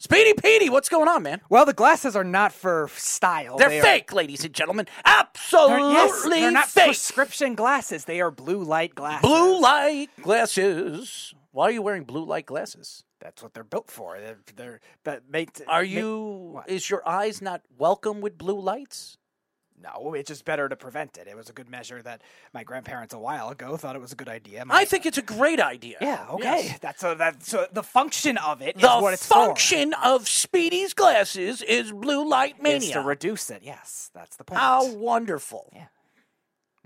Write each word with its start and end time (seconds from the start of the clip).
Speedy 0.02 0.34
Petey, 0.34 0.70
what's 0.70 0.88
going 0.88 1.10
on, 1.10 1.24
man? 1.24 1.42
Well, 1.50 1.66
the 1.66 1.74
glasses 1.74 2.16
are 2.16 2.24
not 2.24 2.54
for 2.54 2.90
style. 2.96 3.58
They're 3.58 3.68
They 3.68 3.80
are- 3.80 3.84
fake, 3.84 4.14
ladies 4.14 4.46
and 4.46 4.54
gentlemen. 4.54 4.86
they're- 5.04 5.14
Absolutely 5.14 5.92
yes, 5.92 6.24
they're 6.24 6.52
not 6.52 6.70
fake. 6.70 6.86
prescription 6.86 7.54
glasses. 7.56 8.06
They 8.06 8.22
are 8.22 8.32
blue 8.32 8.64
light 8.64 8.96
glasses. 8.96 9.28
Blue 9.28 9.60
light 9.60 10.10
glasses. 10.22 11.34
Why 11.52 11.66
are 11.66 11.72
you 11.72 11.82
wearing 11.82 12.06
blue 12.06 12.24
light 12.24 12.46
glasses? 12.46 13.04
That's 13.30 13.44
what 13.44 13.54
they're 13.54 13.64
built 13.64 13.92
for. 13.92 14.18
They're, 14.20 14.40
they're 14.56 14.80
but 15.04 15.30
made 15.30 15.54
to, 15.54 15.70
Are 15.70 15.84
you? 15.84 16.52
what? 16.54 16.68
Is 16.68 16.90
your 16.90 17.08
eyes 17.08 17.44
not 17.44 17.62
welcome 17.78 18.22
with 18.22 18.40
blue 18.40 18.60
lights? 18.60 19.20
No, 19.80 20.16
it's 20.16 20.30
just 20.30 20.46
better 20.46 20.68
to 20.68 20.76
prevent 20.76 21.16
it. 21.16 21.28
It 21.28 21.38
was 21.38 21.48
a 21.48 21.54
good 21.54 21.70
measure 21.70 22.02
that 22.02 22.24
my 22.56 22.64
grandparents 22.64 23.14
a 23.14 23.20
while 23.20 23.50
ago 23.50 23.78
thought 23.78 23.96
it 23.96 24.02
was 24.02 24.12
a 24.12 24.16
good 24.16 24.30
idea. 24.30 24.66
My- 24.66 24.78
I 24.78 24.86
think 24.86 25.06
it's 25.06 25.20
a 25.20 25.22
great 25.22 25.60
idea. 25.60 25.98
Yeah. 26.02 26.26
Okay. 26.32 26.64
Yes. 26.66 26.80
That's 26.80 27.04
uh, 27.04 27.32
so. 27.40 27.60
So. 27.60 27.68
The 27.72 27.84
function 27.84 28.38
of 28.38 28.64
it 28.64 28.80
The 28.80 28.90
what 28.98 29.14
it's 29.14 29.28
function 29.28 29.94
of 30.04 30.28
Speedy's 30.28 30.96
glasses 30.96 31.62
is 31.62 31.92
blue 31.92 32.28
light 32.28 32.58
for. 32.58 32.68
Is 32.68 32.82
mania. 32.82 32.94
to 32.96 33.02
reduce 33.02 33.52
it. 33.52 33.62
Yes, 33.64 34.10
that's 34.12 34.38
the 34.38 34.44
point. 34.44 34.60
How 34.60 34.92
wonderful. 34.92 35.72
Yeah. 35.76 35.86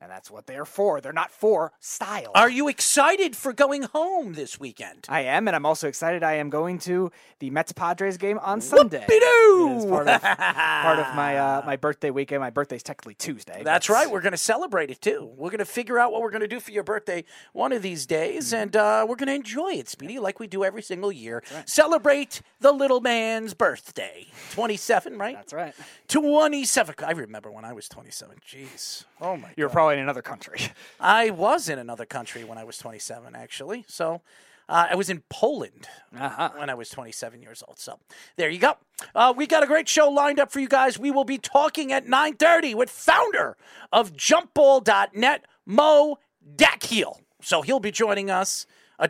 And 0.02 0.12
that's 0.12 0.30
what 0.30 0.48
they're 0.48 0.66
for. 0.66 1.00
They're 1.00 1.14
not 1.14 1.32
for 1.32 1.72
style. 1.80 2.32
Are 2.36 2.50
you 2.50 2.68
excited 2.68 3.36
for 3.36 3.54
going 3.54 3.84
home 3.84 4.34
this 4.34 4.60
weekend? 4.60 5.06
I 5.08 5.22
am, 5.22 5.48
and 5.48 5.56
I'm 5.56 5.66
also 5.66 5.88
excited. 5.88 6.24
I 6.24 6.34
am 6.34 6.50
going 6.50 6.80
to 6.80 7.12
the 7.40 7.50
Mets 7.52 7.72
Padres 7.72 8.18
game 8.18 8.38
on 8.40 8.60
Sunday. 8.60 9.06
Whoopie-doo! 9.08 9.88
Part 9.90 10.08
of, 10.10 10.22
part 10.22 11.00
of 11.00 11.16
my 11.16 11.38
uh, 11.38 11.62
my 11.66 11.78
birthday 11.78 12.10
weekend. 12.10 12.42
My 12.42 12.50
birthday's 12.50 12.84
technically 12.84 13.14
Tuesday. 13.14 13.62
That's 13.64 13.90
right. 13.90 14.10
We're 14.10 14.22
going 14.22 14.32
to 14.32 14.38
celebrate 14.38 14.90
it 14.90 15.00
too. 15.00 15.32
We're 15.38 15.52
going 15.52 15.60
to 15.60 15.66
figure 15.66 16.00
out 16.00 16.12
what 16.12 16.22
we're 16.22 16.32
going 16.32 16.42
to 16.42 16.48
do 16.48 16.60
for 16.60 16.72
your 16.72 16.84
birthday 16.84 17.24
one 17.54 17.72
of 17.72 17.82
these 17.82 18.06
days, 18.06 18.52
and 18.52 18.76
uh, 18.76 19.06
we're 19.08 19.16
going 19.16 19.28
to 19.28 19.36
enjoy 19.36 19.74
it, 19.74 19.88
Speedy, 19.88 20.20
like 20.20 20.40
we 20.40 20.48
do 20.48 20.64
every 20.64 20.82
single 20.82 21.12
year. 21.12 21.44
Celebrate 21.66 22.42
the 22.60 22.72
little 22.72 23.00
man's 23.00 23.54
birthday. 23.54 24.28
27, 24.52 25.18
right? 25.18 25.36
That's 25.36 25.54
right. 25.54 25.74
27. 26.08 26.96
I 27.06 27.12
remember 27.12 27.52
when 27.52 27.64
I 27.64 27.74
was 27.74 27.88
27. 27.88 28.38
Jeez. 28.48 29.06
Oh, 29.22 29.38
my 29.38 29.50
You're 29.56 29.70
God. 29.70 29.74
probably 29.74 29.83
in 29.90 30.00
another 30.00 30.22
country. 30.22 30.60
I 31.00 31.30
was 31.30 31.70
in 31.70 31.80
another 31.80 32.06
country 32.06 32.44
when 32.44 32.58
I 32.58 32.64
was 32.64 32.78
27, 32.78 33.36
actually. 33.36 33.86
So 33.88 34.22
uh, 34.70 34.88
I 34.92 34.96
was 34.96 35.10
in 35.10 35.24
Poland 35.30 35.88
Uh-huh. 36.18 36.50
when 36.58 36.70
I 36.70 36.74
was 36.74 36.90
27 36.90 37.42
years 37.42 37.64
old. 37.68 37.80
So 37.80 38.00
there 38.38 38.50
you 38.50 38.60
go. 38.60 38.76
Uh, 39.14 39.34
we 39.36 39.46
got 39.48 39.64
a 39.64 39.68
great 39.68 39.88
show 39.90 40.10
lined 40.10 40.40
up 40.40 40.52
for 40.52 40.60
you 40.60 40.68
guys. 40.68 40.98
We 40.98 41.12
will 41.12 41.26
be 41.26 41.38
talking 41.38 41.92
at 41.92 42.06
9:30 42.08 42.76
with 42.76 42.90
founder 42.90 43.58
of 43.92 44.14
JumpBall.net, 44.14 45.46
Mo 45.66 46.18
Dakhil. 46.56 47.20
So 47.42 47.62
he'll 47.62 47.80
be 47.80 47.92
joining 47.92 48.30
us. 48.30 48.66
Uh, 49.00 49.08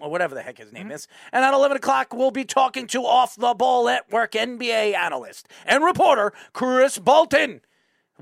or 0.00 0.10
whatever 0.10 0.34
the 0.34 0.42
heck 0.42 0.58
his 0.58 0.72
name 0.72 0.90
is. 0.90 1.06
And 1.32 1.44
at 1.44 1.54
11 1.54 1.76
o'clock, 1.76 2.12
we'll 2.12 2.32
be 2.32 2.44
talking 2.44 2.86
to 2.88 3.06
Off 3.06 3.36
the 3.36 3.54
Ball 3.54 3.86
Network 3.86 4.32
NBA 4.32 4.94
analyst 4.94 5.48
and 5.64 5.82
reporter 5.82 6.32
Chris 6.52 6.98
Bolton. 6.98 7.62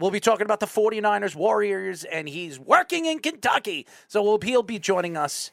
We'll 0.01 0.11
be 0.11 0.21
talking 0.21 0.47
about 0.47 0.61
the 0.61 0.67
49ers 0.67 1.37
Warriors, 1.37 2.05
and 2.05 2.27
he's 2.27 2.59
working 2.59 3.05
in 3.05 3.19
Kentucky. 3.19 3.87
So 4.09 4.23
we'll, 4.23 4.39
he'll 4.41 4.63
be 4.63 4.79
joining 4.79 5.19
us 5.19 5.51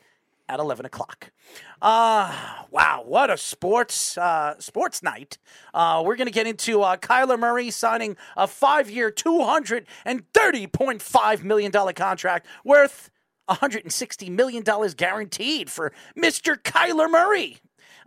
at 0.48 0.62
11 0.62 0.86
o'clock. 0.86 1.32
Uh, 1.82 2.64
wow, 2.72 3.04
what 3.06 3.30
a 3.30 3.36
sports 3.38 4.18
uh, 4.18 4.58
sports 4.60 5.04
night. 5.04 5.38
Uh, 5.74 6.02
we're 6.06 6.16
going 6.16 6.28
to 6.28 6.34
get 6.34 6.48
into 6.48 6.82
uh, 6.82 6.96
Kyler 6.96 7.38
Murray 7.38 7.70
signing 7.72 8.16
a 8.38 8.48
five 8.48 8.90
year, 8.90 9.12
$230.5 9.12 11.44
million 11.44 11.72
contract 11.72 12.48
worth 12.64 13.12
$160 13.50 14.30
million 14.30 14.64
guaranteed 14.96 15.70
for 15.70 15.92
Mr. 16.18 16.56
Kyler 16.56 17.12
Murray. 17.12 17.58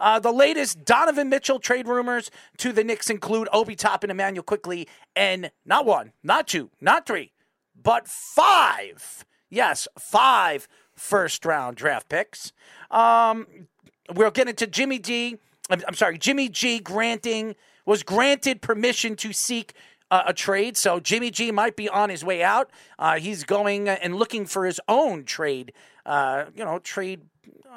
Uh, 0.00 0.18
the 0.18 0.32
latest 0.32 0.84
Donovan 0.84 1.28
Mitchell 1.28 1.60
trade 1.60 1.86
rumors 1.86 2.30
to 2.56 2.72
the 2.72 2.82
Knicks 2.82 3.10
include 3.10 3.48
Obi 3.52 3.76
Toppin, 3.76 4.10
Immanuel 4.10 4.42
Quickley, 4.42 4.88
and 5.14 5.50
not 5.64 5.84
one, 5.84 6.12
not 6.22 6.48
two, 6.48 6.70
not 6.80 7.06
three, 7.06 7.32
but 7.80 8.08
five. 8.08 9.24
Yes, 9.50 9.86
five 9.98 10.66
first 10.94 11.44
round 11.44 11.76
draft 11.76 12.08
picks. 12.08 12.52
Um, 12.90 13.46
we'll 14.14 14.30
get 14.30 14.48
into 14.48 14.66
Jimmy 14.66 14.98
D. 14.98 15.36
I'm, 15.68 15.82
I'm 15.86 15.94
sorry, 15.94 16.18
Jimmy 16.18 16.48
G. 16.48 16.80
granting 16.80 17.54
was 17.84 18.02
granted 18.02 18.62
permission 18.62 19.16
to 19.16 19.32
seek 19.32 19.74
uh, 20.10 20.22
a 20.26 20.32
trade. 20.32 20.76
So 20.76 21.00
Jimmy 21.00 21.30
G 21.30 21.50
might 21.50 21.76
be 21.76 21.88
on 21.88 22.10
his 22.10 22.24
way 22.24 22.42
out. 22.42 22.70
Uh, 22.98 23.18
he's 23.18 23.44
going 23.44 23.88
and 23.88 24.16
looking 24.16 24.46
for 24.46 24.66
his 24.66 24.80
own 24.88 25.24
trade. 25.24 25.72
Uh, 26.10 26.46
you 26.56 26.64
know, 26.64 26.78
trade. 26.80 27.20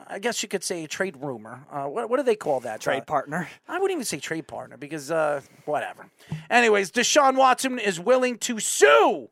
I 0.07 0.17
guess 0.19 0.41
you 0.41 0.49
could 0.49 0.63
say 0.63 0.85
trade 0.87 1.15
rumor. 1.21 1.65
Uh, 1.71 1.85
what, 1.85 2.09
what 2.09 2.17
do 2.17 2.23
they 2.23 2.35
call 2.35 2.59
that? 2.61 2.81
Trade 2.81 3.03
Uh, 3.03 3.05
partner. 3.05 3.47
I 3.67 3.73
wouldn't 3.79 3.91
even 3.97 4.05
say 4.05 4.17
trade 4.17 4.47
partner 4.47 4.75
because 4.75 5.11
uh, 5.11 5.41
whatever. 5.65 6.09
Anyways, 6.49 6.91
Deshaun 6.91 7.37
Watson 7.37 7.77
is 7.79 7.99
willing 7.99 8.37
to 8.39 8.59
sue 8.59 9.29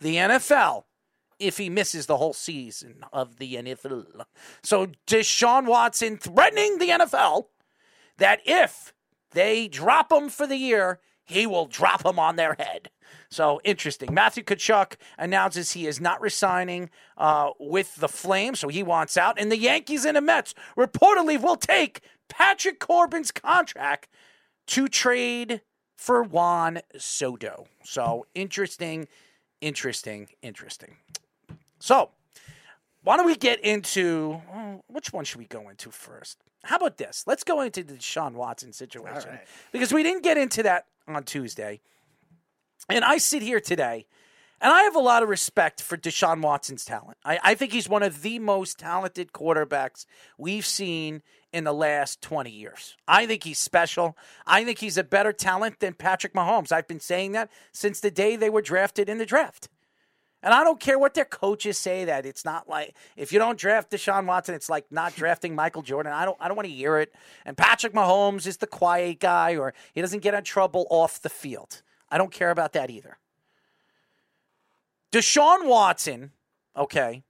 the 0.00 0.16
NFL 0.16 0.84
if 1.38 1.56
he 1.58 1.70
misses 1.70 2.06
the 2.06 2.16
whole 2.16 2.32
season 2.32 3.04
of 3.12 3.38
the 3.38 3.54
NFL. 3.54 4.24
So 4.62 4.88
Deshaun 5.06 5.66
Watson 5.66 6.16
threatening 6.18 6.78
the 6.78 6.88
NFL 6.90 7.46
that 8.18 8.40
if 8.44 8.92
they 9.30 9.68
drop 9.68 10.10
him 10.12 10.28
for 10.28 10.46
the 10.46 10.56
year, 10.56 11.00
he 11.24 11.46
will 11.46 11.66
drop 11.66 12.04
him 12.04 12.18
on 12.18 12.36
their 12.36 12.54
head. 12.58 12.90
So 13.32 13.60
interesting. 13.64 14.12
Matthew 14.12 14.44
Tkachuk 14.44 14.96
announces 15.18 15.72
he 15.72 15.86
is 15.86 16.00
not 16.00 16.20
resigning 16.20 16.90
uh, 17.16 17.50
with 17.58 17.96
the 17.96 18.08
Flames, 18.08 18.60
so 18.60 18.68
he 18.68 18.82
wants 18.82 19.16
out. 19.16 19.38
And 19.38 19.50
the 19.50 19.56
Yankees 19.56 20.04
and 20.04 20.16
the 20.16 20.20
Mets 20.20 20.54
reportedly 20.76 21.40
will 21.40 21.56
take 21.56 22.02
Patrick 22.28 22.78
Corbin's 22.78 23.30
contract 23.30 24.08
to 24.68 24.86
trade 24.86 25.62
for 25.96 26.22
Juan 26.22 26.80
Soto. 26.98 27.66
So 27.84 28.26
interesting, 28.34 29.08
interesting, 29.62 30.28
interesting. 30.42 30.96
So, 31.78 32.10
why 33.02 33.16
don't 33.16 33.26
we 33.26 33.34
get 33.34 33.60
into 33.60 34.42
which 34.88 35.12
one 35.12 35.24
should 35.24 35.38
we 35.38 35.46
go 35.46 35.70
into 35.70 35.90
first? 35.90 36.38
How 36.64 36.76
about 36.76 36.98
this? 36.98 37.24
Let's 37.26 37.44
go 37.44 37.62
into 37.62 37.82
the 37.82 37.98
Sean 37.98 38.34
Watson 38.34 38.72
situation 38.72 39.30
right. 39.30 39.46
because 39.72 39.92
we 39.92 40.02
didn't 40.02 40.22
get 40.22 40.36
into 40.36 40.62
that 40.64 40.86
on 41.08 41.24
Tuesday. 41.24 41.80
And 42.88 43.04
I 43.04 43.18
sit 43.18 43.42
here 43.42 43.60
today, 43.60 44.06
and 44.60 44.72
I 44.72 44.82
have 44.82 44.96
a 44.96 45.00
lot 45.00 45.22
of 45.22 45.28
respect 45.28 45.82
for 45.82 45.96
Deshaun 45.96 46.40
Watson's 46.40 46.84
talent. 46.84 47.18
I, 47.24 47.38
I 47.42 47.54
think 47.54 47.72
he's 47.72 47.88
one 47.88 48.02
of 48.02 48.22
the 48.22 48.38
most 48.38 48.78
talented 48.78 49.32
quarterbacks 49.32 50.06
we've 50.38 50.66
seen 50.66 51.22
in 51.52 51.64
the 51.64 51.72
last 51.72 52.22
20 52.22 52.50
years. 52.50 52.96
I 53.06 53.26
think 53.26 53.44
he's 53.44 53.58
special. 53.58 54.16
I 54.46 54.64
think 54.64 54.78
he's 54.78 54.96
a 54.96 55.04
better 55.04 55.32
talent 55.32 55.80
than 55.80 55.94
Patrick 55.94 56.32
Mahomes. 56.32 56.72
I've 56.72 56.88
been 56.88 57.00
saying 57.00 57.32
that 57.32 57.50
since 57.72 58.00
the 58.00 58.10
day 58.10 58.36
they 58.36 58.50
were 58.50 58.62
drafted 58.62 59.08
in 59.08 59.18
the 59.18 59.26
draft. 59.26 59.68
And 60.44 60.52
I 60.52 60.64
don't 60.64 60.80
care 60.80 60.98
what 60.98 61.14
their 61.14 61.24
coaches 61.24 61.78
say 61.78 62.04
that 62.06 62.26
it's 62.26 62.44
not 62.44 62.68
like 62.68 62.96
if 63.16 63.32
you 63.32 63.38
don't 63.38 63.58
draft 63.58 63.92
Deshaun 63.92 64.26
Watson, 64.26 64.56
it's 64.56 64.68
like 64.68 64.90
not 64.90 65.14
drafting 65.14 65.54
Michael 65.54 65.82
Jordan. 65.82 66.12
I 66.12 66.24
don't 66.24 66.36
I 66.40 66.48
don't 66.48 66.56
want 66.56 66.68
to 66.68 66.74
hear 66.74 66.98
it. 66.98 67.14
And 67.44 67.56
Patrick 67.56 67.92
Mahomes 67.92 68.46
is 68.46 68.56
the 68.56 68.66
quiet 68.66 69.20
guy 69.20 69.54
or 69.54 69.72
he 69.92 70.00
doesn't 70.00 70.22
get 70.22 70.34
in 70.34 70.42
trouble 70.42 70.88
off 70.90 71.22
the 71.22 71.28
field. 71.28 71.82
I 72.12 72.18
don't 72.18 72.30
care 72.30 72.50
about 72.50 72.74
that 72.74 72.90
either. 72.90 73.16
Deshaun 75.10 75.66
Watson, 75.66 76.32
okay, 76.76 77.22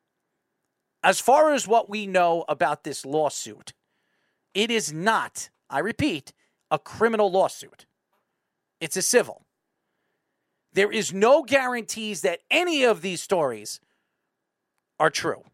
as 1.05 1.21
far 1.21 1.55
as 1.55 1.69
what 1.69 1.89
we 1.89 2.07
know 2.07 2.45
about 2.49 2.83
this 2.83 3.07
lawsuit, 3.07 3.75
it 4.55 4.73
is 4.73 4.93
not, 4.93 5.51
I 5.71 5.79
repeat, 5.79 6.33
a 6.69 6.81
criminal 6.81 7.31
lawsuit. 7.31 7.87
It's 8.81 8.97
a 8.97 9.03
civil. 9.03 9.47
There 10.73 10.91
is 10.91 11.13
no 11.13 11.45
guarantees 11.45 12.23
that 12.23 12.41
any 12.51 12.83
of 12.83 13.03
these 13.03 13.23
stories 13.23 13.79
are 14.99 15.11
true. 15.11 15.45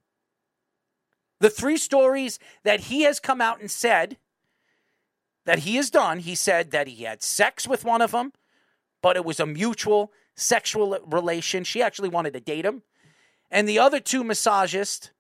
The 1.41 1.51
three 1.51 1.77
stories 1.77 2.39
that 2.65 2.81
he 2.81 3.03
has 3.03 3.21
come 3.21 3.43
out 3.43 3.61
and 3.61 3.71
said 3.71 4.17
that 5.45 5.61
he 5.61 5.77
has 5.77 5.91
done, 5.91 6.21
he 6.21 6.35
said 6.35 6.71
that 6.71 6.89
he 6.89 7.05
had 7.05 7.23
sex 7.23 7.69
with 7.69 7.85
one 7.85 8.01
of 8.01 8.13
them, 8.13 8.33
but 9.03 9.17
it 9.17 9.25
was 9.25 9.41
a 9.41 9.47
mutual 9.47 10.13
sexual 10.35 10.99
relation. 11.07 11.65
She 11.65 11.83
actually 11.83 12.09
wanted 12.09 12.33
to 12.35 12.41
date 12.41 12.65
him. 12.65 12.83
And 13.51 13.69
the 13.69 13.79
other 13.79 14.01
two 14.01 14.23
massagists, 14.23 15.11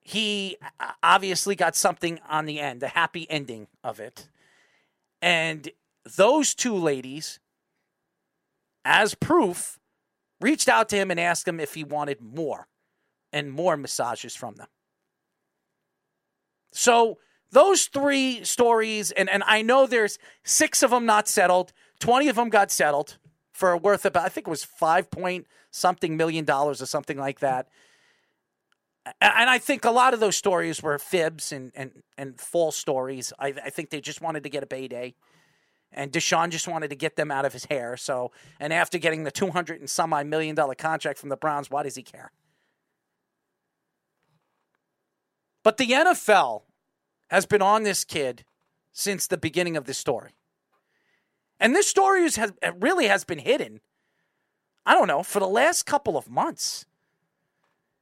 he 0.00 0.56
obviously 1.02 1.54
got 1.54 1.76
something 1.76 2.20
on 2.28 2.46
the 2.46 2.60
end, 2.60 2.82
a 2.82 2.88
happy 2.88 3.28
ending 3.30 3.66
of 3.84 4.00
it. 4.00 4.28
And 5.20 5.70
those 6.16 6.54
two 6.54 6.74
ladies, 6.74 7.40
as 8.84 9.14
proof, 9.14 9.78
reached 10.40 10.68
out 10.68 10.88
to 10.88 10.96
him 10.96 11.10
and 11.10 11.20
asked 11.20 11.46
him 11.46 11.60
if 11.60 11.74
he 11.74 11.84
wanted 11.84 12.20
more 12.20 12.68
and 13.32 13.52
more 13.52 13.76
massages 13.76 14.34
from 14.34 14.54
them. 14.54 14.68
So 16.72 17.18
those 17.52 17.86
three 17.86 18.44
stories, 18.44 19.10
and, 19.10 19.28
and 19.28 19.42
I 19.46 19.62
know 19.62 19.86
there's 19.86 20.18
six 20.44 20.82
of 20.82 20.90
them 20.90 21.06
not 21.06 21.28
settled, 21.28 21.72
20 21.98 22.28
of 22.28 22.36
them 22.36 22.48
got 22.48 22.70
settled 22.70 23.18
for 23.52 23.76
worth 23.76 24.06
about, 24.06 24.24
I 24.24 24.28
think 24.28 24.46
it 24.46 24.50
was 24.50 24.64
five 24.64 25.10
point 25.10 25.46
something 25.70 26.16
million 26.16 26.44
dollars 26.44 26.80
or 26.80 26.86
something 26.86 27.18
like 27.18 27.40
that. 27.40 27.68
And 29.20 29.50
I 29.50 29.58
think 29.58 29.84
a 29.84 29.90
lot 29.90 30.14
of 30.14 30.20
those 30.20 30.36
stories 30.36 30.82
were 30.82 30.98
fibs 30.98 31.52
and, 31.52 31.72
and, 31.74 32.02
and 32.18 32.40
false 32.40 32.76
stories. 32.76 33.32
I, 33.38 33.48
I 33.48 33.70
think 33.70 33.90
they 33.90 34.00
just 34.00 34.20
wanted 34.20 34.42
to 34.44 34.48
get 34.48 34.62
a 34.62 34.66
payday. 34.66 35.14
And 35.92 36.12
Deshaun 36.12 36.50
just 36.50 36.68
wanted 36.68 36.90
to 36.90 36.96
get 36.96 37.16
them 37.16 37.30
out 37.30 37.44
of 37.44 37.52
his 37.52 37.64
hair. 37.64 37.96
So, 37.96 38.30
and 38.60 38.72
after 38.72 38.98
getting 38.98 39.24
the 39.24 39.30
200 39.30 39.80
and 39.80 39.90
some 39.90 40.12
odd 40.12 40.26
million 40.26 40.54
dollar 40.54 40.74
contract 40.74 41.18
from 41.18 41.30
the 41.30 41.36
Browns, 41.36 41.70
why 41.70 41.82
does 41.82 41.96
he 41.96 42.02
care? 42.02 42.30
But 45.62 45.78
the 45.78 45.88
NFL 45.90 46.62
has 47.30 47.46
been 47.46 47.62
on 47.62 47.84
this 47.84 48.04
kid 48.04 48.44
since 48.92 49.26
the 49.26 49.38
beginning 49.38 49.76
of 49.76 49.84
this 49.84 49.98
story. 49.98 50.32
And 51.60 51.74
this 51.74 51.86
story 51.86 52.24
is, 52.24 52.36
has, 52.36 52.52
really 52.78 53.06
has 53.06 53.24
been 53.24 53.38
hidden, 53.38 53.80
I 54.84 54.94
don't 54.94 55.06
know, 55.06 55.22
for 55.22 55.38
the 55.38 55.46
last 55.46 55.86
couple 55.86 56.16
of 56.16 56.28
months. 56.28 56.86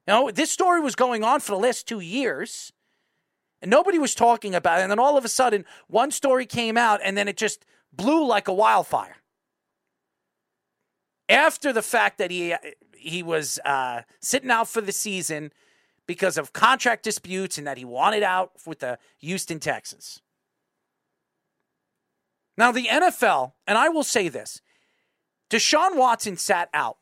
You 0.06 0.14
know, 0.14 0.30
this 0.30 0.50
story 0.50 0.80
was 0.80 0.94
going 0.94 1.22
on 1.22 1.40
for 1.40 1.52
the 1.52 1.58
last 1.58 1.86
two 1.86 2.00
years, 2.00 2.72
and 3.60 3.70
nobody 3.70 3.98
was 3.98 4.14
talking 4.14 4.54
about 4.54 4.78
it. 4.78 4.82
And 4.82 4.90
then 4.90 4.98
all 4.98 5.18
of 5.18 5.24
a 5.24 5.28
sudden, 5.28 5.66
one 5.88 6.10
story 6.10 6.46
came 6.46 6.78
out, 6.78 7.00
and 7.04 7.16
then 7.16 7.28
it 7.28 7.36
just 7.36 7.66
blew 7.92 8.26
like 8.26 8.48
a 8.48 8.54
wildfire. 8.54 9.16
After 11.28 11.74
the 11.74 11.82
fact 11.82 12.16
that 12.18 12.30
he 12.30 12.54
he 12.96 13.22
was 13.22 13.58
uh, 13.64 14.02
sitting 14.20 14.50
out 14.50 14.68
for 14.68 14.80
the 14.80 14.92
season 14.92 15.52
because 16.08 16.38
of 16.38 16.54
contract 16.54 17.04
disputes 17.04 17.58
and 17.58 17.66
that 17.66 17.76
he 17.76 17.84
wanted 17.84 18.24
out 18.24 18.52
with 18.66 18.80
the 18.80 18.98
Houston 19.18 19.60
Texans. 19.60 20.22
Now, 22.56 22.72
the 22.72 22.86
NFL, 22.86 23.52
and 23.66 23.78
I 23.78 23.90
will 23.90 24.02
say 24.02 24.28
this 24.28 24.60
Deshaun 25.50 25.96
Watson 25.96 26.36
sat 26.36 26.70
out 26.74 26.96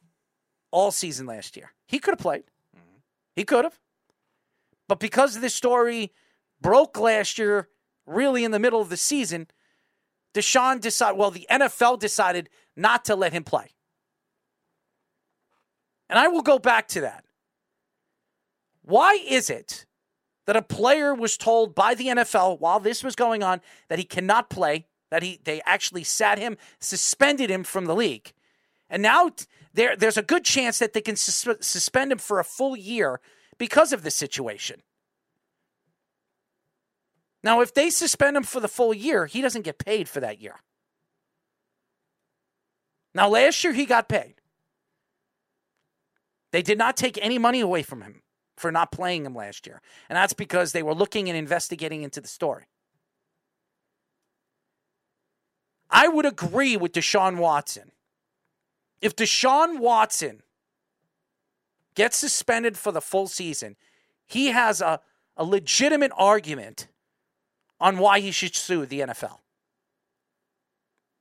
all 0.71 0.91
season 0.91 1.25
last 1.25 1.57
year. 1.57 1.73
He 1.87 2.01
could 2.01 2.13
have 2.13 2.19
played, 2.19 2.43
he 3.35 3.45
could 3.45 3.65
have. 3.65 3.79
But 4.89 5.01
because 5.01 5.41
this 5.41 5.55
story 5.55 6.13
broke 6.61 6.99
last 6.99 7.39
year, 7.39 7.69
really 8.07 8.45
in 8.45 8.51
the 8.51 8.59
middle 8.59 8.81
of 8.81 8.89
the 8.89 8.97
season, 8.97 9.47
Deshaun 10.35 10.81
decided, 10.81 11.19
well, 11.19 11.31
the 11.31 11.47
NFL 11.51 11.99
decided 11.99 12.49
not 12.77 13.05
to 13.07 13.17
let 13.17 13.33
him 13.33 13.45
play. 13.45 13.71
And 16.09 16.19
I 16.19 16.29
will 16.29 16.43
go 16.43 16.59
back 16.59 16.87
to 16.89 17.01
that. 17.01 17.25
Why 18.87 19.21
is 19.29 19.51
it 19.51 19.85
that 20.47 20.57
a 20.57 20.63
player 20.63 21.13
was 21.13 21.37
told 21.37 21.75
by 21.75 21.95
the 21.95 22.07
NFL 22.07 22.61
while 22.61 22.79
this 22.79 23.03
was 23.03 23.17
going 23.17 23.43
on 23.43 23.61
that 23.89 23.99
he 23.99 24.05
cannot 24.05 24.49
play, 24.49 24.87
that 25.11 25.25
he 25.25 25.41
they 25.43 25.61
actually 25.67 26.05
sat 26.05 26.39
him, 26.39 26.57
suspended 26.81 27.51
him 27.51 27.65
from 27.65 27.87
the 27.87 27.97
league. 27.97 28.33
And 28.89 29.03
now 29.03 29.33
there 29.75 29.97
there's 29.97 30.17
a 30.17 30.23
good 30.23 30.45
chance 30.45 30.79
that 30.79 30.93
they 30.93 31.01
can 31.01 31.17
sus- 31.17 31.67
suspend 31.67 32.13
him 32.13 32.19
for 32.19 32.39
a 32.39 32.45
full 32.45 32.77
year 32.77 33.21
because 33.59 33.93
of 33.93 34.05
this 34.05 34.15
situation. 34.15 34.83
Now, 37.43 37.61
if 37.61 37.75
they 37.75 37.91
suspend 37.91 38.37
him 38.37 38.43
for 38.43 38.61
the 38.61 38.69
full 38.69 38.95
year, 38.95 39.27
he 39.27 39.41
doesn't 39.41 39.63
get 39.63 39.79
paid 39.79 40.09
for 40.09 40.21
that 40.21 40.41
year. 40.41 40.57
Now, 43.15 43.29
last 43.29 43.63
year 43.63 43.73
he 43.73 43.85
got 43.85 44.09
paid. 44.09 44.35
They 46.51 46.63
did 46.63 46.79
not 46.79 46.97
take 46.97 47.19
any 47.23 47.39
money 47.39 47.61
away 47.61 47.83
from 47.83 48.03
him 48.03 48.23
for 48.57 48.73
not 48.73 48.91
playing 48.91 49.27
him 49.27 49.35
last 49.35 49.67
year. 49.67 49.81
And 50.09 50.17
that's 50.17 50.33
because 50.33 50.73
they 50.73 50.83
were 50.83 50.95
looking 50.95 51.29
and 51.29 51.37
investigating 51.37 52.03
into 52.03 52.21
the 52.21 52.29
story. 52.29 52.65
I 55.91 56.09
would 56.09 56.27
agree 56.27 56.77
with 56.77 56.93
Deshaun 56.93 57.37
Watson. 57.37 57.93
If 59.01 59.15
Deshaun 59.15 59.79
Watson 59.79 60.43
gets 61.95 62.17
suspended 62.17 62.77
for 62.77 62.93
the 62.93 63.01
full 63.01 63.27
season, 63.27 63.77
he 64.27 64.49
has 64.49 64.81
a, 64.81 65.01
a 65.37 65.45
legitimate 65.45 66.13
argument 66.17 66.89
on 67.79 67.99
why 67.99 68.21
he 68.21 68.31
should 68.31 68.57
sue 68.57 68.87
the 68.87 69.01
NFL. 69.01 69.39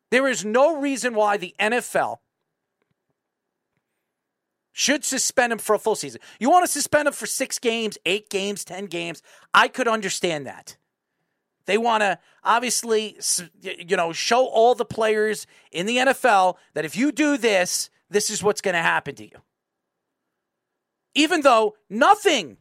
There 0.10 0.28
is 0.28 0.46
no 0.46 0.80
reason 0.80 1.14
why 1.14 1.38
the 1.38 1.54
NFL 1.60 2.20
should 4.78 5.06
suspend 5.06 5.54
him 5.54 5.58
for 5.58 5.74
a 5.74 5.80
full 5.80 5.96
season. 5.96 6.20
You 6.38 6.50
want 6.50 6.66
to 6.66 6.72
suspend 6.72 7.08
him 7.08 7.14
for 7.14 7.26
six 7.26 7.60
games, 7.60 7.98
eight 8.06 8.30
games, 8.30 8.66
10 8.66 8.88
games. 8.88 9.24
I 9.54 9.70
could 9.70 9.88
understand 9.88 10.46
that. 10.48 10.76
They 11.66 11.78
want 11.78 12.02
to 12.02 12.20
obviously, 12.44 13.18
you 13.62 13.96
know, 13.96 14.12
show 14.12 14.46
all 14.46 14.76
the 14.76 14.84
players 14.84 15.48
in 15.72 15.86
the 15.86 15.96
NFL 15.96 16.56
that 16.74 16.84
if 16.84 16.98
you 16.98 17.14
do 17.14 17.38
this, 17.38 17.90
this 18.10 18.30
is 18.30 18.44
what's 18.44 18.60
going 18.60 18.76
to 18.76 18.82
happen 18.82 19.16
to 19.16 19.24
you. 19.24 19.38
Even 21.14 21.40
though 21.40 21.76
nothing 21.90 22.58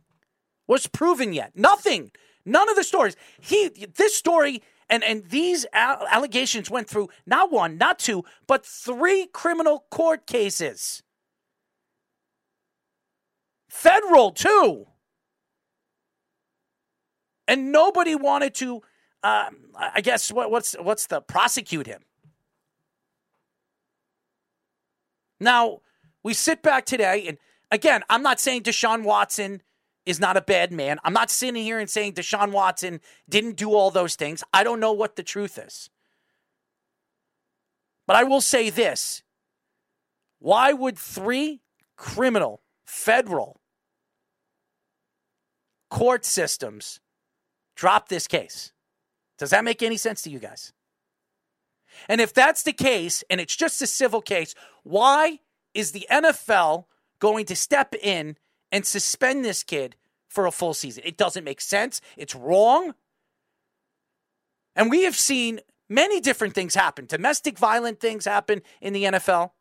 was 0.69 0.87
proven 0.87 1.33
yet, 1.33 1.51
nothing, 1.57 2.13
none 2.47 2.71
of 2.71 2.77
the 2.77 2.85
stories. 2.85 3.17
He, 3.41 3.71
this 3.71 4.15
story 4.15 4.63
and 4.89 5.03
and 5.03 5.25
these 5.31 5.67
allegations 5.73 6.71
went 6.71 6.89
through 6.89 7.09
not 7.27 7.51
one, 7.51 7.77
not 7.77 7.99
two, 7.99 8.23
but 8.47 8.65
three 8.65 9.27
criminal 9.33 9.87
court 9.91 10.29
cases. 10.29 11.03
Federal 13.75 14.31
too. 14.31 14.87
And 17.49 17.73
nobody 17.73 18.15
wanted 18.15 18.55
to 18.55 18.83
uh, 19.25 19.51
I 19.75 20.01
guess 20.01 20.31
what, 20.31 20.51
what's 20.53 20.75
what's 20.75 21.07
the 21.07 21.21
prosecute 21.21 21.89
him. 21.89 22.03
Now 25.41 25.81
we 26.23 26.35
sit 26.35 26.63
back 26.63 26.87
today, 26.87 27.27
and 27.27 27.37
again, 27.73 28.05
I'm 28.09 28.23
not 28.23 28.39
saying 28.39 28.63
Deshaun 28.63 29.03
Watson 29.03 29.61
is 30.07 30.21
not 30.21 30.37
a 30.37 30.41
bad 30.41 30.71
man. 30.71 30.99
I'm 31.03 31.13
not 31.13 31.29
sitting 31.31 31.61
here 31.61 31.81
and 31.81 31.91
saying 31.91 32.13
Deshaun 32.13 32.53
Watson 32.53 33.01
didn't 33.29 33.57
do 33.57 33.75
all 33.75 33.91
those 33.91 34.15
things. 34.15 34.45
I 34.53 34.63
don't 34.63 34.79
know 34.79 34.93
what 34.93 35.17
the 35.17 35.25
truth 35.25 35.59
is. 35.59 35.91
But 38.07 38.15
I 38.15 38.23
will 38.23 38.41
say 38.41 38.71
this 38.71 39.25
why 40.39 40.73
would 40.73 40.97
three 40.97 41.61
criminal, 41.97 42.63
federal 42.85 43.61
court 45.95 46.25
systems 46.25 46.99
drop 47.77 48.09
this 48.09 48.27
case? 48.27 48.73
Does 49.39 49.51
that 49.51 49.63
make 49.63 49.81
any 49.81 49.97
sense 49.97 50.23
to 50.23 50.31
you 50.31 50.41
guys? 50.41 50.73
And 52.09 52.21
if 52.21 52.35
that's 52.35 52.65
the 52.65 52.73
case, 52.73 53.23
and 53.31 53.41
it's 53.41 53.55
just 53.55 53.81
a 53.81 53.87
civil 53.87 54.21
case, 54.21 54.57
why 54.83 55.39
is 55.73 55.93
the 55.93 56.05
NFL 56.11 56.87
going 57.21 57.47
to 57.47 57.55
step 57.55 57.95
in 57.95 58.37
and 58.73 58.85
suspend 58.85 59.45
this 59.45 59.63
kid 59.63 59.95
for 60.27 60.47
a 60.47 60.51
full 60.51 60.75
season? 60.75 61.05
It 61.07 61.17
doesn't 61.17 61.45
make 61.45 61.61
sense. 61.61 62.01
It's 62.17 62.35
wrong. 62.35 62.95
And 64.75 64.91
we 64.91 65.05
have 65.05 65.15
seen 65.15 65.61
many 65.89 66.21
different 66.21 66.57
things 66.57 66.75
happen. 66.75 67.07
Domestic 67.07 67.57
violent 67.57 68.01
things 68.01 68.25
happen 68.25 68.63
in 68.81 68.95
the 68.95 69.05
NFL. 69.05 69.53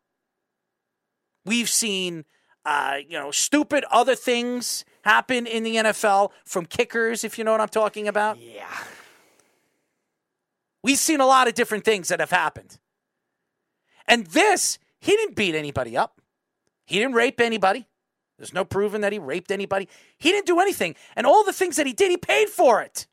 We've 1.44 1.68
seen, 1.68 2.24
uh, 2.64 2.96
you 3.08 3.20
know, 3.20 3.30
stupid 3.30 3.84
other 3.88 4.16
things 4.16 4.84
happen 5.04 5.46
in 5.46 5.62
the 5.62 5.76
NFL 5.76 6.30
from 6.44 6.64
kickers, 6.64 7.24
if 7.24 7.38
you 7.38 7.44
know 7.44 7.52
what 7.52 7.60
I'm 7.60 7.68
talking 7.68 8.08
about. 8.08 8.40
Yeah. 8.40 8.66
We've 10.82 10.98
seen 10.98 11.20
a 11.20 11.26
lot 11.26 11.46
of 11.46 11.54
different 11.54 11.84
things 11.84 12.08
that 12.08 12.20
have 12.20 12.30
happened. 12.30 12.78
And 14.06 14.26
this, 14.28 14.78
he 15.00 15.12
didn't 15.12 15.36
beat 15.36 15.54
anybody 15.54 15.96
up. 15.96 16.20
He 16.86 16.98
didn't 16.98 17.14
rape 17.14 17.40
anybody. 17.40 17.86
There's 18.38 18.52
no 18.52 18.64
proving 18.64 19.02
that 19.02 19.12
he 19.12 19.18
raped 19.18 19.50
anybody. 19.50 19.88
He 20.18 20.30
didn't 20.30 20.46
do 20.46 20.58
anything. 20.58 20.96
And 21.16 21.26
all 21.26 21.44
the 21.44 21.52
things 21.52 21.76
that 21.76 21.86
he 21.86 21.92
did, 21.92 22.10
he 22.10 22.16
paid 22.16 22.48
for 22.48 22.82
it. 22.82 23.06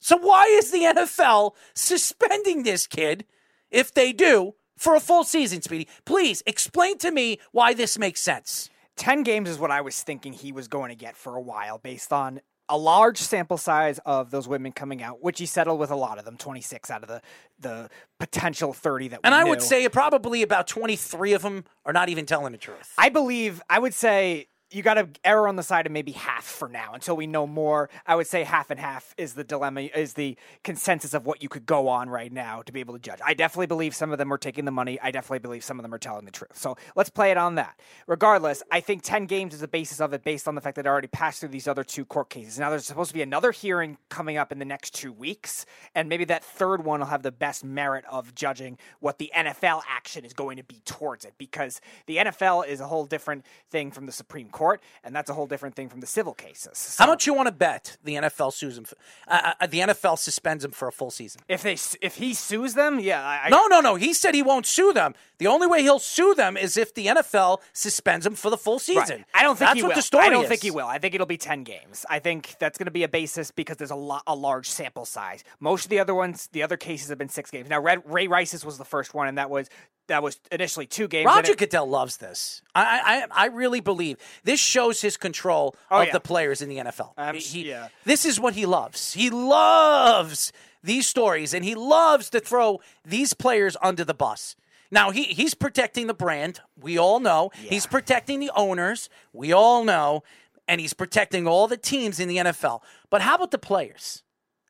So 0.00 0.16
why 0.16 0.44
is 0.46 0.70
the 0.70 0.80
NFL 0.80 1.52
suspending 1.74 2.62
this 2.62 2.86
kid 2.86 3.24
if 3.70 3.94
they 3.94 4.12
do 4.12 4.54
for 4.76 4.94
a 4.94 5.00
full 5.00 5.24
season, 5.24 5.62
Speedy? 5.62 5.88
Please 6.04 6.42
explain 6.46 6.98
to 6.98 7.10
me 7.10 7.38
why 7.52 7.72
this 7.72 7.98
makes 7.98 8.20
sense. 8.20 8.68
10 8.96 9.22
games 9.22 9.48
is 9.48 9.58
what 9.58 9.70
I 9.70 9.80
was 9.80 10.02
thinking 10.02 10.32
he 10.32 10.52
was 10.52 10.68
going 10.68 10.90
to 10.90 10.94
get 10.96 11.16
for 11.16 11.36
a 11.36 11.40
while 11.40 11.78
based 11.78 12.12
on 12.12 12.40
a 12.68 12.78
large 12.78 13.18
sample 13.18 13.58
size 13.58 14.00
of 14.06 14.30
those 14.30 14.48
women 14.48 14.72
coming 14.72 15.02
out, 15.02 15.22
which 15.22 15.38
he 15.38 15.46
settled 15.46 15.78
with 15.78 15.90
a 15.90 15.96
lot 15.96 16.18
of 16.18 16.24
them, 16.24 16.36
26 16.36 16.90
out 16.90 17.02
of 17.02 17.08
the 17.08 17.20
the 17.58 17.90
potential 18.18 18.72
30 18.72 19.08
that 19.08 19.20
we 19.22 19.26
And 19.26 19.34
I 19.34 19.42
knew. 19.42 19.50
would 19.50 19.62
say 19.62 19.86
probably 19.88 20.42
about 20.42 20.66
23 20.66 21.34
of 21.34 21.42
them 21.42 21.64
are 21.84 21.92
not 21.92 22.08
even 22.08 22.24
telling 22.26 22.52
the 22.52 22.58
truth. 22.58 22.94
I 22.96 23.10
believe 23.10 23.62
I 23.68 23.78
would 23.78 23.94
say 23.94 24.46
you 24.74 24.82
got 24.82 24.94
to 24.94 25.08
err 25.24 25.46
on 25.46 25.56
the 25.56 25.62
side 25.62 25.86
of 25.86 25.92
maybe 25.92 26.12
half 26.12 26.44
for 26.44 26.68
now 26.68 26.92
until 26.94 27.16
we 27.16 27.26
know 27.26 27.46
more. 27.46 27.88
I 28.06 28.16
would 28.16 28.26
say 28.26 28.42
half 28.44 28.70
and 28.70 28.80
half 28.80 29.14
is 29.16 29.34
the 29.34 29.44
dilemma, 29.44 29.82
is 29.82 30.14
the 30.14 30.36
consensus 30.62 31.14
of 31.14 31.26
what 31.26 31.42
you 31.42 31.48
could 31.48 31.66
go 31.66 31.88
on 31.88 32.10
right 32.10 32.32
now 32.32 32.62
to 32.62 32.72
be 32.72 32.80
able 32.80 32.94
to 32.94 33.00
judge. 33.00 33.20
I 33.24 33.34
definitely 33.34 33.66
believe 33.66 33.94
some 33.94 34.10
of 34.10 34.18
them 34.18 34.32
are 34.32 34.38
taking 34.38 34.64
the 34.64 34.70
money. 34.70 34.98
I 35.00 35.10
definitely 35.10 35.38
believe 35.38 35.62
some 35.62 35.78
of 35.78 35.82
them 35.82 35.94
are 35.94 35.98
telling 35.98 36.24
the 36.24 36.30
truth. 36.30 36.56
So 36.56 36.76
let's 36.96 37.10
play 37.10 37.30
it 37.30 37.36
on 37.36 37.54
that. 37.54 37.78
Regardless, 38.06 38.62
I 38.70 38.80
think 38.80 39.02
10 39.02 39.26
games 39.26 39.54
is 39.54 39.60
the 39.60 39.68
basis 39.68 40.00
of 40.00 40.12
it 40.12 40.24
based 40.24 40.48
on 40.48 40.54
the 40.54 40.60
fact 40.60 40.76
that 40.76 40.86
it 40.86 40.88
already 40.88 41.08
passed 41.08 41.40
through 41.40 41.50
these 41.50 41.68
other 41.68 41.84
two 41.84 42.04
court 42.04 42.30
cases. 42.30 42.58
Now 42.58 42.70
there's 42.70 42.86
supposed 42.86 43.10
to 43.10 43.14
be 43.14 43.22
another 43.22 43.52
hearing 43.52 43.98
coming 44.08 44.36
up 44.36 44.50
in 44.50 44.58
the 44.58 44.64
next 44.64 44.94
two 44.94 45.12
weeks, 45.12 45.66
and 45.94 46.08
maybe 46.08 46.24
that 46.24 46.44
third 46.44 46.84
one 46.84 47.00
will 47.00 47.06
have 47.06 47.22
the 47.22 47.32
best 47.32 47.64
merit 47.64 48.04
of 48.10 48.34
judging 48.34 48.78
what 49.00 49.18
the 49.18 49.30
NFL 49.36 49.82
action 49.88 50.24
is 50.24 50.32
going 50.32 50.56
to 50.56 50.64
be 50.64 50.80
towards 50.84 51.24
it 51.24 51.34
because 51.38 51.80
the 52.06 52.16
NFL 52.16 52.66
is 52.66 52.80
a 52.80 52.86
whole 52.86 53.06
different 53.06 53.44
thing 53.70 53.90
from 53.90 54.06
the 54.06 54.12
Supreme 54.12 54.48
Court, 54.48 54.63
and 55.04 55.14
that's 55.14 55.30
a 55.30 55.34
whole 55.34 55.46
different 55.46 55.74
thing 55.74 55.88
from 55.88 56.00
the 56.00 56.06
civil 56.06 56.34
cases. 56.34 56.96
How 56.98 57.06
much 57.06 57.26
you 57.26 57.34
want 57.34 57.46
to 57.48 57.52
bet 57.52 57.96
the 58.04 58.14
NFL 58.14 58.52
sues 58.52 58.76
him? 58.78 58.84
For, 58.84 58.96
uh, 59.28 59.52
uh, 59.60 59.66
the 59.66 59.80
NFL 59.80 60.18
suspends 60.18 60.64
him 60.64 60.70
for 60.72 60.88
a 60.88 60.92
full 60.92 61.10
season. 61.10 61.40
if 61.48 61.62
they 61.62 61.76
if 62.00 62.16
he 62.16 62.34
sues 62.34 62.74
them, 62.74 62.98
yeah, 63.00 63.22
I, 63.44 63.48
No, 63.48 63.66
no, 63.66 63.80
no. 63.80 63.94
He 63.96 64.12
said 64.14 64.34
he 64.34 64.42
won't 64.42 64.66
sue 64.66 64.92
them. 64.92 65.14
The 65.38 65.46
only 65.48 65.66
way 65.66 65.82
he'll 65.82 65.98
sue 65.98 66.34
them 66.34 66.56
is 66.56 66.76
if 66.76 66.94
the 66.94 67.06
NFL 67.06 67.58
suspends 67.72 68.24
him 68.26 68.34
for 68.34 68.50
the 68.50 68.56
full 68.58 68.74
Right. 68.74 68.80
season. 68.82 69.24
I 69.34 69.42
don't 69.42 69.56
think 69.56 69.68
That's 69.70 69.76
he 69.76 69.82
what 69.82 69.88
will. 69.90 69.96
the 69.96 70.02
story 70.02 70.26
I 70.26 70.30
don't 70.30 70.44
is. 70.44 70.48
think 70.48 70.62
he 70.62 70.70
will. 70.70 70.86
I 70.86 70.98
think 70.98 71.14
it'll 71.14 71.26
be 71.26 71.36
ten 71.36 71.64
games. 71.64 72.06
I 72.08 72.18
think 72.18 72.56
that's 72.58 72.78
going 72.78 72.86
to 72.86 72.90
be 72.92 73.02
a 73.02 73.08
basis 73.08 73.50
because 73.50 73.76
there's 73.76 73.90
a 73.90 73.96
lot, 73.96 74.22
a 74.26 74.34
large 74.34 74.68
sample 74.70 75.04
size. 75.04 75.42
Most 75.60 75.84
of 75.84 75.90
the 75.90 75.98
other 75.98 76.14
ones, 76.14 76.48
the 76.52 76.62
other 76.62 76.76
cases 76.76 77.08
have 77.08 77.18
been 77.18 77.28
six 77.28 77.50
games. 77.50 77.68
Now, 77.68 77.80
Red, 77.80 78.02
Ray 78.04 78.26
Rice's 78.28 78.64
was 78.64 78.78
the 78.78 78.84
first 78.84 79.14
one, 79.14 79.26
and 79.28 79.38
that 79.38 79.50
was 79.50 79.68
that 80.08 80.22
was 80.22 80.38
initially 80.52 80.86
two 80.86 81.08
games. 81.08 81.26
Roger 81.26 81.52
it- 81.52 81.58
Goodell 81.58 81.86
loves 81.88 82.18
this. 82.18 82.62
I, 82.74 83.26
I, 83.32 83.44
I 83.44 83.46
really 83.46 83.80
believe 83.80 84.18
this 84.44 84.60
shows 84.60 85.00
his 85.00 85.16
control 85.16 85.74
Oh, 85.90 86.00
of 86.02 86.06
yeah. 86.08 86.12
the 86.12 86.20
players 86.20 86.60
in 86.62 86.68
the 86.68 86.76
NFL. 86.78 87.12
Abs- 87.16 87.52
He- 87.52 87.68
yeah. 87.68 87.88
This 88.04 88.24
is 88.24 88.38
what 88.38 88.54
he 88.54 88.66
loves. 88.66 89.14
He 89.14 89.30
loves 89.30 90.52
these 90.82 91.06
stories, 91.06 91.54
and 91.54 91.64
he 91.64 91.74
loves 91.74 92.30
to 92.30 92.40
throw 92.40 92.80
these 93.04 93.32
players 93.32 93.76
under 93.82 94.04
the 94.04 94.14
bus. 94.14 94.56
Now 94.90 95.10
he 95.10 95.24
he's 95.24 95.54
protecting 95.54 96.06
the 96.06 96.14
brand. 96.14 96.60
We 96.78 96.98
all 96.98 97.18
know 97.20 97.50
he's 97.54 97.86
protecting 97.86 98.38
the 98.40 98.50
owners. 98.54 99.08
We 99.32 99.52
all 99.52 99.82
know, 99.82 100.22
and 100.68 100.80
he's 100.80 100.92
protecting 100.92 101.48
all 101.48 101.66
the 101.66 101.76
teams 101.78 102.20
in 102.20 102.28
the 102.28 102.36
NFL. 102.36 102.80
But 103.10 103.22
how 103.22 103.36
about 103.36 103.50
the 103.50 103.58
players? 103.58 104.22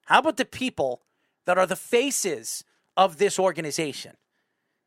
How 0.07 0.21
about 0.21 0.37
the 0.37 0.45
people 0.45 1.03
that 1.47 1.59
are 1.59 1.67
the 1.67 1.77
faces 1.77 2.65
of 2.97 3.19
this 3.19 3.39
organization? 3.39 4.13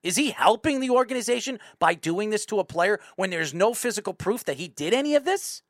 Is 0.04 0.16
he 0.16 0.32
helping 0.32 0.80
the 0.80 0.90
organization 0.90 1.60
by 1.80 1.94
doing 1.94 2.30
this 2.30 2.46
to 2.48 2.60
a 2.60 2.64
player 2.64 3.00
when 3.16 3.30
there's 3.30 3.54
no 3.54 3.74
physical 3.74 4.14
proof 4.14 4.44
that 4.46 4.58
he 4.58 4.68
did 4.68 4.94
any 4.94 5.16
of 5.16 5.26
this? 5.26 5.64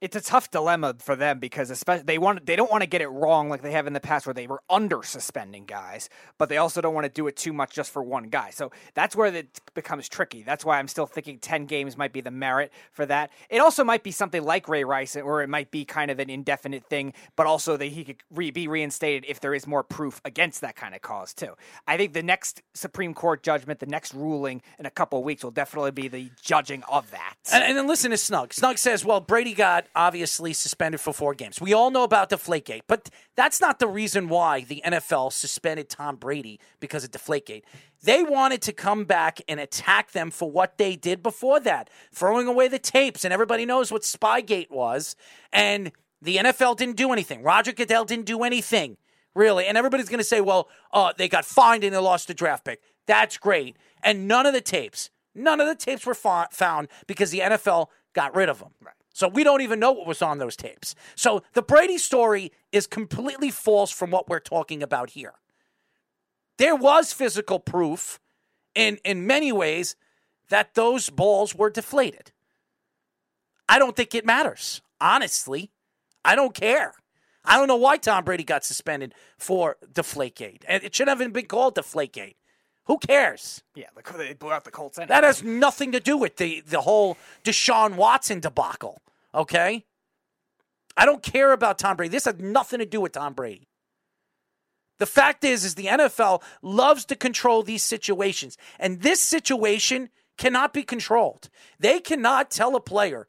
It's 0.00 0.16
a 0.16 0.20
tough 0.20 0.50
dilemma 0.50 0.94
for 0.98 1.14
them 1.14 1.38
because 1.38 1.70
especially 1.70 2.04
they 2.04 2.18
want 2.18 2.46
they 2.46 2.56
don't 2.56 2.70
want 2.70 2.82
to 2.82 2.88
get 2.88 3.02
it 3.02 3.08
wrong 3.08 3.48
like 3.50 3.62
they 3.62 3.72
have 3.72 3.86
in 3.86 3.92
the 3.92 4.00
past 4.00 4.26
where 4.26 4.34
they 4.34 4.46
were 4.46 4.62
under 4.70 5.02
suspending 5.02 5.66
guys, 5.66 6.08
but 6.38 6.48
they 6.48 6.56
also 6.56 6.80
don't 6.80 6.94
want 6.94 7.04
to 7.04 7.12
do 7.12 7.26
it 7.26 7.36
too 7.36 7.52
much 7.52 7.74
just 7.74 7.90
for 7.90 8.02
one 8.02 8.24
guy. 8.24 8.50
So 8.50 8.72
that's 8.94 9.14
where 9.14 9.26
it 9.34 9.60
becomes 9.74 10.08
tricky. 10.08 10.42
That's 10.42 10.64
why 10.64 10.78
I'm 10.78 10.88
still 10.88 11.06
thinking 11.06 11.38
10 11.38 11.66
games 11.66 11.98
might 11.98 12.12
be 12.12 12.22
the 12.22 12.30
merit 12.30 12.72
for 12.92 13.04
that. 13.06 13.30
It 13.50 13.58
also 13.58 13.84
might 13.84 14.02
be 14.02 14.10
something 14.10 14.42
like 14.42 14.68
Ray 14.68 14.84
Rice 14.84 15.16
or 15.16 15.42
it 15.42 15.48
might 15.48 15.70
be 15.70 15.84
kind 15.84 16.10
of 16.10 16.18
an 16.18 16.30
indefinite 16.30 16.84
thing, 16.84 17.12
but 17.36 17.46
also 17.46 17.76
that 17.76 17.86
he 17.86 18.04
could 18.04 18.22
re- 18.30 18.50
be 18.50 18.68
reinstated 18.68 19.26
if 19.28 19.40
there 19.40 19.54
is 19.54 19.66
more 19.66 19.82
proof 19.82 20.20
against 20.24 20.62
that 20.62 20.76
kind 20.76 20.94
of 20.94 21.02
cause 21.02 21.34
too. 21.34 21.54
I 21.86 21.98
think 21.98 22.14
the 22.14 22.22
next 22.22 22.62
Supreme 22.72 23.12
Court 23.12 23.42
judgment, 23.42 23.80
the 23.80 23.86
next 23.86 24.14
ruling 24.14 24.62
in 24.78 24.86
a 24.86 24.90
couple 24.90 25.18
of 25.18 25.24
weeks 25.24 25.44
will 25.44 25.50
definitely 25.50 25.90
be 25.90 26.08
the 26.08 26.30
judging 26.42 26.82
of 26.90 27.10
that. 27.10 27.34
And, 27.52 27.62
and 27.62 27.76
then 27.76 27.86
listen 27.86 28.12
to 28.12 28.16
Snug. 28.16 28.54
Snug 28.54 28.78
says, 28.78 29.04
well, 29.04 29.20
Brady 29.20 29.52
got 29.52 29.86
obviously 29.94 30.52
suspended 30.52 31.00
for 31.00 31.12
four 31.12 31.34
games. 31.34 31.60
We 31.60 31.72
all 31.72 31.90
know 31.90 32.04
about 32.04 32.30
Deflategate, 32.30 32.82
but 32.86 33.10
that's 33.36 33.60
not 33.60 33.78
the 33.78 33.86
reason 33.86 34.28
why 34.28 34.62
the 34.62 34.82
NFL 34.84 35.32
suspended 35.32 35.88
Tom 35.88 36.16
Brady 36.16 36.60
because 36.78 37.04
of 37.04 37.10
Deflategate. 37.10 37.62
They 38.02 38.22
wanted 38.22 38.62
to 38.62 38.72
come 38.72 39.04
back 39.04 39.40
and 39.48 39.60
attack 39.60 40.12
them 40.12 40.30
for 40.30 40.50
what 40.50 40.78
they 40.78 40.96
did 40.96 41.22
before 41.22 41.60
that, 41.60 41.90
throwing 42.12 42.46
away 42.46 42.68
the 42.68 42.78
tapes, 42.78 43.24
and 43.24 43.32
everybody 43.32 43.66
knows 43.66 43.92
what 43.92 44.02
Spygate 44.02 44.70
was. 44.70 45.16
And 45.52 45.92
the 46.22 46.36
NFL 46.36 46.76
didn't 46.76 46.96
do 46.96 47.12
anything. 47.12 47.42
Roger 47.42 47.72
Goodell 47.72 48.04
didn't 48.04 48.26
do 48.26 48.42
anything, 48.42 48.96
really. 49.34 49.66
And 49.66 49.76
everybody's 49.76 50.08
going 50.08 50.18
to 50.18 50.24
say, 50.24 50.40
well, 50.40 50.68
uh, 50.92 51.12
they 51.16 51.28
got 51.28 51.44
fined 51.44 51.84
and 51.84 51.94
they 51.94 51.98
lost 51.98 52.28
the 52.28 52.34
draft 52.34 52.64
pick. 52.64 52.80
That's 53.06 53.38
great. 53.38 53.76
And 54.02 54.28
none 54.28 54.46
of 54.46 54.54
the 54.54 54.60
tapes, 54.60 55.10
none 55.34 55.60
of 55.60 55.66
the 55.66 55.74
tapes 55.74 56.06
were 56.06 56.14
found 56.14 56.88
because 57.06 57.30
the 57.30 57.40
NFL 57.40 57.88
got 58.14 58.34
rid 58.34 58.48
of 58.48 58.60
them. 58.60 58.70
Right. 58.80 58.94
So 59.12 59.28
we 59.28 59.44
don't 59.44 59.60
even 59.60 59.80
know 59.80 59.92
what 59.92 60.06
was 60.06 60.22
on 60.22 60.38
those 60.38 60.56
tapes. 60.56 60.94
So 61.14 61.42
the 61.52 61.62
Brady 61.62 61.98
story 61.98 62.52
is 62.72 62.86
completely 62.86 63.50
false 63.50 63.90
from 63.90 64.10
what 64.10 64.28
we're 64.28 64.40
talking 64.40 64.82
about 64.82 65.10
here. 65.10 65.34
There 66.58 66.76
was 66.76 67.12
physical 67.12 67.58
proof 67.58 68.20
in 68.74 68.98
in 69.04 69.26
many 69.26 69.52
ways 69.52 69.96
that 70.48 70.74
those 70.74 71.10
balls 71.10 71.54
were 71.54 71.70
deflated. 71.70 72.32
I 73.68 73.78
don't 73.78 73.96
think 73.96 74.14
it 74.14 74.26
matters. 74.26 74.82
Honestly, 75.00 75.70
I 76.24 76.34
don't 76.34 76.54
care. 76.54 76.94
I 77.44 77.56
don't 77.56 77.68
know 77.68 77.76
why 77.76 77.96
Tom 77.96 78.24
Brady 78.24 78.44
got 78.44 78.64
suspended 78.64 79.14
for 79.38 79.76
Deflategate. 79.92 80.62
And 80.68 80.84
it 80.84 80.94
shouldn't 80.94 81.10
have 81.10 81.20
even 81.20 81.32
been 81.32 81.46
called 81.46 81.76
Deflategate. 81.76 82.34
Who 82.90 82.98
cares? 82.98 83.62
Yeah, 83.76 83.86
the, 83.94 84.18
they 84.18 84.32
blew 84.32 84.50
out 84.50 84.64
the 84.64 84.72
Colts. 84.72 84.98
Anyway. 84.98 85.14
That 85.14 85.22
has 85.22 85.44
nothing 85.44 85.92
to 85.92 86.00
do 86.00 86.16
with 86.16 86.38
the, 86.38 86.60
the 86.66 86.80
whole 86.80 87.16
Deshaun 87.44 87.94
Watson 87.94 88.40
debacle, 88.40 89.00
okay? 89.32 89.84
I 90.96 91.06
don't 91.06 91.22
care 91.22 91.52
about 91.52 91.78
Tom 91.78 91.96
Brady. 91.96 92.10
This 92.10 92.24
has 92.24 92.40
nothing 92.40 92.80
to 92.80 92.86
do 92.86 93.00
with 93.00 93.12
Tom 93.12 93.32
Brady. 93.34 93.68
The 94.98 95.06
fact 95.06 95.44
is, 95.44 95.64
is 95.64 95.76
the 95.76 95.86
NFL 95.86 96.42
loves 96.62 97.04
to 97.04 97.14
control 97.14 97.62
these 97.62 97.84
situations, 97.84 98.58
and 98.76 99.02
this 99.02 99.20
situation 99.20 100.08
cannot 100.36 100.72
be 100.72 100.82
controlled. 100.82 101.48
They 101.78 102.00
cannot 102.00 102.50
tell 102.50 102.74
a 102.74 102.80
player 102.80 103.28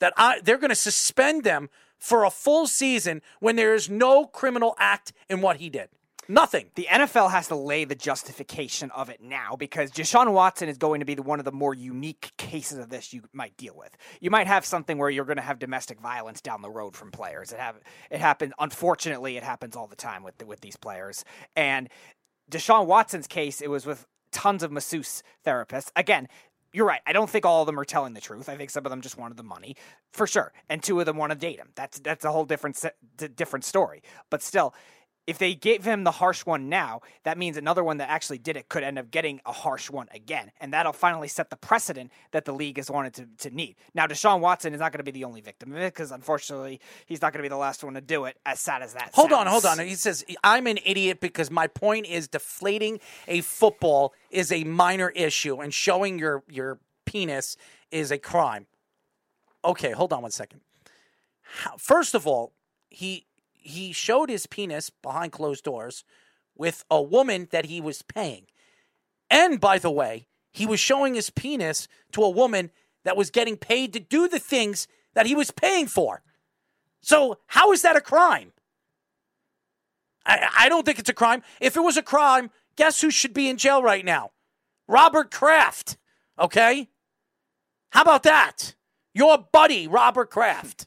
that 0.00 0.12
I, 0.16 0.40
they're 0.42 0.58
going 0.58 0.70
to 0.70 0.74
suspend 0.74 1.44
them 1.44 1.70
for 1.98 2.24
a 2.24 2.30
full 2.30 2.66
season 2.66 3.22
when 3.38 3.54
there 3.54 3.76
is 3.76 3.88
no 3.88 4.26
criminal 4.26 4.74
act 4.76 5.12
in 5.30 5.40
what 5.40 5.58
he 5.58 5.70
did. 5.70 5.88
Nothing. 6.30 6.70
the 6.74 6.86
NFL 6.90 7.30
has 7.30 7.48
to 7.48 7.56
lay 7.56 7.86
the 7.86 7.94
justification 7.94 8.90
of 8.90 9.08
it 9.08 9.22
now 9.22 9.56
because 9.56 9.90
Deshaun 9.90 10.30
Watson 10.32 10.68
is 10.68 10.76
going 10.76 11.00
to 11.00 11.06
be 11.06 11.14
the, 11.14 11.22
one 11.22 11.38
of 11.38 11.46
the 11.46 11.52
more 11.52 11.72
unique 11.72 12.32
cases 12.36 12.76
of 12.76 12.90
this 12.90 13.14
you 13.14 13.22
might 13.32 13.56
deal 13.56 13.74
with. 13.74 13.96
You 14.20 14.30
might 14.30 14.46
have 14.46 14.66
something 14.66 14.98
where 14.98 15.08
you're 15.08 15.24
going 15.24 15.38
to 15.38 15.42
have 15.42 15.58
domestic 15.58 16.00
violence 16.00 16.42
down 16.42 16.60
the 16.60 16.68
road 16.68 16.94
from 16.94 17.10
players. 17.10 17.50
It 17.50 17.58
have 17.58 17.76
it 18.10 18.20
happens. 18.20 18.52
Unfortunately, 18.58 19.38
it 19.38 19.42
happens 19.42 19.74
all 19.74 19.86
the 19.86 19.96
time 19.96 20.22
with 20.22 20.34
with 20.44 20.60
these 20.60 20.76
players. 20.76 21.24
And 21.56 21.88
Deshaun 22.50 22.84
Watson's 22.84 23.26
case, 23.26 23.62
it 23.62 23.70
was 23.70 23.86
with 23.86 24.06
tons 24.30 24.62
of 24.62 24.70
masseuse 24.70 25.22
therapists. 25.46 25.90
Again. 25.96 26.28
You're 26.70 26.86
right. 26.86 27.00
I 27.06 27.14
don't 27.14 27.30
think 27.30 27.46
all 27.46 27.62
of 27.62 27.66
them 27.66 27.80
are 27.80 27.84
telling 27.84 28.12
the 28.12 28.20
truth. 28.20 28.46
I 28.46 28.54
think 28.54 28.68
some 28.68 28.84
of 28.84 28.90
them 28.90 29.00
just 29.00 29.16
wanted 29.16 29.38
the 29.38 29.42
money, 29.42 29.74
for 30.12 30.26
sure, 30.26 30.52
and 30.68 30.82
two 30.82 31.00
of 31.00 31.06
them 31.06 31.16
want 31.16 31.32
to 31.32 31.38
date 31.38 31.58
him. 31.58 31.70
That's 31.74 31.98
that's 32.00 32.26
a 32.26 32.30
whole 32.30 32.44
different 32.44 32.84
different 33.36 33.64
story. 33.64 34.02
But 34.28 34.42
still, 34.42 34.74
if 35.28 35.36
they 35.36 35.54
gave 35.54 35.84
him 35.84 36.04
the 36.04 36.10
harsh 36.10 36.46
one 36.46 36.70
now, 36.70 37.02
that 37.24 37.36
means 37.36 37.58
another 37.58 37.84
one 37.84 37.98
that 37.98 38.08
actually 38.08 38.38
did 38.38 38.56
it 38.56 38.70
could 38.70 38.82
end 38.82 38.98
up 38.98 39.10
getting 39.10 39.42
a 39.44 39.52
harsh 39.52 39.90
one 39.90 40.08
again. 40.14 40.50
And 40.58 40.72
that'll 40.72 40.94
finally 40.94 41.28
set 41.28 41.50
the 41.50 41.56
precedent 41.56 42.10
that 42.30 42.46
the 42.46 42.52
league 42.52 42.78
has 42.78 42.90
wanted 42.90 43.12
to, 43.12 43.26
to 43.50 43.54
need. 43.54 43.76
Now, 43.92 44.06
Deshaun 44.06 44.40
Watson 44.40 44.72
is 44.72 44.80
not 44.80 44.90
going 44.90 45.00
to 45.00 45.04
be 45.04 45.10
the 45.10 45.24
only 45.24 45.42
victim 45.42 45.72
of 45.72 45.82
it 45.82 45.92
because 45.92 46.12
unfortunately, 46.12 46.80
he's 47.04 47.20
not 47.20 47.34
going 47.34 47.40
to 47.40 47.42
be 47.42 47.50
the 47.50 47.58
last 47.58 47.84
one 47.84 47.92
to 47.92 48.00
do 48.00 48.24
it, 48.24 48.38
as 48.46 48.58
sad 48.58 48.80
as 48.80 48.94
that 48.94 49.10
Hold 49.12 49.32
on, 49.34 49.46
hold 49.46 49.66
on. 49.66 49.78
He 49.80 49.96
says, 49.96 50.24
I'm 50.42 50.66
an 50.66 50.78
idiot 50.82 51.20
because 51.20 51.50
my 51.50 51.66
point 51.66 52.06
is 52.06 52.26
deflating 52.26 52.98
a 53.26 53.42
football 53.42 54.14
is 54.30 54.50
a 54.50 54.64
minor 54.64 55.10
issue 55.10 55.60
and 55.60 55.74
showing 55.74 56.18
your, 56.18 56.42
your 56.48 56.78
penis 57.04 57.58
is 57.90 58.10
a 58.10 58.16
crime. 58.16 58.66
Okay, 59.62 59.90
hold 59.90 60.14
on 60.14 60.22
one 60.22 60.30
second. 60.30 60.62
How, 61.42 61.76
first 61.76 62.14
of 62.14 62.26
all, 62.26 62.54
he 62.88 63.26
he 63.60 63.92
showed 63.92 64.30
his 64.30 64.46
penis 64.46 64.90
behind 64.90 65.32
closed 65.32 65.64
doors 65.64 66.04
with 66.56 66.84
a 66.90 67.00
woman 67.00 67.48
that 67.50 67.66
he 67.66 67.80
was 67.80 68.02
paying. 68.02 68.46
And 69.30 69.60
by 69.60 69.78
the 69.78 69.90
way, 69.90 70.26
he 70.52 70.66
was 70.66 70.80
showing 70.80 71.14
his 71.14 71.30
penis 71.30 71.88
to 72.12 72.22
a 72.22 72.30
woman 72.30 72.70
that 73.04 73.16
was 73.16 73.30
getting 73.30 73.56
paid 73.56 73.92
to 73.92 74.00
do 74.00 74.28
the 74.28 74.38
things 74.38 74.88
that 75.14 75.26
he 75.26 75.34
was 75.34 75.50
paying 75.50 75.86
for. 75.86 76.22
So, 77.00 77.38
how 77.46 77.72
is 77.72 77.82
that 77.82 77.96
a 77.96 78.00
crime? 78.00 78.52
I, 80.26 80.48
I 80.58 80.68
don't 80.68 80.84
think 80.84 80.98
it's 80.98 81.08
a 81.08 81.14
crime. 81.14 81.42
If 81.60 81.76
it 81.76 81.80
was 81.80 81.96
a 81.96 82.02
crime, 82.02 82.50
guess 82.76 83.00
who 83.00 83.10
should 83.10 83.32
be 83.32 83.48
in 83.48 83.56
jail 83.56 83.82
right 83.82 84.04
now? 84.04 84.32
Robert 84.86 85.30
Kraft. 85.30 85.96
Okay? 86.38 86.88
How 87.90 88.02
about 88.02 88.24
that? 88.24 88.74
Your 89.14 89.38
buddy, 89.38 89.86
Robert 89.86 90.30
Kraft. 90.30 90.86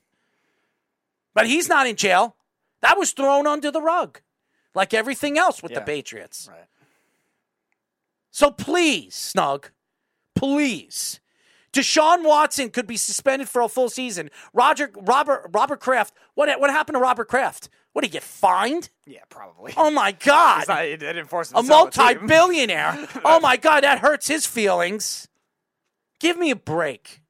But 1.33 1.47
he's 1.47 1.69
not 1.69 1.87
in 1.87 1.95
jail. 1.95 2.35
That 2.81 2.97
was 2.97 3.11
thrown 3.11 3.47
under 3.47 3.71
the 3.71 3.81
rug, 3.81 4.21
like 4.73 4.93
everything 4.93 5.38
else 5.38 5.61
with 5.61 5.73
the 5.73 5.81
Patriots. 5.81 6.47
Right. 6.50 6.65
So 8.31 8.51
please, 8.51 9.13
Snug, 9.13 9.69
please. 10.35 11.19
Deshaun 11.73 12.23
Watson 12.23 12.69
could 12.69 12.88
be 12.88 12.97
suspended 12.97 13.47
for 13.47 13.61
a 13.61 13.69
full 13.69 13.89
season. 13.89 14.29
Roger 14.53 14.91
Robert 14.95 15.50
Robert 15.53 15.79
Kraft. 15.79 16.13
What 16.33 16.59
what 16.59 16.69
happened 16.69 16.95
to 16.95 17.00
Robert 17.00 17.27
Kraft? 17.27 17.69
What 17.93 18.03
did 18.03 18.09
he 18.09 18.13
get 18.13 18.23
fined? 18.23 18.89
Yeah, 19.05 19.19
probably. 19.29 19.73
Oh 19.75 19.91
my 19.91 20.13
God! 20.13 20.65
Not, 20.67 21.27
force 21.29 21.51
a 21.51 21.55
to 21.55 21.63
sell 21.63 21.85
the 21.85 21.91
team. 21.91 22.03
multi-billionaire. 22.03 23.07
oh 23.25 23.39
my 23.41 23.57
God, 23.57 23.83
that 23.83 24.00
hurts 24.00 24.27
his 24.27 24.45
feelings. 24.45 25.27
Give 26.19 26.38
me 26.38 26.51
a 26.51 26.55
break. 26.55 27.21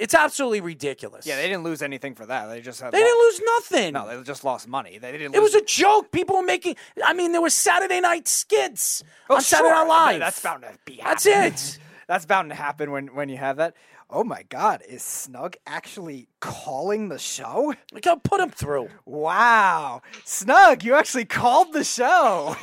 It's 0.00 0.14
absolutely 0.14 0.62
ridiculous. 0.62 1.26
Yeah, 1.26 1.36
they 1.36 1.46
didn't 1.46 1.62
lose 1.62 1.82
anything 1.82 2.14
for 2.14 2.24
that. 2.24 2.46
They 2.46 2.62
just 2.62 2.80
had 2.80 2.92
They 2.92 3.00
didn't 3.00 3.18
lose 3.18 3.40
nothing. 3.56 3.92
No, 3.92 4.08
they 4.08 4.22
just 4.22 4.44
lost 4.44 4.66
money. 4.66 4.96
They 4.96 5.12
didn't. 5.12 5.34
it 5.34 5.40
lose 5.40 5.52
was 5.52 5.62
a 5.62 5.64
joke. 5.66 6.10
People 6.10 6.36
were 6.36 6.42
making. 6.42 6.76
I 7.04 7.12
mean, 7.12 7.32
there 7.32 7.42
was 7.42 7.52
Saturday 7.52 8.00
night 8.00 8.26
skits 8.26 9.04
Oh, 9.28 9.36
on 9.36 9.42
Saturday 9.42 9.68
sure. 9.68 9.86
Night 9.86 9.88
Live. 10.12 10.20
That's 10.20 10.40
bound 10.42 10.62
to 10.62 10.72
be. 10.86 11.00
That's 11.04 11.24
happening. 11.24 11.52
it. 11.52 11.78
That's 12.08 12.24
bound 12.26 12.48
to 12.48 12.54
happen 12.56 12.90
when 12.90 13.14
when 13.14 13.28
you 13.28 13.36
have 13.36 13.58
that. 13.58 13.74
Oh 14.08 14.24
my 14.24 14.42
God, 14.48 14.82
is 14.88 15.02
Snug 15.04 15.54
actually 15.66 16.26
calling 16.40 17.10
the 17.10 17.18
show? 17.18 17.74
We 17.92 18.00
gotta 18.00 18.20
put 18.20 18.40
him 18.40 18.50
through. 18.50 18.88
Wow, 19.04 20.00
Snug, 20.24 20.82
you 20.82 20.94
actually 20.94 21.26
called 21.26 21.72
the 21.72 21.84
show. 21.84 22.56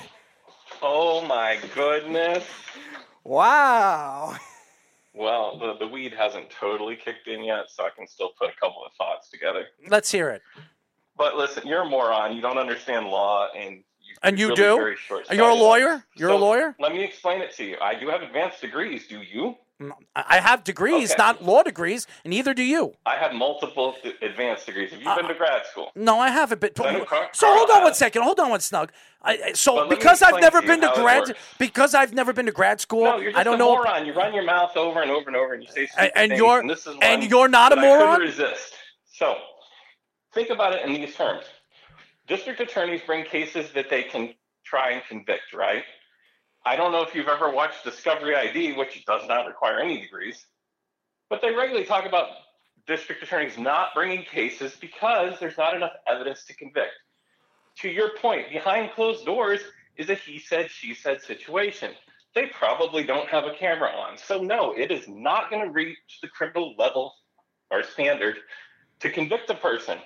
Oh 0.82 1.22
my 1.26 1.58
goodness. 1.76 2.44
Wow. 3.24 4.36
Well, 5.18 5.58
the, 5.58 5.76
the 5.80 5.88
weed 5.88 6.14
hasn't 6.14 6.50
totally 6.50 6.96
kicked 6.96 7.28
in 7.28 7.44
yet, 7.44 7.66
so 7.70 7.84
I 7.84 7.90
can 7.96 8.08
still 8.08 8.32
put 8.40 8.50
a 8.50 8.60
couple 8.60 8.86
of 8.86 8.92
thoughts 8.94 9.30
together. 9.30 9.66
Let's 9.90 10.12
hear 10.12 10.30
it. 10.30 10.44
But 11.18 11.36
listen, 11.36 11.66
you're 11.68 11.82
a 11.82 11.90
moron. 11.90 12.36
You 12.36 12.42
don't 12.42 12.60
understand 12.60 13.08
law, 13.08 13.48
and 13.58 13.84
you, 14.00 14.16
And 14.22 14.38
you 14.40 14.50
really 14.50 14.56
do? 14.56 14.76
very 14.78 14.96
You're 15.32 15.50
a 15.50 15.56
lawyer? 15.56 16.04
You're 16.16 16.30
a 16.30 16.38
lawyer? 16.38 16.76
Let 16.80 16.94
me 16.94 17.04
explain 17.04 17.42
it 17.42 17.52
to 17.56 17.64
you. 17.64 17.78
I 17.82 18.00
do 18.00 18.08
have 18.10 18.22
advanced 18.22 18.62
degrees. 18.62 19.08
Do 19.08 19.22
you? 19.22 19.56
I 19.80 19.92
I 20.16 20.40
have 20.40 20.64
degrees, 20.64 21.12
Okay. 21.12 21.18
not 21.22 21.44
law 21.44 21.62
degrees, 21.64 22.08
and 22.24 22.32
neither 22.32 22.54
do 22.54 22.64
you. 22.64 22.94
I 23.06 23.16
have 23.16 23.34
multiple 23.34 23.96
advanced 24.22 24.66
degrees. 24.66 24.92
Have 24.92 25.00
you 25.00 25.06
been 25.16 25.26
uh, 25.26 25.28
to 25.30 25.34
grad 25.36 25.66
school? 25.68 25.92
No, 25.96 26.20
I 26.20 26.30
haven't 26.30 26.62
been. 26.62 26.72
Car- 26.74 27.30
So 27.34 27.48
hold 27.56 27.70
on 27.70 27.84
one 27.84 27.94
second. 27.94 28.24
Hold 28.24 28.40
on 28.40 28.50
one 28.50 28.60
snug. 28.60 28.92
I, 29.22 29.54
so 29.54 29.76
But 29.76 29.90
because 29.90 30.22
I've 30.22 30.42
never 30.42 30.62
been 30.62 30.82
to 30.82 30.92
grad, 30.96 31.36
because 31.60 31.94
I've 31.94 32.14
never 32.14 32.34
been 32.34 32.46
to 32.48 32.52
grad 32.52 32.82
school, 32.82 33.04
No, 33.04 33.18
you're 33.18 33.32
just 33.32 33.40
I 33.40 33.44
don't 33.44 33.56
a 33.56 33.58
know. 33.58 33.76
moron. 33.76 34.06
You 34.06 34.14
run 34.14 34.34
your 34.34 34.44
mouth 34.46 34.76
over 34.76 35.02
and 35.02 35.12
over 35.12 35.28
and 35.28 35.36
over, 35.36 35.54
and 35.54 35.64
you 35.64 35.70
say 35.70 35.88
And- 35.98 36.12
and 36.16 36.32
you're- 36.38 36.60
and 36.60 36.70
this 36.70 36.88
is 36.88 36.96
and 37.02 37.24
you're 37.24 37.48
not 37.48 37.72
a 37.74 37.76
moron? 37.76 38.20
resist. 38.22 38.74
So, 39.06 39.36
think 40.34 40.50
about 40.50 40.74
it 40.74 40.86
in 40.86 40.94
these 40.94 41.16
terms: 41.16 41.46
district 42.28 42.60
attorneys 42.62 43.02
bring 43.02 43.26
cases 43.26 43.72
that 43.74 43.90
they 43.90 44.04
can 44.04 44.34
try 44.64 44.92
and 44.92 45.04
convict. 45.08 45.54
Right? 45.54 45.84
I 46.68 46.76
don't 46.76 46.92
know 46.92 47.02
if 47.02 47.16
you've 47.16 47.30
ever 47.30 47.50
watched 47.50 47.86
Discovery 47.86 48.36
ID, 48.36 48.74
which 48.74 49.06
does 49.06 49.26
not 49.26 49.48
require 49.48 49.80
any 49.80 50.02
degrees, 50.02 50.46
but 51.30 51.42
they 51.42 51.56
regularly 51.56 51.86
talk 51.86 52.06
about 52.06 52.28
district 52.86 53.24
attorneys 53.24 53.58
not 53.58 53.94
bringing 53.96 54.24
cases 54.24 54.76
because 54.76 55.40
there's 55.40 55.58
not 55.58 55.76
enough 55.76 55.94
evidence 56.08 56.44
to 56.44 56.54
convict. 56.56 56.92
To 57.80 57.90
your 57.90 58.18
point, 58.18 58.50
behind 58.50 58.92
closed 58.92 59.26
doors 59.26 59.62
is 59.96 60.10
a 60.10 60.16
he 60.16 60.40
said, 60.40 60.70
she 60.70 60.94
said 60.94 61.22
situation. 61.22 61.94
They 62.36 62.48
probably 62.48 63.04
don't 63.04 63.30
have 63.30 63.46
a 63.46 63.54
camera 63.54 63.90
on. 63.90 64.18
So, 64.18 64.42
no, 64.42 64.74
it 64.74 64.92
is 64.92 65.08
not 65.08 65.50
going 65.50 65.64
to 65.64 65.72
reach 65.72 65.98
the 66.22 66.28
criminal 66.28 66.76
level 66.78 67.14
or 67.72 67.82
standard 67.82 68.40
to 69.00 69.10
convict 69.10 69.50
a 69.50 69.56
person. 69.56 70.00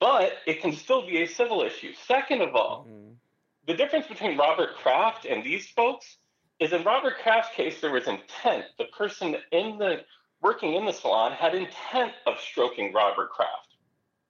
But 0.00 0.32
it 0.46 0.62
can 0.62 0.72
still 0.72 1.06
be 1.06 1.22
a 1.22 1.26
civil 1.26 1.60
issue. 1.60 1.92
Second 2.06 2.40
of 2.40 2.56
all, 2.56 2.86
mm-hmm. 2.88 3.12
The 3.66 3.74
difference 3.74 4.06
between 4.06 4.36
Robert 4.36 4.74
Kraft 4.76 5.24
and 5.24 5.44
these 5.44 5.68
folks 5.68 6.18
is 6.60 6.72
in 6.72 6.82
Robert 6.84 7.14
Kraft's 7.22 7.54
case, 7.54 7.80
there 7.80 7.92
was 7.92 8.06
intent. 8.06 8.64
The 8.78 8.84
person 8.96 9.36
in 9.50 9.78
the 9.78 10.00
working 10.40 10.74
in 10.74 10.84
the 10.84 10.92
salon 10.92 11.32
had 11.32 11.54
intent 11.54 12.12
of 12.26 12.38
stroking 12.40 12.92
Robert 12.92 13.30
Kraft, 13.30 13.76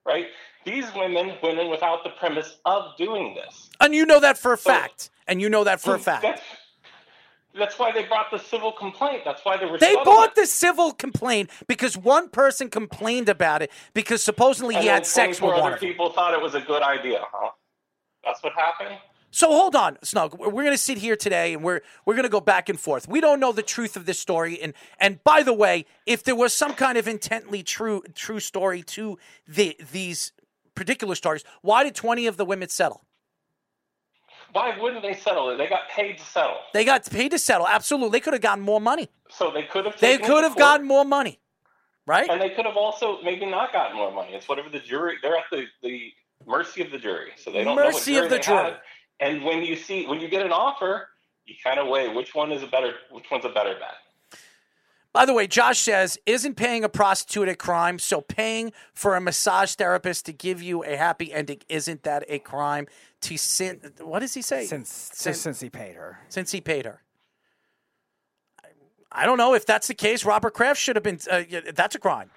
right? 0.05 0.27
These 0.64 0.85
women 0.95 1.33
went 1.42 1.59
in 1.59 1.71
without 1.71 2.05
the 2.05 2.11
premise 2.11 2.59
of 2.64 2.97
doing 2.97 3.35
this. 3.35 3.71
And 3.81 3.95
you 3.95 4.07
know 4.07 4.21
that 4.21 4.38
for 4.38 4.53
a 4.53 4.59
fact. 4.59 5.11
And 5.27 5.40
you 5.40 5.49
know 5.49 5.64
that 5.64 5.81
for 5.81 5.95
a 5.95 5.97
hmm, 5.97 6.03
fact. 6.03 6.23
That's, 6.23 6.42
that's 7.59 7.79
why 7.79 7.92
they 7.92 8.05
brought 8.05 8.31
the 8.31 8.38
civil 8.38 8.73
complaint. 8.73 9.23
That's 9.25 9.45
why 9.45 9.57
there 9.57 9.68
were 9.68 9.79
They 9.79 9.95
bought 10.05 10.35
the 10.35 10.47
civil 10.47 10.92
complaint 10.92 11.51
because 11.66 11.97
one 11.97 12.29
person 12.29 12.68
complained 12.68 13.29
about 13.29 13.62
it 13.62 13.71
because 13.95 14.23
supposedly 14.23 14.75
and 14.75 14.85
he 14.85 14.88
had 14.88 15.07
sex 15.07 15.40
with 15.40 15.53
one 15.53 15.61
other 15.61 15.77
people 15.79 16.11
thought 16.12 16.35
it 16.35 16.42
was 16.42 16.55
a 16.55 16.61
good 16.61 16.83
idea, 16.83 17.21
huh? 17.33 17.51
That's 18.25 18.42
what 18.42 18.53
happened. 18.53 18.99
So 19.35 19.49
hold 19.49 19.75
on, 19.75 19.97
Snug. 20.03 20.38
We're 20.38 20.51
going 20.51 20.73
to 20.73 20.79
sit 20.79 20.99
here 20.99 21.16
today 21.16 21.55
and 21.55 21.64
we're 21.64 21.81
we're 22.05 22.14
going 22.14 22.25
to 22.25 22.29
go 22.29 22.40
back 22.40 22.68
and 22.68 22.79
forth. 22.79 23.09
We 23.09 23.21
don't 23.21 23.40
know 23.40 23.51
the 23.51 23.62
truth 23.62 23.97
of 23.97 24.05
this 24.05 24.18
story, 24.18 24.61
and 24.61 24.75
and 25.01 25.25
by 25.25 25.42
the 25.42 25.55
way, 25.55 25.87
if 26.07 26.23
there 26.23 26.37
was 26.37 26.53
some 26.53 26.75
kind 26.75 26.99
of 26.99 27.09
intently 27.09 27.62
true 27.62 28.03
true 28.14 28.40
story 28.40 28.83
to 28.83 29.18
the 29.49 29.75
these 29.90 30.33
particular 30.75 31.14
stories, 31.14 31.45
why 31.62 31.83
did 31.83 31.95
twenty 31.95 32.27
of 32.27 32.37
the 32.37 32.45
women 32.45 32.68
settle? 32.68 33.05
Why 34.53 34.79
wouldn't 34.79 35.03
they 35.03 35.14
settle 35.14 35.49
it? 35.49 35.57
They 35.57 35.66
got 35.66 35.88
paid 35.88 36.18
to 36.18 36.25
settle. 36.25 36.59
They 36.75 36.85
got 36.85 37.09
paid 37.11 37.31
to 37.31 37.38
settle. 37.38 37.66
Absolutely, 37.66 38.18
they 38.18 38.21
could 38.21 38.35
have 38.35 38.42
gotten 38.42 38.62
more 38.62 38.83
money. 38.83 39.09
So 39.31 39.51
they 39.51 39.62
could 39.62 39.87
have 39.87 39.99
They 39.99 40.18
could 40.18 40.45
have 40.45 40.59
gotten 40.59 40.87
more 40.87 41.07
money, 41.07 41.40
right? 42.07 42.29
And 42.29 42.38
they 42.38 42.51
could 42.51 42.66
have 42.66 42.77
also 42.77 43.23
maybe 43.23 43.47
not 43.47 43.73
gotten 43.73 43.97
more 43.97 44.12
money. 44.12 44.35
It's 44.35 44.47
whatever 44.47 44.68
the 44.68 44.81
jury 44.81 45.16
they're 45.23 45.37
at 45.38 45.45
the, 45.51 45.64
the 45.83 46.12
mercy 46.47 46.83
of 46.83 46.90
the 46.90 46.99
jury. 46.99 47.31
So 47.37 47.51
they 47.51 47.64
don't 47.64 47.77
Mercy 47.77 48.12
know 48.12 48.18
of 48.18 48.25
what 48.25 48.31
the 48.31 48.37
jury 48.37 48.38
they 48.38 48.45
jury. 48.45 48.64
had. 48.73 48.81
And 49.22 49.44
when 49.44 49.62
you 49.62 49.76
see 49.76 50.06
when 50.06 50.20
you 50.20 50.28
get 50.28 50.44
an 50.44 50.52
offer, 50.52 51.08
you 51.46 51.54
kind 51.62 51.78
of 51.78 51.87
weigh 51.88 52.08
which 52.08 52.35
one 52.35 52.50
is 52.52 52.62
a 52.62 52.66
better 52.66 52.92
which 53.11 53.30
one's 53.30 53.44
a 53.44 53.48
better 53.50 53.74
bet. 53.74 53.94
By 55.12 55.26
the 55.26 55.35
way, 55.35 55.46
Josh 55.46 55.78
says, 55.78 56.18
isn't 56.24 56.54
paying 56.56 56.85
a 56.85 56.88
prostitute 56.88 57.46
a 57.46 57.54
crime? 57.54 57.98
So 57.98 58.22
paying 58.22 58.72
for 58.94 59.14
a 59.14 59.20
massage 59.20 59.74
therapist 59.74 60.24
to 60.26 60.32
give 60.32 60.62
you 60.62 60.82
a 60.85 60.96
happy 60.96 61.32
ending, 61.32 61.61
isn't 61.68 62.02
that 62.04 62.24
a 62.28 62.38
crime? 62.38 62.87
To 63.22 63.37
sin, 63.37 63.92
what 64.00 64.20
does 64.20 64.32
he 64.32 64.40
say? 64.40 64.64
Since 64.64 64.88
Sin- 64.88 65.35
since 65.35 65.61
he 65.61 65.68
paid 65.70 65.94
her. 65.96 66.18
since 66.28 66.50
he 66.50 66.61
paid 66.61 66.87
her. 66.87 67.02
I 69.12 69.26
don't 69.26 69.37
know 69.37 69.52
if 69.54 69.66
that's 69.66 69.87
the 69.87 69.94
case. 69.94 70.24
Robert 70.24 70.54
Kraft 70.54 70.80
should 70.80 70.96
have 70.96 71.02
been. 71.02 71.18
Uh, 71.30 71.42
that's 71.74 71.94
a 71.94 71.98
crime. 71.98 72.30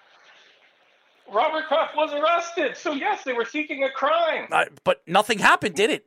Robert 1.33 1.65
Kraft 1.67 1.95
was 1.95 2.13
arrested. 2.13 2.75
So 2.77 2.91
yes, 2.91 3.23
they 3.23 3.33
were 3.33 3.45
seeking 3.45 3.83
a 3.85 3.89
crime. 3.89 4.47
Uh, 4.51 4.65
but 4.83 5.01
nothing 5.07 5.39
happened, 5.39 5.75
did 5.75 5.89
it? 5.89 6.05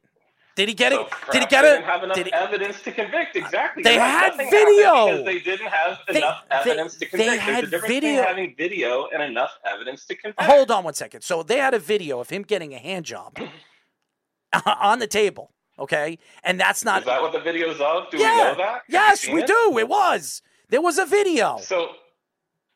Did 0.58 0.66
he 0.68 0.74
get 0.74 0.90
So 0.92 1.02
it? 1.02 1.08
Did 1.30 1.42
he 1.42 1.46
get 1.46 1.64
it? 1.64 1.68
didn't 1.68 1.84
have 1.84 2.02
enough 2.02 2.16
Did 2.16 2.28
evidence 2.34 2.82
to 2.82 2.90
convict. 2.90 3.36
Exactly. 3.36 3.84
They 3.84 3.94
had 3.94 4.36
video. 4.36 5.06
Because 5.06 5.24
they 5.24 5.38
didn't 5.38 5.68
have 5.68 5.98
They- 6.08 6.18
enough 6.18 6.42
they- 6.50 6.56
evidence 6.56 6.92
to 6.94 6.98
they 6.98 7.06
convict. 7.06 7.42
had 7.42 7.54
There's 7.54 7.58
a 7.68 7.70
difference 7.70 7.94
video. 7.94 8.10
between 8.10 8.24
having 8.26 8.54
video 8.56 9.06
and 9.14 9.22
enough 9.22 9.52
evidence 9.64 10.04
to 10.06 10.16
convict. 10.16 10.42
hold 10.42 10.72
on 10.72 10.82
one 10.82 10.94
second. 10.94 11.20
So 11.22 11.44
they 11.44 11.58
had 11.58 11.74
a 11.74 11.78
video 11.78 12.18
of 12.18 12.30
him 12.30 12.42
getting 12.42 12.74
a 12.74 12.78
hand 12.78 13.04
job 13.04 13.38
on 14.80 14.98
the 14.98 15.06
table. 15.06 15.52
Okay, 15.78 16.18
and 16.42 16.58
that's 16.58 16.84
not. 16.84 17.02
Is 17.02 17.06
that 17.06 17.22
what 17.22 17.30
the 17.30 17.38
video's 17.38 17.80
of? 17.80 18.10
Do 18.10 18.18
yeah. 18.18 18.32
we 18.32 18.36
know 18.42 18.54
that? 18.56 18.82
Yes, 18.88 19.28
we 19.28 19.42
it? 19.42 19.46
do. 19.46 19.78
It 19.78 19.88
was. 19.88 20.42
There 20.70 20.80
was 20.82 20.98
a 20.98 21.06
video. 21.06 21.58
So 21.62 21.90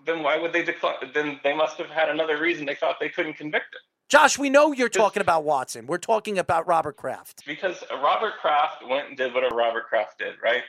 then 0.06 0.22
why 0.22 0.38
would 0.38 0.52
they 0.52 0.62
decline? 0.62 0.94
Then 1.12 1.40
they 1.42 1.52
must 1.52 1.78
have 1.78 1.90
had 1.90 2.10
another 2.10 2.38
reason 2.38 2.64
they 2.64 2.76
thought 2.76 3.00
they 3.00 3.08
couldn't 3.08 3.34
convict 3.34 3.74
it. 3.74 3.80
Josh, 4.08 4.38
we 4.38 4.50
know 4.50 4.72
you're 4.72 4.88
talking 4.90 5.22
about 5.22 5.44
Watson. 5.44 5.86
We're 5.86 5.98
talking 5.98 6.38
about 6.38 6.66
Robert 6.66 6.96
Kraft. 6.96 7.44
Because 7.46 7.82
Robert 7.90 8.34
Kraft 8.40 8.86
went 8.86 9.08
and 9.08 9.16
did 9.16 9.32
whatever 9.32 9.56
Robert 9.56 9.86
Kraft 9.86 10.18
did, 10.18 10.34
right? 10.42 10.62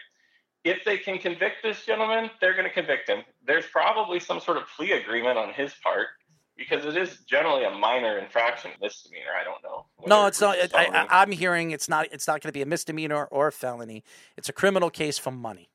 If 0.63 0.85
they 0.85 0.97
can 0.97 1.17
convict 1.17 1.57
this 1.61 1.85
gentleman, 1.85 2.29
they're 2.39 2.53
going 2.53 2.67
to 2.67 2.73
convict 2.73 3.09
him. 3.09 3.23
There's 3.45 3.65
probably 3.65 4.21
some 4.21 4.39
sort 4.39 4.57
of 4.57 4.63
plea 4.77 4.93
agreement 4.93 5.37
on 5.37 5.53
his 5.53 5.73
part 5.83 6.07
because 6.55 6.85
it 6.85 6.95
is 6.95 7.19
generally 7.27 7.65
a 7.65 7.71
minor 7.71 8.17
infraction, 8.17 8.71
misdemeanor. 8.81 9.31
I 9.39 9.43
don't 9.43 9.61
know. 9.63 9.85
No, 10.05 10.27
it's 10.27 10.39
not. 10.39 10.57
a 10.57 10.77
I. 10.77 11.21
I'm 11.21 11.31
hearing 11.31 11.71
it's 11.71 11.89
not. 11.89 12.07
It's 12.11 12.27
not 12.27 12.41
going 12.41 12.49
to 12.49 12.53
be 12.53 12.61
a 12.61 12.65
misdemeanor 12.65 13.25
or 13.25 13.47
a 13.47 13.51
felony. 13.51 14.03
It's 14.37 14.49
a 14.49 14.53
criminal 14.53 14.89
case 14.89 15.17
for 15.17 15.31
money. 15.31 15.69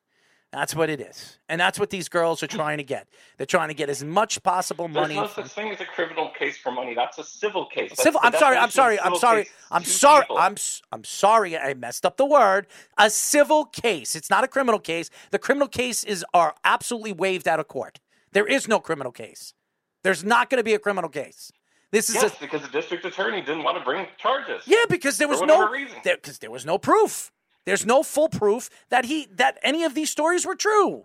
That's 0.51 0.73
what 0.75 0.89
it 0.89 0.99
is, 0.99 1.37
and 1.47 1.61
that's 1.61 1.79
what 1.79 1.91
these 1.91 2.09
girls 2.09 2.41
are 2.41 2.47
trying 2.47 2.79
to 2.79 2.83
get. 2.83 3.07
They're 3.37 3.45
trying 3.45 3.67
to 3.67 3.75
get 3.75 3.87
as 3.87 4.03
much 4.03 4.41
possible 4.41 4.85
There's 4.87 4.95
money. 4.95 5.13
no 5.15 5.27
from- 5.27 5.43
such 5.43 5.53
thing 5.53 5.71
as 5.71 5.79
a 5.79 5.85
criminal 5.85 6.31
case 6.31 6.57
for 6.57 6.71
money. 6.71 6.95
That's 6.95 7.19
a 7.19 7.23
civil 7.23 7.67
case. 7.67 7.91
That's 7.91 8.01
Civil. 8.01 8.19
I'm 8.23 8.33
sorry. 8.33 8.57
I'm 8.57 8.71
sorry. 8.71 8.99
I'm 8.99 9.15
sorry. 9.15 9.47
I'm 9.69 9.83
sorry. 9.83 10.21
people. 10.23 10.39
I'm 10.39 10.55
I'm 10.91 11.03
sorry. 11.03 11.55
I 11.55 11.75
messed 11.75 12.03
up 12.03 12.17
the 12.17 12.25
word. 12.25 12.65
A 12.97 13.11
civil 13.11 13.65
case. 13.65 14.15
It's 14.15 14.31
not 14.31 14.43
a 14.43 14.47
criminal 14.47 14.79
case. 14.79 15.11
The 15.29 15.37
criminal 15.37 15.67
cases 15.67 16.25
are 16.33 16.55
absolutely 16.63 17.13
waived 17.13 17.47
out 17.47 17.59
of 17.59 17.67
court. 17.67 17.99
There 18.31 18.47
is 18.47 18.67
no 18.67 18.79
criminal 18.79 19.11
case. 19.11 19.53
There's 20.03 20.23
not 20.23 20.49
going 20.49 20.57
to 20.59 20.63
be 20.63 20.73
a 20.73 20.79
criminal 20.79 21.11
case. 21.11 21.51
This 21.91 22.09
is 22.09 22.15
Yes, 22.15 22.35
a 22.35 22.39
because 22.39 22.61
the 22.63 22.67
district 22.69 23.05
attorney 23.05 23.41
didn't 23.41 23.63
want 23.63 23.77
to 23.77 23.83
bring 23.83 24.07
charges. 24.17 24.63
yeah 24.65 24.85
because 24.89 25.17
there 25.19 25.27
was 25.27 25.41
no 25.41 25.69
reason. 25.69 25.97
there 26.03 26.15
because 26.15 26.39
there 26.39 26.51
was 26.51 26.65
no 26.65 26.77
proof. 26.79 27.31
There's 27.69 27.85
no 27.85 28.01
full 28.01 28.29
proof 28.29 28.67
that 28.89 29.05
he 29.05 29.27
that 29.35 29.59
any 29.61 29.83
of 29.83 29.93
these 29.93 30.09
stories 30.09 30.43
were 30.43 30.55
true. 30.55 31.03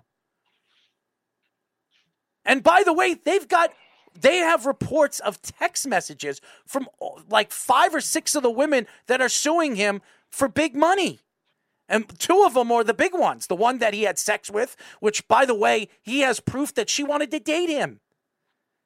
And 2.43 2.63
by 2.63 2.83
the 2.83 2.95
way, 2.95 3.13
they've 3.23 3.47
got 3.47 3.75
they 4.19 4.39
have 4.39 4.65
reports 4.65 5.21
of 5.21 5.43
text 5.43 5.87
messages 5.87 6.41
from 6.67 6.89
like 7.29 7.53
five 7.53 7.95
or 7.95 8.01
six 8.01 8.35
of 8.35 8.43
the 8.43 8.51
women 8.51 8.87
that 9.09 9.21
are 9.21 9.29
suing 9.29 9.77
him 9.77 10.01
for 10.31 10.49
big 10.49 10.75
money. 10.75 11.21
And 11.87 12.09
two 12.19 12.45
of 12.47 12.55
them 12.55 12.73
are 12.73 12.83
the 12.83 12.95
big 12.95 13.13
ones. 13.13 13.47
The 13.47 13.55
one 13.55 13.77
that 13.81 13.93
he 13.93 14.05
had 14.05 14.19
sex 14.19 14.51
with, 14.51 14.75
which 15.01 15.29
by 15.29 15.45
the 15.45 15.55
way, 15.55 15.91
he 16.01 16.21
has 16.21 16.41
proof 16.41 16.73
that 16.77 16.89
she 16.89 17.05
wanted 17.05 17.31
to 17.33 17.41
date 17.41 17.69
him. 17.69 18.01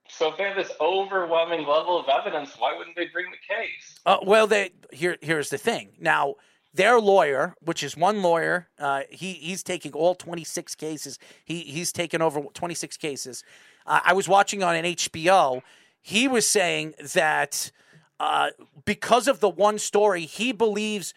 So 0.08 0.32
if 0.32 0.36
they 0.36 0.44
have 0.44 0.56
this 0.56 0.72
overwhelming 0.80 1.64
level 1.64 1.96
of 1.96 2.08
evidence, 2.08 2.56
why 2.58 2.76
wouldn't 2.76 2.96
they 2.96 3.06
bring 3.06 3.26
the 3.30 3.54
case? 3.54 4.00
Uh, 4.04 4.16
well, 4.24 4.48
they 4.48 4.72
here 4.90 5.16
here's 5.20 5.50
the 5.50 5.58
thing. 5.58 5.90
Now, 6.00 6.34
their 6.78 7.00
lawyer, 7.00 7.56
which 7.60 7.82
is 7.82 7.96
one 7.96 8.22
lawyer, 8.22 8.68
uh, 8.78 9.02
he 9.10 9.32
he's 9.32 9.64
taking 9.64 9.92
all 9.92 10.14
26 10.14 10.76
cases. 10.76 11.18
He 11.44 11.62
he's 11.62 11.92
taken 11.92 12.22
over 12.22 12.40
26 12.40 12.96
cases. 12.96 13.42
Uh, 13.84 13.98
I 14.04 14.12
was 14.12 14.28
watching 14.28 14.62
on 14.62 14.76
an 14.76 14.84
HBO. 14.84 15.62
He 16.00 16.28
was 16.28 16.48
saying 16.48 16.94
that 17.14 17.72
uh, 18.20 18.50
because 18.84 19.26
of 19.26 19.40
the 19.40 19.48
one 19.48 19.78
story, 19.78 20.24
he 20.24 20.52
believes 20.52 21.14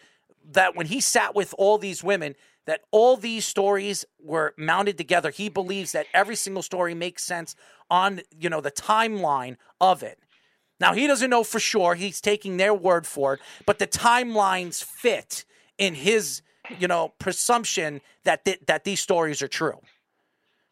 that 0.50 0.74
when 0.74 0.86
he 0.86 1.00
sat 1.00 1.36
with 1.36 1.54
all 1.56 1.78
these 1.78 2.02
women, 2.02 2.34
that 2.66 2.80
all 2.90 3.16
these 3.16 3.46
stories 3.46 4.04
were 4.20 4.54
mounted 4.58 4.98
together. 4.98 5.30
He 5.30 5.48
believes 5.48 5.92
that 5.92 6.06
every 6.12 6.34
single 6.34 6.64
story 6.64 6.92
makes 6.92 7.22
sense 7.22 7.54
on 7.88 8.22
you 8.36 8.50
know 8.50 8.60
the 8.60 8.72
timeline 8.72 9.58
of 9.80 10.02
it. 10.02 10.18
Now 10.80 10.92
he 10.92 11.06
doesn't 11.06 11.30
know 11.30 11.44
for 11.44 11.60
sure. 11.60 11.94
He's 11.94 12.20
taking 12.20 12.56
their 12.56 12.74
word 12.74 13.06
for 13.06 13.34
it, 13.34 13.40
but 13.64 13.78
the 13.78 13.86
timelines 13.86 14.82
fit 14.82 15.44
in 15.78 15.94
his, 15.94 16.42
you 16.78 16.88
know, 16.88 17.12
presumption 17.18 18.00
that 18.24 18.44
th- 18.44 18.60
that 18.66 18.84
these 18.84 19.00
stories 19.00 19.42
are 19.42 19.48
true. 19.48 19.80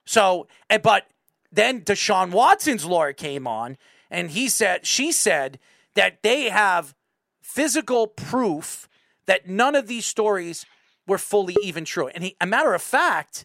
So, 0.05 0.49
and, 0.69 0.83
but 0.83 1.07
then 1.53 1.83
Deshaun 1.83 2.31
Watson's 2.31 2.85
lawyer 2.85 3.13
came 3.13 3.47
on, 3.47 3.77
and 4.11 4.31
he 4.31 4.49
said 4.49 4.87
she 4.87 5.13
said 5.13 5.59
that 5.95 6.23
they 6.23 6.51
have 6.51 6.95
physical 7.41 8.07
proof 8.07 8.89
that 9.27 9.49
none 9.49 9.75
of 9.75 9.87
these 9.87 10.07
stories 10.07 10.67
were 11.07 11.19
fully 11.19 11.57
even 11.63 11.85
true. 11.85 12.09
And 12.09 12.25
he, 12.25 12.37
a 12.41 12.47
matter 12.47 12.75
of 12.75 12.83
fact, 12.83 13.45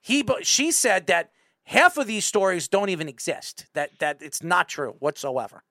he 0.00 0.24
she 0.42 0.70
said 0.70 1.06
that 1.06 1.30
half 1.64 1.96
of 1.96 2.06
these 2.06 2.24
stories 2.24 2.68
don't 2.68 2.88
even 2.88 3.08
exist. 3.08 3.66
That 3.74 3.90
that 4.00 4.18
it's 4.20 4.42
not 4.42 4.68
true 4.68 4.96
whatsoever. 4.98 5.62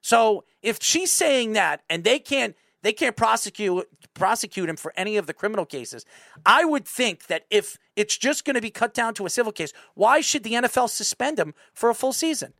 So 0.00 0.44
if 0.62 0.78
she's 0.80 1.10
saying 1.10 1.54
that 1.54 1.82
and 1.90 2.04
they 2.04 2.18
can't 2.18 2.56
they 2.82 2.92
can't 2.92 3.16
prosecute 3.16 3.88
prosecute 4.14 4.68
him 4.68 4.76
for 4.76 4.92
any 4.96 5.16
of 5.16 5.26
the 5.26 5.34
criminal 5.34 5.64
cases, 5.64 6.04
I 6.44 6.64
would 6.64 6.86
think 6.86 7.26
that 7.26 7.44
if 7.50 7.78
it's 7.96 8.16
just 8.16 8.44
going 8.44 8.54
to 8.54 8.60
be 8.60 8.70
cut 8.70 8.94
down 8.94 9.14
to 9.14 9.26
a 9.26 9.30
civil 9.30 9.52
case, 9.52 9.72
why 9.94 10.20
should 10.20 10.42
the 10.42 10.52
NFL 10.52 10.90
suspend 10.90 11.38
him 11.38 11.54
for 11.72 11.90
a 11.90 11.94
full 11.94 12.12
season? 12.12 12.52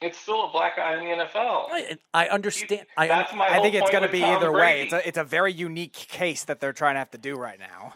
It's 0.00 0.18
still 0.18 0.44
a 0.44 0.52
black 0.52 0.78
eye 0.78 0.96
in 0.96 1.04
the 1.04 1.24
NFL. 1.24 1.66
I, 1.72 1.98
I 2.14 2.28
understand. 2.28 2.86
I, 2.96 3.08
That's 3.08 3.34
my 3.34 3.46
I 3.46 3.54
whole 3.54 3.64
think 3.64 3.74
it's 3.74 3.90
going 3.90 4.04
to 4.04 4.08
be 4.08 4.20
Tom 4.20 4.36
either 4.36 4.52
way. 4.52 4.82
It's 4.82 4.92
a, 4.92 5.08
it's 5.08 5.18
a 5.18 5.24
very 5.24 5.52
unique 5.52 5.92
case 5.92 6.44
that 6.44 6.60
they're 6.60 6.72
trying 6.72 6.94
to 6.94 7.00
have 7.00 7.10
to 7.10 7.18
do 7.18 7.36
right 7.36 7.58
now. 7.58 7.94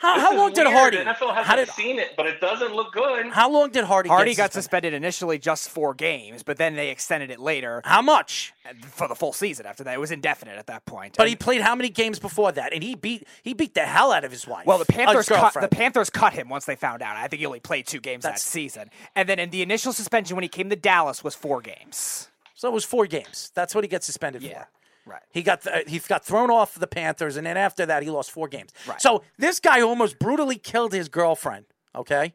How, 0.00 0.14
This 0.14 0.22
how 0.24 0.32
is 0.32 0.38
long 0.38 0.52
did 0.52 0.64
weird. 0.66 0.76
Hardy? 0.76 0.96
The 0.98 1.02
NFL 1.04 1.28
hasn't 1.34 1.46
How 1.46 1.56
did 1.56 1.68
seen 1.68 1.98
it, 1.98 2.14
but 2.16 2.26
it 2.26 2.40
doesn't 2.40 2.74
look 2.74 2.92
good. 2.92 3.26
how 3.32 3.50
long 3.50 3.70
did 3.70 3.84
Hardy? 3.84 4.08
Hardy 4.08 4.30
get 4.32 4.36
got 4.36 4.52
suspended? 4.52 4.62
suspended 4.92 4.94
initially 4.94 5.38
just 5.38 5.68
four 5.68 5.94
games, 5.94 6.42
but 6.42 6.56
then 6.56 6.74
they 6.76 6.88
extended 6.90 7.30
it 7.30 7.38
later 7.40 7.82
How 7.84 8.02
much? 8.02 8.52
for 8.92 9.08
the 9.08 9.14
full 9.14 9.32
season. 9.32 9.66
After 9.66 9.84
that, 9.84 9.94
it 9.94 10.00
was 10.00 10.10
indefinite 10.10 10.56
at 10.58 10.66
that 10.68 10.84
point. 10.86 11.16
But 11.16 11.24
And- 11.24 11.30
he 11.30 11.36
played 11.36 11.60
how 11.60 11.74
many 11.74 11.88
games 11.88 12.18
before 12.18 12.52
that? 12.52 12.72
And 12.72 12.82
he 12.82 12.94
beat 12.94 13.26
he 13.42 13.52
beat 13.54 13.74
the 13.74 13.80
hell 13.82 14.12
out 14.12 14.24
of 14.24 14.30
his 14.30 14.46
wife. 14.46 14.64
Well, 14.66 14.78
the 14.78 14.84
Panthers 14.86 15.30
oh, 15.30 15.34
cut 15.36 15.54
the 15.60 15.68
Panthers 15.68 16.08
cut 16.10 16.32
him 16.32 16.48
once 16.48 16.64
they 16.64 16.76
found 16.76 17.02
out. 17.02 17.16
I 17.16 17.28
think 17.28 17.40
he 17.40 17.46
only 17.46 17.60
played 17.60 17.86
two 17.86 18.00
games 18.00 18.22
That's- 18.22 18.42
that 18.42 18.48
season, 18.48 18.90
and 19.16 19.28
then 19.28 19.38
in 19.38 19.50
the 19.50 19.62
initial 19.62 19.92
suspension 19.92 20.36
when 20.36 20.42
he 20.42 20.48
came 20.48 20.70
to 20.70 20.76
Dallas 20.76 21.22
was 21.24 21.34
four 21.34 21.60
games. 21.60 22.28
So 22.54 22.68
it 22.68 22.72
was 22.72 22.84
four 22.84 23.06
games. 23.06 23.50
That's 23.54 23.74
what 23.74 23.84
he 23.84 23.88
gets 23.88 24.04
suspended 24.06 24.42
Yeah, 24.42 24.64
for. 24.64 24.68
Right. 25.06 25.22
He 25.30 25.42
got 25.42 25.62
th- 25.62 25.88
he 25.88 25.98
got 25.98 26.24
thrown 26.24 26.50
off 26.50 26.74
the 26.74 26.86
Panthers, 26.86 27.36
and 27.36 27.46
then 27.46 27.56
after 27.56 27.86
that, 27.86 28.02
he 28.02 28.10
lost 28.10 28.30
four 28.30 28.48
games. 28.48 28.70
Right. 28.86 29.00
So 29.00 29.22
this 29.38 29.60
guy 29.60 29.80
almost 29.80 30.18
brutally 30.18 30.56
killed 30.56 30.92
his 30.92 31.08
girlfriend. 31.08 31.66
Okay, 31.94 32.34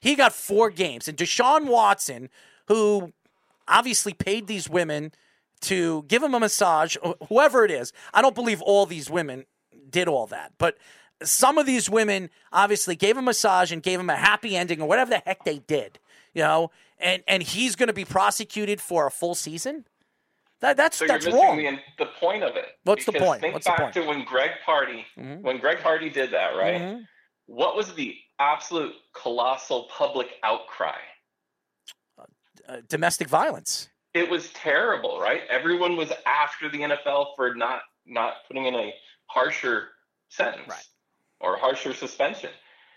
he 0.00 0.14
got 0.14 0.32
four 0.32 0.70
games, 0.70 1.08
and 1.08 1.16
Deshaun 1.16 1.66
Watson, 1.66 2.28
who 2.68 3.12
obviously 3.68 4.12
paid 4.12 4.46
these 4.46 4.68
women 4.68 5.12
to 5.62 6.04
give 6.08 6.22
him 6.22 6.34
a 6.34 6.40
massage, 6.40 6.96
wh- 7.04 7.12
whoever 7.28 7.64
it 7.64 7.70
is, 7.70 7.92
I 8.12 8.20
don't 8.20 8.34
believe 8.34 8.60
all 8.62 8.84
these 8.86 9.08
women 9.08 9.44
did 9.88 10.08
all 10.08 10.26
that, 10.26 10.52
but 10.58 10.76
some 11.22 11.58
of 11.58 11.66
these 11.66 11.88
women 11.88 12.30
obviously 12.52 12.96
gave 12.96 13.16
him 13.16 13.24
a 13.24 13.26
massage 13.26 13.70
and 13.70 13.82
gave 13.82 14.00
him 14.00 14.10
a 14.10 14.16
happy 14.16 14.56
ending 14.56 14.80
or 14.80 14.88
whatever 14.88 15.10
the 15.10 15.18
heck 15.24 15.44
they 15.44 15.58
did, 15.60 15.98
you 16.34 16.42
know, 16.42 16.70
and 16.98 17.22
and 17.28 17.42
he's 17.42 17.76
going 17.76 17.86
to 17.88 17.92
be 17.92 18.04
prosecuted 18.04 18.80
for 18.80 19.06
a 19.06 19.10
full 19.10 19.34
season. 19.34 19.84
That 20.62 20.76
that's 20.76 20.96
So 20.96 21.06
that's 21.08 21.26
wrong. 21.26 21.56
the, 21.58 21.78
the 21.98 22.06
point 22.20 22.44
of 22.44 22.54
it. 22.54 22.66
What's 22.84 23.04
the 23.04 23.12
point? 23.12 23.40
Think 23.40 23.52
What's 23.54 23.66
the 23.66 23.72
back 23.72 23.80
point? 23.80 23.94
to 23.94 24.02
when 24.06 24.24
Greg 24.24 24.52
Hardy, 24.64 25.04
Mhm. 25.18 25.40
when 25.42 25.58
Greg 25.58 25.80
Hardy 25.80 26.08
did 26.08 26.30
that, 26.30 26.50
right? 26.56 26.80
Mhm. 26.80 27.08
What 27.46 27.74
was 27.74 27.92
the 27.94 28.16
absolute 28.38 28.94
colossal 29.12 29.84
public 29.90 30.38
outcry? 30.44 30.98
Uh, 32.68 32.76
domestic 32.88 33.26
violence. 33.28 33.88
It 34.14 34.30
was 34.30 34.52
terrible, 34.52 35.20
right? 35.20 35.42
Everyone 35.48 35.96
was 35.96 36.12
after 36.26 36.68
the 36.68 36.82
NFL 36.84 37.34
for 37.34 37.54
not 37.56 37.82
not 38.04 38.44
putting 38.46 38.66
in 38.66 38.74
a 38.74 38.94
harsher 39.26 39.90
sentence 40.28 40.68
Right. 40.68 40.84
or 41.40 41.56
harsher 41.56 41.92
suspension. 41.94 42.50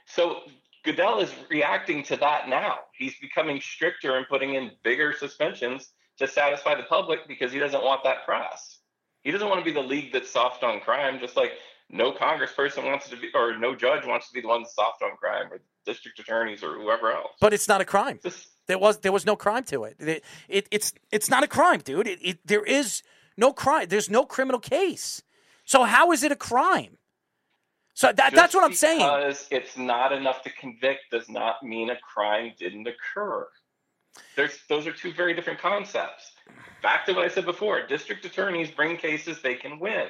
So 0.05 0.43
Goodell 0.83 1.19
is 1.19 1.33
reacting 1.49 2.03
to 2.03 2.15
that 2.17 2.47
now. 2.47 2.79
He's 2.95 3.17
becoming 3.19 3.59
stricter 3.59 4.17
and 4.17 4.27
putting 4.27 4.53
in 4.53 4.77
bigger 4.83 5.13
suspensions 5.13 5.93
to 6.17 6.27
satisfy 6.27 6.75
the 6.75 6.83
public 6.83 7.27
because 7.27 7.51
he 7.51 7.59
doesn't 7.59 7.83
want 7.83 8.03
that 8.03 8.25
press. 8.25 8.79
He 9.21 9.31
doesn't 9.31 9.49
want 9.49 9.59
to 9.59 9.65
be 9.65 9.71
the 9.71 9.85
league 9.85 10.13
that's 10.13 10.29
soft 10.29 10.63
on 10.63 10.79
crime, 10.79 11.19
just 11.19 11.35
like 11.35 11.51
no 11.89 12.11
congressperson 12.11 12.85
wants 12.85 13.09
to 13.09 13.17
be, 13.17 13.29
or 13.33 13.57
no 13.57 13.75
judge 13.75 14.05
wants 14.05 14.27
to 14.27 14.33
be 14.33 14.41
the 14.41 14.47
one 14.47 14.61
that's 14.61 14.75
soft 14.75 15.01
on 15.01 15.17
crime, 15.17 15.51
or 15.51 15.59
district 15.85 16.19
attorneys, 16.19 16.63
or 16.63 16.75
whoever 16.79 17.11
else. 17.11 17.33
But 17.41 17.53
it's 17.53 17.67
not 17.67 17.81
a 17.81 17.85
crime. 17.85 18.19
This, 18.23 18.47
There 18.67 18.77
was 18.77 18.99
there 18.99 19.11
was 19.11 19.25
no 19.25 19.35
crime 19.35 19.63
to 19.65 19.83
it. 19.85 19.95
It, 19.99 20.23
it 20.47 20.67
it's 20.71 20.93
it's 21.11 21.29
not 21.29 21.43
a 21.43 21.47
crime, 21.47 21.79
dude. 21.79 22.07
It, 22.07 22.19
it 22.21 22.39
there 22.45 22.63
is 22.63 23.03
no 23.37 23.51
crime. 23.51 23.87
There's 23.89 24.09
no 24.09 24.25
criminal 24.25 24.59
case. 24.59 25.21
So 25.65 25.83
how 25.83 26.11
is 26.11 26.23
it 26.23 26.31
a 26.31 26.35
crime? 26.35 26.97
So 27.93 28.11
that 28.11 28.35
that's 28.35 28.53
what 28.53 28.63
I'm 28.63 28.73
saying. 28.73 28.99
Because 28.99 29.47
it's 29.51 29.77
not 29.77 30.11
enough 30.11 30.43
to 30.43 30.49
convict 30.51 31.11
does 31.11 31.29
not 31.29 31.63
mean 31.63 31.89
a 31.89 31.97
crime 31.97 32.53
didn't 32.59 32.87
occur. 32.87 33.47
There's 34.35 34.59
those 34.69 34.87
are 34.87 34.91
two 34.91 35.13
very 35.13 35.33
different 35.33 35.59
concepts. 35.59 36.31
Back 36.81 37.05
to 37.05 37.13
what 37.13 37.25
I 37.25 37.29
said 37.29 37.45
before, 37.45 37.85
district 37.87 38.25
attorneys 38.25 38.69
bring 38.71 38.97
cases 38.97 39.41
they 39.41 39.55
can 39.55 39.79
win. 39.79 40.07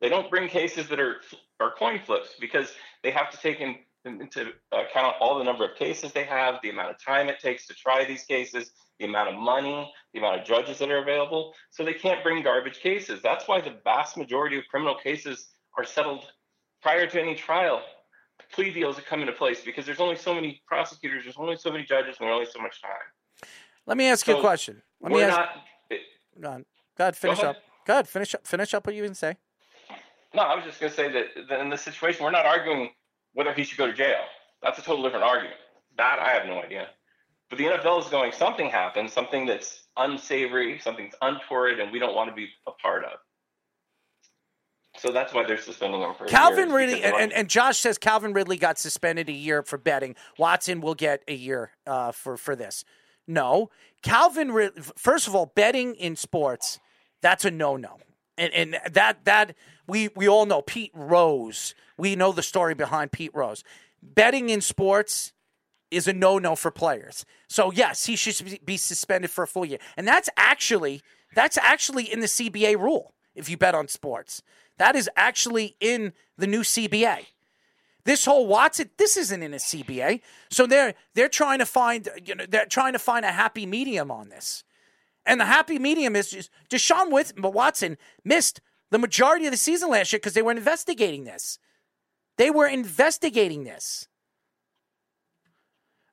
They 0.00 0.08
don't 0.08 0.28
bring 0.30 0.48
cases 0.48 0.88
that 0.88 1.00
are 1.00 1.16
are 1.60 1.72
coin 1.78 2.00
flips 2.04 2.34
because 2.40 2.72
they 3.02 3.10
have 3.10 3.30
to 3.30 3.36
take 3.38 3.60
in, 3.60 3.76
into 4.04 4.52
account 4.72 5.16
all 5.20 5.38
the 5.38 5.44
number 5.44 5.64
of 5.64 5.76
cases 5.76 6.12
they 6.12 6.24
have, 6.24 6.58
the 6.62 6.70
amount 6.70 6.90
of 6.90 7.02
time 7.02 7.28
it 7.28 7.38
takes 7.40 7.66
to 7.68 7.74
try 7.74 8.04
these 8.04 8.24
cases, 8.24 8.72
the 8.98 9.06
amount 9.06 9.28
of 9.28 9.36
money, 9.36 9.92
the 10.12 10.18
amount 10.18 10.40
of 10.40 10.46
judges 10.46 10.78
that 10.78 10.90
are 10.90 10.98
available. 10.98 11.54
So 11.70 11.84
they 11.84 11.94
can't 11.94 12.22
bring 12.22 12.42
garbage 12.42 12.80
cases. 12.80 13.20
That's 13.22 13.46
why 13.46 13.60
the 13.60 13.76
vast 13.84 14.16
majority 14.16 14.58
of 14.58 14.64
criminal 14.68 14.96
cases 14.96 15.50
are 15.78 15.84
settled 15.84 16.24
prior 16.82 17.06
to 17.06 17.20
any 17.20 17.34
trial. 17.34 17.82
Plea 18.52 18.72
deals 18.72 18.96
that 18.96 19.06
come 19.06 19.20
into 19.20 19.32
place 19.32 19.62
because 19.64 19.86
there's 19.86 20.00
only 20.00 20.16
so 20.16 20.34
many 20.34 20.60
prosecutors, 20.66 21.24
there's 21.24 21.36
only 21.38 21.56
so 21.56 21.70
many 21.70 21.84
judges, 21.84 22.16
and 22.18 22.26
there's 22.26 22.34
only 22.34 22.50
so 22.50 22.60
much 22.60 22.82
time. 22.82 22.90
Let 23.86 23.96
me 23.96 24.06
ask 24.06 24.26
you 24.26 24.36
a 24.36 24.40
question. 24.40 24.82
Let 25.00 25.12
me 25.12 25.22
ask. 25.22 25.36
not 25.36 25.48
Go 26.40 26.48
on. 26.48 26.64
Go 26.96 27.04
ahead, 27.04 27.16
finish 27.16 27.38
ahead. 27.38 27.56
up. 27.56 27.62
Go 27.86 27.92
ahead, 27.94 28.08
finish 28.08 28.34
up. 28.34 28.46
Finish 28.46 28.74
up 28.74 28.86
what 28.86 28.94
you 28.94 29.02
can 29.04 29.14
say. 29.14 29.36
No, 30.34 30.42
I 30.42 30.54
was 30.54 30.64
just 30.64 30.80
going 30.80 30.90
to 30.90 30.96
say 30.96 31.12
that, 31.12 31.48
that 31.48 31.60
in 31.60 31.68
this 31.68 31.82
situation, 31.82 32.24
we're 32.24 32.30
not 32.30 32.46
arguing 32.46 32.90
whether 33.34 33.52
he 33.52 33.64
should 33.64 33.78
go 33.78 33.86
to 33.86 33.92
jail. 33.92 34.22
That's 34.62 34.78
a 34.78 34.82
total 34.82 35.02
different 35.02 35.24
argument. 35.24 35.56
That 35.98 36.18
I 36.20 36.30
have 36.30 36.46
no 36.46 36.62
idea. 36.62 36.88
But 37.50 37.58
the 37.58 37.64
NFL 37.64 38.02
is 38.02 38.08
going, 38.08 38.32
something 38.32 38.70
happened, 38.70 39.10
something 39.10 39.44
that's 39.44 39.82
unsavory, 39.98 40.78
something 40.78 41.06
that's 41.06 41.18
untoward, 41.20 41.80
and 41.80 41.92
we 41.92 41.98
don't 41.98 42.14
want 42.14 42.30
to 42.30 42.34
be 42.34 42.48
a 42.66 42.70
part 42.70 43.04
of. 43.04 43.18
So 44.96 45.10
that's 45.10 45.34
why 45.34 45.44
they're 45.44 45.58
suspending 45.58 46.00
him 46.00 46.14
for 46.14 46.26
Calvin 46.26 46.70
Ridley 46.70 47.02
and, 47.02 47.16
and, 47.16 47.32
and 47.32 47.48
Josh 47.48 47.78
says 47.78 47.96
Calvin 47.96 48.34
Ridley 48.34 48.58
got 48.58 48.78
suspended 48.78 49.28
a 49.28 49.32
year 49.32 49.62
for 49.62 49.78
betting. 49.78 50.14
Watson 50.38 50.80
will 50.80 50.94
get 50.94 51.22
a 51.26 51.34
year 51.34 51.70
uh, 51.86 52.12
for 52.12 52.36
for 52.36 52.54
this. 52.54 52.84
No, 53.26 53.70
Calvin. 54.02 54.70
First 54.96 55.28
of 55.28 55.34
all, 55.34 55.46
betting 55.46 55.94
in 55.94 56.16
sports 56.16 56.80
that's 57.22 57.44
a 57.44 57.50
no 57.50 57.76
no, 57.76 57.98
and 58.36 58.52
and 58.52 58.78
that 58.92 59.24
that 59.24 59.54
we 59.86 60.08
we 60.14 60.28
all 60.28 60.44
know 60.44 60.60
Pete 60.60 60.90
Rose. 60.92 61.74
We 61.96 62.16
know 62.16 62.32
the 62.32 62.42
story 62.42 62.74
behind 62.74 63.12
Pete 63.12 63.30
Rose. 63.32 63.64
Betting 64.02 64.50
in 64.50 64.60
sports 64.60 65.32
is 65.90 66.08
a 66.08 66.12
no 66.12 66.38
no 66.38 66.56
for 66.56 66.70
players. 66.70 67.24
So 67.48 67.70
yes, 67.70 68.04
he 68.06 68.16
should 68.16 68.64
be 68.66 68.76
suspended 68.76 69.30
for 69.30 69.44
a 69.44 69.46
full 69.46 69.64
year, 69.64 69.78
and 69.96 70.06
that's 70.06 70.28
actually 70.36 71.00
that's 71.34 71.56
actually 71.56 72.12
in 72.12 72.20
the 72.20 72.26
CBA 72.26 72.76
rule. 72.76 73.14
If 73.34 73.48
you 73.48 73.56
bet 73.56 73.74
on 73.74 73.88
sports, 73.88 74.42
that 74.78 74.96
is 74.96 75.08
actually 75.16 75.76
in 75.80 76.12
the 76.36 76.46
new 76.46 76.60
CBA. 76.60 77.26
This 78.04 78.24
whole 78.24 78.46
Watson, 78.46 78.90
this 78.96 79.16
isn't 79.16 79.42
in 79.42 79.54
a 79.54 79.58
CBA, 79.58 80.20
so 80.50 80.66
they're 80.66 80.94
they're 81.14 81.28
trying 81.28 81.60
to 81.60 81.66
find 81.66 82.08
you 82.24 82.34
know 82.34 82.44
they're 82.48 82.66
trying 82.66 82.94
to 82.94 82.98
find 82.98 83.24
a 83.24 83.30
happy 83.30 83.64
medium 83.64 84.10
on 84.10 84.28
this, 84.28 84.64
and 85.24 85.40
the 85.40 85.44
happy 85.44 85.78
medium 85.78 86.16
is 86.16 86.30
just 86.30 86.50
Deshaun 86.68 87.12
With- 87.12 87.38
Watson 87.38 87.96
missed 88.24 88.60
the 88.90 88.98
majority 88.98 89.46
of 89.46 89.52
the 89.52 89.56
season 89.56 89.90
last 89.90 90.12
year 90.12 90.18
because 90.18 90.34
they 90.34 90.42
were 90.42 90.52
investigating 90.52 91.24
this. 91.24 91.58
They 92.38 92.50
were 92.50 92.66
investigating 92.66 93.64
this. 93.64 94.08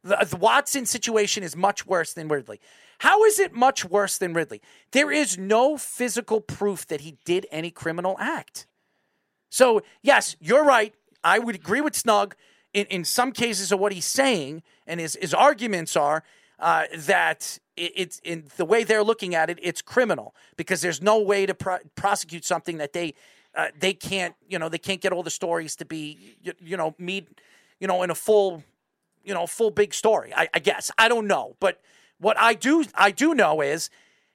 The, 0.03 0.27
the 0.29 0.37
Watson 0.37 0.85
situation 0.85 1.43
is 1.43 1.55
much 1.55 1.85
worse 1.85 2.13
than 2.13 2.27
Ridley. 2.27 2.61
How 2.99 3.23
is 3.23 3.39
it 3.39 3.53
much 3.53 3.83
worse 3.83 4.17
than 4.17 4.33
Ridley? 4.33 4.61
There 4.91 5.11
is 5.11 5.37
no 5.37 5.77
physical 5.77 6.39
proof 6.39 6.85
that 6.87 7.01
he 7.01 7.17
did 7.25 7.47
any 7.51 7.71
criminal 7.71 8.15
act. 8.19 8.67
So, 9.49 9.81
yes, 10.01 10.35
you're 10.39 10.63
right. 10.63 10.93
I 11.23 11.39
would 11.39 11.55
agree 11.55 11.81
with 11.81 11.95
Snug 11.95 12.35
in, 12.73 12.85
in 12.87 13.03
some 13.03 13.31
cases 13.31 13.71
of 13.71 13.79
what 13.79 13.91
he's 13.91 14.05
saying, 14.05 14.63
and 14.85 14.99
his, 14.99 15.17
his 15.19 15.33
arguments 15.33 15.95
are 15.95 16.23
uh, 16.59 16.83
that 16.93 17.59
it, 17.75 17.91
it's 17.95 18.19
in 18.23 18.45
the 18.57 18.65
way 18.65 18.83
they're 18.83 19.03
looking 19.03 19.33
at 19.35 19.49
it, 19.49 19.59
it's 19.61 19.81
criminal 19.81 20.35
because 20.57 20.81
there's 20.81 21.01
no 21.01 21.19
way 21.19 21.45
to 21.45 21.53
pro- 21.53 21.79
prosecute 21.95 22.45
something 22.45 22.77
that 22.77 22.93
they 22.93 23.13
uh, 23.55 23.67
they 23.79 23.93
can't 23.93 24.35
you 24.47 24.59
know 24.59 24.69
they 24.69 24.77
can't 24.77 25.01
get 25.01 25.11
all 25.11 25.23
the 25.23 25.29
stories 25.29 25.75
to 25.77 25.85
be 25.85 26.35
you, 26.41 26.53
you 26.59 26.77
know 26.77 26.93
meet 26.99 27.27
you 27.79 27.87
know 27.87 28.03
in 28.03 28.09
a 28.09 28.15
full 28.15 28.63
you 29.23 29.33
know 29.33 29.47
full 29.47 29.71
big 29.71 29.93
story. 29.93 30.33
I, 30.35 30.49
I 30.53 30.59
guess 30.59 30.91
I 30.97 31.07
don't 31.07 31.27
know, 31.27 31.55
but 31.59 31.81
what 32.19 32.37
I 32.37 32.53
do 32.53 32.83
I 32.93 33.11
do 33.11 33.33
know 33.33 33.61
is 33.61 33.89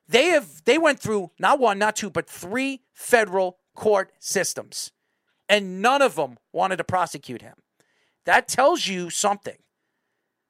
they 0.09 0.27
have 0.29 0.64
they 0.64 0.79
went 0.79 0.99
through 0.99 1.31
not 1.38 1.59
one, 1.59 1.79
not 1.79 1.97
two, 1.97 2.11
but 2.11 2.29
three 2.29 2.81
federal 2.92 3.59
court 3.75 4.12
systems, 4.18 4.92
and 5.49 5.83
none 5.83 6.03
of 6.03 6.17
them 6.17 6.37
wanted 6.53 6.77
to 6.77 6.85
prosecute 6.85 7.43
him. 7.43 7.55
That 8.25 8.49
tells 8.49 8.87
you 8.87 9.11
something. 9.11 9.59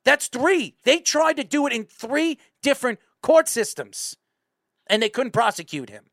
That's 0.05 0.29
three. 0.29 0.77
They 0.85 1.01
tried 1.01 1.37
to 1.39 1.45
do 1.45 1.67
it 1.67 1.73
in 1.73 1.85
three 1.85 2.39
different 2.63 2.99
court 3.23 3.49
systems, 3.49 4.17
and 4.87 5.03
they 5.03 5.09
couldn't 5.09 5.33
prosecute 5.33 5.91
him. 5.91 6.05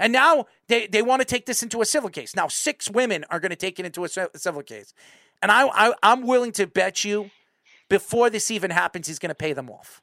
And 0.00 0.12
now 0.12 0.46
they, 0.68 0.86
they 0.86 1.02
want 1.02 1.20
to 1.20 1.26
take 1.26 1.46
this 1.46 1.62
into 1.62 1.80
a 1.80 1.84
civil 1.84 2.08
case. 2.08 2.34
Now 2.34 2.48
six 2.48 2.90
women 2.90 3.24
are 3.30 3.40
going 3.40 3.50
to 3.50 3.56
take 3.56 3.78
it 3.78 3.86
into 3.86 4.04
a 4.04 4.08
civil 4.08 4.62
case, 4.62 4.94
and 5.42 5.52
I, 5.52 5.68
I 5.68 5.94
I'm 6.02 6.22
willing 6.22 6.52
to 6.52 6.66
bet 6.66 7.04
you 7.04 7.30
before 7.88 8.30
this 8.30 8.50
even 8.50 8.70
happens, 8.70 9.06
he's 9.06 9.18
going 9.18 9.30
to 9.30 9.34
pay 9.34 9.52
them 9.52 9.70
off. 9.70 10.02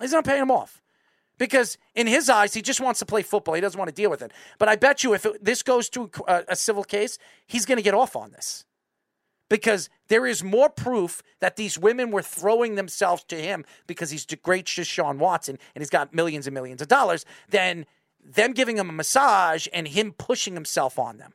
He's 0.00 0.12
going 0.12 0.22
to 0.22 0.30
pay 0.30 0.38
them 0.38 0.50
off. 0.50 0.82
Because 1.38 1.78
in 1.94 2.06
his 2.06 2.30
eyes, 2.30 2.54
he 2.54 2.62
just 2.62 2.80
wants 2.80 3.00
to 3.00 3.06
play 3.06 3.22
football. 3.22 3.54
He 3.54 3.60
doesn't 3.60 3.78
want 3.78 3.88
to 3.88 3.94
deal 3.94 4.10
with 4.10 4.22
it. 4.22 4.32
But 4.58 4.68
I 4.68 4.76
bet 4.76 5.02
you 5.02 5.14
if 5.14 5.26
it, 5.26 5.44
this 5.44 5.62
goes 5.62 5.88
to 5.90 6.10
a, 6.28 6.44
a 6.48 6.56
civil 6.56 6.84
case, 6.84 7.18
he's 7.46 7.66
going 7.66 7.76
to 7.76 7.82
get 7.82 7.94
off 7.94 8.14
on 8.14 8.30
this. 8.30 8.64
Because 9.50 9.90
there 10.08 10.26
is 10.26 10.42
more 10.42 10.70
proof 10.70 11.22
that 11.40 11.56
these 11.56 11.78
women 11.78 12.10
were 12.10 12.22
throwing 12.22 12.76
themselves 12.76 13.24
to 13.24 13.36
him 13.36 13.64
because 13.86 14.10
he's 14.10 14.24
the 14.24 14.36
great 14.36 14.66
Deshaun 14.66 15.18
Watson 15.18 15.58
and 15.74 15.82
he's 15.82 15.90
got 15.90 16.14
millions 16.14 16.46
and 16.46 16.54
millions 16.54 16.80
of 16.80 16.88
dollars 16.88 17.26
than 17.50 17.84
them 18.24 18.52
giving 18.52 18.78
him 18.78 18.88
a 18.88 18.92
massage 18.92 19.66
and 19.72 19.88
him 19.88 20.12
pushing 20.12 20.54
himself 20.54 20.98
on 20.98 21.18
them. 21.18 21.34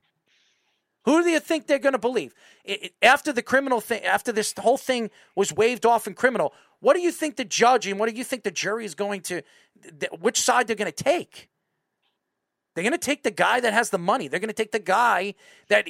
Who 1.09 1.23
do 1.23 1.29
you 1.31 1.39
think 1.39 1.65
they're 1.65 1.79
going 1.79 1.93
to 1.93 1.97
believe? 1.97 2.35
It, 2.63 2.83
it- 2.83 2.93
after 3.01 3.33
the 3.33 3.41
criminal 3.41 3.81
thing, 3.81 4.03
after 4.03 4.31
this 4.31 4.53
whole 4.59 4.77
thing 4.77 5.09
was 5.35 5.51
waved 5.51 5.83
off 5.83 6.05
in 6.05 6.13
criminal, 6.13 6.53
what 6.81 6.93
do 6.93 6.99
you 7.01 7.11
think 7.11 7.35
the 7.35 7.45
judge 7.45 7.87
and 7.87 7.99
what 7.99 8.07
do 8.11 8.15
you 8.15 8.23
think 8.23 8.43
the 8.43 8.51
jury 8.51 8.85
is 8.85 8.93
going 8.93 9.21
to, 9.21 9.41
th- 9.99 10.11
which 10.19 10.39
side 10.39 10.67
they're 10.67 10.75
going 10.75 10.91
to 10.91 11.03
take? 11.03 11.49
They're 12.75 12.83
going 12.83 12.91
to 12.91 12.99
take 12.99 13.23
the 13.23 13.31
guy 13.31 13.59
that 13.59 13.73
has 13.73 13.89
the 13.89 13.97
money. 13.97 14.27
They're 14.27 14.39
going 14.39 14.49
to 14.49 14.53
take 14.53 14.71
the 14.71 14.77
guy 14.77 15.33
that, 15.69 15.87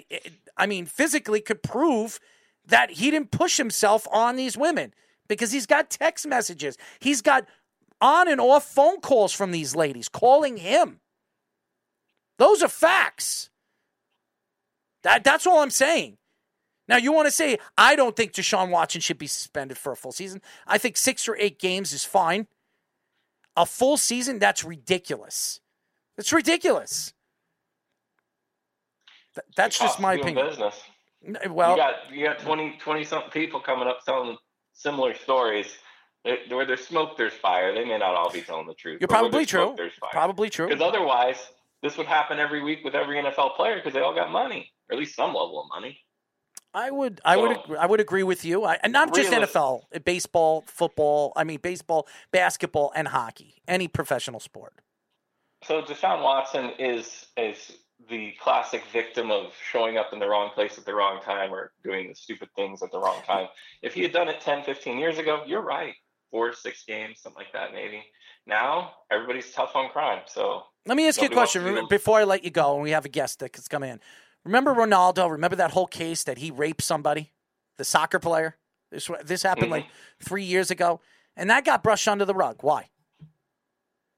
I 0.55 0.65
mean, 0.65 0.85
physically 0.85 1.41
could 1.41 1.63
prove 1.63 2.21
that 2.65 2.91
he 2.91 3.11
didn't 3.11 3.31
push 3.31 3.57
himself 3.57 4.07
on 4.13 4.37
these 4.37 4.55
women 4.57 4.93
because 5.27 5.51
he's 5.51 5.65
got 5.65 5.89
text 5.89 6.25
messages. 6.27 6.77
He's 7.01 7.21
got 7.21 7.45
on 7.99 8.29
and 8.29 8.39
off 8.39 8.63
phone 8.63 9.01
calls 9.01 9.33
from 9.33 9.51
these 9.51 9.75
ladies 9.75 10.07
calling 10.07 10.55
him. 10.55 11.01
Those 12.37 12.63
are 12.63 12.69
facts. 12.69 13.48
That, 15.09 15.23
that's 15.23 15.47
all 15.47 15.59
I'm 15.59 15.71
saying. 15.71 16.17
Now, 16.87 16.97
you 16.97 17.11
want 17.11 17.25
to 17.27 17.31
say, 17.31 17.57
I 17.75 17.95
don't 17.95 18.15
think 18.15 18.33
Deshaun 18.33 18.69
Watson 18.69 19.01
should 19.01 19.17
be 19.17 19.25
suspended 19.25 19.75
for 19.75 19.91
a 19.91 19.95
full 19.95 20.11
season. 20.11 20.39
I 20.67 20.77
think 20.77 20.97
six 20.97 21.27
or 21.27 21.35
eight 21.39 21.57
games 21.57 21.93
is 21.93 22.05
fine. 22.05 22.45
A 23.57 23.65
full 23.65 23.97
season, 23.97 24.37
that's 24.37 24.63
ridiculous. 24.63 25.61
It's 26.19 26.31
ridiculous. 26.31 27.11
Th- 29.33 29.45
that's 29.55 29.79
just 29.79 29.99
my 29.99 30.13
opinion. 30.13 30.45
Business. 30.47 30.79
Well, 31.49 31.71
you 31.71 31.77
got 31.77 31.93
you 32.11 32.25
got 32.25 32.39
20 32.39 32.77
20 32.79 33.03
something 33.03 33.31
people 33.31 33.59
coming 33.59 33.87
up 33.87 34.05
telling 34.05 34.37
similar 34.73 35.15
stories. 35.15 35.75
There- 36.23 36.37
Where 36.49 36.65
there's 36.67 36.85
smoke, 36.85 37.17
there's 37.17 37.33
fire. 37.33 37.73
They 37.73 37.83
may 37.83 37.97
not 37.97 38.13
all 38.15 38.31
be 38.31 38.41
telling 38.41 38.67
the 38.67 38.73
truth. 38.75 39.01
you're 39.01 39.07
probably 39.07 39.45
smoke, 39.45 39.69
true. 39.69 39.73
there's 39.77 39.97
fire. 39.99 40.09
Probably 40.11 40.49
true. 40.49 40.67
Because 40.67 40.81
otherwise, 40.83 41.37
this 41.81 41.97
would 41.97 42.07
happen 42.07 42.39
every 42.39 42.61
week 42.61 42.79
with 42.83 42.93
every 42.95 43.17
NFL 43.17 43.55
player 43.55 43.75
because 43.77 43.93
they 43.93 44.01
all 44.01 44.13
got 44.15 44.31
money, 44.31 44.71
or 44.89 44.93
at 44.93 44.99
least 44.99 45.15
some 45.15 45.29
level 45.33 45.61
of 45.61 45.67
money. 45.69 45.99
I 46.73 46.91
would, 46.91 47.19
I 47.25 47.35
would, 47.35 47.51
agree, 47.57 47.77
I 47.77 47.85
would 47.87 47.99
agree 47.99 48.21
with 48.23 48.45
you. 48.45 48.63
I, 48.63 48.77
and 48.83 48.93
not 48.93 49.13
just 49.15 49.31
NFL, 49.31 49.81
uh, 49.93 49.99
baseball, 49.99 50.63
football. 50.67 51.33
I 51.35 51.43
mean, 51.43 51.59
baseball, 51.61 52.07
basketball, 52.31 52.91
and 52.95 53.07
hockey. 53.07 53.55
Any 53.67 53.87
professional 53.87 54.39
sport. 54.39 54.73
So 55.63 55.81
Deshaun 55.81 56.23
Watson 56.23 56.71
is 56.77 57.25
is 57.37 57.71
the 58.07 58.33
classic 58.39 58.83
victim 58.93 59.29
of 59.31 59.51
showing 59.71 59.97
up 59.97 60.13
in 60.13 60.19
the 60.19 60.27
wrong 60.27 60.51
place 60.53 60.77
at 60.77 60.85
the 60.85 60.93
wrong 60.93 61.21
time 61.21 61.51
or 61.53 61.71
doing 61.83 62.07
the 62.07 62.15
stupid 62.15 62.49
things 62.55 62.81
at 62.83 62.91
the 62.91 62.99
wrong 62.99 63.21
time. 63.25 63.47
If 63.81 63.93
he 63.93 64.03
had 64.03 64.13
done 64.13 64.29
it 64.29 64.39
10, 64.39 64.63
15 64.63 64.97
years 64.97 65.17
ago, 65.17 65.43
you're 65.45 65.61
right. 65.61 65.93
Four, 66.31 66.53
six 66.53 66.85
games, 66.85 67.19
something 67.21 67.37
like 67.43 67.51
that, 67.53 67.73
maybe. 67.73 68.03
Now 68.45 68.91
everybody's 69.11 69.51
tough 69.51 69.75
on 69.75 69.89
crime. 69.89 70.21
So 70.27 70.63
Let 70.85 70.95
me 70.97 71.07
ask 71.07 71.19
you 71.19 71.27
a 71.27 71.31
question 71.31 71.61
to 71.61 71.65
do 71.65 71.69
Remember- 71.71 71.89
them. 71.89 71.97
before 71.97 72.19
I 72.19 72.23
let 72.25 72.43
you 72.43 72.51
go, 72.51 72.75
and 72.75 72.83
we 72.83 72.91
have 72.91 73.05
a 73.05 73.09
guest 73.09 73.39
that's 73.39 73.67
coming 73.67 73.89
in. 73.89 73.99
Remember 74.45 74.73
Ronaldo? 74.73 75.29
Remember 75.29 75.55
that 75.57 75.71
whole 75.71 75.87
case 75.87 76.23
that 76.23 76.37
he 76.37 76.51
raped 76.51 76.81
somebody, 76.81 77.31
the 77.77 77.83
soccer 77.83 78.19
player? 78.19 78.57
This 78.91 79.09
this 79.23 79.43
happened 79.43 79.67
Mhm. 79.67 79.71
like 79.71 79.85
three 80.19 80.43
years 80.43 80.71
ago, 80.71 80.99
and 81.35 81.49
that 81.49 81.65
got 81.65 81.83
brushed 81.83 82.07
under 82.07 82.25
the 82.25 82.33
rug. 82.33 82.63
Why? 82.63 82.89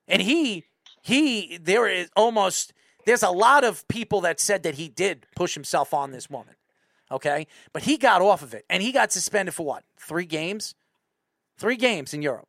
And 0.08 0.22
he 0.22 0.66
he 1.02 1.58
there 1.58 1.88
is 1.88 2.10
almost 2.16 2.74
there's 3.06 3.24
a 3.24 3.32
lot 3.32 3.64
of 3.64 3.88
people 3.88 4.22
that 4.22 4.40
said 4.40 4.64
that 4.64 4.76
he 4.76 4.88
did 4.88 5.26
push 5.36 5.54
himself 5.56 5.94
on 5.94 6.12
this 6.12 6.30
woman. 6.30 6.56
Okay, 7.10 7.48
but 7.74 7.84
he 7.84 7.98
got 7.98 8.22
off 8.22 8.42
of 8.42 8.54
it, 8.54 8.66
and 8.70 8.82
he 8.82 8.92
got 8.94 9.12
suspended 9.12 9.54
for 9.54 9.66
what? 9.66 9.84
Three 9.98 10.26
games. 10.26 10.76
Three 11.58 11.76
games 11.76 12.14
in 12.14 12.22
Europe. 12.22 12.48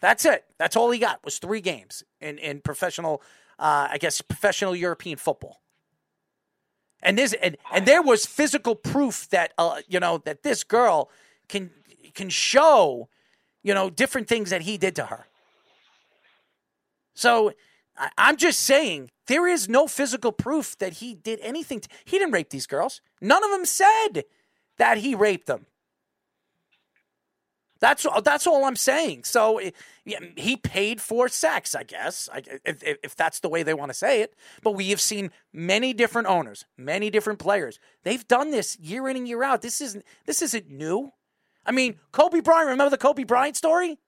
That's 0.00 0.24
it. 0.26 0.44
That's 0.58 0.76
all 0.76 0.90
he 0.90 0.98
got 0.98 1.24
was 1.24 1.38
three 1.38 1.60
games 1.62 2.04
in 2.20 2.38
in 2.38 2.60
professional, 2.60 3.22
uh, 3.58 3.88
I 3.90 3.96
guess, 3.98 4.20
professional 4.20 4.76
European 4.76 5.16
football. 5.16 5.62
And 7.02 7.16
this 7.16 7.32
and, 7.34 7.56
and 7.72 7.86
there 7.86 8.02
was 8.02 8.26
physical 8.26 8.74
proof 8.74 9.28
that 9.30 9.52
uh, 9.56 9.80
you 9.88 10.00
know 10.00 10.18
that 10.18 10.42
this 10.42 10.64
girl 10.64 11.10
can 11.48 11.70
can 12.14 12.28
show, 12.28 13.08
you 13.62 13.74
know, 13.74 13.90
different 13.90 14.28
things 14.28 14.50
that 14.50 14.62
he 14.62 14.76
did 14.78 14.96
to 14.96 15.06
her. 15.06 15.26
So 17.14 17.52
I'm 18.16 18.36
just 18.36 18.60
saying 18.60 19.10
there 19.26 19.46
is 19.46 19.68
no 19.68 19.86
physical 19.86 20.32
proof 20.32 20.76
that 20.78 20.94
he 20.94 21.14
did 21.14 21.40
anything. 21.42 21.80
To, 21.80 21.88
he 22.04 22.18
didn't 22.18 22.32
rape 22.32 22.50
these 22.50 22.66
girls. 22.66 23.00
None 23.20 23.42
of 23.44 23.50
them 23.50 23.64
said 23.64 24.24
that 24.76 24.98
he 24.98 25.14
raped 25.14 25.46
them. 25.46 25.66
That's 27.80 28.04
uh, 28.04 28.20
that's 28.20 28.46
all 28.46 28.64
I'm 28.64 28.76
saying. 28.76 29.24
So 29.24 29.58
eh, 29.58 29.70
he 30.36 30.56
paid 30.56 31.00
for 31.00 31.28
sex, 31.28 31.74
I 31.74 31.84
guess, 31.84 32.28
eh, 32.32 32.40
if, 32.64 32.82
if 32.82 33.16
that's 33.16 33.40
the 33.40 33.48
way 33.48 33.62
they 33.62 33.74
want 33.74 33.90
to 33.90 33.94
say 33.94 34.22
it. 34.22 34.34
But 34.62 34.72
we 34.72 34.90
have 34.90 35.00
seen 35.00 35.30
many 35.52 35.92
different 35.92 36.28
owners, 36.28 36.64
many 36.76 37.08
different 37.10 37.38
players. 37.38 37.78
They've 38.02 38.26
done 38.26 38.50
this 38.50 38.78
year 38.78 39.08
in 39.08 39.16
and 39.16 39.28
year 39.28 39.44
out. 39.44 39.62
This 39.62 39.80
isn't 39.80 40.04
this 40.26 40.42
isn't 40.42 40.68
new. 40.68 41.12
I 41.64 41.70
mean, 41.72 41.98
Kobe 42.12 42.40
Bryant. 42.40 42.68
Remember 42.70 42.90
the 42.90 42.98
Kobe 42.98 43.24
Bryant 43.24 43.56
story? 43.56 43.98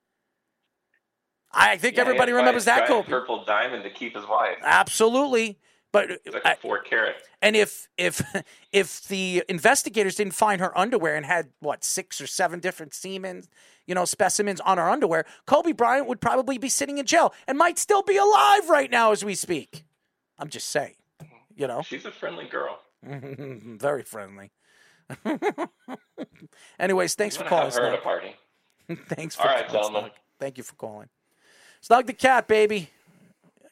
I 1.53 1.77
think 1.77 1.95
Yeah, 1.95 2.01
everybody 2.01 2.31
he 2.31 2.35
had 2.35 2.39
to 2.39 2.43
buy 2.43 2.45
remembers 2.45 2.65
that 2.65 2.87
Kobe. 2.87 3.09
Purple 3.09 3.43
diamond 3.45 3.83
to 3.83 3.89
keep 3.89 4.15
his 4.15 4.25
wife. 4.25 4.57
Absolutely. 4.63 5.59
But 5.91 6.11
uh, 6.11 6.15
like 6.33 6.45
I- 6.45 6.51
a 6.53 6.55
four 6.57 6.79
carat. 6.79 7.15
and 7.41 7.55
if 7.55 7.89
if 7.97 8.21
if 8.71 9.07
the 9.07 9.43
investigators 9.49 10.15
didn't 10.15 10.33
find 10.33 10.61
her 10.61 10.77
underwear 10.77 11.15
and 11.15 11.25
had 11.25 11.49
what 11.59 11.83
six 11.83 12.21
or 12.21 12.27
seven 12.27 12.59
different 12.59 12.93
semen, 12.93 13.43
you 13.85 13.95
know, 13.95 14.05
specimens 14.05 14.59
on 14.61 14.77
her 14.77 14.89
underwear, 14.89 15.25
Kobe 15.45 15.73
Bryant 15.73 16.07
would 16.07 16.21
probably 16.21 16.57
be 16.57 16.69
sitting 16.69 16.97
in 16.97 17.05
jail 17.05 17.33
and 17.47 17.57
might 17.57 17.77
still 17.77 18.03
be 18.03 18.17
alive 18.17 18.69
right 18.69 18.89
now 18.89 19.11
as 19.11 19.25
we 19.25 19.35
speak. 19.35 19.83
I'm 20.39 20.49
just 20.49 20.69
saying, 20.69 20.95
mm-hmm. 21.21 21.35
you 21.55 21.67
know, 21.67 21.81
She's 21.81 22.05
a 22.05 22.11
friendly 22.11 22.45
girl. 22.45 22.79
very 23.03 24.03
friendly. 24.03 24.51
Anyways, 26.79 27.15
thanks 27.15 27.35
for 27.35 27.43
calling. 27.43 27.65
have 27.65 27.73
her 27.75 27.87
at 27.87 27.93
a 27.95 28.01
party. 28.01 28.35
thanks 29.09 29.35
for 29.35 29.47
All 29.47 29.55
right, 29.55 29.67
calling. 29.67 30.11
Thank 30.39 30.57
you 30.57 30.63
for 30.63 30.75
calling. 30.75 31.09
Snug 31.81 32.05
the 32.07 32.13
cat, 32.13 32.47
baby. 32.47 32.89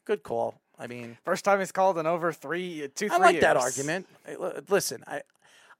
Good 0.05 0.23
call. 0.23 0.58
I 0.79 0.87
mean, 0.87 1.17
First 1.25 1.43
time 1.43 1.59
he's 1.59 1.73
called 1.73 1.97
in 1.97 2.07
over 2.07 2.31
three, 2.31 2.85
uh, 2.85 2.87
two, 2.95 3.09
three 3.09 3.15
I 3.15 3.17
like 3.17 3.41
that 3.41 3.57
argument. 3.57 4.07
Listen, 4.69 5.03
I, 5.05 5.21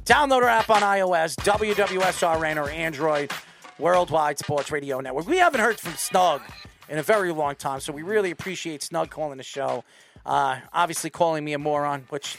Download 0.06 0.42
our 0.42 0.50
app 0.50 0.70
on 0.70 0.82
iOS, 0.82 1.36
WWSRN 1.36 2.58
or 2.58 2.70
Android, 2.70 3.32
Worldwide 3.78 4.40
Sports 4.40 4.72
Radio 4.72 5.00
Network. 5.02 5.28
We 5.28 5.38
haven't 5.38 5.62
heard 5.62 5.80
from 5.80 5.94
Snug 5.94 6.42
in 6.90 6.98
a 6.98 7.04
very 7.04 7.32
long 7.32 7.56
time, 7.56 7.80
so 7.80 7.94
we 7.94 8.02
really 8.02 8.32
appreciate 8.32 8.84
Snug 8.84 9.10
calling 9.10 9.38
the 9.38 9.44
show. 9.44 9.84
Uh, 10.26 10.60
obviously, 10.74 11.10
calling 11.10 11.44
me 11.44 11.54
a 11.54 11.60
moron, 11.60 12.06
which 12.10 12.38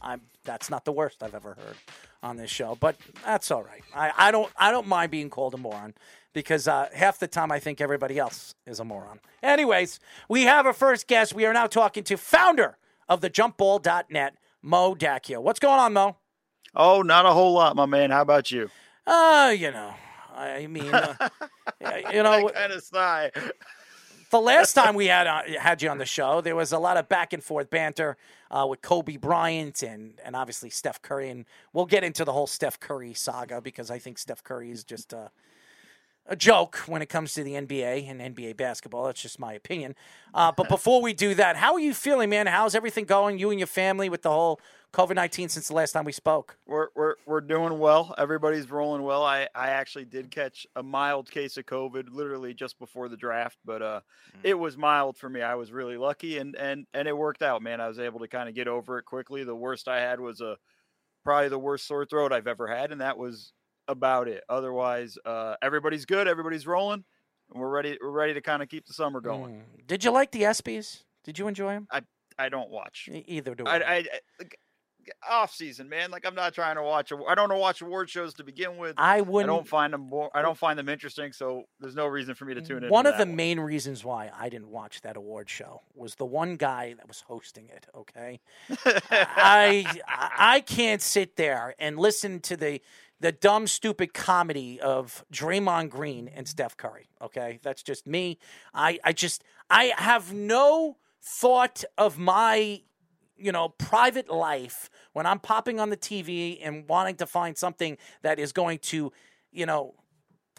I'm, 0.00 0.20
that's 0.44 0.70
not 0.70 0.84
the 0.84 0.92
worst 0.92 1.22
I've 1.22 1.34
ever 1.34 1.54
heard 1.54 1.76
on 2.22 2.36
this 2.36 2.50
show, 2.50 2.76
but 2.80 2.96
that's 3.24 3.50
all 3.50 3.62
right. 3.62 3.82
I, 3.94 4.12
I 4.16 4.30
don't 4.30 4.50
I 4.56 4.70
don't 4.70 4.86
mind 4.86 5.10
being 5.10 5.30
called 5.30 5.54
a 5.54 5.58
moron 5.58 5.94
because 6.32 6.66
uh, 6.68 6.88
half 6.92 7.18
the 7.18 7.28
time 7.28 7.52
I 7.52 7.58
think 7.58 7.80
everybody 7.80 8.18
else 8.18 8.54
is 8.66 8.80
a 8.80 8.84
moron. 8.84 9.20
Anyways, 9.42 10.00
we 10.28 10.42
have 10.44 10.66
our 10.66 10.72
first 10.72 11.06
guest. 11.06 11.34
We 11.34 11.46
are 11.46 11.52
now 11.52 11.66
talking 11.66 12.04
to 12.04 12.16
founder 12.16 12.76
of 13.08 13.20
the 13.20 13.30
jumpball.net, 13.30 14.34
Mo 14.62 14.94
Dakhil. 14.94 15.42
What's 15.42 15.60
going 15.60 15.78
on, 15.78 15.92
Mo? 15.92 16.16
Oh, 16.74 17.02
not 17.02 17.26
a 17.26 17.30
whole 17.30 17.54
lot, 17.54 17.76
my 17.76 17.86
man. 17.86 18.10
How 18.10 18.22
about 18.22 18.50
you? 18.50 18.70
Uh, 19.06 19.54
you 19.56 19.70
know, 19.70 19.94
I 20.34 20.66
mean, 20.66 20.92
uh, 20.92 21.14
you 22.12 22.22
know, 22.22 22.48
kind 22.50 22.72
of 22.72 22.82
sigh. 22.82 23.30
The 24.30 24.40
last 24.40 24.74
time 24.74 24.94
we 24.94 25.06
had 25.06 25.26
uh, 25.26 25.42
had 25.58 25.82
you 25.82 25.88
on 25.88 25.98
the 25.98 26.06
show, 26.06 26.40
there 26.40 26.56
was 26.56 26.72
a 26.72 26.78
lot 26.78 26.96
of 26.96 27.08
back 27.08 27.32
and 27.32 27.42
forth 27.42 27.70
banter 27.70 28.16
uh, 28.50 28.66
with 28.68 28.82
Kobe 28.82 29.16
Bryant 29.16 29.82
and 29.82 30.20
and 30.24 30.36
obviously 30.36 30.70
Steph 30.70 31.00
Curry, 31.02 31.30
and 31.30 31.44
we'll 31.72 31.86
get 31.86 32.04
into 32.04 32.24
the 32.24 32.32
whole 32.32 32.46
Steph 32.46 32.78
Curry 32.80 33.14
saga 33.14 33.60
because 33.60 33.90
I 33.90 33.98
think 33.98 34.18
Steph 34.18 34.42
Curry 34.42 34.70
is 34.70 34.84
just 34.84 35.12
a 35.12 35.30
a 36.28 36.36
joke 36.36 36.76
when 36.86 37.00
it 37.00 37.08
comes 37.08 37.32
to 37.34 37.42
the 37.42 37.52
NBA 37.52 38.08
and 38.08 38.20
NBA 38.20 38.56
basketball. 38.56 39.06
That's 39.06 39.22
just 39.22 39.40
my 39.40 39.54
opinion. 39.54 39.94
Uh, 40.34 40.52
but 40.52 40.68
before 40.68 41.00
we 41.00 41.14
do 41.14 41.34
that, 41.34 41.56
how 41.56 41.72
are 41.74 41.80
you 41.80 41.94
feeling, 41.94 42.30
man? 42.30 42.46
How's 42.46 42.74
everything 42.74 43.06
going? 43.06 43.38
You 43.38 43.50
and 43.50 43.58
your 43.58 43.66
family 43.66 44.08
with 44.08 44.22
the 44.22 44.30
whole 44.30 44.60
COVID 44.94 45.14
nineteen 45.14 45.48
since 45.48 45.68
the 45.68 45.74
last 45.74 45.92
time 45.92 46.04
we 46.04 46.12
spoke? 46.12 46.56
We're 46.66 46.88
we're 46.96 47.14
we're 47.26 47.42
doing 47.42 47.78
well. 47.78 48.14
Everybody's 48.16 48.70
rolling 48.70 49.02
well. 49.02 49.22
I 49.22 49.46
I 49.54 49.68
actually 49.70 50.06
did 50.06 50.30
catch 50.30 50.66
a 50.76 50.82
mild 50.82 51.30
case 51.30 51.58
of 51.58 51.66
COVID 51.66 52.06
literally 52.10 52.54
just 52.54 52.78
before 52.78 53.08
the 53.08 53.16
draft, 53.16 53.58
but 53.64 53.82
uh 53.82 54.00
it 54.42 54.54
was 54.54 54.78
mild 54.78 55.18
for 55.18 55.28
me. 55.28 55.42
I 55.42 55.56
was 55.56 55.72
really 55.72 55.98
lucky 55.98 56.38
and 56.38 56.56
and 56.56 56.86
and 56.94 57.06
it 57.06 57.16
worked 57.16 57.42
out, 57.42 57.60
man. 57.62 57.80
I 57.82 57.88
was 57.88 57.98
able 57.98 58.20
to 58.20 58.28
kind 58.28 58.48
of 58.48 58.54
get 58.54 58.66
over 58.66 58.98
it 58.98 59.04
quickly. 59.04 59.44
The 59.44 59.54
worst 59.54 59.88
I 59.88 60.00
had 60.00 60.20
was 60.20 60.40
a 60.40 60.56
probably 61.22 61.50
the 61.50 61.58
worst 61.58 61.86
sore 61.86 62.06
throat 62.06 62.32
I've 62.32 62.46
ever 62.46 62.66
had 62.66 62.90
and 62.90 63.02
that 63.02 63.18
was 63.18 63.52
about 63.88 64.26
it. 64.26 64.42
Otherwise, 64.48 65.18
uh 65.26 65.56
everybody's 65.60 66.06
good, 66.06 66.26
everybody's 66.26 66.66
rolling, 66.66 67.04
and 67.52 67.60
we're 67.60 67.68
ready 67.68 67.98
we're 68.00 68.10
ready 68.10 68.32
to 68.32 68.40
kind 68.40 68.62
of 68.62 68.70
keep 68.70 68.86
the 68.86 68.94
summer 68.94 69.20
going. 69.20 69.56
Mm. 69.56 69.86
Did 69.86 70.02
you 70.02 70.12
like 70.12 70.30
the 70.30 70.42
ESPYS? 70.42 71.02
Did 71.24 71.38
you 71.38 71.46
enjoy 71.46 71.74
them? 71.74 71.88
I 71.92 72.00
I 72.38 72.48
don't 72.48 72.70
watch. 72.70 73.08
Either 73.12 73.54
do 73.54 73.64
I, 73.66 73.76
I, 73.76 73.96
I 73.96 74.44
off 75.28 75.54
season, 75.54 75.88
man. 75.88 76.10
Like 76.10 76.26
I'm 76.26 76.34
not 76.34 76.54
trying 76.54 76.76
to 76.76 76.82
watch. 76.82 77.12
I 77.28 77.34
don't 77.34 77.56
watch 77.58 77.80
award 77.80 78.10
shows 78.10 78.34
to 78.34 78.44
begin 78.44 78.76
with. 78.76 78.94
I 78.96 79.20
wouldn't. 79.20 79.50
I 79.50 79.54
don't 79.56 79.66
find 79.66 79.92
them. 79.92 80.08
Bo- 80.08 80.30
I 80.34 80.42
don't 80.42 80.56
find 80.58 80.78
them 80.78 80.88
interesting. 80.88 81.32
So 81.32 81.64
there's 81.80 81.94
no 81.94 82.06
reason 82.06 82.34
for 82.34 82.44
me 82.44 82.54
to 82.54 82.62
tune 82.62 82.84
in. 82.84 82.90
One 82.90 83.06
of 83.06 83.18
the 83.18 83.24
that 83.24 83.34
main 83.34 83.60
reasons 83.60 84.04
why 84.04 84.30
I 84.36 84.48
didn't 84.48 84.68
watch 84.68 85.00
that 85.02 85.16
award 85.16 85.48
show 85.50 85.82
was 85.94 86.14
the 86.16 86.24
one 86.26 86.56
guy 86.56 86.94
that 86.94 87.06
was 87.08 87.20
hosting 87.22 87.68
it. 87.68 87.86
Okay, 87.94 88.40
I 88.84 89.84
I 90.06 90.30
I 90.38 90.60
can't 90.60 91.02
sit 91.02 91.36
there 91.36 91.74
and 91.78 91.98
listen 91.98 92.40
to 92.40 92.56
the 92.56 92.80
the 93.20 93.32
dumb, 93.32 93.66
stupid 93.66 94.14
comedy 94.14 94.80
of 94.80 95.24
Draymond 95.32 95.90
Green 95.90 96.28
and 96.28 96.46
Steph 96.46 96.76
Curry. 96.76 97.08
Okay, 97.20 97.58
that's 97.62 97.82
just 97.82 98.06
me. 98.06 98.38
I 98.72 98.98
I 99.04 99.12
just 99.12 99.42
I 99.68 99.92
have 99.96 100.32
no 100.32 100.96
thought 101.20 101.84
of 101.96 102.18
my 102.18 102.82
you 103.38 103.52
know, 103.52 103.70
private 103.70 104.28
life 104.28 104.90
when 105.12 105.26
I'm 105.26 105.38
popping 105.38 105.80
on 105.80 105.90
the 105.90 105.96
TV 105.96 106.58
and 106.62 106.88
wanting 106.88 107.16
to 107.16 107.26
find 107.26 107.56
something 107.56 107.96
that 108.22 108.38
is 108.38 108.52
going 108.52 108.78
to, 108.78 109.12
you 109.52 109.66
know, 109.66 109.94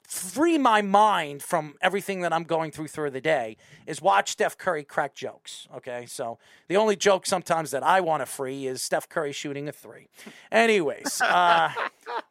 free 0.10 0.58
my 0.58 0.82
mind 0.82 1.44
from 1.44 1.76
everything 1.82 2.22
that 2.22 2.34
I'm 2.34 2.44
going 2.44 2.72
through 2.72 2.88
through 2.88 3.12
the 3.12 3.22
day 3.22 3.58
is 3.86 4.02
watch 4.02 4.32
Steph 4.32 4.58
Curry 4.58 4.84
crack 4.84 5.13
jokes. 5.13 5.68
Okay. 5.76 6.08
So 6.08 6.39
the 6.68 6.78
only 6.78 6.96
joke 6.96 7.28
sometimes 7.28 7.70
that 7.72 7.84
I 7.84 8.02
want 8.02 8.22
to 8.22 8.26
free 8.26 8.65
is 8.65 8.82
Steph 8.82 9.08
Curry 9.08 9.32
shooting 9.32 9.70
a 9.70 9.72
three. 9.72 10.08
Anyways, 10.52 11.22
uh, 11.22 11.72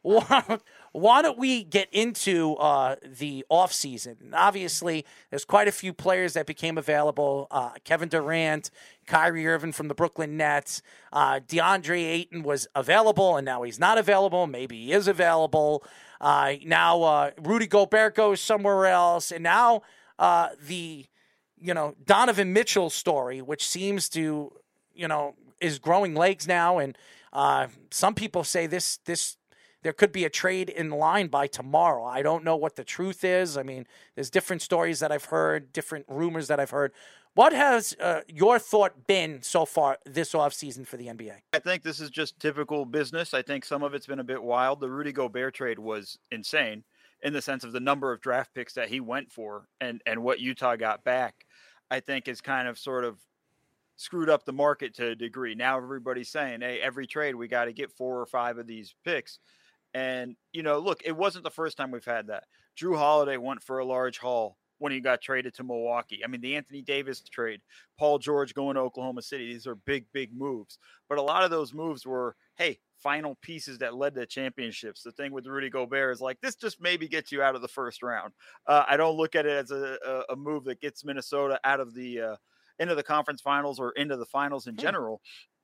why, 0.92 1.22
don't 1.22 1.38
we 1.38 1.64
get 1.64 1.88
into 1.92 2.54
uh, 2.54 2.96
the 3.04 3.44
offseason? 3.50 4.16
Obviously, 4.32 5.04
there's 5.30 5.44
quite 5.44 5.68
a 5.68 5.72
few 5.72 5.92
players 5.92 6.32
that 6.34 6.46
became 6.46 6.78
available. 6.78 7.46
Uh, 7.50 7.72
Kevin 7.84 8.08
Durant, 8.08 8.70
Kyrie 9.06 9.46
Irving 9.46 9.72
from 9.72 9.88
the 9.88 9.94
Brooklyn 9.94 10.36
Nets, 10.36 10.82
uh, 11.12 11.40
DeAndre 11.40 12.04
Ayton 12.04 12.42
was 12.42 12.66
available, 12.74 13.36
and 13.36 13.44
now 13.44 13.62
he's 13.62 13.78
not 13.78 13.98
available. 13.98 14.46
Maybe 14.46 14.86
he 14.86 14.92
is 14.92 15.08
available. 15.08 15.84
Uh, 16.20 16.54
now 16.64 17.02
uh, 17.02 17.30
Rudy 17.40 17.66
Gobert 17.66 18.14
goes 18.14 18.40
somewhere 18.40 18.86
else, 18.86 19.30
and 19.30 19.42
now 19.42 19.82
uh, 20.18 20.50
the 20.66 21.06
you 21.60 21.74
know 21.74 21.94
Donovan 22.04 22.52
Mitchell 22.52 22.90
story, 22.90 23.40
which 23.40 23.66
seems 23.66 24.08
to 24.10 24.52
you 24.94 25.08
know 25.08 25.34
is 25.60 25.78
growing 25.78 26.14
legs 26.14 26.46
now, 26.46 26.78
and 26.78 26.96
uh, 27.32 27.68
some 27.90 28.14
people 28.14 28.44
say 28.44 28.66
this 28.66 28.98
this 29.04 29.37
there 29.82 29.92
could 29.92 30.12
be 30.12 30.24
a 30.24 30.30
trade 30.30 30.68
in 30.68 30.90
line 30.90 31.28
by 31.28 31.46
tomorrow. 31.46 32.04
I 32.04 32.22
don't 32.22 32.44
know 32.44 32.56
what 32.56 32.76
the 32.76 32.84
truth 32.84 33.24
is. 33.24 33.56
I 33.56 33.62
mean, 33.62 33.86
there's 34.14 34.30
different 34.30 34.62
stories 34.62 35.00
that 35.00 35.12
I've 35.12 35.26
heard, 35.26 35.72
different 35.72 36.06
rumors 36.08 36.48
that 36.48 36.58
I've 36.58 36.70
heard. 36.70 36.92
What 37.34 37.52
has 37.52 37.94
uh, 38.00 38.22
your 38.26 38.58
thought 38.58 39.06
been 39.06 39.42
so 39.42 39.64
far 39.64 39.98
this 40.04 40.32
offseason 40.32 40.86
for 40.86 40.96
the 40.96 41.06
NBA? 41.06 41.34
I 41.52 41.60
think 41.60 41.84
this 41.84 42.00
is 42.00 42.10
just 42.10 42.40
typical 42.40 42.84
business. 42.84 43.32
I 43.32 43.42
think 43.42 43.64
some 43.64 43.84
of 43.84 43.94
it's 43.94 44.06
been 44.06 44.18
a 44.18 44.24
bit 44.24 44.42
wild. 44.42 44.80
The 44.80 44.90
Rudy 44.90 45.12
Gobert 45.12 45.54
trade 45.54 45.78
was 45.78 46.18
insane 46.32 46.82
in 47.22 47.32
the 47.32 47.42
sense 47.42 47.62
of 47.64 47.72
the 47.72 47.80
number 47.80 48.12
of 48.12 48.20
draft 48.20 48.54
picks 48.54 48.74
that 48.74 48.88
he 48.88 49.00
went 49.00 49.30
for 49.30 49.68
and 49.80 50.02
and 50.06 50.22
what 50.22 50.40
Utah 50.40 50.76
got 50.76 51.04
back. 51.04 51.46
I 51.90 52.00
think 52.00 52.26
is 52.26 52.40
kind 52.40 52.66
of 52.66 52.78
sort 52.78 53.04
of 53.04 53.18
screwed 53.96 54.28
up 54.28 54.44
the 54.44 54.52
market 54.52 54.94
to 54.94 55.10
a 55.10 55.14
degree. 55.14 55.54
Now 55.54 55.76
everybody's 55.76 56.28
saying, 56.28 56.60
"Hey, 56.60 56.80
every 56.80 57.06
trade 57.06 57.34
we 57.34 57.46
got 57.46 57.66
to 57.66 57.72
get 57.72 57.92
four 57.92 58.20
or 58.20 58.26
five 58.26 58.58
of 58.58 58.66
these 58.66 58.94
picks." 59.04 59.38
And, 59.94 60.36
you 60.52 60.62
know, 60.62 60.78
look, 60.78 61.02
it 61.04 61.16
wasn't 61.16 61.44
the 61.44 61.50
first 61.50 61.76
time 61.76 61.90
we've 61.90 62.04
had 62.04 62.28
that. 62.28 62.44
Jrue 62.80 62.96
Holiday 62.96 63.36
went 63.36 63.62
for 63.62 63.78
a 63.78 63.84
large 63.84 64.18
haul 64.18 64.58
when 64.78 64.92
he 64.92 65.00
got 65.00 65.20
traded 65.20 65.54
to 65.54 65.64
Milwaukee. 65.64 66.20
I 66.24 66.28
mean, 66.28 66.40
the 66.40 66.56
Anthony 66.56 66.82
Davis 66.82 67.20
trade, 67.20 67.60
Paul 67.98 68.18
George 68.18 68.54
going 68.54 68.76
to 68.76 68.80
Oklahoma 68.80 69.22
City, 69.22 69.52
these 69.52 69.66
are 69.66 69.74
big, 69.74 70.06
big 70.12 70.30
moves. 70.36 70.78
But 71.08 71.18
a 71.18 71.22
lot 71.22 71.42
of 71.42 71.50
those 71.50 71.74
moves 71.74 72.06
were, 72.06 72.36
hey, 72.56 72.78
final 72.98 73.36
pieces 73.42 73.78
that 73.78 73.96
led 73.96 74.14
to 74.14 74.26
championships. 74.26 75.02
The 75.02 75.12
thing 75.12 75.32
with 75.32 75.46
Rudy 75.46 75.70
Gobert 75.70 76.12
is 76.12 76.20
like, 76.20 76.40
this 76.40 76.54
just 76.54 76.80
maybe 76.80 77.08
gets 77.08 77.32
you 77.32 77.42
out 77.42 77.54
of 77.54 77.62
the 77.62 77.68
first 77.68 78.02
round. 78.02 78.32
Uh, 78.66 78.84
I 78.88 78.96
don't 78.96 79.16
look 79.16 79.34
at 79.34 79.46
it 79.46 79.52
as 79.52 79.70
a, 79.70 79.98
a, 80.06 80.32
a, 80.32 80.36
move 80.36 80.64
that 80.64 80.80
gets 80.80 81.04
Minnesota 81.04 81.60
out 81.64 81.80
of 81.80 81.94
the 81.94 82.20
uh, 82.20 82.36
into 82.78 82.94
the 82.94 83.02
conference 83.02 83.40
finals 83.40 83.80
or 83.80 83.92
into 83.92 84.16
the 84.16 84.26
finals 84.26 84.66
in 84.66 84.74
hmm. 84.74 84.80
general. 84.80 85.20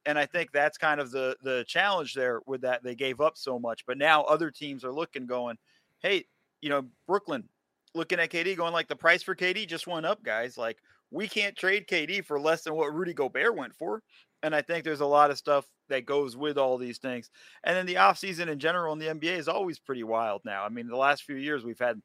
And 0.06 0.18
I 0.18 0.26
think 0.26 0.52
that's 0.52 0.76
kind 0.78 1.00
of 1.00 1.10
the 1.10 1.36
the 1.42 1.64
challenge 1.66 2.14
there 2.14 2.40
with 2.46 2.60
that 2.62 2.82
they 2.82 2.94
gave 2.94 3.20
up 3.20 3.36
so 3.36 3.58
much. 3.58 3.86
But 3.86 3.98
now 3.98 4.22
other 4.24 4.50
teams 4.50 4.84
are 4.84 4.92
looking, 4.92 5.26
going, 5.26 5.56
hey, 6.00 6.24
you 6.60 6.68
know, 6.68 6.84
Brooklyn 7.06 7.48
looking 7.94 8.18
at 8.18 8.30
KD, 8.30 8.56
going 8.56 8.72
like 8.72 8.88
the 8.88 8.96
price 8.96 9.22
for 9.22 9.34
KD 9.34 9.66
just 9.66 9.86
went 9.86 10.06
up, 10.06 10.22
guys. 10.22 10.58
Like 10.58 10.78
we 11.10 11.28
can't 11.28 11.56
trade 11.56 11.86
KD 11.86 12.24
for 12.24 12.40
less 12.40 12.62
than 12.62 12.74
what 12.74 12.94
Rudy 12.94 13.14
Gobert 13.14 13.56
went 13.56 13.74
for. 13.74 14.02
And 14.42 14.54
I 14.54 14.60
think 14.62 14.84
there's 14.84 15.00
a 15.00 15.06
lot 15.06 15.30
of 15.30 15.38
stuff 15.38 15.66
that 15.88 16.04
goes 16.04 16.36
with 16.36 16.58
all 16.58 16.76
these 16.76 16.98
things. 16.98 17.30
And 17.64 17.76
then 17.76 17.86
the 17.86 17.94
offseason 17.94 18.48
in 18.48 18.58
general 18.58 18.92
in 18.92 18.98
the 18.98 19.06
NBA 19.06 19.38
is 19.38 19.48
always 19.48 19.78
pretty 19.78 20.02
wild 20.02 20.42
now. 20.44 20.64
I 20.64 20.68
mean, 20.68 20.88
the 20.88 20.96
last 20.96 21.22
few 21.22 21.36
years 21.36 21.64
we've 21.64 21.78
had 21.78 22.00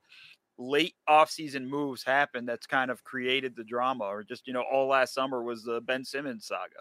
late 0.57 0.95
offseason 1.09 1.67
moves 1.67 2.03
happen 2.03 2.45
that's 2.45 2.67
kind 2.67 2.91
of 2.91 3.03
created 3.03 3.55
the 3.55 3.63
drama 3.63 4.05
or 4.05 4.23
just, 4.23 4.47
you 4.47 4.53
know, 4.53 4.63
all 4.71 4.87
last 4.87 5.13
summer 5.13 5.43
was 5.43 5.63
the 5.63 5.81
Ben 5.81 6.05
Simmons 6.05 6.45
saga. 6.45 6.79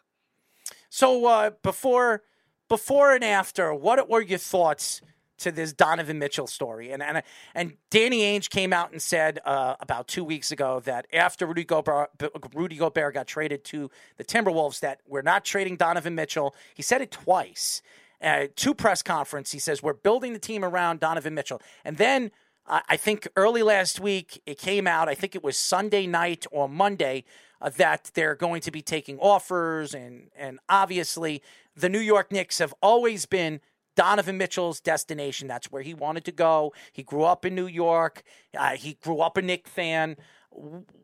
So 0.89 1.27
uh, 1.27 1.51
before 1.63 2.23
before 2.69 3.15
and 3.15 3.25
after, 3.25 3.75
what 3.75 4.09
were 4.09 4.21
your 4.21 4.39
thoughts 4.39 5.01
to 5.39 5.53
this 5.53 5.73
Donovan 5.73 6.19
Mitchell 6.19 6.47
story. 6.47 6.91
And 6.91 7.03
and 7.03 7.23
and 7.55 7.75
Danny 7.91 8.21
Ainge 8.21 8.51
came 8.51 8.73
out 8.73 8.93
and 8.93 9.01
said 9.01 9.41
uh, 9.45 9.77
about 9.81 10.09
two 10.09 10.25
weeks 10.25 10.53
ago 10.53 10.81
that 10.81 11.07
after 11.13 11.47
Rudy 11.47 11.65
Gobert, 11.65 12.11
Rudy 12.55 12.77
Gobert 12.77 13.15
got 13.15 13.27
traded 13.27 13.65
to 13.67 13.91
the 14.17 14.25
Timberwolves, 14.25 14.81
that 14.81 15.01
we're 15.07 15.23
not 15.23 15.45
trading 15.45 15.77
Donovan 15.77 16.15
Mitchell. 16.15 16.55
He 16.75 16.83
said 16.83 17.01
it 17.01 17.11
twice. 17.11 17.83
Uh, 18.21 18.49
two 18.57 18.75
press 18.75 19.01
conference, 19.01 19.53
he 19.53 19.61
says 19.61 19.81
we're 19.81 19.93
building 19.93 20.33
the 20.33 20.41
team 20.41 20.65
around 20.65 21.01
Donovan 21.01 21.35
Mitchell, 21.35 21.63
and 21.85 21.97
then. 21.97 22.31
Uh, 22.71 22.81
I 22.87 22.99
think 22.99 23.27
early 23.35 23.63
last 23.63 23.99
week 23.99 24.43
it 24.45 24.59
came 24.59 24.87
out. 24.87 25.09
I 25.09 25.15
think 25.15 25.35
it 25.35 25.43
was 25.43 25.57
Sunday 25.57 26.07
night 26.07 26.45
or 26.51 26.69
Monday 26.69 27.25
uh, 27.61 27.71
that 27.77 28.11
they're 28.15 28.35
going 28.35 28.61
to 28.63 28.71
be 28.71 28.83
taking 28.83 29.19
offers, 29.19 29.95
and 29.95 30.31
and 30.37 30.59
obviously 30.69 31.43
the 31.77 31.89
New 31.89 32.01
York 32.01 32.33
Knicks 32.33 32.59
have 32.59 32.75
always 32.83 33.27
been 33.27 33.61
Donovan 33.97 34.39
Mitchell's 34.39 34.81
destination. 34.81 35.49
That's 35.49 35.73
where 35.73 35.83
he 35.83 35.95
wanted 35.95 36.25
to 36.27 36.33
go. 36.33 36.73
He 36.93 37.03
grew 37.03 37.25
up 37.25 37.45
in 37.45 37.55
New 37.55 37.67
York. 37.67 38.23
Uh, 38.57 38.77
he 38.77 38.95
grew 38.95 39.21
up 39.21 39.37
a 39.37 39.43
Knick 39.43 39.67
fan. 39.67 40.17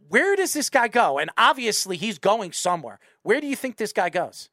Where 0.08 0.36
does 0.36 0.52
this 0.52 0.70
guy 0.70 0.88
go? 0.88 1.18
And 1.18 1.30
obviously, 1.36 1.96
he's 1.96 2.18
going 2.18 2.52
somewhere. 2.52 3.00
Where 3.22 3.40
do 3.40 3.46
you 3.46 3.56
think 3.56 3.76
this 3.76 3.92
guy 3.92 4.10
goes? 4.10 4.48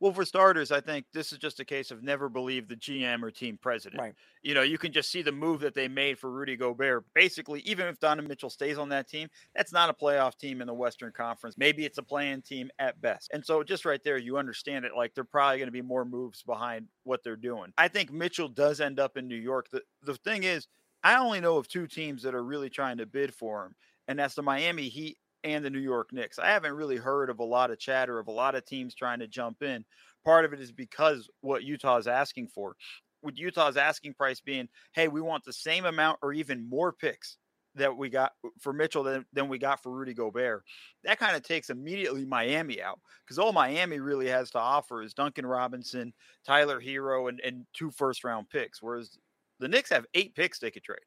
Well, 0.00 0.12
for 0.12 0.24
starters, 0.24 0.70
I 0.70 0.80
think 0.80 1.06
this 1.12 1.32
is 1.32 1.38
just 1.38 1.58
a 1.58 1.64
case 1.64 1.90
of 1.90 2.04
never 2.04 2.28
believe 2.28 2.68
the 2.68 2.76
GM 2.76 3.22
or 3.22 3.32
team 3.32 3.58
president. 3.60 4.00
Right. 4.00 4.14
You 4.42 4.54
know, 4.54 4.62
you 4.62 4.78
can 4.78 4.92
just 4.92 5.10
see 5.10 5.22
the 5.22 5.32
move 5.32 5.60
that 5.60 5.74
they 5.74 5.88
made 5.88 6.18
for 6.18 6.30
Rudy 6.30 6.56
Gobert. 6.56 7.04
Basically, 7.14 7.60
even 7.60 7.86
if 7.86 7.98
Donovan 7.98 8.28
Mitchell 8.28 8.50
stays 8.50 8.78
on 8.78 8.88
that 8.90 9.08
team, 9.08 9.28
that's 9.56 9.72
not 9.72 9.90
a 9.90 9.92
playoff 9.92 10.36
team 10.36 10.60
in 10.60 10.68
the 10.68 10.74
Western 10.74 11.10
Conference. 11.10 11.56
Maybe 11.58 11.84
it's 11.84 11.98
a 11.98 12.02
playing 12.02 12.42
team 12.42 12.70
at 12.78 13.00
best. 13.00 13.30
And 13.32 13.44
so, 13.44 13.64
just 13.64 13.84
right 13.84 14.02
there, 14.04 14.18
you 14.18 14.38
understand 14.38 14.84
it. 14.84 14.92
Like, 14.96 15.14
they're 15.14 15.24
probably 15.24 15.58
going 15.58 15.68
to 15.68 15.72
be 15.72 15.82
more 15.82 16.04
moves 16.04 16.42
behind 16.42 16.86
what 17.02 17.24
they're 17.24 17.36
doing. 17.36 17.72
I 17.76 17.88
think 17.88 18.12
Mitchell 18.12 18.48
does 18.48 18.80
end 18.80 19.00
up 19.00 19.16
in 19.16 19.26
New 19.26 19.36
York. 19.36 19.68
The, 19.70 19.82
the 20.04 20.14
thing 20.14 20.44
is, 20.44 20.68
I 21.02 21.16
only 21.16 21.40
know 21.40 21.56
of 21.56 21.66
two 21.66 21.88
teams 21.88 22.22
that 22.22 22.34
are 22.34 22.44
really 22.44 22.70
trying 22.70 22.98
to 22.98 23.06
bid 23.06 23.34
for 23.34 23.64
him, 23.64 23.74
and 24.06 24.18
that's 24.18 24.34
the 24.34 24.42
Miami 24.42 24.88
Heat 24.88 25.18
and 25.44 25.64
the 25.64 25.70
New 25.70 25.78
York 25.78 26.12
Knicks. 26.12 26.38
I 26.38 26.48
haven't 26.48 26.74
really 26.74 26.96
heard 26.96 27.30
of 27.30 27.38
a 27.38 27.44
lot 27.44 27.70
of 27.70 27.78
chatter 27.78 28.18
of 28.18 28.28
a 28.28 28.32
lot 28.32 28.54
of 28.54 28.64
teams 28.64 28.94
trying 28.94 29.20
to 29.20 29.28
jump 29.28 29.62
in. 29.62 29.84
Part 30.24 30.44
of 30.44 30.52
it 30.52 30.60
is 30.60 30.72
because 30.72 31.28
what 31.40 31.62
Utah 31.62 31.96
is 31.96 32.06
asking 32.06 32.48
for. 32.48 32.76
With 33.22 33.38
Utah's 33.38 33.76
asking 33.76 34.14
price 34.14 34.40
being, 34.40 34.68
hey, 34.92 35.08
we 35.08 35.20
want 35.20 35.44
the 35.44 35.52
same 35.52 35.86
amount 35.86 36.18
or 36.22 36.32
even 36.32 36.68
more 36.68 36.92
picks 36.92 37.36
that 37.74 37.96
we 37.96 38.08
got 38.08 38.32
uh, 38.44 38.50
for 38.60 38.72
Mitchell 38.72 39.02
than, 39.02 39.24
than 39.32 39.48
we 39.48 39.58
got 39.58 39.82
for 39.82 39.90
Rudy 39.90 40.14
Gobert. 40.14 40.64
That 41.04 41.18
kind 41.18 41.36
of 41.36 41.42
takes 41.42 41.70
immediately 41.70 42.24
Miami 42.24 42.82
out 42.82 43.00
because 43.24 43.38
all 43.38 43.52
Miami 43.52 43.98
really 43.98 44.28
has 44.28 44.50
to 44.50 44.58
offer 44.58 45.02
is 45.02 45.14
Duncan 45.14 45.46
Robinson, 45.46 46.12
Tyler 46.46 46.80
Herro, 46.80 47.28
and, 47.28 47.40
and 47.40 47.66
two 47.72 47.90
first 47.90 48.24
round 48.24 48.50
picks. 48.50 48.82
Whereas 48.82 49.18
the 49.58 49.68
Knicks 49.68 49.90
have 49.90 50.06
eight 50.14 50.34
picks 50.34 50.58
they 50.58 50.70
could 50.70 50.84
trade. 50.84 50.98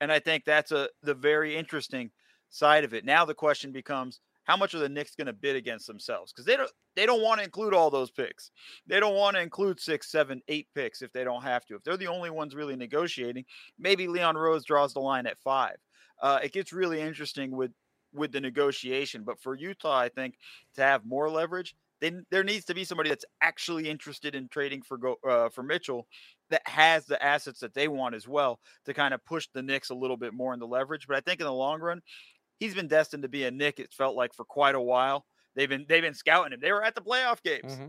And 0.00 0.10
I 0.10 0.18
think 0.18 0.44
that's 0.44 0.72
a 0.72 0.88
the 1.02 1.14
very 1.14 1.56
interesting 1.56 2.10
side 2.50 2.84
of 2.84 2.94
it. 2.94 3.04
Now 3.04 3.24
the 3.24 3.34
question 3.34 3.72
becomes 3.72 4.20
how 4.44 4.56
much 4.56 4.74
are 4.74 4.78
the 4.78 4.88
Knicks 4.88 5.14
going 5.14 5.26
to 5.28 5.32
bid 5.32 5.56
against 5.56 5.86
themselves? 5.86 6.32
Because 6.32 6.44
they 6.44 6.56
don't 6.56 6.70
they 6.96 7.06
don't 7.06 7.22
want 7.22 7.38
to 7.38 7.44
include 7.44 7.72
all 7.72 7.90
those 7.90 8.10
picks. 8.10 8.50
They 8.86 8.98
don't 8.98 9.14
want 9.14 9.36
to 9.36 9.42
include 9.42 9.80
six, 9.80 10.10
seven, 10.10 10.42
eight 10.48 10.66
picks 10.74 11.02
if 11.02 11.12
they 11.12 11.24
don't 11.24 11.42
have 11.42 11.64
to. 11.66 11.76
If 11.76 11.84
they're 11.84 11.96
the 11.96 12.08
only 12.08 12.30
ones 12.30 12.54
really 12.54 12.76
negotiating, 12.76 13.44
maybe 13.78 14.08
Leon 14.08 14.36
Rose 14.36 14.64
draws 14.64 14.92
the 14.92 15.00
line 15.00 15.26
at 15.26 15.38
five. 15.38 15.76
Uh, 16.20 16.40
it 16.42 16.52
gets 16.52 16.72
really 16.72 17.00
interesting 17.00 17.50
with 17.50 17.70
with 18.12 18.32
the 18.32 18.40
negotiation. 18.40 19.22
But 19.24 19.40
for 19.40 19.54
Utah, 19.54 19.98
I 19.98 20.08
think 20.08 20.34
to 20.74 20.82
have 20.82 21.06
more 21.06 21.30
leverage, 21.30 21.76
then 22.00 22.24
there 22.30 22.44
needs 22.44 22.64
to 22.64 22.74
be 22.74 22.84
somebody 22.84 23.10
that's 23.10 23.24
actually 23.40 23.88
interested 23.88 24.34
in 24.34 24.48
trading 24.48 24.82
for 24.82 24.98
go, 24.98 25.16
uh, 25.28 25.48
for 25.50 25.62
Mitchell 25.62 26.06
that 26.48 26.66
has 26.66 27.06
the 27.06 27.22
assets 27.22 27.60
that 27.60 27.74
they 27.74 27.86
want 27.88 28.14
as 28.14 28.26
well 28.26 28.58
to 28.86 28.94
kind 28.94 29.14
of 29.14 29.24
push 29.24 29.46
the 29.54 29.62
Knicks 29.62 29.90
a 29.90 29.94
little 29.94 30.16
bit 30.16 30.34
more 30.34 30.52
in 30.52 30.60
the 30.60 30.66
leverage. 30.66 31.06
But 31.06 31.16
I 31.16 31.20
think 31.20 31.40
in 31.40 31.46
the 31.46 31.52
long 31.52 31.80
run, 31.80 32.00
he's 32.60 32.74
been 32.74 32.86
destined 32.86 33.24
to 33.24 33.28
be 33.28 33.44
a 33.44 33.50
Knick. 33.50 33.80
It 33.80 33.92
felt 33.92 34.14
like 34.14 34.32
for 34.34 34.44
quite 34.44 34.76
a 34.76 34.80
while. 34.80 35.26
They've 35.56 35.68
been 35.68 35.86
they've 35.88 36.02
been 36.02 36.14
scouting 36.14 36.52
him. 36.52 36.60
They 36.60 36.70
were 36.70 36.84
at 36.84 36.94
the 36.94 37.00
playoff 37.00 37.42
games. 37.42 37.72
Mm-hmm. 37.72 37.88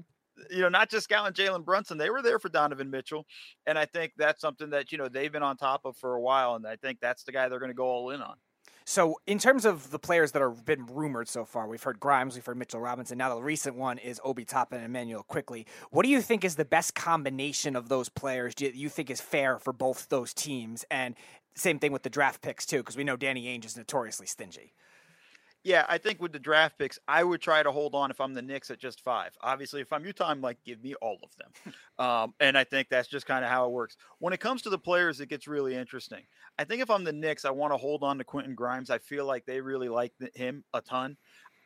You 0.49 0.61
know, 0.61 0.69
not 0.69 0.89
just 0.89 1.03
scouting 1.03 1.33
Jalen 1.33 1.65
Brunson. 1.65 1.99
They 1.99 2.09
were 2.09 2.23
there 2.23 2.39
for 2.39 2.49
Donovan 2.49 2.89
Mitchell, 2.89 3.27
and 3.67 3.77
I 3.77 3.85
think 3.85 4.13
that's 4.17 4.41
something 4.41 4.71
that 4.71 4.91
you 4.91 4.97
know 4.97 5.07
they've 5.07 5.31
been 5.31 5.43
on 5.43 5.57
top 5.57 5.81
of 5.85 5.95
for 5.97 6.15
a 6.15 6.21
while. 6.21 6.55
And 6.55 6.65
I 6.65 6.77
think 6.77 6.99
that's 6.99 7.23
the 7.23 7.31
guy 7.31 7.47
they're 7.49 7.59
going 7.59 7.69
to 7.69 7.75
go 7.75 7.85
all 7.85 8.09
in 8.09 8.21
on. 8.21 8.35
So, 8.85 9.15
in 9.27 9.37
terms 9.37 9.65
of 9.65 9.91
the 9.91 9.99
players 9.99 10.31
that 10.31 10.41
have 10.41 10.65
been 10.65 10.85
rumored 10.87 11.27
so 11.27 11.45
far, 11.45 11.67
we've 11.67 11.81
heard 11.81 11.99
Grimes, 11.99 12.35
we've 12.35 12.45
heard 12.45 12.57
Mitchell 12.57 12.79
Robinson. 12.79 13.17
Now, 13.17 13.33
the 13.33 13.41
recent 13.41 13.75
one 13.75 13.99
is 13.99 14.19
Obi 14.23 14.43
Toppin 14.43 14.79
and 14.79 14.85
Immanuel 14.85 15.23
Quickley. 15.23 15.67
What 15.91 16.03
do 16.03 16.09
you 16.09 16.21
think 16.21 16.43
is 16.43 16.55
the 16.55 16.65
best 16.65 16.95
combination 16.95 17.75
of 17.75 17.89
those 17.89 18.09
players? 18.09 18.55
Do 18.55 18.65
you 18.73 18.89
think 18.89 19.09
is 19.09 19.21
fair 19.21 19.59
for 19.59 19.71
both 19.71 20.09
those 20.09 20.33
teams? 20.33 20.83
And 20.89 21.15
same 21.55 21.79
thing 21.79 21.91
with 21.91 22.03
the 22.03 22.09
draft 22.09 22.41
picks 22.41 22.65
too, 22.65 22.77
because 22.77 22.97
we 22.97 23.03
know 23.03 23.17
Danny 23.17 23.45
Ainge 23.45 23.65
is 23.65 23.77
notoriously 23.77 24.27
stingy. 24.27 24.73
Yeah, 25.63 25.85
I 25.87 25.99
think 25.99 26.19
with 26.19 26.33
the 26.33 26.39
draft 26.39 26.79
picks, 26.79 26.97
I 27.07 27.23
would 27.23 27.39
try 27.39 27.61
to 27.61 27.71
hold 27.71 27.93
on 27.93 28.09
if 28.09 28.19
I'm 28.19 28.33
the 28.33 28.41
Knicks 28.41 28.71
at 28.71 28.79
just 28.79 29.01
five. 29.01 29.37
Obviously, 29.41 29.81
if 29.81 29.93
I'm 29.93 30.03
Utah, 30.03 30.29
I'm 30.29 30.41
like, 30.41 30.57
give 30.65 30.83
me 30.83 30.95
all 30.95 31.19
of 31.21 31.29
them. 31.37 31.73
um, 32.03 32.33
and 32.39 32.57
I 32.57 32.63
think 32.63 32.89
that's 32.89 33.07
just 33.07 33.27
kind 33.27 33.45
of 33.45 33.51
how 33.51 33.67
it 33.67 33.71
works. 33.71 33.95
When 34.17 34.33
it 34.33 34.39
comes 34.39 34.63
to 34.63 34.71
the 34.71 34.79
players, 34.79 35.21
it 35.21 35.29
gets 35.29 35.47
really 35.47 35.75
interesting. 35.75 36.23
I 36.57 36.63
think 36.63 36.81
if 36.81 36.89
I'm 36.89 37.03
the 37.03 37.13
Knicks, 37.13 37.45
I 37.45 37.51
want 37.51 37.73
to 37.73 37.77
hold 37.77 38.03
on 38.03 38.17
to 38.17 38.23
Quentin 38.23 38.55
Grimes. 38.55 38.89
I 38.89 38.97
feel 38.97 39.25
like 39.25 39.45
they 39.45 39.61
really 39.61 39.89
like 39.89 40.13
him 40.33 40.63
a 40.73 40.81
ton. 40.81 41.15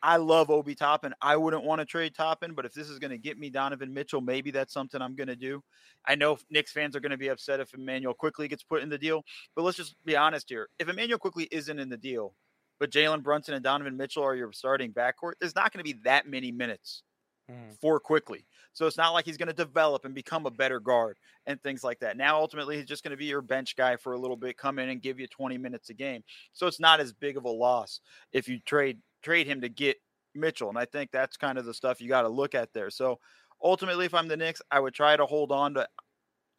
I 0.06 0.18
love 0.18 0.50
Obi 0.50 0.76
Toppin. 0.76 1.12
I 1.20 1.36
wouldn't 1.36 1.64
want 1.64 1.80
to 1.80 1.84
trade 1.84 2.14
Toppin, 2.14 2.54
but 2.54 2.64
if 2.64 2.72
this 2.72 2.88
is 2.88 3.00
going 3.00 3.10
to 3.10 3.18
get 3.18 3.40
me 3.40 3.50
Donovan 3.50 3.92
Mitchell, 3.92 4.20
maybe 4.20 4.52
that's 4.52 4.72
something 4.72 5.02
I'm 5.02 5.16
going 5.16 5.26
to 5.26 5.34
do. 5.34 5.64
I 6.06 6.14
know 6.14 6.38
Knicks 6.48 6.70
fans 6.70 6.94
are 6.94 7.00
going 7.00 7.10
to 7.10 7.16
be 7.16 7.26
upset 7.26 7.58
if 7.58 7.74
Immanuel 7.74 8.14
Quickley 8.14 8.46
gets 8.46 8.62
put 8.62 8.84
in 8.84 8.88
the 8.88 8.98
deal, 8.98 9.24
but 9.56 9.62
let's 9.62 9.76
just 9.76 9.96
be 10.04 10.16
honest 10.16 10.48
here. 10.48 10.68
If 10.78 10.88
Immanuel 10.88 11.18
Quickley 11.18 11.48
isn't 11.50 11.80
in 11.80 11.88
the 11.88 11.96
deal, 11.96 12.34
but 12.78 12.92
Jalen 12.92 13.24
Brunson 13.24 13.54
and 13.54 13.64
Donovan 13.64 13.96
Mitchell 13.96 14.22
are 14.22 14.36
your 14.36 14.52
starting 14.52 14.92
backcourt, 14.92 15.32
there's 15.40 15.56
not 15.56 15.72
going 15.72 15.84
to 15.84 15.92
be 15.92 15.98
that 16.04 16.28
many 16.28 16.52
minutes 16.52 17.02
mm. 17.50 17.76
for 17.80 17.98
Quickley. 17.98 18.46
So 18.74 18.86
it's 18.86 18.96
not 18.96 19.12
like 19.12 19.24
he's 19.24 19.38
going 19.38 19.48
to 19.48 19.54
develop 19.54 20.04
and 20.04 20.14
become 20.14 20.46
a 20.46 20.52
better 20.52 20.78
guard 20.78 21.16
and 21.46 21.60
things 21.62 21.82
like 21.82 21.98
that. 21.98 22.16
Now, 22.16 22.38
ultimately, 22.38 22.76
he's 22.76 22.86
just 22.86 23.02
going 23.02 23.10
to 23.10 23.16
be 23.16 23.24
your 23.24 23.42
bench 23.42 23.74
guy 23.74 23.96
for 23.96 24.12
a 24.12 24.18
little 24.18 24.36
bit, 24.36 24.56
come 24.56 24.78
in 24.78 24.88
and 24.88 25.02
give 25.02 25.18
you 25.18 25.26
20 25.26 25.58
minutes 25.58 25.90
a 25.90 25.94
game. 25.94 26.22
So 26.52 26.68
it's 26.68 26.78
not 26.78 27.00
as 27.00 27.12
big 27.12 27.36
of 27.36 27.44
a 27.44 27.50
loss 27.50 28.00
if 28.32 28.48
you 28.48 28.60
trade 28.60 28.98
trade 29.26 29.48
him 29.48 29.60
to 29.60 29.68
get 29.68 29.96
Mitchell. 30.36 30.68
And 30.68 30.78
I 30.78 30.84
think 30.84 31.10
that's 31.10 31.36
kind 31.36 31.58
of 31.58 31.64
the 31.64 31.74
stuff 31.74 32.00
you 32.00 32.08
got 32.08 32.22
to 32.22 32.28
look 32.28 32.54
at 32.54 32.72
there. 32.72 32.90
So 32.90 33.18
ultimately, 33.60 34.06
if 34.06 34.14
I'm 34.14 34.28
the 34.28 34.36
Knicks, 34.36 34.62
I 34.70 34.78
would 34.78 34.94
try 34.94 35.16
to 35.16 35.26
hold 35.26 35.50
on 35.50 35.74
to 35.74 35.88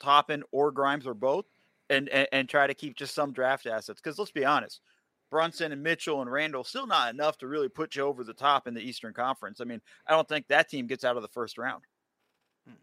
Toppin 0.01 0.43
or 0.51 0.71
Grimes 0.71 1.07
or 1.07 1.13
both 1.13 1.45
and, 1.89 2.09
and, 2.09 2.27
and 2.33 2.49
try 2.49 2.67
to 2.67 2.73
keep 2.73 2.97
just 2.97 3.15
some 3.15 3.31
draft 3.31 3.67
assets. 3.67 4.01
Because 4.01 4.19
let's 4.19 4.31
be 4.31 4.43
honest, 4.43 4.81
Brunson 5.31 5.71
and 5.71 5.81
Mitchell 5.81 6.21
and 6.21 6.29
Randle 6.29 6.65
still 6.65 6.87
not 6.87 7.13
enough 7.13 7.37
to 7.37 7.47
really 7.47 7.69
put 7.69 7.95
you 7.95 8.03
over 8.03 8.25
the 8.25 8.33
top 8.33 8.67
in 8.67 8.73
the 8.73 8.81
Eastern 8.81 9.13
Conference. 9.13 9.61
I 9.61 9.63
mean, 9.63 9.81
I 10.05 10.11
don't 10.11 10.27
think 10.27 10.49
that 10.49 10.69
team 10.69 10.87
gets 10.87 11.05
out 11.05 11.15
of 11.15 11.21
the 11.21 11.29
first 11.29 11.57
round. 11.57 11.83
Hmm. 12.67 12.75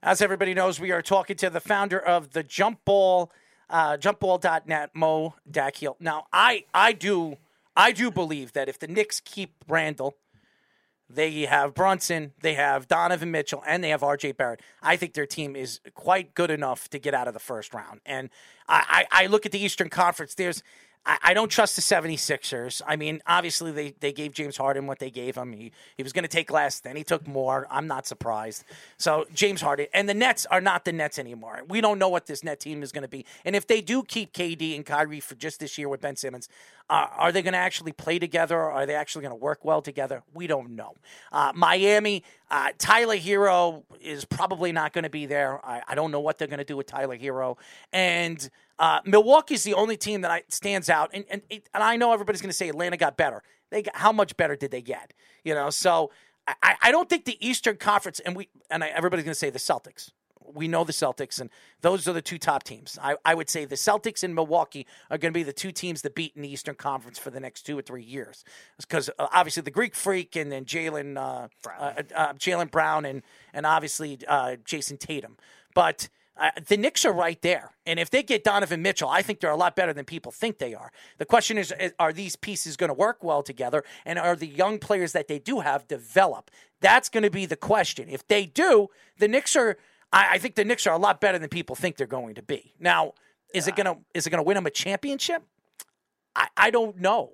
As 0.00 0.22
everybody 0.22 0.54
knows, 0.54 0.78
we 0.78 0.92
are 0.92 1.02
talking 1.02 1.36
to 1.38 1.50
the 1.50 1.60
founder 1.60 1.98
of 1.98 2.34
the 2.34 2.44
Jump 2.44 2.84
Ball, 2.84 3.32
uh, 3.68 3.96
jumpball.net, 3.96 4.90
Mo 4.94 5.34
Dakhil. 5.50 5.96
Now, 5.98 6.26
I, 6.32 6.64
I 6.72 6.92
do, 6.92 7.36
I 7.76 7.92
do 7.92 8.10
believe 8.10 8.52
that 8.54 8.68
if 8.68 8.78
the 8.78 8.88
Knicks 8.88 9.20
keep 9.20 9.52
Randle, 9.68 10.16
They 11.08 11.42
have 11.42 11.72
Brunson, 11.72 12.32
they 12.40 12.54
have 12.54 12.88
Donovan 12.88 13.30
Mitchell, 13.30 13.62
and 13.64 13.84
they 13.84 13.90
have 13.90 14.00
RJ 14.00 14.36
Barrett. 14.36 14.60
I 14.82 14.96
think 14.96 15.14
their 15.14 15.26
team 15.26 15.54
is 15.54 15.80
quite 15.94 16.34
good 16.34 16.50
enough 16.50 16.88
to 16.90 16.98
get 16.98 17.14
out 17.14 17.28
of 17.28 17.34
the 17.34 17.38
first 17.40 17.72
round. 17.72 18.00
And 18.04 18.28
I, 18.68 19.06
I, 19.12 19.24
I 19.24 19.26
look 19.28 19.46
at 19.46 19.52
the 19.52 19.60
Eastern 19.60 19.88
Conference. 19.88 20.34
There's 20.34 20.64
I, 21.06 21.18
I 21.22 21.34
don't 21.34 21.48
trust 21.48 21.76
the 21.76 21.82
76ers. 21.82 22.82
I 22.86 22.96
mean, 22.96 23.22
obviously 23.26 23.70
they, 23.70 23.94
they 24.00 24.12
gave 24.12 24.32
James 24.32 24.56
Harden 24.56 24.86
what 24.86 24.98
they 24.98 25.10
gave 25.10 25.36
him. 25.36 25.52
He 25.52 25.72
he 25.96 26.02
was 26.02 26.12
going 26.12 26.24
to 26.24 26.28
take 26.28 26.50
less, 26.50 26.80
then 26.80 26.96
he 26.96 27.04
took 27.04 27.26
more. 27.26 27.66
I'm 27.70 27.86
not 27.86 28.06
surprised. 28.06 28.64
So 28.98 29.26
James 29.32 29.60
Harden 29.60 29.86
and 29.94 30.08
the 30.08 30.14
Nets 30.14 30.46
are 30.46 30.60
not 30.60 30.84
the 30.84 30.92
Nets 30.92 31.18
anymore. 31.18 31.62
We 31.68 31.80
don't 31.80 31.98
know 31.98 32.08
what 32.08 32.26
this 32.26 32.42
net 32.42 32.60
team 32.60 32.82
is 32.82 32.92
going 32.92 33.02
to 33.02 33.08
be. 33.08 33.24
And 33.44 33.56
if 33.56 33.66
they 33.66 33.80
do 33.80 34.02
keep 34.02 34.32
KD 34.32 34.74
and 34.74 34.84
Kyrie 34.84 35.20
for 35.20 35.36
just 35.36 35.60
this 35.60 35.78
year 35.78 35.88
with 35.88 36.00
Ben 36.00 36.16
Simmons, 36.16 36.48
uh, 36.88 37.06
are 37.16 37.32
they 37.32 37.42
going 37.42 37.52
to 37.52 37.58
actually 37.58 37.92
play 37.92 38.18
together? 38.18 38.58
Are 38.58 38.86
they 38.86 38.94
actually 38.94 39.22
going 39.22 39.32
to 39.32 39.42
work 39.42 39.64
well 39.64 39.82
together? 39.82 40.22
We 40.34 40.46
don't 40.46 40.70
know. 40.70 40.94
Uh, 41.32 41.52
Miami, 41.54 42.22
uh, 42.50 42.70
Tyler 42.78 43.16
Herro 43.16 43.82
is 44.00 44.24
probably 44.24 44.72
not 44.72 44.92
going 44.92 45.04
to 45.04 45.10
be 45.10 45.26
there. 45.26 45.64
I, 45.64 45.82
I 45.88 45.94
don't 45.94 46.10
know 46.10 46.20
what 46.20 46.38
they're 46.38 46.48
going 46.48 46.58
to 46.58 46.64
do 46.64 46.76
with 46.76 46.86
Tyler 46.86 47.16
Herro. 47.16 47.56
And 47.92 48.48
uh, 48.78 49.00
Milwaukee's 49.04 49.64
the 49.64 49.74
only 49.74 49.96
team 49.96 50.20
that 50.20 50.30
I, 50.30 50.42
stands 50.48 50.90
out, 50.90 51.10
and 51.14 51.24
and, 51.30 51.42
and 51.50 51.62
I 51.74 51.96
know 51.96 52.12
everybody's 52.12 52.42
going 52.42 52.50
to 52.50 52.56
say 52.56 52.68
Atlanta 52.68 52.96
got 52.96 53.16
better. 53.16 53.42
They 53.70 53.82
got, 53.82 53.96
how 53.96 54.12
much 54.12 54.36
better 54.36 54.56
did 54.56 54.70
they 54.70 54.82
get? 54.82 55.12
You 55.44 55.54
know, 55.54 55.70
so 55.70 56.10
I, 56.46 56.76
I 56.82 56.90
don't 56.90 57.08
think 57.08 57.24
the 57.24 57.36
Eastern 57.46 57.76
Conference, 57.76 58.20
and 58.20 58.36
we 58.36 58.48
and 58.70 58.84
I, 58.84 58.88
everybody's 58.88 59.24
going 59.24 59.32
to 59.32 59.38
say 59.38 59.50
the 59.50 59.58
Celtics. 59.58 60.10
We 60.54 60.68
know 60.68 60.84
the 60.84 60.92
Celtics, 60.92 61.40
and 61.40 61.50
those 61.80 62.06
are 62.06 62.12
the 62.12 62.22
two 62.22 62.38
top 62.38 62.62
teams. 62.62 62.98
I, 63.02 63.16
I 63.24 63.34
would 63.34 63.50
say 63.50 63.64
the 63.64 63.74
Celtics 63.74 64.22
and 64.22 64.32
Milwaukee 64.32 64.86
are 65.10 65.18
going 65.18 65.32
to 65.32 65.36
be 65.36 65.42
the 65.42 65.52
two 65.52 65.72
teams 65.72 66.02
that 66.02 66.14
beat 66.14 66.34
in 66.36 66.42
the 66.42 66.52
Eastern 66.52 66.76
Conference 66.76 67.18
for 67.18 67.30
the 67.30 67.40
next 67.40 67.62
two 67.62 67.76
or 67.76 67.82
three 67.82 68.04
years. 68.04 68.44
Because 68.80 69.10
uh, 69.18 69.26
obviously 69.32 69.62
the 69.62 69.72
Greek 69.72 69.96
Freak 69.96 70.36
and 70.36 70.52
then 70.52 70.64
Jalen 70.64 71.16
uh, 71.18 71.48
Brown, 71.62 71.80
uh, 71.80 72.02
uh 72.14 72.32
Jaylen 72.34 72.70
Brown, 72.70 73.04
and 73.04 73.22
and 73.52 73.66
obviously 73.66 74.18
uh, 74.28 74.56
Jayson 74.64 74.98
Tatum. 74.98 75.36
But 75.74 76.08
uh, 76.38 76.50
the 76.68 76.76
Knicks 76.76 77.04
are 77.04 77.12
right 77.12 77.40
there. 77.40 77.72
And 77.86 77.98
if 77.98 78.10
they 78.10 78.22
get 78.22 78.44
Donovan 78.44 78.82
Mitchell, 78.82 79.08
I 79.08 79.22
think 79.22 79.40
they're 79.40 79.50
a 79.50 79.56
lot 79.56 79.74
better 79.74 79.92
than 79.92 80.04
people 80.04 80.32
think 80.32 80.58
they 80.58 80.74
are. 80.74 80.92
The 81.18 81.24
question 81.24 81.56
is 81.56 81.72
are 81.98 82.12
these 82.12 82.36
pieces 82.36 82.76
going 82.76 82.88
to 82.88 82.94
work 82.94 83.24
well 83.24 83.42
together? 83.42 83.84
And 84.04 84.18
are 84.18 84.36
the 84.36 84.46
young 84.46 84.78
players 84.78 85.12
that 85.12 85.28
they 85.28 85.38
do 85.38 85.60
have 85.60 85.88
develop? 85.88 86.50
That's 86.80 87.08
going 87.08 87.22
to 87.22 87.30
be 87.30 87.46
the 87.46 87.56
question. 87.56 88.08
If 88.08 88.26
they 88.26 88.44
do, 88.46 88.88
the 89.18 89.28
Knicks 89.28 89.56
are, 89.56 89.78
I, 90.12 90.34
I 90.34 90.38
think 90.38 90.56
the 90.56 90.64
Knicks 90.64 90.86
are 90.86 90.94
a 90.94 90.98
lot 90.98 91.20
better 91.20 91.38
than 91.38 91.48
people 91.48 91.74
think 91.74 91.96
they're 91.96 92.06
going 92.06 92.34
to 92.34 92.42
be. 92.42 92.74
Now, 92.78 93.14
is 93.54 93.66
it 93.66 93.76
going 93.76 93.86
to 93.86 93.96
is 94.12 94.26
it 94.26 94.30
going 94.30 94.42
to 94.42 94.46
win 94.46 94.56
them 94.56 94.66
a 94.66 94.70
championship? 94.70 95.42
I, 96.34 96.48
I 96.56 96.70
don't 96.70 97.00
know. 97.00 97.30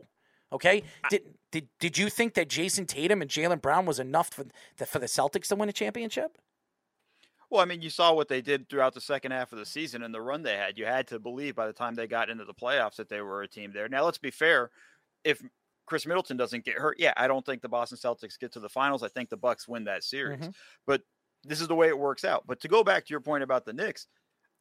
Okay, 0.53 0.85
did 1.11 1.23
did 1.51 1.69
did 1.81 1.99
you 1.99 2.09
think 2.09 2.35
that 2.35 2.49
Jayson 2.49 2.87
Tatum 2.87 3.23
and 3.23 3.31
Jaylen 3.31 3.61
Brown 3.61 3.87
was 3.87 3.99
enough 3.99 4.29
for 4.29 4.45
the, 4.77 4.87
for 4.87 4.99
the 4.99 5.07
Celtics 5.07 5.49
to 5.49 5.57
win 5.57 5.69
a 5.69 5.73
championship? 5.73 6.39
Well, 7.53 7.61
I 7.61 7.67
mean, 7.67 7.83
you 7.83 7.91
saw 7.91 8.15
what 8.15 8.29
they 8.29 8.41
did 8.41 8.71
throughout 8.71 8.95
the 8.95 9.01
second 9.03 9.33
half 9.33 9.53
of 9.53 9.59
the 9.59 9.67
season 9.67 10.03
and 10.03 10.15
the 10.15 10.23
run 10.23 10.43
they 10.43 10.57
had. 10.57 10.79
You 10.79 10.87
had 10.87 11.07
to 11.09 11.19
believe 11.19 11.55
by 11.55 11.67
the 11.67 11.73
time 11.75 11.95
they 11.95 12.07
got 12.07 12.31
into 12.31 12.47
the 12.47 12.55
playoffs 12.55 12.97
that 12.97 13.11
they 13.11 13.21
were 13.21 13.43
a 13.43 13.49
team 13.49 13.73
there. 13.75 13.91
Now, 13.91 14.07
let's 14.07 14.17
be 14.17 14.31
fair. 14.31 14.71
If 15.23 15.43
Khris 15.85 16.07
Middleton 16.07 16.39
doesn't 16.39 16.65
get 16.65 16.79
hurt, 16.79 16.99
yeah, 16.99 17.13
I 17.15 17.27
don't 17.27 17.45
think 17.45 17.61
the 17.61 17.69
Boston 17.69 17.99
Celtics 17.99 18.39
get 18.41 18.53
to 18.53 18.61
the 18.61 18.71
finals. 18.71 19.03
I 19.03 19.09
think 19.09 19.29
the 19.29 19.37
Bucks 19.37 19.69
win 19.69 19.85
that 19.85 20.03
series. 20.03 20.41
Mm-hmm. 20.41 20.51
But 20.87 21.03
this 21.45 21.61
is 21.61 21.69
the 21.69 21.75
way 21.75 21.89
it 21.89 21.99
works 21.99 22.25
out. 22.25 22.45
But 22.47 22.59
to 22.61 22.69
go 22.69 22.83
back 22.83 23.05
to 23.05 23.11
your 23.11 23.21
point 23.21 23.43
about 23.43 23.67
the 23.67 23.75
Knicks, 23.75 24.07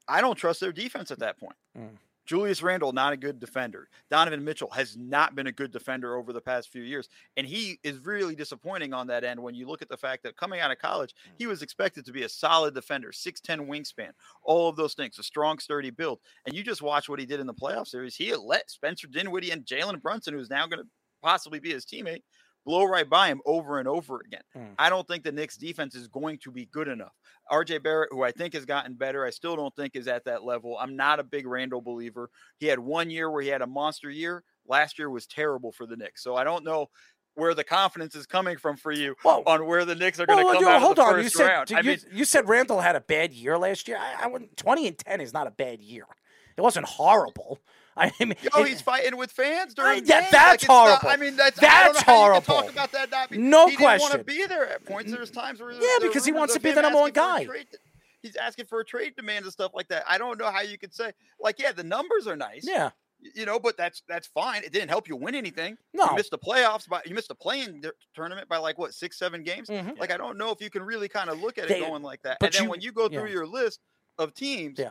I 0.09 0.19
don't 0.19 0.35
trust 0.35 0.59
their 0.59 0.73
defense 0.73 1.11
at 1.11 1.19
that 1.19 1.39
point. 1.39 1.55
Mm. 1.77 1.97
Julius 2.25 2.61
Randle, 2.61 2.93
not 2.93 3.13
a 3.13 3.17
good 3.17 3.39
defender. 3.39 3.89
Donovan 4.09 4.43
Mitchell 4.43 4.69
has 4.71 4.95
not 4.95 5.35
been 5.35 5.47
a 5.47 5.51
good 5.51 5.71
defender 5.71 6.15
over 6.15 6.33
the 6.33 6.41
past 6.41 6.69
few 6.69 6.83
years. 6.83 7.09
And 7.37 7.47
he 7.47 7.79
is 7.83 7.99
really 8.05 8.35
disappointing 8.35 8.93
on 8.93 9.07
that 9.07 9.23
end 9.23 9.41
when 9.41 9.55
you 9.55 9.67
look 9.67 9.81
at 9.81 9.89
the 9.89 9.97
fact 9.97 10.23
that 10.23 10.37
coming 10.37 10.59
out 10.59 10.71
of 10.71 10.79
college, 10.79 11.13
hmm. 11.25 11.31
he 11.37 11.47
was 11.47 11.61
expected 11.61 12.05
to 12.05 12.11
be 12.11 12.23
a 12.23 12.29
solid 12.29 12.73
defender, 12.73 13.11
6'10 13.11 13.67
wingspan, 13.67 14.11
all 14.43 14.69
of 14.69 14.75
those 14.75 14.93
things, 14.93 15.19
a 15.19 15.23
strong, 15.23 15.59
sturdy 15.59 15.89
build. 15.89 16.19
And 16.45 16.55
you 16.55 16.63
just 16.63 16.81
watch 16.81 17.09
what 17.09 17.19
he 17.19 17.25
did 17.25 17.39
in 17.39 17.47
the 17.47 17.53
playoff 17.53 17.87
series. 17.87 18.15
He 18.15 18.33
let 18.35 18.69
Spencer 18.69 19.07
Dinwiddie 19.07 19.51
and 19.51 19.65
Jalen 19.65 20.01
Brunson, 20.01 20.33
who's 20.33 20.49
now 20.49 20.67
going 20.67 20.83
to 20.83 20.89
possibly 21.21 21.59
be 21.59 21.71
his 21.71 21.85
teammate, 21.85 22.23
blow 22.65 22.83
right 22.83 23.09
by 23.09 23.27
him 23.27 23.41
over 23.45 23.79
and 23.79 23.87
over 23.87 24.21
again. 24.25 24.41
Mm. 24.55 24.75
I 24.77 24.89
don't 24.89 25.07
think 25.07 25.23
the 25.23 25.31
Knicks 25.31 25.57
defense 25.57 25.95
is 25.95 26.07
going 26.07 26.37
to 26.39 26.51
be 26.51 26.65
good 26.65 26.87
enough. 26.87 27.13
RJ 27.51 27.83
Barrett, 27.83 28.09
who 28.11 28.23
I 28.23 28.31
think 28.31 28.53
has 28.53 28.65
gotten 28.65 28.93
better, 28.93 29.25
I 29.25 29.29
still 29.29 29.55
don't 29.55 29.75
think 29.75 29.95
is 29.95 30.07
at 30.07 30.25
that 30.25 30.43
level. 30.43 30.77
I'm 30.79 30.95
not 30.95 31.19
a 31.19 31.23
big 31.23 31.45
Randle 31.47 31.81
believer. 31.81 32.29
He 32.59 32.67
had 32.67 32.79
one 32.79 33.09
year 33.09 33.29
where 33.29 33.41
he 33.41 33.49
had 33.49 33.61
a 33.61 33.67
monster 33.67 34.09
year. 34.09 34.43
Last 34.67 34.99
year 34.99 35.09
was 35.09 35.25
terrible 35.25 35.71
for 35.71 35.85
the 35.85 35.97
Knicks. 35.97 36.23
So 36.23 36.35
I 36.35 36.43
don't 36.43 36.63
know 36.63 36.89
where 37.35 37.53
the 37.53 37.63
confidence 37.63 38.15
is 38.15 38.25
coming 38.25 38.57
from 38.57 38.77
for 38.77 38.91
you 38.91 39.15
Whoa. 39.23 39.43
on 39.45 39.65
where 39.65 39.85
the 39.85 39.95
Knicks 39.95 40.19
are 40.19 40.25
going 40.25 40.39
to 40.39 40.45
well, 40.45 40.59
come 40.59 40.67
out 40.67 40.81
hold 40.81 40.91
of 40.91 40.95
the 40.97 41.01
on. 41.03 41.13
first 41.13 41.23
you 41.23 41.29
said, 41.29 41.47
round. 41.47 41.69
You, 41.69 41.77
I 41.77 41.81
mean, 41.81 41.97
you 42.11 42.25
said 42.25 42.47
Randle 42.47 42.81
had 42.81 42.95
a 42.95 43.01
bad 43.01 43.33
year 43.33 43.57
last 43.57 43.87
year. 43.87 43.97
I, 43.97 44.25
I 44.25 44.27
wouldn't. 44.27 44.55
Twenty 44.57 44.87
and 44.87 44.97
ten 44.97 45.21
is 45.21 45.33
not 45.33 45.47
a 45.47 45.51
bad 45.51 45.81
year. 45.81 46.05
It 46.57 46.61
wasn't 46.61 46.85
horrible. 46.85 47.59
I 47.97 48.11
mean, 48.19 48.35
oh, 48.53 48.63
he's 48.63 48.81
fighting 48.81 49.17
with 49.17 49.31
fans 49.31 49.73
during. 49.73 49.99
I, 49.99 50.03
yeah, 50.05 50.27
that's 50.31 50.63
like 50.63 50.69
horrible. 50.69 51.09
Not, 51.09 51.13
I 51.13 51.21
mean, 51.21 51.35
that's 51.35 51.59
that's 51.59 52.01
horrible. 52.01 52.41
talk 52.41 52.71
about 52.71 52.91
that. 52.93 53.11
Not 53.11 53.31
no 53.31 53.67
he 53.67 53.75
question. 53.75 53.99
Didn't 53.99 54.17
want 54.17 54.27
to 54.27 54.33
be 54.33 54.45
there 54.47 54.69
at 54.69 54.85
points. 54.85 55.11
There's 55.11 55.31
times 55.31 55.59
where 55.59 55.71
yeah, 55.71 55.97
because 56.01 56.25
he 56.25 56.31
wants 56.31 56.53
to 56.53 56.59
be 56.59 56.71
the 56.71 56.81
number 56.81 56.99
one 56.99 57.11
guy. 57.11 57.47
He's 58.21 58.35
asking 58.35 58.65
for 58.67 58.79
a 58.79 58.85
trade 58.85 59.15
demand 59.15 59.45
and 59.45 59.51
stuff 59.51 59.71
like 59.73 59.87
that. 59.87 60.03
I 60.07 60.19
don't 60.19 60.37
know 60.37 60.51
how 60.51 60.61
you 60.61 60.77
could 60.77 60.93
say 60.93 61.11
like, 61.39 61.59
yeah, 61.59 61.71
the 61.71 61.83
numbers 61.83 62.27
are 62.27 62.35
nice. 62.35 62.67
Yeah. 62.67 62.91
You 63.35 63.45
know, 63.45 63.59
but 63.59 63.77
that's 63.77 64.01
that's 64.07 64.25
fine. 64.27 64.63
It 64.63 64.71
didn't 64.71 64.89
help 64.89 65.07
you 65.07 65.15
win 65.15 65.35
anything. 65.35 65.77
No, 65.93 66.09
you 66.09 66.15
missed 66.15 66.31
the 66.31 66.39
playoffs, 66.39 66.87
but 66.89 67.05
you 67.07 67.13
missed 67.13 67.27
the 67.27 67.35
playing 67.35 67.83
tournament 68.15 68.49
by 68.49 68.57
like 68.57 68.79
what 68.79 68.95
six, 68.95 69.19
seven 69.19 69.43
games. 69.43 69.69
Mm-hmm. 69.69 69.99
Like 69.99 70.11
I 70.11 70.17
don't 70.17 70.39
know 70.39 70.49
if 70.49 70.59
you 70.59 70.71
can 70.71 70.81
really 70.81 71.07
kind 71.07 71.29
of 71.29 71.39
look 71.39 71.59
at 71.59 71.65
it 71.65 71.69
they, 71.69 71.79
going 71.81 72.01
like 72.01 72.23
that. 72.23 72.37
And 72.41 72.51
then 72.51 72.63
you, 72.63 72.69
when 72.69 72.81
you 72.81 72.91
go 72.91 73.07
through 73.07 73.27
yeah. 73.27 73.33
your 73.33 73.45
list 73.45 73.79
of 74.17 74.33
teams, 74.33 74.79
yeah. 74.79 74.89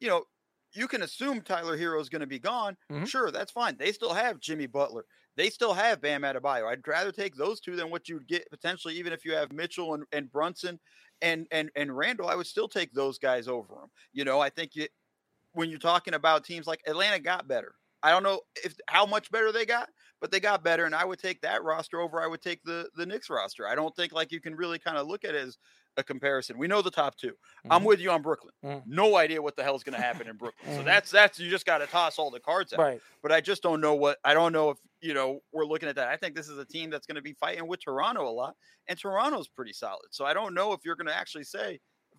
you 0.00 0.08
know, 0.08 0.24
you 0.72 0.86
can 0.88 1.02
assume 1.02 1.40
Tyler 1.40 1.76
Herro 1.76 2.00
is 2.00 2.08
going 2.08 2.20
to 2.20 2.26
be 2.26 2.38
gone. 2.38 2.76
Mm-hmm. 2.90 3.04
Sure, 3.04 3.30
that's 3.30 3.52
fine. 3.52 3.76
They 3.78 3.92
still 3.92 4.14
have 4.14 4.40
Jimmy 4.40 4.66
Butler. 4.66 5.04
They 5.36 5.50
still 5.50 5.72
have 5.72 6.00
Bam 6.00 6.22
Adebayo. 6.22 6.68
I'd 6.68 6.86
rather 6.86 7.12
take 7.12 7.34
those 7.34 7.60
two 7.60 7.76
than 7.76 7.90
what 7.90 8.08
you'd 8.08 8.28
get 8.28 8.50
potentially, 8.50 8.94
even 8.96 9.12
if 9.12 9.24
you 9.24 9.32
have 9.32 9.52
Mitchell 9.52 9.94
and, 9.94 10.04
and 10.12 10.30
Brunson 10.30 10.78
and 11.22 11.46
and 11.50 11.70
and 11.76 11.96
Randle. 11.96 12.28
I 12.28 12.34
would 12.34 12.46
still 12.46 12.68
take 12.68 12.92
those 12.92 13.18
guys 13.18 13.48
over 13.48 13.74
them. 13.74 13.90
You 14.12 14.24
know, 14.24 14.40
I 14.40 14.50
think 14.50 14.74
you, 14.74 14.86
when 15.52 15.70
you're 15.70 15.78
talking 15.78 16.14
about 16.14 16.44
teams 16.44 16.66
like 16.66 16.82
Atlanta 16.86 17.18
got 17.18 17.48
better. 17.48 17.74
I 18.02 18.10
don't 18.12 18.22
know 18.22 18.40
if 18.64 18.74
how 18.88 19.04
much 19.04 19.30
better 19.30 19.52
they 19.52 19.66
got, 19.66 19.88
but 20.20 20.30
they 20.30 20.40
got 20.40 20.64
better, 20.64 20.86
and 20.86 20.94
I 20.94 21.04
would 21.04 21.18
take 21.18 21.40
that 21.42 21.62
roster 21.62 22.00
over. 22.00 22.20
I 22.20 22.26
would 22.26 22.40
take 22.40 22.62
the 22.64 22.88
the 22.96 23.04
Knicks 23.04 23.28
roster. 23.28 23.68
I 23.68 23.74
don't 23.74 23.94
think 23.94 24.12
like 24.12 24.32
you 24.32 24.40
can 24.40 24.56
really 24.56 24.78
kind 24.78 24.96
of 24.96 25.06
look 25.06 25.24
at 25.24 25.34
it 25.34 25.46
as 25.46 25.58
a 25.96 26.02
comparison. 26.02 26.58
We 26.58 26.68
know 26.68 26.82
the 26.82 26.90
top 26.90 27.16
2 27.16 27.28
i 27.28 27.30
mm-hmm. 27.30 27.72
I'm 27.72 27.84
with 27.84 28.00
you 28.00 28.10
on 28.10 28.22
Brooklyn. 28.22 28.52
Mm. 28.64 28.82
No 28.86 29.16
idea 29.16 29.40
what 29.42 29.56
the 29.56 29.62
hell 29.62 29.76
is 29.76 29.82
going 29.82 29.98
to 29.98 30.02
happen 30.02 30.28
in 30.28 30.36
Brooklyn. 30.36 30.66
So 30.66 30.78
mm-hmm. 30.78 30.86
that's 30.86 31.10
that's 31.10 31.38
you 31.38 31.50
just 31.50 31.66
got 31.66 31.78
to 31.78 31.86
toss 31.86 32.18
all 32.18 32.30
the 32.30 32.40
cards 32.40 32.72
out. 32.72 32.78
Right. 32.78 33.00
But 33.22 33.32
I 33.32 33.40
just 33.40 33.62
don't 33.62 33.80
know 33.80 33.94
what 33.94 34.18
I 34.24 34.34
don't 34.34 34.52
know 34.52 34.70
if 34.70 34.78
you 35.00 35.14
know 35.14 35.40
we're 35.52 35.66
looking 35.66 35.88
at 35.88 35.96
that. 35.96 36.08
I 36.08 36.16
think 36.16 36.34
this 36.34 36.48
is 36.48 36.58
a 36.58 36.64
team 36.64 36.90
that's 36.90 37.06
going 37.06 37.16
to 37.16 37.22
be 37.22 37.32
fighting 37.34 37.66
with 37.66 37.82
Toronto 37.82 38.28
a 38.28 38.30
lot, 38.30 38.54
and 38.88 38.98
Toronto's 38.98 39.48
pretty 39.48 39.72
solid. 39.72 40.08
So 40.10 40.24
I 40.24 40.34
don't 40.34 40.54
know 40.54 40.72
if 40.72 40.80
you're 40.84 40.96
going 40.96 41.08
to 41.08 41.16
actually 41.16 41.44
say. 41.44 41.78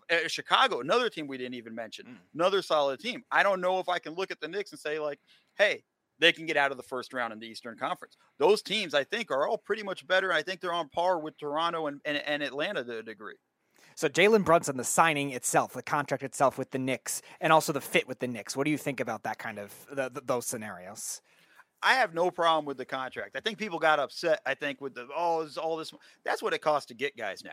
Uh, 0.09 0.27
Chicago, 0.27 0.81
another 0.81 1.09
team 1.09 1.27
we 1.27 1.37
didn't 1.37 1.53
even 1.53 1.75
mention, 1.75 2.05
mm. 2.05 2.15
another 2.33 2.61
solid 2.61 2.99
team. 2.99 3.23
I 3.31 3.43
don't 3.43 3.61
know 3.61 3.79
if 3.79 3.87
I 3.87 3.99
can 3.99 4.13
look 4.13 4.31
at 4.31 4.41
the 4.41 4.47
Knicks 4.47 4.71
and 4.71 4.79
say 4.79 4.99
like, 4.99 5.19
"Hey, 5.57 5.83
they 6.21 6.31
can 6.31 6.45
get 6.45 6.55
out 6.55 6.71
of 6.71 6.77
the 6.77 6.83
first 6.83 7.13
round 7.13 7.33
in 7.33 7.39
the 7.39 7.47
Eastern 7.47 7.75
Conference. 7.75 8.15
Those 8.37 8.61
teams, 8.61 8.93
I 8.93 9.03
think, 9.03 9.31
are 9.31 9.47
all 9.47 9.57
pretty 9.57 9.83
much 9.83 10.05
better. 10.07 10.31
I 10.31 10.43
think 10.43 10.61
they're 10.61 10.71
on 10.71 10.87
par 10.89 11.19
with 11.19 11.37
Toronto 11.37 11.87
and, 11.87 11.99
and, 12.05 12.17
and 12.17 12.43
Atlanta 12.43 12.83
to 12.83 12.99
a 12.99 13.03
degree. 13.03 13.35
So 14.01 14.09
Jalen 14.09 14.43
Brunson, 14.43 14.77
the 14.77 14.83
signing 14.83 15.29
itself, 15.29 15.73
the 15.73 15.83
contract 15.83 16.23
itself 16.23 16.57
with 16.57 16.71
the 16.71 16.79
Knicks, 16.79 17.21
and 17.39 17.53
also 17.53 17.71
the 17.71 17.79
fit 17.79 18.07
with 18.07 18.17
the 18.17 18.27
Knicks. 18.27 18.57
What 18.57 18.63
do 18.63 18.71
you 18.71 18.77
think 18.79 18.99
about 18.99 19.21
that 19.21 19.37
kind 19.37 19.59
of 19.59 19.71
the, 19.91 20.09
the, 20.09 20.21
those 20.25 20.47
scenarios? 20.47 21.21
I 21.83 21.93
have 21.93 22.15
no 22.15 22.31
problem 22.31 22.65
with 22.65 22.77
the 22.77 22.85
contract. 22.85 23.35
I 23.35 23.41
think 23.41 23.59
people 23.59 23.77
got 23.77 23.99
upset. 23.99 24.41
I 24.43 24.55
think 24.55 24.81
with 24.81 24.95
the 24.95 25.07
oh, 25.15 25.47
all 25.61 25.77
this. 25.77 25.93
That's 26.25 26.41
what 26.41 26.51
it 26.51 26.63
costs 26.63 26.87
to 26.87 26.95
get 26.95 27.15
guys 27.15 27.43
now 27.43 27.51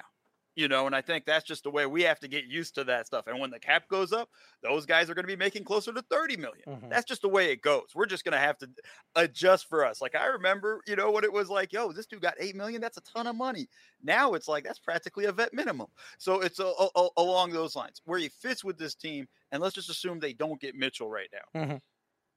you 0.59 0.67
know, 0.67 0.87
and 0.87 0.95
I 0.97 1.01
think 1.01 1.25
that's 1.25 1.45
just 1.45 1.63
the 1.63 1.71
way 1.71 1.87
we 1.87 2.03
have 2.03 2.19
to 2.19 2.27
get 2.27 2.47
used 2.47 2.75
to 2.75 2.85
that 2.85 3.07
stuff. 3.07 3.29
And 3.29 3.39
when 3.39 3.51
the 3.51 3.61
cap 3.61 3.87
goes 3.87 4.13
up, 4.13 4.29
those 4.61 4.87
guys 4.87 5.09
are 5.09 5.15
going 5.15 5.23
to 5.23 5.29
be 5.29 5.37
making 5.37 5.63
closer 5.63 5.93
to 5.93 6.03
30 6.11 6.37
million. 6.37 6.65
Mm-hmm. 6.67 6.89
That's 6.89 7.05
just 7.05 7.23
the 7.23 7.29
way 7.29 7.53
it 7.53 7.63
goes. 7.63 7.85
We're 7.95 8.07
just 8.07 8.25
going 8.25 8.33
to 8.33 8.41
have 8.41 8.59
to 8.59 8.69
adjust 9.15 9.69
for 9.69 9.87
us. 9.87 10.03
Like 10.03 10.17
I 10.17 10.27
remember, 10.27 10.81
you 10.89 10.97
know, 10.97 11.13
what 11.13 11.23
it 11.23 11.33
was 11.33 11.49
like, 11.49 11.73
yo, 11.73 11.93
this 11.93 12.07
dude 12.07 12.23
got 12.23 12.35
8 12.41 12.57
million. 12.57 12.81
That's 12.81 12.97
a 12.97 13.03
ton 13.03 13.29
of 13.29 13.37
money. 13.37 13.69
Now 14.03 14.35
it's 14.35 14.49
like, 14.49 14.65
that's 14.65 14.81
practically 14.81 15.27
a 15.27 15.33
vet 15.33 15.55
minimum. 15.55 15.87
So 16.19 16.41
it's 16.41 16.59
a, 16.59 16.67
a, 16.67 16.89
a, 16.97 17.09
along 17.19 17.53
those 17.53 17.77
lines 17.77 18.03
where 18.05 18.19
he 18.19 18.29
fits 18.29 18.65
with 18.65 18.79
this 18.79 18.97
team. 18.97 19.29
And 19.53 19.63
let's 19.63 19.77
just 19.77 19.91
assume 19.91 20.19
they 20.19 20.33
don't 20.33 20.61
get 20.61 20.75
Mitchell 20.75 21.09
right 21.09 21.31
now. 21.33 21.61
Mm-hmm. 21.61 21.77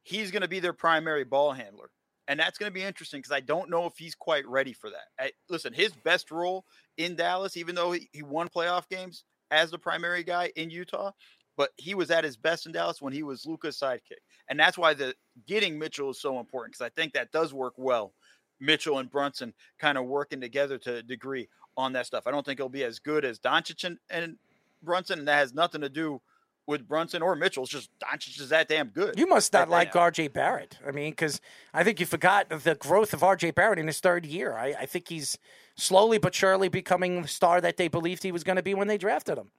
He's 0.03 0.30
going 0.30 0.43
to 0.43 0.47
be 0.47 0.59
their 0.59 0.74
primary 0.74 1.24
ball 1.24 1.53
handler 1.53 1.89
and 2.32 2.39
that's 2.39 2.57
going 2.57 2.69
to 2.69 2.73
be 2.73 2.82
interesting 2.82 3.19
because 3.19 3.34
I 3.34 3.41
don't 3.41 3.69
know 3.69 3.86
if 3.86 3.97
he's 3.97 4.15
quite 4.15 4.47
ready 4.47 4.71
for 4.71 4.89
that. 4.89 5.09
I, 5.19 5.32
listen, 5.49 5.73
his 5.73 5.91
best 5.91 6.32
role 6.32 6.63
in 6.95 7.17
Dallas, 7.17 7.57
even 7.57 7.75
though 7.75 7.91
he, 7.91 8.09
he 8.13 8.23
won 8.23 8.47
playoff 8.47 8.88
games 8.88 9.25
as 9.51 9.69
the 9.69 9.77
primary 9.77 10.23
guy 10.23 10.49
in 10.55 10.69
Utah, 10.69 11.11
but 11.57 11.71
he 11.75 11.93
was 11.93 12.09
at 12.09 12.23
his 12.23 12.38
best 12.38 12.65
in 12.65 12.71
Dallas 12.71 13.01
when 13.01 13.11
he 13.11 13.21
was 13.21 13.45
Luka's 13.45 13.77
sidekick, 13.77 14.23
and 14.47 14.57
that's 14.57 14.77
why 14.77 14.93
the 14.93 15.13
getting 15.45 15.77
Mitchell 15.77 16.11
is 16.11 16.21
so 16.21 16.39
important 16.39 16.73
because 16.73 16.86
I 16.86 16.89
think 16.95 17.11
that 17.13 17.34
does 17.34 17.53
work 17.53 17.73
well 17.75 18.13
Mitchell 18.61 18.99
and 18.99 19.11
Brunson 19.11 19.53
kind 19.77 19.97
of 19.97 20.05
working 20.05 20.39
together 20.39 20.77
to 20.77 20.95
a 20.95 21.03
degree 21.03 21.49
on 21.75 21.91
that 21.93 22.05
stuff. 22.05 22.23
I 22.27 22.32
don't 22.32 22.45
think 22.45 22.61
it'll 22.61 22.69
be 22.69 22.86
as 22.86 22.97
good 22.99 23.25
as 23.25 23.39
Doncic 23.39 23.84
and, 23.84 23.97
and 24.09 24.38
Brunson, 24.82 25.19
and 25.19 25.27
that 25.27 25.36
has 25.36 25.53
nothing 25.53 25.82
to 25.82 25.89
do 25.89 26.21
with 26.68 26.88
Brunson 26.88 27.22
or 27.22 27.36
Mitchell. 27.36 27.64
It's 27.64 27.72
just 27.72 27.89
Doncic 27.99 28.39
is 28.39 28.49
that 28.49 28.68
damn 28.68 28.88
good. 28.88 29.18
You 29.18 29.28
must 29.28 29.51
not 29.53 29.70
like. 29.70 29.95
R.J. 29.95 30.30
Barrett. 30.30 30.78
I 30.88 30.91
mean, 30.91 31.12
because 31.12 31.41
I 31.74 31.84
think 31.84 31.99
you 31.99 32.05
forgot 32.05 32.49
the 32.49 32.76
growth 32.76 33.14
of 33.14 33.24
R.J. 33.24 33.51
Barrett 33.51 33.80
in 33.80 33.88
his 33.88 33.99
third 33.99 34.26
year. 34.26 34.53
I, 34.53 34.76
I 34.82 34.86
think 34.86 35.09
he's 35.09 35.38
slowly 35.76 36.18
but 36.18 36.34
surely 36.34 36.70
becoming 36.70 37.24
the 37.24 37.28
star 37.28 37.62
that 37.62 37.78
they 37.78 37.88
believed 37.88 38.24
he 38.24 38.32
was 38.32 38.43
going 38.43 38.57
to 38.57 38.64
be 38.64 38.74
when 38.74 38.88
they 38.88 38.97
drafted 38.97 39.38
him. 39.38 39.51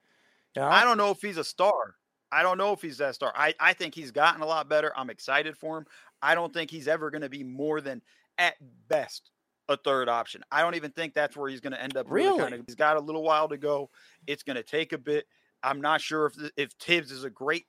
You 0.57 0.63
know? 0.63 0.69
I 0.69 0.85
don't 0.85 0.99
know 0.99 1.11
if 1.11 1.21
he's 1.21 1.39
a 1.39 1.45
star. 1.45 1.95
I 2.31 2.43
don't 2.43 2.57
know 2.57 2.73
if 2.73 2.81
he's 2.81 2.99
that 2.99 3.15
star. 3.15 3.33
I, 3.37 3.55
I 3.61 3.75
think 3.75 3.95
he's 3.95 4.11
gotten 4.11 4.41
a 4.41 4.47
lot 4.47 4.69
better. 4.69 4.93
I'm 4.97 5.11
excited 5.11 5.57
for 5.57 5.79
him. 5.79 5.87
I 6.23 6.35
don't 6.35 6.53
think 6.53 6.71
he's 6.71 6.89
ever 6.89 7.11
going 7.11 7.23
to 7.23 7.29
be 7.29 7.45
more 7.45 7.81
than, 7.81 8.01
at 8.39 8.55
best, 8.89 9.31
a 9.69 9.77
third 9.77 10.09
option. 10.09 10.43
I 10.51 10.63
don't 10.63 10.75
even 10.75 10.93
think 10.93 11.15
that's 11.15 11.37
where 11.37 11.51
he's 11.51 11.61
going 11.61 11.75
to 11.75 11.83
end 11.83 11.97
up. 11.97 12.07
Really? 12.09 12.39
kind 12.39 12.55
of, 12.55 12.63
he's 12.67 12.75
got 12.75 12.97
a 12.97 13.01
little 13.01 13.23
while 13.23 13.49
to 13.49 13.59
go. 13.59 13.91
It's 14.27 14.43
going 14.43 14.57
to 14.57 14.63
take 14.63 14.93
a 14.93 14.99
bit. 14.99 15.27
I'm 15.63 15.81
not 15.81 16.01
sure 16.01 16.27
if 16.27 16.51
if 16.57 16.73
Thibs 16.73 17.11
is 17.11 17.25
a 17.25 17.31
great 17.31 17.67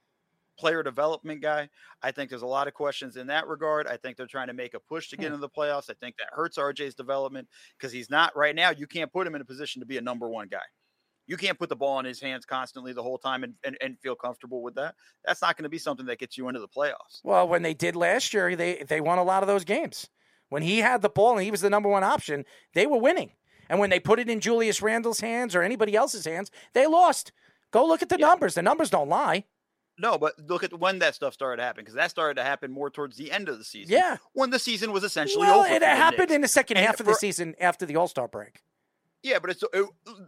player 0.58 0.84
development 0.84 1.42
guy. 1.42 1.68
I 2.04 2.12
think 2.12 2.30
there's 2.30 2.44
a 2.44 2.48
lot 2.48 2.68
of 2.68 2.74
questions 2.76 3.18
in 3.18 3.28
that 3.28 3.48
regard. 3.48 3.88
I 3.88 3.98
think 3.98 4.18
they're 4.18 4.28
trying 4.28 4.48
to 4.48 4.54
make 4.54 4.76
a 4.76 4.80
push 4.80 5.10
to 5.10 5.18
get 5.18 5.28
Hmm. 5.30 5.34
into 5.36 5.38
the 5.42 5.50
playoffs. 5.50 5.90
I 5.90 5.94
think 6.00 6.16
that 6.18 6.28
hurts 6.32 6.58
RJ's 6.58 6.94
development 6.96 7.48
because 7.78 7.92
he's 7.92 8.10
not 8.10 8.36
right 8.36 8.54
now. 8.56 8.70
You 8.70 8.86
can't 8.86 9.12
put 9.12 9.26
him 9.26 9.34
in 9.36 9.42
a 9.42 9.46
position 9.46 9.80
to 9.80 9.86
be 9.88 9.98
a 9.98 10.02
number 10.02 10.30
one 10.30 10.48
guy. 10.48 10.62
You 11.26 11.38
can't 11.38 11.58
put 11.58 11.70
the 11.70 11.76
ball 11.76 12.00
in 12.00 12.06
his 12.06 12.20
hands 12.20 12.46
constantly 12.46 12.92
the 12.94 13.02
whole 13.02 13.18
time 13.18 13.44
and, 13.44 13.56
and, 13.64 13.78
and 13.82 13.98
feel 14.00 14.14
comfortable 14.14 14.62
with 14.62 14.76
that. 14.76 14.94
That's 15.26 15.42
not 15.42 15.56
going 15.58 15.64
to 15.64 15.70
be 15.70 15.78
something 15.80 16.06
that 16.08 16.20
gets 16.20 16.38
you 16.38 16.50
into 16.50 16.60
the 16.60 16.68
playoffs. 16.68 17.22
Well, 17.24 17.48
when 17.48 17.62
they 17.64 17.74
did 17.74 17.96
last 17.96 18.34
year, 18.34 18.56
they 18.56 18.84
they 18.84 19.00
won 19.02 19.18
a 19.20 19.24
lot 19.24 19.42
of 19.42 19.48
those 19.48 19.64
games. 19.64 20.10
When 20.50 20.62
he 20.62 20.80
had 20.80 21.02
the 21.02 21.10
ball 21.10 21.32
and 21.34 21.44
he 21.44 21.50
was 21.50 21.62
the 21.62 21.70
number 21.70 21.90
one 21.90 22.04
option, 22.04 22.46
they 22.74 22.86
were 22.86 22.98
winning. 23.00 23.32
And 23.70 23.80
when 23.80 23.90
they 23.90 24.00
put 24.02 24.20
it 24.20 24.30
in 24.30 24.40
Julius 24.42 24.82
Randle's 24.82 25.22
hands 25.22 25.56
or 25.56 25.64
anybody 25.64 25.96
else's 25.96 26.26
hands, 26.26 26.52
they 26.74 26.86
lost. 26.86 27.32
Go 27.74 27.86
look 27.86 28.02
at 28.02 28.10
the 28.10 28.18
numbers. 28.18 28.54
The 28.54 28.62
numbers 28.62 28.90
don't 28.90 29.10
lie. 29.10 29.44
No, 30.00 30.18
but 30.18 30.34
look 30.48 30.64
at 30.64 30.80
when 30.80 31.00
that 31.00 31.14
stuff 31.16 31.34
started 31.34 31.62
happening 31.62 31.84
because 31.86 31.96
that 31.96 32.10
started 32.10 32.36
to 32.36 32.44
happen 32.44 32.72
more 32.72 32.90
towards 32.90 33.16
the 33.18 33.32
end 33.32 33.50
of 33.50 33.58
the 33.60 33.64
season. 33.64 33.92
Yeah. 33.94 34.18
when 34.34 34.50
the 34.50 34.58
season 34.60 34.92
was 34.92 35.04
essentially 35.04 35.46
Well, 35.46 35.60
over. 35.60 35.68
it 35.74 35.84
happened 35.84 36.20
Knicks. 36.30 36.34
in 36.34 36.42
the 36.42 36.48
second 36.48 36.78
And 36.78 36.86
half 36.86 37.00
of 37.00 37.06
the 37.06 37.14
season 37.14 37.54
after 37.60 37.86
the 37.86 37.96
All 37.98 38.08
Star 38.08 38.28
break. 38.28 38.62
Yeah, 39.22 39.40
but 39.40 39.52
it's 39.52 39.64
it, 39.72 39.86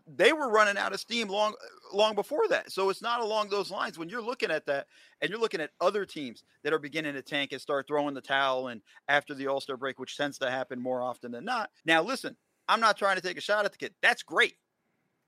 they 0.08 0.32
were 0.34 0.50
running 0.50 0.78
out 0.78 0.94
of 0.94 1.00
steam 1.02 1.28
long 1.28 1.54
long 1.94 2.16
before 2.16 2.48
that. 2.50 2.72
So 2.72 2.90
it's 2.90 3.02
not 3.02 3.20
along 3.22 3.50
those 3.50 3.70
lines 3.70 3.98
when 4.00 4.08
you're 4.08 4.22
looking 4.22 4.52
at 4.52 4.66
that 4.68 4.88
and 5.20 5.30
you're 5.30 5.40
looking 5.40 5.60
at 5.62 5.72
other 5.82 6.06
teams 6.06 6.44
that 6.64 6.72
are 6.72 6.80
beginning 6.80 7.14
to 7.16 7.22
tank 7.22 7.52
and 7.52 7.60
start 7.60 7.88
throwing 7.88 8.14
the 8.14 8.22
towel 8.22 8.70
and 8.70 8.82
after 9.10 9.34
the 9.34 9.48
All-Star 9.48 9.76
break, 9.78 10.00
which 10.00 10.16
tends 10.16 10.38
to 10.40 10.50
happen 10.50 10.80
more 10.80 11.02
often 11.02 11.32
than 11.32 11.44
not. 11.44 11.72
Now 11.86 12.04
listen, 12.04 12.38
I'm 12.70 12.80
not 12.80 12.98
trying 12.98 13.18
to 13.18 13.22
take 13.22 13.38
a 13.38 13.42
shot 13.42 13.66
at 13.66 13.72
the 13.74 13.78
kid. 13.78 13.94
That's 14.02 14.24
great. 14.24 14.54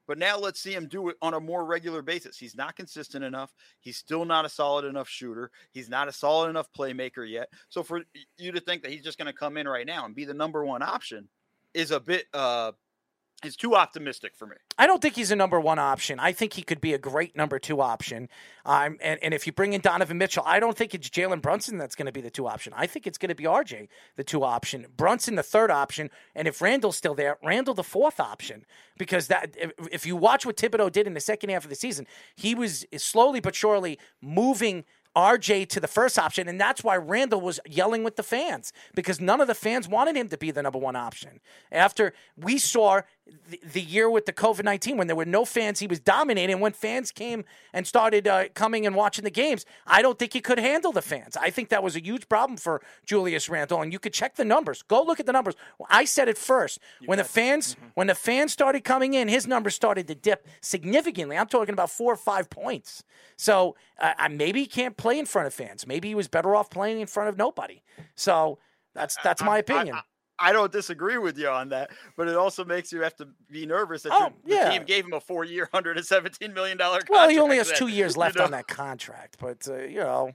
But 0.08 0.18
now 0.18 0.38
let's 0.38 0.62
see 0.62 0.74
him 0.74 0.88
do 0.88 1.10
it 1.10 1.18
on 1.22 1.34
a 1.34 1.39
more 1.39 1.66
regular 1.66 2.01
basis. 2.01 2.38
He's 2.38 2.55
not 2.55 2.76
consistent 2.76 3.24
enough. 3.24 3.53
He's 3.82 3.97
still 3.97 4.26
not 4.26 4.45
a 4.45 4.49
solid 4.49 4.86
enough 4.86 5.10
shooter. 5.10 5.51
He's 5.72 5.89
not 5.89 6.08
a 6.08 6.14
solid 6.14 6.49
enough 6.49 6.70
playmaker 6.78 7.30
yet. 7.30 7.49
So 7.70 7.84
for 7.84 8.01
you 8.38 8.51
to 8.51 8.60
think 8.62 8.84
that 8.84 8.91
he's 8.91 9.03
just 9.03 9.18
going 9.18 9.32
to 9.32 9.34
come 9.34 9.58
in 9.58 9.68
right 9.68 9.86
now 9.86 10.05
and 10.05 10.16
be 10.16 10.26
the 10.26 10.34
number 10.34 10.66
one 10.66 10.82
option 10.82 11.28
is 11.74 11.91
a 11.91 11.99
bit 11.99 12.26
uh 12.34 12.72
is 13.44 13.56
too 13.56 13.76
optimistic 13.76 14.36
for 14.36 14.48
me. 14.48 14.56
I 14.78 14.88
don't 14.88 15.02
think 15.02 15.16
he's 15.16 15.30
a 15.30 15.36
number 15.36 15.60
one 15.60 15.78
option. 15.78 16.20
I 16.20 16.32
think 16.32 16.54
he 16.54 16.64
could 16.64 16.82
be 16.82 16.94
a 16.94 16.98
great 16.98 17.36
number 17.36 17.60
two 17.60 17.82
option. 17.82 18.30
Um, 18.66 18.98
and, 19.00 19.20
and 19.22 19.34
if 19.34 19.46
you 19.46 19.54
bring 19.54 19.74
in 19.74 19.82
Donovan 19.82 20.18
Mitchell, 20.18 20.44
I 20.46 20.60
don't 20.60 20.76
think 20.76 20.96
it's 20.96 21.08
Jalen 21.10 21.42
Brunson 21.42 21.78
that's 21.78 21.96
going 21.96 22.08
to 22.08 22.12
be 22.12 22.22
the 22.22 22.32
two 22.32 22.48
option. 22.48 22.74
I 22.76 22.88
think 22.88 23.06
it's 23.06 23.18
going 23.18 23.30
to 23.30 23.36
be 23.36 23.44
RJ, 23.44 23.90
the 24.16 24.24
two 24.24 24.44
option, 24.44 24.88
Brunson, 24.96 25.36
the 25.36 25.44
third 25.44 25.70
option. 25.70 26.10
And 26.36 26.48
if 26.48 26.62
Randle's 26.62 26.98
still 26.98 27.14
there, 27.14 27.38
Randle, 27.44 27.76
the 27.76 27.84
fourth 27.84 28.20
option. 28.20 28.66
Because 28.98 29.28
that, 29.28 29.56
if, 29.56 29.72
if 29.92 30.06
you 30.08 30.16
watch 30.16 30.46
what 30.46 30.58
Thibodeau 30.58 30.92
did 30.92 31.06
in 31.06 31.14
the 31.14 31.20
second 31.20 31.52
half 31.52 31.64
of 31.64 31.70
the 31.70 31.76
season, 31.76 32.08
he 32.36 32.56
was 32.56 32.86
slowly 32.98 33.40
but 33.40 33.54
surely 33.54 34.00
moving 34.22 34.84
RJ 35.18 35.68
to 35.70 35.80
the 35.80 35.88
first 35.88 36.20
option, 36.20 36.48
and 36.48 36.62
that's 36.62 36.84
why 36.84 36.96
Randle 36.96 37.42
was 37.42 37.60
yelling 37.68 38.04
with 38.04 38.18
the 38.18 38.24
fans 38.24 38.72
because 38.94 39.20
none 39.20 39.42
of 39.42 39.48
the 39.48 39.56
fans 39.56 39.88
wanted 39.88 40.16
him 40.16 40.30
to 40.30 40.38
be 40.38 40.52
the 40.52 40.62
number 40.62 40.78
one 40.78 40.96
option. 40.96 41.40
After 41.72 42.14
we 42.38 42.60
saw 42.60 43.02
the, 43.50 43.60
the 43.74 43.82
year 43.82 44.10
with 44.10 44.26
the 44.26 44.34
COVID 44.34 44.64
19 44.64 44.98
when 44.98 45.08
there 45.08 45.16
were 45.16 45.26
no 45.26 45.46
fans, 45.46 45.80
he 45.80 45.88
was 45.88 46.00
dominating. 46.00 46.60
When 46.60 46.74
fans 46.74 47.12
came 47.12 47.46
and 47.74 47.88
started 47.88 48.28
uh, 48.28 48.50
coming 48.54 48.86
and 48.86 48.96
watching 48.96 49.24
the 49.24 49.32
games, 49.32 49.66
I 49.86 50.02
don't 50.02 50.20
think 50.20 50.34
he 50.34 50.42
could 50.42 50.60
handle 50.60 50.92
the 50.92 51.02
fans. 51.02 51.38
I 51.38 51.50
think 51.50 51.70
that 51.70 51.84
was 51.84 51.96
a 51.96 52.04
huge 52.04 52.28
problem 52.30 52.58
for 52.58 52.82
Julius 53.06 53.50
Randle, 53.50 53.82
and 53.82 53.94
you 53.94 54.00
could 54.00 54.14
check 54.14 54.36
the 54.36 54.46
numbers. 54.46 54.82
Go 54.84 55.04
look 55.04 55.20
at 55.20 55.26
the 55.26 55.32
numbers. 55.32 55.56
I 55.90 56.06
said 56.06 56.28
it 56.28 56.38
first. 56.38 56.80
when 57.06 57.18
the 57.18 57.24
fans 57.24 57.76
when 57.94 58.08
the 58.08 58.16
fans 58.16 58.52
started 58.52 58.84
coming 58.84 59.14
in, 59.14 59.28
his 59.28 59.48
numbers 59.48 59.76
started 59.76 60.08
to 60.08 60.16
dip 60.16 60.48
significantly. 60.62 61.38
I'm 61.38 61.48
talking 61.48 61.74
about 61.74 61.90
four 61.90 62.14
or 62.14 62.18
five 62.18 62.50
points. 62.50 63.04
So 63.38 63.76
uh, 64.00 64.14
uh, 64.20 64.30
maybe 64.30 64.62
he 64.62 64.68
can't 64.68 64.98
play 64.98 65.20
in 65.20 65.26
front 65.26 65.48
of 65.48 65.54
fans. 65.54 65.88
Maybe 65.88 66.10
he 66.10 66.16
was 66.16 66.28
better 66.28 66.56
off 66.56 66.70
playing 66.70 67.00
in 67.00 67.08
front 67.08 67.30
of 67.30 67.38
nobody. 67.38 67.82
So 68.16 68.60
that's 68.94 69.18
that's 69.24 69.44
my 69.44 69.60
opinion. 69.60 69.96
I, 69.96 70.00
I 70.00 70.04
don't 70.54 70.72
disagree 70.72 71.18
with 71.18 71.38
you 71.38 71.50
on 71.50 71.70
that, 71.70 71.92
but 72.16 72.28
it 72.28 72.36
also 72.36 72.64
makes 72.64 72.92
you 72.92 73.02
have 73.02 73.16
to 73.18 73.28
be 73.52 73.66
nervous 73.66 74.04
that 74.04 74.12
Oh, 74.14 74.32
your, 74.46 74.64
the 74.64 74.72
team 74.72 74.84
gave 74.84 75.06
him 75.06 75.14
a 75.14 75.20
four-year, 75.20 75.70
hundred 75.74 75.98
and 75.98 76.06
seventeen 76.06 76.54
million 76.54 76.78
dollar. 76.78 77.00
well, 77.10 77.30
he 77.30 77.40
only 77.40 77.58
has 77.58 77.68
contract 77.72 77.80
two 77.80 77.88
years 77.96 78.16
you 78.16 78.22
left 78.22 78.38
know? 78.38 78.44
on 78.46 78.52
that 78.52 78.68
contract, 78.68 79.38
but 79.40 79.68
uh, 79.68 79.78
you 79.78 80.00
know, 80.00 80.32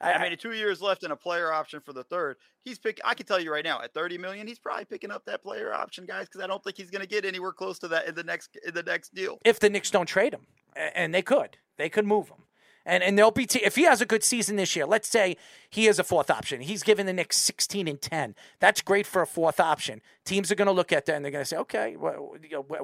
I, 0.00 0.28
mean, 0.28 0.36
two 0.36 0.52
years 0.52 0.82
left 0.82 1.04
and 1.04 1.12
a 1.12 1.16
player 1.16 1.52
option 1.52 1.80
for 1.80 1.92
the 1.92 2.04
third. 2.04 2.36
He's 2.64 2.78
pick. 2.78 3.00
I 3.04 3.14
can 3.14 3.26
tell 3.26 3.40
you 3.40 3.52
right 3.52 3.64
now, 3.64 3.80
at 3.82 3.94
thirty 3.94 4.18
million, 4.18 4.46
he's 4.46 4.58
probably 4.58 4.84
picking 4.84 5.10
up 5.10 5.24
that 5.26 5.42
player 5.42 5.72
option, 5.72 6.06
guys, 6.06 6.26
because 6.26 6.40
I 6.42 6.46
don't 6.46 6.62
think 6.64 6.76
he's 6.76 6.90
going 6.90 7.02
to 7.02 7.08
get 7.08 7.24
anywhere 7.24 7.52
close 7.52 7.78
to 7.80 7.88
that 7.88 8.08
in 8.08 8.14
the 8.14 8.24
next 8.24 8.56
in 8.66 8.74
the 8.74 8.82
next 8.82 9.14
deal. 9.14 9.38
if 9.44 9.60
the 9.60 9.70
Knicks 9.70 9.90
don't 9.90 10.06
trade 10.06 10.34
him, 10.34 10.46
and 10.94 11.14
they 11.14 11.22
could, 11.22 11.56
they 11.76 11.88
could 11.88 12.06
move 12.06 12.28
him. 12.28 12.38
And 12.84 13.02
and 13.02 13.18
they'll 13.18 13.30
be 13.30 13.46
t- 13.46 13.64
if 13.64 13.76
he 13.76 13.84
has 13.84 14.00
a 14.00 14.06
good 14.06 14.24
season 14.24 14.56
this 14.56 14.74
year. 14.74 14.86
Let's 14.86 15.08
say 15.08 15.36
he 15.70 15.86
is 15.86 15.98
a 15.98 16.04
fourth 16.04 16.30
option. 16.30 16.60
He's 16.60 16.82
given 16.82 17.06
the 17.06 17.12
Knicks 17.12 17.36
16 17.36 17.88
and 17.88 18.00
10. 18.00 18.34
That's 18.60 18.82
great 18.82 19.06
for 19.06 19.22
a 19.22 19.26
fourth 19.26 19.60
option. 19.60 20.00
Teams 20.24 20.50
are 20.50 20.54
going 20.54 20.66
to 20.66 20.72
look 20.72 20.92
at 20.92 21.06
that 21.06 21.14
and 21.14 21.24
they're 21.24 21.32
going 21.32 21.44
to 21.44 21.48
say, 21.48 21.56
okay, 21.58 21.96
well, 21.96 22.34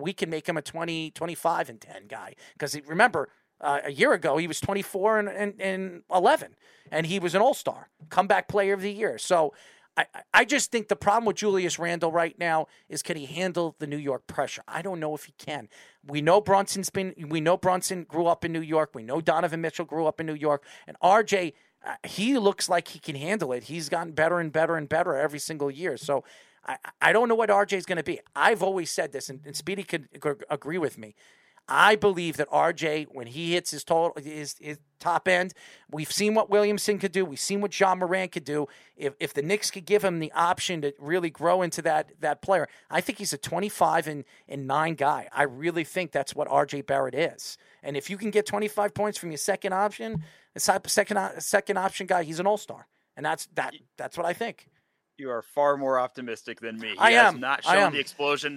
we 0.00 0.12
can 0.12 0.30
make 0.30 0.48
him 0.48 0.56
a 0.56 0.62
20, 0.62 1.10
25 1.10 1.68
and 1.68 1.80
10 1.80 2.06
guy. 2.08 2.34
Because 2.52 2.78
remember, 2.86 3.28
uh, 3.60 3.80
a 3.84 3.90
year 3.90 4.12
ago 4.12 4.36
he 4.36 4.46
was 4.46 4.60
24 4.60 5.18
and, 5.18 5.28
and, 5.28 5.60
and 5.60 6.02
11, 6.14 6.54
and 6.90 7.06
he 7.06 7.18
was 7.18 7.34
an 7.34 7.42
All 7.42 7.54
Star, 7.54 7.88
comeback 8.08 8.48
player 8.48 8.74
of 8.74 8.82
the 8.82 8.92
year. 8.92 9.18
So. 9.18 9.52
I, 9.96 10.06
I 10.32 10.44
just 10.44 10.70
think 10.70 10.86
the 10.86 10.94
problem 10.94 11.24
with 11.24 11.34
Julius 11.34 11.76
Randle 11.76 12.12
right 12.12 12.38
now 12.38 12.68
is 12.88 13.02
can 13.02 13.16
he 13.16 13.26
handle 13.26 13.74
the 13.80 13.86
New 13.88 13.96
York 13.96 14.28
pressure? 14.28 14.62
I 14.68 14.80
don't 14.80 15.00
know 15.00 15.16
if 15.16 15.24
he 15.24 15.32
can. 15.38 15.68
We 16.08 16.22
know 16.22 16.40
Brunson's 16.40 16.90
been. 16.90 17.14
We 17.28 17.40
know 17.40 17.56
Brunson 17.56 18.04
grew 18.04 18.26
up 18.26 18.44
in 18.44 18.52
New 18.52 18.62
York. 18.62 18.90
We 18.94 19.02
know 19.02 19.20
Donovan 19.20 19.60
Mitchell 19.60 19.84
grew 19.84 20.06
up 20.06 20.20
in 20.20 20.26
New 20.26 20.34
York, 20.34 20.64
and 20.86 20.96
RJ. 21.02 21.52
Uh, 21.86 21.94
he 22.04 22.36
looks 22.38 22.68
like 22.68 22.88
he 22.88 22.98
can 22.98 23.14
handle 23.14 23.52
it. 23.52 23.64
He's 23.64 23.88
gotten 23.88 24.12
better 24.12 24.40
and 24.40 24.52
better 24.52 24.76
and 24.76 24.88
better 24.88 25.14
every 25.14 25.38
single 25.38 25.70
year. 25.70 25.96
So 25.96 26.24
I, 26.66 26.76
I 27.00 27.12
don't 27.12 27.28
know 27.28 27.36
what 27.36 27.50
RJ 27.50 27.74
is 27.74 27.86
going 27.86 27.98
to 27.98 28.02
be. 28.02 28.20
I've 28.34 28.62
always 28.62 28.90
said 28.90 29.12
this, 29.12 29.28
and, 29.28 29.40
and 29.44 29.54
Speedy 29.54 29.84
could 29.84 30.08
ag- 30.14 30.44
agree 30.50 30.78
with 30.78 30.98
me. 30.98 31.14
I 31.68 31.96
believe 31.96 32.38
that 32.38 32.48
RJ, 32.48 33.08
when 33.12 33.26
he 33.26 33.52
hits 33.52 33.70
his 33.70 33.84
total, 33.84 34.20
his, 34.22 34.56
his 34.58 34.78
top 34.98 35.28
end, 35.28 35.52
we've 35.90 36.10
seen 36.10 36.34
what 36.34 36.48
Williamson 36.48 36.98
could 36.98 37.12
do. 37.12 37.24
We've 37.24 37.38
seen 37.38 37.60
what 37.60 37.78
Ja 37.78 37.94
Morant 37.94 38.32
could 38.32 38.44
do. 38.44 38.66
If 38.96 39.14
if 39.20 39.34
the 39.34 39.42
Knicks 39.42 39.70
could 39.70 39.84
give 39.84 40.02
him 40.02 40.18
the 40.18 40.32
option 40.32 40.80
to 40.82 40.94
really 40.98 41.30
grow 41.30 41.62
into 41.62 41.82
that 41.82 42.12
that 42.20 42.40
player, 42.40 42.68
I 42.90 43.00
think 43.00 43.18
he's 43.18 43.32
a 43.32 43.38
25 43.38 44.08
and, 44.08 44.24
and 44.48 44.66
nine 44.66 44.94
guy. 44.94 45.28
I 45.32 45.42
really 45.42 45.84
think 45.84 46.12
that's 46.12 46.34
what 46.34 46.48
RJ 46.48 46.86
Barrett 46.86 47.14
is. 47.14 47.58
And 47.82 47.96
if 47.96 48.08
you 48.08 48.16
can 48.16 48.30
get 48.30 48.46
25 48.46 48.94
points 48.94 49.18
from 49.18 49.30
your 49.30 49.38
second 49.38 49.74
option, 49.74 50.24
second 50.56 51.16
uh, 51.16 51.38
second 51.38 51.76
option 51.76 52.06
guy, 52.06 52.22
he's 52.22 52.40
an 52.40 52.46
all 52.46 52.56
star. 52.56 52.86
And 53.16 53.26
that's 53.26 53.46
that. 53.54 53.74
That's 53.96 54.16
what 54.16 54.26
I 54.26 54.32
think. 54.32 54.68
You 55.18 55.30
are 55.30 55.42
far 55.42 55.76
more 55.76 55.98
optimistic 55.98 56.60
than 56.60 56.78
me. 56.78 56.90
He 56.90 56.98
I 56.98 57.10
has 57.12 57.34
am. 57.34 57.40
not 57.40 57.64
shown 57.64 57.74
am. 57.76 57.92
the 57.92 57.98
explosion. 57.98 58.56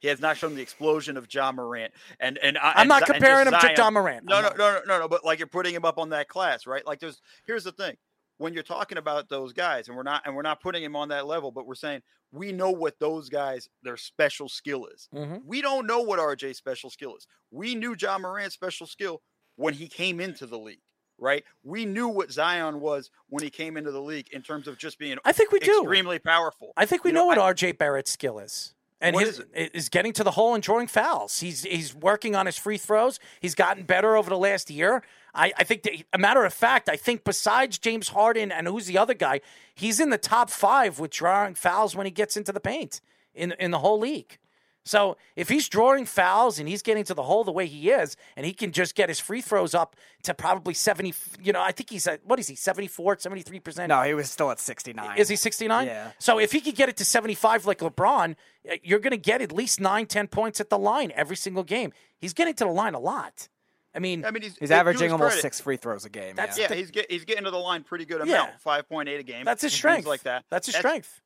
He 0.00 0.08
has 0.08 0.20
not 0.20 0.36
shown 0.36 0.54
the 0.54 0.60
explosion 0.60 1.16
of 1.16 1.32
Ja 1.32 1.50
Morant. 1.52 1.92
And 2.20 2.36
and 2.38 2.58
I- 2.58 2.72
I'm 2.72 2.80
and 2.80 2.88
not 2.90 3.06
comparing 3.06 3.46
him 3.48 3.54
to 3.58 3.74
Ja 3.76 3.90
Morant. 3.90 4.24
No, 4.26 4.42
no, 4.42 4.50
no, 4.50 4.54
no, 4.56 4.80
no, 4.86 4.98
no. 5.00 5.08
But 5.08 5.24
like 5.24 5.38
you're 5.38 5.48
putting 5.48 5.74
him 5.74 5.86
up 5.86 5.98
on 5.98 6.10
that 6.10 6.28
class, 6.28 6.66
right? 6.66 6.86
Like 6.86 7.00
there's 7.00 7.20
here's 7.46 7.64
the 7.64 7.72
thing. 7.72 7.96
When 8.36 8.52
you're 8.52 8.62
talking 8.62 8.98
about 8.98 9.28
those 9.28 9.52
guys, 9.54 9.88
and 9.88 9.96
we're 9.96 10.02
not 10.02 10.22
and 10.26 10.36
we're 10.36 10.42
not 10.42 10.60
putting 10.60 10.82
him 10.82 10.96
on 10.96 11.08
that 11.08 11.26
level, 11.26 11.50
but 11.50 11.66
we're 11.66 11.74
saying 11.74 12.02
we 12.30 12.52
know 12.52 12.70
what 12.70 12.98
those 12.98 13.30
guys 13.30 13.68
their 13.82 13.96
special 13.96 14.48
skill 14.50 14.86
is. 14.86 15.08
Mhm. 15.14 15.42
We 15.46 15.62
don't 15.62 15.86
know 15.86 16.00
what 16.02 16.18
RJ's 16.18 16.58
special 16.58 16.90
skill 16.90 17.16
is. 17.16 17.26
We 17.50 17.74
knew 17.74 17.94
Ja 17.98 18.18
Morant's 18.18 18.54
special 18.54 18.86
skill 18.86 19.22
when 19.56 19.72
he 19.74 19.88
came 19.88 20.20
into 20.20 20.46
the 20.46 20.58
league, 20.58 20.80
right? 21.22 21.44
We 21.64 21.86
knew 21.86 22.08
what 22.08 22.30
Zion 22.32 22.80
was 22.80 23.10
when 23.30 23.42
he 23.42 23.48
came 23.50 23.76
into 23.76 23.90
the 23.92 24.02
league 24.02 24.28
in 24.32 24.42
terms 24.42 24.68
of 24.68 24.76
just 24.76 24.98
being 24.98 25.16
I 25.24 25.32
think 25.32 25.52
we 25.52 25.60
do. 25.60 25.80
extremely 25.82 26.18
powerful. 26.18 26.72
I 26.76 26.84
think 26.84 27.04
we 27.04 27.10
You 27.10 27.14
know, 27.14 27.20
know, 27.20 27.26
what 27.26 27.38
I- 27.38 27.52
RJ 27.52 27.78
Barrett's 27.78 28.10
skill 28.10 28.38
is. 28.38 28.74
And 29.00 29.14
What 29.14 29.26
his, 29.26 29.40
is 29.40 29.44
it? 29.52 29.70
is 29.74 29.88
getting 29.88 30.12
to 30.12 30.22
the 30.22 30.30
hole 30.32 30.54
and 30.54 30.62
drawing 30.62 30.86
fouls. 30.86 31.40
He's 31.40 31.64
he's 31.64 31.92
working 31.92 32.36
on 32.36 32.46
his 32.46 32.56
free 32.56 32.78
throws. 32.78 33.18
He's 33.40 33.56
gotten 33.56 33.82
better 33.82 34.16
over 34.16 34.30
the 34.30 34.38
last 34.38 34.70
year. 34.70 35.02
I, 35.34 35.52
I 35.58 35.64
think, 35.64 35.82
that, 35.84 35.94
a 36.12 36.18
matter 36.18 36.44
of 36.44 36.52
fact, 36.54 36.88
I 36.88 36.94
think 36.96 37.24
besides 37.24 37.78
James 37.78 38.08
Harden 38.10 38.52
and 38.52 38.68
who's 38.68 38.86
the 38.86 38.98
other 38.98 39.14
guy, 39.14 39.40
he's 39.74 39.98
in 39.98 40.10
the 40.10 40.18
top 40.18 40.50
five 40.50 41.00
with 41.00 41.10
drawing 41.10 41.54
fouls 41.56 41.96
when 41.96 42.06
he 42.06 42.12
gets 42.12 42.36
into 42.36 42.52
the 42.52 42.60
paint 42.60 43.00
in 43.34 43.52
in 43.58 43.72
the 43.72 43.80
whole 43.80 43.98
league. 43.98 44.38
So 44.84 45.16
if 45.36 45.48
he's 45.48 45.68
drawing 45.68 46.06
fouls 46.06 46.58
and 46.58 46.68
he's 46.68 46.82
getting 46.82 47.04
to 47.04 47.14
the 47.14 47.22
hole 47.22 47.44
the 47.44 47.52
way 47.52 47.66
he 47.66 47.90
is, 47.90 48.16
and 48.36 48.44
he 48.44 48.52
can 48.52 48.72
just 48.72 48.94
get 48.96 49.08
his 49.08 49.20
free 49.20 49.40
throws 49.40 49.74
up 49.74 49.94
to 50.24 50.34
probably 50.34 50.74
70, 50.74 51.14
you 51.40 51.52
know, 51.52 51.60
I 51.62 51.70
think 51.72 51.90
he's 51.90 52.06
at, 52.08 52.20
what 52.26 52.38
is 52.40 52.48
he, 52.48 52.56
74, 52.56 53.16
73%? 53.16 53.88
No, 53.88 54.02
he 54.02 54.14
was 54.14 54.30
still 54.30 54.50
at 54.50 54.58
69. 54.58 55.18
Is 55.18 55.28
he 55.28 55.36
69? 55.36 55.86
Yeah. 55.86 56.10
So 56.18 56.38
if 56.40 56.50
he 56.52 56.60
could 56.60 56.74
get 56.74 56.88
it 56.88 56.96
to 56.96 57.04
75 57.04 57.64
like 57.66 57.78
LeBron, 57.78 58.34
uh, 58.70 58.74
you're 58.82 58.98
going 58.98 59.12
to 59.12 59.16
get 59.16 59.40
at 59.40 59.52
least 59.52 59.80
nine, 59.80 60.06
10 60.06 60.26
points 60.26 60.60
at 60.60 60.68
the 60.68 60.78
line 60.78 61.12
every 61.14 61.36
single 61.36 61.62
game. 61.64 61.92
He's 62.18 62.32
getting 62.34 62.54
to 62.54 62.64
the 62.64 62.70
line 62.70 62.94
a 62.94 63.00
lot. 63.00 63.48
I 63.94 63.98
mean, 64.00 64.24
I 64.24 64.30
mean, 64.30 64.42
he's, 64.42 64.56
He's 64.56 64.70
averaging 64.70 65.12
almost 65.12 65.28
credit, 65.32 65.42
six 65.42 65.60
free 65.60 65.76
throws 65.76 66.04
a 66.04 66.08
game. 66.08 66.34
That's- 66.34 66.58
yeah. 66.58 66.66
Yeah, 66.70 66.76
he's 66.76 66.90
get, 66.90 67.10
he's 67.10 67.24
getting 67.24 67.44
to 67.44 67.50
the 67.50 67.58
line 67.58 67.84
pretty 67.84 68.04
good 68.06 68.26
Yeah. 68.26 68.44
amount, 68.46 68.60
five 68.60 68.88
point 68.88 69.08
eight 69.08 69.20
a 69.20 69.22
game. 69.22 69.44
that's 69.44 69.62
his 69.62 69.70
things 69.72 69.78
strength. 69.78 70.06
like 70.08 70.22
that. 70.24 70.44
That's 70.50 70.66
his 70.66 70.74
strength. 70.74 71.20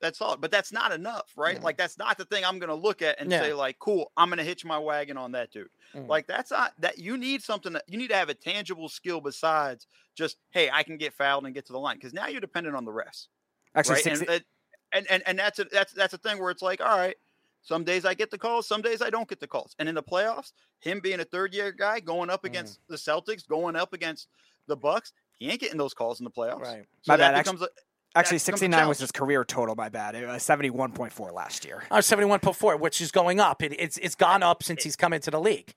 That's 0.00 0.20
all. 0.20 0.36
but 0.36 0.50
that's 0.50 0.72
not 0.72 0.92
enough, 0.92 1.32
right? 1.36 1.62
Like 1.62 1.76
that's 1.78 1.96
not 1.96 2.18
the 2.18 2.24
thing 2.26 2.44
I'm 2.44 2.58
going 2.58 2.68
to 2.68 2.74
look 2.74 3.00
at 3.02 3.18
and 3.18 3.30
Yeah. 3.30 3.40
say 3.40 3.52
like, 3.54 3.78
cool, 3.78 4.12
I'm 4.16 4.28
going 4.28 4.38
to 4.38 4.44
hitch 4.44 4.64
my 4.64 4.78
wagon 4.78 5.16
on 5.16 5.32
that 5.32 5.50
dude. 5.50 5.68
Mm. 5.94 6.06
Like 6.08 6.26
that's 6.26 6.50
not 6.50 6.72
that 6.80 6.98
you 6.98 7.16
need 7.16 7.42
something 7.42 7.72
that 7.72 7.84
you 7.88 7.96
need 7.96 8.08
to 8.10 8.16
have 8.16 8.28
a 8.28 8.34
tangible 8.34 8.88
skill 8.90 9.20
besides 9.20 9.86
just 10.14 10.36
hey, 10.50 10.68
I 10.70 10.82
can 10.82 10.96
get 10.98 11.14
fouled 11.14 11.46
and 11.46 11.54
get 11.54 11.64
to 11.66 11.72
the 11.72 11.78
line 11.78 11.96
because 11.96 12.12
now 12.12 12.26
you're 12.26 12.40
dependent 12.42 12.76
on 12.76 12.84
the 12.84 12.90
refs. 12.92 13.28
Actually, 13.74 13.94
right? 13.94 14.04
60, 14.04 14.26
and, 14.28 14.44
and, 14.92 15.06
and 15.10 15.22
and 15.26 15.38
that's 15.38 15.58
a, 15.58 15.64
that's 15.64 15.92
that's 15.92 16.12
a 16.14 16.18
thing 16.18 16.38
where 16.40 16.50
it's 16.50 16.62
like, 16.62 16.80
all 16.80 16.96
right, 16.98 17.16
some 17.62 17.82
days 17.84 18.04
I 18.04 18.14
get 18.14 18.30
the 18.30 18.38
calls, 18.38 18.68
some 18.68 18.82
days 18.82 19.00
I 19.02 19.08
don't 19.10 19.28
get 19.28 19.40
the 19.40 19.46
calls. 19.46 19.74
And 19.78 19.88
in 19.88 19.94
the 19.94 20.02
playoffs, 20.02 20.52
him 20.80 21.00
being 21.00 21.20
a 21.20 21.24
third 21.24 21.54
year 21.54 21.72
guy 21.72 22.00
going 22.00 22.28
Mm. 22.28 22.32
up 22.34 22.44
against 22.44 22.80
the 22.88 22.96
Celtics, 22.96 23.46
going 23.48 23.76
up 23.76 23.92
against 23.94 24.28
the 24.66 24.76
Bucks, 24.76 25.12
he 25.34 25.50
ain't 25.50 25.60
getting 25.60 25.78
those 25.78 25.94
calls 25.94 26.20
in 26.20 26.24
the 26.24 26.30
playoffs. 26.30 26.60
Right. 26.60 26.84
So 27.02 27.12
My 27.12 27.16
that 27.16 27.32
bad, 27.34 27.44
becomes 27.44 27.62
a, 27.62 27.68
actually, 28.16 28.38
that 28.38 28.44
69 28.44 28.88
was 28.88 28.98
his 28.98 29.12
career 29.12 29.44
total. 29.44 29.74
My 29.74 29.88
bad. 29.88 30.14
It 30.14 30.26
was 30.26 30.42
71.4 30.42 31.32
last 31.32 31.64
year. 31.64 31.84
Uh, 31.90 31.98
71.4, 31.98 32.80
which 32.80 33.00
is 33.00 33.10
going 33.12 33.38
up. 33.40 33.62
It, 33.62 33.74
it's 33.78 33.98
it's 33.98 34.14
gone 34.14 34.42
up 34.42 34.62
since 34.62 34.82
he's 34.82 34.96
come 34.96 35.12
into 35.12 35.30
the 35.30 35.40
league. 35.40 35.74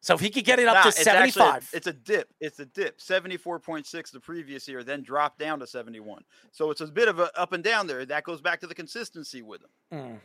So 0.00 0.14
if 0.14 0.20
he 0.20 0.30
could 0.30 0.44
get 0.44 0.60
it 0.60 0.68
up 0.68 0.74
Nah, 0.76 0.82
to 0.82 0.88
it's 0.90 1.06
actually- 1.06 1.30
75. 1.32 1.70
it's 1.72 1.86
a 1.88 1.92
dip. 1.92 2.28
It's 2.40 2.60
a 2.60 2.64
dip. 2.66 3.00
74.6 3.00 4.12
the 4.12 4.20
previous 4.20 4.68
year, 4.68 4.84
then 4.84 5.02
dropped 5.02 5.38
down 5.40 5.58
to 5.58 5.66
71. 5.66 6.22
So 6.52 6.70
it's 6.70 6.80
a 6.80 6.86
bit 6.86 7.08
of 7.08 7.18
a 7.18 7.36
up 7.38 7.52
and 7.52 7.64
down 7.64 7.88
there. 7.88 8.06
That 8.06 8.22
goes 8.22 8.40
back 8.40 8.60
to 8.60 8.66
the 8.68 8.76
consistency 8.76 9.42
with 9.42 9.60
him. 9.62 9.68
Mm. 9.92 10.18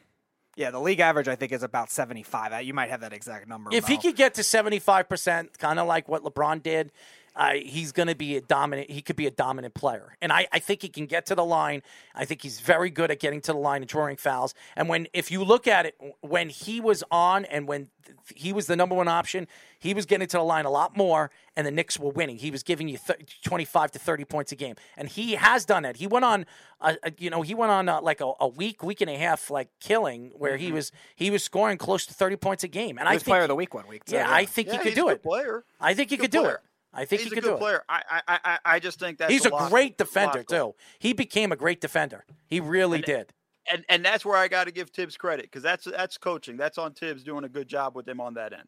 Yeah, 0.56 0.70
the 0.70 0.80
league 0.80 1.00
average 1.00 1.28
I 1.28 1.36
think 1.36 1.52
is 1.52 1.64
about 1.64 1.90
75. 1.90 2.54
Uh, 2.54 2.58
You 2.58 2.76
might 2.76 2.92
have 2.92 3.02
that 3.02 3.14
exact 3.14 3.48
number. 3.48 3.72
If 3.74 3.88
he 3.88 3.98
could 3.98 4.16
get 4.16 4.36
to 4.36 4.42
75%, 4.42 5.58
kind 5.58 5.80
of 5.80 5.88
like 5.88 6.08
what 6.08 6.24
LeBron 6.24 6.62
did, 6.62 6.92
uh, 7.36 7.54
he's 7.54 7.92
going 7.92 8.08
to 8.08 8.16
be 8.16 8.36
a 8.38 8.42
dominant. 8.42 8.90
He 8.92 9.02
could 9.02 9.16
be 9.16 9.26
a 9.28 9.32
dominant 9.32 9.74
player, 9.74 10.16
and 10.22 10.32
I, 10.32 10.48
I 10.52 10.60
think 10.60 10.82
he 10.82 10.90
can 10.90 11.06
get 11.08 11.26
to 11.28 11.36
the 11.36 11.44
line. 11.46 11.82
I 12.14 12.26
think 12.26 12.42
he's 12.42 12.60
very 12.60 12.90
good 12.90 13.10
at 13.12 13.20
getting 13.20 13.42
to 13.42 13.54
the 13.54 13.58
line 13.58 13.82
and 13.82 13.90
drawing 13.90 14.18
fouls. 14.18 14.54
And 14.76 14.88
when, 14.88 15.08
if 15.14 15.32
you 15.32 15.44
look 15.44 15.68
at 15.68 15.86
it, 15.86 15.96
when 16.22 16.50
he 16.50 16.80
was 16.80 17.04
on 17.10 17.46
and 17.46 17.68
when 17.68 17.90
th- 18.06 18.18
he 18.36 18.54
was 18.54 18.68
the 18.68 18.76
number 18.76 18.94
one 18.96 19.08
option, 19.08 19.48
he 19.80 19.94
was 19.94 20.06
getting 20.06 20.28
to 20.28 20.38
the 20.38 20.44
line 20.44 20.66
a 20.66 20.70
lot 20.70 20.96
more, 20.96 21.32
and 21.58 21.66
the 21.66 21.72
Knicks 21.72 21.98
were 22.00 22.12
winning. 22.12 22.38
He 22.38 22.52
was 22.52 22.62
giving 22.64 22.88
you 22.88 22.98
th- 22.98 23.42
25 23.44 23.92
to 23.92 24.00
30 24.00 24.26
points 24.26 24.52
a 24.52 24.56
game, 24.56 24.76
and 24.96 25.10
he 25.10 25.34
has 25.34 25.66
done 25.66 25.84
that. 25.84 25.98
He 25.98 26.06
went 26.08 26.26
on, 26.26 26.46
a, 26.82 26.98
a- 27.04 27.12
you 27.18 27.30
know, 27.30 27.42
he 27.42 27.56
went 27.56 27.72
on 27.72 27.90
uh, 27.90 28.00
like 28.02 28.22
a, 28.22 28.32
a 28.40 28.48
week, 28.48 28.84
week 28.84 29.02
and 29.02 29.10
a 29.10 29.18
half, 29.18 29.50
like 29.50 29.70
killing, 29.80 30.32
where 30.36 30.58
he 30.58 30.72
was 30.72 30.92
he 31.16 31.32
was 31.32 31.44
scoring 31.44 31.78
close 31.80 32.06
to 32.06 32.14
30 32.14 32.36
points 32.36 32.64
a 32.64 32.68
game. 32.68 32.98
And 33.00 33.08
he 33.08 33.12
I 33.12 33.16
was 33.16 33.24
think 33.24 33.32
player 33.34 33.42
of 33.44 33.48
the 33.48 33.56
week 33.56 33.74
one 33.74 33.88
week. 33.88 34.06
too, 34.06 34.16
yeah, 34.16 34.28
I 34.32 34.46
think 34.46 34.68
Yeah, 34.68 34.74
he 34.74 34.78
could 34.80 34.88
he's 34.90 34.96
do 34.96 35.08
a 35.08 35.12
good 35.12 35.16
it. 35.18 35.24
player. 35.24 35.64
I 35.82 35.94
think 35.96 36.10
he 36.12 36.18
could 36.18 36.32
do 36.32 36.46
it. 36.46 36.58
I 36.94 37.06
think 37.06 37.22
He's 37.22 37.32
he 37.32 37.34
a 37.34 37.36
could 37.36 37.44
good 37.44 37.50
do 37.52 37.56
it. 37.56 37.60
player. 37.60 37.84
I, 37.90 38.04
I 38.28 38.40
I 38.44 38.60
I 38.66 38.80
just 38.80 39.00
think 39.00 39.18
that 39.18 39.32
He's 39.32 39.46
a 39.46 39.50
lot- 39.50 39.70
great 39.72 39.98
defender 39.98 40.44
too. 40.44 40.76
He 41.00 41.14
became 41.14 41.52
a 41.52 41.56
great 41.56 41.82
defender. 41.82 42.24
He 42.48 42.60
really 42.60 42.98
And- 42.98 43.06
did. 43.06 43.34
And 43.72 43.86
and 43.88 44.04
that's 44.04 44.26
where 44.26 44.36
I 44.38 44.50
got 44.50 44.66
to 44.66 44.72
give 44.72 44.90
Thibs 44.90 45.16
credit 45.16 45.46
because 45.46 45.64
that's 45.64 45.86
that's 45.86 46.18
coaching. 46.18 46.58
That's 46.58 46.78
on 46.78 46.94
Thibs 46.94 47.24
doing 47.24 47.46
a 47.46 47.50
good 47.50 47.68
job 47.70 47.96
with 47.96 48.06
him 48.08 48.20
on 48.20 48.34
that 48.34 48.52
end. 48.52 48.68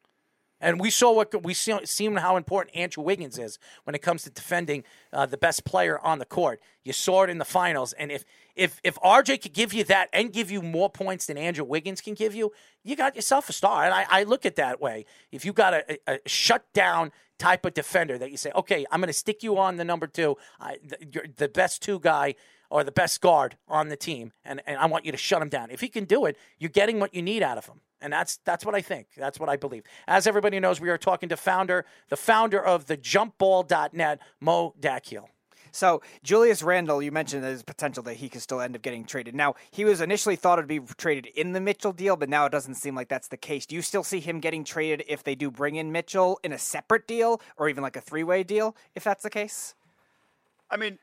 And 0.61 0.79
we 0.79 0.89
saw 0.89 1.11
what 1.13 1.43
we 1.43 1.53
see, 1.53 1.77
seen 1.85 2.15
how 2.15 2.37
important 2.37 2.75
Andrew 2.75 3.03
Wiggins 3.03 3.37
is 3.37 3.59
when 3.83 3.93
it 3.93 4.01
comes 4.01 4.23
to 4.23 4.29
defending 4.29 4.83
uh, 5.11 5.25
the 5.25 5.37
best 5.37 5.65
player 5.65 5.99
on 5.99 6.19
the 6.19 6.25
court. 6.25 6.61
You 6.83 6.93
saw 6.93 7.23
it 7.23 7.29
in 7.29 7.39
the 7.39 7.45
finals, 7.45 7.93
and 7.93 8.11
if 8.11 8.23
if 8.55 8.79
if 8.83 8.95
RJ 8.95 9.41
could 9.41 9.53
give 9.53 9.73
you 9.73 9.83
that 9.85 10.09
and 10.13 10.31
give 10.31 10.49
you 10.49 10.61
more 10.61 10.89
points 10.89 11.25
than 11.25 11.37
Andrew 11.37 11.65
Wiggins 11.65 11.99
can 11.99 12.13
give 12.13 12.33
you, 12.33 12.53
you 12.83 12.95
got 12.95 13.15
yourself 13.15 13.49
a 13.49 13.53
star. 13.53 13.83
And 13.83 13.93
I, 13.93 14.05
I 14.09 14.23
look 14.23 14.45
at 14.45 14.55
that 14.55 14.79
way. 14.79 15.05
If 15.31 15.43
you 15.43 15.51
got 15.51 15.73
a, 15.73 15.97
a, 16.07 16.19
shut 16.25 16.65
down 16.73 17.11
type 17.37 17.65
of 17.65 17.73
defender 17.73 18.17
that 18.17 18.31
you 18.31 18.37
say, 18.37 18.51
okay, 18.55 18.85
I'm 18.91 19.01
going 19.01 19.07
to 19.07 19.13
stick 19.13 19.43
you 19.43 19.57
on 19.57 19.75
the 19.75 19.83
number 19.83 20.07
two, 20.07 20.37
I, 20.59 20.77
the, 20.83 21.29
the 21.35 21.49
best 21.49 21.81
two 21.81 21.99
guy 21.99 22.35
or 22.75 22.83
the 22.83 22.91
best 22.91 23.21
guard 23.21 23.55
on 23.69 23.87
the 23.87 23.95
team, 23.95 24.33
and, 24.43 24.61
and 24.67 24.77
I 24.77 24.85
want 24.87 25.05
you 25.05 25.13
to 25.13 25.17
shut 25.17 25.41
him 25.41 25.47
down. 25.47 25.71
If 25.71 25.79
he 25.79 25.87
can 25.87 26.03
do 26.03 26.25
it, 26.25 26.37
you're 26.59 26.69
getting 26.69 26.99
what 26.99 27.15
you 27.15 27.21
need 27.21 27.41
out 27.41 27.57
of 27.57 27.67
him. 27.67 27.79
And 28.01 28.11
that's 28.11 28.35
that's 28.43 28.65
what 28.65 28.75
I 28.75 28.81
think. 28.81 29.07
That's 29.15 29.39
what 29.39 29.47
I 29.47 29.55
believe. 29.55 29.83
As 30.09 30.27
everybody 30.27 30.59
knows, 30.59 30.81
we 30.81 30.89
are 30.89 30.97
talking 30.97 31.29
to 31.29 31.37
founder, 31.37 31.85
the 32.09 32.17
founder 32.17 32.61
of 32.61 32.87
the 32.87 32.97
jumpball.net, 32.97 34.19
Mo 34.41 34.73
Dakhil. 34.77 35.27
So 35.71 36.01
Julius 36.21 36.61
Randle, 36.63 37.01
you 37.01 37.13
mentioned 37.13 37.45
there's 37.45 37.63
potential 37.63 38.03
that 38.03 38.15
he 38.15 38.27
could 38.27 38.41
still 38.41 38.59
end 38.59 38.75
up 38.75 38.81
getting 38.81 39.05
traded. 39.05 39.35
Now 39.35 39.55
he 39.71 39.85
was 39.85 40.01
initially 40.01 40.35
thought 40.35 40.57
to 40.57 40.63
be 40.63 40.81
traded 40.97 41.27
in 41.27 41.53
the 41.53 41.61
Mitchell 41.61 41.93
deal, 41.93 42.17
but 42.17 42.27
now 42.27 42.45
it 42.45 42.51
doesn't 42.51 42.75
seem 42.75 42.93
like 42.93 43.07
that's 43.07 43.29
the 43.29 43.37
case. 43.37 43.65
Do 43.65 43.75
you 43.75 43.81
still 43.81 44.03
see 44.03 44.19
him 44.19 44.41
getting 44.41 44.65
traded 44.65 45.05
if 45.07 45.23
they 45.23 45.35
do 45.35 45.49
bring 45.49 45.77
in 45.77 45.93
Mitchell 45.93 46.41
in 46.43 46.51
a 46.51 46.59
separate 46.59 47.07
deal 47.07 47.39
or 47.55 47.69
even 47.69 47.83
like 47.83 47.95
a 47.95 48.01
three 48.01 48.23
way 48.23 48.43
deal? 48.43 48.75
If 48.95 49.05
that's 49.05 49.23
the 49.23 49.29
case, 49.29 49.75
I 50.69 50.75
mean, 50.75 50.99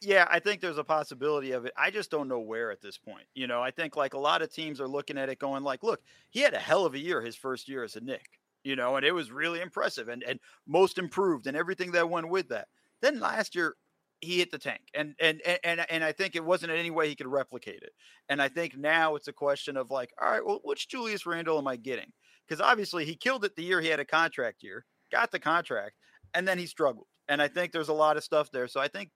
yeah, 0.00 0.26
I 0.30 0.38
think 0.38 0.60
there's 0.60 0.78
a 0.78 0.84
possibility 0.84 1.52
of 1.52 1.66
it. 1.66 1.72
I 1.76 1.90
just 1.90 2.10
don't 2.10 2.28
know 2.28 2.40
where 2.40 2.70
at 2.70 2.80
this 2.80 2.96
point. 2.96 3.26
You 3.34 3.46
know, 3.46 3.60
I 3.62 3.70
think 3.70 3.96
like 3.96 4.14
a 4.14 4.18
lot 4.18 4.40
of 4.42 4.52
teams 4.52 4.80
are 4.80 4.88
looking 4.88 5.18
at 5.18 5.28
it 5.28 5.38
going 5.38 5.62
like, 5.62 5.82
look, 5.82 6.00
he 6.30 6.40
had 6.40 6.54
a 6.54 6.58
hell 6.58 6.86
of 6.86 6.94
a 6.94 6.98
year 6.98 7.20
his 7.20 7.36
first 7.36 7.68
year 7.68 7.84
as 7.84 7.96
a 7.96 8.00
Knick, 8.00 8.38
you 8.64 8.76
know, 8.76 8.96
and 8.96 9.04
it 9.04 9.12
was 9.12 9.30
really 9.30 9.60
impressive 9.60 10.08
and, 10.08 10.22
and 10.22 10.40
most 10.66 10.96
improved 10.96 11.46
and 11.46 11.56
everything 11.56 11.92
that 11.92 12.08
went 12.08 12.30
with 12.30 12.48
that. 12.48 12.68
Then 13.02 13.20
last 13.20 13.54
year 13.54 13.76
he 14.20 14.38
hit 14.38 14.50
the 14.50 14.58
tank 14.58 14.82
and 14.94 15.14
and 15.20 15.40
and 15.64 15.84
and, 15.90 16.04
I 16.04 16.12
think 16.12 16.34
it 16.36 16.44
wasn't 16.44 16.72
in 16.72 16.78
any 16.78 16.90
way 16.90 17.08
he 17.08 17.14
could 17.16 17.26
replicate 17.26 17.82
it. 17.82 17.92
And 18.28 18.40
I 18.40 18.48
think 18.48 18.76
now 18.76 19.16
it's 19.16 19.28
a 19.28 19.32
question 19.32 19.76
of 19.76 19.90
like, 19.90 20.12
all 20.20 20.30
right, 20.30 20.44
well, 20.44 20.60
which 20.64 20.88
Julius 20.88 21.26
Randle 21.26 21.58
am 21.58 21.68
I 21.68 21.76
getting? 21.76 22.12
Because 22.46 22.60
obviously 22.60 23.04
he 23.04 23.16
killed 23.16 23.44
it 23.44 23.54
the 23.56 23.62
year 23.64 23.80
he 23.80 23.88
had 23.88 24.00
a 24.00 24.04
contract 24.04 24.62
year, 24.62 24.84
got 25.12 25.30
the 25.30 25.38
contract, 25.38 25.96
and 26.34 26.46
then 26.48 26.58
he 26.58 26.66
struggled. 26.66 27.06
And 27.28 27.40
I 27.40 27.48
think 27.48 27.72
there's 27.72 27.88
a 27.88 27.94
lot 27.94 28.16
of 28.16 28.24
stuff 28.24 28.50
there. 28.50 28.66
So 28.68 28.80
I 28.80 28.88
think 28.88 29.10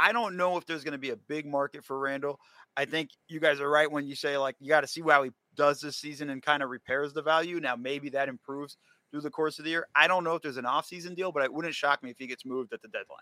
I 0.00 0.12
don't 0.12 0.36
know 0.38 0.56
if 0.56 0.64
there's 0.64 0.82
going 0.82 0.92
to 0.92 0.98
be 0.98 1.10
a 1.10 1.16
big 1.16 1.46
market 1.46 1.84
for 1.84 1.98
Randle. 1.98 2.40
I 2.76 2.86
mm. 2.86 2.90
think 2.90 3.10
you 3.28 3.38
guys 3.38 3.60
are 3.60 3.68
right 3.68 3.90
when 3.90 4.06
you 4.06 4.14
say 4.14 4.38
like 4.38 4.56
you 4.58 4.68
got 4.68 4.80
to 4.80 4.86
see 4.86 5.02
how 5.02 5.24
he 5.24 5.30
does 5.56 5.80
this 5.80 5.98
season 5.98 6.30
and 6.30 6.42
kind 6.42 6.62
of 6.62 6.70
repairs 6.70 7.12
the 7.12 7.22
value. 7.22 7.60
Now 7.60 7.76
maybe 7.76 8.08
that 8.10 8.28
improves 8.28 8.78
through 9.10 9.20
the 9.20 9.30
course 9.30 9.58
of 9.58 9.64
the 9.64 9.72
year. 9.72 9.86
I 9.94 10.08
don't 10.08 10.24
know 10.24 10.34
if 10.36 10.42
there's 10.42 10.56
an 10.56 10.66
off-season 10.66 11.14
deal, 11.14 11.32
but 11.32 11.42
it 11.42 11.52
wouldn't 11.52 11.74
shock 11.74 12.02
me 12.02 12.10
if 12.10 12.16
he 12.18 12.26
gets 12.26 12.46
moved 12.46 12.72
at 12.72 12.80
the 12.80 12.88
deadline. 12.88 13.18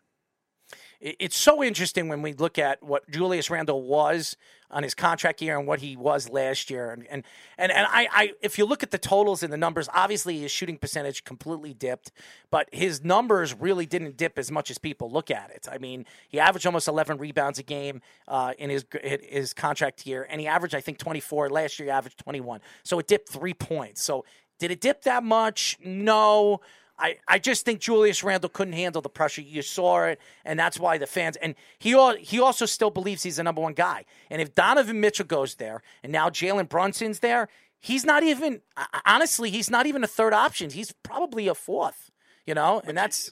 It- 1.00 1.16
It's 1.20 1.36
so 1.36 1.62
interesting 1.62 2.08
when 2.08 2.22
we 2.22 2.32
look 2.32 2.58
at 2.58 2.82
what 2.82 3.08
Julius 3.10 3.50
Randle 3.50 3.82
was 3.82 4.36
on 4.70 4.82
his 4.82 4.94
contract 4.94 5.40
year 5.40 5.56
and 5.58 5.66
what 5.66 5.80
he 5.80 5.96
was 5.96 6.28
last 6.28 6.68
year. 6.70 6.90
And 6.90 7.06
and 7.08 7.24
and, 7.56 7.72
and 7.72 7.86
I, 7.90 8.08
I 8.12 8.32
if 8.42 8.58
you 8.58 8.66
look 8.66 8.82
at 8.82 8.90
the 8.90 8.98
totals 8.98 9.42
and 9.42 9.52
the 9.52 9.56
numbers, 9.56 9.88
obviously 9.94 10.40
his 10.40 10.50
shooting 10.50 10.76
percentage 10.76 11.24
completely 11.24 11.72
dipped, 11.72 12.10
but 12.50 12.68
his 12.72 13.02
numbers 13.04 13.54
really 13.54 13.86
didn't 13.86 14.16
dip 14.16 14.38
as 14.38 14.50
much 14.50 14.70
as 14.70 14.78
people 14.78 15.10
look 15.10 15.30
at 15.30 15.50
it. 15.50 15.66
I 15.70 15.78
mean, 15.78 16.04
he 16.28 16.38
averaged 16.38 16.66
almost 16.66 16.88
11 16.88 17.18
rebounds 17.18 17.58
a 17.58 17.62
game 17.62 18.02
uh, 18.26 18.52
in 18.58 18.68
his 18.70 18.84
his 19.02 19.54
contract 19.54 20.06
year, 20.06 20.26
and 20.28 20.40
he 20.40 20.46
averaged 20.46 20.74
I 20.74 20.80
think 20.80 20.98
24. 20.98 21.48
Last 21.50 21.78
year 21.78 21.86
he 21.86 21.90
averaged 21.90 22.18
21, 22.18 22.60
so 22.82 22.98
it 22.98 23.06
dipped 23.06 23.28
three 23.28 23.54
points. 23.54 24.02
So 24.02 24.24
did 24.58 24.70
it 24.72 24.80
dip 24.80 25.02
that 25.02 25.22
much? 25.22 25.78
No. 25.84 26.60
I, 26.98 27.16
I 27.28 27.38
just 27.38 27.64
think 27.64 27.80
Julius 27.80 28.24
Randle 28.24 28.50
couldn't 28.50 28.74
handle 28.74 29.00
the 29.00 29.08
pressure. 29.08 29.40
You 29.40 29.62
saw 29.62 30.04
it, 30.04 30.20
and 30.44 30.58
that's 30.58 30.80
why 30.80 30.98
the 30.98 31.06
fans 31.06 31.36
and 31.36 31.54
he 31.78 31.90
he 32.20 32.40
also 32.40 32.66
still 32.66 32.90
believes 32.90 33.22
he's 33.22 33.36
the 33.36 33.42
number 33.44 33.60
one 33.60 33.74
guy. 33.74 34.04
And 34.30 34.42
if 34.42 34.54
Donovan 34.54 35.00
Mitchell 35.00 35.26
goes 35.26 35.56
there, 35.56 35.82
and 36.02 36.12
now 36.12 36.28
Jalen 36.28 36.68
Brunson's 36.68 37.20
there, 37.20 37.48
he's 37.78 38.04
not 38.04 38.22
even 38.22 38.62
honestly 39.06 39.50
he's 39.50 39.70
not 39.70 39.86
even 39.86 40.02
a 40.02 40.08
third 40.08 40.32
option. 40.32 40.70
He's 40.70 40.92
probably 41.02 41.48
a 41.48 41.54
fourth. 41.54 42.10
You 42.46 42.54
know, 42.54 42.80
and 42.84 42.96
that's 42.96 43.30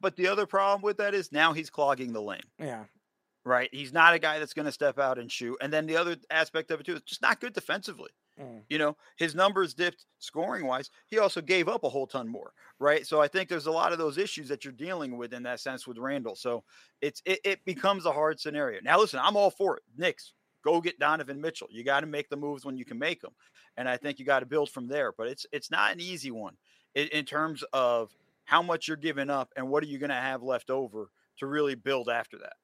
But 0.00 0.16
the 0.16 0.26
other 0.26 0.44
problem 0.44 0.82
with 0.82 0.96
that 0.96 1.14
is 1.14 1.30
now 1.30 1.52
he's 1.52 1.70
clogging 1.70 2.12
the 2.12 2.22
lane. 2.22 2.40
yeah. 2.58 2.84
Right? 3.44 3.70
He's 3.72 3.92
not 3.92 4.12
a 4.12 4.18
guy 4.18 4.38
that's 4.38 4.52
going 4.52 4.66
to 4.66 4.72
step 4.72 4.98
out 4.98 5.18
and 5.18 5.32
shoot. 5.32 5.56
And 5.62 5.72
then 5.72 5.86
the 5.86 5.96
other 5.96 6.16
aspect 6.30 6.70
of 6.70 6.80
it 6.80 6.86
too 6.86 6.96
is 6.96 7.02
just 7.02 7.22
not 7.22 7.40
good 7.40 7.54
defensively. 7.54 8.10
Mm. 8.40 8.62
You 8.68 8.78
know, 8.78 8.96
his 9.16 9.34
numbers 9.34 9.74
dipped 9.74 10.06
scoring 10.18 10.66
wise. 10.66 10.90
He 11.06 11.18
also 11.18 11.40
gave 11.40 11.68
up 11.68 11.84
a 11.84 11.88
whole 11.88 12.06
ton 12.06 12.26
more, 12.26 12.52
right? 12.78 13.06
So 13.06 13.20
I 13.20 13.28
think 13.28 13.48
there's 13.48 13.66
a 13.66 13.70
lot 13.70 13.92
of 13.92 13.98
those 13.98 14.18
issues 14.18 14.48
that 14.48 14.64
you're 14.64 14.72
dealing 14.72 15.16
with 15.16 15.32
in 15.34 15.42
that 15.42 15.60
sense 15.60 15.86
with 15.86 15.98
Randle. 15.98 16.36
So 16.36 16.64
it's 17.00 17.20
it, 17.26 17.40
it 17.44 17.64
becomes 17.64 18.06
a 18.06 18.12
hard 18.12 18.40
scenario. 18.40 18.80
Now 18.82 18.98
listen, 18.98 19.20
I'm 19.22 19.36
all 19.36 19.50
for 19.50 19.76
it. 19.76 19.82
Knicks, 19.96 20.32
go 20.64 20.80
get 20.80 20.98
Donovan 20.98 21.40
Mitchell. 21.40 21.68
You 21.70 21.84
got 21.84 22.00
to 22.00 22.06
make 22.06 22.28
the 22.28 22.36
moves 22.36 22.64
when 22.64 22.76
you 22.76 22.84
can 22.84 22.98
make 22.98 23.20
them, 23.20 23.32
and 23.76 23.88
I 23.88 23.96
think 23.96 24.18
you 24.18 24.24
got 24.24 24.40
to 24.40 24.46
build 24.46 24.70
from 24.70 24.88
there. 24.88 25.12
But 25.12 25.28
it's 25.28 25.46
it's 25.52 25.70
not 25.70 25.92
an 25.92 26.00
easy 26.00 26.30
one 26.30 26.56
in, 26.94 27.08
in 27.08 27.24
terms 27.24 27.62
of 27.72 28.10
how 28.44 28.62
much 28.62 28.88
you're 28.88 28.96
giving 28.96 29.30
up 29.30 29.52
and 29.56 29.68
what 29.68 29.82
are 29.82 29.86
you 29.86 29.98
going 29.98 30.10
to 30.10 30.16
have 30.16 30.42
left 30.42 30.70
over 30.70 31.10
to 31.38 31.46
really 31.46 31.74
build 31.74 32.08
after 32.08 32.38
that. 32.38 32.54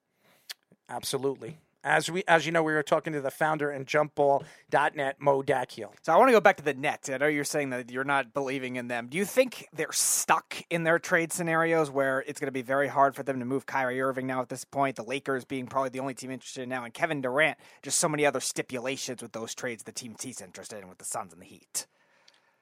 Absolutely. 0.88 1.58
As 1.86 2.10
we, 2.10 2.24
as 2.26 2.44
you 2.44 2.50
know, 2.50 2.64
we 2.64 2.72
were 2.72 2.82
talking 2.82 3.12
to 3.12 3.20
the 3.20 3.30
founder 3.30 3.70
and 3.70 3.86
jumpball.net, 3.86 5.20
Mo 5.20 5.42
Dakhil. 5.42 5.92
So 6.02 6.12
I 6.12 6.16
want 6.16 6.28
to 6.28 6.32
go 6.32 6.40
back 6.40 6.56
to 6.56 6.64
the 6.64 6.74
Nets. 6.74 7.08
I 7.08 7.18
know 7.18 7.28
you're 7.28 7.44
saying 7.44 7.70
that 7.70 7.92
you're 7.92 8.02
not 8.02 8.34
believing 8.34 8.74
in 8.74 8.88
them. 8.88 9.06
Do 9.06 9.16
you 9.16 9.24
think 9.24 9.68
they're 9.72 9.92
stuck 9.92 10.60
in 10.68 10.82
their 10.82 10.98
trade 10.98 11.32
scenarios 11.32 11.88
where 11.88 12.24
it's 12.26 12.40
going 12.40 12.48
to 12.48 12.52
be 12.52 12.62
very 12.62 12.88
hard 12.88 13.14
for 13.14 13.22
them 13.22 13.38
to 13.38 13.44
move 13.44 13.66
Kyrie 13.66 14.00
Irving 14.00 14.26
now 14.26 14.42
at 14.42 14.48
this 14.48 14.64
point? 14.64 14.96
The 14.96 15.04
Lakers 15.04 15.44
being 15.44 15.68
probably 15.68 15.90
the 15.90 16.00
only 16.00 16.14
team 16.14 16.32
interested 16.32 16.68
now, 16.68 16.82
and 16.82 16.92
Kevin 16.92 17.20
Durant. 17.20 17.56
Just 17.82 18.00
so 18.00 18.08
many 18.08 18.26
other 18.26 18.40
stipulations 18.40 19.22
with 19.22 19.30
those 19.30 19.54
trades 19.54 19.84
the 19.84 19.92
team 19.92 20.16
he's 20.20 20.40
interested 20.40 20.82
in 20.82 20.88
with 20.88 20.98
the 20.98 21.04
Suns 21.04 21.32
and 21.32 21.40
the 21.40 21.46
Heat. 21.46 21.86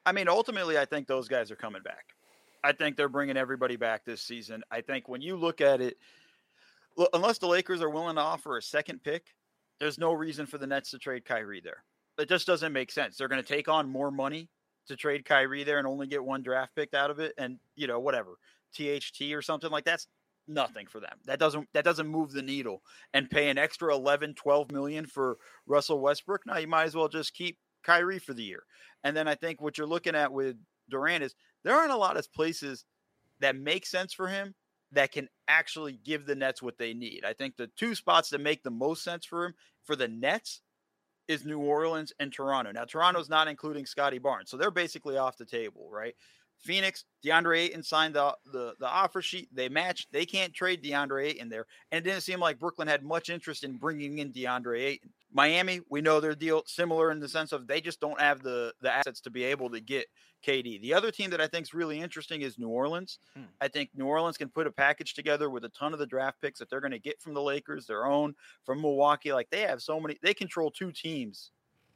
I 0.05 0.11
mean, 0.11 0.29
ultimately, 0.29 0.77
I 0.77 0.85
think 0.85 1.07
those 1.07 1.27
guys 1.27 1.49
are 1.49 1.55
coming 1.55 1.81
back. 1.81 2.13
I 2.63 2.73
think 2.73 2.95
they're 2.95 3.09
bringing 3.09 3.37
everybody 3.37 3.75
back 3.75 4.05
this 4.05 4.21
season. 4.21 4.61
I 4.69 4.81
think 4.81 5.09
when 5.09 5.21
you 5.21 5.35
look 5.35 5.61
at 5.61 5.81
it, 5.81 5.97
unless 7.13 7.37
the 7.37 7.47
Lakers 7.47 7.81
are 7.81 7.89
willing 7.89 8.15
to 8.15 8.21
offer 8.21 8.57
a 8.57 8.61
second 8.61 9.03
pick, 9.03 9.27
there's 9.79 9.97
no 9.97 10.13
reason 10.13 10.45
for 10.45 10.57
the 10.57 10.67
Nets 10.67 10.91
to 10.91 10.99
trade 10.99 11.25
Kyrie 11.25 11.61
there. 11.61 11.83
It 12.17 12.29
just 12.29 12.47
doesn't 12.47 12.73
make 12.73 12.91
sense. 12.91 13.17
They're 13.17 13.27
going 13.27 13.43
to 13.43 13.47
take 13.47 13.67
on 13.67 13.89
more 13.89 14.11
money 14.11 14.49
to 14.87 14.95
trade 14.95 15.25
Kyrie 15.25 15.63
there 15.63 15.79
and 15.79 15.87
only 15.87 16.07
get 16.07 16.23
one 16.23 16.43
draft 16.43 16.75
pick 16.75 16.93
out 16.93 17.11
of 17.11 17.19
it, 17.19 17.33
and 17.37 17.57
you 17.75 17.87
know 17.87 17.99
whatever 17.99 18.37
THT 18.75 19.33
or 19.33 19.41
something 19.41 19.71
like 19.71 19.83
that's 19.83 20.07
nothing 20.47 20.87
for 20.87 20.99
them. 20.99 21.17
That 21.25 21.39
doesn't 21.39 21.67
that 21.73 21.85
doesn't 21.85 22.07
move 22.07 22.31
the 22.31 22.41
needle. 22.41 22.81
And 23.13 23.29
pay 23.29 23.49
an 23.49 23.57
extra 23.57 23.93
11, 23.93 24.35
12 24.35 24.71
million 24.71 25.05
for 25.05 25.37
Russell 25.65 25.99
Westbrook. 25.99 26.41
Now 26.45 26.57
you 26.57 26.67
might 26.67 26.85
as 26.85 26.95
well 26.95 27.07
just 27.07 27.33
keep 27.33 27.57
Kyrie 27.83 28.19
for 28.19 28.33
the 28.33 28.43
year. 28.43 28.63
And 29.03 29.15
then 29.15 29.27
I 29.27 29.35
think 29.35 29.61
what 29.61 29.77
you're 29.77 29.87
looking 29.87 30.15
at 30.15 30.31
with 30.31 30.55
Durant 30.89 31.23
is 31.23 31.35
there 31.63 31.75
aren't 31.75 31.91
a 31.91 31.97
lot 31.97 32.17
of 32.17 32.31
places 32.33 32.85
that 33.39 33.55
make 33.55 33.85
sense 33.85 34.13
for 34.13 34.27
him 34.27 34.53
that 34.91 35.11
can 35.11 35.27
actually 35.47 35.93
give 35.93 36.25
the 36.25 36.35
Nets 36.35 36.61
what 36.61 36.77
they 36.77 36.93
need. 36.93 37.23
I 37.25 37.33
think 37.33 37.57
the 37.57 37.69
two 37.75 37.95
spots 37.95 38.29
that 38.29 38.41
make 38.41 38.63
the 38.63 38.71
most 38.71 39.03
sense 39.03 39.25
for 39.25 39.45
him 39.45 39.53
for 39.83 39.95
the 39.95 40.07
Nets 40.07 40.61
is 41.27 41.45
New 41.45 41.59
Orleans 41.59 42.13
and 42.19 42.31
Toronto. 42.31 42.71
Now 42.71 42.85
Toronto's 42.85 43.29
not 43.29 43.47
including 43.47 43.85
Scottie 43.85 44.19
Barnes, 44.19 44.49
so 44.49 44.57
they're 44.57 44.71
basically 44.71 45.17
off 45.17 45.37
the 45.37 45.45
table, 45.45 45.89
right? 45.91 46.15
Phoenix, 46.65 47.05
DeAndre 47.23 47.59
Ayton 47.59 47.83
signed 47.83 48.15
the, 48.15 48.35
the, 48.51 48.73
the 48.79 48.87
offer 48.87 49.21
sheet. 49.21 49.49
They 49.53 49.69
matched. 49.69 50.11
They 50.11 50.25
can't 50.25 50.53
trade 50.53 50.83
DeAndre 50.83 51.27
Ayton 51.27 51.47
there, 51.47 51.67
and 51.91 51.99
it 51.99 52.09
didn't 52.09 52.23
seem 52.23 52.39
like 52.39 52.59
Brooklyn 52.59 52.87
had 52.87 53.03
much 53.03 53.29
interest 53.29 53.63
in 53.63 53.77
bringing 53.77 54.17
in 54.17 54.33
DeAndre 54.33 54.81
Ayton. 54.81 55.11
Miami, 55.31 55.81
we 55.89 56.01
know 56.01 56.19
their 56.19 56.33
deal 56.33 56.63
similar 56.65 57.11
in 57.11 57.19
the 57.19 57.29
sense 57.29 57.51
of 57.51 57.67
they 57.67 57.81
just 57.81 57.99
don't 57.99 58.19
have 58.19 58.41
the 58.41 58.73
the 58.81 58.91
assets 58.91 59.21
to 59.21 59.29
be 59.29 59.43
able 59.43 59.69
to 59.69 59.79
get 59.79 60.07
KD. 60.45 60.81
The 60.81 60.93
other 60.93 61.11
team 61.11 61.29
that 61.31 61.41
I 61.41 61.47
think 61.47 61.63
is 61.63 61.73
really 61.73 61.99
interesting 61.99 62.41
is 62.41 62.57
New 62.57 62.69
Orleans. 62.69 63.19
Hmm. 63.35 63.43
I 63.61 63.67
think 63.67 63.89
New 63.95 64.05
Orleans 64.05 64.37
can 64.37 64.49
put 64.49 64.67
a 64.67 64.71
package 64.71 65.13
together 65.13 65.49
with 65.49 65.65
a 65.65 65.69
ton 65.69 65.93
of 65.93 65.99
the 65.99 66.05
draft 66.05 66.41
picks 66.41 66.59
that 66.59 66.69
they're 66.69 66.81
going 66.81 66.91
to 66.91 66.99
get 66.99 67.21
from 67.21 67.33
the 67.33 67.41
Lakers, 67.41 67.85
their 67.85 68.05
own 68.05 68.33
from 68.63 68.81
Milwaukee. 68.81 69.33
Like 69.33 69.49
they 69.49 69.61
have 69.61 69.81
so 69.81 69.99
many, 69.99 70.17
they 70.23 70.33
control 70.33 70.71
two 70.71 70.91
teams 70.91 71.51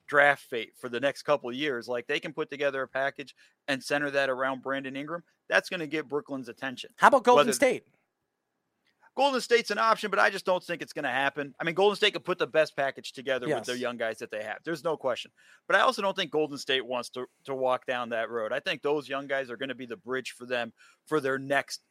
draft 0.09 0.43
fate 0.49 0.73
for 0.77 0.89
the 0.89 0.99
next 0.99 1.21
couple 1.21 1.51
years. 1.53 1.87
Like 1.87 2.07
they 2.07 2.19
can 2.19 2.33
put 2.33 2.49
together 2.49 2.81
a 2.81 2.87
package 2.87 3.35
and 3.67 3.81
center 3.81 4.09
that 4.11 4.29
around 4.29 4.61
Brandon 4.61 4.95
Ingram. 4.95 5.23
That's 5.47 5.69
going 5.69 5.79
to 5.79 5.87
get 5.87 6.09
Brooklyn's 6.09 6.49
attention. 6.49 6.89
How 6.97 7.07
about 7.07 7.23
Golden 7.23 7.47
Whether, 7.47 7.53
State? 7.53 7.83
Golden 9.15 9.41
State's 9.41 9.71
an 9.71 9.77
option, 9.77 10.09
but 10.09 10.19
I 10.19 10.29
just 10.29 10.45
don't 10.45 10.63
think 10.63 10.81
it's 10.81 10.93
going 10.93 11.03
to 11.03 11.09
happen. 11.09 11.53
I 11.59 11.63
mean, 11.63 11.75
Golden 11.75 11.95
State 11.95 12.13
could 12.13 12.23
put 12.23 12.37
the 12.37 12.47
best 12.47 12.75
package 12.75 13.11
together 13.11 13.47
yes. 13.47 13.59
with 13.59 13.65
their 13.65 13.75
young 13.75 13.97
guys 13.97 14.17
that 14.19 14.31
they 14.31 14.43
have. 14.43 14.59
There's 14.63 14.83
no 14.83 14.95
question. 14.95 15.31
But 15.67 15.75
I 15.75 15.81
also 15.81 16.01
don't 16.01 16.15
think 16.15 16.31
Golden 16.31 16.57
State 16.57 16.85
wants 16.85 17.09
to 17.11 17.25
to 17.45 17.55
walk 17.55 17.85
down 17.85 18.09
that 18.09 18.29
road. 18.29 18.53
I 18.53 18.59
think 18.59 18.81
those 18.81 19.09
young 19.09 19.27
guys 19.27 19.49
are 19.49 19.57
going 19.57 19.69
to 19.69 19.75
be 19.75 19.85
the 19.85 19.97
bridge 19.97 20.31
for 20.37 20.45
them 20.45 20.71
for 21.05 21.19
their 21.19 21.37
next, 21.37 21.81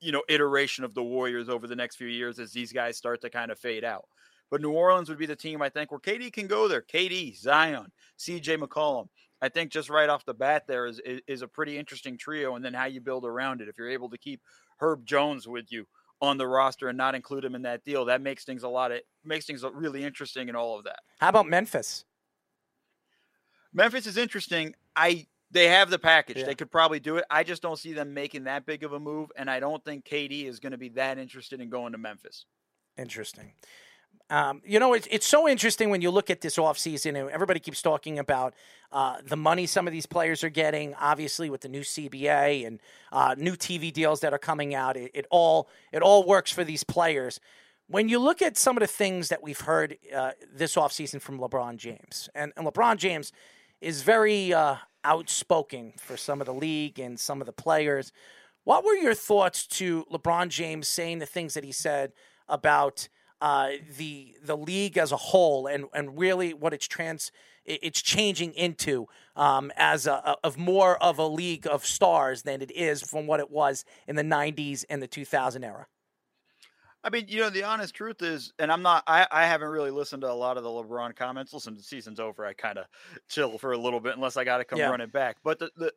you 0.00 0.12
know, 0.12 0.22
iteration 0.28 0.84
of 0.84 0.92
the 0.92 1.02
Warriors 1.02 1.48
over 1.48 1.66
the 1.66 1.76
next 1.76 1.96
few 1.96 2.08
years 2.08 2.38
as 2.38 2.52
these 2.52 2.72
guys 2.72 2.96
start 2.96 3.22
to 3.22 3.30
kind 3.30 3.50
of 3.50 3.58
fade 3.58 3.84
out. 3.84 4.06
But 4.50 4.60
New 4.60 4.72
Orleans 4.72 5.08
would 5.08 5.18
be 5.18 5.26
the 5.26 5.36
team 5.36 5.60
I 5.60 5.68
think 5.68 5.90
where 5.90 6.00
KD 6.00 6.32
can 6.32 6.46
go 6.46 6.68
there. 6.68 6.82
KD, 6.82 7.36
Zion, 7.36 7.90
CJ 8.18 8.58
McCollum. 8.58 9.08
I 9.42 9.48
think 9.48 9.70
just 9.70 9.90
right 9.90 10.08
off 10.08 10.24
the 10.24 10.34
bat 10.34 10.66
there 10.66 10.86
is, 10.86 11.00
is, 11.00 11.20
is 11.26 11.42
a 11.42 11.48
pretty 11.48 11.76
interesting 11.76 12.16
trio, 12.16 12.56
and 12.56 12.64
then 12.64 12.72
how 12.72 12.86
you 12.86 13.00
build 13.00 13.24
around 13.24 13.60
it. 13.60 13.68
If 13.68 13.76
you're 13.76 13.90
able 13.90 14.08
to 14.10 14.18
keep 14.18 14.40
Herb 14.78 15.04
Jones 15.04 15.46
with 15.46 15.70
you, 15.70 15.86
on 16.20 16.38
the 16.38 16.46
roster 16.46 16.88
and 16.88 16.96
not 16.96 17.14
include 17.14 17.44
him 17.44 17.54
in 17.54 17.62
that 17.62 17.84
deal. 17.84 18.04
That 18.06 18.20
makes 18.20 18.44
things 18.44 18.62
a 18.62 18.68
lot 18.68 18.92
of 18.92 19.00
makes 19.24 19.46
things 19.46 19.64
really 19.72 20.04
interesting 20.04 20.48
and 20.48 20.56
all 20.56 20.78
of 20.78 20.84
that. 20.84 21.00
How 21.20 21.28
about 21.28 21.46
Memphis? 21.46 22.04
Memphis 23.72 24.06
is 24.06 24.16
interesting. 24.16 24.74
I 24.94 25.26
they 25.50 25.68
have 25.68 25.90
the 25.90 25.98
package. 25.98 26.38
Yeah. 26.38 26.46
They 26.46 26.54
could 26.54 26.70
probably 26.70 27.00
do 27.00 27.16
it. 27.16 27.24
I 27.30 27.44
just 27.44 27.62
don't 27.62 27.78
see 27.78 27.92
them 27.92 28.14
making 28.14 28.44
that 28.44 28.66
big 28.66 28.82
of 28.82 28.92
a 28.92 29.00
move, 29.00 29.30
and 29.36 29.50
I 29.50 29.60
don't 29.60 29.84
think 29.84 30.04
KD 30.04 30.46
is 30.46 30.58
going 30.58 30.72
to 30.72 30.78
be 30.78 30.88
that 30.90 31.18
interested 31.18 31.60
in 31.60 31.68
going 31.68 31.92
to 31.92 31.98
Memphis. 31.98 32.46
Interesting. 32.98 33.52
Um, 34.28 34.60
you 34.64 34.80
know, 34.80 34.92
it's, 34.92 35.06
it's 35.10 35.26
so 35.26 35.48
interesting 35.48 35.90
when 35.90 36.00
you 36.00 36.10
look 36.10 36.30
at 36.30 36.40
this 36.40 36.56
offseason, 36.56 37.18
and 37.20 37.30
everybody 37.30 37.60
keeps 37.60 37.80
talking 37.80 38.18
about 38.18 38.54
uh, 38.90 39.18
the 39.24 39.36
money 39.36 39.66
some 39.66 39.86
of 39.86 39.92
these 39.92 40.06
players 40.06 40.42
are 40.42 40.50
getting, 40.50 40.94
obviously 40.94 41.48
with 41.48 41.60
the 41.60 41.68
new 41.68 41.82
CBA 41.82 42.66
and 42.66 42.80
uh, 43.12 43.34
new 43.38 43.52
TV 43.52 43.92
deals 43.92 44.20
that 44.20 44.32
are 44.32 44.38
coming 44.38 44.74
out. 44.74 44.96
It, 44.96 45.12
it, 45.14 45.26
all 45.30 45.68
it 45.92 46.02
all 46.02 46.26
works 46.26 46.50
for 46.50 46.64
these 46.64 46.82
players. 46.82 47.38
When 47.88 48.08
you 48.08 48.18
look 48.18 48.42
at 48.42 48.56
some 48.56 48.76
of 48.76 48.80
the 48.80 48.88
things 48.88 49.28
that 49.28 49.44
we've 49.44 49.60
heard 49.60 49.96
uh, 50.14 50.32
this 50.52 50.74
offseason 50.74 51.20
from 51.20 51.38
LeBron 51.38 51.76
James, 51.76 52.28
and, 52.34 52.52
and 52.56 52.66
LeBron 52.66 52.96
James 52.96 53.32
is 53.80 54.02
very 54.02 54.52
uh, 54.52 54.76
outspoken 55.04 55.92
for 55.98 56.16
some 56.16 56.40
of 56.40 56.46
the 56.46 56.54
league 56.54 56.98
and 56.98 57.20
some 57.20 57.40
of 57.40 57.46
the 57.46 57.52
players. 57.52 58.10
What 58.64 58.84
were 58.84 58.94
your 58.94 59.14
thoughts 59.14 59.68
to 59.68 60.04
LeBron 60.12 60.48
James 60.48 60.88
saying 60.88 61.20
the 61.20 61.26
things 61.26 61.54
that 61.54 61.62
he 61.62 61.70
said 61.70 62.12
about– 62.48 63.08
uh, 63.40 63.70
the 63.96 64.36
the 64.42 64.56
league 64.56 64.96
as 64.96 65.12
a 65.12 65.16
whole 65.16 65.66
and 65.66 65.86
and 65.92 66.18
really 66.18 66.54
what 66.54 66.72
it's 66.72 66.86
trans 66.86 67.30
it's 67.66 68.00
changing 68.00 68.52
into 68.54 69.08
um, 69.34 69.72
as 69.76 70.06
a, 70.06 70.12
a, 70.12 70.36
of 70.44 70.56
more 70.56 71.02
of 71.02 71.18
a 71.18 71.26
league 71.26 71.66
of 71.66 71.84
stars 71.84 72.42
than 72.42 72.62
it 72.62 72.70
is 72.70 73.02
from 73.02 73.26
what 73.26 73.40
it 73.40 73.50
was 73.50 73.84
in 74.06 74.16
the 74.16 74.22
90s 74.22 74.84
and 74.88 75.02
the 75.02 75.06
2000 75.06 75.64
era. 75.64 75.86
I 77.02 77.10
mean, 77.10 77.26
you 77.28 77.40
know, 77.40 77.50
the 77.50 77.62
honest 77.62 77.94
truth 77.94 78.22
is, 78.22 78.52
and 78.58 78.72
I'm 78.72 78.82
not, 78.82 79.04
I, 79.06 79.26
I 79.30 79.46
haven't 79.46 79.68
really 79.68 79.90
listened 79.90 80.22
to 80.22 80.30
a 80.30 80.34
lot 80.34 80.56
of 80.56 80.64
the 80.64 80.68
LeBron 80.68 81.14
comments. 81.14 81.52
Listen, 81.52 81.76
the 81.76 81.82
season's 81.82 82.18
over. 82.18 82.44
I 82.44 82.52
kind 82.52 82.78
of 82.78 82.86
chill 83.28 83.58
for 83.58 83.72
a 83.72 83.78
little 83.78 84.00
bit 84.00 84.16
unless 84.16 84.36
I 84.36 84.44
got 84.44 84.58
to 84.58 84.64
come 84.64 84.78
yeah. 84.78 84.88
running 84.88 85.08
back. 85.08 85.36
But 85.44 85.58
the, 85.58 85.70
the, 85.76 85.92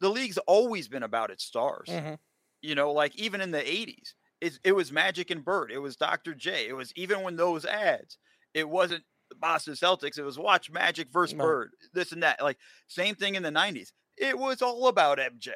the 0.00 0.10
league's 0.10 0.38
always 0.38 0.88
been 0.88 1.02
about 1.02 1.30
its 1.30 1.44
stars. 1.44 1.88
Mm-hmm. 1.88 2.14
You 2.60 2.74
know, 2.74 2.92
like 2.92 3.14
even 3.16 3.40
in 3.40 3.50
the 3.50 3.60
80s, 3.60 4.14
it, 4.44 4.58
it 4.64 4.72
was 4.72 4.92
Magic 4.92 5.30
and 5.30 5.44
Bird. 5.44 5.70
It 5.72 5.78
was 5.78 5.96
Dr. 5.96 6.34
J. 6.34 6.68
It 6.68 6.74
was 6.74 6.92
even 6.96 7.22
when 7.22 7.36
those 7.36 7.64
ads, 7.64 8.18
it 8.52 8.68
wasn't 8.68 9.04
the 9.30 9.36
Boston 9.36 9.74
Celtics. 9.74 10.18
It 10.18 10.24
was 10.24 10.38
watch 10.38 10.70
Magic 10.70 11.08
versus 11.12 11.34
Bird, 11.34 11.70
this 11.92 12.12
and 12.12 12.22
that. 12.22 12.42
Like 12.42 12.58
same 12.88 13.14
thing 13.14 13.34
in 13.34 13.42
the 13.42 13.50
90s. 13.50 13.92
It 14.16 14.38
was 14.38 14.62
all 14.62 14.88
about 14.88 15.18
MJ 15.18 15.52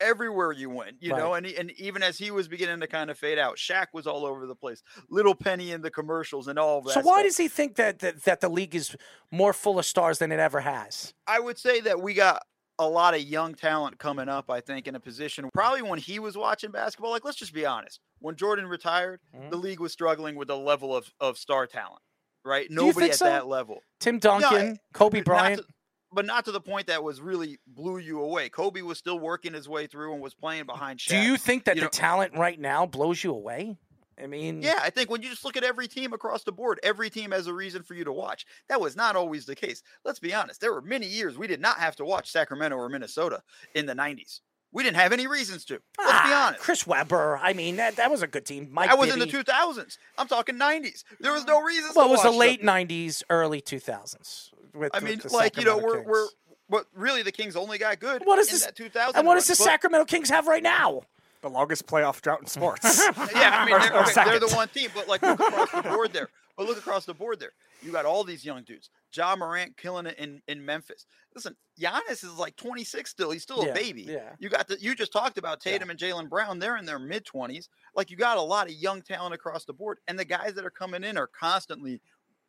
everywhere 0.00 0.52
you 0.52 0.70
went, 0.70 0.96
you 1.00 1.12
right. 1.12 1.18
know, 1.18 1.34
and 1.34 1.46
and 1.46 1.70
even 1.72 2.02
as 2.02 2.18
he 2.18 2.30
was 2.30 2.48
beginning 2.48 2.80
to 2.80 2.86
kind 2.86 3.10
of 3.10 3.18
fade 3.18 3.38
out, 3.38 3.56
Shaq 3.56 3.86
was 3.92 4.06
all 4.06 4.24
over 4.24 4.46
the 4.46 4.54
place. 4.54 4.82
Little 5.10 5.34
Penny 5.34 5.72
in 5.72 5.82
the 5.82 5.90
commercials 5.90 6.48
and 6.48 6.58
all 6.58 6.80
that. 6.82 6.94
So 6.94 7.00
why 7.00 7.16
stuff. 7.16 7.24
does 7.24 7.36
he 7.36 7.48
think 7.48 7.76
that, 7.76 7.98
that 7.98 8.24
that 8.24 8.40
the 8.40 8.48
league 8.48 8.74
is 8.74 8.96
more 9.30 9.52
full 9.52 9.78
of 9.78 9.84
stars 9.84 10.18
than 10.18 10.32
it 10.32 10.40
ever 10.40 10.60
has? 10.60 11.14
I 11.26 11.40
would 11.40 11.58
say 11.58 11.80
that 11.80 12.00
we 12.00 12.14
got 12.14 12.42
a 12.80 12.88
lot 12.88 13.14
of 13.14 13.20
young 13.20 13.54
talent 13.54 13.98
coming 13.98 14.28
up, 14.28 14.50
I 14.50 14.60
think, 14.60 14.88
in 14.88 14.94
a 14.94 15.00
position 15.00 15.50
probably 15.52 15.82
when 15.82 15.98
he 15.98 16.18
was 16.18 16.36
watching 16.36 16.70
basketball. 16.70 17.10
Like, 17.10 17.24
let's 17.26 17.36
just 17.36 17.52
be 17.52 17.66
honest. 17.66 18.00
When 18.20 18.36
Jordan 18.36 18.66
retired, 18.66 19.20
mm-hmm. 19.36 19.50
the 19.50 19.56
league 19.56 19.80
was 19.80 19.92
struggling 19.92 20.34
with 20.34 20.48
a 20.48 20.56
level 20.56 20.96
of, 20.96 21.12
of 21.20 21.36
star 21.36 21.66
talent, 21.66 22.00
right? 22.42 22.66
Nobody 22.70 23.10
at 23.10 23.16
so? 23.16 23.26
that 23.26 23.46
level. 23.46 23.80
Tim 24.00 24.18
Duncan, 24.18 24.78
Kobe 24.94 25.20
Bryant. 25.20 25.58
Not 25.58 25.66
to, 25.66 25.74
but 26.12 26.24
not 26.24 26.44
to 26.46 26.52
the 26.52 26.60
point 26.60 26.86
that 26.86 27.04
was 27.04 27.20
really 27.20 27.58
blew 27.66 27.98
you 27.98 28.22
away. 28.22 28.48
Kobe 28.48 28.80
was 28.80 28.96
still 28.96 29.18
working 29.18 29.52
his 29.52 29.68
way 29.68 29.86
through 29.86 30.14
and 30.14 30.22
was 30.22 30.34
playing 30.34 30.64
behind 30.64 31.00
Shaq. 31.00 31.08
Do 31.08 31.18
you 31.18 31.36
think 31.36 31.64
that 31.64 31.76
you 31.76 31.82
the 31.82 31.86
know, 31.86 31.90
talent 31.90 32.34
right 32.34 32.58
now 32.58 32.86
blows 32.86 33.22
you 33.22 33.32
away? 33.32 33.76
I 34.22 34.26
mean, 34.26 34.62
yeah, 34.62 34.80
I 34.82 34.90
think 34.90 35.10
when 35.10 35.22
you 35.22 35.30
just 35.30 35.44
look 35.44 35.56
at 35.56 35.64
every 35.64 35.88
team 35.88 36.12
across 36.12 36.44
the 36.44 36.52
board, 36.52 36.80
every 36.82 37.10
team 37.10 37.30
has 37.30 37.46
a 37.46 37.54
reason 37.54 37.82
for 37.82 37.94
you 37.94 38.04
to 38.04 38.12
watch. 38.12 38.46
That 38.68 38.80
was 38.80 38.96
not 38.96 39.16
always 39.16 39.46
the 39.46 39.56
case. 39.56 39.82
Let's 40.04 40.18
be 40.18 40.34
honest. 40.34 40.60
There 40.60 40.72
were 40.72 40.82
many 40.82 41.06
years 41.06 41.38
we 41.38 41.46
did 41.46 41.60
not 41.60 41.78
have 41.78 41.96
to 41.96 42.04
watch 42.04 42.30
Sacramento 42.30 42.76
or 42.76 42.88
Minnesota 42.88 43.42
in 43.74 43.86
the 43.86 43.94
90s. 43.94 44.40
We 44.72 44.84
didn't 44.84 44.98
have 44.98 45.12
any 45.12 45.26
reasons 45.26 45.64
to. 45.66 45.80
Let's 45.98 46.12
ah, 46.12 46.24
be 46.26 46.32
honest. 46.32 46.60
Chris 46.62 46.86
Webber. 46.86 47.38
I 47.42 47.54
mean, 47.54 47.76
that, 47.76 47.96
that 47.96 48.10
was 48.10 48.22
a 48.22 48.28
good 48.28 48.46
team. 48.46 48.68
Mike 48.70 48.88
that 48.88 48.98
was 48.98 49.08
Bibby. 49.08 49.22
in 49.22 49.28
the 49.28 49.34
2000s. 49.36 49.98
I'm 50.16 50.28
talking 50.28 50.56
90s. 50.56 51.02
There 51.18 51.32
was 51.32 51.44
no 51.44 51.60
reason. 51.60 51.90
Well, 51.96 52.06
it 52.06 52.10
was 52.10 52.22
the 52.22 52.30
late 52.30 52.64
them. 52.64 52.68
90s, 52.68 53.24
early 53.30 53.60
2000s. 53.60 54.50
With, 54.72 54.94
I 54.94 55.00
mean, 55.00 55.20
like 55.32 55.56
you 55.56 55.64
know, 55.64 55.78
we're 55.78 56.02
we're 56.02 56.28
but 56.70 56.86
really 56.94 57.22
the 57.22 57.32
Kings 57.32 57.56
only 57.56 57.76
got 57.76 57.98
good. 57.98 58.22
What 58.24 58.38
is 58.38 58.48
this? 58.48 58.70
2000 58.72 59.18
and 59.18 59.26
what 59.26 59.34
does 59.34 59.48
the 59.48 59.56
Sacramento 59.56 60.04
Kings 60.04 60.30
have 60.30 60.46
right 60.46 60.62
now? 60.62 61.02
The 61.42 61.48
longest 61.48 61.86
playoff 61.86 62.20
drought 62.20 62.40
in 62.40 62.46
sports. 62.46 63.02
yeah, 63.34 63.60
I 63.60 63.64
mean 63.64 63.78
they're, 63.78 64.02
okay, 64.02 64.24
they're, 64.24 64.38
the 64.38 64.48
one 64.54 64.68
team, 64.68 64.90
but 64.94 65.08
like 65.08 65.22
look 65.22 65.40
across 65.40 65.70
the 65.70 65.82
board 65.82 66.12
there. 66.12 66.28
But 66.56 66.66
look 66.66 66.76
across 66.76 67.06
the 67.06 67.14
board 67.14 67.40
there. 67.40 67.52
You 67.80 67.90
got 67.92 68.04
all 68.04 68.24
these 68.24 68.44
young 68.44 68.62
dudes. 68.64 68.90
Ja 69.14 69.34
Morant 69.34 69.74
killing 69.78 70.04
it 70.04 70.18
in, 70.18 70.42
in 70.48 70.62
Memphis. 70.62 71.06
Listen, 71.34 71.56
Giannis 71.80 72.22
is 72.22 72.36
like 72.36 72.56
26 72.56 73.08
still. 73.08 73.30
He's 73.30 73.42
still 73.42 73.64
Yeah, 73.64 73.70
a 73.70 73.74
baby. 73.74 74.02
yeah. 74.02 74.32
You 74.38 74.50
got 74.50 74.68
the 74.68 74.76
you 74.78 74.94
just 74.94 75.12
talked 75.12 75.38
about 75.38 75.60
Tatum 75.60 75.88
and 75.88 75.98
Jaylen 75.98 76.28
Brown. 76.28 76.58
They're 76.58 76.76
in 76.76 76.84
their 76.84 76.98
mid 76.98 77.24
20s. 77.24 77.68
Like 77.94 78.10
you 78.10 78.18
got 78.18 78.36
a 78.36 78.42
lot 78.42 78.66
of 78.66 78.74
young 78.74 79.00
talent 79.00 79.34
across 79.34 79.64
the 79.64 79.72
board, 79.72 79.98
and 80.08 80.18
the 80.18 80.24
guys 80.26 80.52
that 80.54 80.66
are 80.66 80.70
coming 80.70 81.04
in 81.04 81.16
are 81.16 81.28
constantly 81.28 82.02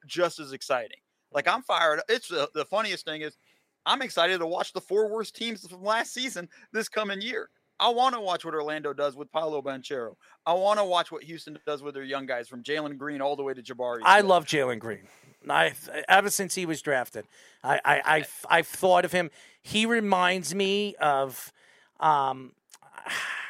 just 0.05 0.39
as 0.39 0.51
exciting. 0.51 0.97
Like 1.31 1.47
I'm 1.47 1.61
fired. 1.61 2.01
It's 2.09 2.27
the, 2.27 2.49
the 2.53 2.65
funniest 2.65 3.05
thing 3.05 3.21
is 3.21 3.37
I'm 3.85 4.01
excited 4.01 4.39
to 4.39 4.45
watch 4.45 4.73
the 4.73 4.81
four 4.81 5.09
worst 5.09 5.35
teams 5.35 5.65
from 5.65 5.83
last 5.83 6.13
season 6.13 6.49
this 6.73 6.89
coming 6.89 7.21
year. 7.21 7.49
I 7.81 7.89
want 7.89 8.15
to 8.15 8.21
watch 8.21 8.45
what 8.45 8.53
Orlando 8.53 8.93
does 8.93 9.15
with 9.15 9.31
Paolo 9.31 9.61
Banchero. 9.61 10.15
I 10.45 10.53
want 10.53 10.79
to 10.79 10.85
watch 10.85 11.11
what 11.11 11.23
Houston 11.23 11.57
does 11.65 11.81
with 11.81 11.95
their 11.95 12.03
young 12.03 12.25
guys 12.27 12.47
from 12.47 12.61
Jalen 12.63 12.97
Green 12.97 13.19
all 13.21 13.35
the 13.35 13.43
way 13.43 13.53
to 13.55 13.61
Jabari. 13.61 13.99
I 14.05 14.19
Smith. 14.19 14.29
love 14.29 14.45
Jalen 14.45 14.79
Green. 14.79 15.07
I 15.49 15.73
ever 16.07 16.29
since 16.29 16.53
he 16.55 16.65
was 16.67 16.81
drafted, 16.83 17.25
I 17.63 17.79
I 17.83 18.01
I've, 18.05 18.45
I've 18.47 18.67
thought 18.67 19.03
of 19.05 19.11
him. 19.11 19.31
He 19.63 19.85
reminds 19.85 20.53
me 20.55 20.95
of. 21.01 21.51
Um, 21.99 22.53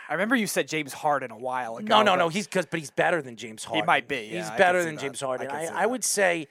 I 0.09 0.13
remember 0.13 0.35
you 0.35 0.47
said 0.47 0.67
James 0.67 0.91
Harden 0.93 1.31
a 1.31 1.37
while 1.37 1.77
ago. 1.77 1.87
no, 1.87 2.03
no, 2.03 2.15
no. 2.15 2.27
He's 2.29 2.45
because, 2.45 2.65
but 2.65 2.79
he's 2.79 2.91
better 2.91 3.21
than 3.21 3.37
James 3.37 3.63
Harden. 3.63 3.83
He 3.83 3.85
might 3.87 4.09
be, 4.09 4.29
yeah, 4.31 4.39
he's 4.41 4.49
I 4.49 4.57
better 4.57 4.83
than 4.83 4.95
that. 4.95 5.01
James 5.01 5.21
Harden. 5.21 5.47
can 5.47 5.55
I, 5.55 5.83
I, 5.83 5.85
would 5.85 6.03
say. 6.03 6.47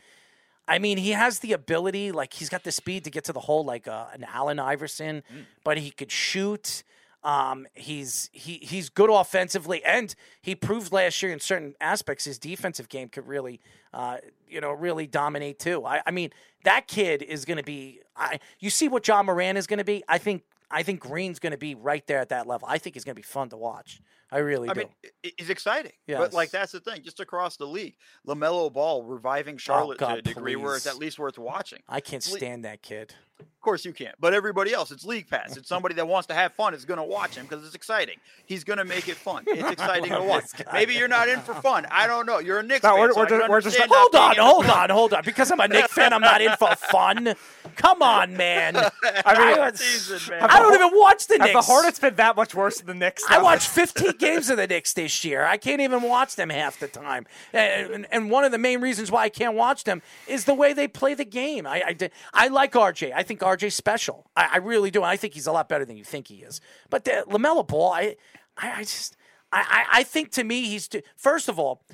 I 0.67 0.79
mean, 0.79 0.97
he 0.99 1.11
has 1.11 1.41
the 1.41 1.53
ability, 1.53 2.11
like 2.13 2.33
he's 2.33 2.49
got 2.49 2.65
the 2.65 2.73
speed 2.73 3.05
to 3.05 3.11
get 3.11 3.25
to 3.25 3.33
the 3.35 3.41
hole, 3.41 3.65
like 3.65 3.87
uh, 3.89 4.07
an 4.15 4.25
Allen 4.33 4.59
Iverson, 4.59 5.23
Mm. 5.31 5.45
but 5.65 5.77
he 5.79 5.91
could 5.91 6.11
shoot. 6.11 6.83
Um, 7.23 7.67
he's 7.75 8.31
he 8.33 8.55
he's 8.63 8.89
good 8.89 9.11
offensively, 9.11 9.85
and 9.85 10.15
he 10.41 10.55
proved 10.55 10.91
last 10.93 11.23
year 11.23 11.33
in 11.33 11.41
certain 11.41 11.75
aspects 11.81 12.25
his 12.25 12.39
defensive 12.39 12.89
game 12.89 13.09
could 13.09 13.27
really, 13.27 13.61
uh, 13.93 14.19
you 14.49 14.61
know, 14.61 14.73
really 14.73 15.07
dominate 15.07 15.59
too. 15.59 15.85
I, 15.85 16.01
I 16.07 16.11
mean, 16.13 16.31
that 16.65 16.87
kid 16.87 17.23
is 17.23 17.45
going 17.45 17.59
to 17.59 17.63
be. 17.63 18.01
I 18.17 18.41
you 18.59 18.71
see 18.71 18.89
what 18.89 19.07
Ja 19.07 19.23
Morant 19.23 19.59
is 19.59 19.67
going 19.67 19.79
to 19.79 19.85
be. 19.85 20.03
I 20.09 20.17
think 20.17 20.45
I 20.71 20.83
think 20.83 21.01
Green's 21.01 21.39
going 21.39 21.53
to 21.53 21.59
be 21.59 21.75
right 21.75 22.07
there 22.07 22.19
at 22.19 22.29
that 22.31 22.47
level. 22.47 22.67
I 22.71 22.79
think 22.79 22.95
he's 22.97 23.05
going 23.05 23.15
to 23.15 23.21
be 23.21 23.27
fun 23.27 23.49
to 23.51 23.57
watch. 23.57 24.01
I 24.33 24.39
really 24.39 24.69
I 24.69 24.75
do. 24.75 24.81
mean, 24.81 24.89
it's 25.23 25.51
exciting. 25.51 25.93
Yes. 26.07 26.21
But 26.21 26.33
like 26.33 26.51
that's 26.51 26.73
the 26.73 26.81
thing, 26.81 27.03
just 27.03 27.19
across 27.19 27.57
the 27.57 27.67
league, 27.67 27.97
Lamelo 28.27 28.73
Ball 28.73 29.03
reviving 29.03 29.59
Charlotte 29.59 29.99
to 29.99 30.05
Oh, 30.05 30.09
God, 30.09 30.19
a 30.19 30.23
degree 30.23 30.57
where 30.57 30.77
it's 30.77 30.87
at 30.87 30.97
least 30.97 31.19
worth 31.19 31.39
watching. 31.39 31.81
I 31.89 32.01
can't 32.01 32.23
stand 32.23 32.65
that 32.65 32.83
kid. 32.83 33.15
Of 33.41 33.63
course 33.63 33.85
you 33.85 33.93
can't, 33.93 34.15
but 34.19 34.33
everybody 34.33 34.73
else, 34.73 34.91
it's 34.91 35.05
league 35.05 35.29
pass. 35.29 35.55
It's 35.57 35.69
somebody 35.69 35.95
that 35.97 36.09
wants 36.09 36.29
to 36.29 36.35
have 36.35 36.55
fun 36.55 36.73
is 36.73 36.87
going 36.87 36.97
to 36.97 37.05
watch 37.05 37.37
him 37.37 37.45
because 37.47 37.63
it's 37.67 37.75
exciting. 37.75 38.17
He's 38.47 38.65
going 38.65 38.79
to 38.79 38.87
make 38.87 39.07
it 39.07 39.17
fun. 39.17 39.45
It's 39.47 39.71
exciting 39.73 40.11
to 40.13 40.23
watch. 40.23 40.45
Maybe 40.73 40.95
you're 40.95 41.09
not 41.09 41.29
in 41.29 41.41
for 41.41 41.53
fun. 41.53 41.87
I 41.91 42.07
don't 42.07 42.25
know. 42.25 42.39
You're 42.39 42.61
a 42.61 42.63
Knicks 42.63 42.83
No, 42.85 42.93
fan. 42.93 43.01
we're- 43.01 43.13
so 43.13 43.21
we're 43.39 43.49
we're 43.51 43.61
just- 43.61 43.79
not 43.79 43.89
Hold 43.91 44.15
on, 44.15 44.37
hold 44.37 44.65
fun. 44.65 44.79
on, 44.79 44.91
hold 44.91 45.13
on. 45.13 45.23
Because 45.25 45.51
I'm 45.51 45.61
a 45.61 45.69
Knicks 45.69 45.93
fan, 45.93 46.15
I'm 46.15 46.23
not 46.23 46.41
in 46.41 46.57
for 46.57 46.75
fun. 46.75 47.35
Come 47.77 48.01
on, 48.01 48.35
man. 48.37 48.77
I 49.05 49.39
mean, 49.39 49.59
I, 49.61 49.73
Season, 49.73 50.21
man. 50.39 50.49
I 50.49 50.59
don't 50.59 50.73
even 50.75 50.91
watch 50.99 51.27
the 51.27 51.37
have 51.39 51.53
the 51.53 51.61
Hornets 51.61 51.99
been 51.99 52.15
that 52.15 52.37
much 52.37 52.55
worse 52.55 52.79
than 52.79 52.87
the 52.87 52.95
Knicks? 52.95 53.25
I 53.29 53.43
watched 53.43 53.69
15 53.69 54.13
games 54.17 54.49
of 54.49 54.57
the 54.57 54.67
Knicks 54.67 54.95
this 54.95 55.23
year. 55.23 55.45
I 55.45 55.59
can't 55.59 55.83
even 55.83 56.01
watch 56.03 56.35
them 56.37 56.49
half 56.49 56.79
the 56.81 56.89
time. 56.89 57.27
And, 57.53 58.07
and 58.11 58.31
one 58.31 58.45
of 58.45 58.53
the 58.53 58.59
main 58.59 58.81
reasons 58.81 59.11
why 59.11 59.25
I 59.25 59.29
can't 59.29 59.55
watch 59.55 59.85
them 59.85 60.01
is 60.27 60.47
the 60.47 60.55
way 60.55 60.73
they 60.73 60.89
play 60.89 61.13
the 61.13 61.25
game. 61.27 61.67
I, 61.67 61.83
I, 62.01 62.11
I 62.33 62.49
like 62.49 62.73
RJ. 62.73 63.13
I 63.15 63.23
think 63.31 63.41
RJ's 63.43 63.77
special. 63.77 64.29
I, 64.37 64.51
I 64.55 64.57
really 64.57 64.91
do. 64.91 65.05
I 65.05 65.17
think 65.17 65.35
he's 65.35 65.47
a 65.47 65.53
lot 65.53 65.69
better 65.69 65.85
than 65.85 65.97
you 65.97 66.03
think 66.03 66.27
he 66.27 66.37
is. 66.37 66.61
But 66.89 67.05
the, 67.05 67.25
LaMelo 67.29 67.65
Ball, 67.65 67.93
I, 67.93 68.17
I, 68.59 68.73
I 68.73 68.81
just, 68.81 69.17
I, 69.53 69.61
I, 69.61 70.01
I 70.01 70.03
think 70.03 70.33
to 70.33 70.43
me, 70.43 70.65
he's, 70.65 70.89
too, 70.89 71.03
first 71.17 71.49
of 71.49 71.57
all, 71.57 71.85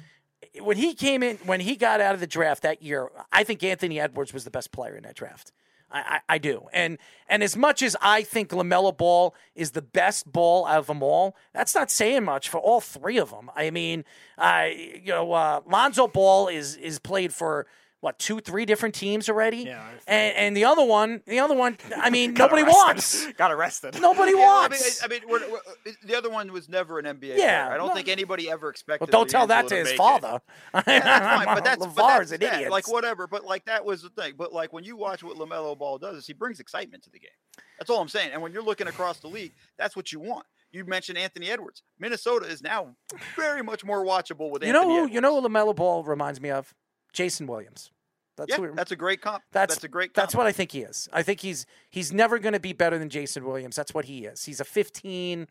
when 0.62 0.78
he 0.78 0.94
came 0.94 1.22
in, 1.22 1.36
when 1.44 1.60
he 1.60 1.76
got 1.76 2.00
out 2.00 2.14
of 2.14 2.20
the 2.20 2.26
draft 2.26 2.62
that 2.62 2.82
year, 2.82 3.10
I 3.30 3.44
think 3.44 3.62
Anthony 3.62 4.00
Edwards 4.00 4.32
was 4.32 4.44
the 4.44 4.50
best 4.50 4.72
player 4.72 4.96
in 4.96 5.02
that 5.02 5.14
draft. 5.14 5.52
I, 5.90 5.98
I, 5.98 6.34
I 6.34 6.38
do, 6.38 6.66
and 6.72 6.98
and 7.28 7.44
as 7.44 7.56
much 7.56 7.80
as 7.80 7.96
I 8.00 8.22
think 8.22 8.48
LaMelo 8.48 8.96
Ball 8.96 9.36
is 9.54 9.70
the 9.70 9.82
best 9.82 10.30
ball 10.32 10.66
out 10.66 10.78
of 10.78 10.88
them 10.88 11.00
all, 11.00 11.36
that's 11.54 11.76
not 11.76 11.92
saying 11.92 12.24
much 12.24 12.48
for 12.48 12.58
all 12.58 12.80
three 12.80 13.18
of 13.18 13.30
them. 13.30 13.52
I 13.54 13.70
mean, 13.70 14.04
I 14.36 15.00
you 15.04 15.12
know, 15.12 15.30
uh, 15.32 15.60
Lonzo 15.64 16.08
Ball 16.08 16.48
is 16.48 16.74
is 16.76 16.98
played 16.98 17.32
for 17.32 17.68
what 18.00 18.18
two, 18.18 18.40
three 18.40 18.64
different 18.66 18.94
teams 18.94 19.28
already, 19.28 19.58
Yeah, 19.64 19.82
and 20.06 20.36
and 20.36 20.56
the 20.56 20.64
other 20.66 20.84
one, 20.84 21.22
the 21.26 21.38
other 21.40 21.54
one, 21.54 21.78
I 21.96 22.10
mean, 22.10 22.34
nobody 22.38 22.62
wants, 22.62 23.26
Got 23.38 23.50
arrested. 23.52 23.98
nobody 24.00 24.32
Yeah, 24.32 24.38
I 24.38 24.68
mean, 24.68 24.70
wants. 24.70 25.02
I 25.02 25.08
mean, 25.08 25.20
we're, 25.28 25.40
we're, 25.50 25.56
uh, 25.58 25.92
the 26.04 26.14
other 26.16 26.30
one 26.30 26.52
was 26.52 26.68
never 26.68 26.98
an 26.98 27.06
NBA 27.06 27.36
Yeah, 27.38 27.64
player. 27.64 27.74
I 27.74 27.76
don't 27.78 27.88
no. 27.88 27.94
think 27.94 28.08
anybody 28.08 28.50
ever 28.50 28.68
expected. 28.68 29.06
well, 29.12 29.20
don't 29.22 29.30
tell 29.30 29.46
that 29.48 29.64
LiAngelo 29.64 29.68
to 29.68 29.76
his 29.76 29.92
father. 29.92 30.40
Yeah, 30.74 30.82
that's 31.00 31.26
fine, 31.44 31.46
but 31.46 31.64
that's 31.64 31.86
but 31.86 31.94
that's 32.08 32.30
an 32.32 32.40
that. 32.40 32.54
idiot. 32.54 32.70
Like 32.70 32.86
whatever, 32.90 33.26
but 33.26 33.44
like 33.44 33.64
that 33.64 33.84
was 33.84 34.02
the 34.02 34.10
thing. 34.10 34.34
But 34.36 34.52
like 34.52 34.72
when 34.72 34.84
you 34.84 34.96
watch 34.96 35.22
what 35.24 35.36
LaMelo 35.36 35.76
Ball 35.76 35.98
does, 35.98 36.18
is 36.18 36.26
he 36.26 36.32
brings 36.34 36.60
excitement 36.60 37.02
to 37.04 37.10
the 37.10 37.18
game. 37.18 37.30
That's 37.78 37.90
all 37.90 38.00
I'm 38.00 38.08
saying. 38.08 38.30
And 38.32 38.42
when 38.42 38.52
you're 38.52 38.62
looking 38.62 38.86
across 38.88 39.20
the 39.20 39.28
league, 39.28 39.52
that's 39.78 39.96
what 39.96 40.12
you 40.12 40.20
want. 40.20 40.44
You 40.70 40.84
mentioned 40.84 41.16
Anthony 41.16 41.48
Edwards. 41.48 41.82
Minnesota 41.98 42.46
is 42.46 42.60
now 42.62 42.94
very 43.34 43.62
much 43.62 43.84
more 43.84 44.04
watchable 44.04 44.50
with 44.50 44.62
You 44.62 44.72
know 44.72 44.80
Anthony 44.80 44.94
who? 44.94 44.98
Edwards. 45.00 45.14
You 45.14 45.20
know 45.22 45.40
who 45.40 45.48
LaMelo 45.48 45.74
Ball 45.74 46.04
reminds 46.04 46.40
me 46.40 46.50
of? 46.50 46.74
Jason 47.16 47.46
Williams. 47.46 47.90
That's 48.36 48.58
yeah, 48.58 48.68
that's 48.74 48.92
a 48.92 48.96
great 48.96 49.22
comp. 49.22 49.42
That's 49.50 49.76
That's, 49.76 49.84
a 49.84 49.88
great. 49.88 50.12
That's 50.12 50.34
what 50.34 50.46
I 50.46 50.52
think 50.52 50.72
he 50.72 50.82
is. 50.82 51.08
I 51.10 51.22
think 51.22 51.40
he's 51.40 51.64
he's 51.88 52.12
never 52.12 52.38
going 52.38 52.52
to 52.52 52.60
be 52.60 52.74
better 52.74 52.98
than 52.98 53.08
Jason 53.08 53.44
Williams. 53.46 53.76
That's 53.76 53.94
what 53.94 54.04
he 54.04 54.26
is. 54.26 54.44
He's 54.44 54.60
a 54.60 54.64
15. 54.64 55.48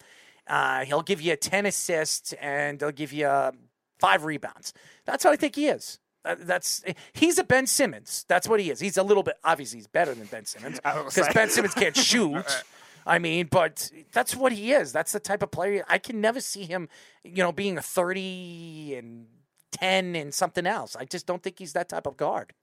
Uh, 0.47 0.85
he'll 0.85 1.01
give 1.01 1.19
you 1.19 1.33
a 1.33 1.35
10 1.35 1.65
assists 1.65 2.33
and 2.33 2.79
he'll 2.79 2.91
give 2.91 3.11
you 3.11 3.25
uh, 3.25 3.51
five 3.99 4.23
rebounds. 4.23 4.73
That's 5.05 5.25
what 5.25 5.31
I 5.31 5.35
think 5.35 5.55
he 5.55 5.67
is. 5.67 5.99
Uh, 6.23 6.35
That's 6.39 6.83
he's 7.13 7.39
a 7.39 7.43
Ben 7.43 7.65
Simmons. 7.65 8.25
That's 8.27 8.47
what 8.47 8.59
he 8.59 8.69
is. 8.69 8.79
He's 8.79 8.97
a 8.97 9.03
little 9.03 9.23
bit 9.23 9.37
obviously 9.43 9.79
he's 9.79 9.87
better 9.87 10.13
than 10.13 10.27
Ben 10.27 10.45
Simmons 10.45 10.79
because. 10.83 11.27
Ben 11.33 11.49
Simmons 11.49 11.73
can't 11.73 11.97
shoot. 12.11 12.63
I 13.07 13.17
mean, 13.17 13.47
but 13.49 13.91
that's 14.11 14.35
what 14.35 14.51
he 14.51 14.73
is. 14.73 14.91
That's 14.91 15.11
the 15.11 15.19
type 15.19 15.41
of 15.41 15.49
player 15.49 15.83
I 15.87 15.97
can 15.97 16.21
never 16.21 16.39
see 16.39 16.63
him, 16.63 16.89
you 17.23 17.43
know, 17.43 17.51
being 17.51 17.77
a 17.77 17.81
30 17.81 18.95
and 18.95 19.25
10 19.75 20.15
and 20.15 20.33
something 20.33 20.65
else. 20.67 20.95
I 20.95 21.05
just 21.05 21.25
don't 21.27 21.43
think 21.43 21.59
he's 21.59 21.73
that 21.73 21.89
type 21.89 22.07
of 22.07 22.17
guard. 22.17 22.53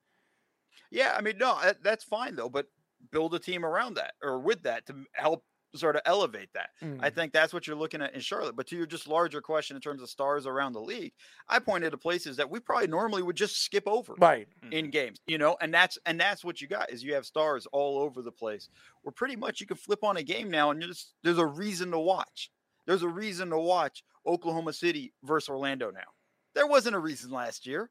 Yeah, 0.90 1.14
I 1.16 1.22
mean, 1.22 1.38
no, 1.38 1.58
that's 1.82 2.04
fine 2.04 2.36
though. 2.36 2.48
But 2.48 2.66
build 3.10 3.34
a 3.34 3.38
team 3.38 3.64
around 3.64 3.94
that 3.94 4.14
or 4.22 4.38
with 4.38 4.62
that 4.62 4.86
to 4.86 5.04
help 5.14 5.44
sort 5.74 5.96
of 5.96 6.02
elevate 6.04 6.50
that. 6.52 6.68
I 6.82 6.84
Mm. 6.84 7.14
think 7.14 7.32
that's 7.32 7.54
what 7.54 7.66
you're 7.66 7.76
looking 7.76 8.02
at 8.02 8.12
in 8.14 8.20
Charlotte. 8.20 8.56
But 8.56 8.66
to 8.68 8.76
your 8.76 8.84
just 8.84 9.08
larger 9.08 9.40
question 9.40 9.74
in 9.74 9.80
terms 9.80 10.02
of 10.02 10.10
stars 10.10 10.46
around 10.46 10.74
the 10.74 10.82
league, 10.82 11.14
I 11.48 11.60
pointed 11.60 11.90
to 11.92 11.96
places 11.98 12.36
that 12.36 12.50
we 12.50 12.60
probably 12.60 12.88
normally 12.88 13.22
would 13.22 13.36
just 13.36 13.56
skip 13.62 13.84
over 13.86 14.14
Right. 14.18 14.48
in 14.70 14.90
games, 14.90 15.18
you 15.26 15.38
know, 15.38 15.56
and 15.62 15.72
that's 15.72 15.98
and 16.04 16.20
that's 16.20 16.44
what 16.44 16.60
you 16.60 16.68
got 16.68 16.90
is 16.90 17.02
you 17.02 17.14
have 17.14 17.24
stars 17.24 17.64
all 17.72 17.98
over 17.98 18.20
the 18.20 18.30
place. 18.32 18.68
Where 19.00 19.12
pretty 19.12 19.34
much 19.36 19.60
you 19.62 19.66
can 19.66 19.78
flip 19.78 20.04
on 20.04 20.18
a 20.18 20.22
game 20.22 20.50
now 20.50 20.70
and 20.70 20.82
you 20.82 20.88
just 20.88 21.14
there's 21.22 21.38
a 21.38 21.46
reason 21.46 21.90
to 21.92 21.98
watch. 21.98 22.50
There's 22.86 23.02
a 23.02 23.08
reason 23.08 23.48
to 23.50 23.58
watch 23.58 24.04
Oklahoma 24.26 24.74
City 24.74 25.14
versus 25.22 25.48
Orlando 25.48 25.90
now. 25.90 26.12
There 26.55 26.66
wasn't 26.66 26.96
a 26.96 27.00
reason 27.00 27.30
last 27.30 27.66
year. 27.66 27.90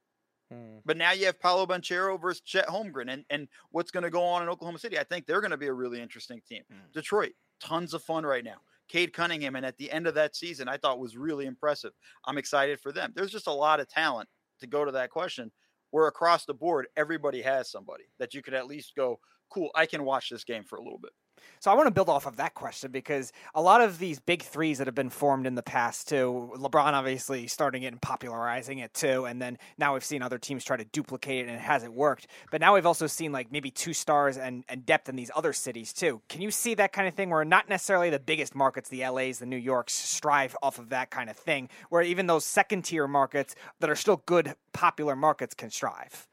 Mm. 0.54 0.82
But 0.86 0.98
now 0.98 1.12
you 1.12 1.26
have 1.28 1.40
Paolo 1.40 1.66
Banchero 1.66 2.20
versus 2.20 2.42
Chet 2.42 2.68
Holmgren, 2.68 3.12
and, 3.12 3.24
and 3.30 3.48
what's 3.72 3.92
going 3.92 4.04
to 4.04 4.10
go 4.10 4.24
on 4.24 4.44
in 4.44 4.50
Oklahoma 4.50 4.80
City. 4.80 5.00
I 5.00 5.04
think 5.04 5.26
they're 5.26 5.42
going 5.42 5.52
to 5.52 5.58
be 5.58 5.68
a 5.68 5.74
really 5.74 6.02
interesting 6.02 6.42
team. 6.48 6.64
Detroit, 6.94 7.32
tons 7.60 7.94
of 7.94 8.04
fun 8.04 8.26
right 8.26 8.44
now. 8.44 8.58
Cade 8.90 9.14
Cunningham, 9.14 9.56
and 9.56 9.66
at 9.66 9.78
the 9.78 9.90
end 9.90 10.08
of 10.08 10.16
that 10.16 10.36
season, 10.36 10.68
I 10.68 10.76
thought 10.76 11.00
was 11.00 11.16
really 11.16 11.46
impressive. 11.46 11.94
I'm 12.26 12.38
excited 12.38 12.80
for 12.82 12.92
them. 12.92 13.14
There's 13.16 13.32
just 13.32 13.48
a 13.48 13.54
lot 13.54 13.80
of 13.80 13.88
talent 13.88 14.28
to 14.60 14.68
go 14.68 14.84
to 14.84 14.92
that 14.92 15.10
question. 15.10 15.52
Where 15.92 16.08
across 16.08 16.46
the 16.46 16.54
board, 16.54 16.88
everybody 16.96 17.42
has 17.42 17.70
somebody 17.70 18.06
that 18.20 18.34
you 18.34 18.42
could 18.42 18.54
at 18.54 18.68
least 18.68 18.96
go, 18.96 19.20
cool, 19.50 19.72
I 19.76 19.86
can 19.86 20.04
watch 20.06 20.30
this 20.30 20.44
game 20.44 20.64
for 20.64 20.78
a 20.78 20.84
little 20.84 21.00
bit. 21.00 21.12
So 21.60 21.72
I 21.72 21.74
want 21.76 21.88
to 21.88 21.92
build 21.92 22.10
off 22.10 22.26
of 22.26 22.38
that 22.38 22.54
question 22.54 22.92
because 22.92 23.32
a 23.54 23.62
lot 23.62 23.82
of 23.82 24.00
these 24.00 24.20
big 24.20 24.42
threes 24.42 24.78
that 24.78 24.88
have 24.88 24.96
been 24.96 25.10
formed 25.10 25.46
in 25.46 25.56
the 25.56 25.64
past 25.64 26.08
too, 26.08 26.52
LeBron 26.56 26.94
obviously 26.94 27.48
starting 27.48 27.84
it 27.84 27.88
and 27.88 28.02
popularizing 28.02 28.80
it 28.80 28.94
too, 28.94 29.26
and 29.26 29.42
then 29.42 29.58
now 29.78 29.94
we've 29.94 30.04
seen 30.04 30.22
other 30.22 30.38
teams 30.38 30.64
try 30.64 30.78
to 30.78 30.86
duplicate 30.86 31.46
it 31.46 31.50
and 31.50 31.58
it 31.58 31.62
hasn't 31.62 31.94
worked. 31.94 32.28
But 32.52 32.62
now 32.62 32.74
we've 32.74 32.86
also 32.86 33.08
seen 33.08 33.32
like 33.32 33.52
maybe 33.52 33.72
two 33.72 33.94
stars 33.94 34.38
and, 34.38 34.64
and 34.70 34.86
depth 34.86 35.10
in 35.10 35.16
these 35.16 35.32
other 35.36 35.54
cities 35.54 35.94
too. 35.94 36.22
Can 36.30 36.42
you 36.42 36.52
see 36.52 36.74
that 36.76 36.94
kind 36.94 37.08
of 37.08 37.14
thing 37.14 37.30
where 37.30 37.46
not 37.46 37.70
necessarily 37.70 38.10
the 38.10 38.20
biggest 38.20 38.56
markets, 38.56 38.90
the 38.90 39.08
LAs, 39.08 39.40
the 39.40 39.46
New 39.46 39.58
Yorks, 39.58 39.94
strive 39.94 40.56
off 40.64 40.80
of 40.80 40.90
that 40.90 41.12
kind 41.12 41.30
of 41.30 41.38
thing, 41.38 41.70
where 41.90 42.02
even 42.02 42.28
those 42.28 42.46
second 42.46 42.84
tier 42.84 43.08
markets 43.08 43.56
that 43.80 43.90
are 43.90 43.96
still 43.96 44.24
good 44.26 44.56
popular 44.74 45.16
markets 45.16 45.54
can 45.54 45.70
strive? 45.70 46.28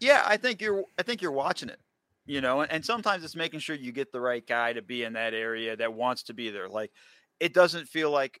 Yeah, 0.00 0.22
I 0.26 0.36
think 0.36 0.60
you're 0.60 0.84
I 0.98 1.02
think 1.02 1.22
you're 1.22 1.30
watching 1.30 1.68
it. 1.68 1.78
You 2.24 2.40
know, 2.40 2.60
and, 2.60 2.70
and 2.70 2.84
sometimes 2.84 3.24
it's 3.24 3.34
making 3.34 3.60
sure 3.60 3.74
you 3.74 3.92
get 3.92 4.12
the 4.12 4.20
right 4.20 4.46
guy 4.46 4.72
to 4.72 4.82
be 4.82 5.02
in 5.02 5.14
that 5.14 5.34
area 5.34 5.76
that 5.76 5.92
wants 5.92 6.22
to 6.24 6.34
be 6.34 6.50
there. 6.50 6.68
Like 6.68 6.92
it 7.40 7.52
doesn't 7.52 7.88
feel 7.88 8.10
like 8.10 8.40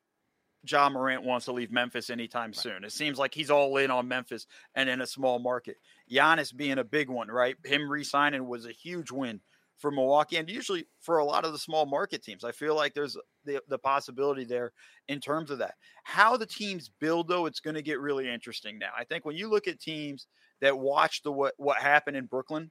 Ja 0.64 0.88
Morant 0.88 1.24
wants 1.24 1.46
to 1.46 1.52
leave 1.52 1.72
Memphis 1.72 2.08
anytime 2.08 2.52
soon. 2.52 2.84
It 2.84 2.92
seems 2.92 3.18
like 3.18 3.34
he's 3.34 3.50
all 3.50 3.76
in 3.78 3.90
on 3.90 4.06
Memphis 4.06 4.46
and 4.76 4.88
in 4.88 5.00
a 5.00 5.06
small 5.06 5.40
market. 5.40 5.76
Giannis 6.10 6.54
being 6.54 6.78
a 6.78 6.84
big 6.84 7.10
one, 7.10 7.28
right? 7.28 7.56
Him 7.64 7.90
re-signing 7.90 8.46
was 8.46 8.66
a 8.66 8.72
huge 8.72 9.10
win 9.10 9.40
for 9.78 9.90
Milwaukee 9.90 10.36
and 10.36 10.48
usually 10.48 10.86
for 11.00 11.18
a 11.18 11.24
lot 11.24 11.44
of 11.44 11.50
the 11.50 11.58
small 11.58 11.84
market 11.84 12.22
teams. 12.22 12.44
I 12.44 12.52
feel 12.52 12.76
like 12.76 12.94
there's 12.94 13.16
the, 13.44 13.60
the 13.68 13.78
possibility 13.78 14.44
there 14.44 14.72
in 15.08 15.18
terms 15.18 15.50
of 15.50 15.58
that. 15.58 15.74
How 16.04 16.36
the 16.36 16.46
teams 16.46 16.88
build 17.00 17.26
though, 17.26 17.46
it's 17.46 17.58
going 17.58 17.74
to 17.74 17.82
get 17.82 17.98
really 17.98 18.30
interesting 18.30 18.78
now. 18.78 18.90
I 18.96 19.02
think 19.02 19.24
when 19.24 19.36
you 19.36 19.50
look 19.50 19.66
at 19.66 19.80
teams 19.80 20.28
that 20.60 20.78
watched 20.78 21.24
the 21.24 21.32
what 21.32 21.54
what 21.56 21.78
happened 21.78 22.16
in 22.16 22.26
Brooklyn 22.26 22.70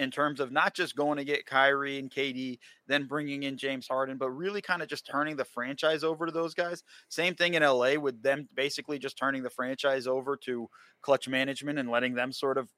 in 0.00 0.10
terms 0.10 0.40
of 0.40 0.50
not 0.50 0.74
just 0.74 0.96
going 0.96 1.18
to 1.18 1.24
get 1.24 1.44
Kyrie 1.44 1.98
and 1.98 2.10
KD, 2.10 2.58
then 2.88 3.04
bringing 3.04 3.42
in 3.42 3.58
James 3.58 3.86
Harden, 3.86 4.16
but 4.16 4.30
really 4.30 4.62
kind 4.62 4.80
of 4.80 4.88
just 4.88 5.06
turning 5.06 5.36
the 5.36 5.44
franchise 5.44 6.02
over 6.02 6.24
to 6.24 6.32
those 6.32 6.54
guys. 6.54 6.82
Same 7.10 7.34
thing 7.34 7.52
in 7.52 7.62
LA 7.62 7.96
with 7.96 8.22
them 8.22 8.48
basically 8.56 8.98
just 8.98 9.18
turning 9.18 9.42
the 9.42 9.50
franchise 9.50 10.06
over 10.06 10.38
to 10.38 10.68
Klutch 11.02 11.28
management 11.28 11.78
and 11.78 11.90
letting 11.90 12.14
them 12.14 12.32
sort 12.32 12.56
of 12.56 12.70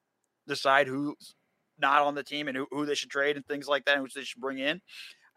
decide 0.49 0.89
who's 0.89 1.37
not 1.79 2.03
on 2.03 2.17
the 2.17 2.25
team 2.25 2.49
and 2.49 2.57
who, 2.57 2.67
who 2.73 2.85
they 2.85 2.97
should 2.97 3.11
trade 3.11 3.37
and 3.37 3.47
things 3.47 3.69
like 3.69 3.85
that, 3.85 3.95
and 3.95 4.03
which 4.03 4.15
they 4.15 4.25
should 4.25 4.41
bring 4.41 4.59
in. 4.59 4.81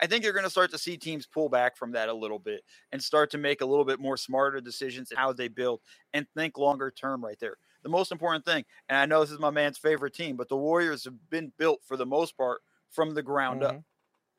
I 0.02 0.08
think 0.08 0.24
you're 0.24 0.34
going 0.34 0.44
to 0.44 0.50
start 0.50 0.72
to 0.72 0.80
see 0.80 0.98
teams 0.98 1.28
pull 1.28 1.50
back 1.50 1.78
from 1.78 1.92
that 1.92 2.10
a 2.10 2.14
little 2.14 2.40
bit 2.40 2.62
and 2.92 3.02
start 3.02 3.30
to 3.32 3.38
make 3.38 3.62
a 3.62 3.66
little 3.66 3.86
bit 3.86 4.00
more 4.00 4.18
smarter 4.18 4.60
decisions 4.60 5.12
in 5.12 5.18
how 5.18 5.34
they 5.34 5.50
build 5.50 5.82
and 6.14 6.26
think 6.36 6.58
longer 6.58 6.92
term 6.92 7.24
right 7.24 7.38
there. 7.40 7.58
The 7.86 7.92
most 7.92 8.12
important 8.12 8.44
thing, 8.46 8.66
and 8.90 8.98
I 8.98 9.06
know 9.06 9.22
this 9.22 9.30
is 9.30 9.38
my 9.38 9.52
man's 9.52 9.78
favorite 9.78 10.16
team, 10.16 10.38
but 10.38 10.50
the 10.50 10.58
Warriors 10.58 11.04
have 11.04 11.30
been 11.30 11.54
built 11.60 11.82
for 11.86 11.96
the 11.96 12.06
most 12.06 12.36
part 12.36 12.62
from 12.90 13.14
the 13.14 13.22
ground 13.22 13.62
Mm-hmm. 13.62 13.78
up, 13.78 13.84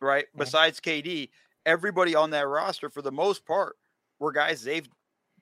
right? 0.01 0.25
Besides 0.37 0.81
KD, 0.81 1.29
everybody 1.65 2.17
on 2.17 2.31
that 2.31 2.49
roster 2.49 2.91
for 2.91 3.03
the 3.03 3.13
most 3.13 3.47
part 3.47 3.77
were 4.19 4.33
guys 4.33 4.65
they've 4.65 4.89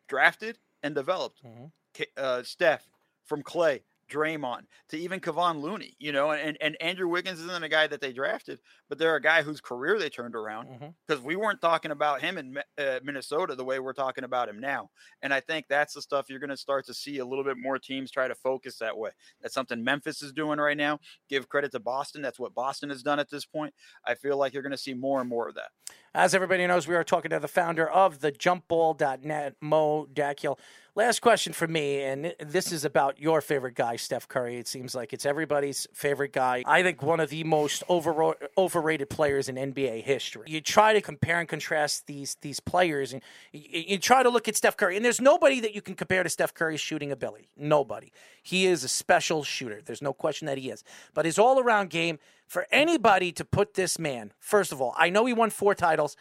drafted 0.06 0.58
and 0.82 0.94
developed. 0.94 1.42
Mm-hmm. 1.42 2.02
Uh, 2.18 2.42
Steph 2.42 2.86
from 3.24 3.42
Clay, 3.42 3.80
Draymond, 4.08 4.62
to 4.88 4.98
even 4.98 5.20
Kevon 5.20 5.60
Looney, 5.60 5.94
you 5.98 6.12
know, 6.12 6.32
and, 6.32 6.56
and 6.60 6.76
Andrew 6.80 7.08
Wiggins 7.08 7.40
isn't 7.40 7.64
a 7.64 7.68
guy 7.68 7.86
that 7.86 8.00
they 8.00 8.12
drafted, 8.12 8.60
but 8.88 8.98
they're 8.98 9.16
a 9.16 9.22
guy 9.22 9.42
whose 9.42 9.60
career 9.60 9.98
they 9.98 10.08
turned 10.08 10.34
around 10.34 10.68
Mm-hmm. 10.68 10.86
because 11.06 11.22
we 11.22 11.36
weren't 11.36 11.60
talking 11.60 11.90
about 11.90 12.20
him 12.22 12.38
in 12.38 12.56
uh, 12.78 12.98
Minnesota 13.02 13.54
the 13.54 13.64
way 13.64 13.78
we're 13.80 13.92
talking 13.92 14.24
about 14.24 14.48
him 14.48 14.58
now. 14.60 14.90
And 15.22 15.32
I 15.32 15.40
think 15.40 15.66
that's 15.68 15.94
the 15.94 16.02
stuff 16.02 16.26
you're 16.28 16.38
going 16.38 16.50
to 16.50 16.56
start 16.56 16.86
to 16.86 16.94
see 16.94 17.18
a 17.18 17.24
little 17.24 17.44
bit 17.44 17.56
more 17.58 17.78
teams 17.78 18.10
try 18.10 18.28
to 18.28 18.34
focus 18.34 18.78
that 18.78 18.96
way. 18.96 19.10
That's 19.42 19.54
something 19.54 19.82
Memphis 19.84 20.22
is 20.22 20.32
doing 20.32 20.58
right 20.58 20.76
now. 20.76 21.00
Give 21.28 21.48
credit 21.48 21.72
to 21.72 21.80
Boston. 21.80 22.22
That's 22.22 22.38
what 22.38 22.54
Boston 22.54 22.88
has 22.90 23.02
done 23.02 23.18
at 23.18 23.30
this 23.30 23.44
point. 23.44 23.74
I 24.06 24.14
feel 24.14 24.36
like 24.36 24.52
you're 24.54 24.62
going 24.62 24.72
to 24.72 24.78
see 24.78 24.94
more 24.94 25.20
and 25.20 25.28
more 25.28 25.48
of 25.48 25.54
that. 25.56 25.68
As 26.14 26.34
everybody 26.34 26.66
knows, 26.66 26.86
we 26.86 26.94
are 26.94 27.02
talking 27.04 27.30
to 27.30 27.40
the 27.40 27.48
founder 27.48 27.88
of 27.88 28.20
the 28.20 28.30
jumpball.net, 28.32 29.56
Mo 29.60 30.06
Dakhil. 30.12 30.58
Last 30.96 31.22
question 31.22 31.52
for 31.52 31.66
me, 31.66 32.04
and 32.04 32.36
this 32.38 32.70
is 32.70 32.84
about 32.84 33.18
your 33.18 33.40
favorite 33.40 33.74
guy, 33.74 33.96
Steph 33.96 34.28
Curry. 34.28 34.58
It 34.58 34.68
seems 34.68 34.94
like 34.94 35.12
it's 35.12 35.26
everybody's 35.26 35.88
favorite 35.92 36.32
guy. 36.32 36.62
I 36.66 36.84
think 36.84 37.02
one 37.02 37.18
of 37.18 37.30
the 37.30 37.42
most 37.42 37.82
over, 37.88 38.36
overrated 38.56 39.10
players 39.10 39.48
in 39.48 39.56
NBA 39.56 40.04
history. 40.04 40.44
You 40.46 40.60
try 40.60 40.92
to 40.92 41.00
compare 41.00 41.40
and 41.40 41.48
contrast 41.48 42.06
these 42.06 42.36
these 42.42 42.60
players, 42.60 43.12
and 43.12 43.22
you, 43.52 43.82
you 43.88 43.98
try 43.98 44.22
to 44.22 44.28
look 44.28 44.46
at 44.46 44.54
Steph 44.54 44.76
Curry, 44.76 44.94
and 44.94 45.04
there's 45.04 45.20
nobody 45.20 45.58
that 45.58 45.74
you 45.74 45.82
can 45.82 45.96
compare 45.96 46.22
to 46.22 46.28
Steph 46.28 46.54
Curry's 46.54 46.80
shooting 46.80 47.10
ability. 47.10 47.48
Nobody. 47.56 48.12
He 48.40 48.66
is 48.66 48.84
a 48.84 48.88
special 48.88 49.42
shooter. 49.42 49.80
There's 49.84 50.02
no 50.02 50.12
question 50.12 50.46
that 50.46 50.58
he 50.58 50.70
is. 50.70 50.84
But 51.12 51.24
his 51.24 51.40
all 51.40 51.58
around 51.58 51.90
game, 51.90 52.20
for 52.46 52.68
anybody 52.70 53.32
to 53.32 53.44
put 53.44 53.74
this 53.74 53.98
man, 53.98 54.32
first 54.38 54.70
of 54.70 54.80
all, 54.80 54.94
I 54.96 55.10
know 55.10 55.26
he 55.26 55.32
won 55.32 55.50
four 55.50 55.74
titles. 55.74 56.16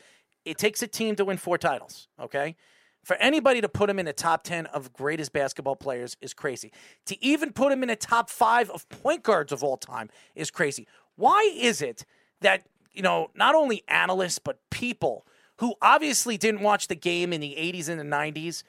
It 0.46 0.58
takes 0.58 0.82
a 0.82 0.88
team 0.88 1.16
to 1.18 1.26
win 1.26 1.38
four 1.38 1.60
titles, 1.60 2.08
okay? 2.20 2.56
For 3.04 3.16
anybody 3.18 3.60
to 3.62 3.70
put 3.70 3.89
him 3.89 3.99
in 3.99 4.06
the 4.06 4.14
top 4.14 4.43
10 4.43 4.68
of 4.68 4.93
greatest 4.93 5.34
basketball 5.34 5.76
players 5.76 6.16
is 6.22 6.34
crazy. 6.34 6.72
To 7.08 7.24
even 7.24 7.51
put 7.51 7.72
him 7.72 7.84
in 7.84 7.89
the 7.89 7.95
top 7.95 8.30
five 8.30 8.70
of 8.70 8.88
point 8.89 9.24
guards 9.24 9.51
of 9.51 9.64
all 9.64 9.78
time 9.78 10.10
is 10.36 10.49
crazy. 10.49 10.88
Why 11.16 11.54
is 11.56 11.82
it 11.82 12.06
that, 12.41 12.64
you 12.93 13.01
know, 13.01 13.30
not 13.36 13.56
only 13.56 13.84
analysts, 13.88 14.39
but 14.39 14.60
people 14.70 15.26
who 15.58 15.76
obviously 15.82 16.38
didn't 16.38 16.62
watch 16.62 16.88
the 16.88 16.95
game 16.95 17.34
in 17.34 17.41
the 17.41 17.56
80s 17.58 17.89
and 17.89 17.99
the 17.99 18.16
90s 18.16 18.64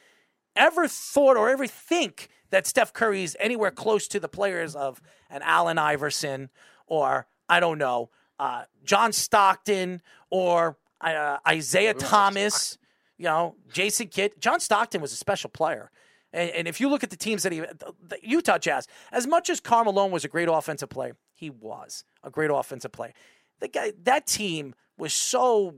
ever 0.56 0.88
thought 0.88 1.36
or 1.36 1.48
ever 1.48 1.66
think 1.66 2.28
that 2.50 2.66
Steph 2.66 2.92
Curry 2.92 3.22
is 3.22 3.36
anywhere 3.40 3.70
close 3.70 4.06
to 4.08 4.20
the 4.20 4.28
players 4.28 4.76
of 4.76 5.00
an 5.30 5.42
Allen 5.42 5.78
Iverson 5.78 6.50
or, 6.86 7.26
I 7.48 7.60
don't 7.60 7.78
know, 7.78 8.10
uh, 8.38 8.64
John 8.84 9.12
Stockton 9.12 10.02
or 10.30 10.76
uh, 11.00 11.38
Isiah 11.50 11.94
Thomas, 11.94 12.78
you 13.18 13.24
know, 13.24 13.56
Jason 13.72 14.08
Kidd. 14.08 14.32
John 14.40 14.60
Stockton 14.60 15.00
was 15.00 15.12
a 15.12 15.16
special 15.16 15.50
player. 15.50 15.90
And, 16.32 16.50
and 16.50 16.68
if 16.68 16.80
you 16.80 16.88
look 16.88 17.04
at 17.04 17.10
the 17.10 17.16
teams 17.16 17.42
that 17.44 17.52
he, 17.52 17.60
the, 17.60 17.94
the 18.06 18.18
Utah 18.22 18.58
Jazz, 18.58 18.86
as 19.12 19.26
much 19.26 19.48
as 19.48 19.60
Karl 19.60 19.84
Malone 19.84 20.10
was 20.10 20.24
a 20.24 20.28
great 20.28 20.48
offensive 20.50 20.88
player, 20.88 21.16
he 21.34 21.50
was 21.50 22.04
a 22.22 22.30
great 22.30 22.50
offensive 22.52 22.92
player. 22.92 23.12
The 23.60 23.68
guy, 23.68 23.92
that 24.02 24.26
team 24.26 24.74
was 24.98 25.14
so 25.14 25.74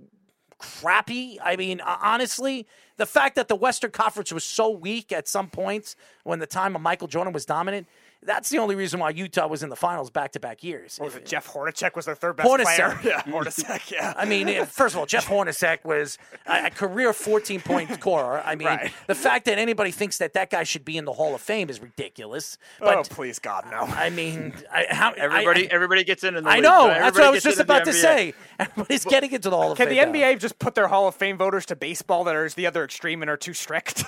crappy. 0.58 1.38
I 1.42 1.56
mean, 1.56 1.80
honestly, 1.80 2.66
the 2.96 3.06
fact 3.06 3.36
that 3.36 3.48
the 3.48 3.56
Western 3.56 3.90
Conference 3.90 4.32
was 4.32 4.44
so 4.44 4.70
weak 4.70 5.12
at 5.12 5.28
some 5.28 5.48
points 5.48 5.96
when 6.24 6.38
the 6.38 6.46
time 6.46 6.74
of 6.74 6.82
Michael 6.82 7.08
Jordan 7.08 7.32
was 7.32 7.44
dominant, 7.44 7.86
that's 8.22 8.48
the 8.50 8.58
only 8.58 8.74
reason 8.74 8.98
why 8.98 9.10
Utah 9.10 9.46
was 9.46 9.62
in 9.62 9.68
the 9.68 9.76
finals 9.76 10.10
back 10.10 10.32
to 10.32 10.40
back 10.40 10.64
years. 10.64 10.96
What 10.98 11.06
was 11.06 11.16
it? 11.16 11.26
Jeff 11.26 11.46
Hornacek 11.52 11.94
was 11.94 12.06
their 12.06 12.14
third 12.14 12.36
best 12.36 12.48
Hornacek. 12.48 12.64
player. 12.76 12.98
Yeah, 13.04 13.22
Hornacek. 13.22 13.90
Yeah. 13.90 14.14
I 14.16 14.24
mean, 14.24 14.64
first 14.66 14.94
of 14.94 14.98
all, 14.98 15.06
Jeff 15.06 15.26
Hornacek 15.26 15.84
was 15.84 16.18
a, 16.46 16.66
a 16.66 16.70
career 16.70 17.12
14 17.12 17.60
point 17.60 17.92
scorer. 17.94 18.42
I 18.44 18.54
mean, 18.56 18.66
Right. 18.68 18.92
the 19.06 19.14
fact 19.14 19.44
that 19.44 19.58
anybody 19.58 19.90
thinks 19.92 20.18
that 20.18 20.32
that 20.32 20.50
guy 20.50 20.64
should 20.64 20.84
be 20.84 20.96
in 20.96 21.04
the 21.04 21.12
Hall 21.12 21.34
of 21.34 21.40
Fame 21.40 21.70
is 21.70 21.80
ridiculous. 21.80 22.58
oh, 22.80 22.86
But 22.86 23.10
please, 23.10 23.38
God, 23.38 23.64
no. 23.70 23.80
I 23.82 24.10
mean, 24.10 24.54
I, 24.72 24.86
how, 24.90 25.12
Everybody, 25.12 25.70
I, 25.70 25.74
everybody 25.74 26.02
gets 26.04 26.24
in. 26.24 26.36
in 26.36 26.44
the 26.44 26.50
I 26.50 26.54
league. 26.54 26.62
know. 26.64 26.88
That's 26.88 27.16
what 27.16 27.26
I 27.26 27.30
was 27.30 27.42
just 27.42 27.60
about 27.60 27.84
to 27.84 27.92
say. 27.92 28.34
Everybody's 28.58 29.04
getting 29.04 29.32
into 29.32 29.50
the 29.50 29.56
Hall 29.56 29.72
of 29.72 29.76
Can 29.78 29.86
Fame. 29.88 30.12
the 30.12 30.18
now. 30.18 30.26
NBA 30.26 30.38
just 30.40 30.58
put 30.58 30.74
their 30.74 30.88
Hall 30.88 31.06
of 31.06 31.14
Fame 31.14 31.36
voters 31.38 31.66
to 31.66 31.76
baseball 31.76 32.24
that 32.24 32.34
is 32.36 32.54
the 32.54 32.66
other 32.66 32.82
extreme 32.84 33.22
and 33.22 33.30
are 33.30 33.36
too 33.36 33.52
strict? 33.54 34.02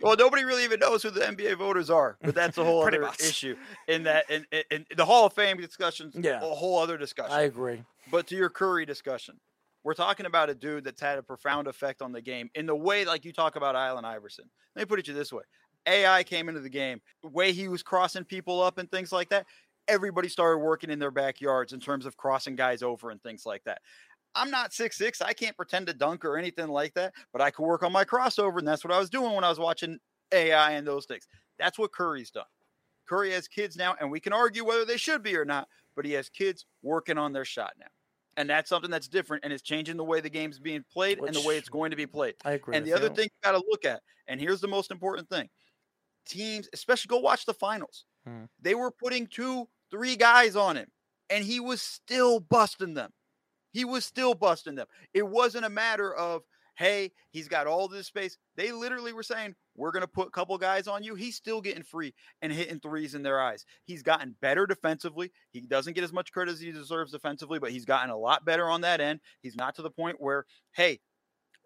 Well, 0.00 0.16
nobody 0.16 0.44
really 0.44 0.64
even 0.64 0.80
knows 0.80 1.02
who 1.02 1.10
the 1.10 1.20
NBA 1.20 1.56
voters 1.58 1.90
are, 1.90 2.16
but 2.22 2.34
that's 2.34 2.58
a 2.58 2.64
whole 2.64 2.82
other 2.86 3.00
much. 3.02 3.20
issue. 3.20 3.56
In 3.88 4.04
that, 4.04 4.30
in, 4.30 4.46
in, 4.52 4.62
in 4.70 4.86
the 4.96 5.04
Hall 5.04 5.26
of 5.26 5.32
Fame 5.32 5.56
discussions, 5.58 6.14
Yeah. 6.16 6.38
a 6.42 6.54
whole 6.54 6.78
other 6.78 6.96
discussion. 6.96 7.32
I 7.32 7.42
agree. 7.42 7.82
But 8.10 8.26
to 8.28 8.36
your 8.36 8.48
Curry 8.50 8.86
discussion, 8.86 9.38
we're 9.84 9.94
talking 9.94 10.26
about 10.26 10.50
a 10.50 10.54
dude 10.54 10.84
that's 10.84 11.00
had 11.00 11.18
a 11.18 11.22
profound 11.22 11.66
effect 11.66 12.02
on 12.02 12.12
the 12.12 12.20
game 12.20 12.50
in 12.54 12.66
the 12.66 12.74
way, 12.76 13.04
like 13.04 13.24
you 13.24 13.32
talk 13.32 13.56
about 13.56 13.76
Allen 13.76 14.04
Iverson. 14.04 14.44
Let 14.76 14.82
me 14.82 14.86
put 14.86 14.98
it 14.98 15.04
to 15.06 15.12
you 15.12 15.16
this 15.18 15.32
way: 15.32 15.42
AI 15.86 16.22
came 16.24 16.48
into 16.48 16.60
the 16.60 16.68
game, 16.68 17.00
the 17.22 17.28
way 17.28 17.52
he 17.52 17.68
was 17.68 17.82
crossing 17.82 18.24
people 18.24 18.60
up 18.62 18.78
and 18.78 18.90
things 18.90 19.12
like 19.12 19.28
that. 19.30 19.46
Everybody 19.86 20.28
started 20.28 20.58
working 20.58 20.90
in 20.90 20.98
their 20.98 21.10
backyards 21.10 21.72
in 21.72 21.80
terms 21.80 22.04
of 22.04 22.16
crossing 22.18 22.56
guys 22.56 22.82
over 22.82 23.08
and 23.10 23.22
things 23.22 23.46
like 23.46 23.64
that. 23.64 23.80
I'm 24.38 24.50
not 24.50 24.72
six 24.72 24.96
six. 24.96 25.20
I 25.20 25.32
can't 25.32 25.56
pretend 25.56 25.86
to 25.88 25.94
dunk 25.94 26.24
or 26.24 26.36
anything 26.38 26.68
like 26.68 26.94
that, 26.94 27.12
but 27.32 27.42
I 27.42 27.50
could 27.50 27.64
work 27.64 27.82
on 27.82 27.92
my 27.92 28.04
crossover, 28.04 28.58
and 28.58 28.66
that's 28.68 28.84
what 28.84 28.92
I 28.92 28.98
was 28.98 29.10
doing 29.10 29.34
when 29.34 29.44
I 29.44 29.48
was 29.48 29.58
watching 29.58 29.98
AI 30.32 30.72
and 30.72 30.86
those 30.86 31.06
things. 31.06 31.26
That's 31.58 31.78
what 31.78 31.92
Curry's 31.92 32.30
done. 32.30 32.44
Curry 33.08 33.32
has 33.32 33.48
kids 33.48 33.76
now, 33.76 33.96
and 34.00 34.10
we 34.10 34.20
can 34.20 34.32
argue 34.32 34.64
whether 34.64 34.84
they 34.84 34.96
should 34.98 35.22
be 35.22 35.36
or 35.36 35.44
not, 35.44 35.66
but 35.96 36.04
he 36.04 36.12
has 36.12 36.28
kids 36.28 36.66
working 36.82 37.18
on 37.18 37.32
their 37.32 37.44
shot 37.44 37.72
now. 37.78 37.86
And 38.36 38.48
that's 38.48 38.68
something 38.68 38.90
that's 38.90 39.08
different 39.08 39.42
and 39.42 39.52
it's 39.52 39.62
changing 39.64 39.96
the 39.96 40.04
way 40.04 40.20
the 40.20 40.30
game's 40.30 40.60
being 40.60 40.84
played 40.92 41.18
and 41.18 41.34
the 41.34 41.40
way 41.40 41.56
it's 41.56 41.68
going 41.68 41.90
to 41.90 41.96
be 41.96 42.06
played. 42.06 42.34
I 42.44 42.52
agree. 42.52 42.76
And 42.76 42.86
the 42.86 42.92
other 42.92 43.08
you. 43.08 43.14
thing 43.14 43.24
you 43.24 43.38
got 43.42 43.58
to 43.58 43.64
look 43.68 43.84
at, 43.84 44.00
and 44.28 44.40
here's 44.40 44.60
the 44.60 44.68
most 44.68 44.92
important 44.92 45.28
thing 45.28 45.48
teams, 46.24 46.68
especially 46.72 47.08
go 47.08 47.18
watch 47.18 47.46
the 47.46 47.54
finals, 47.54 48.04
Hmm. 48.26 48.44
they 48.60 48.74
were 48.74 48.90
putting 48.90 49.26
two, 49.26 49.68
three 49.90 50.14
guys 50.14 50.54
on 50.54 50.76
him, 50.76 50.86
and 51.30 51.44
he 51.44 51.58
was 51.60 51.80
still 51.82 52.38
busting 52.40 52.94
them. 52.94 53.10
He 53.72 53.84
was 53.84 54.04
still 54.04 54.34
busting 54.34 54.74
them. 54.74 54.86
It 55.14 55.26
wasn't 55.26 55.64
a 55.64 55.70
matter 55.70 56.14
of, 56.14 56.42
hey, 56.76 57.10
he's 57.30 57.48
got 57.48 57.66
all 57.66 57.88
this 57.88 58.06
space. 58.06 58.38
They 58.56 58.70
literally 58.70 59.12
were 59.12 59.22
saying, 59.24 59.56
we're 59.76 59.90
going 59.90 60.02
to 60.02 60.08
put 60.08 60.28
a 60.28 60.30
couple 60.30 60.56
guys 60.58 60.86
on 60.86 61.02
you. 61.02 61.14
He's 61.16 61.36
still 61.36 61.60
getting 61.60 61.82
free 61.82 62.14
and 62.40 62.52
hitting 62.52 62.78
threes 62.80 63.14
in 63.14 63.22
their 63.22 63.40
eyes. 63.40 63.64
He's 63.84 64.02
gotten 64.02 64.36
better 64.40 64.66
defensively. 64.66 65.32
He 65.50 65.60
doesn't 65.62 65.94
get 65.94 66.04
as 66.04 66.12
much 66.12 66.32
credit 66.32 66.52
as 66.52 66.60
he 66.60 66.70
deserves 66.70 67.12
defensively, 67.12 67.58
but 67.58 67.72
he's 67.72 67.84
gotten 67.84 68.10
a 68.10 68.16
lot 68.16 68.44
better 68.44 68.68
on 68.68 68.80
that 68.82 69.00
end. 69.00 69.20
He's 69.42 69.56
not 69.56 69.74
to 69.76 69.82
the 69.82 69.90
point 69.90 70.20
where, 70.20 70.46
hey, 70.72 71.00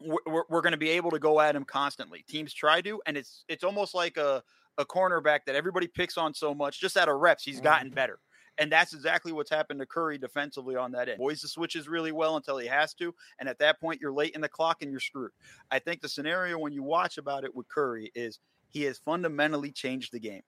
we're, 0.00 0.16
we're, 0.26 0.44
we're 0.48 0.62
going 0.62 0.72
to 0.72 0.78
be 0.78 0.90
able 0.90 1.10
to 1.10 1.18
go 1.18 1.40
at 1.40 1.54
him 1.54 1.64
constantly. 1.64 2.24
Teams 2.28 2.52
try 2.52 2.80
to, 2.80 3.00
and 3.06 3.16
it's 3.16 3.44
it's 3.48 3.64
almost 3.64 3.94
like 3.94 4.16
a, 4.16 4.42
a 4.78 4.84
cornerback 4.84 5.40
that 5.46 5.54
everybody 5.54 5.86
picks 5.86 6.16
on 6.16 6.34
so 6.34 6.54
much. 6.54 6.80
Just 6.80 6.96
out 6.96 7.08
of 7.08 7.20
reps, 7.20 7.44
he's 7.44 7.56
mm-hmm. 7.56 7.64
gotten 7.64 7.90
better. 7.90 8.18
And 8.58 8.70
that's 8.70 8.92
exactly 8.92 9.32
what's 9.32 9.50
happened 9.50 9.80
to 9.80 9.86
Curry 9.86 10.18
defensively 10.18 10.76
on 10.76 10.92
that 10.92 11.08
end. 11.08 11.18
Boys 11.18 11.40
the 11.40 11.48
switches 11.48 11.88
really 11.88 12.12
well 12.12 12.36
until 12.36 12.58
he 12.58 12.66
has 12.66 12.94
to. 12.94 13.14
And 13.38 13.48
at 13.48 13.58
that 13.60 13.80
point, 13.80 14.00
you're 14.00 14.12
late 14.12 14.34
in 14.34 14.40
the 14.40 14.48
clock 14.48 14.82
and 14.82 14.90
you're 14.90 15.00
screwed. 15.00 15.32
I 15.70 15.78
think 15.78 16.00
the 16.00 16.08
scenario 16.08 16.58
when 16.58 16.72
you 16.72 16.82
watch 16.82 17.18
about 17.18 17.44
it 17.44 17.54
with 17.54 17.68
Curry 17.68 18.12
is 18.14 18.40
he 18.68 18.82
has 18.82 18.98
fundamentally 18.98 19.72
changed 19.72 20.12
the 20.12 20.20
game. 20.20 20.42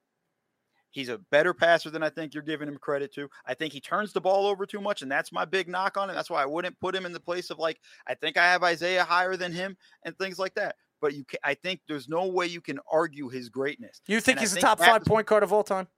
He's 0.90 1.08
a 1.08 1.18
better 1.18 1.52
passer 1.52 1.90
than 1.90 2.04
I 2.04 2.08
think 2.08 2.34
you're 2.34 2.42
giving 2.44 2.68
him 2.68 2.78
credit 2.78 3.12
to. 3.14 3.28
I 3.46 3.54
think 3.54 3.72
he 3.72 3.80
turns 3.80 4.12
the 4.12 4.20
ball 4.20 4.46
over 4.46 4.64
too 4.64 4.80
much, 4.80 5.02
and 5.02 5.10
that's 5.10 5.32
my 5.32 5.44
big 5.44 5.66
knock 5.66 5.96
on 5.96 6.08
him. 6.08 6.14
That's 6.14 6.30
why 6.30 6.40
I 6.40 6.46
wouldn't 6.46 6.78
put 6.78 6.94
him 6.94 7.04
in 7.04 7.12
the 7.12 7.18
place 7.18 7.50
of 7.50 7.58
like 7.58 7.80
I 8.06 8.14
think 8.14 8.36
I 8.36 8.44
have 8.44 8.62
Isiah 8.62 9.02
higher 9.02 9.36
than 9.36 9.50
him 9.50 9.76
and 10.04 10.16
things 10.18 10.38
like 10.38 10.54
that. 10.54 10.76
But 11.00 11.14
you, 11.14 11.24
can, 11.24 11.40
I 11.42 11.54
think 11.54 11.80
there's 11.88 12.08
no 12.08 12.28
way 12.28 12.46
you 12.46 12.60
can 12.60 12.78
argue 12.90 13.28
his 13.28 13.48
greatness. 13.48 14.02
You 14.06 14.20
think 14.20 14.36
And 14.36 14.40
I 14.40 14.42
he's 14.42 14.50
the 14.52 14.60
think 14.60 14.66
top 14.66 14.78
five 14.78 15.04
point 15.04 15.26
guard 15.26 15.42
of 15.42 15.52
all 15.52 15.64
time? 15.64 15.88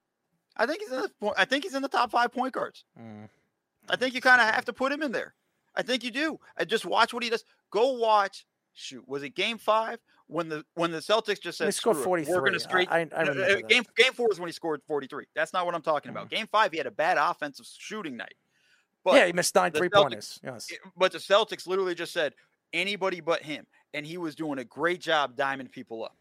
I 0.57 0.67
think 0.67 0.81
he's 0.81 0.93
in 0.93 1.03
the. 1.03 1.33
I 1.37 1.45
think 1.45 1.65
he's 1.65 1.75
in 1.75 1.83
the 1.83 1.89
top 1.89 2.11
five 2.11 2.33
point 2.33 2.53
guards. 2.53 2.85
Mm. 3.01 3.29
I 3.89 3.97
think 3.97 4.15
you 4.15 4.21
kind 4.21 4.41
of 4.41 4.49
have 4.55 4.65
to 4.67 4.73
put 4.73 4.91
him 4.93 5.03
in 5.03 5.13
there. 5.13 5.35
I 5.75 5.83
think 5.83 6.03
you 6.03 6.11
do. 6.11 6.39
I 6.57 6.65
just 6.65 6.87
watch 6.87 7.13
what 7.13 7.23
he 7.23 7.31
does. 7.31 7.45
Go 7.71 7.93
watch 7.93 8.47
shoot, 8.75 9.07
was 9.09 9.23
it 9.23 9.31
game 9.31 9.59
five 9.59 9.99
when 10.27 10.49
the 10.49 10.65
when 10.75 10.91
the 10.91 10.99
Celtics 10.99 11.41
just 11.41 11.59
said 11.59 11.67
He 11.67 11.73
scored 11.73 11.97
"Screw 11.97 12.15
it, 12.17 12.21
We're 12.29 12.35
43. 12.37 12.41
going 12.41 12.53
to 12.53 12.61
straight. 12.61 12.89
I- 12.91 12.99
I 13.01 13.21
remember 13.21 13.31
uh, 13.31 13.35
that. 13.49 13.59
Mm-hmm. 13.59 13.67
Game 13.69 13.85
game 13.97 14.13
four 14.13 14.31
is 14.33 14.39
when 14.41 14.49
he 14.49 14.53
scored 14.53 14.83
43. 14.87 15.25
That's 15.35 15.53
not 15.53 15.67
what 15.67 15.75
I'm 15.75 15.83
talking 15.83 16.11
about. 16.11 16.31
Game 16.31 16.47
five, 16.47 16.73
he 16.73 16.79
had 16.79 16.87
a 16.87 16.91
bad 16.93 17.19
offensive 17.19 17.67
shooting 17.79 18.17
night. 18.17 18.35
But 19.05 19.15
yeah, 19.17 19.27
he 19.27 19.33
missed 19.33 19.55
nine 19.55 19.73
three 19.73 19.89
Celtics- 19.89 20.03
pointers. 20.03 20.41
Yes. 20.43 20.69
but 20.97 21.13
the 21.13 21.19
Celtics 21.19 21.67
literally 21.67 21.95
just 21.95 22.13
said 22.13 22.35
anybody 22.73 23.21
but 23.21 23.43
him, 23.43 23.67
and 23.95 24.07
he 24.07 24.19
was 24.19 24.35
doing 24.35 24.59
a 24.59 24.65
great 24.65 25.01
job 25.01 25.37
diming 25.37 25.71
people 25.71 26.05
up. 26.05 26.17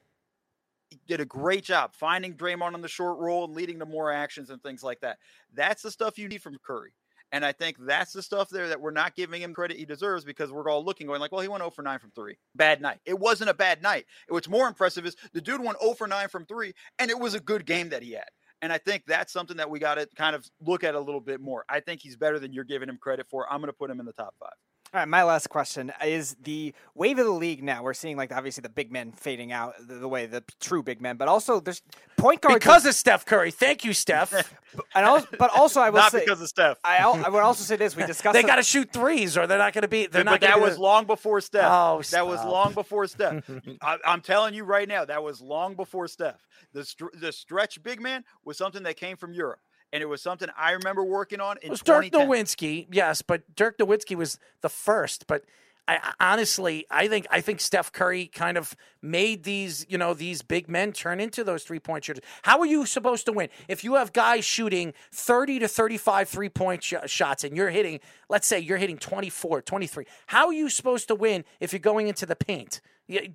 Did 1.07 1.19
a 1.19 1.25
great 1.25 1.63
job 1.63 1.93
finding 1.93 2.35
Draymond 2.35 2.73
on 2.73 2.81
the 2.81 2.87
short 2.87 3.19
roll 3.19 3.45
and 3.45 3.55
leading 3.55 3.79
to 3.79 3.85
more 3.85 4.11
actions 4.11 4.49
and 4.49 4.61
things 4.61 4.83
like 4.83 5.01
that. 5.01 5.17
That's 5.53 5.81
the 5.81 5.91
stuff 5.91 6.17
you 6.17 6.27
need 6.27 6.41
from 6.41 6.57
Curry. 6.65 6.93
And 7.31 7.43
I 7.43 7.51
think 7.51 7.77
that's 7.79 8.13
the 8.13 8.21
stuff 8.21 8.49
there 8.49 8.69
that 8.69 8.79
we're 8.79 8.91
not 8.91 9.15
giving 9.15 9.41
him 9.41 9.53
credit 9.53 9.77
he 9.77 9.85
deserves 9.85 10.23
because 10.23 10.51
we're 10.51 10.69
all 10.69 10.85
looking, 10.85 11.07
going 11.07 11.19
like, 11.19 11.31
well, 11.31 11.41
he 11.41 11.47
went 11.47 11.61
0 11.61 11.71
for 11.71 11.81
9 11.81 11.99
from 11.99 12.11
three. 12.11 12.37
Bad 12.55 12.81
night. 12.81 12.99
It 13.05 13.19
wasn't 13.19 13.49
a 13.49 13.53
bad 13.53 13.81
night. 13.81 14.05
What's 14.29 14.47
more 14.47 14.67
impressive 14.67 15.05
is 15.05 15.15
the 15.33 15.41
dude 15.41 15.61
went 15.61 15.81
0 15.81 15.95
for 15.95 16.07
9 16.07 16.27
from 16.29 16.45
three, 16.45 16.73
and 16.99 17.09
it 17.09 17.19
was 17.19 17.33
a 17.33 17.39
good 17.39 17.65
game 17.65 17.89
that 17.89 18.03
he 18.03 18.13
had. 18.13 18.29
And 18.61 18.71
I 18.71 18.77
think 18.77 19.03
that's 19.05 19.33
something 19.33 19.57
that 19.57 19.69
we 19.69 19.79
got 19.79 19.95
to 19.95 20.07
kind 20.15 20.35
of 20.35 20.45
look 20.61 20.83
at 20.83 20.95
a 20.95 20.99
little 20.99 21.19
bit 21.19 21.41
more. 21.41 21.65
I 21.67 21.81
think 21.81 22.01
he's 22.01 22.15
better 22.15 22.39
than 22.39 22.53
you're 22.53 22.63
giving 22.63 22.89
him 22.89 22.97
credit 22.97 23.27
for. 23.29 23.51
I'm 23.51 23.59
going 23.59 23.67
to 23.67 23.73
put 23.73 23.91
him 23.91 23.99
in 23.99 24.05
the 24.05 24.13
top 24.13 24.35
five. 24.39 24.53
All 24.95 25.01
right, 25.01 25.09
my 25.09 25.23
last 25.23 25.49
question 25.49 25.89
uh, 25.89 26.05
is 26.05 26.38
the 26.41 26.73
wave 26.93 27.19
of 27.19 27.26
the 27.26 27.31
league 27.31 27.61
now. 27.61 27.84
We're 27.84 27.93
seeing 27.93 28.15
like 28.15 28.31
obviously 28.31 28.61
the 28.61 28.69
big 28.69 28.93
men 28.93 29.11
fading 29.11 29.51
out 29.51 29.73
the, 29.85 29.95
the 29.95 30.07
way 30.07 30.26
the 30.26 30.41
true 30.61 30.81
big 30.81 31.01
men, 31.01 31.17
but 31.17 31.27
also 31.27 31.59
there's 31.59 31.81
point 32.15 32.39
guards 32.39 32.55
Because 32.55 32.85
of 32.85 32.95
Steph 32.95 33.26
Curry. 33.26 33.51
Thank 33.51 33.84
you, 33.84 33.91
Steph. 33.91 34.31
and 34.95 35.05
also, 35.05 35.27
but 35.38 35.51
also 35.53 35.81
I 35.81 35.89
will 35.89 35.97
Not 35.97 36.13
say 36.13 36.22
because 36.22 36.39
of 36.39 36.47
Steph. 36.47 36.77
I, 36.81 36.99
I 36.99 37.27
would 37.27 37.41
also 37.43 37.65
say 37.65 37.76
this: 37.76 37.93
we 37.93 38.05
discussed 38.07 38.35
they 38.35 38.43
got 38.43 38.55
to 38.55 38.63
shoot 38.63 38.89
threes, 38.93 39.38
or 39.38 39.47
they're 39.47 39.57
not 39.57 39.73
going 39.73 39.81
to 39.81 39.89
be. 39.89 40.07
They're 40.07 40.23
but 40.23 40.31
not. 40.31 40.39
that 40.39 40.61
was 40.61 40.76
the- 40.77 40.81
long 40.81 41.03
before 41.03 41.41
Steph. 41.41 41.69
Oh, 41.69 42.01
that 42.11 42.26
was 42.26 42.39
long 42.45 42.72
before 42.72 43.05
Steph. 43.07 43.43
I, 43.81 43.97
I'm 44.05 44.22
telling 44.22 44.53
you 44.53 44.63
right 44.63 44.88
now, 44.88 45.03
that 45.03 45.22
was 45.22 45.41
long 45.41 45.76
before 45.76 46.07
Steph. 46.07 46.47
The 46.72 46.89
the 47.19 47.34
stretch 47.34 47.84
big 47.84 47.99
man 47.99 48.23
was 48.45 48.57
something 48.57 48.84
that 48.84 48.95
came 48.95 49.17
from 49.17 49.34
Europe, 49.34 49.59
and 49.95 50.01
it 50.01 50.07
was 50.07 50.22
something 50.22 50.49
I 50.57 50.72
remember 50.72 51.05
working 51.05 51.39
on 51.39 51.55
in 51.61 51.67
It 51.67 51.72
was 51.72 51.81
Dirk 51.81 52.03
2010. 52.11 52.27
Nowitzki, 52.27 52.88
yes, 52.91 53.22
but 53.22 53.55
Dirk 53.55 53.77
Nowitzki 53.77 54.17
was 54.17 54.38
the 54.59 54.67
first. 54.67 55.26
But 55.26 55.45
I, 55.88 55.99
I 56.19 56.34
honestly, 56.34 56.85
I 56.91 57.07
think 57.07 57.27
I 57.31 57.39
think 57.39 57.61
Steph 57.61 57.93
Curry 57.93 58.26
kind 58.27 58.57
of 58.57 58.76
made 59.01 59.43
these, 59.43 59.85
you 59.88 59.97
know, 59.97 60.13
these 60.13 60.41
big 60.41 60.67
men 60.67 60.91
turn 60.91 61.22
into 61.22 61.45
those 61.45 61.63
three 61.63 61.80
point 61.80 62.03
shooters. 62.03 62.26
How 62.41 62.59
are 62.59 62.65
you 62.65 62.85
supposed 62.85 63.26
to 63.27 63.31
win 63.31 63.47
if 63.69 63.85
you 63.85 63.95
have 63.95 64.11
guys 64.11 64.43
shooting 64.43 64.93
thirty 65.13 65.59
to 65.59 65.67
35 65.69 66.27
three 66.27 66.49
point 66.49 66.84
sh- 66.84 66.95
shots 67.05 67.45
and 67.45 67.55
you're 67.55 67.69
hitting, 67.69 68.01
let's 68.27 68.47
say 68.47 68.59
you're 68.59 68.77
hitting 68.77 68.97
24, 68.97 69.61
23? 69.61 70.05
How 70.27 70.47
are 70.47 70.53
you 70.53 70.67
supposed 70.69 71.07
to 71.07 71.15
win 71.15 71.45
if 71.61 71.72
you're 71.72 71.80
going 71.80 72.09
into 72.09 72.26
the 72.26 72.35
paint? 72.35 72.81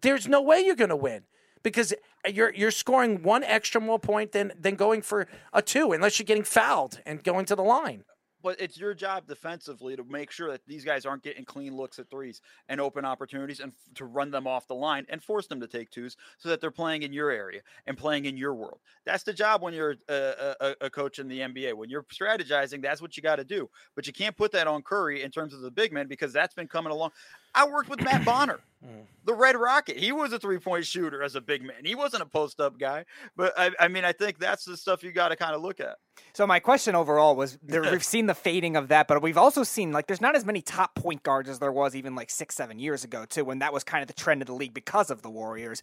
There's 0.03 0.29
no 0.29 0.43
way 0.43 0.61
you're 0.61 0.77
going 0.77 0.91
to 0.91 0.97
win 0.97 1.23
because 1.63 1.95
you're 2.29 2.53
you're 2.55 2.71
scoring 2.71 3.23
one 3.23 3.45
extra 3.45 3.81
more 3.81 3.99
point 3.99 4.33
than 4.33 4.53
than 4.59 4.75
going 4.75 5.03
for 5.03 5.27
a 5.53 5.63
two 5.63 5.93
unless 5.93 6.19
you're 6.19 6.25
getting 6.25 6.45
fouled 6.45 7.01
and 7.07 7.23
going 7.25 7.45
to 7.47 7.57
the 7.57 7.63
line. 7.63 8.05
But 8.43 8.61
it's 8.61 8.79
your 8.79 8.95
job 8.95 9.27
defensively 9.27 9.97
to 9.97 10.05
make 10.05 10.31
sure 10.31 10.51
that 10.51 10.67
these 10.67 10.85
guys 10.85 11.05
aren't 11.05 11.23
getting 11.23 11.45
clean 11.45 11.77
looks 11.77 11.99
at 11.99 12.09
threes 12.09 12.41
and 12.69 12.81
open 12.81 13.05
opportunities 13.05 13.61
and 13.61 13.73
to 13.97 14.07
run 14.07 14.31
them 14.31 14.47
off 14.47 14.67
the 14.67 14.75
line 14.75 15.05
and 15.11 15.23
force 15.23 15.47
them 15.47 15.61
to 15.61 15.67
take 15.67 15.91
twos 15.91 16.17
so 16.39 16.49
that 16.49 16.61
they're 16.61 16.71
playing 16.71 17.03
in 17.03 17.13
your 17.13 17.31
area 17.31 17.61
and 17.87 17.99
playing 17.99 18.25
in 18.25 18.37
your 18.37 18.55
world. 18.55 18.81
That's 19.05 19.25
the 19.25 19.33
job 19.33 19.63
when 19.63 19.75
you're 19.75 19.97
a, 20.09 20.55
a, 20.61 20.77
a 20.83 20.91
coach 20.91 21.19
in 21.19 21.29
the 21.29 21.41
NBA. 21.41 21.75
When 21.75 21.91
you're 21.91 22.05
strategizing, 22.05 22.81
that's 22.81 23.03
what 23.03 23.17
you 23.17 23.23
got 23.23 23.37
to 23.37 23.45
do. 23.45 23.69
But 23.95 24.07
you 24.07 24.13
can't 24.13 24.37
put 24.37 24.53
that 24.53 24.67
on 24.67 24.83
Curry 24.83 25.23
in 25.23 25.31
terms 25.31 25.53
of 25.53 25.61
the 25.61 25.71
big 25.71 25.93
men 25.93 26.07
because 26.07 26.33
that's 26.33 26.55
been 26.55 26.69
coming 26.69 26.93
along. 26.93 27.11
I 27.55 27.69
worked 27.69 27.89
with 27.89 28.03
Matt 28.03 28.25
Bonner, 28.25 28.61
mm. 28.85 29.05
the 29.25 29.35
Red 29.35 29.57
Rocket. 29.57 29.97
He 29.97 30.13
was 30.13 30.33
a 30.33 30.39
three 30.39 30.59
point 30.59 30.87
shooter 30.87 31.23
as 31.23 31.35
a 31.35 31.41
big 31.41 31.63
man. 31.63 31.85
He 31.85 31.95
wasn't 31.95 32.23
a 32.23 32.27
post 32.27 32.61
up 32.61 32.79
guy. 32.79 33.05
But 33.37 33.53
I, 33.59 33.71
I 33.79 33.89
mean, 33.89 34.05
I 34.05 34.13
think 34.13 34.39
that's 34.39 34.65
the 34.65 34.77
stuff 34.77 35.03
you 35.03 35.13
got 35.13 35.29
to 35.29 35.37
kind 35.37 35.55
of 35.55 35.63
look 35.63 35.81
at. 35.81 35.97
So 36.33 36.47
my 36.47 36.61
question 36.61 36.95
overall 36.95 37.35
was 37.37 37.59
there, 37.63 37.83
we've 37.91 38.05
seen 38.05 38.27
the 38.27 38.35
fading 38.35 38.77
of 38.77 38.89
that, 38.89 39.09
but 39.09 39.23
we've 39.23 39.39
also 39.39 39.63
seen 39.63 39.93
like 39.93 40.07
there's 40.07 40.21
not 40.21 40.37
as 40.37 40.45
many 40.45 40.63
top 40.63 40.95
point 40.95 41.23
guards 41.23 41.49
as 41.49 41.59
there 41.59 41.73
was 41.73 41.97
even 41.97 42.15
like 42.15 42.31
six, 42.31 42.55
seven 42.55 42.79
years 42.79 43.05
ago 43.05 43.25
too, 43.25 43.45
when 43.45 43.59
that 43.61 43.73
was 43.73 43.85
kind 43.85 44.03
of 44.03 44.09
the 44.09 44.15
trend 44.15 44.43
of 44.43 44.47
the 44.47 44.55
league 44.55 44.75
because 44.75 45.11
of 45.11 45.23
the 45.23 45.31
Warriors 45.31 45.83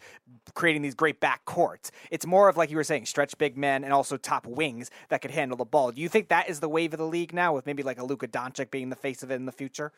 creating 0.54 0.82
these 0.82 0.96
great 0.96 1.20
back 1.20 1.46
courts. 1.46 1.92
It's 2.12 2.26
more 2.26 2.50
of 2.50 2.58
like 2.58 2.70
you 2.70 2.78
were 2.78 2.84
saying, 2.84 3.06
stretch 3.06 3.38
big 3.38 3.58
men 3.58 3.84
and 3.84 3.94
also 3.94 4.18
top 4.18 4.46
wings 4.46 4.90
that 5.10 5.22
could 5.22 5.32
handle 5.32 5.58
the 5.58 5.66
ball. 5.66 5.92
Do 5.92 6.02
you 6.02 6.10
think 6.10 6.30
that 6.30 6.50
is 6.50 6.60
the 6.60 6.70
wave 6.70 6.94
of 6.94 7.00
the 7.00 7.06
league 7.06 7.34
now, 7.34 7.54
with 7.54 7.66
maybe 7.66 7.84
like 7.84 8.00
a 8.00 8.06
Luka 8.06 8.28
Doncic 8.28 8.72
being 8.72 8.90
the 8.90 8.96
face 8.96 9.24
of 9.24 9.32
it 9.32 9.36
in 9.36 9.46
the 9.46 9.52
future? 9.52 9.92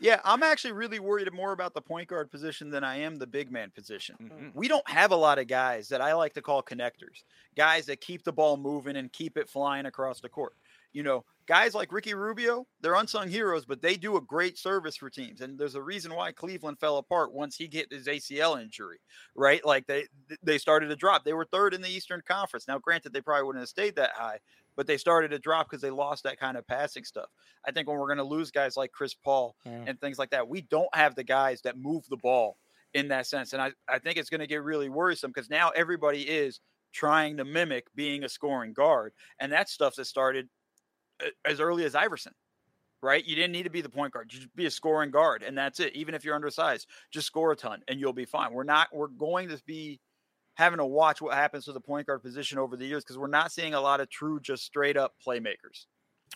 Yeah, 0.00 0.20
I'm 0.24 0.42
actually 0.42 0.72
really 0.72 0.98
worried 0.98 1.30
more 1.32 1.52
about 1.52 1.74
the 1.74 1.82
point 1.82 2.08
guard 2.08 2.30
position 2.30 2.70
than 2.70 2.82
I 2.82 2.96
am 2.96 3.16
the 3.16 3.26
big 3.26 3.52
man 3.52 3.70
position. 3.70 4.16
Mm-hmm. 4.20 4.48
We 4.54 4.66
don't 4.66 4.88
have 4.88 5.12
a 5.12 5.16
lot 5.16 5.38
of 5.38 5.46
guys 5.46 5.88
that 5.88 6.00
I 6.00 6.14
like 6.14 6.32
to 6.34 6.42
call 6.42 6.62
connectors, 6.62 7.24
guys 7.54 7.84
that 7.86 8.00
keep 8.00 8.24
the 8.24 8.32
ball 8.32 8.56
moving 8.56 8.96
and 8.96 9.12
keep 9.12 9.36
it 9.36 9.48
flying 9.48 9.84
across 9.84 10.20
the 10.20 10.28
court. 10.28 10.54
You 10.92 11.02
know, 11.02 11.24
guys 11.46 11.74
like 11.74 11.92
Ricky 11.92 12.14
Rubio, 12.14 12.66
they're 12.80 12.94
unsung 12.94 13.28
heroes, 13.28 13.64
but 13.64 13.82
they 13.82 13.96
do 13.96 14.16
a 14.16 14.20
great 14.20 14.56
service 14.56 14.96
for 14.96 15.10
teams. 15.10 15.40
And 15.40 15.58
there's 15.58 15.74
a 15.74 15.82
reason 15.82 16.14
why 16.14 16.32
Cleveland 16.32 16.80
fell 16.80 16.98
apart 16.98 17.32
once 17.32 17.56
he 17.56 17.68
get 17.68 17.92
his 17.92 18.06
ACL 18.06 18.60
injury, 18.60 18.98
right? 19.36 19.64
Like 19.64 19.86
they 19.86 20.06
they 20.42 20.58
started 20.58 20.88
to 20.88 20.96
drop. 20.96 21.24
They 21.24 21.32
were 21.32 21.44
third 21.44 21.74
in 21.74 21.82
the 21.82 21.88
Eastern 21.88 22.22
Conference. 22.26 22.66
Now, 22.66 22.78
granted, 22.78 23.12
they 23.12 23.20
probably 23.20 23.44
wouldn't 23.44 23.62
have 23.62 23.68
stayed 23.68 23.96
that 23.96 24.12
high, 24.14 24.38
but 24.80 24.86
they 24.86 24.96
started 24.96 25.30
to 25.30 25.38
drop 25.38 25.68
because 25.68 25.82
they 25.82 25.90
lost 25.90 26.22
that 26.22 26.40
kind 26.40 26.56
of 26.56 26.66
passing 26.66 27.04
stuff. 27.04 27.28
I 27.66 27.70
think 27.70 27.86
when 27.86 27.98
we're 27.98 28.06
going 28.06 28.16
to 28.16 28.24
lose 28.24 28.50
guys 28.50 28.78
like 28.78 28.92
Chris 28.92 29.12
Paul 29.12 29.54
and 29.86 30.00
things 30.00 30.18
like 30.18 30.30
that, 30.30 30.48
we 30.48 30.62
don't 30.62 30.88
have 30.94 31.14
the 31.14 31.22
guys 31.22 31.60
that 31.64 31.76
move 31.76 32.06
the 32.08 32.16
ball 32.16 32.56
in 32.94 33.08
that 33.08 33.26
sense. 33.26 33.52
And 33.52 33.60
I, 33.60 33.72
I 33.86 33.98
think 33.98 34.16
it's 34.16 34.30
going 34.30 34.40
to 34.40 34.46
get 34.46 34.62
really 34.62 34.88
worrisome 34.88 35.32
because 35.34 35.50
now 35.50 35.68
everybody 35.76 36.22
is 36.22 36.60
trying 36.94 37.36
to 37.36 37.44
mimic 37.44 37.88
being 37.94 38.24
a 38.24 38.28
scoring 38.30 38.72
guard. 38.72 39.12
And 39.38 39.52
that 39.52 39.68
stuff 39.68 39.96
that 39.96 40.06
started 40.06 40.48
uh, 41.22 41.28
as 41.44 41.60
early 41.60 41.84
as 41.84 41.94
Iverson, 41.94 42.32
right? 43.02 43.22
You 43.22 43.36
didn't 43.36 43.52
need 43.52 43.64
to 43.64 43.70
be 43.70 43.82
the 43.82 43.90
point 43.90 44.14
guard. 44.14 44.32
You 44.32 44.38
just 44.38 44.56
be 44.56 44.64
a 44.64 44.70
scoring 44.70 45.10
guard, 45.10 45.42
and 45.42 45.58
that's 45.58 45.78
it. 45.78 45.94
Even 45.94 46.14
if 46.14 46.24
you're 46.24 46.34
undersized, 46.34 46.88
just 47.10 47.26
score 47.26 47.52
a 47.52 47.56
ton 47.56 47.82
and 47.86 48.00
you'll 48.00 48.14
be 48.14 48.24
fine. 48.24 48.54
We're 48.54 48.64
not, 48.64 48.88
we're 48.94 49.08
going 49.08 49.50
to 49.50 49.62
be 49.66 50.00
having 50.60 50.78
to 50.78 50.86
watch 50.86 51.20
what 51.20 51.34
happens 51.34 51.64
to 51.64 51.72
the 51.72 51.80
point 51.80 52.06
guard 52.06 52.22
position 52.22 52.58
over 52.58 52.76
the 52.76 52.86
years 52.86 53.02
because 53.02 53.18
we're 53.18 53.26
not 53.26 53.50
seeing 53.50 53.74
a 53.74 53.80
lot 53.80 54.00
of 54.00 54.08
true, 54.08 54.38
just 54.38 54.64
straight 54.64 54.96
up 54.96 55.14
playmakers. 55.26 55.86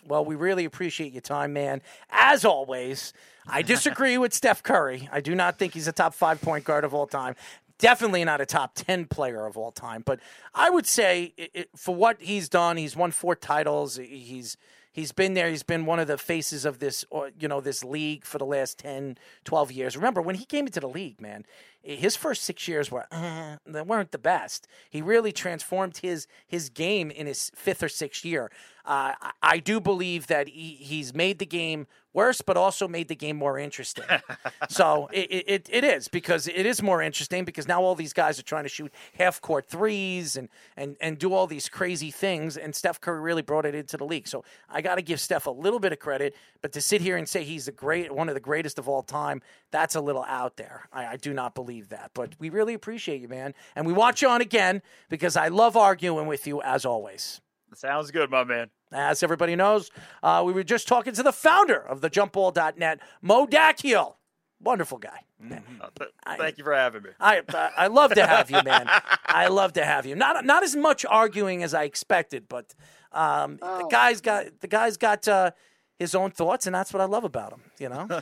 Well, 0.07 0.25
we 0.25 0.35
really 0.35 0.65
appreciate 0.65 1.13
your 1.13 1.21
time, 1.21 1.53
man. 1.53 1.81
As 2.09 2.43
always, 2.43 3.13
I 3.47 3.61
disagree 3.63 4.17
with 4.17 4.33
Steph 4.33 4.61
Curry. 4.63 5.07
I 5.11 5.21
do 5.21 5.35
not 5.35 5.57
think 5.57 5.73
he's 5.73 5.87
a 5.87 5.93
top 5.93 6.13
five 6.13 6.41
point 6.41 6.65
guard 6.65 6.83
of 6.83 6.93
all 6.93 7.07
time. 7.07 7.35
Definitely 7.77 8.23
not 8.23 8.41
a 8.41 8.45
top 8.45 8.73
10 8.75 9.05
player 9.05 9.45
of 9.45 9.57
all 9.57 9.71
time. 9.71 10.01
But 10.05 10.19
I 10.53 10.69
would 10.69 10.85
say 10.85 11.33
it, 11.37 11.51
it, 11.53 11.69
for 11.75 11.93
what 11.93 12.21
he's 12.21 12.49
done, 12.49 12.77
he's 12.77 12.95
won 12.95 13.11
four 13.11 13.35
titles. 13.35 13.97
He's. 13.97 14.57
He's 14.91 15.11
been 15.11 15.33
there. 15.33 15.49
He's 15.49 15.61
been 15.61 15.85
one 15.85 15.99
of 15.99 16.07
the 16.07 16.17
faces 16.17 16.63
of 16.63 16.79
this, 16.79 17.03
you 17.37 17.49
know, 17.49 17.59
this 17.59 17.83
league 17.83 18.23
for 18.23 18.37
the 18.37 18.45
last 18.45 18.79
10, 18.79 19.17
12 19.43 19.71
years. 19.73 19.97
Remember, 19.97 20.21
when 20.21 20.35
he 20.35 20.45
came 20.45 20.67
into 20.67 20.79
the 20.79 20.87
league, 20.87 21.19
man, 21.19 21.43
his 21.85 22.15
first 22.15 22.43
six 22.43 22.67
years 22.67 22.91
were 22.91 23.05
uh, 23.11 23.57
they 23.65 23.81
weren't 23.81 24.11
the 24.11 24.17
best. 24.17 24.67
He 24.89 25.01
really 25.01 25.31
transformed 25.31 25.97
his 25.97 26.27
his 26.47 26.69
game 26.69 27.11
in 27.11 27.27
his 27.27 27.51
fifth 27.55 27.83
or 27.83 27.89
sixth 27.89 28.25
year. 28.25 28.49
Uh, 28.85 29.13
I, 29.21 29.31
I 29.41 29.57
do 29.59 29.79
believe 29.79 30.27
that 30.27 30.47
he, 30.47 30.77
he's 30.79 31.13
made 31.13 31.39
the 31.39 31.45
game 31.45 31.87
worse, 32.13 32.41
but 32.41 32.55
also 32.55 32.87
made 32.87 33.07
the 33.09 33.15
game 33.15 33.35
more 33.35 33.59
interesting. 33.59 34.05
so 34.69 35.09
it, 35.11 35.43
it, 35.47 35.69
it 35.71 35.83
is 35.83 36.07
because 36.07 36.47
it 36.47 36.65
is 36.65 36.81
more 36.81 37.01
interesting 37.01 37.43
because 37.43 37.67
now 37.67 37.81
all 37.81 37.93
these 37.93 38.13
guys 38.13 38.39
are 38.39 38.43
trying 38.43 38.63
to 38.63 38.69
shoot 38.69 38.91
half 39.17 39.41
court 39.41 39.67
threes 39.67 40.37
and, 40.37 40.47
and, 40.77 40.95
and 41.01 41.19
do 41.19 41.33
all 41.33 41.45
these 41.45 41.67
crazy 41.67 42.11
things. 42.11 42.57
And 42.57 42.73
Steph 42.73 43.01
Curry 43.01 43.19
really 43.19 43.41
brought 43.41 43.65
it 43.65 43.75
into 43.75 43.97
the 43.97 44.05
league. 44.05 44.27
So 44.27 44.43
I 44.69 44.81
got 44.81 44.95
to 44.95 45.01
give 45.01 45.19
Steph 45.19 45.45
a 45.45 45.51
little 45.51 45.79
bit 45.79 45.91
of 45.91 45.99
credit, 45.99 46.35
but 46.61 46.71
to 46.73 46.81
sit 46.81 47.01
here 47.01 47.17
and 47.17 47.27
say 47.27 47.43
he's 47.43 47.65
the 47.65 47.71
great 47.71 48.11
one 48.11 48.29
of 48.29 48.35
the 48.35 48.41
greatest 48.41 48.79
of 48.79 48.87
all 48.87 49.03
time, 49.03 49.41
that's 49.71 49.95
a 49.95 50.01
little 50.01 50.23
out 50.23 50.55
there. 50.55 50.87
I, 50.93 51.05
I 51.07 51.17
do 51.17 51.33
not 51.33 51.53
believe 51.53 51.74
that. 51.81 52.11
But 52.13 52.35
we 52.39 52.49
really 52.49 52.73
appreciate 52.73 53.21
you, 53.21 53.27
man. 53.27 53.53
And 53.75 53.85
we 53.85 53.93
want 53.93 54.21
you 54.21 54.29
on 54.29 54.41
again 54.41 54.81
because 55.09 55.35
I 55.35 55.47
love 55.47 55.77
arguing 55.77 56.27
with 56.27 56.47
you 56.47 56.61
as 56.61 56.85
always. 56.85 57.41
Sounds 57.73 58.11
good, 58.11 58.29
my 58.29 58.43
man. 58.43 58.69
As 58.91 59.23
everybody 59.23 59.55
knows, 59.55 59.91
uh, 60.23 60.43
we 60.45 60.53
were 60.53 60.63
just 60.63 60.87
talking 60.87 61.13
to 61.13 61.23
the 61.23 61.33
founder 61.33 61.79
of 61.79 62.01
the 62.01 62.09
jumpball.net, 62.09 62.99
Mo 63.21 63.45
Dakhil. 63.45 64.15
Wonderful 64.61 64.99
guy. 64.99 65.21
Uh, 65.43 65.57
th- 65.99 66.11
Thank 66.37 66.57
you 66.57 66.63
for 66.63 66.73
having 66.73 67.03
me. 67.03 67.09
I 67.19 67.39
uh, 67.39 67.69
I 67.75 67.87
love 67.87 68.13
to 68.13 68.25
have 68.25 68.49
you, 68.49 68.61
man. 68.63 68.87
I 69.25 69.47
love 69.47 69.73
to 69.73 69.83
have 69.83 70.05
you. 70.05 70.15
Not 70.15 70.45
not 70.45 70.63
as 70.63 70.75
much 70.75 71.05
arguing 71.05 71.61
as 71.61 71.73
I 71.73 71.83
expected, 71.83 72.47
but 72.47 72.73
um, 73.11 73.57
the 73.57 73.87
guy's 73.91 74.21
got 74.21 74.61
the 74.61 74.67
guy's 74.67 74.95
got 74.95 75.27
uh, 75.27 75.51
his 75.99 76.15
own 76.15 76.31
thoughts, 76.31 76.67
and 76.67 76.73
that's 76.73 76.93
what 76.93 77.01
I 77.01 77.05
love 77.05 77.25
about 77.25 77.51
him. 77.51 77.61
You 77.79 77.89
know. 77.89 78.07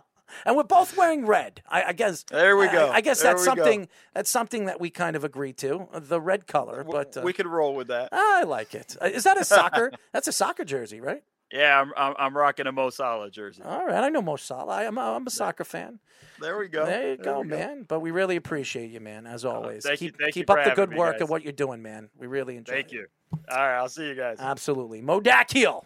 And 0.44 0.56
we're 0.56 0.62
both 0.64 0.96
wearing 0.96 1.26
red. 1.26 1.62
I, 1.68 1.84
I 1.84 1.92
guess. 1.92 2.24
There 2.24 2.56
we 2.56 2.68
go. 2.68 2.90
I, 2.90 3.00
guess 3.00 3.22
There 3.22 3.32
that's 3.32 3.42
we 3.42 3.54
go. 3.54 3.62
something. 3.64 3.88
That's 4.14 4.30
something 4.30 4.64
that 4.66 4.80
we 4.80 4.90
kind 4.90 5.16
of 5.16 5.24
agree 5.24 5.52
to. 5.54 5.88
The 5.94 6.20
red 6.20 6.46
color, 6.46 6.84
but 6.84 7.16
uh, 7.16 7.22
we 7.22 7.32
could 7.32 7.46
roll 7.46 7.74
with 7.74 7.88
that. 7.88 8.08
I 8.12 8.44
like 8.44 8.74
it. 8.74 8.96
Uh, 9.00 9.08
that 9.08 9.40
a 9.40 9.44
soccer? 9.44 9.92
that's 10.12 10.28
a 10.28 10.32
soccer 10.32 10.64
jersey, 10.64 11.00
right? 11.00 11.22
Yeah, 11.52 11.80
I'm, 11.80 11.92
I'm 11.96 12.14
I'm 12.18 12.36
rocking 12.36 12.68
a 12.68 12.72
Mo 12.72 12.90
Salah 12.90 13.28
jersey. 13.30 13.62
All 13.64 13.84
right, 13.84 14.04
I 14.04 14.08
know 14.08 14.22
Mo 14.22 14.36
Salah. 14.36 14.86
I'm 14.86 14.96
a, 14.96 15.00
I'm 15.16 15.26
a 15.26 15.30
soccer 15.30 15.64
fan. 15.64 15.98
There 16.40 16.56
we 16.56 16.68
go. 16.68 16.86
There 16.86 17.10
you 17.10 17.16
go, 17.16 17.40
we 17.40 17.48
go. 17.48 17.56
man. 17.56 17.84
But 17.88 18.00
we 18.00 18.12
really 18.12 18.36
appreciate 18.36 18.90
you, 18.90 19.00
man. 19.00 19.26
As 19.26 19.44
always, 19.44 19.82
thank 19.84 20.00
you- 20.00 20.10
keep 20.10 20.18
thank 20.18 20.36
you 20.36 20.42
keep 20.42 20.50
up 20.50 20.64
the 20.64 20.70
good 20.70 20.94
work 20.94 21.20
of 21.20 21.28
what 21.28 21.42
you're 21.42 21.52
doing, 21.52 21.82
man. 21.82 22.08
We 22.16 22.28
really 22.28 22.56
enjoy. 22.56 22.72
Thank 22.74 22.88
it. 22.88 22.92
you. 22.92 23.06
All 23.50 23.58
right, 23.58 23.76
I'll 23.78 23.88
see 23.88 24.06
you 24.06 24.14
guys. 24.14 24.36
Absolutely, 24.38 25.02
Mo 25.02 25.20
Dakhil. 25.20 25.84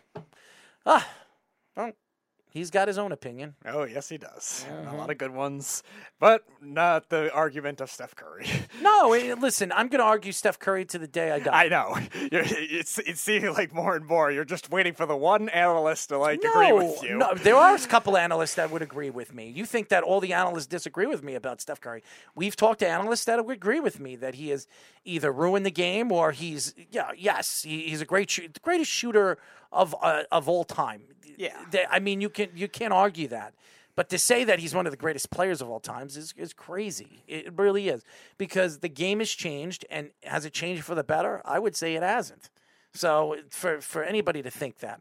Ah, 0.86 1.08
he's 2.54 2.70
got 2.70 2.88
his 2.88 2.96
own 2.96 3.12
opinion. 3.12 3.56
Oh, 3.66 3.84
yes, 3.84 4.08
he 4.08 4.16
does. 4.16 4.64
Mm-hmm. 4.66 4.94
A 4.94 4.96
lot 4.96 5.10
of 5.10 5.18
good 5.18 5.32
ones, 5.32 5.82
but 6.18 6.44
not 6.62 7.10
the 7.10 7.30
argument 7.34 7.82
of 7.82 7.90
Steph 7.90 8.16
Curry. 8.16 8.46
No, 8.80 9.12
eh, 9.14 9.34
listen, 9.38 9.72
I'm 9.72 9.88
going 9.88 10.00
to 10.00 10.04
argue 10.04 10.32
Steph 10.32 10.58
Curry 10.58 10.84
to 10.86 10.98
the 10.98 11.06
day 11.06 11.30
I 11.30 11.38
die. 11.38 11.64
I 11.64 11.68
know. 11.68 11.96
You're, 12.32 12.42
it's 12.44 12.98
it's 12.98 13.20
seeming 13.20 13.54
like 13.54 13.72
more 13.72 13.96
and 13.96 14.04
more. 14.04 14.30
You're 14.30 14.44
just 14.44 14.70
waiting 14.70 14.92
for 14.94 15.06
the 15.06 15.16
one 15.16 15.48
analyst 15.48 16.10
to 16.10 16.18
like 16.18 16.40
no, 16.42 16.50
agree 16.50 16.72
with 16.72 17.02
you. 17.02 17.16
No, 17.16 17.34
there 17.34 17.56
are 17.56 17.74
a 17.74 17.78
couple 17.78 18.16
analysts 18.16 18.54
that 18.54 18.70
would 18.70 18.82
agree 18.82 19.10
with 19.10 19.32
me. 19.32 19.48
You 19.48 19.64
think 19.64 19.88
that 19.88 20.02
all 20.02 20.20
the 20.20 20.34
analysts 20.34 20.66
disagree 20.66 21.06
with 21.06 21.22
me 21.22 21.34
about 21.34 21.60
Steph 21.60 21.80
Curry? 21.80 22.02
We've 22.34 22.56
talked 22.56 22.80
to 22.80 22.88
analysts 22.88 23.24
that 23.24 23.44
would 23.44 23.56
agree 23.56 23.80
with 23.80 24.00
me 24.00 24.16
that 24.16 24.34
he 24.34 24.50
has 24.50 24.66
either 25.04 25.32
ruined 25.32 25.64
the 25.64 25.70
game 25.70 26.12
or 26.12 26.32
he's 26.32 26.74
yeah, 26.90 27.12
yes, 27.16 27.62
he, 27.62 27.82
he's 27.82 28.02
a 28.02 28.06
great 28.06 28.60
greatest 28.62 28.90
shooter 28.90 29.38
of 29.74 29.94
uh, 30.00 30.22
of 30.32 30.48
all 30.48 30.64
time. 30.64 31.02
Yeah. 31.36 31.56
They- 31.70 31.86
I 31.90 31.98
mean, 31.98 32.20
you 32.20 32.30
can 32.30 32.48
you 32.54 32.68
can't 32.68 32.92
argue 32.92 33.28
that. 33.28 33.54
But 33.96 34.08
to 34.08 34.18
say 34.18 34.42
that 34.44 34.58
he's 34.58 34.74
one 34.74 34.86
of 34.86 34.90
the 34.90 34.96
greatest 34.96 35.30
players 35.30 35.60
of 35.62 35.68
all 35.70 35.78
times 35.78 36.16
is, 36.16 36.34
is 36.36 36.52
crazy. 36.52 37.22
It 37.28 37.52
really 37.56 37.88
is. 37.88 38.02
Because 38.38 38.78
the 38.80 38.88
game 38.88 39.20
has 39.20 39.30
changed, 39.30 39.86
and 39.88 40.10
has 40.24 40.44
it 40.44 40.52
changed 40.52 40.82
for 40.82 40.96
the 40.96 41.04
better? 41.04 41.40
I 41.44 41.60
would 41.60 41.76
say 41.76 41.94
it 41.94 42.02
hasn't. 42.02 42.50
So 42.92 43.36
for 43.50 43.80
for 43.80 44.02
anybody 44.02 44.42
to 44.42 44.50
think 44.50 44.78
that. 44.78 45.00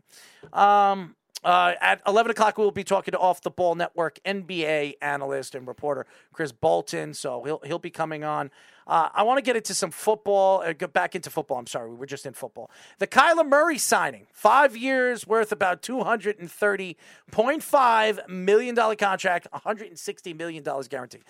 Um, 0.52 1.16
uh, 1.44 1.74
at 1.82 2.02
11 2.07 2.32
o'clock, 2.32 2.57
we'll 2.57 2.72
be 2.72 2.84
talking 2.84 3.11
to 3.11 3.20
Off 3.20 3.41
the 3.41 3.52
Ball 3.52 3.76
Network 3.76 4.20
NBA 4.26 4.95
analyst 5.02 5.56
and 5.56 5.68
reporter 5.68 6.06
Chris 6.34 6.52
Bolton. 6.52 7.14
So 7.14 7.44
he'll 7.44 7.61
he'll 7.64 7.80
be 7.80 7.90
coming 7.90 8.24
on. 8.24 8.52
Uh, 8.86 9.10
I 9.14 9.24
want 9.24 9.38
to 9.38 9.41
get 9.41 9.56
into 9.56 9.74
some 9.74 9.91
football. 9.91 10.61
Uh, 10.61 10.74
get 10.74 10.94
back 10.94 11.15
into 11.15 11.30
football. 11.30 11.57
I'm 11.57 11.68
sorry, 11.68 11.90
we 11.90 11.95
were 11.95 12.06
just 12.06 12.26
in 12.26 12.34
football. 12.34 12.70
The 12.99 13.07
Kyler 13.07 13.48
Murray 13.48 13.78
signing, 13.78 14.28
five 14.32 14.76
years 14.76 15.26
worth 15.26 15.52
about 15.52 15.82
230.5 15.82 18.30
million 18.30 18.76
dollar 18.76 18.95
contract, 18.95 19.48
160 19.52 20.34
million 20.34 20.64
dollars 20.64 20.88
guaranteed. 20.88 21.24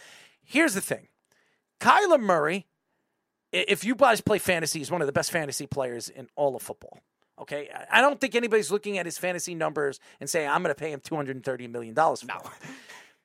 Here's 0.43 0.73
the 0.73 0.81
thing, 0.81 1.07
Kyler 1.79 2.19
Murray 2.19 2.65
if 3.53 3.85
you 3.85 3.95
guys 3.95 4.19
play 4.19 4.39
fantasy, 4.39 4.79
he's 4.79 4.91
one 4.91 5.01
of 5.01 5.07
the 5.07 5.13
best 5.13 5.31
fantasy 5.31 5.67
players 5.67 6.09
in 6.09 6.27
all 6.35 6.55
of 6.55 6.63
football. 6.63 6.99
Okay, 7.39 7.69
I- 7.89 8.01
don't 8.01 8.21
think 8.21 8.35
anybody's 8.35 8.71
looking 8.71 8.97
at 8.97 9.05
his 9.05 9.17
fantasy 9.17 9.55
numbers 9.55 9.99
and 10.19 10.29
saying 10.29 10.47
I'm 10.49 10.61
going 10.63 10.73
to 10.73 10.79
pay 10.79 10.91
him 10.91 10.99
230 10.99 11.67
million 11.67 11.93
dollars. 11.93 12.23
No, 12.23 12.41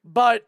but 0.04 0.46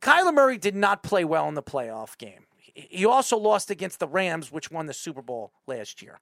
Kyler 0.00 0.34
Murray 0.34 0.58
did 0.58 0.74
not 0.74 1.02
play 1.02 1.24
well 1.24 1.48
in 1.48 1.54
the 1.54 1.62
playoff 1.62 2.18
game. 2.18 2.46
He- 2.56 2.88
He 2.90 3.06
also 3.06 3.36
lost 3.38 3.70
against 3.70 4.00
the 4.00 4.08
Rams, 4.08 4.50
which 4.52 4.70
won 4.70 4.86
the 4.86 4.92
Super 4.94 5.22
Bowl 5.22 5.52
last 5.66 6.02
year. 6.02 6.20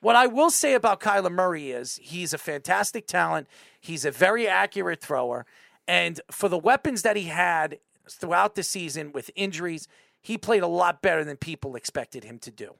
What 0.00 0.16
I 0.16 0.26
will 0.26 0.50
say 0.50 0.74
about 0.74 0.98
Kyler 1.00 1.30
Murray 1.30 1.70
is 1.70 2.00
he's 2.02 2.32
a 2.32 2.38
fantastic 2.38 3.06
talent. 3.06 3.46
He's 3.80 4.04
a 4.04 4.10
very 4.10 4.48
accurate 4.48 5.00
thrower. 5.00 5.46
And 5.86 6.20
for 6.30 6.48
the 6.48 6.58
weapons 6.58 7.02
that 7.02 7.14
he 7.16 7.24
had 7.24 7.78
throughout 8.10 8.56
the 8.56 8.64
season 8.64 9.12
with 9.12 9.30
injuries, 9.36 9.86
he 10.20 10.36
played 10.36 10.62
a 10.64 10.66
lot 10.68 11.02
better 11.02 11.24
than 11.24 11.36
people 11.36 11.76
expected 11.76 12.24
him 12.24 12.38
to 12.40 12.50
do. 12.50 12.74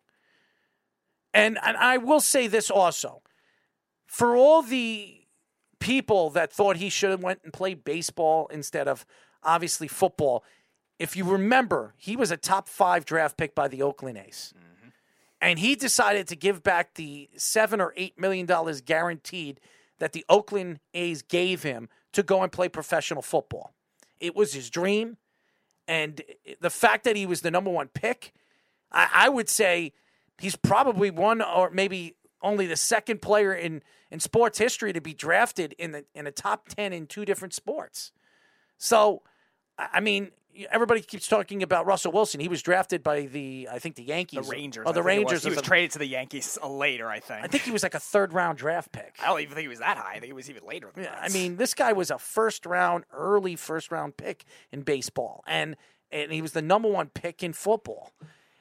And, 1.35 1.59
and 1.63 1.77
I 1.77 1.97
will 1.99 2.21
say 2.21 2.47
this 2.47 2.71
also. 2.71 3.23
For 4.07 4.37
all 4.37 4.63
the 4.63 5.23
people 5.81 6.31
that 6.31 6.53
thought 6.53 6.77
he 6.77 6.89
should 6.89 7.11
have 7.11 7.23
went 7.23 7.41
and 7.45 7.53
played 7.53 7.85
baseball 7.85 8.49
instead 8.53 8.87
of 8.87 9.07
obviously 9.43 9.89
football, 9.89 10.45
if 10.99 11.17
you 11.17 11.25
remember, 11.25 11.95
he 11.97 12.15
was 12.15 12.31
a 12.31 12.37
top 12.37 12.69
five 12.69 13.05
draft 13.05 13.37
pick 13.37 13.55
by 13.55 13.69
the 13.69 13.83
Oakland 13.83 14.19
A's. 14.19 14.53
Mm-hmm. 14.57 14.89
And 15.41 15.59
he 15.59 15.75
decided 15.75 16.29
to 16.29 16.37
give 16.37 16.63
back 16.63 16.95
the 16.95 17.29
seven 17.37 17.81
or 17.81 17.93
eight 17.97 18.21
million 18.21 18.47
dollars 18.47 18.81
guaranteed 18.81 19.59
that 19.99 20.13
the 20.13 20.25
Oakland 20.29 20.79
A's 20.95 21.23
gave 21.23 21.63
him 21.63 21.89
to 22.13 22.23
go 22.23 22.43
and 22.43 22.53
play 22.53 22.69
professional 22.69 23.23
football. 23.23 23.73
It 24.21 24.37
was 24.37 24.53
his 24.53 24.71
dream, 24.71 25.17
and 25.89 26.23
the 26.61 26.71
fact 26.71 27.05
that 27.05 27.17
he 27.17 27.27
was 27.27 27.41
the 27.41 27.51
number 27.51 27.71
one 27.71 27.89
pick, 27.89 28.33
I, 28.93 29.09
I 29.13 29.29
would 29.29 29.49
say 29.49 29.93
he's 30.43 30.57
probably 30.57 31.11
one 31.11 31.41
or 31.41 31.71
maybe 31.71 32.17
only 32.43 32.67
the 32.67 32.77
second 32.77 33.23
player 33.23 33.55
in 33.55 33.83
in 34.11 34.21
sports 34.21 34.59
history 34.59 34.93
to 34.93 35.01
be 35.01 35.15
drafted 35.15 35.75
in 35.79 35.93
the 35.93 36.05
in 36.15 36.27
a 36.27 36.33
top 36.33 36.69
ten 36.69 36.93
in 36.93 37.07
two 37.07 37.25
different 37.25 37.55
sports. 37.55 38.13
So, 38.77 39.23
I 39.79 40.01
mean, 40.01 40.33
everybody 40.71 41.01
keeps 41.01 41.29
talking 41.29 41.63
about 41.63 41.87
Russell 41.87 42.11
Wilson. 42.11 42.41
He 42.41 42.49
was 42.49 42.61
drafted 42.61 43.03
by 43.03 43.23
the, 43.27 43.69
I 43.71 43.79
think, 43.79 43.95
the 43.95 44.03
Yankees, 44.03 44.45
The 44.45 44.53
Rangers. 44.53 44.85
Oh, 44.87 44.93
the 44.93 45.03
think 45.03 45.21
it 45.21 45.25
was. 45.25 45.33
Rangers. 45.33 45.45
He 45.45 45.51
was 45.51 45.63
traded 45.63 45.93
to 45.93 45.99
the 46.01 46.07
Yankees 46.07 46.59
later, 46.69 47.09
I 47.09 47.21
think. 47.21 47.45
I 47.45 47.47
think 47.47 47.63
he 47.63 47.71
was 47.71 47.85
like 47.85 47.95
a 47.95 48.01
third 48.01 48.33
round 48.33 48.59
draft 48.59 48.91
pick. 48.91 49.15
I 49.23 49.29
don't 49.29 49.41
even 49.41 49.55
think 49.55 49.63
he 49.63 49.69
was 49.69 49.79
that 49.79 49.97
high. 49.97 50.11
I 50.11 50.15
think 50.15 50.27
he 50.27 50.33
was 50.33 50.51
even 50.51 50.67
later. 50.67 50.91
Than 50.95 51.05
Yeah, 51.05 51.11
that. 51.11 51.23
I 51.23 51.29
mean, 51.33 51.57
this 51.57 51.75
guy 51.75 51.93
was 51.93 52.11
a 52.11 52.19
first 52.19 52.67
round, 52.67 53.05
early 53.13 53.55
first 53.55 53.93
round 53.93 54.17
pick 54.17 54.45
in 54.73 54.83
baseball, 54.83 55.45
and 55.47 55.77
and 56.11 56.33
he 56.33 56.43
was 56.43 56.53
the 56.53 56.63
number 56.63 56.89
one 56.91 57.07
pick 57.09 57.43
in 57.43 57.53
football. 57.53 58.13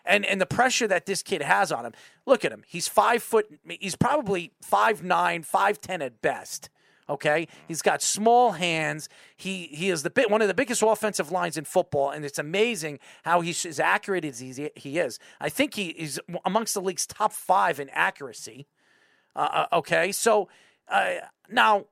And 0.05 0.25
and 0.25 0.41
the 0.41 0.45
pressure 0.45 0.87
that 0.87 1.05
this 1.05 1.21
kid 1.21 1.41
has 1.41 1.71
on 1.71 1.85
him. 1.85 1.93
Look 2.25 2.43
at 2.43 2.51
him. 2.51 2.63
He's 2.67 2.87
five 2.87 3.21
foot. 3.21 3.47
He's 3.79 3.95
probably 3.95 4.51
five 4.61 5.03
nine, 5.03 5.43
five 5.43 5.79
ten 5.79 6.01
at 6.01 6.21
best. 6.21 6.69
Okay, 7.09 7.47
he's 7.67 7.81
got 7.81 8.01
small 8.01 8.53
hands. 8.53 9.09
He 9.35 9.67
he 9.71 9.89
is 9.89 10.03
the 10.03 10.09
bit 10.09 10.31
one 10.31 10.41
of 10.41 10.47
the 10.47 10.53
biggest 10.53 10.81
offensive 10.81 11.29
lines 11.29 11.57
in 11.57 11.65
football, 11.65 12.09
and 12.09 12.23
it's 12.23 12.39
amazing 12.39 12.99
how 13.23 13.41
he's 13.41 13.65
as 13.65 13.79
accurate 13.81 14.23
as 14.23 14.39
he, 14.39 14.69
he 14.75 14.97
is. 14.97 15.19
I 15.39 15.49
think 15.49 15.73
he 15.73 15.89
is 15.89 16.21
amongst 16.45 16.73
the 16.73 16.81
league's 16.81 17.05
top 17.05 17.33
five 17.33 17.79
in 17.81 17.89
accuracy. 17.89 18.65
Uh, 19.35 19.65
uh, 19.71 19.77
okay, 19.77 20.11
so 20.13 20.47
uh, 20.87 21.15
now 21.49 21.85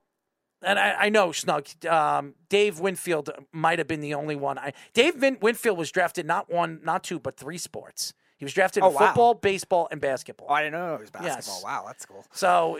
and 0.62 0.78
I, 0.78 0.94
I 0.98 1.08
know 1.08 1.32
Snug. 1.32 1.66
Um, 1.88 2.34
Dave 2.48 2.80
Winfield 2.80 3.30
might 3.52 3.78
have 3.78 3.88
been 3.88 4.00
the 4.00 4.14
only 4.14 4.36
one. 4.36 4.58
I, 4.58 4.72
Dave 4.94 5.14
Vin, 5.16 5.38
Winfield 5.40 5.78
was 5.78 5.90
drafted 5.90 6.26
not 6.26 6.50
one, 6.52 6.80
not 6.84 7.04
two, 7.04 7.18
but 7.18 7.36
three 7.36 7.58
sports. 7.58 8.12
He 8.36 8.44
was 8.44 8.54
drafted 8.54 8.82
Oh, 8.82 8.88
in 8.88 8.94
wow. 8.94 9.06
football, 9.08 9.34
baseball, 9.34 9.88
and 9.90 10.00
basketball. 10.00 10.46
Oh, 10.50 10.54
I 10.54 10.62
didn't 10.62 10.72
know 10.72 10.94
it 10.94 11.00
was 11.00 11.10
basketball. 11.10 11.54
Yes. 11.56 11.62
Wow, 11.64 11.84
that's 11.86 12.06
cool. 12.06 12.24
So 12.32 12.78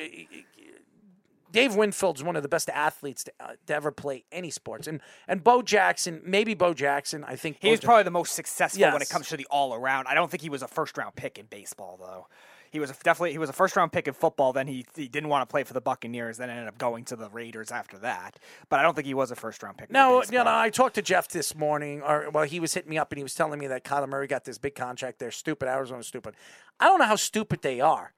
Dave 1.52 1.74
Winfield's 1.74 2.22
one 2.22 2.36
of 2.36 2.42
the 2.44 2.48
best 2.48 2.68
athletes 2.70 3.24
to, 3.24 3.32
uh, 3.40 3.48
to 3.66 3.74
ever 3.74 3.90
play 3.90 4.24
any 4.30 4.50
sports, 4.50 4.86
and 4.86 5.00
and 5.26 5.42
Bo 5.42 5.62
Jackson, 5.62 6.22
maybe 6.24 6.54
Bo 6.54 6.74
Jackson. 6.74 7.24
I 7.24 7.34
think 7.34 7.56
He 7.60 7.70
was 7.70 7.80
probably 7.80 8.04
the 8.04 8.10
most 8.12 8.34
successful 8.34 8.82
when 8.92 9.02
it 9.02 9.08
comes 9.10 9.28
to 9.30 9.36
the 9.36 9.46
all 9.50 9.74
around. 9.74 10.06
I 10.06 10.14
don't 10.14 10.30
think 10.30 10.42
he 10.42 10.48
was 10.48 10.62
a 10.62 10.68
first 10.68 10.96
round 10.96 11.16
pick 11.16 11.38
in 11.38 11.46
baseball 11.46 11.98
though. 12.00 12.28
He 12.70 12.78
was 12.78 12.90
a, 12.90 12.94
definitely 13.02 13.32
he 13.32 13.38
was 13.38 13.50
a 13.50 13.52
first 13.52 13.74
round 13.76 13.92
pick 13.92 14.06
in 14.06 14.14
football. 14.14 14.52
Then 14.52 14.68
he 14.68 14.86
he 14.94 15.08
didn't 15.08 15.28
want 15.28 15.48
to 15.48 15.50
play 15.50 15.64
for 15.64 15.74
the 15.74 15.80
Buccaneers. 15.80 16.38
Then 16.38 16.50
ended 16.50 16.68
up 16.68 16.78
going 16.78 17.04
to 17.06 17.16
the 17.16 17.28
Raiders 17.28 17.72
after 17.72 17.98
that. 17.98 18.38
But 18.68 18.78
I 18.80 18.82
don't 18.82 18.94
think 18.94 19.06
he 19.06 19.14
was 19.14 19.30
a 19.30 19.36
first 19.36 19.62
round 19.62 19.76
pick. 19.76 19.90
No, 19.90 20.22
you 20.22 20.32
know, 20.32 20.44
I 20.46 20.70
talked 20.70 20.94
to 20.94 21.02
Jeff 21.02 21.28
this 21.28 21.54
morning, 21.54 22.00
or 22.02 22.30
well, 22.30 22.44
he 22.44 22.60
was 22.60 22.74
hitting 22.74 22.90
me 22.90 22.98
up 22.98 23.10
and 23.10 23.18
he 23.18 23.22
was 23.22 23.34
telling 23.34 23.58
me 23.58 23.66
that 23.66 23.84
Kyler 23.84 24.08
Murray 24.08 24.26
got 24.26 24.44
this 24.44 24.58
big 24.58 24.74
contract. 24.74 25.18
They're 25.18 25.30
stupid. 25.30 25.68
Arizona's 25.68 26.06
stupid. 26.06 26.34
I 26.78 26.86
don't 26.86 27.00
know 27.00 27.06
how 27.06 27.16
stupid 27.16 27.62
they 27.62 27.80
are. 27.80 28.12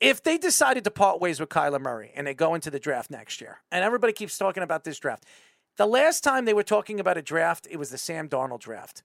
If 0.00 0.22
they 0.22 0.38
decided 0.38 0.84
to 0.84 0.90
part 0.90 1.20
ways 1.20 1.38
with 1.38 1.50
Kyler 1.50 1.80
Murray 1.80 2.10
and 2.16 2.26
they 2.26 2.32
go 2.32 2.54
into 2.54 2.70
the 2.70 2.80
draft 2.80 3.10
next 3.10 3.40
year, 3.40 3.58
and 3.70 3.84
everybody 3.84 4.14
keeps 4.14 4.38
talking 4.38 4.62
about 4.62 4.84
this 4.84 4.98
draft, 4.98 5.26
the 5.76 5.86
last 5.86 6.24
time 6.24 6.46
they 6.46 6.54
were 6.54 6.62
talking 6.62 6.98
about 6.98 7.18
a 7.18 7.22
draft, 7.22 7.68
it 7.70 7.76
was 7.76 7.90
the 7.90 7.98
Sam 7.98 8.28
Darnold 8.28 8.60
draft. 8.60 9.02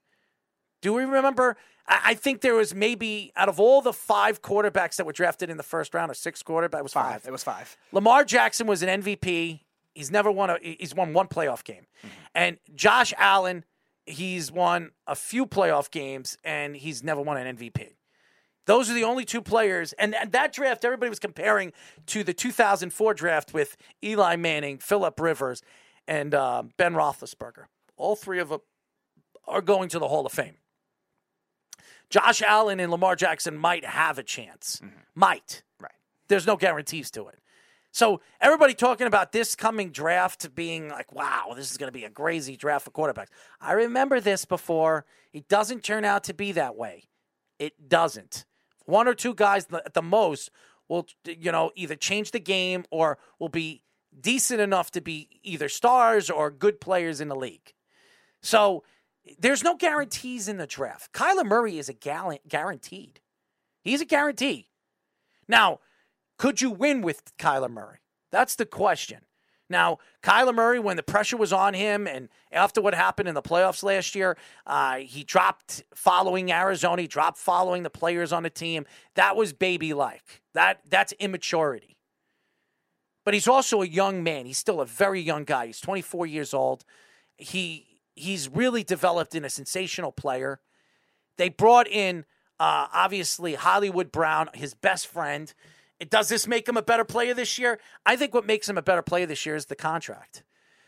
Do 0.86 0.92
we 0.92 1.04
remember? 1.04 1.56
I 1.88 2.14
think 2.14 2.42
there 2.42 2.54
was 2.54 2.72
maybe 2.72 3.32
out 3.34 3.48
of 3.48 3.58
all 3.58 3.82
the 3.82 3.92
five 3.92 4.40
quarterbacks 4.40 4.94
that 4.98 5.04
were 5.04 5.12
drafted 5.12 5.50
in 5.50 5.56
the 5.56 5.64
first 5.64 5.92
round, 5.94 6.12
or 6.12 6.14
six 6.14 6.44
quarterbacks, 6.44 6.78
it 6.78 6.82
was 6.84 6.92
five. 6.92 7.22
five. 7.22 7.24
It 7.26 7.32
was 7.32 7.42
five. 7.42 7.76
Lamar 7.90 8.22
Jackson 8.22 8.68
was 8.68 8.84
an 8.84 9.02
MVP. 9.02 9.62
He's 9.96 10.12
never 10.12 10.30
won 10.30 10.48
a 10.50 10.58
he's 10.62 10.94
won 10.94 11.12
one 11.12 11.26
playoff 11.26 11.64
game. 11.64 11.86
And 12.36 12.58
Josh 12.76 13.12
Allen, 13.18 13.64
he's 14.04 14.52
won 14.52 14.92
a 15.08 15.16
few 15.16 15.44
playoff 15.44 15.90
games 15.90 16.38
and 16.44 16.76
he's 16.76 17.02
never 17.02 17.20
won 17.20 17.36
an 17.36 17.56
MVP. 17.56 17.94
Those 18.66 18.88
are 18.88 18.94
the 18.94 19.02
only 19.02 19.24
two 19.24 19.42
players. 19.42 19.92
And, 19.94 20.14
and 20.14 20.30
that 20.30 20.52
draft, 20.52 20.84
everybody 20.84 21.08
was 21.08 21.18
comparing 21.18 21.72
to 22.06 22.22
the 22.22 22.32
2004 22.32 23.12
draft 23.14 23.52
with 23.52 23.76
Eli 24.04 24.36
Manning, 24.36 24.78
Philip 24.78 25.18
Rivers, 25.18 25.62
and 26.06 26.32
uh, 26.32 26.62
Ben 26.76 26.94
Roethlisberger. 26.94 27.64
All 27.96 28.14
three 28.14 28.38
of 28.38 28.50
them 28.50 28.60
are 29.48 29.62
going 29.62 29.88
to 29.88 29.98
the 29.98 30.06
Hall 30.06 30.24
of 30.24 30.30
Fame. 30.30 30.54
Josh 32.10 32.42
Allen 32.42 32.80
and 32.80 32.90
Lamar 32.90 33.16
Jackson 33.16 33.56
might 33.56 33.84
have 33.84 34.18
a 34.18 34.22
chance. 34.22 34.80
Mm-hmm. 34.82 34.98
Might. 35.14 35.62
Right. 35.80 35.92
There's 36.28 36.46
no 36.46 36.56
guarantees 36.56 37.10
to 37.12 37.28
it. 37.28 37.38
So 37.92 38.20
everybody 38.40 38.74
talking 38.74 39.06
about 39.06 39.32
this 39.32 39.54
coming 39.54 39.90
draft 39.90 40.54
being 40.54 40.90
like, 40.90 41.12
wow, 41.12 41.54
this 41.56 41.70
is 41.70 41.78
going 41.78 41.88
to 41.88 41.98
be 41.98 42.04
a 42.04 42.10
crazy 42.10 42.54
draft 42.54 42.84
for 42.84 42.90
quarterbacks. 42.90 43.28
I 43.58 43.72
remember 43.72 44.20
this 44.20 44.44
before. 44.44 45.06
It 45.32 45.48
doesn't 45.48 45.82
turn 45.82 46.04
out 46.04 46.24
to 46.24 46.34
be 46.34 46.52
that 46.52 46.76
way. 46.76 47.04
It 47.58 47.88
doesn't. 47.88 48.44
One 48.84 49.08
or 49.08 49.14
two 49.14 49.34
guys 49.34 49.66
at 49.72 49.94
the 49.94 50.02
most 50.02 50.50
will, 50.88 51.06
you 51.24 51.50
know, 51.50 51.70
either 51.74 51.96
change 51.96 52.32
the 52.32 52.38
game 52.38 52.84
or 52.90 53.18
will 53.38 53.48
be 53.48 53.82
decent 54.18 54.60
enough 54.60 54.90
to 54.90 55.00
be 55.00 55.40
either 55.42 55.68
stars 55.68 56.28
or 56.28 56.50
good 56.50 56.80
players 56.80 57.20
in 57.20 57.28
the 57.28 57.34
league. 57.34 57.72
So 58.42 58.84
there's 59.38 59.64
no 59.64 59.76
guarantees 59.76 60.48
in 60.48 60.56
the 60.56 60.66
draft. 60.66 61.12
Kyler 61.12 61.44
Murray 61.44 61.78
is 61.78 61.88
a 61.88 61.92
gal- 61.92 62.38
guaranteed. 62.48 63.20
He's 63.82 64.00
a 64.00 64.04
guarantee. 64.06 64.68
Now, 65.48 65.80
could 66.38 66.60
you 66.60 66.70
win 66.70 67.02
with 67.02 67.36
Kyler 67.38 67.70
Murray? 67.70 67.98
That's 68.30 68.56
the 68.56 68.66
question. 68.66 69.20
Now, 69.68 69.98
Kyler 70.22 70.54
Murray, 70.54 70.78
when 70.78 70.96
the 70.96 71.02
pressure 71.02 71.36
was 71.36 71.52
on 71.52 71.74
him, 71.74 72.06
and 72.06 72.28
after 72.52 72.80
what 72.80 72.94
happened 72.94 73.28
in 73.28 73.34
the 73.34 73.42
playoffs 73.42 73.82
last 73.82 74.14
year, 74.14 74.36
uh, 74.64 74.98
he 74.98 75.24
dropped 75.24 75.82
following 75.94 76.52
Arizona. 76.52 77.02
He 77.02 77.08
dropped 77.08 77.38
following 77.38 77.82
the 77.82 77.90
players 77.90 78.32
on 78.32 78.44
the 78.44 78.50
team. 78.50 78.86
That 79.14 79.34
was 79.34 79.52
baby 79.52 79.92
like. 79.92 80.42
That 80.54 80.80
that's 80.88 81.12
immaturity. 81.18 81.96
But 83.24 83.34
he's 83.34 83.48
also 83.48 83.82
a 83.82 83.86
young 83.86 84.22
man. 84.22 84.46
He's 84.46 84.58
still 84.58 84.80
a 84.80 84.86
very 84.86 85.20
young 85.20 85.42
guy. 85.42 85.66
He's 85.66 85.80
24 85.80 86.26
years 86.26 86.54
old. 86.54 86.84
He 87.36 87.95
he's 88.16 88.48
really 88.48 88.82
developed 88.82 89.34
in 89.34 89.44
a 89.44 89.50
sensational 89.50 90.10
player. 90.10 90.60
They 91.36 91.50
brought 91.50 91.86
in 91.86 92.24
uh, 92.58 92.88
obviously 92.92 93.54
Hollywood 93.54 94.10
Brown, 94.10 94.48
his 94.54 94.74
best 94.74 95.06
friend. 95.06 95.52
Does 96.08 96.28
this 96.28 96.46
make 96.46 96.68
him 96.68 96.76
a 96.76 96.82
better 96.82 97.04
player 97.04 97.34
this 97.34 97.58
year? 97.58 97.78
I 98.04 98.16
think 98.16 98.34
what 98.34 98.46
makes 98.46 98.68
him 98.68 98.78
a 98.78 98.82
better 98.82 99.02
player 99.02 99.26
this 99.26 99.46
year 99.46 99.54
is 99.54 99.66
the 99.66 99.76
contract. 99.76 100.42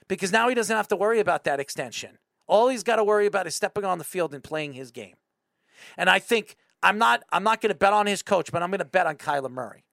Because 0.09 0.32
now 0.32 0.48
he 0.48 0.55
doesn't 0.55 0.74
have 0.74 0.88
to 0.88 0.96
worry 0.96 1.20
about 1.20 1.44
that 1.44 1.60
extension. 1.60 2.18
All 2.46 2.68
he's 2.68 2.82
got 2.82 2.96
to 2.96 3.05
worry 3.05 3.26
about 3.26 3.46
is 3.46 3.55
stepping 3.55 3.84
on 3.84 3.98
the 3.98 4.05
field 4.05 4.32
and 4.32 4.42
playing 4.42 4.72
his 4.72 4.90
game. 4.90 5.16
And 5.98 6.09
I 6.09 6.18
think 6.18 6.56
I'm 6.82 6.96
not 6.96 7.22
I'm 7.30 7.44
not 7.44 7.60
going 7.60 7.70
to 7.70 7.78
bet 7.78 7.92
on 7.92 8.06
his 8.06 8.22
coach, 8.22 8.50
but 8.50 8.62
I'm 8.62 8.70
going 8.70 8.78
to 8.78 8.86
bet 8.86 9.06
on 9.06 9.16
Kyler 9.16 9.50
Murray. 9.50 9.84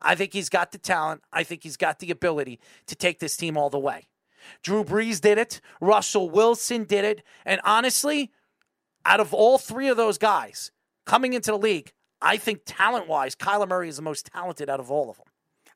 I 0.00 0.14
think 0.14 0.32
he's 0.32 0.48
got 0.48 0.72
the 0.72 0.78
talent. 0.78 1.22
I 1.32 1.44
think 1.44 1.62
he's 1.62 1.76
got 1.76 1.98
the 1.98 2.10
ability 2.10 2.58
to 2.86 2.96
take 2.96 3.20
this 3.20 3.36
team 3.36 3.56
all 3.56 3.70
the 3.70 3.78
way. 3.78 4.08
Drew 4.62 4.84
Brees 4.84 5.20
did 5.20 5.38
it. 5.38 5.60
Russell 5.80 6.30
Wilson 6.30 6.84
did 6.84 7.04
it. 7.04 7.22
And 7.44 7.60
honestly, 7.64 8.30
out 9.04 9.20
of 9.20 9.34
all 9.34 9.58
three 9.58 9.88
of 9.88 9.96
those 9.96 10.18
guys 10.18 10.70
coming 11.06 11.32
into 11.32 11.50
the 11.50 11.58
league, 11.58 11.92
I 12.20 12.36
think 12.36 12.62
talent 12.64 13.08
wise, 13.08 13.34
Kyler 13.34 13.68
Murray 13.68 13.88
is 13.88 13.96
the 13.96 14.02
most 14.02 14.26
talented 14.26 14.70
out 14.70 14.80
of 14.80 14.90
all 14.90 15.10
of 15.10 15.16
them. 15.16 15.26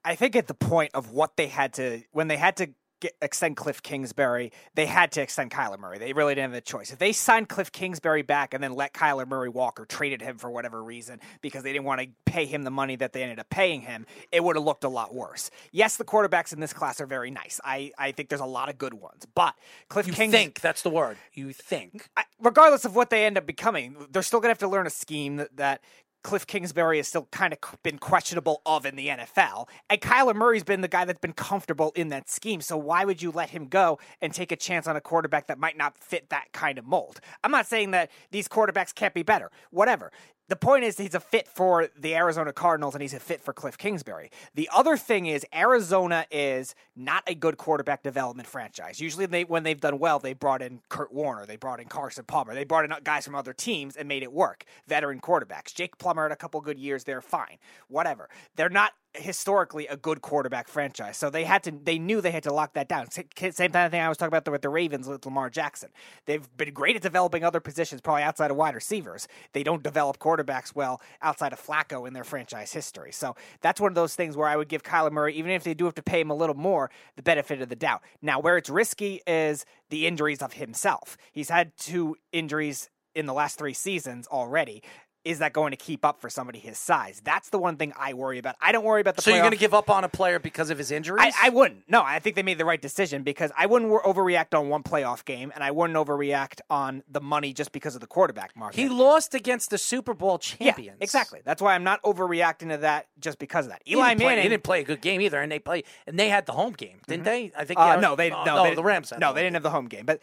I 0.05 0.15
think 0.15 0.37
at 0.37 0.47
the 0.47 0.55
point 0.55 0.93
of 0.95 1.11
what 1.11 1.37
they 1.37 1.49
had 1.49 1.73
to, 1.75 2.03
when 2.13 2.29
they 2.29 2.37
had 2.37 2.57
to 2.59 2.69
get, 3.01 3.13
extend 3.21 3.57
Cliff 3.57 3.83
Kingsbury, 3.83 4.53
they 4.75 4.87
had 4.87 5.13
to 5.13 5.23
extend 5.23 5.51
Kyler 5.51 5.79
Murray. 5.79 5.99
They 5.99 6.13
really 6.13 6.35
didn't 6.35 6.53
have 6.53 6.59
a 6.59 6.61
choice. 6.61 6.93
If 6.93 6.99
they 6.99 7.13
signed 7.13 7.49
Cliff 7.49 7.73
Kingsbury 7.73 8.23
back 8.23 8.55
and 8.55 8.63
then 8.63 8.75
let 8.75 8.93
Kyler 8.93 9.27
Murray 9.27 9.49
walk 9.49 9.81
or 9.81 9.85
traded 9.85 10.23
him 10.23 10.39
for 10.39 10.51
whatever 10.51 10.83
reason 10.83 11.21
because 11.41 11.63
they 11.63 11.73
didn't 11.73 11.85
want 11.85 12.01
to 12.01 12.09
pay 12.25 12.47
him 12.47 12.63
the 12.63 12.71
money 12.71 12.97
that 12.97 13.13
they 13.13 13.23
ended 13.23 13.39
up 13.39 13.49
paying 13.51 13.83
him, 13.83 14.07
it 14.33 14.43
would 14.43 14.57
have 14.57 14.65
looked 14.65 14.85
a 14.85 14.89
lot 14.89 15.15
worse. 15.15 15.51
Yes, 15.73 15.97
the 15.97 16.05
quarterbacks 16.05 16.53
in 16.53 16.61
this 16.61 16.73
class 16.73 17.01
are 17.01 17.07
very 17.07 17.31
nice. 17.31 17.61
I, 17.65 17.93
I 17.99 18.13
think 18.13 18.29
there's 18.29 18.41
a 18.41 18.47
lot 18.47 18.69
of 18.69 18.79
good 18.79 18.95
ones, 18.95 19.27
but 19.35 19.55
Cliff 19.89 20.07
Kingsbury. 20.07 20.27
You 20.27 20.33
Kings, 20.33 20.45
think 20.45 20.61
that's 20.61 20.83
the 20.83 20.91
word. 20.91 21.17
You 21.33 21.53
think. 21.53 22.09
I, 22.17 22.25
regardless 22.41 22.85
of 22.85 22.95
what 22.95 23.11
they 23.11 23.25
end 23.25 23.39
up 23.39 23.47
becoming, 23.47 23.97
they're 24.11 24.23
still 24.23 24.41
going 24.41 24.49
to 24.49 24.53
have 24.53 24.59
to 24.59 24.69
learn 24.69 24.87
a 24.87 24.91
scheme 24.91 25.37
that, 25.37 25.57
that 25.57 25.81
Cliff 26.27 26.45
Kingsbury 26.45 26.97
has 26.97 27.07
still 27.07 27.29
kind 27.31 27.53
of 27.53 27.61
been 27.85 27.99
questionable 27.99 28.61
of 28.67 28.85
in 28.85 28.97
the 28.97 29.07
NFL. 29.07 29.69
And 29.89 30.01
Kyler 30.01 30.35
Murray's 30.35 30.65
been 30.65 30.81
the 30.81 30.89
guy 30.89 31.05
that's 31.05 31.21
been 31.21 31.33
comfortable 31.33 31.93
in 31.95 32.09
that 32.09 32.29
scheme. 32.29 32.61
So 32.61 32.77
why 32.77 33.05
would 33.05 33.23
you 33.23 33.31
let 33.31 33.51
him 33.51 33.69
go 33.69 34.01
and 34.21 34.35
take 34.35 34.51
a 34.51 34.57
chance 34.57 34.89
on 34.89 34.97
a 34.97 35.01
quarterback 35.01 35.47
that 35.47 35.57
might 35.57 35.79
not 35.79 35.97
fit 35.97 36.31
that 36.31 36.47
kind 36.51 36.79
of 36.79 36.85
mold? 36.85 37.21
I'm 37.45 37.53
not 37.53 37.69
saying 37.69 37.93
that 37.93 38.11
these 38.33 38.49
quarterbacks 38.49 38.93
can't 38.93 39.15
be 39.15 39.23
better. 39.23 39.53
Whatever. 39.71 40.11
The 40.49 40.57
point 40.57 40.85
is 40.85 40.97
he's 40.97 41.15
a 41.15 41.21
fit 41.21 41.49
for 41.49 41.89
the 41.99 42.15
Arizona 42.15 42.53
Cardinals 42.53 42.95
and 42.95 43.03
he's 43.03 43.15
a 43.15 43.21
fit 43.21 43.41
for 43.41 43.53
Cliff 43.53 43.77
Kingsbury. 43.77 44.31
The 44.55 44.71
other 44.73 44.97
thing 44.97 45.27
is 45.27 45.45
Arizona 45.53 46.25
is 46.31 46.75
not 46.95 47.25
a 47.27 47.35
good 47.35 47.57
quarterback 47.57 48.05
development 48.05 48.49
franchise. 48.49 49.01
Usually 49.01 49.27
they 49.27 49.43
when 49.43 49.65
they've 49.65 49.81
done 49.81 49.99
well, 49.99 50.21
they 50.21 50.35
brought 50.35 50.63
in 50.63 50.81
Kurt 50.89 51.13
Warner, 51.13 51.47
they 51.47 51.57
brought 51.57 51.81
in 51.81 51.89
Carson 51.89 52.25
Palmer, 52.25 52.55
they 52.55 52.65
brought 52.65 52.85
in 52.85 52.93
guys 53.03 53.25
from 53.25 53.35
other 53.35 53.53
teams 53.53 53.97
and 53.97 54.07
made 54.07 54.23
it 54.23 54.33
work. 54.33 54.65
Veteran 54.87 55.21
quarterbacks. 55.21 55.75
Jake 55.75 55.99
Plummer 55.99 56.25
had 56.25 56.33
a 56.33 56.37
couple 56.37 56.61
good 56.61 56.79
years 56.79 57.05
there, 57.05 57.21
fine. 57.21 57.59
Whatever. 57.89 58.29
They're 58.55 58.69
not 58.69 58.93
historically 59.17 59.87
a 59.87 59.97
good 59.97 60.23
quarterback 60.23 60.69
franchise. 60.69 61.17
So 61.17 61.31
they 61.31 61.45
had 61.45 61.63
to 61.65 61.71
they 61.71 61.99
knew 61.99 62.21
they 62.21 62.31
had 62.31 62.43
to 62.45 62.53
lock 62.53 62.75
that 62.75 62.89
down. 62.89 63.11
Same 63.11 63.27
kind 63.29 63.77
of 63.77 63.91
thing 63.91 64.01
I 64.01 64.09
was 64.09 64.17
talking 64.17 64.29
about 64.29 64.51
with 64.51 64.63
the 64.63 64.69
Ravens 64.69 65.09
with 65.09 65.25
Lamar 65.25 65.51
Jackson. 65.51 65.91
They've 66.27 66.49
been 66.57 66.73
great 66.73 66.97
at 66.97 67.03
developing 67.03 67.45
other 67.45 67.61
positions, 67.61 68.01
probably 68.01 68.23
outside 68.23 68.51
of 68.51 68.57
wide 68.57 68.75
receivers. 68.75 69.29
They 69.53 69.63
don't 69.63 69.83
develop 69.83 70.19
quarterbacks 70.19 70.75
well 70.75 71.01
outside 71.23 71.53
of 71.53 71.61
Flacco 71.61 72.07
in 72.07 72.15
their 72.15 72.25
franchise 72.25 72.73
history. 72.73 73.13
So 73.13 73.37
that's 73.61 73.81
one 73.81 73.91
of 73.91 73.95
those 73.95 74.15
things 74.15 74.37
where 74.37 74.49
I 74.49 74.57
would 74.57 74.69
give 74.69 74.83
Kyler 74.83 75.13
Murray, 75.13 75.35
even 75.35 75.51
if 75.51 75.65
they 75.65 75.75
do 75.75 75.85
have 75.85 75.95
to 75.95 76.03
pay 76.03 76.21
him 76.21 76.31
a 76.31 76.35
little 76.35 76.57
more, 76.57 76.91
the 77.17 77.23
benefit 77.23 77.61
of 77.61 77.69
the 77.69 77.77
doubt. 77.77 78.03
Now, 78.23 78.41
where 78.41 78.57
it's 78.57 78.71
risky 78.71 79.21
is 79.27 79.65
the 79.91 80.07
injuries 80.07 80.43
of 80.43 80.55
himself. 80.55 81.17
He's 81.33 81.49
had 81.49 81.77
two 81.77 82.17
injuries 82.33 82.91
in 83.15 83.25
the 83.25 83.33
last 83.33 83.59
three 83.59 83.73
seasons 83.73 84.27
already 84.27 84.83
is 85.27 85.41
that 85.41 85.53
going 85.53 85.73
to 85.73 85.77
keep 85.77 86.05
up 86.05 86.21
for 86.21 86.31
somebody 86.31 86.61
his 86.61 86.79
size? 86.79 87.21
That's 87.25 87.51
the 87.51 87.59
one 87.59 87.77
thing 87.77 87.93
I 87.99 88.15
worry 88.15 88.39
about. 88.39 88.55
I 88.61 88.71
don't 88.71 88.85
worry 88.85 89.01
about 89.01 89.17
the. 89.17 89.23
So 89.23 89.31
you're 89.31 89.41
going 89.41 89.51
to 89.51 89.59
give 89.59 89.75
up 89.75 89.91
on 89.91 90.05
a 90.05 90.09
player 90.09 90.39
because 90.39 90.71
of 90.71 90.79
his 90.79 90.93
injuries? 90.93 91.35
I, 91.37 91.49
I 91.49 91.49
wouldn't. 91.51 91.83
No, 91.89 92.01
I 92.01 92.21
think 92.21 92.37
they 92.37 92.45
made 92.45 92.59
the 92.59 92.65
right 92.65 92.81
decision 92.81 93.25
because 93.25 93.51
I 93.59 93.67
wouldn't 93.67 93.91
overreact 93.91 94.57
on 94.57 94.69
one 94.69 94.85
playoff 94.85 95.25
game, 95.25 95.51
and 95.53 95.65
I 95.65 95.73
wouldn't 95.73 95.99
overreact 95.99 96.61
on 96.71 97.03
the 97.09 97.21
money 97.21 97.53
just 97.53 97.73
because 97.73 97.97
of 97.97 98.01
the 98.01 98.07
quarterback 98.07 98.57
market. 98.57 98.79
he 98.79 98.89
lost 98.89 99.35
against 99.35 99.71
the 99.71 99.79
Super 99.79 100.15
Bowl 100.15 100.39
champions. 100.39 100.99
yeah, 100.99 101.05
exactly. 101.05 101.41
That's 101.45 101.61
why 101.61 101.75
I'm 101.75 101.85
not 101.85 102.01
overreacting 102.05 102.69
to 102.69 102.77
that 102.79 103.09
just 103.19 103.41
because 103.41 103.67
of 103.67 103.73
that. 103.73 103.83
Eli 103.89 104.15
play- 104.15 104.25
Manning 104.25 104.45
he 104.45 104.49
didn't 104.49 104.63
play 104.63 104.81
a 104.81 104.85
good 104.85 105.01
game 105.01 105.21
either, 105.21 105.41
and 105.41 105.51
they 105.51 105.59
play 105.59 105.83
and 106.07 106.17
they 106.17 106.29
had 106.29 106.47
the 106.47 106.53
home 106.53 106.73
game, 106.73 107.01
didn't 107.09 107.25
they? 107.25 107.51
I 107.57 107.65
think. 107.65 107.81
Uh, 107.81 107.95
yeah, 107.95 108.01
no, 108.01 108.15
they 108.15 108.31
oh, 108.31 108.45
no, 108.45 108.63
they, 108.63 108.75
the 108.75 108.85
Rams. 108.85 109.13
No, 109.19 109.29
the 109.29 109.35
they 109.35 109.43
didn't 109.43 109.55
have 109.55 109.65
the 109.65 109.71
home 109.71 109.87
game, 109.87 110.07
but 110.07 110.21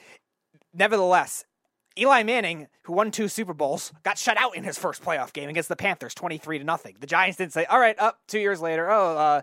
nevertheless. 0.73 1.43
Eli 1.97 2.23
Manning, 2.23 2.67
who 2.83 2.93
won 2.93 3.11
two 3.11 3.27
Super 3.27 3.53
Bowls, 3.53 3.93
got 4.03 4.17
shut 4.17 4.37
out 4.37 4.55
in 4.55 4.63
his 4.63 4.77
first 4.77 5.03
playoff 5.03 5.31
game 5.33 5.49
against 5.49 5.69
the 5.69 5.75
Panthers, 5.75 6.13
twenty-three 6.13 6.57
to 6.57 6.63
nothing. 6.63 6.95
The 6.99 7.07
Giants 7.07 7.37
didn't 7.37 7.53
say, 7.53 7.65
"All 7.65 7.79
right, 7.79 7.97
up 7.99 8.19
two 8.27 8.39
years 8.39 8.61
later." 8.61 8.89
Oh, 8.89 9.17
uh, 9.17 9.41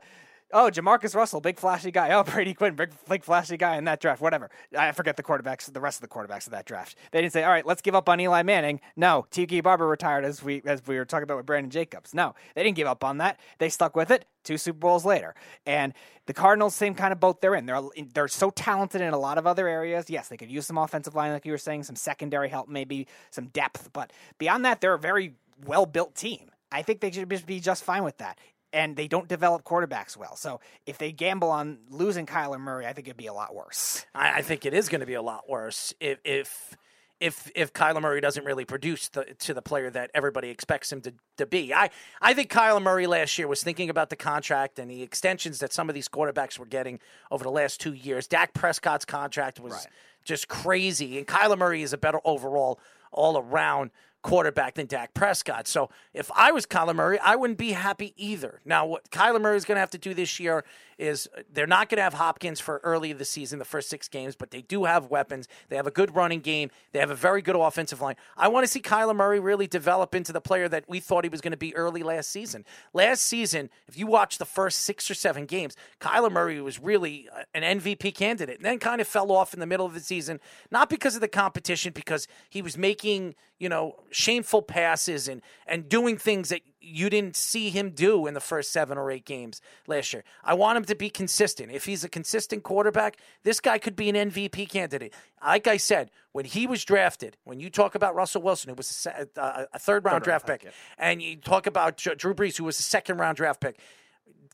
oh, 0.53 0.71
JaMarcus 0.71 1.15
Russell, 1.15 1.41
big 1.41 1.59
flashy 1.59 1.91
guy. 1.91 2.13
Oh, 2.13 2.23
Brady 2.25 2.55
Quinn, 2.55 2.75
big, 2.75 2.91
big 3.09 3.25
flashy 3.25 3.57
guy 3.57 3.77
in 3.77 3.85
that 3.85 4.01
draft. 4.01 4.21
Whatever. 4.21 4.51
I 4.77 4.93
forget 4.93 5.17
the 5.17 5.23
quarterbacks, 5.23 5.73
the 5.73 5.81
rest 5.81 6.03
of 6.03 6.09
the 6.09 6.15
quarterbacks 6.15 6.47
of 6.47 6.53
that 6.53 6.67
draft. 6.67 6.97
They 7.13 7.21
didn't 7.21 7.33
say, 7.33 7.45
"All 7.45 7.51
right, 7.51 7.65
let's 7.67 7.83
give 7.83 7.95
up 7.95 8.09
on 8.09 8.21
Eli 8.21 8.43
Manning." 8.43 8.81
No, 8.97 9.27
Tiki 9.31 9.61
Barber 9.61 9.87
retired 9.87 10.25
as 10.25 10.43
we 10.43 10.63
as 10.65 10.87
we 10.87 10.97
were 10.97 11.05
talking 11.05 11.25
about 11.25 11.37
with 11.37 11.47
Brandon 11.47 11.71
Jacobs. 11.71 12.15
No, 12.15 12.35
they 12.55 12.63
didn't 12.63 12.77
give 12.77 12.87
up 12.87 13.05
on 13.05 13.19
that. 13.19 13.39
They 13.59 13.69
stuck 13.69 13.97
with 13.97 14.11
it. 14.11 14.25
Two 14.43 14.57
Super 14.57 14.79
Bowls 14.79 15.05
later, 15.05 15.35
and 15.67 15.93
the 16.27 16.33
Cardinals, 16.33 16.75
same 16.75 16.95
kind 16.95 17.13
of 17.13 17.21
boat 17.21 17.41
they're 17.41 17.55
in. 17.55 17.67
They're 17.67 17.83
they're 18.15 18.29
so 18.29 18.51
talented 18.51 19.01
in 19.01 19.13
a 19.13 19.19
lot 19.19 19.37
of 19.37 19.47
other 19.47 19.69
areas. 19.69 20.09
Yes, 20.09 20.29
they 20.29 20.37
could 20.37 20.51
use 20.51 20.67
some 20.67 20.79
offensive 20.79 21.15
line, 21.15 21.33
like 21.33 21.45
you 21.45 21.53
were 21.53 21.59
saying, 21.59 21.83
some 21.85 21.97
secondary 21.97 22.49
help, 22.49 22.69
maybe 22.69 23.07
some 23.31 23.47
depth. 23.49 23.91
But 23.93 24.13
beyond 24.39 24.65
that, 24.65 24.81
they're 24.81 24.95
a 24.95 24.99
very 24.99 25.35
well 25.67 25.87
built 25.87 26.15
team. 26.15 26.51
I 26.73 26.83
think 26.83 27.01
they 27.01 27.11
should 27.11 27.29
be 27.47 27.61
just 27.61 27.83
fine 27.83 28.05
with 28.05 28.19
that. 28.19 28.39
And 28.73 28.97
they 28.97 29.09
don't 29.09 29.27
develop 29.27 29.65
quarterbacks 29.65 30.17
well. 30.17 30.37
So 30.37 30.61
if 30.87 30.97
they 30.97 31.11
gamble 31.11 31.51
on 31.51 31.79
losing 31.89 32.25
Kyler 32.25 32.61
Murray, 32.61 32.87
I 32.87 32.93
think 32.93 33.09
it'd 33.09 33.17
be 33.17 33.27
a 33.27 33.33
lot 33.33 33.55
worse. 33.55 34.07
I, 34.15 34.39
I 34.39 34.43
think 34.43 34.65
it 34.65 34.75
is 34.75 34.89
going 34.89 35.01
to 35.01 35.07
be 35.07 35.15
a 35.15 35.23
lot 35.23 35.49
worse 35.49 35.93
if 35.99 36.19
if 36.25 36.77
if 37.21 37.51
if 37.55 37.73
Kyler 37.73 38.01
Murray 38.01 38.21
doesn't 38.21 38.45
really 38.45 38.65
produce 38.65 39.09
the, 39.09 39.25
to 39.41 39.55
the 39.55 39.63
player 39.63 39.91
that 39.91 40.11
everybody 40.15 40.49
expects 40.49 40.91
him 40.91 41.01
to, 41.03 41.13
to 41.37 41.47
be. 41.47 41.73
I 41.73 41.91
I 42.21 42.35
think 42.35 42.51
Kyler 42.51 42.83
Murray 42.83 43.07
last 43.07 43.39
year 43.39 43.47
was 43.47 43.63
thinking 43.63 43.91
about 43.91 44.09
the 44.09 44.17
contract 44.17 44.79
and 44.79 44.91
the 44.91 45.03
extensions 45.03 45.59
that 45.59 45.73
some 45.73 45.89
of 45.89 45.95
these 45.95 46.09
quarterbacks 46.09 46.59
were 46.59 46.67
getting 46.67 46.99
over 47.31 47.45
the 47.45 47.51
last 47.51 47.81
two 47.81 47.93
years. 47.93 48.27
Dak 48.27 48.55
Prescott's 48.55 49.05
contract 49.05 49.61
was 49.61 49.87
just 50.25 50.49
crazy, 50.49 51.19
and 51.19 51.27
Kyler 51.27 51.59
Murray 51.59 51.83
is 51.83 51.93
a 51.93 51.99
better 51.99 52.21
overall 52.25 52.81
all 53.13 53.39
around 53.39 53.91
quarterback 54.23 54.75
than 54.75 54.87
Dak 54.87 55.15
Prescott. 55.15 55.67
So 55.67 55.91
if 56.13 56.31
I 56.35 56.53
was 56.53 56.67
Kyler 56.67 56.95
Murray, 56.95 57.19
I 57.19 57.37
wouldn't 57.37 57.59
be 57.59 57.73
happy 57.73 58.15
either. 58.17 58.61
Now, 58.65 58.87
what 58.87 59.11
Kyler 59.11 59.41
Murray 59.41 59.57
is 59.57 59.65
going 59.65 59.77
to 59.77 59.81
have 59.81 59.91
to 59.91 59.99
do 59.99 60.15
this 60.15 60.39
year 60.39 60.65
is 61.01 61.29
uh, 61.37 61.43
they're 61.53 61.67
not 61.67 61.89
going 61.89 61.97
to 61.97 62.03
have 62.03 62.15
Hopkins 62.15 62.61
for 62.61 62.81
early 62.85 63.11
of 63.11 63.19
the 63.19 63.25
season, 63.25 63.59
the 63.59 63.65
first 63.65 63.89
six 63.89 64.09
games, 64.09 64.37
but 64.37 64.51
they 64.51 64.63
do 64.63 64.85
have 64.85 65.07
weapons. 65.07 65.49
They 65.69 65.77
have 65.77 65.87
a 65.87 65.91
good 65.91 66.15
running 66.15 66.41
game. 66.41 66.71
They 66.93 66.99
have 66.99 67.11
a 67.11 67.15
very 67.15 67.43
good 67.43 67.57
offensive 67.57 68.01
line. 68.01 68.17
I 68.37 68.49
want 68.49 68.65
to 68.65 68.69
see 68.69 68.81
Kyler 68.81 69.17
Murray 69.17 69.41
really 69.41 69.67
develop 69.67 70.15
into 70.15 70.33
the 70.33 70.41
player 70.41 70.69
that 70.69 70.85
we 70.89 71.01
thought 71.01 71.25
he 71.25 71.31
was 71.31 71.41
going 71.41 71.53
to 71.53 71.57
be 71.57 71.75
early 71.75 72.03
last 72.03 72.31
season. 72.31 72.65
Last 72.93 73.23
season, 73.23 73.71
if 73.89 73.97
you 73.97 74.07
watch 74.07 74.39
the 74.39 74.45
first 74.45 74.81
six 74.81 75.11
or 75.11 75.15
seven 75.15 75.47
games, 75.47 75.75
Kyler 76.01 76.31
Murray 76.31 76.61
was 76.61 76.79
really 76.79 77.29
uh, 77.35 77.43
an 77.55 77.81
MVP 77.81 78.15
candidate 78.15 78.57
and 78.57 78.65
then 78.65 78.79
kind 78.79 79.01
of 79.01 79.09
fell 79.09 79.33
off 79.33 79.55
in 79.55 79.61
the 79.61 79.67
middle 79.67 79.87
of 79.87 79.95
the 79.95 80.01
season, 80.01 80.39
not 80.71 80.91
because 80.91 81.15
of 81.15 81.23
the 81.23 81.29
competition, 81.29 81.93
because 81.95 82.29
he 82.51 82.61
was 82.61 82.77
making, 82.77 83.35
you 83.59 83.69
know, 83.69 83.97
shameful 84.11 84.63
passes 84.63 85.29
and, 85.29 85.41
and 85.67 85.89
doing 85.89 86.19
things 86.19 86.51
that 86.51 86.61
you 86.91 87.11
didn't 87.11 87.37
see 87.37 87.71
him 87.71 87.91
do 87.91 88.27
in 88.27 88.35
the 88.35 88.41
first 88.41 88.73
seven 88.73 88.99
or 88.99 89.11
eight 89.11 89.25
games 89.25 89.61
last 89.87 90.13
year. 90.13 90.25
I 90.45 90.55
want 90.55 90.77
him 90.77 90.85
to 90.85 90.95
be 90.95 91.11
consistent. 91.11 91.71
If 91.71 91.85
he's 91.85 92.05
a 92.05 92.09
consistent 92.09 92.63
quarterback, 92.63 93.17
this 93.43 93.61
guy 93.61 93.79
could 93.79 93.97
be 93.97 94.09
an 94.09 94.31
MVP 94.31 94.69
candidate. 94.69 95.15
Like 95.45 95.67
I 95.67 95.77
said, 95.77 96.11
when 96.33 96.45
he 96.45 96.67
was 96.67 96.85
drafted, 96.85 97.37
when 97.45 97.61
you 97.61 97.71
talk 97.71 97.95
about 97.95 98.15
Russell 98.15 98.43
Wilson, 98.43 98.71
who 98.71 98.75
was 98.75 98.91
a, 98.91 98.95
se- 98.95 99.25
uh, 99.37 99.65
a 99.73 99.79
third 99.79 100.05
round 100.05 100.25
draft 100.25 100.47
pick, 100.47 100.67
and 100.99 101.23
you 101.23 101.37
talk 101.37 101.67
about 101.67 101.97
Drew 101.97 102.35
Brees, 102.35 102.57
who 102.57 102.65
was 102.65 102.79
a 102.79 102.83
second 102.83 103.19
round 103.19 103.37
draft 103.37 103.61
pick, 103.61 103.79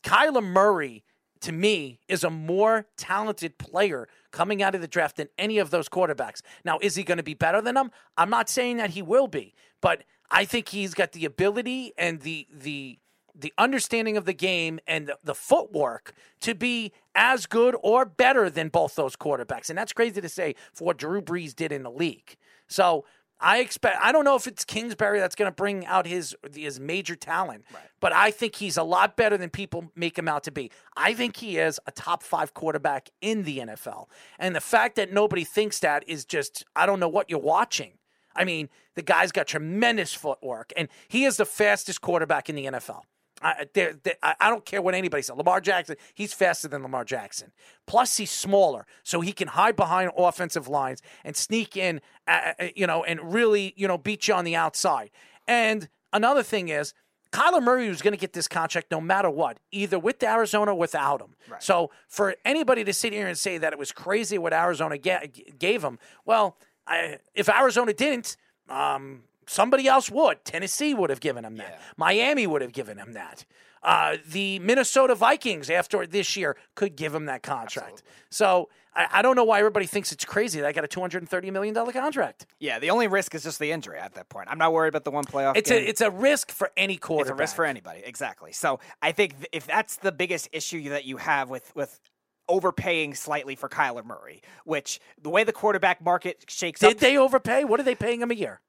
Kyler 0.03 0.43
Murray 0.43 1.03
to 1.41 1.51
me 1.51 1.99
is 2.07 2.23
a 2.23 2.29
more 2.29 2.87
talented 2.97 3.57
player 3.57 4.07
coming 4.31 4.61
out 4.61 4.75
of 4.75 4.81
the 4.81 4.87
draft 4.87 5.17
than 5.17 5.27
any 5.37 5.57
of 5.57 5.69
those 5.69 5.89
quarterbacks. 5.89 6.41
Now, 6.63 6.79
is 6.81 6.95
he 6.95 7.03
going 7.03 7.17
to 7.17 7.23
be 7.23 7.33
better 7.33 7.61
than 7.61 7.75
them? 7.75 7.91
I'm 8.17 8.29
not 8.29 8.49
saying 8.49 8.77
that 8.77 8.91
he 8.91 9.01
will 9.01 9.27
be, 9.27 9.53
but 9.81 10.03
I 10.29 10.45
think 10.45 10.69
he's 10.69 10.93
got 10.93 11.11
the 11.13 11.25
ability 11.25 11.93
and 11.97 12.21
the 12.21 12.47
the 12.51 12.99
the 13.39 13.53
understanding 13.57 14.17
of 14.17 14.25
the 14.25 14.33
game 14.33 14.79
and 14.87 15.07
the, 15.07 15.17
the 15.23 15.35
footwork 15.35 16.13
to 16.41 16.55
be 16.55 16.91
as 17.13 17.45
good 17.45 17.75
or 17.83 18.03
better 18.03 18.49
than 18.49 18.69
both 18.69 18.95
those 18.95 19.15
quarterbacks. 19.15 19.69
And 19.69 19.77
that's 19.77 19.93
crazy 19.93 20.19
to 20.21 20.29
say 20.29 20.55
for 20.73 20.85
what 20.85 20.97
Drew 20.97 21.21
Brees 21.21 21.55
did 21.55 21.71
in 21.71 21.83
the 21.83 21.91
league. 21.91 22.35
So 22.67 23.05
I 23.39 23.59
expect 23.59 23.97
I 24.01 24.11
don't 24.11 24.23
know 24.23 24.35
if 24.35 24.47
it's 24.47 24.65
Kingsbury 24.65 25.19
that's 25.19 25.35
going 25.35 25.49
to 25.49 25.55
bring 25.55 25.85
out 25.85 26.07
his 26.07 26.35
his 26.53 26.79
major 26.79 27.15
talent, 27.15 27.65
but 27.99 28.11
I 28.11 28.31
think 28.31 28.55
he's 28.55 28.77
a 28.77 28.83
lot 28.83 29.15
better 29.15 29.37
than 29.37 29.49
people 29.49 29.91
make 29.95 30.17
him 30.17 30.27
out 30.27 30.43
to 30.45 30.51
be. 30.51 30.71
I 30.95 31.13
think 31.13 31.37
he 31.37 31.57
is 31.57 31.79
a 31.85 31.91
top 31.91 32.23
5 32.23 32.53
quarterback 32.53 33.09
in 33.21 33.43
the 33.43 33.59
NFL. 33.59 34.07
And 34.39 34.55
the 34.55 34.61
fact 34.61 34.95
that 34.95 35.13
nobody 35.13 35.43
thinks 35.43 35.79
that 35.79 36.03
is 36.07 36.25
just 36.25 36.65
I 36.75 36.85
don't 36.85 36.99
know 36.99 37.09
what 37.09 37.29
you're 37.29 37.39
watching. 37.39 37.93
I 38.37 38.45
mean, 38.45 38.69
the 38.95 39.01
guy's 39.01 39.31
got 39.31 39.47
tremendous 39.47 40.13
footwork 40.13 40.71
and 40.77 40.87
he 41.07 41.25
is 41.25 41.37
the 41.37 41.45
fastest 41.45 42.01
quarterback 42.01 42.49
in 42.49 42.55
the 42.55 42.65
NFL. 42.65 43.01
I, 43.41 43.67
they're- 43.73 43.99
they- 44.01 44.15
I 44.23 44.49
don't 44.49 44.65
care 44.65 44.81
what 44.81 44.95
anybody 44.95 45.21
says. 45.21 45.35
Lamar 45.35 45.61
Jackson, 45.61 45.95
he's 46.15 46.33
faster 46.33 46.67
than 46.67 46.81
Lamar 46.81 47.03
Jackson. 47.05 47.51
Plus, 47.85 48.17
he's 48.17 48.31
smaller, 48.31 48.85
so 49.03 49.21
he 49.21 49.31
can 49.31 49.47
hide 49.49 49.75
behind 49.75 50.11
offensive 50.17 50.67
lines 50.67 51.01
and 51.23 51.35
sneak 51.35 51.77
in, 51.77 52.01
uh, 52.27 52.53
you 52.75 52.87
know, 52.87 53.03
and 53.03 53.33
really, 53.33 53.73
you 53.77 53.87
know, 53.87 53.97
beat 53.97 54.27
you 54.27 54.33
on 54.33 54.43
the 54.43 54.55
outside. 54.55 55.11
And 55.47 55.87
another 56.13 56.41
thing 56.41 56.69
is, 56.69 56.93
Kyler 57.31 57.61
Murray 57.61 57.89
was 57.89 58.01
going 58.01 58.13
to 58.13 58.17
get 58.19 58.33
this 58.33 58.47
contract 58.47 58.89
no 58.89 59.01
matter 59.01 59.29
what, 59.29 59.59
either 59.71 59.99
with 59.99 60.23
Arizona 60.23 60.71
or 60.71 60.75
without 60.79 61.21
him. 61.21 61.35
So 61.61 61.91
for 62.07 62.35
anybody 62.45 62.83
to 62.85 62.93
sit 62.93 63.13
here 63.13 63.27
and 63.27 63.37
say 63.37 63.57
that 63.59 63.71
it 63.73 63.77
was 63.77 63.91
crazy 63.91 64.37
what 64.37 64.53
Arizona 64.53 64.97
ga- 64.97 65.29
gave 65.59 65.83
him, 65.83 65.99
well, 66.25 66.57
I, 66.87 67.19
if 67.35 67.49
Arizona 67.49 67.93
didn't, 67.93 68.37
um, 68.69 69.23
somebody 69.45 69.87
else 69.87 70.09
would. 70.09 70.43
Tennessee 70.45 70.93
would 70.93 71.09
have 71.09 71.19
given 71.19 71.45
him 71.45 71.57
that. 71.57 71.81
Miami 71.95 72.47
would 72.47 72.61
have 72.61 72.73
given 72.73 72.97
him 72.97 73.13
that. 73.13 73.45
Uh, 73.83 74.17
the 74.27 74.59
Minnesota 74.59 75.15
Vikings 75.15 75.69
after 75.69 76.05
this 76.05 76.35
year 76.35 76.57
could 76.75 76.95
give 76.95 77.13
him 77.13 77.25
that 77.25 77.43
contract. 77.43 78.03
So 78.29 78.69
I, 78.93 79.07
I 79.13 79.21
don't 79.21 79.35
know 79.35 79.43
why 79.43 79.59
everybody 79.59 79.85
thinks 79.85 80.11
it's 80.11 80.25
crazy 80.25 80.59
that 80.59 80.67
I 80.67 80.71
got 80.71 80.83
a 80.83 80.87
two 80.87 80.99
hundred 80.99 81.21
and 81.21 81.29
thirty 81.29 81.51
million 81.51 81.73
dollar 81.73 81.93
contract. 81.93 82.47
Yeah, 82.59 82.79
the 82.79 82.89
only 82.89 83.07
risk 83.07 83.35
is 83.35 83.43
just 83.43 83.59
the 83.59 83.71
injury 83.71 83.99
at 83.99 84.13
that 84.15 84.29
point. 84.29 84.49
I'm 84.49 84.57
not 84.57 84.73
worried 84.73 84.89
about 84.89 85.05
the 85.05 85.11
one 85.11 85.23
playoff. 85.23 85.55
It's 85.55 85.69
game. 85.69 85.83
a 85.83 85.87
it's 85.87 86.01
a 86.01 86.11
risk 86.11 86.51
for 86.51 86.71
any 86.75 86.97
quarter. 86.97 87.29
It's 87.29 87.31
a 87.31 87.35
risk 87.35 87.55
for 87.55 87.65
anybody, 87.65 88.01
exactly. 88.03 88.51
So 88.51 88.79
I 89.01 89.11
think 89.11 89.37
th- 89.37 89.49
if 89.51 89.67
that's 89.67 89.97
the 89.97 90.11
biggest 90.11 90.49
issue 90.51 90.89
that 90.89 91.05
you 91.05 91.17
have 91.17 91.49
with 91.49 91.73
with 91.75 91.99
overpaying 92.49 93.15
slightly 93.15 93.55
for 93.55 93.69
Kyler 93.69 94.05
Murray, 94.05 94.41
which 94.65 94.99
the 95.21 95.29
way 95.29 95.43
the 95.43 95.53
quarterback 95.53 96.03
market 96.03 96.45
shakes 96.47 96.79
Did 96.79 96.87
up, 96.87 96.93
Did 96.93 96.99
they 96.99 97.17
overpay? 97.17 97.63
What 97.65 97.79
are 97.79 97.83
they 97.83 97.95
paying 97.95 98.21
him 98.21 98.31
a 98.31 98.35
year? 98.35 98.61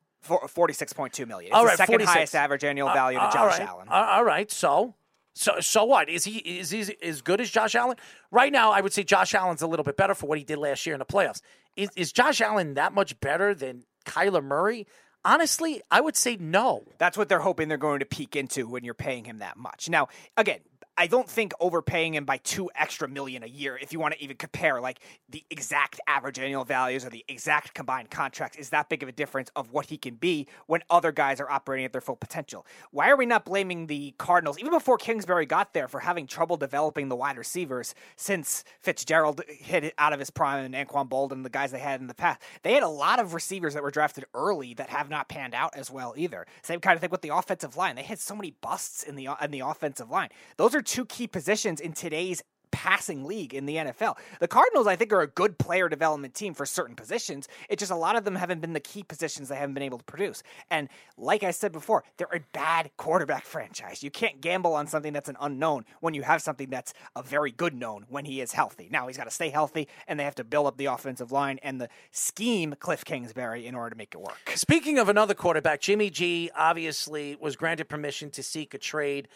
forty 0.48 0.74
six 0.74 0.92
point 0.92 1.12
two 1.12 1.26
million. 1.26 1.48
It's 1.50 1.56
All 1.56 1.64
the 1.64 1.70
second 1.70 1.92
46. 1.94 2.12
highest 2.12 2.34
average 2.34 2.64
annual 2.64 2.88
value 2.88 3.18
Uh, 3.18 3.30
to 3.30 3.36
Josh 3.36 3.58
right. 3.58 3.68
Allen. 3.68 3.88
Uh, 3.88 3.92
all 3.94 4.24
right. 4.24 4.50
So, 4.50 4.94
so, 5.34 5.60
so 5.60 5.84
what? 5.84 6.08
Is 6.08 6.24
he 6.24 6.38
is 6.38 6.70
he 6.70 6.84
as 7.02 7.22
good 7.22 7.40
as 7.40 7.50
Josh 7.50 7.74
Allen? 7.74 7.96
Right 8.30 8.52
now, 8.52 8.72
I 8.72 8.80
would 8.80 8.92
say 8.92 9.04
Josh 9.04 9.32
Allen's 9.34 9.62
a 9.62 9.66
little 9.66 9.84
bit 9.84 9.96
better 9.96 10.14
for 10.14 10.26
what 10.26 10.36
he 10.38 10.44
did 10.44 10.58
last 10.58 10.84
year 10.86 10.94
in 10.94 10.98
the 10.98 11.06
playoffs. 11.06 11.40
Is 11.76 11.90
is 11.96 12.12
Josh 12.12 12.40
Allen 12.40 12.74
that 12.74 12.92
much 12.92 13.18
better 13.20 13.54
than 13.54 13.84
Kyler 14.04 14.42
Murray? 14.42 14.86
Honestly, 15.24 15.82
I 15.90 16.00
would 16.00 16.16
say 16.16 16.36
no. 16.38 16.84
That's 16.98 17.16
what 17.16 17.28
they're 17.28 17.40
hoping 17.40 17.68
they're 17.68 17.76
going 17.76 18.00
to 18.00 18.06
peak 18.06 18.34
into 18.36 18.68
when 18.68 18.84
you're 18.84 18.94
paying 18.94 19.24
him 19.24 19.38
that 19.38 19.56
much. 19.56 19.88
Now, 19.88 20.08
again, 20.36 20.60
I 20.98 21.06
don't 21.06 21.30
think 21.30 21.52
overpaying 21.60 22.14
him 22.14 22.24
by 22.24 22.38
two 22.38 22.70
extra 22.74 23.06
million 23.06 23.44
a 23.44 23.46
year, 23.46 23.78
if 23.80 23.92
you 23.92 24.00
want 24.00 24.14
to 24.14 24.22
even 24.22 24.36
compare 24.36 24.80
like 24.80 24.98
the 25.28 25.44
exact 25.48 26.00
average 26.08 26.40
annual 26.40 26.64
values 26.64 27.04
or 27.04 27.08
the 27.08 27.24
exact 27.28 27.72
combined 27.72 28.10
contracts, 28.10 28.58
is 28.58 28.70
that 28.70 28.88
big 28.88 29.04
of 29.04 29.08
a 29.08 29.12
difference 29.12 29.48
of 29.54 29.70
what 29.70 29.86
he 29.86 29.96
can 29.96 30.16
be 30.16 30.48
when 30.66 30.82
other 30.90 31.12
guys 31.12 31.40
are 31.40 31.48
operating 31.48 31.84
at 31.84 31.92
their 31.92 32.00
full 32.00 32.16
potential. 32.16 32.66
Why 32.90 33.10
are 33.10 33.16
we 33.16 33.26
not 33.26 33.44
blaming 33.44 33.86
the 33.86 34.12
Cardinals, 34.18 34.58
even 34.58 34.72
before 34.72 34.98
Kingsbury 34.98 35.46
got 35.46 35.72
there, 35.72 35.86
for 35.86 36.00
having 36.00 36.26
trouble 36.26 36.56
developing 36.56 37.08
the 37.08 37.14
wide 37.14 37.38
receivers 37.38 37.94
since 38.16 38.64
Fitzgerald 38.80 39.40
hit 39.46 39.84
it 39.84 39.94
out 39.98 40.12
of 40.12 40.18
his 40.18 40.30
prime 40.30 40.64
and 40.64 40.74
Anquan 40.74 41.08
Boldin, 41.08 41.32
and 41.32 41.44
the 41.44 41.50
guys 41.50 41.70
they 41.70 41.78
had 41.78 42.00
in 42.00 42.08
the 42.08 42.14
past? 42.14 42.42
They 42.64 42.72
had 42.72 42.82
a 42.82 42.88
lot 42.88 43.20
of 43.20 43.34
receivers 43.34 43.74
that 43.74 43.84
were 43.84 43.92
drafted 43.92 44.24
early 44.34 44.74
that 44.74 44.90
have 44.90 45.08
not 45.08 45.28
panned 45.28 45.54
out 45.54 45.76
as 45.76 45.92
well 45.92 46.14
either. 46.16 46.44
Same 46.62 46.80
kind 46.80 46.96
of 46.96 47.00
thing 47.00 47.10
with 47.10 47.22
the 47.22 47.28
offensive 47.28 47.76
line. 47.76 47.94
They 47.94 48.02
had 48.02 48.18
so 48.18 48.34
many 48.34 48.56
busts 48.60 49.04
in 49.04 49.14
the 49.14 49.28
in 49.40 49.52
the 49.52 49.60
offensive 49.60 50.10
line. 50.10 50.30
Those 50.56 50.74
are 50.74 50.82
two 50.88 51.04
key 51.04 51.26
positions 51.26 51.80
in 51.80 51.92
today's 51.92 52.42
passing 52.70 53.24
league 53.24 53.54
in 53.54 53.66
the 53.66 53.76
NFL. 53.76 54.16
The 54.40 54.48
Cardinals, 54.48 54.86
I 54.86 54.96
think, 54.96 55.12
are 55.12 55.20
a 55.20 55.26
good 55.26 55.58
player 55.58 55.88
development 55.88 56.34
team 56.34 56.54
for 56.54 56.66
certain 56.66 56.94
positions. 56.94 57.48
It's 57.68 57.80
just 57.80 57.92
a 57.92 57.96
lot 57.96 58.16
of 58.16 58.24
them 58.24 58.34
haven't 58.34 58.60
been 58.60 58.72
the 58.72 58.80
key 58.80 59.02
positions 59.02 59.48
they 59.48 59.56
haven't 59.56 59.74
been 59.74 59.82
able 59.82 59.98
to 59.98 60.04
produce. 60.04 60.42
And 60.70 60.88
like 61.16 61.42
I 61.42 61.50
said 61.50 61.72
before, 61.72 62.04
they're 62.16 62.28
a 62.32 62.40
bad 62.52 62.90
quarterback 62.96 63.44
franchise. 63.46 64.02
You 64.02 64.10
can't 64.10 64.40
gamble 64.40 64.74
on 64.74 64.86
something 64.86 65.12
that's 65.12 65.28
an 65.28 65.36
unknown 65.40 65.84
when 66.00 66.14
you 66.14 66.22
have 66.22 66.42
something 66.42 66.70
that's 66.70 66.94
a 67.16 67.22
very 67.22 67.50
good 67.50 67.74
known 67.74 68.06
when 68.08 68.24
he 68.24 68.40
is 68.40 68.52
healthy. 68.52 68.88
Now 68.90 69.06
he's 69.08 69.16
got 69.16 69.24
to 69.24 69.30
stay 69.30 69.50
healthy, 69.50 69.88
and 70.06 70.18
they 70.18 70.24
have 70.24 70.36
to 70.36 70.44
build 70.44 70.66
up 70.66 70.76
the 70.76 70.86
offensive 70.86 71.32
line 71.32 71.58
and 71.62 71.80
the 71.80 71.88
scheme 72.10 72.74
Cliff 72.78 73.04
Kingsbury 73.04 73.66
in 73.66 73.74
order 73.74 73.90
to 73.90 73.96
make 73.96 74.14
it 74.14 74.20
work. 74.20 74.52
Speaking 74.54 74.98
of 74.98 75.08
another 75.08 75.34
quarterback, 75.34 75.80
Jimmy 75.80 76.10
G 76.10 76.50
obviously 76.56 77.36
was 77.40 77.56
granted 77.56 77.88
permission 77.88 78.30
to 78.30 78.42
seek 78.42 78.74
a 78.74 78.78
trade. 78.78 79.28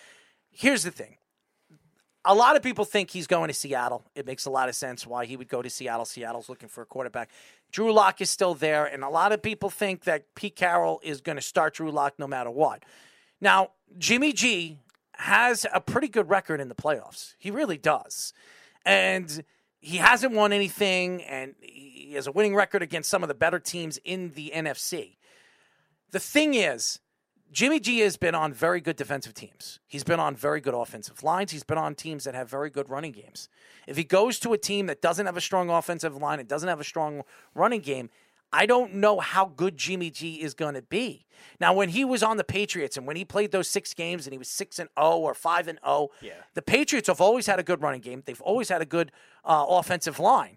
Here's 0.51 0.83
the 0.83 0.91
thing. 0.91 1.17
A 2.25 2.35
lot 2.35 2.57
of 2.57 2.63
people 2.63 2.85
think 2.85 3.11
he's 3.11 3.27
going 3.27 3.49
to 3.49 3.55
Seattle. 3.55 4.05
It 4.15 4.27
makes 4.27 4.47
a 4.47 4.51
lot 4.51 4.69
of 4.69 4.77
sense 4.77 5.07
why 5.07 5.27
he 5.27 5.37
would 5.37 5.49
go 5.49 5.61
to 5.61 5.69
Seattle. 5.69 6.05
Seattle's 6.05 6.49
looking 6.49 6.69
for 6.69 6.83
a 6.83 6.87
quarterback. 6.87 7.31
Drew 7.73 7.93
Lock 7.93 8.21
is 8.21 8.31
still 8.31 8.55
there, 8.55 8.87
and 8.87 9.03
a 9.03 9.09
lot 9.09 9.33
of 9.33 9.43
people 9.43 9.71
think 9.71 10.05
that 10.05 10.35
Pete 10.37 10.55
Carroll 10.55 11.01
is 11.03 11.21
going 11.21 11.37
to 11.37 11.43
start 11.43 11.75
Drew 11.75 11.91
Lock 11.91 12.15
no 12.19 12.29
matter 12.29 12.51
what. 12.51 12.85
Now, 13.41 13.71
Jimmy 13.99 14.33
G 14.33 14.79
has 15.15 15.67
a 15.73 15.81
pretty 15.81 16.09
good 16.09 16.29
record 16.29 16.61
in 16.61 16.69
the 16.69 16.75
playoffs. 16.75 17.35
He 17.39 17.51
really 17.51 17.79
does. 17.79 18.33
And 18.85 19.45
he 19.81 19.97
hasn't 19.97 20.33
won 20.33 20.53
anything, 20.53 21.23
and 21.25 21.55
he 21.61 22.13
has 22.15 22.29
a 22.29 22.33
winning 22.33 22.55
record 22.55 22.83
against 22.83 23.11
some 23.11 23.23
of 23.23 23.29
the 23.29 23.35
better 23.35 23.59
teams 23.59 23.99
in 24.05 24.31
the 24.31 24.53
NFC. 24.55 25.17
The 26.13 26.21
thing 26.21 26.55
is, 26.55 27.01
Jimmy 27.53 27.81
G 27.81 27.99
has 28.01 28.17
been 28.17 28.35
on 28.35 28.53
very 28.55 28.81
good 28.81 28.97
defensive 28.97 29.35
teams. 29.35 29.79
He's 29.87 30.05
been 30.05 30.19
on 30.19 30.35
very 30.35 30.61
good 30.61 30.73
offensive 30.75 31.23
lines. 31.23 31.53
He's 31.53 31.65
been 31.65 31.77
on 31.77 31.95
teams 31.95 32.25
that 32.25 32.35
have 32.35 32.49
very 32.49 32.71
good 32.71 32.89
running 32.89 33.13
games. 33.13 33.51
If 33.87 33.99
he 33.99 34.05
goes 34.05 34.39
to 34.41 34.55
a 34.55 34.59
team 34.59 34.87
that 34.87 35.03
doesn't 35.03 35.27
have 35.27 35.37
a 35.37 35.41
strong 35.41 35.69
offensive 35.69 36.17
line 36.17 36.41
and 36.41 36.49
doesn't 36.49 36.69
have 36.69 36.81
a 36.81 36.85
strong 36.85 37.23
running 37.55 37.83
game, 37.83 38.09
I 38.55 38.65
don't 38.65 38.95
know 38.95 39.21
how 39.21 39.47
good 39.47 39.77
Jimmy 39.77 40.11
G 40.11 40.41
is 40.43 40.55
going 40.55 40.75
to 40.75 40.83
be. 40.83 41.27
Now, 41.61 41.75
when 41.75 41.91
he 41.91 42.05
was 42.05 42.23
on 42.23 42.39
the 42.39 42.45
Patriots 42.45 42.97
and 42.97 43.07
when 43.07 43.17
he 43.17 43.25
played 43.25 43.51
those 43.53 43.69
six 43.69 43.93
games 43.93 44.27
and 44.27 44.33
he 44.33 44.39
was 44.39 44.49
six 44.49 44.79
and 44.79 44.89
zero 44.99 45.17
or 45.19 45.35
five 45.35 45.69
and 45.69 45.79
zero, 45.85 46.09
the 46.55 46.63
Patriots 46.63 47.09
have 47.09 47.21
always 47.21 47.47
had 47.47 47.59
a 47.59 47.63
good 47.63 47.83
running 47.83 48.01
game. 48.01 48.23
They've 48.25 48.41
always 48.43 48.69
had 48.71 48.81
a 48.81 48.87
good 48.87 49.13
uh, 49.45 49.65
offensive 49.69 50.19
line. 50.19 50.57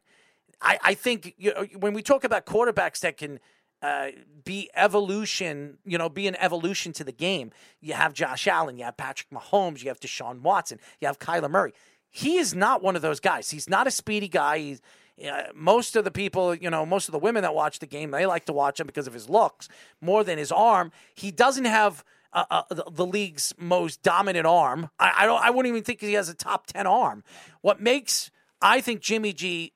I, 0.61 0.79
I 0.81 0.93
think 0.93 1.35
you 1.37 1.53
know, 1.53 1.65
when 1.79 1.93
we 1.93 2.01
talk 2.01 2.23
about 2.23 2.45
quarterbacks 2.45 2.99
that 3.01 3.17
can 3.17 3.39
uh, 3.81 4.07
be 4.43 4.69
evolution, 4.75 5.77
you 5.85 5.97
know, 5.97 6.09
be 6.09 6.27
an 6.27 6.35
evolution 6.37 6.93
to 6.93 7.03
the 7.03 7.11
game, 7.11 7.51
you 7.81 7.93
have 7.93 8.13
Josh 8.13 8.47
Allen, 8.47 8.77
you 8.77 8.85
have 8.85 8.97
Patrick 8.97 9.29
Mahomes, 9.29 9.83
you 9.83 9.89
have 9.89 9.99
Deshaun 9.99 10.41
Watson, 10.41 10.79
you 10.99 11.07
have 11.07 11.19
Kyler 11.19 11.49
Murray. 11.49 11.73
He 12.09 12.37
is 12.37 12.55
not 12.55 12.81
one 12.81 12.95
of 12.95 13.01
those 13.01 13.19
guys. 13.19 13.49
He's 13.49 13.69
not 13.69 13.87
a 13.87 13.91
speedy 13.91 14.29
guy. 14.29 14.59
He's, 14.59 14.81
uh, 15.23 15.43
most 15.53 15.95
of 15.95 16.03
the 16.03 16.11
people, 16.11 16.55
you 16.55 16.69
know, 16.69 16.85
most 16.85 17.07
of 17.07 17.11
the 17.11 17.19
women 17.19 17.43
that 17.43 17.53
watch 17.53 17.79
the 17.79 17.85
game, 17.85 18.11
they 18.11 18.25
like 18.25 18.45
to 18.45 18.53
watch 18.53 18.79
him 18.79 18.87
because 18.87 19.07
of 19.07 19.13
his 19.13 19.29
looks 19.29 19.67
more 20.01 20.23
than 20.23 20.37
his 20.37 20.51
arm. 20.51 20.91
He 21.13 21.31
doesn't 21.31 21.65
have 21.65 22.03
uh, 22.33 22.45
uh, 22.51 22.63
the, 22.69 22.85
the 22.91 23.05
league's 23.05 23.53
most 23.57 24.01
dominant 24.03 24.45
arm. 24.45 24.89
I, 24.99 25.13
I 25.19 25.25
don't. 25.25 25.41
I 25.41 25.49
wouldn't 25.49 25.71
even 25.71 25.83
think 25.83 26.01
he 26.01 26.13
has 26.13 26.27
a 26.27 26.33
top 26.33 26.67
ten 26.67 26.85
arm. 26.85 27.23
What 27.61 27.81
makes 27.81 28.29
I 28.61 28.81
think 28.81 28.99
Jimmy 28.99 29.31
G 29.31 29.71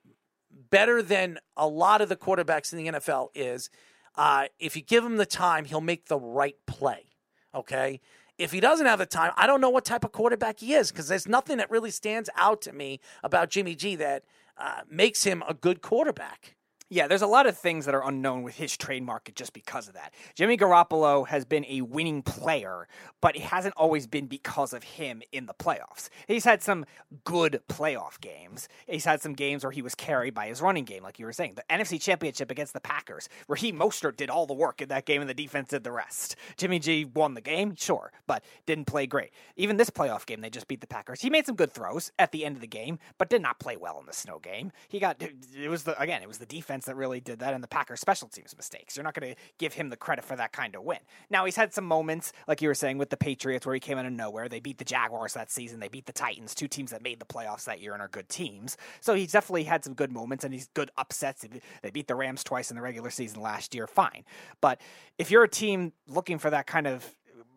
better 0.70 1.02
than 1.02 1.40
a 1.56 1.68
lot 1.68 2.02
of 2.02 2.10
the 2.10 2.16
quarterbacks 2.16 2.74
in 2.74 2.78
the 2.78 3.00
NFL 3.00 3.30
is 3.34 3.70
uh, 4.16 4.48
if 4.60 4.76
you 4.76 4.82
give 4.82 5.04
him 5.04 5.18
the 5.18 5.26
time, 5.26 5.66
he'll 5.66 5.82
make 5.82 6.08
the 6.08 6.20
right 6.20 6.56
play. 6.66 7.06
Okay. 7.54 8.02
If 8.38 8.52
he 8.52 8.60
doesn't 8.62 8.86
have 8.86 9.00
the 9.00 9.06
time, 9.06 9.34
I 9.36 9.48
don't 9.48 9.60
know 9.60 9.70
what 9.70 9.84
type 9.84 10.06
of 10.06 10.14
quarterback 10.14 10.60
he 10.60 10.74
is 10.74 10.92
because 10.92 11.10
there's 11.10 11.28
nothing 11.28 11.58
that 11.58 11.70
really 11.70 11.92
stands 11.92 12.30
out 12.38 12.62
to 12.62 12.72
me 12.72 13.02
about 13.22 13.50
Jimmy 13.50 13.76
G 13.76 13.96
that 13.98 14.24
uh, 14.58 14.82
makes 14.90 15.24
him 15.24 15.44
a 15.48 15.54
good 15.54 15.82
quarterback. 15.82 16.56
Yeah, 16.92 17.08
there's 17.08 17.22
a 17.22 17.28
lot 17.28 17.46
of 17.46 17.56
things 17.56 17.86
that 17.86 17.94
are 17.94 18.08
unknown 18.08 18.42
with 18.42 18.56
his 18.56 18.76
trade 18.76 19.04
market 19.04 19.36
just 19.36 19.54
because 19.54 19.88
of 19.88 19.94
that. 19.94 20.12
Jimmy 20.34 20.58
Garoppolo 20.58 21.28
has 21.28 21.46
been 21.46 21.64
a 21.66 21.82
winning 21.82 22.24
player, 22.24 22.88
but 23.22 23.36
it 23.36 23.44
hasn't 23.44 23.76
always 23.78 24.08
been 24.08 24.26
because 24.26 24.74
of 24.74 24.82
him 24.82 25.22
in 25.32 25.46
the 25.46 25.54
playoffs. 25.54 26.10
He's 26.28 26.46
had 26.46 26.64
some 26.64 26.86
good 27.26 27.62
playoff 27.70 28.20
games. 28.20 28.68
He's 28.88 29.06
had 29.06 29.22
some 29.22 29.34
games 29.34 29.64
where 29.64 29.72
he 29.72 29.84
was 29.84 29.94
carried 29.94 30.34
by 30.34 30.48
his 30.48 30.64
running 30.64 30.84
game, 30.84 31.04
like 31.04 31.20
you 31.20 31.28
were 31.28 31.32
saying. 31.32 31.54
The 31.58 31.64
NFC 31.70 32.02
Championship 32.02 32.50
against 32.50 32.74
the 32.74 32.82
Packers, 32.82 33.30
where 33.46 33.56
he 33.56 33.72
Mostert 33.72 34.18
did 34.18 34.32
all 34.32 34.48
the 34.48 34.56
work 34.56 34.82
in 34.82 34.90
that 34.90 35.06
game 35.06 35.22
and 35.22 35.30
the 35.30 35.36
defense 35.36 35.70
did 35.70 35.84
the 35.84 35.92
rest. 35.92 36.38
Jimmy 36.58 36.80
G 36.80 37.06
won 37.06 37.36
the 37.36 37.42
game, 37.42 37.76
sure, 37.76 38.12
but 38.26 38.44
didn't 38.66 38.86
play 38.86 39.06
great. 39.06 39.30
Even 39.58 39.78
this 39.78 39.92
playoff 39.92 40.26
game, 40.26 40.42
they 40.42 40.50
just 40.50 40.68
beat 40.68 40.82
the 40.82 40.88
Packers. 40.88 41.22
He 41.22 41.30
made 41.30 41.46
some 41.46 41.56
good 41.56 41.72
throws 41.72 42.12
at 42.18 42.32
the 42.32 42.46
end 42.46 42.56
of 42.56 42.62
the 42.62 42.68
game, 42.68 42.98
but 43.20 43.30
did 43.30 43.44
not 43.44 43.60
play 43.60 43.78
well 43.78 44.00
in 44.00 44.08
the 44.08 44.14
snow 44.14 44.40
game. 44.40 44.72
He 44.88 44.98
got 44.98 45.22
it 45.22 45.70
was 45.70 45.84
the 45.84 46.00
again, 46.02 46.24
it 46.24 46.28
was 46.28 46.40
the 46.40 46.48
defense 46.48 46.79
that 46.86 46.96
really 46.96 47.20
did 47.20 47.40
that 47.40 47.54
and 47.54 47.64
the 47.64 47.68
Packers 47.68 48.00
special 48.00 48.28
teams 48.28 48.56
mistakes. 48.56 48.96
You're 48.96 49.04
not 49.04 49.14
going 49.14 49.34
to 49.34 49.42
give 49.58 49.74
him 49.74 49.90
the 49.90 49.98
credit 49.98 50.26
for 50.26 50.36
that 50.36 50.52
kind 50.52 50.76
of 50.76 50.84
win. 50.84 51.00
Now 51.30 51.46
he's 51.46 51.56
had 51.56 51.74
some 51.74 51.86
moments, 51.86 52.34
like 52.48 52.62
you 52.62 52.68
were 52.68 52.76
saying, 52.76 52.98
with 52.98 53.10
the 53.10 53.18
Patriots 53.18 53.66
where 53.66 53.74
he 53.74 53.80
came 53.80 53.98
out 53.98 54.06
of 54.06 54.14
nowhere. 54.14 54.50
They 54.50 54.60
beat 54.60 54.78
the 54.78 54.86
Jaguars 54.86 55.34
that 55.34 55.52
season. 55.52 55.80
They 55.80 55.88
beat 55.88 56.06
the 56.06 56.14
Titans, 56.14 56.56
two 56.56 56.68
teams 56.68 56.92
that 56.92 57.04
made 57.04 57.20
the 57.20 57.26
playoffs 57.26 57.66
that 57.66 57.82
year 57.82 57.94
and 57.94 58.02
are 58.02 58.08
good 58.08 58.30
teams. 58.30 58.78
So 59.02 59.14
he's 59.14 59.32
definitely 59.32 59.64
had 59.64 59.84
some 59.84 59.94
good 59.94 60.12
moments 60.12 60.44
and 60.44 60.54
he's 60.54 60.68
good 60.74 60.92
upsets. 60.98 61.46
They 61.82 61.90
beat 61.90 62.08
the 62.08 62.16
Rams 62.16 62.44
twice 62.44 62.70
in 62.72 62.76
the 62.76 62.82
regular 62.82 63.10
season 63.10 63.42
last 63.42 63.76
year. 63.76 63.88
Fine, 63.88 64.26
but 64.62 64.82
if 65.18 65.32
you're 65.32 65.44
a 65.44 65.50
team 65.50 65.94
looking 66.08 66.38
for 66.38 66.50
that 66.50 66.68
kind 66.68 66.88
of 66.88 67.16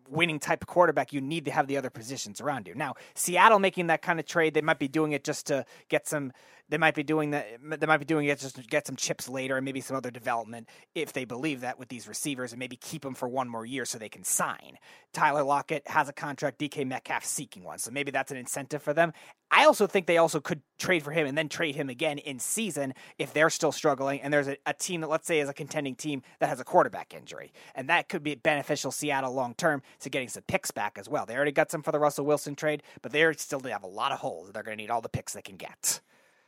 winning 0.09 0.39
type 0.39 0.61
of 0.61 0.67
quarterback, 0.67 1.13
you 1.13 1.21
need 1.21 1.45
to 1.45 1.51
have 1.51 1.67
the 1.67 1.77
other 1.77 1.89
positions 1.89 2.41
around 2.41 2.67
you. 2.67 2.75
Now, 2.75 2.95
Seattle 3.15 3.57
making 3.59 3.87
that 3.87 4.01
kind 4.01 4.19
of 4.19 4.25
trade, 4.25 4.53
they 4.53 4.61
might 4.61 4.77
be 4.77 4.87
doing 4.87 5.13
it 5.13 5.23
just 5.23 5.47
to 5.47 5.65
get 5.89 6.07
some 6.07 6.33
they 6.73 6.79
might 6.79 6.95
be 6.95 7.03
doing 7.03 7.29
that. 7.29 7.59
They 7.79 7.85
might 7.85 7.97
be 7.97 8.05
doing 8.05 8.25
it 8.25 8.39
just 8.39 8.55
to 8.55 8.63
get 8.63 8.87
some 8.87 8.95
chips 8.95 9.29
later 9.29 9.57
and 9.57 9.63
maybe 9.63 9.79
some 9.79 9.95
other 9.95 10.09
development 10.09 10.67
if 10.95 11.13
they 11.13 11.23
believe 11.23 11.61
that 11.61 11.77
with 11.77 11.87
these 11.87 12.07
receivers 12.07 12.51
and 12.51 12.57
maybe 12.57 12.75
keep 12.75 13.03
them 13.03 13.13
for 13.13 13.27
one 13.27 13.47
more 13.47 13.63
year 13.63 13.85
so 13.85 13.99
they 13.99 14.09
can 14.09 14.23
sign. 14.23 14.79
Tyler 15.13 15.43
Lockett 15.43 15.87
has 15.87 16.09
a 16.09 16.13
contract. 16.13 16.57
DK 16.57 16.87
Metcalf 16.87 17.25
seeking 17.25 17.63
one, 17.63 17.77
so 17.77 17.91
maybe 17.91 18.09
that's 18.09 18.31
an 18.31 18.37
incentive 18.37 18.81
for 18.81 18.91
them. 18.91 19.13
I 19.51 19.65
also 19.65 19.85
think 19.85 20.07
they 20.07 20.17
also 20.17 20.39
could 20.39 20.61
trade 20.79 21.03
for 21.03 21.11
him 21.11 21.27
and 21.27 21.37
then 21.37 21.47
trade 21.47 21.75
him 21.75 21.89
again 21.89 22.17
in 22.17 22.39
season 22.39 22.95
if 23.19 23.33
they're 23.33 23.51
still 23.51 23.71
struggling 23.71 24.19
and 24.21 24.33
there's 24.33 24.47
a, 24.47 24.57
a 24.65 24.73
team 24.73 25.01
that 25.01 25.11
let's 25.11 25.27
say 25.27 25.41
is 25.41 25.49
a 25.49 25.53
contending 25.53 25.93
team 25.93 26.23
that 26.39 26.49
has 26.49 26.59
a 26.59 26.63
quarterback 26.63 27.13
injury 27.13 27.53
and 27.75 27.87
that 27.87 28.09
could 28.09 28.23
be 28.23 28.33
beneficial 28.33 28.91
Seattle 28.91 29.31
long 29.31 29.53
term 29.53 29.83
to 29.99 30.09
getting 30.09 30.27
some 30.27 30.41
picks 30.47 30.71
back 30.71 30.97
as 30.97 31.07
well. 31.07 31.27
They 31.27 31.35
already 31.35 31.51
got 31.51 31.69
some 31.69 31.83
for 31.83 31.91
the 31.91 31.99
Russell 31.99 32.25
Wilson 32.25 32.55
trade, 32.55 32.81
but 33.03 33.11
they 33.11 33.31
still 33.33 33.59
have 33.59 33.83
a 33.83 33.87
lot 33.87 34.11
of 34.11 34.17
holes. 34.17 34.51
They're 34.51 34.63
going 34.63 34.75
to 34.75 34.81
need 34.81 34.89
all 34.89 35.01
the 35.01 35.09
picks 35.09 35.33
they 35.33 35.43
can 35.43 35.57
get. 35.57 36.01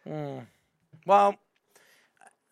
Mm. 0.08 0.46
Well, 1.06 1.36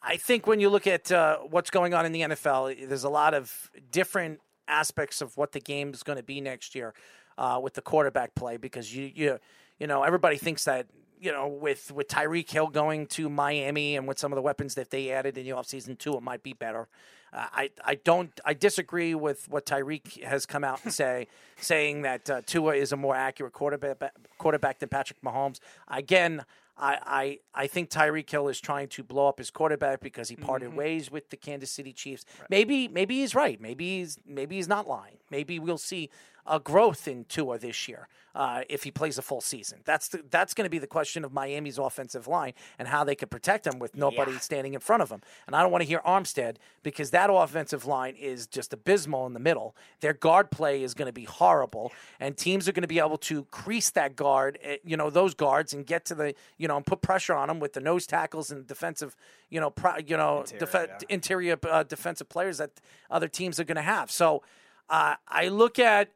I 0.02 0.18
think 0.18 0.48
when 0.48 0.60
you 0.60 0.70
look 0.70 0.86
at 0.86 1.12
uh, 1.12 1.38
what's 1.40 1.70
going 1.70 1.94
on 1.94 2.06
in 2.06 2.12
the 2.12 2.22
NFL, 2.22 2.88
there's 2.88 3.04
a 3.04 3.10
lot 3.10 3.34
of 3.34 3.72
different 3.92 4.42
aspects 4.68 5.22
of 5.22 5.38
what 5.38 5.52
the 5.52 5.60
game 5.60 5.94
is 5.94 6.04
going 6.04 6.18
to 6.18 6.24
be 6.24 6.42
next 6.42 6.76
year 6.76 6.94
uh, 7.38 7.60
with 7.62 7.74
the 7.74 7.82
quarterback 7.82 8.36
play 8.36 8.58
because 8.58 8.96
you 8.96 9.12
you 9.14 9.40
you 9.80 9.88
know 9.88 10.04
everybody 10.04 10.38
thinks 10.38 10.64
that 10.66 10.88
you 11.20 11.32
know 11.32 11.48
with 11.48 11.92
with 11.92 12.08
Tyreek 12.08 12.50
Hill 12.50 12.68
going 12.68 13.08
to 13.08 13.30
Miami 13.30 13.96
and 13.96 14.08
with 14.08 14.20
some 14.20 14.32
of 14.32 14.36
the 14.36 14.42
weapons 14.42 14.76
that 14.76 14.90
they 14.90 15.12
added 15.12 15.38
in 15.38 15.46
the 15.46 15.52
offseason 15.52 15.98
too, 15.98 16.16
it 16.16 16.24
might 16.24 16.44
be 16.44 16.54
better. 16.54 16.88
Uh, 17.32 17.48
I 17.52 17.70
I 17.84 17.96
don't 17.96 18.40
I 18.46 18.54
disagree 18.54 19.16
with 19.16 19.50
what 19.50 19.66
Tyreek 19.66 20.22
has 20.24 20.46
come 20.46 20.64
out 20.64 20.82
and 20.84 20.94
say, 21.02 21.28
saying 21.58 22.04
that 22.04 22.30
uh, 22.30 22.42
Tua 22.46 22.76
is 22.76 22.92
a 22.92 22.98
more 22.98 23.16
accurate 23.16 23.54
quarterback 23.54 24.14
quarterback 24.38 24.80
than 24.80 24.90
Patrick 24.90 25.22
Mahomes. 25.22 25.60
Again, 25.88 26.44
I, 26.76 27.40
I, 27.54 27.64
I 27.64 27.68
think 27.68 27.90
Tyreek 27.90 28.30
Hill 28.30 28.48
is 28.48 28.60
trying 28.60 28.88
to 28.90 29.04
blow 29.04 29.28
up 29.28 29.38
his 29.38 29.52
quarterback 29.52 30.02
because 30.02 30.30
he 30.30 30.36
parted 30.36 30.70
mm-hmm. 30.70 30.78
ways 30.78 31.12
with 31.12 31.30
the 31.30 31.38
Kansas 31.38 31.72
City 31.72 31.94
Chiefs. 31.94 32.26
Right. 32.40 32.50
Maybe 32.50 32.88
maybe 32.88 33.20
he's 33.20 33.36
right. 33.36 33.62
Maybe 33.62 34.00
he's 34.00 34.18
maybe 34.26 34.56
he's 34.56 34.68
not 34.68 34.88
lying. 34.88 35.18
Maybe 35.30 35.60
we'll 35.60 35.78
see 35.78 36.10
a 36.46 36.60
growth 36.60 37.08
in 37.08 37.26
Tua 37.26 37.58
this 37.58 37.88
year 37.88 38.08
uh, 38.36 38.62
if 38.70 38.84
he 38.84 38.92
plays 38.92 39.18
a 39.18 39.22
full 39.22 39.42
season. 39.42 39.80
That's 39.86 40.08
the, 40.08 40.24
that's 40.30 40.54
going 40.54 40.66
to 40.66 40.70
be 40.70 40.80
the 40.80 40.88
question 40.88 41.24
of 41.24 41.34
Miami's 41.34 41.78
offensive 41.78 42.28
line 42.28 42.54
and 42.80 42.88
how 42.88 43.04
they 43.04 43.16
can 43.16 43.30
protect 43.30 43.68
him 43.68 43.80
with 43.80 43.96
nobody 43.96 44.32
yeah. 44.32 44.40
standing 44.40 44.74
in 44.74 44.80
front 44.80 45.04
of 45.04 45.12
him. 45.12 45.22
And 45.46 45.56
I 45.56 45.62
don't 45.62 45.72
want 45.72 45.84
to 45.84 45.88
hear 45.88 46.02
Armstead 46.06 46.56
because 46.82 47.12
that 47.12 47.30
offensive 47.32 47.86
line 47.86 48.16
is 48.16 48.48
just 48.48 48.74
abysmal 48.74 49.28
in 49.28 49.34
the 49.34 49.40
middle. 49.40 49.76
Their 50.00 50.14
guard 50.14 50.50
play 50.50 50.84
is 50.84 50.94
going 50.94 51.06
to 51.06 51.14
be 51.14 51.26
horrible, 51.26 51.92
and 52.20 52.36
teams 52.36 52.68
are 52.68 52.72
going 52.72 52.82
to 52.82 52.88
be 52.88 53.00
able 53.00 53.18
to 53.20 53.46
crease 53.46 53.92
that 53.92 54.16
guard, 54.16 54.58
eh, 54.64 54.78
you 54.84 54.98
know, 54.98 55.10
those 55.10 55.34
guards, 55.34 55.74
and 55.74 55.86
get 55.86 56.06
to 56.06 56.16
the 56.16 56.34
you 56.58 56.68
know 56.68 56.78
and 56.78 56.86
put 56.86 57.02
pressure 57.02 57.36
on 57.36 57.48
them 57.48 57.60
with 57.60 57.74
the 57.74 57.80
nose 57.80 58.08
tackles 58.08 58.50
and 58.50 58.66
defensive, 58.66 59.16
you 59.50 59.60
know, 59.60 59.70
pro, 59.70 59.98
you 59.98 60.18
know, 60.18 60.42
interior, 60.42 60.60
def- 60.60 60.74
yeah. 60.74 61.08
interior 61.10 61.60
uh, 61.70 61.84
defensive 61.84 62.30
players 62.30 62.58
that 62.58 62.72
other 63.12 63.28
teams 63.28 63.60
are 63.60 63.66
going 63.66 63.76
to 63.76 63.82
have. 63.82 64.10
So. 64.12 64.42
Uh, 64.90 65.16
I 65.30 65.48
look 65.48 65.80
at 65.80 66.10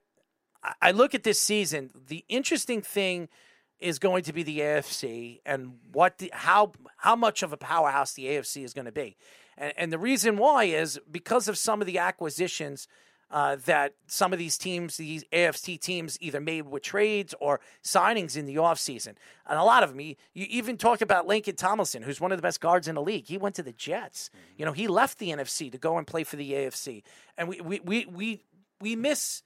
I 0.82 0.92
look 0.92 1.16
at 1.16 1.24
this 1.24 1.40
season. 1.40 1.92
The 2.08 2.26
interesting 2.30 2.82
thing 2.82 3.30
is 3.80 4.00
going 4.00 4.24
to 4.24 4.34
be 4.34 4.44
the 4.44 4.60
AFC 4.60 5.40
and 5.46 5.76
what 5.92 6.18
the, 6.18 6.32
how 6.34 6.72
how 6.98 7.16
much 7.16 7.44
of 7.44 7.54
a 7.54 7.58
powerhouse 7.58 8.14
the 8.14 8.26
AFC 8.26 8.64
is 8.64 8.74
going 8.74 8.86
to 8.86 8.92
be, 8.92 9.18
and, 9.58 9.74
and 9.78 9.94
the 9.94 10.00
reason 10.00 10.38
why 10.38 10.66
is 10.66 11.00
because 11.10 11.48
of 11.48 11.58
some 11.58 11.82
of 11.82 11.88
the 11.88 11.98
acquisitions. 11.98 12.88
Uh, 13.30 13.58
that 13.66 13.94
some 14.06 14.32
of 14.32 14.40
these 14.40 14.58
teams, 14.58 14.96
these 14.96 15.26
AFC 15.34 15.78
teams, 15.78 16.18
either 16.22 16.40
made 16.40 16.62
with 16.62 16.82
trades 16.82 17.36
or 17.42 17.60
signings 17.84 18.38
in 18.38 18.46
the 18.46 18.56
offseason. 18.56 19.16
And 19.46 19.60
a 19.60 19.66
lot 19.66 19.84
of 19.84 19.90
them, 19.90 20.00
you, 20.00 20.16
you 20.34 20.46
even 20.50 20.78
talk 20.78 21.02
about 21.02 21.28
Laken 21.28 21.58
Tomlinson, 21.58 22.04
who's 22.04 22.22
one 22.22 22.32
of 22.32 22.38
the 22.38 22.42
best 22.42 22.62
guards 22.62 22.88
in 22.88 22.96
the 22.96 23.02
league. 23.02 23.28
He 23.28 23.38
went 23.38 23.56
to 23.56 23.64
the 23.64 23.74
Jets. 23.74 24.30
You 24.56 24.64
know, 24.64 24.72
he 24.72 24.88
left 24.88 25.20
the 25.20 25.32
NFC 25.32 25.70
to 25.74 25.78
go 25.78 25.98
and 25.98 26.08
play 26.08 26.24
for 26.24 26.38
the 26.38 26.54
AFC. 26.54 27.04
And 27.38 27.50
we, 27.50 27.60
we, 27.60 27.82
we, 27.82 28.06
we, 28.06 28.42
we 28.80 28.96
miss 28.96 29.44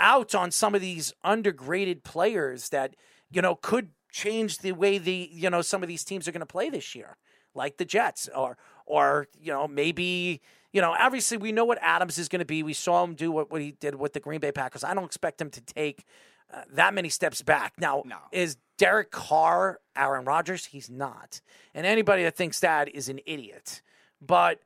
out 0.00 0.34
on 0.34 0.50
some 0.50 0.74
of 0.74 0.80
these 0.80 1.12
undergraded 1.24 2.02
players 2.02 2.70
that 2.70 2.96
you 3.30 3.40
know 3.40 3.54
could 3.54 3.90
change 4.10 4.58
the 4.58 4.72
way 4.72 4.98
the 4.98 5.28
you 5.32 5.48
know 5.50 5.62
some 5.62 5.82
of 5.82 5.88
these 5.88 6.02
teams 6.02 6.26
are 6.26 6.32
going 6.32 6.40
to 6.40 6.46
play 6.46 6.70
this 6.70 6.94
year, 6.94 7.16
like 7.54 7.76
the 7.76 7.84
Jets, 7.84 8.28
or 8.34 8.56
or 8.86 9.28
you 9.38 9.52
know 9.52 9.68
maybe 9.68 10.40
you 10.72 10.80
know 10.80 10.96
obviously 10.98 11.36
we 11.36 11.52
know 11.52 11.64
what 11.64 11.78
Adams 11.80 12.18
is 12.18 12.28
going 12.28 12.40
to 12.40 12.46
be. 12.46 12.62
We 12.62 12.72
saw 12.72 13.04
him 13.04 13.14
do 13.14 13.30
what, 13.30 13.50
what 13.52 13.60
he 13.60 13.72
did 13.72 13.94
with 13.94 14.14
the 14.14 14.20
Green 14.20 14.40
Bay 14.40 14.52
Packers. 14.52 14.82
I 14.82 14.94
don't 14.94 15.04
expect 15.04 15.40
him 15.40 15.50
to 15.50 15.60
take 15.60 16.04
uh, 16.52 16.62
that 16.72 16.94
many 16.94 17.08
steps 17.08 17.42
back. 17.42 17.74
Now, 17.78 18.02
no. 18.04 18.16
is 18.32 18.56
Derek 18.78 19.10
Carr 19.10 19.78
Aaron 19.94 20.24
Rodgers? 20.24 20.64
He's 20.64 20.90
not, 20.90 21.40
and 21.74 21.86
anybody 21.86 22.24
that 22.24 22.36
thinks 22.36 22.60
that 22.60 22.88
is 22.88 23.08
an 23.08 23.20
idiot. 23.26 23.82
But 24.20 24.60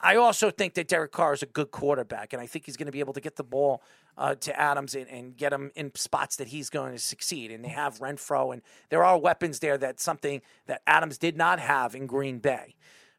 I 0.00 0.16
also 0.16 0.50
think 0.50 0.74
that 0.74 0.88
Derek 0.88 1.12
Carr 1.12 1.32
is 1.32 1.42
a 1.42 1.46
good 1.46 1.70
quarterback, 1.70 2.32
and 2.32 2.42
I 2.42 2.46
think 2.46 2.66
he's 2.66 2.76
going 2.76 2.86
to 2.86 2.92
be 2.92 3.00
able 3.00 3.12
to 3.12 3.20
get 3.20 3.36
the 3.36 3.44
ball 3.44 3.82
uh, 4.18 4.34
to 4.34 4.60
Adams 4.60 4.94
and, 4.94 5.08
and, 5.08 5.36
get 5.36 5.52
him 5.52 5.70
in 5.76 5.94
spots 5.94 6.34
that 6.36 6.48
he's 6.48 6.68
going 6.68 6.92
to 6.92 6.98
succeed. 6.98 7.52
And 7.52 7.64
they 7.64 7.68
have 7.68 8.00
Renfrow, 8.00 8.52
and 8.52 8.62
there 8.90 9.04
are 9.04 9.16
weapons 9.16 9.60
there 9.60 9.78
that 9.78 10.00
something 10.00 10.42
that 10.66 10.82
Adams 10.88 11.18
did 11.18 11.36
not 11.36 11.60
have 11.60 11.94
in 11.94 12.06
Green 12.06 12.40
Bay. 12.40 12.74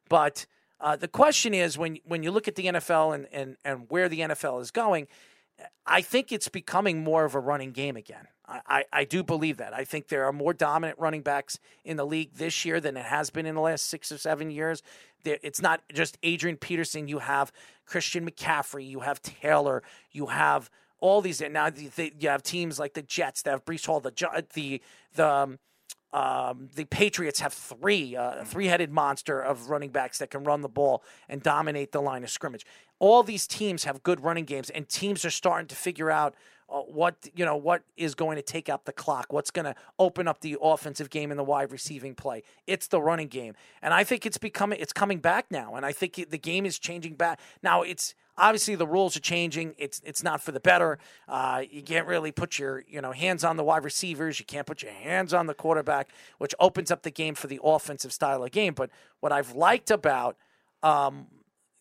But 0.09 0.45
uh, 0.81 0.97
the 0.97 1.07
question 1.07 1.53
is 1.53 1.77
when 1.77 1.99
when 2.03 2.21
you 2.21 2.31
look 2.31 2.49
at 2.49 2.55
the 2.55 2.65
NFL 2.65 3.15
and, 3.15 3.27
and, 3.31 3.55
and 3.63 3.85
where 3.89 4.09
the 4.09 4.19
NFL 4.19 4.61
is 4.61 4.71
going, 4.71 5.07
I 5.85 6.01
think 6.01 6.31
it's 6.31 6.49
becoming 6.49 7.03
more 7.03 7.23
of 7.23 7.33
a 7.33 7.39
running 7.39 7.71
game 7.71 7.95
again. 7.95 8.27
I, 8.47 8.85
I, 8.91 9.03
do 9.03 9.23
believe 9.23 9.57
that. 9.57 9.75
I 9.75 9.83
think 9.83 10.07
there 10.07 10.25
are 10.25 10.33
more 10.33 10.53
dominant 10.53 10.97
running 10.97 11.21
backs 11.21 11.59
in 11.85 11.97
the 11.97 12.05
league 12.05 12.33
this 12.33 12.65
year 12.65 12.81
than 12.81 12.97
it 12.97 13.05
has 13.05 13.29
been 13.29 13.45
in 13.45 13.53
the 13.53 13.61
last 13.61 13.85
six 13.85 14.11
or 14.11 14.17
seven 14.17 14.49
years. 14.49 14.81
It's 15.23 15.61
not 15.61 15.81
just 15.93 16.17
Adrian 16.23 16.57
Peterson. 16.57 17.07
You 17.07 17.19
have 17.19 17.51
Christian 17.85 18.27
McCaffrey. 18.27 18.89
You 18.89 19.01
have 19.01 19.21
Taylor. 19.21 19.83
You 20.11 20.27
have 20.27 20.71
all 21.01 21.21
these. 21.21 21.41
Now 21.41 21.69
you 21.75 22.29
have 22.29 22.43
teams 22.43 22.79
like 22.79 22.93
the 22.93 23.01
Jets 23.01 23.41
that 23.43 23.51
have 23.51 23.65
Breece 23.65 23.85
Hall. 23.85 23.99
The 23.99 24.13
the 24.53 24.81
the 25.15 25.27
um, 25.27 25.59
um, 26.11 26.69
the 26.75 26.85
Patriots 26.85 27.39
have 27.39 27.53
three, 27.53 28.15
uh, 28.15 28.43
three-headed 28.43 28.91
monster 28.91 29.39
of 29.39 29.69
running 29.69 29.91
backs 29.91 30.17
that 30.17 30.31
can 30.31 30.43
run 30.43 30.61
the 30.61 30.69
ball 30.69 31.03
and 31.27 31.43
dominate 31.43 31.91
the 31.91 32.01
line 32.01 32.23
of 32.23 32.31
scrimmage. 32.31 32.65
All 32.97 33.21
these 33.21 33.45
teams 33.45 33.83
have 33.83 34.01
good 34.01 34.21
running 34.23 34.45
games, 34.45 34.69
and 34.71 34.89
teams 34.89 35.23
are 35.23 35.29
starting 35.29 35.67
to 35.67 35.75
figure 35.75 36.09
out 36.09 36.33
uh, 36.67 36.81
what 36.81 37.15
you 37.35 37.45
know 37.45 37.55
what 37.55 37.83
is 37.95 38.15
going 38.15 38.35
to 38.35 38.41
take 38.41 38.69
out 38.69 38.85
the 38.85 38.91
clock, 38.91 39.31
what's 39.31 39.51
going 39.51 39.65
to 39.65 39.75
open 39.97 40.27
up 40.27 40.41
the 40.41 40.57
offensive 40.61 41.09
game 41.09 41.31
and 41.31 41.39
the 41.39 41.43
wide 41.43 41.71
receiving 41.71 42.15
play. 42.15 42.43
It's 42.67 42.87
the 42.87 43.01
running 43.01 43.27
game, 43.27 43.53
and 43.81 43.93
I 43.93 44.03
think 44.03 44.25
it's 44.25 44.37
becoming 44.37 44.79
it's 44.79 44.93
coming 44.93 45.19
back 45.19 45.47
now, 45.51 45.75
and 45.75 45.85
I 45.85 45.91
think 45.91 46.29
the 46.29 46.37
game 46.37 46.65
is 46.65 46.77
changing 46.77 47.15
back 47.15 47.39
now. 47.63 47.81
It's 47.81 48.13
obviously 48.39 48.75
the 48.75 48.87
rules 48.87 49.15
are 49.15 49.21
changing. 49.21 49.75
It's 49.77 50.01
it's 50.03 50.23
not 50.23 50.41
for 50.41 50.51
the 50.51 50.59
better. 50.59 50.97
Uh, 51.27 51.63
you 51.69 51.83
can't 51.83 52.07
really 52.07 52.31
put 52.31 52.57
your 52.57 52.83
you 52.87 53.01
know 53.01 53.11
hands 53.11 53.43
on 53.43 53.57
the 53.57 53.63
wide 53.63 53.83
receivers. 53.83 54.39
You 54.39 54.45
can't 54.45 54.65
put 54.65 54.81
your 54.81 54.91
hands 54.91 55.33
on 55.33 55.47
the 55.47 55.53
quarterback, 55.53 56.09
which 56.37 56.55
opens 56.59 56.89
up 56.89 57.03
the 57.03 57.11
game 57.11 57.35
for 57.35 57.47
the 57.47 57.59
offensive 57.63 58.13
style 58.13 58.43
of 58.43 58.51
game. 58.51 58.73
But 58.73 58.89
what 59.19 59.31
I've 59.31 59.53
liked 59.53 59.91
about 59.91 60.37
um, 60.81 61.27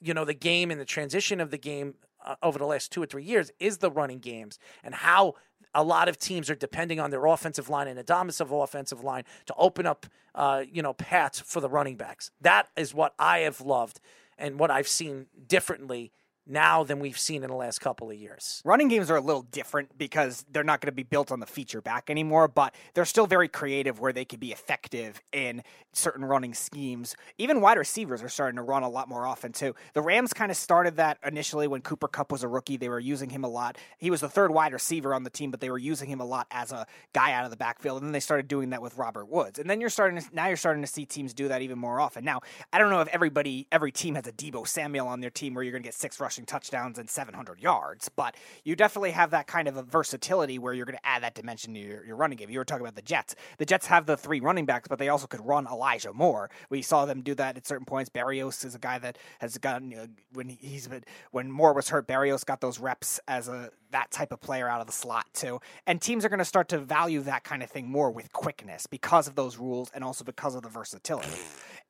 you 0.01 0.12
know 0.12 0.24
the 0.24 0.35
game 0.35 0.70
and 0.70 0.80
the 0.80 0.85
transition 0.85 1.40
of 1.40 1.51
the 1.51 1.59
game 1.59 1.94
uh, 2.24 2.35
over 2.43 2.59
the 2.59 2.66
last 2.66 2.93
two 2.93 3.02
or 3.02 3.06
three 3.06 3.24
years 3.24 3.51
is 3.59 3.78
the 3.78 3.90
running 3.90 4.18
games 4.18 4.59
and 4.82 4.94
how 4.94 5.35
a 5.74 5.82
lot 5.82 6.09
of 6.09 6.18
teams 6.18 6.51
are 6.51 6.55
depending 6.55 6.98
on 6.98 7.10
their 7.10 7.26
offensive 7.26 7.68
line 7.68 7.89
and 7.89 7.98
a 7.98 8.02
dominant 8.02 8.40
offensive 8.51 9.05
line 9.05 9.24
to 9.47 9.55
open 9.56 9.86
up, 9.86 10.06
uh, 10.35 10.64
you 10.70 10.82
know, 10.82 10.93
paths 10.94 11.40
for 11.40 11.60
the 11.60 11.68
running 11.68 11.97
backs. 11.97 12.30
That 12.40 12.68
is 12.76 12.94
what 12.94 13.14
I 13.18 13.40
have 13.40 13.60
loved 13.60 14.01
and 14.39 14.59
what 14.59 14.70
I've 14.70 14.89
seen 14.89 15.26
differently 15.47 16.12
now 16.49 16.83
than 16.83 16.99
we've 16.99 17.19
seen 17.19 17.43
in 17.43 17.51
the 17.51 17.57
last 17.57 17.81
couple 17.81 18.11
of 18.11 18.16
years. 18.16 18.62
Running 18.65 18.89
games 18.89 19.11
are 19.11 19.16
a 19.16 19.20
little 19.20 19.43
different 19.43 19.97
because 19.99 20.45
they're 20.51 20.65
not 20.65 20.81
going 20.81 20.91
to 20.91 20.97
be 20.97 21.03
built 21.03 21.31
on 21.31 21.41
the 21.41 21.47
feature 21.47 21.81
back 21.81 22.11
anymore, 22.11 22.49
but 22.49 22.75
they're 22.95 23.05
still 23.05 23.27
very 23.27 23.49
creative 23.49 24.01
where 24.01 24.12
they 24.12 24.25
could 24.25 24.41
be 24.41 24.53
effective 24.53 25.20
in 25.33 25.62
certain 25.93 26.25
running 26.25 26.55
schemes. 26.55 27.16
Even 27.39 27.61
wide 27.61 27.79
receivers 27.79 28.23
are 28.23 28.29
starting 28.29 28.57
to 28.57 28.62
run 28.62 28.83
a 28.83 28.89
lot 28.89 29.09
more 29.09 29.27
often 29.27 29.53
too. 29.53 29.75
The 29.95 30.03
Rams 30.03 30.33
kind 30.33 30.51
of 30.51 30.57
started 30.57 30.97
that 30.97 31.19
initially 31.25 31.66
when 31.66 31.81
Cooper 31.81 32.09
Kupp 32.09 32.33
was 32.33 32.43
a 32.43 32.49
rookie. 32.49 32.77
They 32.77 32.89
were 32.89 33.01
using 33.01 33.31
him 33.31 33.45
a 33.45 33.49
lot. 33.49 33.77
He 33.99 34.11
was 34.11 34.20
the 34.20 34.29
third 34.29 34.53
wide 34.53 34.73
receiver 34.73 35.15
on 35.15 35.25
the 35.25 35.31
team, 35.31 35.51
but 35.51 35.61
they 35.61 35.70
were 35.70 35.79
using 35.79 36.09
him 36.09 36.20
a 36.20 36.25
lot 36.25 36.47
as 36.51 36.73
a 36.73 36.87
guy 37.12 37.33
out 37.33 37.45
of 37.45 37.51
the 37.51 37.57
backfield. 37.57 37.99
And 37.99 38.07
then 38.07 38.12
they 38.12 38.20
started 38.20 38.49
doing 38.49 38.70
that 38.70 38.83
with 38.83 38.97
Robert 38.97 39.27
Woods. 39.27 39.59
And 39.59 39.69
then 39.69 39.81
you're 39.81 39.91
starting 39.91 40.20
to 40.20 40.27
now 40.33 40.47
you're 40.47 40.57
starting 40.57 40.83
to 40.83 40.89
see 40.89 41.05
teams 41.05 41.35
do 41.35 41.49
that 41.49 41.62
even 41.62 41.79
more 41.79 42.01
often. 42.01 42.25
Now, 42.25 42.41
I 42.73 42.79
don't 42.79 42.91
know 42.91 43.01
if 43.01 43.09
everybody 43.09 43.66
every 43.73 43.93
team 43.93 44.15
has 44.15 44.27
a 44.27 44.33
Deebo 44.33 44.66
Samuel 44.66 45.09
on 45.09 45.20
their 45.20 45.31
team 45.31 45.55
where 45.55 45.65
you're 45.65 45.73
going 45.73 45.83
to 45.83 45.87
get 45.87 45.95
six 45.95 46.20
rushing 46.39 46.47
touchdowns 46.47 46.98
and 46.98 47.10
700 47.10 47.60
yards, 47.60 48.09
but 48.09 48.36
you 48.65 48.77
definitely 48.77 49.10
have 49.10 49.31
that 49.31 49.47
kind 49.47 49.66
of 49.66 49.77
a 49.77 49.82
versatility 49.82 50.59
where 50.59 50.73
you're 50.73 50.86
going 50.86 50.97
to 50.97 51.06
add 51.06 51.23
that 51.23 51.35
dimension 51.35 51.74
to 51.74 51.81
your, 51.81 52.05
your 52.05 52.16
running 52.16 52.39
game. 52.39 52.51
You 52.51 52.59
were 52.59 52.65
talking 52.65 52.82
about 52.82 52.94
the 52.94 53.02
Jets. 53.02 53.35
The 53.59 53.65
Jets 53.65 53.86
have 53.86 54.06
the 54.06 54.16
three 54.16 54.40
running 54.40 54.66
backs, 54.66 54.89
but 54.89 54.98
they 54.98 55.09
also 55.09 55.27
could 55.27 55.44
run 55.44 55.66
Elijah 55.66 56.12
Moore. 56.12 56.51
We 56.70 56.82
saw 56.82 57.06
them 57.06 57.23
do 57.23 57.35
that 57.35 57.56
at 57.56 57.66
certain 57.66 57.86
points. 57.86 58.10
Berrios 58.10 58.65
is 58.65 58.74
a 58.74 58.78
guy 58.78 58.98
that 58.98 59.19
has 59.40 59.59
gotten 59.59 59.89
know, 59.89 60.06
when 60.32 60.48
he's 60.48 60.86
been 60.86 61.02
when 61.32 61.51
Moore 61.51 61.73
was 61.74 61.89
hurt. 61.89 62.06
Berrios 62.06 62.44
got 62.44 62.60
those 62.60 62.78
reps 62.78 63.19
as 63.27 63.48
a 63.48 63.70
that 63.90 64.10
type 64.10 64.32
of 64.32 64.40
player 64.40 64.69
out 64.69 64.81
of 64.81 64.86
the 64.86 64.93
slot 64.93 65.27
too. 65.32 65.60
And 65.86 66.01
teams 66.01 66.24
are 66.24 66.28
going 66.28 66.39
to 66.39 66.44
start 66.44 66.69
to 66.69 66.78
value 66.78 67.20
that 67.23 67.44
kind 67.44 67.62
of 67.62 67.70
thing 67.70 67.89
more 67.90 68.10
with 68.10 68.32
quickness 68.32 68.86
because 68.86 69.27
of 69.28 69.35
those 69.35 69.56
rules 69.56 69.90
and 69.94 70.05
also 70.05 70.24
because 70.24 70.55
of 70.55 70.62
the 70.62 70.69
versatility. 70.69 71.28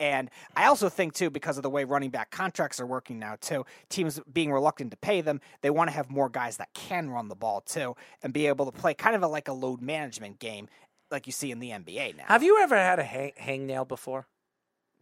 And 0.01 0.31
I 0.55 0.67
also 0.67 0.89
think 0.89 1.13
too 1.15 1.29
because 1.29 1.57
of 1.57 1.65
the 1.65 1.71
way 1.71 1.83
running 1.83 2.11
back 2.11 2.31
contracts 2.31 2.79
are 2.79 2.87
working 2.87 3.19
now 3.19 3.35
too, 3.41 3.67
teams 3.89 4.21
being 4.33 4.53
reluctant 4.53 4.93
to 4.93 4.97
pay 4.97 5.23
them, 5.23 5.41
they 5.61 5.71
want 5.71 5.91
to 5.91 5.97
have 5.97 6.09
more 6.09 6.29
guys 6.29 6.59
that 6.59 6.73
can 6.73 7.11
run 7.11 7.27
the 7.27 7.35
ball 7.35 7.63
too 7.63 7.97
and 8.23 8.33
be 8.33 8.47
able 8.47 8.71
to 8.71 8.71
play 8.71 8.95
kind 8.95 9.17
of 9.17 9.25
a, 9.25 9.27
like 9.27 9.49
a 9.49 9.53
load 9.53 9.83
management 9.83 10.39
game 10.39 10.69
like 11.11 11.27
you 11.27 11.33
see 11.33 11.51
in 11.51 11.59
the 11.59 11.71
NBA 11.71 12.17
now. 12.17 12.23
Have 12.29 12.45
you 12.45 12.61
ever 12.63 12.77
had 12.77 13.01
a 13.01 13.03
hang, 13.03 13.33
hangnail 13.41 13.89
before? 13.89 14.29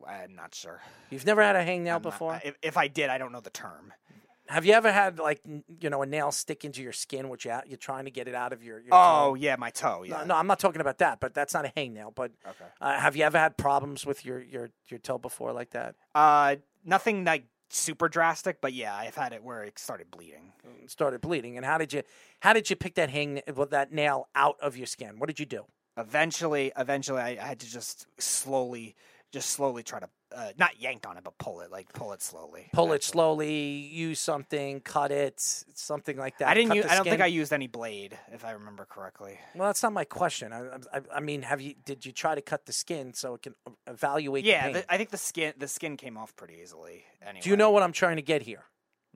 I'm 0.08 0.34
not 0.34 0.54
sure. 0.54 0.80
You've 1.10 1.26
never 1.26 1.42
had 1.42 1.56
a 1.56 1.62
hangnail 1.64 1.78
I'm 1.80 1.84
not- 1.84 2.02
before? 2.02 2.40
if, 2.42 2.56
if 2.62 2.76
I 2.78 2.88
did, 2.88 3.10
I 3.10 3.18
don't 3.18 3.32
know 3.32 3.40
the 3.40 3.50
term. 3.50 3.92
Have 4.48 4.64
you 4.64 4.72
ever 4.74 4.92
had 4.92 5.18
like 5.18 5.40
n- 5.46 5.64
you 5.80 5.90
know 5.90 6.02
a 6.02 6.06
nail 6.06 6.30
stick 6.32 6.64
into 6.64 6.82
your 6.82 6.92
skin, 6.92 7.28
which 7.28 7.44
you 7.44 7.50
out, 7.50 7.68
you're 7.68 7.76
trying 7.76 8.04
to 8.04 8.10
get 8.10 8.28
it 8.28 8.34
out 8.34 8.52
of 8.52 8.62
your? 8.62 8.78
your 8.80 8.88
Oh 8.92 9.30
toe? 9.30 9.34
yeah, 9.34 9.56
my 9.56 9.70
toe. 9.70 10.02
Yeah. 10.04 10.18
No, 10.18 10.24
no, 10.26 10.34
I'm 10.36 10.46
not 10.46 10.58
talking 10.60 10.80
about 10.80 10.98
that, 10.98 11.20
but 11.20 11.34
that's 11.34 11.54
not 11.54 11.64
a 11.64 11.68
hangnail. 11.76 12.14
But 12.14 12.32
Okay. 12.46 12.64
uh, 12.80 12.98
have 13.00 13.16
you 13.16 13.24
ever 13.24 13.38
had 13.38 13.56
problems 13.56 14.04
with 14.06 14.24
your, 14.24 14.40
your, 14.42 14.70
your 14.88 14.98
toe 14.98 15.18
before 15.18 15.52
like 15.52 15.70
that? 15.70 15.94
Uh, 16.14 16.56
nothing 16.84 17.24
like 17.24 17.44
super 17.70 18.08
drastic, 18.08 18.60
but 18.60 18.72
yeah, 18.72 18.94
I've 18.94 19.16
had 19.16 19.32
it 19.32 19.42
where 19.42 19.64
it 19.64 19.78
started 19.78 20.10
bleeding. 20.10 20.52
It 20.82 20.90
started 20.90 21.20
bleeding, 21.20 21.56
and 21.56 21.66
how 21.66 21.78
did 21.78 21.92
you 21.92 22.02
how 22.40 22.52
did 22.52 22.70
you 22.70 22.76
pick 22.76 22.94
that 22.94 23.10
hang 23.10 23.40
well, 23.54 23.66
that 23.66 23.92
nail 23.92 24.28
out 24.34 24.56
of 24.60 24.76
your 24.76 24.86
skin? 24.86 25.18
What 25.18 25.26
did 25.26 25.40
you 25.40 25.46
do? 25.46 25.64
Eventually, 25.96 26.72
eventually, 26.76 27.20
I, 27.20 27.28
I 27.30 27.46
had 27.46 27.60
to 27.60 27.66
just 27.66 28.06
slowly, 28.20 28.94
just 29.32 29.50
slowly 29.50 29.82
try 29.82 29.98
to 29.98 30.08
uh, 30.34 30.50
not 30.58 30.80
yank 30.80 31.06
on 31.08 31.16
it, 31.16 31.24
but 31.24 31.36
pull 31.38 31.60
it, 31.60 31.70
like 31.70 31.92
pull 31.92 32.12
it 32.12 32.20
slowly. 32.22 32.68
Pull 32.72 32.92
it 32.92 33.02
slowly, 33.04 33.52
use 33.52 34.18
something, 34.18 34.80
cut 34.80 35.12
it, 35.12 35.40
something 35.40 36.16
like 36.16 36.38
that. 36.38 36.48
I 36.48 36.54
didn't. 36.54 36.68
Cut 36.68 36.76
Use, 36.76 36.84
the 36.86 36.92
I 36.92 36.94
don't 36.96 37.04
think? 37.04 37.20
I 37.20 37.26
used 37.26 37.52
any 37.52 37.66
blade, 37.68 38.18
if 38.32 38.44
I 38.44 38.52
remember 38.52 38.84
correctly. 38.84 39.38
Well, 39.54 39.68
that's 39.68 39.82
not 39.82 39.92
my 39.92 40.04
question. 40.04 40.52
I, 40.52 40.62
I, 40.92 41.00
I 41.16 41.20
mean, 41.20 41.42
have 41.42 41.60
you 41.60 41.74
did 41.84 42.04
you 42.04 42.12
try 42.12 42.34
to 42.34 42.40
cut 42.42 42.66
the 42.66 42.72
skin 42.72 43.14
so 43.14 43.34
it 43.34 43.42
can 43.42 43.54
evaluate? 43.86 44.44
the 44.44 44.50
Yeah, 44.50 44.64
pain? 44.64 44.72
the, 44.74 44.92
I 44.92 44.96
think 44.96 45.10
the 45.10 45.16
skin 45.18 45.54
the 45.58 45.68
skin 45.68 45.96
came 45.96 46.16
off 46.16 46.34
pretty 46.34 46.54
easily. 46.62 47.04
Anyway. 47.22 47.42
Do 47.42 47.50
you 47.50 47.56
know 47.56 47.70
what 47.70 47.82
I'm 47.82 47.92
trying 47.92 48.16
to 48.16 48.22
get 48.22 48.42
here? 48.42 48.64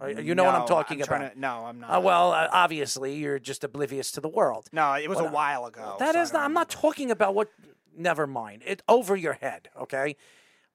Uh, 0.03 0.07
You 0.07 0.35
know 0.35 0.45
what 0.45 0.55
I'm 0.55 0.67
talking 0.67 1.03
I'm 1.03 1.09
about. 1.09 1.33
to- 1.35 1.39
no, 1.39 1.67
I'm 1.67 1.81
not. 1.81 1.91
Uh, 1.91 2.01
well, 2.01 2.33
uh, 2.33 2.49
obviously, 2.53 3.17
you're 3.17 3.39
just 3.39 3.65
oblivious 3.65 4.11
to 4.13 4.21
the 4.23 4.29
world. 4.31 4.69
No, 4.73 4.95
it 4.95 5.09
was 5.11 5.19
But, 5.19 5.27
a 5.27 5.29
uh, 5.29 5.33
while 5.33 5.67
ago. 5.67 5.97
That 5.99 6.15
so 6.15 6.23
is 6.23 6.33
not. 6.33 6.43
I'm 6.45 6.55
not 6.55 6.71
talking 6.71 7.11
about 7.11 7.35
what. 7.35 7.49
Never 7.97 8.27
mind. 8.27 8.63
It 8.65 8.81
over 8.89 9.15
your 9.17 9.35
head. 9.35 9.69
Okay. 9.79 10.17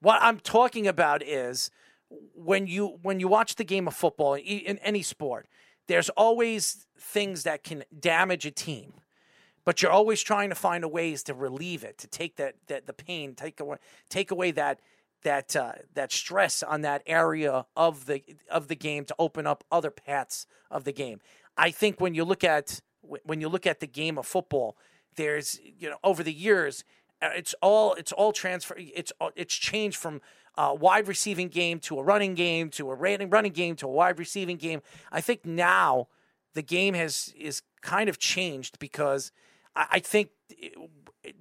What 0.00 0.18
I'm 0.22 0.40
talking 0.40 0.86
about 0.86 1.22
is 1.22 1.70
when 2.34 2.66
you 2.66 2.98
when 3.02 3.20
you 3.20 3.28
watch 3.28 3.56
the 3.56 3.64
game 3.64 3.88
of 3.88 3.94
football 3.94 4.34
in 4.34 4.78
any 4.78 5.02
sport, 5.02 5.48
there's 5.88 6.08
always 6.10 6.86
things 6.98 7.44
that 7.44 7.64
can 7.64 7.84
damage 7.98 8.46
a 8.46 8.50
team, 8.50 8.94
but 9.64 9.82
you're 9.82 9.92
always 9.92 10.22
trying 10.22 10.48
to 10.50 10.54
find 10.54 10.84
a 10.84 10.88
ways 10.88 11.22
to 11.24 11.34
relieve 11.34 11.84
it, 11.84 11.98
to 11.98 12.06
take 12.06 12.36
that 12.36 12.56
that 12.68 12.86
the 12.86 12.92
pain, 12.92 13.34
take 13.34 13.60
away 13.60 13.78
take 14.08 14.30
away 14.30 14.50
that 14.52 14.80
that 15.22 15.56
uh, 15.56 15.72
that 15.94 16.12
stress 16.12 16.62
on 16.62 16.82
that 16.82 17.02
area 17.06 17.66
of 17.76 18.06
the 18.06 18.22
of 18.50 18.68
the 18.68 18.76
game 18.76 19.04
to 19.04 19.14
open 19.18 19.46
up 19.46 19.64
other 19.72 19.90
paths 19.90 20.46
of 20.70 20.84
the 20.84 20.92
game. 20.92 21.20
I 21.56 21.70
think 21.70 22.00
when 22.00 22.14
you 22.14 22.24
look 22.24 22.44
at 22.44 22.80
when 23.00 23.40
you 23.40 23.48
look 23.48 23.66
at 23.66 23.80
the 23.80 23.86
game 23.86 24.18
of 24.18 24.26
football, 24.26 24.76
there's 25.16 25.58
you 25.78 25.90
know 25.90 25.96
over 26.04 26.22
the 26.22 26.32
years 26.32 26.84
Uh, 27.22 27.30
it's 27.34 27.54
all 27.62 27.94
it's 27.94 28.12
all 28.12 28.32
transfer 28.32 28.74
it's 28.78 29.12
all- 29.20 29.30
it's 29.36 29.54
changed 29.54 29.96
from 29.96 30.20
a 30.58 30.74
wide 30.74 31.08
receiving 31.08 31.48
game 31.48 31.78
to 31.80 31.98
a 31.98 32.02
running 32.02 32.34
game 32.34 32.70
to 32.70 32.90
a 32.90 32.94
running 32.94 33.30
running 33.30 33.52
game 33.52 33.76
to 33.76 33.86
a 33.86 33.90
wide 33.90 34.18
receiving 34.18 34.56
game. 34.56 34.82
I 35.10 35.20
think 35.20 35.44
now 35.44 36.08
the 36.54 36.62
game 36.62 36.94
has 36.94 37.32
is 37.38 37.62
kind 37.80 38.08
of 38.08 38.18
changed 38.18 38.78
because 38.78 39.32
I, 39.74 39.86
I 39.92 39.98
think 39.98 40.30
eh, 40.62 40.68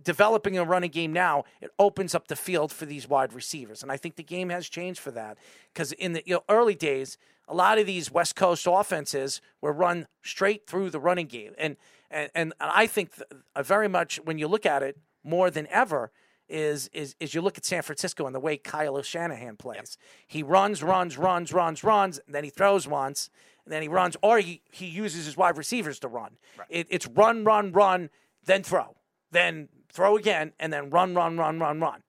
developing 0.04 0.58
a 0.58 0.64
running 0.64 0.92
game 0.92 1.14
now 1.14 1.44
it 1.62 1.72
opens 1.78 2.16
up 2.16 2.28
the 2.28 2.36
field 2.36 2.72
for 2.72 2.86
these 2.86 3.08
wide 3.08 3.34
receivers, 3.34 3.84
and 3.84 3.92
I 3.92 3.98
think 3.98 4.16
the 4.16 4.24
game 4.24 4.50
has 4.50 4.68
changed 4.70 5.00
for 5.00 5.12
that 5.12 5.38
because 5.74 5.92
in 5.94 6.14
the 6.14 6.24
you 6.26 6.36
know, 6.36 6.44
early 6.50 6.76
days. 6.76 7.18
A 7.48 7.54
lot 7.54 7.78
of 7.78 7.86
these 7.86 8.10
West 8.10 8.36
Coast 8.36 8.66
offenses 8.68 9.40
were 9.62 9.72
run 9.72 10.08
straight 10.24 10.66
through 10.66 10.90
the 10.90 11.00
running 11.00 11.28
game, 11.28 11.54
and 11.60 11.78
and 12.10 12.32
and 12.34 12.54
I 12.60 12.88
think 12.88 13.14
th- 13.18 13.28
uh, 13.56 13.62
very 13.62 13.88
much 13.88 14.16
when 14.24 14.40
you 14.40 14.48
look 14.48 14.66
at 14.66 14.82
it 14.82 14.98
more 15.26 15.50
than 15.50 15.68
ever 15.68 16.12
is 16.48 16.88
is 16.94 17.16
is 17.20 17.34
you 17.34 17.42
look 17.42 17.58
at 17.58 17.66
San 17.66 17.82
Francisco 17.82 18.26
and 18.28 18.36
the 18.36 18.40
way 18.40 18.56
Kyle 18.56 19.02
Shanahan 19.02 19.58
plays. 19.58 19.98
He 20.28 20.44
runs, 20.44 20.84
runs, 20.84 21.18
runs, 21.18 21.52
runs, 21.52 21.84
runs, 21.84 22.20
and 22.26 22.36
then 22.36 22.44
he 22.44 22.52
throws 22.52 22.88
once, 22.88 23.30
and 23.66 23.74
then 23.74 23.82
he 23.82 23.88
runs, 23.88 24.16
or 24.22 24.40
he, 24.40 24.62
he 24.72 24.86
uses 24.86 25.26
his 25.26 25.36
wide 25.36 25.58
receivers 25.58 26.00
to 26.00 26.08
run. 26.08 26.38
It, 26.70 26.88
it's 26.90 27.08
run, 27.08 27.44
run, 27.44 27.72
run, 27.72 28.12
then 28.46 28.62
throw, 28.62 28.96
then 29.32 29.70
throw 29.92 30.16
again, 30.18 30.54
and 30.60 30.72
then 30.72 30.92
run, 30.92 31.16
run, 31.16 31.38
run, 31.38 31.60
run, 31.60 31.80
run. 31.80 32.04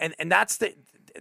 And 0.00 0.14
and 0.18 0.32
that's 0.32 0.56
the 0.56 0.74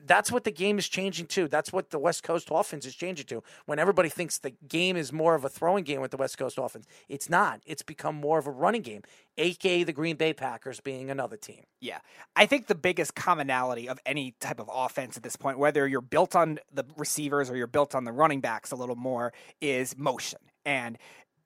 that's 0.06 0.32
what 0.32 0.44
the 0.44 0.52
game 0.52 0.78
is 0.78 0.88
changing 0.88 1.28
to. 1.28 1.48
That's 1.48 1.72
what 1.72 1.90
the 1.90 2.00
West 2.00 2.24
Coast 2.24 2.50
offense 2.52 2.86
is 2.86 2.96
changing 2.96 3.26
to. 3.28 3.44
When 3.66 3.80
everybody 3.80 4.10
thinks 4.10 4.38
the 4.38 4.54
game 4.68 4.96
is 4.96 5.12
more 5.12 5.36
of 5.36 5.46
a 5.46 5.50
throwing 5.50 5.84
game 5.84 6.02
with 6.02 6.12
the 6.12 6.18
West 6.18 6.38
Coast 6.38 6.58
offense, 6.58 6.88
it's 7.10 7.30
not. 7.30 7.62
It's 7.66 7.82
become 7.82 8.16
more 8.16 8.40
of 8.40 8.48
a 8.48 8.52
running 8.52 8.82
game, 8.82 9.02
aka 9.38 9.84
the 9.84 9.94
Green 9.94 10.16
Bay 10.16 10.34
Packers 10.34 10.80
being 10.80 11.10
another 11.10 11.38
team. 11.38 11.64
Yeah. 11.80 12.00
I 12.36 12.46
think 12.46 12.68
the 12.68 12.76
biggest 12.76 13.16
commonality 13.16 13.90
of 13.90 14.00
any 14.06 14.36
type 14.40 14.60
of 14.60 14.70
offense 14.74 15.18
at 15.18 15.24
this 15.24 15.36
point, 15.36 15.58
whether 15.58 15.88
you're 15.88 16.02
built 16.02 16.36
on 16.36 16.60
the 16.72 16.86
receivers 16.98 17.50
or 17.50 17.56
you're 17.56 17.68
built 17.68 17.96
on 17.96 18.04
the 18.04 18.12
running 18.12 18.42
backs 18.42 18.72
a 18.72 18.76
little 18.76 18.96
more, 18.96 19.34
is 19.62 19.98
motion. 19.98 20.40
And 20.66 20.98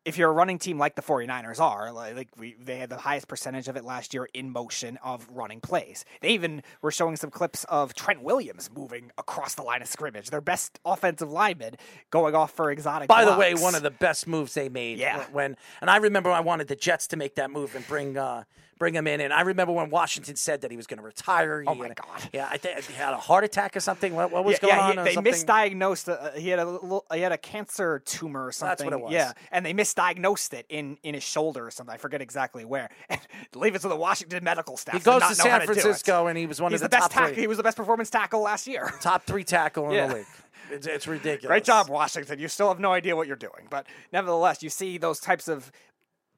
if 0.06 0.18
you're 0.18 0.30
a 0.30 0.34
running 0.34 0.60
team 0.60 0.78
like 0.78 0.96
the 0.96 1.02
49ers 1.02 1.60
are, 1.60 1.92
like, 1.92 2.16
like 2.16 2.30
we, 2.38 2.56
they 2.64 2.78
had 2.78 2.90
the 2.90 2.98
highest 2.98 3.28
percentage 3.28 3.68
of 3.68 3.76
it 3.76 3.84
last 3.84 4.14
year 4.14 4.30
in 4.34 4.52
motion 4.52 4.98
of 5.04 5.28
running 5.32 5.60
plays. 5.60 6.06
They 6.22 6.30
even 6.30 6.62
were 6.82 6.92
showing 6.92 7.16
some 7.16 7.32
clips 7.32 7.64
of 7.66 7.96
Trent 7.96 8.22
Williams 8.22 8.70
moving 8.74 9.12
across 9.18 9.56
the 9.56 9.64
line 9.64 9.82
of 9.82 9.88
scrimmage, 9.88 10.30
their 10.30 10.42
best 10.42 10.80
offensive 10.86 11.32
lineman 11.32 11.76
going 12.12 12.36
off 12.36 12.52
for 12.52 12.72
exotic. 12.72 13.08
By 13.08 13.26
the 13.26 13.36
way, 13.36 13.56
one 13.56 13.74
of 13.74 13.82
the 13.82 13.92
best 13.92 14.28
moves 14.28 14.54
they 14.54 14.70
made. 14.70 15.00
Yeah. 15.00 15.26
When- 15.32 15.58
and 15.82 15.90
I 15.90 15.98
remember 15.98 16.30
I 16.30 16.40
wanted 16.42 16.68
the 16.68 16.76
Jets 16.76 17.08
to 17.08 17.18
make 17.18 17.36
that 17.36 17.50
move 17.50 17.76
and 17.76 17.86
bring 17.88 18.18
uh, 18.18 18.44
bring 18.78 18.94
him 18.94 19.08
in. 19.08 19.22
And 19.22 19.34
I 19.34 19.42
remember 19.42 19.74
when 19.74 19.90
Washington 19.90 20.36
said 20.36 20.62
that 20.62 20.72
he 20.72 20.78
was 20.78 20.88
going 20.88 20.98
to 20.98 21.04
retire. 21.04 21.64
Oh 21.66 21.76
my 21.76 21.88
had- 21.88 21.96
God. 21.98 22.30
Yeah, 22.34 22.48
I 22.50 22.58
think 22.58 22.84
he 22.86 22.94
had 22.94 23.14
a 23.14 23.18
heart 23.18 23.44
attack 23.44 23.76
or 23.76 23.80
something. 23.80 24.14
What, 24.14 24.32
what 24.32 24.44
was 24.44 24.60
yeah, 24.62 24.68
going 24.68 24.76
yeah, 24.76 24.86
on? 24.90 24.98
he- 24.98 25.04
they 25.04 25.14
something? 25.14 25.34
misdiagnosed. 25.34 26.10
Uh, 26.10 26.32
he 26.38 26.50
had 26.50 26.60
a 26.60 26.66
little, 26.66 27.06
he 27.14 27.22
had 27.22 27.32
a 27.32 27.38
cancer 27.38 28.00
tumor 28.00 28.46
or 28.46 28.52
something. 28.52 28.70
That's 28.70 28.84
what 28.84 28.94
it 28.94 29.04
was. 29.04 29.14
Yeah, 29.14 29.34
and 29.52 29.66
they 29.66 29.74
misdiagnosed 29.74 30.54
it 30.54 30.66
in 30.70 30.98
in 31.04 31.14
his 31.14 31.24
shoulder 31.24 31.66
or 31.66 31.72
something. 31.72 31.94
I 31.94 31.98
forget 31.98 32.22
exactly 32.22 32.66
where. 32.66 32.90
And 33.10 33.22
leave 33.56 33.76
it 33.76 33.82
to 33.82 33.88
the 33.88 33.96
Washington 33.96 34.44
medical 34.44 34.78
staff. 34.78 34.96
He 34.96 35.00
goes 35.02 35.22
not 35.22 35.30
to 35.30 35.36
San. 35.36 35.62
Francisco, 35.62 36.28
and 36.28 36.38
he 36.38 36.46
was 36.48 36.62
one 36.62 36.72
He's 36.72 36.82
of 36.82 36.90
the, 36.90 36.96
the, 36.96 37.00
best 37.02 37.12
top 37.12 37.28
tackle. 37.28 37.36
He 37.36 37.48
was 37.48 37.58
the 37.58 37.64
best 37.64 37.78
performance 37.78 38.10
tackle 38.10 38.42
last 38.42 38.68
year. 38.68 38.92
top 39.02 39.24
three 39.24 39.44
tackle 39.44 39.90
in 39.90 39.96
Yeah. 39.96 40.08
the 40.08 40.16
league. 40.16 40.26
It's, 40.72 40.88
it's 40.88 41.08
ridiculous. 41.08 41.48
Great 41.48 41.64
job, 41.64 41.90
Washington. 41.90 42.40
You 42.40 42.48
still 42.48 42.68
have 42.70 42.80
no 42.80 42.92
idea 42.92 43.16
what 43.16 43.28
you're 43.28 43.36
doing, 43.36 43.68
but 43.70 43.86
nevertheless, 44.12 44.64
you 44.64 44.70
see 44.70 44.98
those 44.98 45.20
types 45.20 45.48
of 45.48 45.72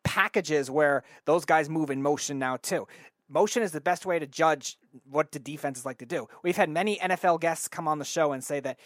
packages 0.07 0.71
where 0.71 1.03
those 1.25 1.43
guys 1.43 1.69
move 1.69 1.89
in 1.89 2.01
motion 2.01 2.39
now 2.39 2.55
too. 2.55 2.87
Motion 3.29 3.61
is 3.61 3.73
the 3.73 3.81
best 3.81 4.05
way 4.05 4.19
to 4.19 4.25
judge 4.25 4.77
what 5.09 5.33
the 5.33 5.39
defenses 5.39 5.85
like 5.85 5.97
to 5.97 6.05
do. 6.05 6.29
We've 6.43 6.55
had 6.55 6.69
many 6.69 6.97
NFL 6.97 7.41
guests 7.41 7.67
come 7.67 7.85
on 7.85 7.99
the 7.99 8.05
show 8.05 8.31
and 8.31 8.41
say 8.41 8.61
that 8.61 8.79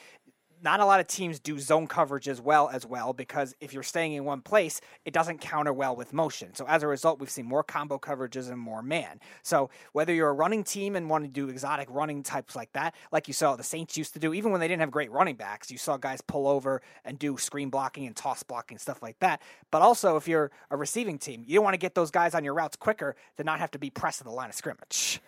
not 0.64 0.80
a 0.80 0.86
lot 0.86 1.00
of 1.00 1.08
teams 1.08 1.40
do 1.40 1.60
zone 1.60 1.88
coverage 1.88 2.28
as 2.28 2.40
well 2.40 2.70
as 2.70 2.86
well 2.86 3.14
because 3.14 3.56
if 3.60 3.74
you're 3.74 3.84
staying 3.84 4.14
in 4.14 4.26
one 4.26 4.42
place, 4.42 4.82
it 5.06 5.14
doesn't 5.14 5.40
counter 5.40 5.74
well 5.74 5.96
with 5.96 6.14
motion. 6.14 6.54
So 6.54 6.66
as 6.68 6.84
a 6.84 6.88
result, 6.88 7.20
we've 7.20 7.30
seen 7.30 7.46
more 7.46 7.64
combo 7.64 7.98
coverages 7.98 8.50
and 8.50 8.60
more 8.60 8.82
man. 8.82 9.20
So 9.44 9.70
whether 9.94 10.14
you're 10.14 10.30
a 10.30 10.34
running 10.34 10.64
team 10.64 10.96
and 10.96 11.10
want 11.10 11.24
to 11.24 11.30
do 11.30 11.50
exotic 11.50 11.88
running 11.90 12.24
types 12.24 12.56
like 12.56 12.72
that, 12.74 12.96
like 13.12 13.28
you 13.28 13.34
saw 13.34 13.56
the 13.56 13.64
Saints 13.64 13.98
used 13.98 14.14
to 14.14 14.20
do, 14.20 14.34
even 14.34 14.52
when 14.52 14.60
they 14.60 14.68
didn't 14.68 14.82
have 14.82 14.92
great 14.92 15.12
running 15.12 15.36
backs, 15.36 15.72
you 15.72 15.78
saw 15.78 15.98
guys 15.98 16.22
pull 16.22 16.48
over 16.48 16.82
and 17.06 17.18
do 17.18 17.38
screen 17.38 17.70
blocking 17.70 18.06
and 18.06 18.16
toss 18.16 18.44
blocking 18.44 18.78
stuff 18.78 19.02
like 19.02 19.20
that. 19.20 19.42
But 19.72 19.82
also 19.82 20.16
if 20.16 20.28
you're 20.28 20.52
a 20.70 20.78
receiving 20.78 21.18
team, 21.18 21.44
you 21.48 21.56
don't 21.56 21.64
want 21.64 21.74
to 21.74 21.80
get 21.80 21.96
those 21.96 22.12
guys 22.12 22.36
on 22.36 22.44
your 22.44 22.54
routes 22.54 22.76
quicker 22.76 23.16
to 23.38 23.44
not 23.44 23.60
have 23.60 23.72
to 23.72 23.80
be 23.80 23.90
pressed 23.90 24.22
at 24.22 24.28
the 24.28 24.34
line 24.34 24.50
of 24.50 24.56
scrimmage. 24.56 25.22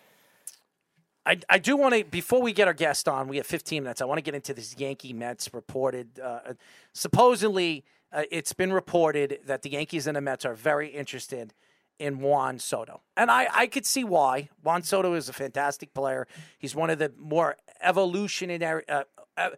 I, 1.26 1.38
I 1.48 1.58
do 1.58 1.76
want 1.76 1.94
to 1.94 2.04
before 2.04 2.42
we 2.42 2.52
get 2.52 2.68
our 2.68 2.74
guest 2.74 3.08
on. 3.08 3.28
We 3.28 3.38
have 3.38 3.46
15 3.46 3.82
minutes. 3.82 4.00
I 4.02 4.04
want 4.04 4.18
to 4.18 4.22
get 4.22 4.34
into 4.34 4.52
this 4.52 4.76
Yankee 4.78 5.12
Mets 5.12 5.52
reported. 5.54 6.20
Uh, 6.20 6.54
supposedly, 6.92 7.84
uh, 8.12 8.24
it's 8.30 8.52
been 8.52 8.72
reported 8.72 9.40
that 9.46 9.62
the 9.62 9.70
Yankees 9.70 10.06
and 10.06 10.16
the 10.16 10.20
Mets 10.20 10.44
are 10.44 10.54
very 10.54 10.88
interested 10.88 11.54
in 11.98 12.18
Juan 12.20 12.58
Soto, 12.58 13.00
and 13.16 13.30
I 13.30 13.46
I 13.52 13.66
could 13.68 13.86
see 13.86 14.02
why. 14.04 14.48
Juan 14.62 14.82
Soto 14.82 15.14
is 15.14 15.28
a 15.28 15.32
fantastic 15.32 15.94
player. 15.94 16.26
He's 16.58 16.74
one 16.74 16.90
of 16.90 16.98
the 16.98 17.12
more 17.16 17.56
evolutionary. 17.80 18.88
Uh, 18.88 19.04
uh, 19.36 19.50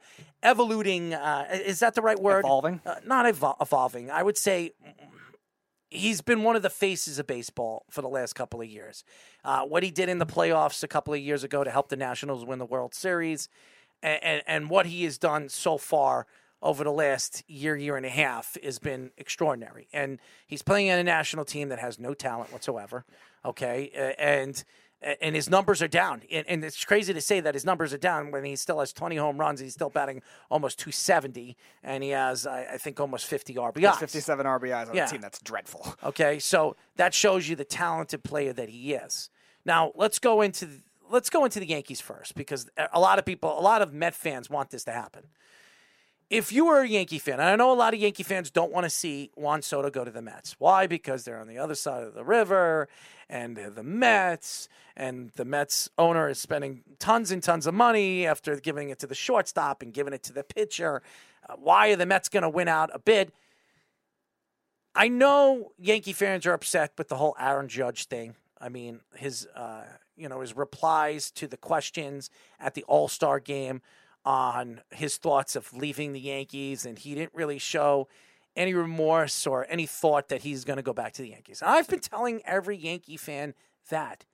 evoluting 0.43 1.13
uh, 1.13 1.45
is 1.51 1.81
that 1.81 1.95
the 1.95 2.03
right 2.03 2.19
word? 2.19 2.45
Evolving, 2.45 2.81
uh, 2.87 2.97
not 3.05 3.27
evol- 3.27 3.57
evolving. 3.61 4.11
I 4.11 4.23
would 4.23 4.37
say 4.39 4.73
he's 5.91 6.21
been 6.21 6.43
one 6.43 6.57
of 6.57 6.63
the 6.63 6.71
faces 6.71 7.19
of 7.19 7.27
baseball 7.27 7.85
for 7.91 8.03
the 8.03 8.09
last 8.09 8.35
couple 8.35 8.61
of 8.61 8.69
years. 8.69 9.05
Uh, 9.45 9.63
what 9.63 9.83
he 9.83 9.91
did 9.91 10.09
in 10.09 10.19
the 10.19 10.27
playoffs 10.27 10.83
a 10.83 10.89
couple 10.89 11.15
of 11.15 11.21
years 11.21 11.45
ago 11.45 11.65
to 11.65 11.71
help 11.71 11.89
the 11.89 11.97
Nationals 11.97 12.45
win 12.45 12.59
the 12.59 12.67
World 12.67 12.95
Series, 12.95 13.49
and, 14.03 14.23
and, 14.23 14.43
and 14.47 14.71
what 14.71 14.87
he 14.87 15.05
has 15.05 15.19
done 15.19 15.49
so 15.49 15.79
far 15.79 16.27
over 16.63 16.83
the 16.85 16.93
last 16.93 17.45
year, 17.47 17.77
year 17.77 17.97
and 17.97 18.07
a 18.07 18.11
half 18.11 18.57
has 18.63 18.79
been 18.79 19.11
extraordinary. 19.17 19.89
And 19.93 20.19
he's 20.47 20.63
playing 20.63 20.91
on 20.91 20.99
a 20.99 21.05
national 21.05 21.45
team 21.45 21.69
that 21.69 21.79
has 21.79 21.99
no 21.99 22.15
talent 22.15 22.53
whatsoever. 22.53 23.05
Okay, 23.45 24.15
and 24.19 24.65
and 25.03 25.35
his 25.35 25.49
numbers 25.49 25.83
are 25.83 25.89
down. 25.89 26.23
And, 26.31 26.65
it's 26.65 26.85
crazy 26.85 27.13
to 27.13 27.21
say 27.21 27.41
that 27.41 27.55
his 27.55 27.65
numbers 27.65 27.93
are 27.93 27.99
down 27.99 28.31
when 28.31 28.45
he 28.45 28.57
still 28.57 28.81
has 28.81 28.93
20 28.93 29.17
home 29.17 29.39
runs. 29.39 29.61
He's 29.61 29.75
still 29.75 29.91
batting 29.91 30.23
almost 30.51 30.79
270, 30.79 31.57
and 31.83 32.03
he 32.03 32.11
has, 32.11 32.47
I, 32.47 32.79
think, 32.79 32.99
almost 32.99 33.27
50 33.27 33.55
RBIs. 33.55 33.99
57 33.99 34.47
RBIs 34.47 34.89
on 34.89 34.95
yeah. 34.95 35.07
a 35.07 35.09
team 35.09 35.21
that's 35.21 35.41
dreadful. 35.41 35.95
Okay, 36.07 36.39
so 36.39 36.77
that 36.97 37.15
shows 37.15 37.49
you 37.49 37.57
the 37.57 37.65
talented 37.65 38.23
player 38.23 38.53
that 38.53 38.69
he 38.69 38.95
is. 38.95 39.29
Now 39.65 39.93
let's 39.97 40.19
go 40.19 40.41
into 40.41 40.69
let's 41.11 41.31
go 41.31 41.45
into 41.45 41.59
the 41.59 41.67
Yankees 41.67 42.01
first 42.01 42.35
because 42.37 42.69
a 42.93 43.01
lot 43.01 43.19
of 43.19 43.25
people, 43.25 43.59
a 43.59 43.61
lot 43.61 43.83
of 43.83 43.93
Met 43.93 44.15
fans 44.15 44.49
want 44.49 44.71
this 44.71 44.85
to 44.85 44.93
happen 44.93 45.25
if 46.29 46.53
you 46.53 46.67
were 46.67 46.81
a 46.81 46.89
Yankee 46.89 47.19
fan, 47.19 47.35
and 47.35 47.45
I 47.45 47.57
know 47.57 47.73
a 47.73 47.75
lot 47.75 47.95
of 47.95 48.01
Yankee 48.01 48.23
fans 48.23 48.51
don't 48.51 48.73
want 48.73 48.85
to 48.85 48.91
see 48.91 49.31
Juan 49.37 49.63
Soto 49.63 49.91
go 49.91 50.05
to 50.05 50.11
the 50.11 50.23
Mets. 50.23 50.57
Why? 50.59 50.87
Because 50.87 51.25
they're 51.25 51.41
on 51.41 51.47
the 51.47 51.59
other 51.59 51.75
side 51.75 52.03
of 52.03 52.15
the 52.15 52.25
river 52.25 52.89
and 53.29 53.57
the 53.57 53.83
Mets, 53.83 54.69
and 54.97 55.31
the 55.37 55.45
Mets 55.45 55.91
owner 55.99 56.29
is 56.29 56.39
spending 56.39 56.83
tons 56.99 57.31
and 57.31 57.43
tons 57.43 57.67
of 57.67 57.75
money 57.75 58.27
after 58.27 58.57
giving 58.57 58.91
it 58.91 58.99
to 59.01 59.07
the 59.07 59.15
shortstop 59.15 59.83
and 59.83 59.93
giving 59.93 60.13
it 60.13 60.23
to 60.25 60.33
the 60.33 60.45
pitcher. 60.45 61.03
Uh, 61.49 61.55
why 61.57 61.89
are 61.89 61.97
the 61.97 62.07
Mets 62.07 62.29
going 62.29 62.43
to 62.43 62.49
win 62.49 62.69
out 62.69 62.91
a 62.93 62.99
bid? 62.99 63.33
I 64.95 65.09
know 65.09 65.73
Yankee 65.79 66.13
fans 66.15 66.47
are 66.47 66.53
upset 66.53 66.93
with 66.97 67.09
the 67.09 67.17
whole 67.17 67.37
Aaron 67.39 67.69
Judge 67.69 68.07
thing. 68.07 68.37
I 68.59 68.71
mean, 68.71 69.01
his 69.15 69.47
uh, 69.55 69.83
you 70.17 70.29
know 70.29 70.41
his 70.41 70.57
replies 70.57 71.31
to 71.33 71.47
the 71.47 71.59
questions 71.59 72.31
at 72.59 72.75
the 72.75 72.85
All 72.85 73.09
Star 73.09 73.39
game 73.39 73.83
on 74.25 74.81
his 74.91 75.19
thoughts 75.19 75.55
of 75.55 75.73
leaving 75.75 76.13
the 76.13 76.21
Yankees, 76.21 76.87
and 76.87 76.99
he 76.99 77.15
didn't 77.15 77.35
really 77.35 77.59
show 77.59 78.09
any 78.57 78.75
remorse 78.75 79.47
or 79.47 79.67
any 79.69 79.87
thought 79.87 80.29
that 80.29 80.43
he's 80.43 80.65
going 80.65 80.79
to 80.79 80.83
go 80.83 80.93
back 80.93 81.13
to 81.15 81.23
the 81.23 81.29
Yankees. 81.29 81.63
I've 81.65 81.89
been 81.89 82.01
telling 82.01 82.41
every 82.45 82.77
Yankee 82.77 83.17
fan 83.17 83.55
that 83.91 84.25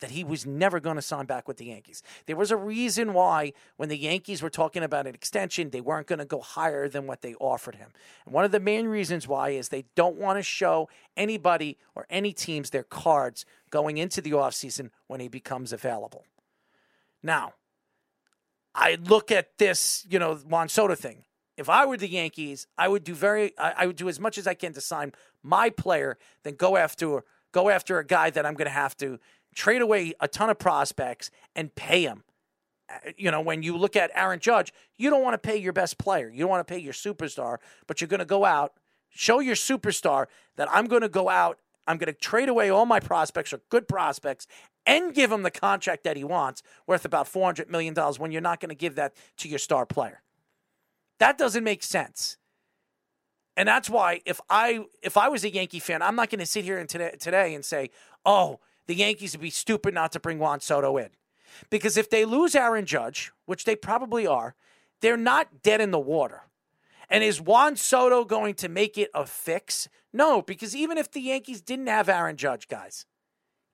that 0.00 0.10
he 0.10 0.24
was 0.24 0.46
never 0.46 0.80
going 0.80 0.96
to 0.96 1.02
sign 1.02 1.26
back 1.26 1.46
with 1.46 1.58
the 1.58 1.66
Yankees. 1.66 2.02
There 2.26 2.36
was 2.36 2.50
a 2.50 2.56
reason 2.56 3.12
why 3.12 3.52
when 3.76 3.88
the 3.88 3.98
Yankees 3.98 4.42
were 4.42 4.50
talking 4.50 4.82
about 4.82 5.06
an 5.06 5.14
extension, 5.14 5.70
they 5.70 5.80
weren't 5.80 6.06
going 6.06 6.18
to 6.18 6.24
go 6.24 6.40
higher 6.40 6.88
than 6.88 7.06
what 7.06 7.22
they 7.22 7.34
offered 7.34 7.76
him. 7.76 7.90
And 8.24 8.34
one 8.34 8.44
of 8.44 8.50
the 8.50 8.60
main 8.60 8.88
reasons 8.88 9.28
why 9.28 9.50
is 9.50 9.68
they 9.68 9.84
don't 9.94 10.16
want 10.16 10.38
to 10.38 10.42
show 10.42 10.88
anybody 11.16 11.78
or 11.94 12.06
any 12.10 12.32
teams 12.32 12.70
their 12.70 12.82
cards 12.82 13.44
going 13.70 13.98
into 13.98 14.20
the 14.20 14.32
offseason 14.32 14.90
when 15.06 15.20
he 15.20 15.28
becomes 15.28 15.72
available. 15.72 16.24
Now, 17.22 17.54
I 18.74 18.96
look 19.02 19.30
at 19.30 19.58
this, 19.58 20.06
you 20.08 20.18
know, 20.18 20.36
Juan 20.36 20.68
Soto 20.68 20.94
thing. 20.94 21.24
If 21.60 21.68
I 21.68 21.84
were 21.84 21.96
the 21.96 22.08
Yankees, 22.08 22.66
I 22.78 22.88
would 22.88 23.04
do 23.04 23.14
very, 23.14 23.56
I, 23.58 23.74
I 23.78 23.86
would 23.86 23.96
do 23.96 24.08
as 24.08 24.18
much 24.18 24.38
as 24.38 24.46
I 24.46 24.54
can 24.54 24.72
to 24.72 24.80
sign 24.80 25.12
my 25.42 25.70
player 25.70 26.18
than 26.42 26.54
go 26.54 26.76
after 26.76 27.22
go 27.52 27.68
after 27.68 27.98
a 27.98 28.06
guy 28.06 28.30
that 28.30 28.46
I'm 28.46 28.54
going 28.54 28.66
to 28.66 28.72
have 28.72 28.96
to 28.98 29.18
trade 29.54 29.82
away 29.82 30.14
a 30.20 30.28
ton 30.28 30.50
of 30.50 30.58
prospects 30.58 31.30
and 31.56 31.74
pay 31.74 32.04
him. 32.04 32.22
Uh, 32.88 33.10
you 33.16 33.30
know, 33.30 33.40
when 33.40 33.62
you 33.62 33.76
look 33.76 33.96
at 33.96 34.10
Aaron 34.14 34.38
Judge, 34.38 34.72
you 34.96 35.10
don't 35.10 35.22
want 35.22 35.34
to 35.34 35.38
pay 35.38 35.56
your 35.56 35.72
best 35.72 35.98
player. 35.98 36.30
You 36.30 36.40
don't 36.40 36.50
want 36.50 36.66
to 36.66 36.72
pay 36.72 36.78
your 36.78 36.92
superstar, 36.92 37.58
but 37.88 38.00
you're 38.00 38.08
going 38.08 38.20
to 38.20 38.24
go 38.24 38.44
out, 38.44 38.74
show 39.08 39.40
your 39.40 39.56
superstar 39.56 40.26
that 40.56 40.68
I'm 40.70 40.86
going 40.86 41.02
to 41.02 41.08
go 41.08 41.28
out 41.28 41.58
I'm 41.86 41.98
going 41.98 42.12
to 42.12 42.18
trade 42.18 42.48
away 42.48 42.70
all 42.70 42.86
my 42.86 43.00
prospects 43.00 43.52
or 43.52 43.60
good 43.68 43.88
prospects 43.88 44.46
and 44.86 45.12
give 45.12 45.32
him 45.32 45.42
the 45.42 45.50
contract 45.50 46.04
that 46.04 46.16
he 46.16 46.22
wants, 46.22 46.62
worth 46.86 47.04
about 47.04 47.26
$400 47.26 47.68
million, 47.68 47.94
when 48.18 48.30
you're 48.30 48.40
not 48.40 48.60
going 48.60 48.68
to 48.68 48.76
give 48.76 48.94
that 48.94 49.14
to 49.38 49.48
your 49.48 49.58
star 49.58 49.84
player. 49.86 50.22
That 51.20 51.38
doesn't 51.38 51.62
make 51.62 51.82
sense. 51.82 52.38
And 53.56 53.68
that's 53.68 53.90
why 53.90 54.22
if 54.24 54.40
I 54.48 54.86
if 55.02 55.16
I 55.16 55.28
was 55.28 55.44
a 55.44 55.52
Yankee 55.52 55.78
fan, 55.78 56.02
I'm 56.02 56.16
not 56.16 56.30
going 56.30 56.40
to 56.40 56.46
sit 56.46 56.64
here 56.64 56.78
and 56.78 56.88
today, 56.88 57.14
today 57.20 57.54
and 57.54 57.64
say, 57.64 57.90
"Oh, 58.24 58.58
the 58.86 58.94
Yankees 58.94 59.32
would 59.32 59.42
be 59.42 59.50
stupid 59.50 59.92
not 59.94 60.12
to 60.12 60.20
bring 60.20 60.38
Juan 60.38 60.60
Soto 60.60 60.96
in." 60.96 61.10
Because 61.68 61.96
if 61.96 62.08
they 62.08 62.24
lose 62.24 62.54
Aaron 62.54 62.86
Judge, 62.86 63.32
which 63.44 63.64
they 63.64 63.76
probably 63.76 64.26
are, 64.26 64.54
they're 65.02 65.16
not 65.16 65.62
dead 65.62 65.80
in 65.80 65.90
the 65.90 65.98
water. 65.98 66.44
And 67.10 67.22
is 67.22 67.40
Juan 67.40 67.76
Soto 67.76 68.24
going 68.24 68.54
to 68.54 68.68
make 68.68 68.96
it 68.96 69.10
a 69.14 69.26
fix? 69.26 69.88
No, 70.12 70.40
because 70.40 70.74
even 70.74 70.96
if 70.96 71.10
the 71.10 71.20
Yankees 71.20 71.60
didn't 71.60 71.88
have 71.88 72.08
Aaron 72.08 72.36
Judge, 72.36 72.66
guys, 72.68 73.04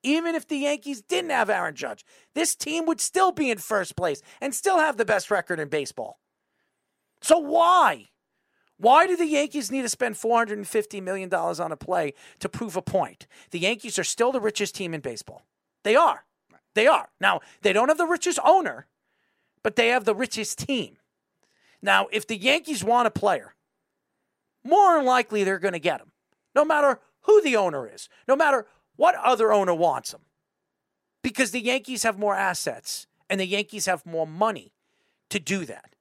even 0.02 0.34
if 0.34 0.48
the 0.48 0.56
Yankees 0.56 1.02
didn't 1.02 1.30
have 1.30 1.50
Aaron 1.50 1.76
Judge, 1.76 2.04
this 2.34 2.56
team 2.56 2.86
would 2.86 3.00
still 3.00 3.30
be 3.30 3.50
in 3.50 3.58
first 3.58 3.94
place 3.94 4.20
and 4.40 4.54
still 4.54 4.78
have 4.78 4.96
the 4.96 5.04
best 5.04 5.30
record 5.30 5.60
in 5.60 5.68
baseball. 5.68 6.18
So 7.20 7.38
why? 7.38 8.08
Why 8.78 9.06
do 9.06 9.16
the 9.16 9.26
Yankees 9.26 9.70
need 9.70 9.82
to 9.82 9.88
spend 9.88 10.16
$450 10.16 11.02
million 11.02 11.32
on 11.32 11.72
a 11.72 11.76
play 11.76 12.12
to 12.40 12.48
prove 12.48 12.76
a 12.76 12.82
point? 12.82 13.26
The 13.50 13.58
Yankees 13.58 13.98
are 13.98 14.04
still 14.04 14.32
the 14.32 14.40
richest 14.40 14.74
team 14.74 14.92
in 14.92 15.00
baseball. 15.00 15.46
They 15.82 15.96
are. 15.96 16.24
They 16.74 16.86
are. 16.86 17.08
Now, 17.20 17.40
they 17.62 17.72
don't 17.72 17.88
have 17.88 17.96
the 17.96 18.06
richest 18.06 18.38
owner, 18.44 18.86
but 19.62 19.76
they 19.76 19.88
have 19.88 20.04
the 20.04 20.14
richest 20.14 20.58
team. 20.58 20.98
Now, 21.80 22.08
if 22.12 22.26
the 22.26 22.36
Yankees 22.36 22.84
want 22.84 23.06
a 23.08 23.10
player, 23.10 23.54
more 24.62 24.96
than 24.96 25.06
likely 25.06 25.42
they're 25.42 25.58
going 25.58 25.72
to 25.72 25.78
get 25.78 26.00
him, 26.00 26.12
no 26.54 26.64
matter 26.64 27.00
who 27.22 27.40
the 27.40 27.56
owner 27.56 27.88
is, 27.92 28.08
no 28.28 28.36
matter 28.36 28.66
what 28.96 29.14
other 29.14 29.52
owner 29.52 29.74
wants 29.74 30.12
him, 30.12 30.20
because 31.22 31.50
the 31.50 31.62
Yankees 31.62 32.02
have 32.02 32.18
more 32.18 32.34
assets 32.34 33.06
and 33.30 33.40
the 33.40 33.46
Yankees 33.46 33.86
have 33.86 34.04
more 34.04 34.26
money 34.26 34.74
to 35.30 35.40
do 35.40 35.64
that. 35.64 35.95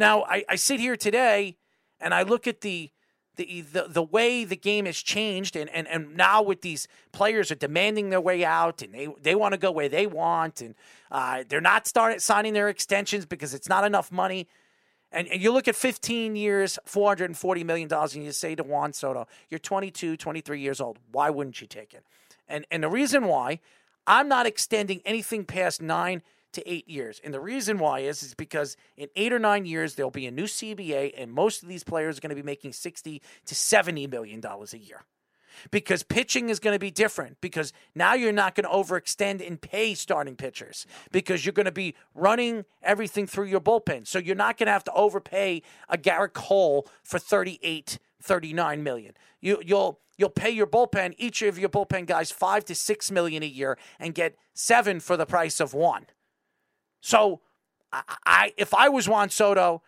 Now, 0.00 0.22
I, 0.22 0.44
I 0.48 0.56
sit 0.56 0.80
here 0.80 0.96
today 0.96 1.58
and 2.00 2.14
I 2.14 2.22
look 2.22 2.46
at 2.46 2.62
the 2.62 2.90
the, 3.36 3.62
the, 3.62 3.86
the 3.88 4.02
way 4.02 4.44
the 4.44 4.56
game 4.56 4.84
has 4.84 4.98
changed 4.98 5.56
and, 5.56 5.70
and, 5.70 5.88
and 5.88 6.14
now 6.14 6.42
with 6.42 6.60
these 6.60 6.88
players 7.10 7.50
are 7.50 7.54
demanding 7.54 8.10
their 8.10 8.20
way 8.20 8.44
out 8.44 8.82
and 8.82 8.92
they, 8.92 9.08
they 9.22 9.34
want 9.34 9.52
to 9.52 9.58
go 9.58 9.70
where 9.70 9.88
they 9.88 10.06
want 10.06 10.60
and 10.60 10.74
uh, 11.10 11.44
they're 11.48 11.60
not 11.60 11.86
starting 11.86 12.18
signing 12.18 12.52
their 12.52 12.68
extensions 12.68 13.24
because 13.24 13.54
it's 13.54 13.68
not 13.68 13.82
enough 13.84 14.12
money. 14.12 14.46
And, 15.10 15.26
and 15.28 15.40
you 15.40 15.52
look 15.52 15.68
at 15.68 15.76
15 15.76 16.36
years 16.36 16.78
$440 16.86 17.64
million 17.64 17.88
and 17.90 18.24
you 18.24 18.32
say 18.32 18.54
to 18.54 18.62
juan 18.62 18.92
soto 18.92 19.26
you're 19.48 19.58
22 19.58 20.18
23 20.18 20.60
years 20.60 20.80
old. 20.80 20.98
Why 21.10 21.30
wouldn't 21.30 21.62
you 21.62 21.66
take 21.66 21.94
it? 21.94 22.04
And, 22.46 22.66
and 22.70 22.82
the 22.82 22.90
reason 22.90 23.24
why 23.24 23.60
i'm 24.06 24.28
not 24.28 24.44
extending 24.44 25.00
anything 25.04 25.44
past 25.44 25.80
nine 25.80 26.22
to 26.52 26.70
eight 26.70 26.88
years. 26.88 27.20
And 27.22 27.32
the 27.32 27.40
reason 27.40 27.78
why 27.78 28.00
is 28.00 28.22
is 28.22 28.34
because 28.34 28.76
in 28.96 29.08
eight 29.16 29.32
or 29.32 29.38
nine 29.38 29.66
years 29.66 29.94
there'll 29.94 30.10
be 30.10 30.26
a 30.26 30.30
new 30.30 30.44
CBA, 30.44 31.14
and 31.16 31.32
most 31.32 31.62
of 31.62 31.68
these 31.68 31.84
players 31.84 32.18
are 32.18 32.20
going 32.20 32.30
to 32.30 32.36
be 32.36 32.42
making 32.42 32.72
sixty 32.72 33.22
to 33.46 33.54
seventy 33.54 34.06
million 34.06 34.40
dollars 34.40 34.74
a 34.74 34.78
year. 34.78 35.04
Because 35.70 36.02
pitching 36.02 36.48
is 36.48 36.58
going 36.58 36.74
to 36.74 36.78
be 36.78 36.90
different. 36.90 37.40
Because 37.40 37.72
now 37.94 38.14
you're 38.14 38.32
not 38.32 38.54
going 38.54 38.64
to 38.64 38.70
overextend 38.70 39.46
and 39.46 39.60
pay 39.60 39.94
starting 39.94 40.36
pitchers. 40.36 40.86
Because 41.12 41.44
you're 41.44 41.52
going 41.52 41.66
to 41.66 41.72
be 41.72 41.94
running 42.14 42.64
everything 42.82 43.26
through 43.26 43.46
your 43.46 43.60
bullpen. 43.60 44.06
So 44.06 44.18
you're 44.18 44.36
not 44.36 44.56
going 44.56 44.66
to 44.68 44.72
have 44.72 44.84
to 44.84 44.92
overpay 44.92 45.62
a 45.88 45.98
Gerrit 45.98 46.32
Cole 46.32 46.88
for 47.02 47.18
38, 47.18 47.98
39 48.22 48.82
million. 48.82 49.14
You, 49.40 49.62
you'll 49.64 50.00
you'll 50.16 50.28
pay 50.28 50.50
your 50.50 50.66
bullpen 50.66 51.14
each 51.16 51.40
of 51.40 51.58
your 51.58 51.70
bullpen 51.70 52.06
guys 52.06 52.30
five 52.30 52.64
to 52.66 52.74
six 52.74 53.10
million 53.10 53.42
a 53.42 53.46
year 53.46 53.78
and 53.98 54.14
get 54.14 54.36
seven 54.52 55.00
for 55.00 55.16
the 55.16 55.24
price 55.24 55.60
of 55.60 55.72
one. 55.72 56.06
So 57.00 57.40
I, 57.92 58.52
if 58.56 58.74
I 58.74 58.88
was 58.88 59.08
Juan 59.08 59.30
Soto, 59.30 59.82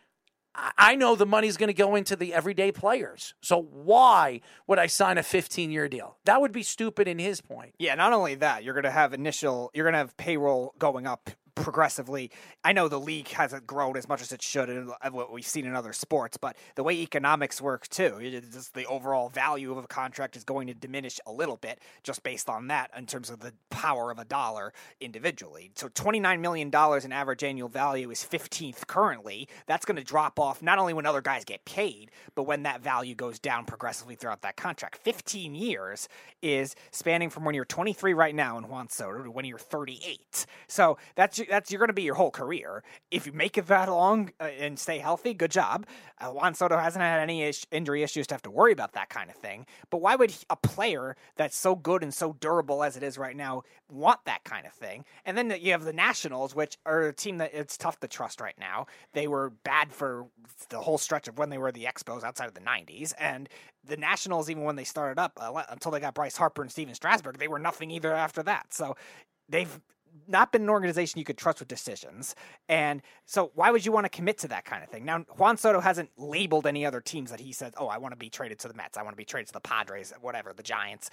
I, 0.54 0.72
I 0.76 0.94
know 0.96 1.14
the 1.14 1.26
money's 1.26 1.56
going 1.56 1.68
to 1.68 1.74
go 1.74 1.94
into 1.94 2.16
the 2.16 2.34
everyday 2.34 2.72
players. 2.72 3.34
So 3.40 3.60
why 3.60 4.40
would 4.66 4.78
I 4.78 4.86
sign 4.86 5.18
a 5.18 5.22
15 5.22 5.70
year 5.70 5.88
deal? 5.88 6.18
That 6.24 6.40
would 6.40 6.52
be 6.52 6.62
stupid 6.62 7.08
in 7.08 7.18
his 7.18 7.40
point. 7.40 7.74
Yeah, 7.78 7.94
not 7.94 8.12
only 8.12 8.34
that, 8.36 8.64
you're 8.64 8.74
going 8.74 8.84
to 8.84 8.90
have 8.90 9.12
initial, 9.12 9.70
you're 9.74 9.84
going 9.84 9.94
to 9.94 9.98
have 9.98 10.16
payroll 10.16 10.74
going 10.78 11.06
up 11.06 11.30
progressively. 11.54 12.30
I 12.64 12.72
know 12.72 12.88
the 12.88 13.00
league 13.00 13.28
hasn't 13.28 13.66
grown 13.66 13.96
as 13.96 14.08
much 14.08 14.22
as 14.22 14.32
it 14.32 14.42
should 14.42 14.68
in 14.68 14.92
what 15.10 15.32
we've 15.32 15.46
seen 15.46 15.66
in 15.66 15.74
other 15.74 15.92
sports, 15.92 16.36
but 16.36 16.56
the 16.74 16.82
way 16.82 16.94
economics 16.94 17.60
work 17.60 17.88
too, 17.88 18.40
just 18.52 18.74
the 18.74 18.86
overall 18.86 19.28
value 19.28 19.70
of 19.72 19.84
a 19.84 19.86
contract 19.86 20.36
is 20.36 20.44
going 20.44 20.66
to 20.68 20.74
diminish 20.74 21.20
a 21.26 21.32
little 21.32 21.56
bit 21.56 21.80
just 22.02 22.22
based 22.22 22.48
on 22.48 22.68
that 22.68 22.90
in 22.96 23.06
terms 23.06 23.30
of 23.30 23.40
the 23.40 23.52
power 23.70 24.10
of 24.10 24.18
a 24.18 24.24
dollar 24.24 24.72
individually. 25.00 25.70
So 25.74 25.88
$29 25.88 26.40
million 26.40 26.68
in 26.68 27.12
average 27.12 27.44
annual 27.44 27.68
value 27.68 28.10
is 28.10 28.20
15th 28.24 28.86
currently. 28.86 29.48
That's 29.66 29.84
going 29.84 29.96
to 29.96 30.04
drop 30.04 30.40
off 30.40 30.62
not 30.62 30.78
only 30.78 30.94
when 30.94 31.06
other 31.06 31.20
guys 31.20 31.44
get 31.44 31.64
paid, 31.64 32.10
but 32.34 32.44
when 32.44 32.62
that 32.62 32.80
value 32.80 33.14
goes 33.14 33.38
down 33.38 33.64
progressively 33.64 34.14
throughout 34.14 34.42
that 34.42 34.56
contract. 34.56 34.96
15 34.96 35.54
years 35.54 36.08
is 36.40 36.74
spanning 36.90 37.30
from 37.30 37.44
when 37.44 37.54
you're 37.54 37.64
23 37.64 38.14
right 38.14 38.34
now 38.34 38.58
in 38.58 38.68
Juan 38.68 38.88
Soto 38.88 39.22
to 39.24 39.30
when 39.30 39.44
you're 39.44 39.58
38. 39.58 40.46
So 40.66 40.96
that's 41.14 41.41
that's 41.48 41.70
you're 41.70 41.78
going 41.78 41.88
to 41.88 41.94
be 41.94 42.02
your 42.02 42.14
whole 42.14 42.30
career. 42.30 42.82
If 43.10 43.26
you 43.26 43.32
make 43.32 43.58
it 43.58 43.66
that 43.66 43.88
long 43.88 44.30
uh, 44.40 44.44
and 44.44 44.78
stay 44.78 44.98
healthy, 44.98 45.34
good 45.34 45.50
job. 45.50 45.86
Uh, 46.20 46.28
Juan 46.28 46.54
Soto 46.54 46.76
hasn't 46.76 47.02
had 47.02 47.20
any 47.20 47.42
ish, 47.42 47.66
injury 47.70 48.02
issues 48.02 48.26
to 48.28 48.34
have 48.34 48.42
to 48.42 48.50
worry 48.50 48.72
about 48.72 48.92
that 48.92 49.08
kind 49.08 49.30
of 49.30 49.36
thing. 49.36 49.66
But 49.90 50.00
why 50.00 50.16
would 50.16 50.34
a 50.50 50.56
player 50.56 51.16
that's 51.36 51.56
so 51.56 51.74
good 51.74 52.02
and 52.02 52.12
so 52.12 52.34
durable 52.40 52.82
as 52.82 52.96
it 52.96 53.02
is 53.02 53.18
right 53.18 53.36
now 53.36 53.62
want 53.90 54.20
that 54.24 54.44
kind 54.44 54.66
of 54.66 54.72
thing? 54.72 55.04
And 55.24 55.36
then 55.36 55.54
you 55.60 55.72
have 55.72 55.84
the 55.84 55.92
Nationals, 55.92 56.54
which 56.54 56.78
are 56.86 57.02
a 57.02 57.12
team 57.12 57.38
that 57.38 57.54
it's 57.54 57.76
tough 57.76 58.00
to 58.00 58.08
trust 58.08 58.40
right 58.40 58.58
now. 58.58 58.86
They 59.12 59.26
were 59.26 59.50
bad 59.64 59.92
for 59.92 60.26
the 60.68 60.80
whole 60.80 60.98
stretch 60.98 61.28
of 61.28 61.38
when 61.38 61.50
they 61.50 61.58
were 61.58 61.72
the 61.72 61.84
Expos 61.84 62.22
outside 62.22 62.48
of 62.48 62.54
the 62.54 62.60
90s, 62.60 63.12
and 63.18 63.48
the 63.84 63.96
Nationals, 63.96 64.48
even 64.48 64.62
when 64.64 64.76
they 64.76 64.84
started 64.84 65.20
up, 65.20 65.38
uh, 65.40 65.62
until 65.68 65.90
they 65.90 66.00
got 66.00 66.14
Bryce 66.14 66.36
Harper 66.36 66.62
and 66.62 66.70
Stephen 66.70 66.94
Strasburg, 66.94 67.38
they 67.38 67.48
were 67.48 67.58
nothing 67.58 67.90
either 67.90 68.14
after 68.14 68.42
that. 68.44 68.72
So 68.72 68.96
they've 69.48 69.80
not 70.28 70.52
been 70.52 70.62
an 70.62 70.70
organization 70.70 71.18
you 71.18 71.24
could 71.24 71.38
trust 71.38 71.58
with 71.58 71.68
decisions. 71.68 72.34
And 72.68 73.02
so 73.26 73.50
why 73.54 73.70
would 73.70 73.84
you 73.84 73.92
want 73.92 74.04
to 74.04 74.10
commit 74.10 74.38
to 74.38 74.48
that 74.48 74.64
kind 74.64 74.82
of 74.82 74.88
thing? 74.90 75.04
Now, 75.04 75.20
Juan 75.36 75.56
Soto 75.56 75.80
hasn't 75.80 76.10
labeled 76.16 76.66
any 76.66 76.84
other 76.86 77.00
teams 77.00 77.30
that 77.30 77.40
he 77.40 77.52
said, 77.52 77.74
oh, 77.76 77.88
I 77.88 77.98
want 77.98 78.12
to 78.12 78.16
be 78.16 78.30
traded 78.30 78.58
to 78.60 78.68
the 78.68 78.74
Mets. 78.74 78.96
I 78.96 79.02
want 79.02 79.14
to 79.14 79.18
be 79.18 79.24
traded 79.24 79.48
to 79.48 79.52
the 79.54 79.60
Padres, 79.60 80.12
whatever, 80.20 80.52
the 80.52 80.62
Giants, 80.62 81.10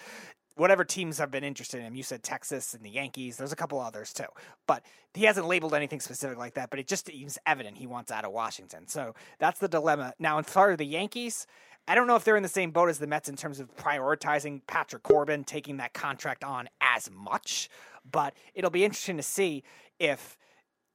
whatever 0.55 0.84
teams 0.84 1.17
have 1.17 1.31
been 1.31 1.43
interested 1.43 1.80
in 1.80 1.88
him. 1.88 1.95
You 1.95 2.03
said 2.03 2.23
Texas 2.23 2.73
and 2.73 2.84
the 2.84 2.89
Yankees. 2.89 3.38
There's 3.38 3.53
a 3.53 3.55
couple 3.55 3.80
others 3.80 4.13
too. 4.13 4.26
But 4.67 4.84
he 5.13 5.23
hasn't 5.23 5.47
labeled 5.47 5.73
anything 5.73 6.01
specific 6.01 6.38
like 6.38 6.55
that, 6.55 6.69
but 6.69 6.80
it 6.80 6.88
just 6.88 7.07
seems 7.07 7.38
evident 7.45 7.77
he 7.77 7.88
wants 7.88 8.11
out 8.11 8.26
of 8.26 8.31
Washington. 8.31 8.88
So 8.88 9.15
that's 9.39 9.59
the 9.59 9.67
dilemma. 9.67 10.13
Now, 10.19 10.39
as 10.39 10.45
far 10.45 10.71
as 10.71 10.77
the 10.77 10.85
Yankees, 10.85 11.47
I 11.90 11.95
don't 11.95 12.06
know 12.06 12.16
if 12.16 12.24
they're 12.24 12.38
in 12.38 12.44
the 12.44 12.49
same 12.49 12.70
boat 12.70 12.88
as 12.90 12.99
the 12.99 13.07
Mets 13.07 13.30
in 13.30 13.36
terms 13.36 13.60
of 13.60 13.76
prioritizing 13.76 14.61
Patrick 14.68 15.02
Corbin, 15.02 15.44
taking 15.44 15.78
that 15.78 15.91
contract 15.91 16.44
on 16.44 16.70
as 16.80 17.10
much. 17.10 17.68
But 18.10 18.36
it'll 18.53 18.70
be 18.70 18.86
interesting 18.86 19.18
to 19.18 19.24
see 19.24 19.64
if 19.98 20.38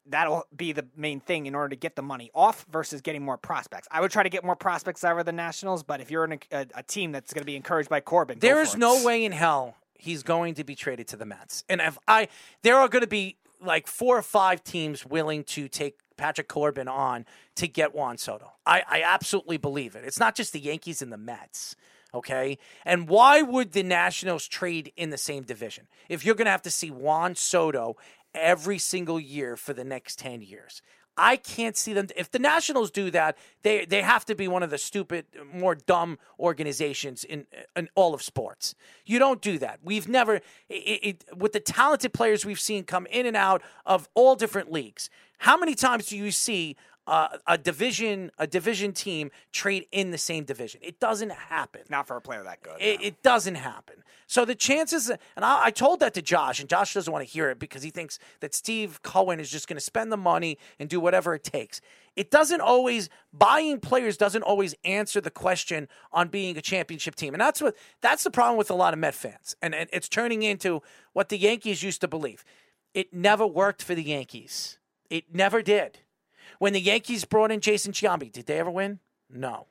that'll 0.07 0.45
be 0.55 0.71
the 0.71 0.87
main 0.97 1.19
thing 1.19 1.47
in 1.47 1.55
order 1.57 1.71
to 1.71 1.77
get 1.77 1.97
the 1.97 2.03
money 2.03 2.31
off 2.33 2.65
versus 2.71 3.01
getting 3.01 3.25
more 3.25 3.37
prospects. 3.37 3.89
I 3.91 4.01
would 4.01 4.13
try 4.13 4.23
to 4.23 4.29
get 4.29 4.45
more 4.45 4.55
prospects 4.55 5.03
out 5.03 5.19
of 5.19 5.27
the 5.27 5.33
Nationals, 5.33 5.83
but 5.83 6.01
if 6.01 6.13
you're 6.13 6.27
in 6.27 6.35
a, 6.35 6.39
a, 6.53 6.67
a 6.77 6.83
team 6.85 7.11
that's 7.11 7.35
going 7.35 7.43
to 7.43 7.47
be 7.47 7.57
encouraged 7.57 7.89
by 7.89 7.99
Corbin, 7.99 8.39
there 8.39 8.63
is 8.63 8.77
no 8.77 9.05
way 9.05 9.25
in 9.25 9.33
hell 9.33 9.75
he's 9.95 10.23
going 10.23 10.55
to 10.55 10.63
be 10.63 10.77
traded 10.77 11.09
to 11.09 11.17
the 11.17 11.27
Mets. 11.27 11.65
And 11.69 11.81
if 11.81 11.99
I, 12.07 12.29
there 12.63 12.77
are 12.77 12.87
going 12.87 13.03
to 13.03 13.09
be 13.09 13.37
like 13.61 13.89
four 13.89 14.17
or 14.17 14.23
five 14.23 14.63
teams 14.63 15.05
willing 15.05 15.43
to 15.45 15.67
take 15.67 15.99
Patrick 16.17 16.49
Corbin 16.49 16.89
on 16.89 17.27
to 17.57 17.69
get 17.69 17.95
Juan 17.95 18.19
Soto. 18.19 18.53
I, 18.67 18.83
I 18.89 19.03
absolutely 19.03 19.57
believe 19.57 19.97
it. 19.97 20.05
It's 20.05 20.21
not 20.21 20.35
just 20.35 20.53
the 20.53 20.61
Yankees 20.61 21.03
and 21.03 21.13
the 21.13 21.19
Mets. 21.19 21.77
Okay. 22.13 22.59
And 22.85 23.09
why 23.09 23.43
would 23.43 23.73
the 23.73 23.83
Nationals 23.83 24.47
trade 24.47 24.93
in 24.97 25.11
the 25.11 25.19
same 25.19 25.43
division 25.43 25.89
if 26.09 26.25
you're 26.25 26.37
going 26.37 26.47
to 26.47 26.53
have 26.53 26.63
to 26.63 26.71
see 26.71 26.91
Juan 26.91 27.35
Soto 27.35 27.97
every 28.35 28.79
single 28.79 29.19
year 29.19 29.57
for 29.57 29.73
the 29.73 29.85
next 29.85 30.19
10 30.21 30.43
years? 30.43 30.81
I 31.17 31.37
can't 31.37 31.77
see 31.77 31.93
them. 31.93 32.09
If 32.17 32.31
the 32.31 32.39
Nationals 32.39 32.91
do 32.91 33.11
that, 33.13 33.39
they 33.63 33.85
they 33.85 34.03
have 34.03 34.25
to 34.27 34.35
be 34.35 34.49
one 34.49 34.63
of 34.63 34.71
the 34.71 34.79
stupid, 34.79 35.27
more 35.53 35.75
dumb 35.75 36.19
organizations 36.41 37.23
in 37.23 37.47
in 37.77 37.89
all 37.95 38.15
of 38.15 38.23
sports. 38.23 38.75
You 39.07 39.19
don't 39.19 39.41
do 39.41 39.59
that. 39.59 39.79
We've 39.83 40.09
never 40.09 40.41
it, 40.69 41.25
it, 41.31 41.37
with 41.37 41.53
the 41.53 41.61
talented 41.61 42.13
players 42.13 42.45
we've 42.45 42.61
seen 42.61 42.85
come 42.85 43.07
in 43.07 43.27
and 43.27 43.37
out 43.37 43.63
of 43.87 44.09
all 44.15 44.35
different 44.35 44.73
leagues. 44.73 45.09
How 45.45 45.59
many 45.59 45.75
times 45.75 46.07
do 46.07 46.17
you 46.17 46.31
see 46.31 46.75
uh, 47.07 47.29
a 47.47 47.59
division 47.59 48.31
a 48.39 48.47
division 48.47 48.95
team 48.95 49.31
trade 49.53 49.87
in 49.93 50.11
the 50.11 50.17
same 50.17 50.45
division. 50.45 50.81
It 50.83 50.99
doesn't 51.01 51.33
happen. 51.33 51.83
Not 51.91 52.07
for 52.07 52.17
a 52.17 52.21
player 52.23 52.43
that 52.45 52.63
good. 52.63 52.77
It, 52.81 52.99
no. 52.99 53.07
it 53.07 53.23
doesn't 53.23 53.57
happen. 53.57 53.97
So 54.27 54.47
the 54.47 54.55
chances, 54.55 55.11
and 55.11 55.45
I, 55.45 55.67
I, 55.67 55.71
told 55.71 56.01
that 56.01 56.15
to 56.15 56.23
Josh, 56.23 56.61
and 56.61 56.69
Josh 56.69 56.95
doesn't 56.95 57.13
want 57.13 57.27
to 57.27 57.31
hear 57.31 57.51
it 57.51 57.59
because 57.59 57.83
he 57.83 57.91
thinks 57.91 58.19
that 58.41 58.55
Steve 58.55 59.03
Cohen 59.03 59.39
is 59.39 59.51
just 59.51 59.69
going 59.69 59.77
to 59.77 59.85
spend 59.85 60.11
the 60.11 60.17
money 60.17 60.57
and 60.79 60.89
do 60.89 60.99
whatever 60.99 61.35
it 61.35 61.45
takes. 61.45 61.83
It 62.17 62.31
doesn't 62.31 62.63
always 62.63 63.11
buying 63.35 63.81
players 63.81 64.17
doesn't 64.17 64.45
always 64.45 64.75
answer 64.83 65.21
the 65.21 65.31
question 65.31 65.89
on 66.11 66.29
being 66.29 66.57
a 66.57 66.63
championship 66.63 67.17
team, 67.17 67.35
and 67.35 67.41
that's 67.43 67.61
what 67.61 67.77
that's 68.01 68.25
the 68.25 68.31
problem 68.31 68.57
with 68.57 68.71
a 68.71 68.75
lot 68.75 68.95
of 68.95 68.99
Met 68.99 69.15
fans, 69.15 69.55
and, 69.61 69.75
and 69.75 69.91
it's 69.93 70.09
turning 70.09 70.43
into 70.43 70.81
what 71.13 71.29
the 71.29 71.37
Yankees 71.37 71.83
used 71.83 72.01
to 72.01 72.09
believe. 72.09 72.47
It 72.95 73.13
never 73.13 73.47
worked 73.47 73.83
for 73.83 73.95
the 73.95 74.05
Yankees. 74.05 74.79
It 75.11 75.35
never 75.35 75.63
did. 75.63 75.99
When 76.59 76.73
the 76.73 76.81
Yankees 76.81 77.25
brought 77.25 77.51
in 77.51 77.61
Jason 77.61 77.93
Giambi, 77.93 78.31
did 78.31 78.47
they 78.47 78.59
ever 78.59 78.71
win? 78.71 79.01
No. 79.31 79.67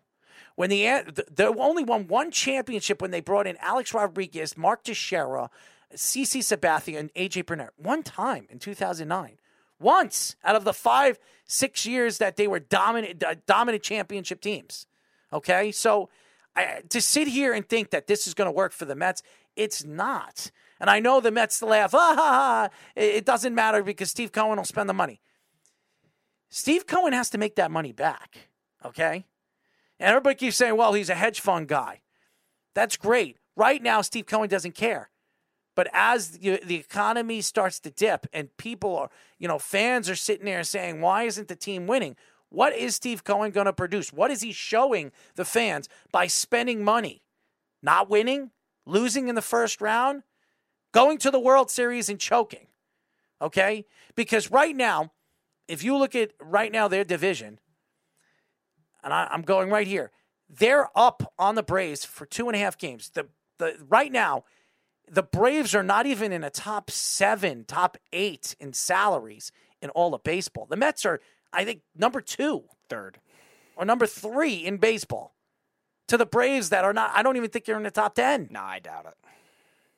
When 0.55 0.69
the 0.69 1.23
they 1.31 1.45
only 1.45 1.83
won 1.83 2.07
one 2.07 2.29
championship 2.29 3.01
when 3.01 3.11
they 3.11 3.21
brought 3.21 3.47
in 3.47 3.57
Alex 3.57 3.93
Rodriguez, 3.93 4.57
Mark 4.57 4.83
Teixeira, 4.83 5.49
CC 5.95 6.39
Sabathia, 6.39 6.99
and 6.99 7.13
AJ 7.13 7.45
Burnett. 7.45 7.71
One 7.77 8.03
time 8.03 8.47
in 8.49 8.59
2009. 8.59 9.37
Once 9.79 10.35
out 10.43 10.55
of 10.55 10.63
the 10.63 10.73
five, 10.73 11.19
six 11.45 11.85
years 11.85 12.19
that 12.19 12.37
they 12.37 12.47
were 12.47 12.59
dominant, 12.59 13.23
uh, 13.23 13.35
dominant 13.47 13.83
championship 13.83 14.41
teams. 14.41 14.85
Okay, 15.31 15.71
so 15.71 16.09
to 16.89 17.01
sit 17.01 17.27
here 17.27 17.53
and 17.53 17.67
think 17.67 17.89
that 17.89 18.07
this 18.07 18.27
is 18.27 18.33
going 18.33 18.47
to 18.47 18.51
work 18.51 18.71
for 18.71 18.85
the 18.85 18.95
Mets, 18.95 19.23
it's 19.55 19.83
not. 19.83 20.51
And 20.83 20.89
I 20.89 20.99
know 20.99 21.21
the 21.21 21.31
Mets 21.31 21.61
laugh, 21.61 21.95
ah, 21.95 22.13
ha, 22.13 22.15
ha. 22.17 22.69
it 22.93 23.23
doesn't 23.23 23.55
matter 23.55 23.83
because 23.83 24.09
Steve 24.09 24.33
Cohen 24.33 24.57
will 24.57 24.65
spend 24.65 24.89
the 24.89 24.93
money. 24.93 25.21
Steve 26.49 26.85
Cohen 26.85 27.13
has 27.13 27.29
to 27.29 27.37
make 27.37 27.55
that 27.55 27.71
money 27.71 27.93
back. 27.93 28.49
Okay? 28.83 29.23
And 29.97 30.09
everybody 30.09 30.35
keeps 30.35 30.57
saying, 30.57 30.75
well, 30.75 30.91
he's 30.91 31.09
a 31.09 31.15
hedge 31.15 31.39
fund 31.39 31.69
guy. 31.69 32.01
That's 32.73 32.97
great. 32.97 33.37
Right 33.55 33.81
now, 33.81 34.01
Steve 34.01 34.25
Cohen 34.25 34.49
doesn't 34.49 34.75
care. 34.75 35.09
But 35.73 35.87
as 35.93 36.31
the, 36.31 36.59
the 36.61 36.75
economy 36.75 37.39
starts 37.39 37.79
to 37.79 37.89
dip 37.89 38.27
and 38.33 38.49
people 38.57 38.97
are, 38.97 39.09
you 39.39 39.47
know, 39.47 39.59
fans 39.59 40.09
are 40.09 40.17
sitting 40.17 40.47
there 40.47 40.65
saying, 40.65 40.99
why 40.99 41.23
isn't 41.23 41.47
the 41.47 41.55
team 41.55 41.87
winning? 41.87 42.17
What 42.49 42.75
is 42.75 42.93
Steve 42.93 43.23
Cohen 43.23 43.51
going 43.51 43.67
to 43.67 43.73
produce? 43.73 44.11
What 44.11 44.31
is 44.31 44.41
he 44.41 44.51
showing 44.51 45.13
the 45.35 45.45
fans 45.45 45.87
by 46.11 46.27
spending 46.27 46.83
money? 46.83 47.23
Not 47.81 48.09
winning, 48.09 48.51
losing 48.85 49.29
in 49.29 49.35
the 49.35 49.41
first 49.41 49.79
round, 49.79 50.23
going 50.93 51.17
to 51.17 51.31
the 51.31 51.39
World 51.39 51.69
Series 51.69 52.07
and 52.07 52.19
choking. 52.19 52.67
Okay? 53.41 53.85
Because 54.15 54.49
right 54.49 54.75
now, 54.75 55.11
if 55.67 55.83
you 55.83 55.97
look 55.97 56.15
at 56.15 56.31
right 56.41 56.71
now 56.71 56.87
their 56.87 57.03
division, 57.03 57.59
and 59.03 59.13
I, 59.13 59.27
am 59.31 59.41
going 59.41 59.69
right 59.69 59.87
here, 59.87 60.11
they're 60.49 60.87
up 60.95 61.33
on 61.37 61.55
the 61.55 61.63
Braves 61.63 62.05
for 62.05 62.25
two 62.25 62.47
and 62.47 62.55
a 62.55 62.59
half 62.59 62.77
games. 62.77 63.11
The 63.13 63.27
the 63.59 63.75
right 63.87 64.11
now, 64.11 64.45
the 65.09 65.23
Braves 65.23 65.75
are 65.75 65.83
not 65.83 66.05
even 66.05 66.31
in 66.31 66.43
a 66.43 66.49
top 66.49 66.89
seven, 66.89 67.65
top 67.65 67.97
eight 68.11 68.55
in 68.59 68.73
salaries 68.73 69.51
in 69.81 69.89
all 69.91 70.13
of 70.13 70.23
baseball. 70.23 70.65
The 70.65 70.75
Mets 70.75 71.05
are, 71.05 71.19
I 71.51 71.65
think, 71.65 71.81
number 71.95 72.21
two, 72.21 72.63
third, 72.89 73.19
or 73.75 73.85
number 73.85 74.07
three 74.07 74.55
in 74.55 74.77
baseball. 74.77 75.35
To 76.09 76.17
the 76.17 76.25
Braves 76.25 76.69
that 76.69 76.83
are 76.83 76.93
not, 76.93 77.11
I 77.13 77.23
don't 77.23 77.37
even 77.37 77.49
think 77.49 77.67
you're 77.67 77.77
in 77.77 77.83
the 77.83 77.91
top 77.91 78.15
ten. 78.15 78.49
No, 78.51 78.61
I 78.61 78.79
doubt 78.79 79.05
it. 79.05 79.15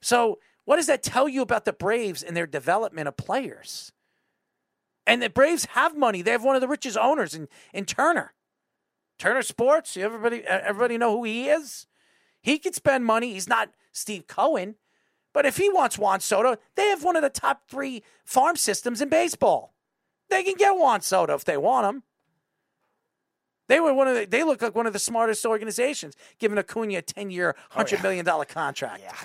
So, 0.02 0.40
what 0.66 0.78
does 0.78 0.88
that 0.88 1.04
tell 1.04 1.30
you 1.30 1.42
about 1.42 1.66
the 1.66 1.74
Braves 1.74 2.22
and 2.22 2.36
their 2.36 2.48
development 2.48 3.08
of 3.08 3.18
players? 3.18 3.92
And 5.08 5.22
the 5.22 5.30
Braves 5.30 5.66
have 5.66 5.96
money. 5.96 6.22
They 6.22 6.32
have 6.32 6.44
one 6.44 6.56
of 6.56 6.62
the 6.62 6.68
richest 6.68 6.98
owners 6.98 7.36
in, 7.36 7.48
in 7.74 7.86
Turner. 7.86 8.34
Turner 9.20 9.44
Sports. 9.44 9.96
Everybody, 9.96 10.44
everybody 10.44 10.98
know 10.98 11.18
who 11.18 11.24
he 11.24 11.48
is. 11.48 11.86
He 12.42 12.58
could 12.60 12.76
spend 12.76 13.06
money. 13.06 13.34
He's 13.34 13.48
not 13.48 13.70
Steve 13.92 14.28
Cohen, 14.28 14.76
but 15.34 15.46
if 15.46 15.58
he 15.58 15.70
wants 15.70 15.98
Juan 15.98 16.20
Soto, 16.20 16.58
they 16.76 16.88
have 16.90 17.04
one 17.04 17.16
of 17.16 17.22
the 17.22 17.30
top 17.30 17.64
three 17.70 18.04
farm 18.24 18.56
systems 18.56 19.02
in 19.02 19.10
baseball. 19.10 19.74
They 20.30 20.44
can 20.44 20.56
get 20.56 20.76
Juan 20.76 21.02
Soto 21.02 21.34
if 21.36 21.46
they 21.46 21.58
want 21.58 21.88
him. 21.88 22.04
They 23.68 23.80
were 23.80 23.94
one 23.94 24.08
of 24.08 24.16
the, 24.16 24.26
they 24.26 24.44
look 24.44 24.62
like 24.62 24.76
one 24.76 24.86
of 24.86 24.94
the 24.94 25.00
smartest 25.00 25.46
organizations, 25.46 26.16
giving 26.40 26.58
Acuna 26.58 26.98
a 26.98 27.02
ten 27.02 27.32
year, 27.32 27.56
hundred 27.72 27.96
oh, 27.96 27.98
yeah. 27.98 28.04
million 28.04 28.26
dollar 28.26 28.46
contract. 28.46 29.02
Yeah. 29.04 29.16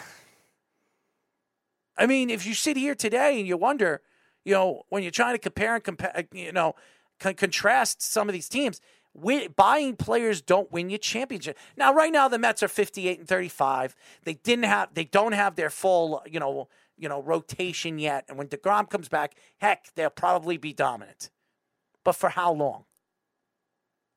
I 2.01 2.07
mean, 2.07 2.31
if 2.31 2.47
you 2.47 2.55
sit 2.55 2.79
here 2.79 2.95
today 2.95 3.39
and 3.39 3.47
you 3.47 3.59
wonder, 3.59 4.01
you 4.43 4.55
know, 4.55 4.85
when 4.89 5.03
you're 5.03 5.13
trying 5.13 5.35
to 5.35 5.39
compare 5.39 5.75
and 5.75 5.85
compare, 5.85 6.17
uh, 6.17 6.23
you 6.33 6.51
know, 6.51 6.75
con- 7.19 7.35
contrast 7.35 8.01
some 8.01 8.27
of 8.27 8.33
these 8.33 8.49
teams, 8.49 8.81
we, 9.13 9.49
buying 9.49 9.97
players 9.97 10.41
don't 10.41 10.73
win 10.73 10.89
you 10.89 10.97
championship. 10.97 11.59
Now, 11.77 11.93
right 11.93 12.11
now, 12.11 12.27
the 12.27 12.39
Mets 12.39 12.63
are 12.63 12.69
58 12.69 13.19
and 13.19 13.29
35. 13.29 13.95
They 14.25 14.35
didn't 14.35 14.65
have, 14.65 14.95
they 14.95 15.05
don't 15.05 15.33
have 15.33 15.57
their 15.57 15.69
full, 15.69 16.23
you 16.25 16.41
know, 16.41 16.69
you 16.97 17.07
know, 17.07 17.23
rotation 17.23 17.99
yet. 17.99 18.25
And 18.31 18.39
when 18.39 18.49
Degrom 18.49 18.89
comes 18.89 19.11
back, 19.11 19.35
heck, 19.59 19.93
they'll 19.95 20.09
probably 20.09 20.57
be 20.57 20.73
dominant. 20.73 21.31
But 22.03 22.17
for 22.17 22.31
how 22.31 22.51
long? 22.53 22.85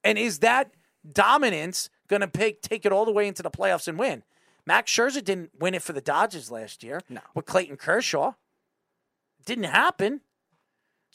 And 0.05 0.17
is 0.17 0.39
that 0.39 0.71
dominance 1.11 1.89
going 2.07 2.21
to 2.21 2.27
take 2.61 2.85
it 2.85 2.93
all 2.93 3.03
the 3.03 3.11
way 3.11 3.27
into 3.27 3.43
the 3.43 3.51
playoffs 3.51 3.89
and 3.89 3.99
win? 3.99 4.23
Max 4.65 4.91
Scherzer 4.91 5.23
didn't 5.23 5.51
win 5.59 5.73
it 5.73 5.81
for 5.81 5.93
the 5.93 6.01
Dodgers 6.01 6.49
last 6.51 6.83
year 6.83 7.01
No. 7.09 7.21
with 7.35 7.45
Clayton 7.45 7.77
Kershaw. 7.77 8.33
Didn't 9.45 9.65
happen. 9.65 10.21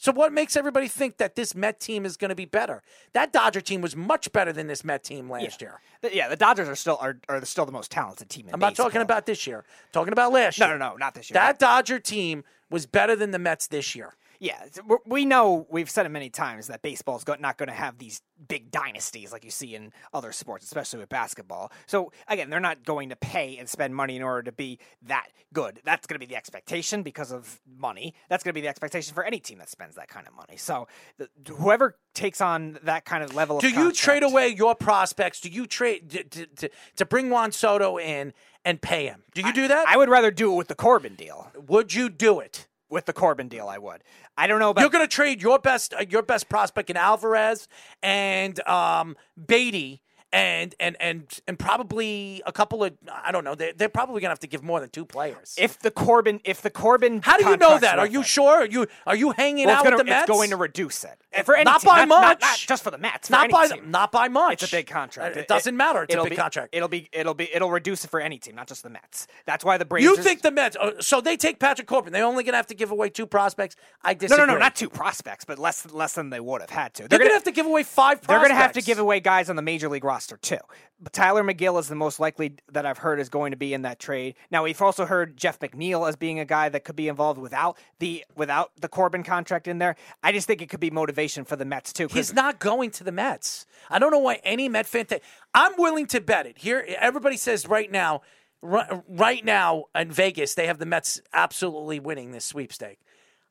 So 0.01 0.13
what 0.13 0.31
makes 0.31 0.55
everybody 0.55 0.87
think 0.87 1.17
that 1.17 1.35
this 1.35 1.53
Met 1.53 1.81
team 1.81 2.05
is 2.05 2.15
going 2.15 2.29
to 2.29 2.35
be 2.35 2.45
better? 2.45 2.81
That 3.11 3.33
Dodger 3.33 3.59
team 3.59 3.81
was 3.81 3.97
much 3.97 4.31
better 4.31 4.53
than 4.53 4.67
this 4.67 4.85
Met 4.85 5.03
team 5.03 5.29
last 5.29 5.61
year. 5.61 5.81
The- 6.01 6.15
yeah, 6.15 6.29
the 6.29 6.37
Dodgers 6.37 6.69
are 6.69 6.75
still 6.75 6.97
are, 7.01 7.17
are 7.27 7.43
still 7.43 7.65
the 7.65 7.73
most 7.73 7.91
talented 7.91 8.29
team 8.29 8.47
in 8.47 8.53
I'm 8.53 8.61
not 8.61 8.75
talking 8.75 9.01
about 9.01 9.25
this 9.25 9.45
year. 9.45 9.57
I'm 9.59 9.91
talking 9.91 10.13
about 10.13 10.31
last 10.31 10.57
No, 10.57 10.67
year. 10.67 10.77
no, 10.77 10.91
no, 10.91 10.95
not 10.95 11.15
this 11.15 11.29
year. 11.29 11.33
That 11.33 11.59
Dodger 11.59 11.99
team 11.99 12.45
was 12.69 12.85
better 12.85 13.15
than 13.15 13.31
the 13.31 13.39
Mets 13.39 13.67
this 13.67 13.93
year. 13.93 14.15
Yeah, 14.39 14.63
we're- 14.85 14.99
know 15.25 15.67
we've 15.69 15.89
said 15.89 16.05
it 16.05 16.09
many 16.09 16.29
times 16.29 16.67
that 16.67 16.81
baseball's 16.81 17.25
not 17.27 17.57
going 17.57 17.67
to 17.67 17.75
have 17.75 17.97
these 17.97 18.21
big 18.47 18.71
dynasties 18.71 19.33
like 19.33 19.43
you 19.43 19.51
see 19.51 19.75
in 19.75 19.91
other 20.13 20.31
sports, 20.31 20.63
especially 20.65 20.99
with 20.99 21.09
basketball. 21.09 21.71
So 21.87 22.11
again, 22.27 22.49
they're 22.49 22.61
not 22.61 22.85
going 22.85 23.09
to 23.09 23.17
pay 23.17 23.57
and 23.57 23.67
spend 23.67 23.95
money 23.95 24.15
in 24.15 24.21
order 24.21 24.43
to 24.43 24.51
be 24.53 24.79
that 25.03 25.27
good. 25.53 25.81
That's 25.83 26.07
going 26.07 26.15
to 26.15 26.19
be 26.19 26.25
the 26.25 26.37
expectation 26.37 27.03
because 27.03 27.33
of 27.33 27.59
money. 27.77 28.13
That's 28.29 28.43
going 28.43 28.51
to 28.51 28.53
be 28.53 28.61
the 28.61 28.69
expectation 28.69 29.13
for 29.13 29.23
any 29.23 29.39
team 29.39 29.57
that 29.57 29.69
spends 29.69 29.95
that 29.95 30.07
kind 30.07 30.25
of 30.25 30.33
money. 30.33 30.55
So 30.55 30.87
the, 31.17 31.29
whoever 31.53 31.97
takes 32.13 32.39
on 32.39 32.79
that 32.83 33.03
kind 33.03 33.23
of 33.23 33.35
level 33.35 33.57
of 33.57 33.61
Do 33.61 33.67
of 33.67 33.73
you 33.75 33.91
trade 33.91 34.23
away 34.23 34.47
your 34.47 34.73
prospects? 34.73 35.41
Do 35.41 35.49
you 35.49 35.67
trade 35.67 36.09
to, 36.11 36.23
to, 36.23 36.45
to, 36.45 36.69
to 36.95 37.05
bring 37.05 37.29
Juan 37.29 37.51
Soto 37.51 37.99
in 37.99 38.33
and 38.63 38.81
pay 38.81 39.07
him? 39.07 39.23
Do 39.33 39.41
you 39.41 39.53
do 39.53 39.67
that? 39.67 39.85
I 39.87 39.97
would 39.97 40.09
rather 40.09 40.31
do 40.31 40.53
it 40.53 40.55
with 40.55 40.69
the 40.69 40.75
Corbin 40.75 41.15
deal. 41.15 41.51
Would 41.67 41.93
you 41.93 42.09
do 42.09 42.39
it? 42.39 42.67
With 42.89 43.05
the 43.05 43.13
Corbin 43.13 43.49
deal, 43.49 43.67
I 43.67 43.77
would. 43.77 44.03
I 44.35 44.47
don't 44.47 44.59
know 44.59 44.71
about 44.71 44.81
You're 44.81 44.89
going 44.89 45.07
to 45.07 45.15
trade 45.15 45.41
your 45.41 45.59
best 45.59 45.93
uh, 45.93 46.05
your 46.09 46.23
best 46.23 46.49
prospect 46.49 46.89
in 46.89 46.97
Alvarez 46.97 47.67
and 48.01 48.59
um, 48.67 49.15
Baty 49.47 50.01
and 50.31 50.75
and 50.79 50.95
and 50.99 51.39
and 51.47 51.57
probably 51.57 52.41
a 52.45 52.51
couple 52.51 52.83
of 52.83 52.93
I 53.11 53.31
don't 53.31 53.43
know. 53.43 53.55
They, 53.55 53.71
they're 53.71 53.89
probably 53.89 54.21
going 54.21 54.29
to 54.29 54.29
have 54.29 54.39
to 54.39 54.47
give 54.47 54.63
more 54.63 54.79
than 54.79 54.89
two 54.89 55.05
players. 55.05 55.55
if 55.57 55.79
the 55.79 55.91
Corbin 55.91 56.39
if 56.43 56.61
the 56.61 56.69
Corbin 56.69 57.21
How 57.21 57.37
do 57.37 57.47
you 57.49 57.57
know 57.57 57.79
that? 57.79 57.97
Are 57.99 58.05
you 58.07 58.21
sure? 58.23 58.57
Are 58.61 58.65
you 58.65 58.87
are 59.07 59.15
you 59.15 59.31
hanging 59.31 59.67
Well, 59.67 59.77
out 59.77 59.83
gonna, 59.83 59.97
with 59.97 60.05
the 60.05 60.11
Mets? 60.11 60.29
It's 60.29 60.37
going 60.37 60.49
to 60.51 60.57
reduce 60.57 61.03
it. 61.03 61.19
And 61.31 61.45
for 61.45 61.55
any 61.55 61.65
Not 61.65 61.81
team, 61.81 61.89
by 61.89 62.05
not, 62.05 62.09
not- 62.09 62.21
much. 62.21 62.41
not 62.41 62.57
just 62.59 62.83
for 62.83 62.91
the 62.91 62.97
Mets. 62.97 63.29
not 63.29 63.49
by 63.49 63.67
team. 63.67 63.89
not 63.91 64.11
by 64.11 64.27
much. 64.27 64.63
It's 64.63 64.71
a 64.71 64.75
big 64.75 64.87
contract. 64.87 65.37
It, 65.37 65.47
doesn't 65.47 65.75
matter. 65.75 66.03
It's 66.03 66.15
a 66.15 66.21
big 66.21 66.31
be, 66.31 66.35
contract. 66.35 66.69
It'll 66.73 66.87
be 66.87 67.09
it'll 67.11 67.33
be 67.33 67.49
it'll 67.53 67.71
reduce 67.71 68.03
it 68.03 68.09
for 68.09 68.19
any 68.19 68.37
team, 68.37 68.55
not 68.55 68.67
just 68.67 68.83
the 68.83 68.89
Mets. 68.89 69.27
That's 69.45 69.63
why 69.65 69.77
the 69.77 69.85
Braves. 69.85 70.03
You 70.05 70.15
think 70.17 70.41
the 70.41 70.51
Mets? 70.51 70.75
uh, 70.75 71.01
So 71.01 71.21
they 71.21 71.37
take 71.37 71.59
Patrick 71.59 71.87
Corbin. 71.87 72.13
They're 72.13 72.25
only 72.25 72.43
going 72.43 72.53
to 72.53 72.57
have 72.57 72.67
to 72.67 72.75
give 72.75 72.91
away 72.91 73.09
two 73.09 73.25
prospects. 73.25 73.75
I 74.03 74.13
No, 74.13 74.19
disagree. 74.19 74.45
no, 74.45 74.53
no, 74.53 74.59
not 74.59 74.75
two 74.75 74.89
prospects, 74.89 75.45
but 75.45 75.57
less 75.57 75.89
less 75.91 76.13
than 76.13 76.29
they 76.29 76.39
would 76.39 76.61
have 76.61 76.69
had 76.69 76.93
to. 76.95 77.07
They're, 77.07 77.19
going 77.19 77.29
to 77.31 77.35
have 77.35 77.43
to 77.45 77.51
give 77.51 77.65
away 77.65 77.83
five. 77.83 78.21
They're 78.21 78.37
going 78.37 78.49
going 78.49 78.57
to 78.57 78.61
have 78.61 78.73
to 78.73 78.81
give 78.81 78.99
away 78.99 79.19
guys 79.19 79.49
on 79.49 79.55
the 79.55 79.61
major 79.61 79.89
league 79.89 80.03
roster 80.03 80.18
too. 80.27 80.57
But 80.99 81.13
Tylor 81.13 81.43
Megill 81.43 81.79
is 81.79 81.87
the 81.87 81.95
most 81.95 82.19
likely 82.19 82.55
that 82.71 82.85
I've 82.85 82.97
heard 82.97 83.19
is 83.19 83.29
going 83.29 83.51
to 83.51 83.57
be 83.57 83.73
in 83.73 83.83
that 83.83 83.99
trade. 83.99 84.35
Now 84.51 84.63
we've 84.63 84.81
also 84.81 85.05
heard 85.05 85.37
Jeff 85.37 85.59
McNeil 85.59 86.07
as 86.07 86.15
being 86.15 86.39
a 86.39 86.45
guy 86.45 86.69
that 86.69 86.83
could 86.83 86.95
be 86.95 87.07
involved 87.07 87.39
without 87.39 87.77
the 87.99 88.25
without 88.35 88.71
the 88.79 88.87
Corbin 88.87 89.23
contract 89.23 89.67
in 89.67 89.77
there. 89.77 89.95
I 90.21 90.31
just 90.31 90.47
think 90.47 90.61
it 90.61 90.69
could 90.69 90.79
be 90.79 90.89
motivation 90.91 91.45
for 91.45 91.55
the 91.55 91.65
Mets 91.65 91.93
too. 91.93 92.07
He's 92.11 92.33
not 92.33 92.59
going 92.59 92.91
to 92.91 93.03
the 93.03 93.11
Mets. 93.11 93.65
I 93.89 93.99
don't 93.99 94.11
know 94.11 94.19
why 94.19 94.41
any 94.43 94.67
Met 94.69 94.85
fan. 94.85 95.05
ta- 95.05 95.17
I'm 95.53 95.73
willing 95.77 96.05
to 96.07 96.21
bet 96.21 96.45
it. 96.45 96.57
Here, 96.57 96.85
everybody 96.99 97.37
says 97.37 97.67
right 97.67 97.91
now, 97.91 98.21
ri- 98.61 99.01
right 99.07 99.43
now 99.43 99.85
in 99.95 100.11
Vegas, 100.11 100.53
they 100.55 100.67
have 100.67 100.79
the 100.79 100.85
Mets 100.85 101.21
absolutely 101.33 101.99
winning 101.99 102.31
this 102.31 102.45
sweepstake. 102.45 102.99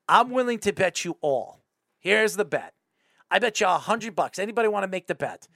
I'm 0.09 0.31
willing 0.31 0.59
to 0.61 0.73
bet 0.73 1.05
you 1.05 1.17
all. 1.21 1.61
Here's 1.99 2.37
the 2.37 2.45
bet. 2.45 2.75
I 3.31 3.39
bet 3.39 3.61
you 3.61 3.67
a 3.67 3.79
hundred 3.79 4.15
bucks. 4.15 4.39
Anybody 4.39 4.69
want 4.69 4.85
to 4.85 4.89
make 4.89 5.07
the 5.07 5.15
bet? 5.15 5.49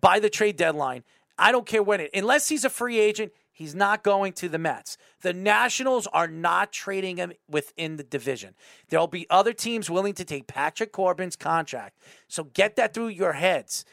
By 0.00 0.18
the 0.20 0.30
trade 0.30 0.56
deadline, 0.56 1.04
I 1.38 1.52
don't 1.52 1.66
care 1.66 1.82
when 1.82 2.00
it. 2.00 2.10
Unless 2.14 2.48
he's 2.48 2.64
a 2.64 2.70
free 2.70 2.98
agent, 2.98 3.32
he's 3.52 3.74
not 3.74 4.02
going 4.02 4.32
to 4.34 4.48
the 4.48 4.58
Mets. 4.58 4.96
The 5.22 5.32
Nationals 5.32 6.06
are 6.08 6.28
not 6.28 6.72
trading 6.72 7.16
him 7.16 7.32
within 7.48 7.96
the 7.96 8.02
division. 8.02 8.54
There'll 8.88 9.06
be 9.06 9.26
other 9.30 9.52
teams 9.52 9.90
willing 9.90 10.14
to 10.14 10.24
take 10.24 10.46
Patrick 10.46 10.92
Corbin's 10.92 11.36
contract. 11.36 11.98
So 12.28 12.44
get 12.44 12.76
that 12.76 12.94
through 12.94 13.08
your 13.08 13.32
heads. 13.32 13.84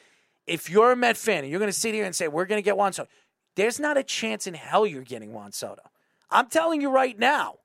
If 0.48 0.70
you're 0.70 0.92
a 0.92 0.96
Met 0.96 1.18
fan 1.18 1.44
and 1.44 1.50
you're 1.50 1.60
going 1.60 1.72
to 1.72 1.78
sit 1.78 1.94
here 1.94 2.06
and 2.06 2.16
say 2.16 2.28
we're 2.28 2.46
going 2.46 2.62
to 2.62 2.66
get 2.66 2.78
Juan 2.78 2.94
Soto, 2.94 3.10
there's 3.56 3.80
not 3.80 3.98
a 3.98 4.04
chance 4.04 4.48
in 4.48 4.54
hell 4.54 4.86
you're 4.86 5.04
getting 5.04 5.34
Juan 5.34 5.52
Soto. 5.52 5.82
I'm 6.30 6.48
telling 6.48 6.82
you 6.82 6.90
right 6.90 7.18
now. 7.18 7.56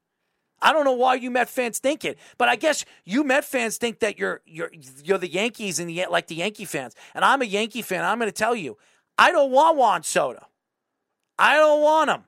I 0.60 0.72
don't 0.72 0.84
know 0.84 0.92
why 0.92 1.14
you 1.14 1.30
Met 1.30 1.48
fans 1.48 1.78
think 1.78 2.04
it, 2.04 2.18
but 2.38 2.48
I 2.48 2.56
guess 2.56 2.84
you 3.04 3.24
Met 3.24 3.44
fans 3.44 3.76
think 3.76 4.00
that 4.00 4.18
you're 4.18 4.40
you're 4.46 4.70
you're 5.04 5.18
the 5.18 5.30
Yankees 5.30 5.78
and 5.78 5.88
the 5.88 6.06
like 6.10 6.26
the 6.28 6.36
Yankee 6.36 6.64
fans, 6.64 6.94
and 7.14 7.24
I'm 7.24 7.42
a 7.42 7.46
Yankee 7.46 7.82
fan. 7.82 8.04
I'm 8.04 8.18
going 8.18 8.28
to 8.30 8.36
tell 8.36 8.54
you, 8.54 8.76
I 9.18 9.32
don't 9.32 9.50
want 9.50 9.76
Juan 9.76 10.02
Soto. 10.02 10.46
I 11.38 11.56
don't 11.56 11.82
want 11.82 12.10
him 12.10 12.24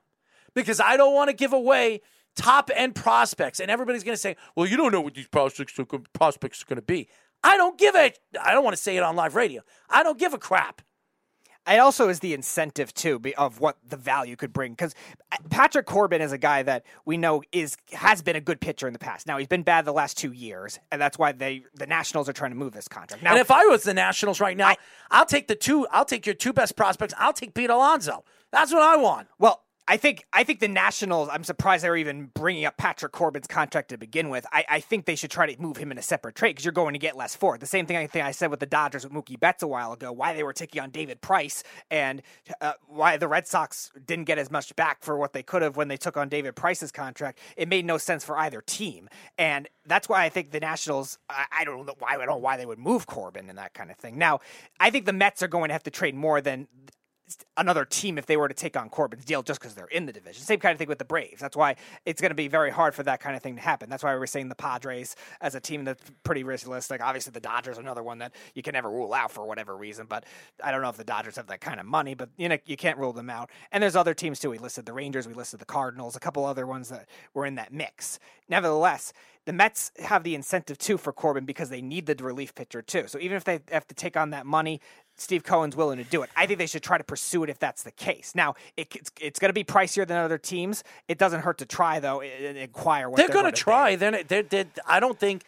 because 0.53 0.79
I 0.79 0.97
don't 0.97 1.13
want 1.13 1.29
to 1.29 1.35
give 1.35 1.53
away 1.53 2.01
top 2.35 2.69
end 2.73 2.95
prospects, 2.95 3.59
and 3.59 3.71
everybody's 3.71 4.03
going 4.03 4.15
to 4.15 4.21
say, 4.21 4.35
"Well, 4.55 4.67
you 4.67 4.77
don't 4.77 4.91
know 4.91 5.01
what 5.01 5.15
these 5.15 5.27
prospects 5.27 5.77
are, 5.79 5.85
prospects 6.13 6.61
are 6.61 6.65
going 6.65 6.77
to 6.77 6.81
be." 6.81 7.07
I 7.43 7.57
don't 7.57 7.77
give 7.77 7.95
a. 7.95 8.13
I 8.41 8.53
don't 8.53 8.63
want 8.63 8.75
to 8.75 8.81
say 8.81 8.97
it 8.97 9.03
on 9.03 9.15
live 9.15 9.35
radio. 9.35 9.61
I 9.89 10.03
don't 10.03 10.19
give 10.19 10.33
a 10.33 10.37
crap. 10.37 10.81
It 11.69 11.77
also 11.77 12.09
is 12.09 12.19
the 12.19 12.33
incentive 12.33 12.93
too 12.93 13.21
of 13.37 13.59
what 13.59 13.77
the 13.87 13.97
value 13.97 14.35
could 14.35 14.51
bring 14.51 14.73
because 14.73 14.95
uh, 15.31 15.37
Patrick 15.49 15.85
Corbin 15.85 16.21
is 16.21 16.31
a 16.31 16.37
guy 16.37 16.63
that 16.63 16.85
we 17.05 17.17
know 17.17 17.43
is 17.51 17.77
has 17.93 18.21
been 18.21 18.35
a 18.35 18.41
good 18.41 18.59
pitcher 18.59 18.87
in 18.87 18.93
the 18.93 18.99
past. 18.99 19.27
Now 19.27 19.37
he's 19.37 19.47
been 19.47 19.63
bad 19.63 19.85
the 19.85 19.93
last 19.93 20.17
two 20.17 20.31
years, 20.31 20.79
and 20.91 21.01
that's 21.01 21.17
why 21.17 21.31
they 21.31 21.63
the 21.75 21.85
Nationals 21.87 22.27
are 22.27 22.33
trying 22.33 22.51
to 22.51 22.57
move 22.57 22.73
this 22.73 22.87
contract. 22.87 23.23
Now, 23.23 23.31
and 23.31 23.39
if 23.39 23.51
I 23.51 23.65
was 23.65 23.83
the 23.83 23.93
Nationals 23.93 24.39
right 24.39 24.57
now, 24.57 24.73
I, 25.11 25.19
will 25.19 25.25
take 25.25 25.47
the 25.47 25.55
two. 25.55 25.87
I'll 25.91 26.05
take 26.05 26.25
your 26.25 26.35
two 26.35 26.53
best 26.53 26.75
prospects. 26.75 27.13
I'll 27.17 27.33
take 27.33 27.53
Pete 27.53 27.69
Alonso. 27.69 28.23
That's 28.51 28.73
what 28.73 28.81
I 28.81 28.97
want. 28.97 29.27
well, 29.37 29.63
I 29.89 29.97
think 29.97 30.23
I 30.31 30.43
think 30.43 30.59
the 30.59 30.67
Nationals. 30.67 31.29
I'm 31.31 31.43
surprised 31.43 31.83
they're 31.83 31.97
even 31.97 32.29
bringing 32.35 32.63
up 32.65 32.77
Patrick 32.77 33.11
Corbin's 33.11 33.47
contract 33.47 33.89
to 33.89 33.97
begin 33.97 34.29
with. 34.29 34.45
I, 34.53 34.63
I 34.69 34.79
think 34.81 35.05
they 35.05 35.15
should 35.15 35.31
try 35.31 35.51
to 35.51 35.59
move 35.59 35.77
him 35.77 35.91
in 35.91 35.97
a 35.97 36.01
separate 36.03 36.35
trade 36.35 36.51
because 36.51 36.63
you're 36.63 36.71
going 36.71 36.93
to 36.93 36.99
get 36.99 37.17
less 37.17 37.35
for 37.35 37.55
it. 37.55 37.59
The 37.59 37.65
same 37.65 37.87
thing 37.87 37.97
I 37.97 38.05
think 38.05 38.23
I 38.23 38.29
said 38.29 38.51
with 38.51 38.59
the 38.59 38.67
Dodgers 38.67 39.03
with 39.03 39.11
Mookie 39.11 39.39
Betts 39.39 39.63
a 39.63 39.67
while 39.67 39.91
ago. 39.91 40.11
Why 40.11 40.35
they 40.35 40.43
were 40.43 40.53
taking 40.53 40.79
on 40.79 40.91
David 40.91 41.21
Price 41.21 41.63
and 41.89 42.21
uh, 42.61 42.73
why 42.87 43.17
the 43.17 43.27
Red 43.27 43.47
Sox 43.47 43.91
didn't 44.05 44.25
get 44.25 44.37
as 44.37 44.51
much 44.51 44.75
back 44.75 45.03
for 45.03 45.17
what 45.17 45.33
they 45.33 45.41
could 45.41 45.63
have 45.63 45.75
when 45.75 45.87
they 45.87 45.97
took 45.97 46.17
on 46.17 46.29
David 46.29 46.55
Price's 46.55 46.91
contract. 46.91 47.39
It 47.57 47.67
made 47.67 47.83
no 47.83 47.97
sense 47.97 48.23
for 48.23 48.37
either 48.37 48.61
team, 48.61 49.09
and 49.39 49.67
that's 49.87 50.07
why 50.07 50.23
I 50.23 50.29
think 50.29 50.51
the 50.51 50.59
Nationals. 50.59 51.17
I, 51.31 51.45
I 51.51 51.63
don't 51.63 51.87
know 51.87 51.95
why 51.97 52.13
I 52.13 52.17
don't 52.17 52.27
know 52.27 52.37
why 52.37 52.57
they 52.57 52.65
would 52.67 52.77
move 52.77 53.07
Corbin 53.07 53.49
and 53.49 53.57
that 53.57 53.73
kind 53.73 53.89
of 53.89 53.97
thing. 53.97 54.19
Now, 54.19 54.41
I 54.79 54.91
think 54.91 55.07
the 55.07 55.13
Mets 55.13 55.41
are 55.41 55.47
going 55.47 55.69
to 55.69 55.73
have 55.73 55.83
to 55.83 55.91
trade 55.91 56.13
more 56.13 56.41
than 56.41 56.67
another 57.57 57.85
team 57.85 58.17
if 58.17 58.25
they 58.25 58.37
were 58.37 58.47
to 58.47 58.53
take 58.53 58.77
on 58.77 58.89
Corbin's 58.89 59.25
deal 59.25 59.43
just 59.43 59.59
because 59.59 59.75
they're 59.75 59.87
in 59.87 60.05
the 60.05 60.13
division. 60.13 60.43
Same 60.43 60.59
kind 60.59 60.73
of 60.73 60.79
thing 60.79 60.87
with 60.87 60.97
the 60.97 61.05
Braves. 61.05 61.39
That's 61.41 61.55
why 61.55 61.75
it's 62.05 62.21
going 62.21 62.31
to 62.31 62.35
be 62.35 62.47
very 62.47 62.71
hard 62.71 62.95
for 62.95 63.03
that 63.03 63.19
kind 63.19 63.35
of 63.35 63.41
thing 63.41 63.55
to 63.55 63.61
happen. 63.61 63.89
That's 63.89 64.03
why 64.03 64.13
we 64.13 64.19
were 64.19 64.27
saying 64.27 64.49
the 64.49 64.55
Padres 64.55 65.15
as 65.41 65.55
a 65.55 65.59
team 65.59 65.83
that's 65.83 66.03
pretty 66.23 66.43
realistic. 66.43 66.91
Like 66.91 67.01
obviously, 67.01 67.31
the 67.31 67.39
Dodgers 67.39 67.77
are 67.77 67.81
another 67.81 68.03
one 68.03 68.19
that 68.19 68.33
you 68.53 68.63
can 68.63 68.73
never 68.73 68.89
rule 68.89 69.13
out 69.13 69.31
for 69.31 69.45
whatever 69.45 69.75
reason. 69.75 70.05
But 70.07 70.25
I 70.63 70.71
don't 70.71 70.81
know 70.81 70.89
if 70.89 70.97
the 70.97 71.03
Dodgers 71.03 71.35
have 71.35 71.47
that 71.47 71.61
kind 71.61 71.79
of 71.79 71.85
money. 71.85 72.15
But 72.15 72.29
you 72.37 72.49
know, 72.49 72.57
you 72.65 72.77
can't 72.77 72.97
rule 72.97 73.13
them 73.13 73.29
out. 73.29 73.49
And 73.71 73.81
there's 73.83 73.95
other 73.95 74.13
teams 74.13 74.39
too. 74.39 74.49
We 74.49 74.57
listed 74.57 74.85
the 74.85 74.93
Rangers. 74.93 75.27
We 75.27 75.33
listed 75.33 75.59
the 75.59 75.65
Cardinals. 75.65 76.15
A 76.15 76.19
couple 76.19 76.45
other 76.45 76.65
ones 76.65 76.89
that 76.89 77.07
were 77.33 77.45
in 77.45 77.55
that 77.55 77.73
mix. 77.73 78.19
Nevertheless, 78.47 79.13
the 79.49 79.53
Mets 79.53 79.91
have 79.97 80.23
the 80.23 80.35
incentive 80.35 80.77
too 80.77 80.95
for 80.99 81.11
Corbin 81.11 81.43
because 81.43 81.71
they 81.71 81.81
need 81.81 82.05
the 82.05 82.13
relief 82.23 82.53
pitcher 82.53 82.83
too. 82.83 83.05
So 83.07 83.17
even 83.17 83.35
if 83.35 83.45
they 83.45 83.61
have 83.71 83.87
to 83.87 83.95
take 83.95 84.15
on 84.15 84.29
that 84.29 84.45
money, 84.45 84.79
Steve 85.15 85.43
Cohen's 85.43 85.75
willing 85.75 85.97
to 85.97 86.03
do 86.03 86.21
it. 86.21 86.29
I 86.37 86.45
think 86.45 86.59
they 86.59 86.67
should 86.67 86.83
try 86.83 86.99
to 86.99 87.03
pursue 87.03 87.43
it 87.45 87.49
if 87.49 87.57
that's 87.57 87.81
the 87.81 87.89
case. 87.89 88.33
Now, 88.35 88.53
it, 88.77 88.95
it's, 88.95 89.11
it's 89.19 89.39
going 89.39 89.49
to 89.49 89.53
be 89.53 89.63
pricier 89.63 90.05
than 90.05 90.17
other 90.17 90.37
teams. 90.37 90.83
It 91.07 91.17
doesn't 91.17 91.41
hurt 91.41 91.57
to 91.57 91.65
try 91.65 91.99
though 91.99 92.21
and 92.21 92.59
inquire 92.59 93.09
what 93.09 93.17
they're, 93.17 93.25
they're, 93.25 93.41
going 93.41 93.51
to 93.51 93.59
try. 93.59 93.95
They're, 93.95 94.21
they're, 94.23 94.43
they're, 94.43 94.67
I 94.85 94.99
don't 94.99 95.17
think 95.17 95.45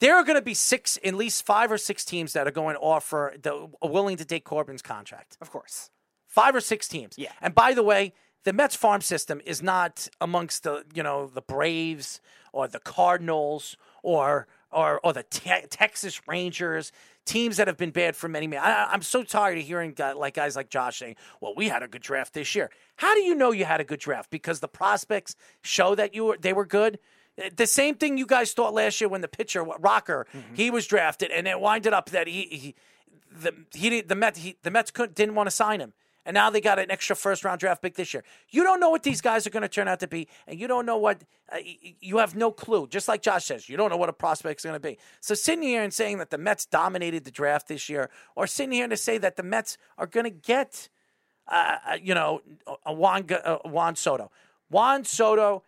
there 0.00 0.14
are 0.16 0.24
going 0.24 0.36
to 0.36 0.42
be 0.42 0.52
six, 0.52 0.98
at 1.02 1.14
least 1.14 1.46
five 1.46 1.72
or 1.72 1.78
six 1.78 2.04
teams 2.04 2.34
that 2.34 2.46
are 2.46 2.50
going 2.50 2.74
to 2.74 2.80
offer 2.82 3.34
the 3.40 3.70
willing 3.82 4.18
to 4.18 4.26
take 4.26 4.44
Corbin's 4.44 4.82
contract. 4.82 5.38
Of 5.40 5.50
course, 5.50 5.88
five 6.26 6.54
or 6.54 6.60
six 6.60 6.86
teams. 6.86 7.14
Yeah. 7.16 7.32
And 7.40 7.54
by 7.54 7.72
the 7.72 7.82
way, 7.82 8.12
the 8.44 8.52
Mets 8.52 8.76
farm 8.76 9.00
system 9.00 9.40
is 9.46 9.62
not 9.62 10.06
amongst 10.20 10.64
the 10.64 10.84
you 10.94 11.02
know 11.02 11.28
the 11.28 11.40
Braves 11.40 12.20
or 12.58 12.66
the 12.66 12.80
Cardinals 12.80 13.76
or 14.02 14.48
or 14.72 15.00
or 15.04 15.12
the 15.12 15.22
te- 15.22 15.66
Texas 15.70 16.20
Rangers 16.26 16.90
teams 17.24 17.58
that 17.58 17.68
have 17.68 17.76
been 17.76 17.90
bad 17.90 18.16
for 18.16 18.28
many. 18.28 18.48
many 18.48 18.58
I, 18.58 18.92
I'm 18.92 19.02
so 19.02 19.22
tired 19.22 19.58
of 19.58 19.64
hearing 19.64 19.92
guy, 19.92 20.12
like 20.12 20.34
guys 20.34 20.56
like 20.56 20.68
Josh 20.68 20.98
saying, 20.98 21.14
"Well, 21.40 21.54
we 21.56 21.68
had 21.68 21.84
a 21.84 21.88
good 21.88 22.02
draft 22.02 22.34
this 22.34 22.54
year." 22.56 22.70
How 22.96 23.14
do 23.14 23.20
you 23.20 23.36
know 23.36 23.52
you 23.52 23.64
had 23.64 23.80
a 23.80 23.84
good 23.84 24.00
draft? 24.00 24.30
Because 24.30 24.58
the 24.58 24.68
prospects 24.68 25.36
show 25.62 25.94
that 25.94 26.14
you 26.14 26.24
were 26.24 26.38
they 26.38 26.52
were 26.52 26.66
good. 26.66 26.98
Eh, 27.38 27.50
the 27.54 27.66
same 27.66 27.94
thing 27.94 28.18
you 28.18 28.26
guys 28.26 28.52
thought 28.52 28.74
last 28.74 29.00
year 29.00 29.08
when 29.08 29.20
the 29.20 29.28
pitcher 29.28 29.62
Rocker 29.62 30.26
mm-hmm. 30.34 30.54
he 30.54 30.70
was 30.70 30.84
drafted, 30.86 31.30
and 31.30 31.46
it 31.46 31.60
winded 31.60 31.92
up 31.92 32.10
that 32.10 32.26
he, 32.26 32.42
he 32.50 32.74
the 33.30 33.54
he 33.72 34.00
the 34.00 34.16
Mets 34.16 34.40
he, 34.40 34.56
the 34.62 34.72
Mets 34.72 34.90
couldn't 34.90 35.14
didn't 35.14 35.36
want 35.36 35.46
to 35.46 35.54
sign 35.54 35.80
him, 35.80 35.92
and 36.28 36.34
now 36.34 36.50
they 36.50 36.60
got 36.60 36.78
an 36.78 36.90
extra 36.90 37.16
first 37.16 37.42
round 37.42 37.58
draft 37.58 37.80
pick 37.80 37.94
this 37.94 38.12
year. 38.12 38.22
You 38.50 38.62
don't 38.62 38.80
know 38.80 38.90
what 38.90 39.02
these 39.02 39.22
guys 39.22 39.46
are 39.46 39.50
going 39.50 39.62
to 39.62 39.68
turn 39.68 39.88
out 39.88 40.00
to 40.00 40.06
be, 40.06 40.28
and 40.46 40.60
you 40.60 40.68
don't 40.68 40.84
know 40.84 40.98
what 40.98 41.22
uh, 41.50 41.56
you 42.00 42.18
have 42.18 42.36
no 42.36 42.52
clue. 42.52 42.86
Just 42.86 43.08
like 43.08 43.22
Josh 43.22 43.46
says, 43.46 43.66
you 43.66 43.78
don't 43.78 43.88
know 43.88 43.96
what 43.96 44.10
a 44.10 44.12
prospect 44.12 44.60
is 44.60 44.64
going 44.64 44.74
to 44.74 44.80
be. 44.80 44.98
So 45.20 45.34
sitting 45.34 45.62
here 45.62 45.82
and 45.82 45.92
saying 45.92 46.18
that 46.18 46.28
the 46.28 46.36
Mets 46.36 46.66
dominated 46.66 47.24
the 47.24 47.30
draft 47.30 47.66
this 47.66 47.88
year, 47.88 48.10
or 48.36 48.46
sitting 48.46 48.72
here 48.72 48.86
to 48.88 48.96
say 48.96 49.16
that 49.16 49.36
the 49.36 49.42
Mets 49.42 49.78
are 49.96 50.06
going 50.06 50.24
to 50.24 50.30
get 50.30 50.90
uh, 51.48 51.76
uh, 51.86 51.96
you 52.02 52.14
know, 52.14 52.42
a 52.84 52.92
Juan, 52.92 53.26
G- 53.26 53.34
uh, 53.34 53.56
Juan 53.64 53.96
Soto. 53.96 54.30
Juan 54.68 55.04
Soto, 55.04 55.62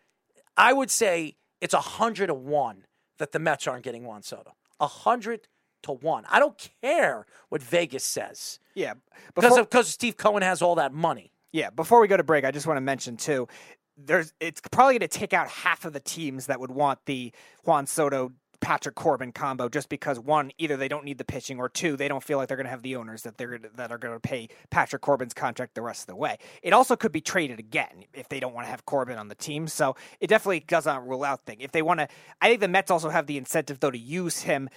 I 0.58 0.74
would 0.74 0.90
say 0.90 1.36
it's 1.62 1.72
a 1.72 1.80
hundred 1.80 2.26
to 2.26 2.34
one 2.34 2.84
that 3.16 3.32
the 3.32 3.38
Mets 3.38 3.66
aren't 3.66 3.84
getting 3.84 4.04
Juan 4.04 4.22
Soto. 4.22 4.54
A 4.78 4.86
hundred 4.86 5.48
to 5.82 5.92
one. 5.92 6.24
I 6.30 6.38
don't 6.38 6.68
care 6.82 7.26
what 7.48 7.62
Vegas 7.62 8.04
says 8.04 8.58
Yeah. 8.74 8.94
because 9.34 9.50
Before- 9.50 9.64
because 9.64 9.88
Steve 9.88 10.16
Cohen 10.16 10.42
has 10.42 10.62
all 10.62 10.74
that 10.76 10.92
money. 10.92 11.32
Yeah, 11.52 11.70
before 11.70 12.00
we 12.00 12.06
go 12.08 12.16
to 12.16 12.22
break, 12.22 12.44
I 12.44 12.50
just 12.52 12.66
want 12.66 12.76
to 12.76 12.82
mention 12.82 13.16
too, 13.16 13.48
there's 13.96 14.32
it's 14.40 14.60
probably 14.70 14.94
going 14.98 15.08
to 15.08 15.18
take 15.18 15.32
out 15.32 15.48
half 15.48 15.84
of 15.84 15.92
the 15.92 16.00
teams 16.00 16.46
that 16.46 16.60
would 16.60 16.70
want 16.70 17.00
the 17.06 17.32
Juan 17.64 17.86
Soto 17.86 18.32
Patrick 18.60 18.94
Corbin 18.94 19.32
combo 19.32 19.68
just 19.70 19.88
because 19.88 20.20
one, 20.20 20.52
either 20.58 20.76
they 20.76 20.86
don't 20.86 21.04
need 21.04 21.16
the 21.16 21.24
pitching, 21.24 21.58
or 21.58 21.68
two, 21.70 21.96
they 21.96 22.08
don't 22.08 22.22
feel 22.22 22.36
like 22.36 22.46
they're 22.48 22.58
going 22.58 22.66
to 22.66 22.70
have 22.70 22.82
the 22.82 22.94
owners 22.96 23.22
that 23.22 23.36
they're 23.38 23.58
that 23.74 23.90
are 23.90 23.96
going 23.98 24.14
to 24.14 24.20
pay 24.20 24.48
Patrick 24.70 25.00
Corbin's 25.02 25.32
contract 25.34 25.74
the 25.74 25.80
rest 25.82 26.02
of 26.02 26.06
the 26.08 26.16
way. 26.16 26.38
It 26.62 26.72
also 26.74 26.94
could 26.94 27.10
be 27.10 27.20
traded 27.22 27.58
again 27.58 28.04
if 28.14 28.28
they 28.28 28.38
don't 28.38 28.54
want 28.54 28.66
to 28.66 28.70
have 28.70 28.84
Corbin 28.84 29.16
on 29.18 29.28
the 29.28 29.34
team. 29.34 29.66
So 29.66 29.96
it 30.20 30.26
definitely 30.28 30.60
does 30.60 30.84
not 30.86 31.06
rule 31.08 31.24
out 31.24 31.44
thing. 31.46 31.60
If 31.60 31.72
they 31.72 31.82
want 31.82 32.00
to, 32.00 32.08
I 32.40 32.48
think 32.48 32.60
the 32.60 32.68
Mets 32.68 32.90
also 32.90 33.08
have 33.08 33.26
the 33.26 33.38
incentive 33.38 33.80
though 33.80 33.90
to 33.90 33.98
use 33.98 34.42
him. 34.42 34.68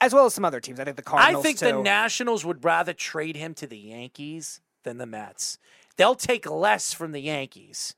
As 0.00 0.14
well 0.14 0.26
as 0.26 0.34
some 0.34 0.44
other 0.44 0.60
teams, 0.60 0.78
I 0.80 0.84
think 0.84 0.96
the 0.96 1.02
Cardinals. 1.02 1.44
I 1.44 1.46
think 1.46 1.58
the. 1.58 1.82
Nationals 1.82 2.44
would 2.44 2.64
rather 2.64 2.92
trade 2.92 3.36
him 3.36 3.54
to 3.54 3.66
the 3.66 3.78
Yankees 3.78 4.60
than 4.84 4.98
the 4.98 5.06
Mets. 5.06 5.58
They'll 5.96 6.14
take 6.14 6.48
less 6.48 6.92
from 6.92 7.12
the 7.12 7.20
Yankees 7.20 7.94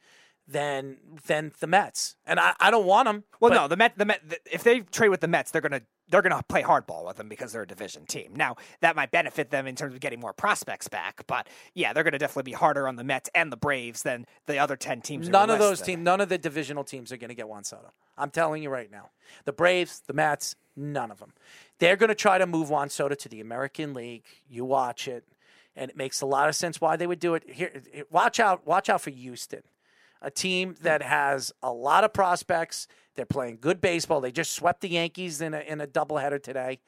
than 0.46 0.98
than 1.26 1.52
the 1.60 1.66
Mets, 1.66 2.16
and 2.26 2.38
I, 2.38 2.54
I 2.60 2.70
don't 2.70 2.86
want 2.86 3.08
him. 3.08 3.24
Well, 3.40 3.50
no, 3.50 3.68
the 3.68 3.76
Met, 3.76 3.96
the 3.96 4.04
Met, 4.04 4.28
the, 4.28 4.38
if 4.50 4.62
they 4.62 4.80
trade 4.80 5.08
with 5.08 5.20
the 5.20 5.28
Mets, 5.28 5.50
they're 5.50 5.62
gonna 5.62 5.82
they're 6.08 6.22
gonna 6.22 6.42
play 6.48 6.62
hardball 6.62 7.06
with 7.06 7.16
them 7.16 7.28
because 7.28 7.52
they're 7.52 7.62
a 7.62 7.66
division 7.66 8.04
team. 8.04 8.34
Now 8.34 8.56
that 8.80 8.94
might 8.94 9.10
benefit 9.10 9.50
them 9.50 9.66
in 9.66 9.74
terms 9.74 9.94
of 9.94 10.00
getting 10.00 10.20
more 10.20 10.34
prospects 10.34 10.88
back, 10.88 11.24
but 11.26 11.48
yeah, 11.72 11.92
they're 11.92 12.04
gonna 12.04 12.18
definitely 12.18 12.50
be 12.50 12.56
harder 12.56 12.86
on 12.86 12.96
the 12.96 13.04
Mets 13.04 13.30
and 13.34 13.50
the 13.50 13.56
Braves 13.56 14.02
than 14.02 14.26
the 14.46 14.58
other 14.58 14.76
ten 14.76 15.00
teams. 15.00 15.28
None 15.28 15.48
of 15.48 15.58
those 15.58 15.80
teams, 15.80 16.02
none 16.02 16.20
of 16.20 16.28
the 16.28 16.38
divisional 16.38 16.84
teams 16.84 17.10
are 17.10 17.16
going 17.16 17.30
to 17.30 17.34
get 17.34 17.48
Juan 17.48 17.64
Soto. 17.64 17.92
I'm 18.18 18.30
telling 18.30 18.62
you 18.62 18.70
right 18.70 18.90
now. 18.90 19.10
The 19.44 19.52
Braves, 19.52 20.02
the 20.06 20.12
Mets, 20.12 20.56
none 20.76 21.10
of 21.10 21.18
them. 21.18 21.32
They're 21.78 21.96
going 21.96 22.08
to 22.08 22.14
try 22.14 22.38
to 22.38 22.46
move 22.46 22.70
Juan 22.70 22.88
Soto 22.88 23.14
to 23.14 23.28
the 23.28 23.40
American 23.40 23.94
League. 23.94 24.24
You 24.48 24.64
watch 24.64 25.08
it, 25.08 25.24
and 25.76 25.90
it 25.90 25.96
makes 25.96 26.20
a 26.20 26.26
lot 26.26 26.48
of 26.48 26.54
sense 26.54 26.80
why 26.80 26.96
they 26.96 27.06
would 27.06 27.20
do 27.20 27.34
it. 27.34 27.44
Here, 27.48 27.82
watch 28.10 28.40
out, 28.40 28.66
watch 28.66 28.88
out 28.88 29.00
for 29.00 29.10
Houston, 29.10 29.62
a 30.22 30.30
team 30.30 30.76
that 30.82 31.02
has 31.02 31.52
a 31.62 31.72
lot 31.72 32.04
of 32.04 32.12
prospects. 32.12 32.88
They're 33.14 33.26
playing 33.26 33.58
good 33.60 33.80
baseball. 33.80 34.20
They 34.20 34.32
just 34.32 34.52
swept 34.52 34.80
the 34.80 34.88
Yankees 34.88 35.40
in 35.40 35.54
a 35.54 35.60
in 35.60 35.80
a 35.80 35.86
doubleheader 35.86 36.42
today. 36.42 36.80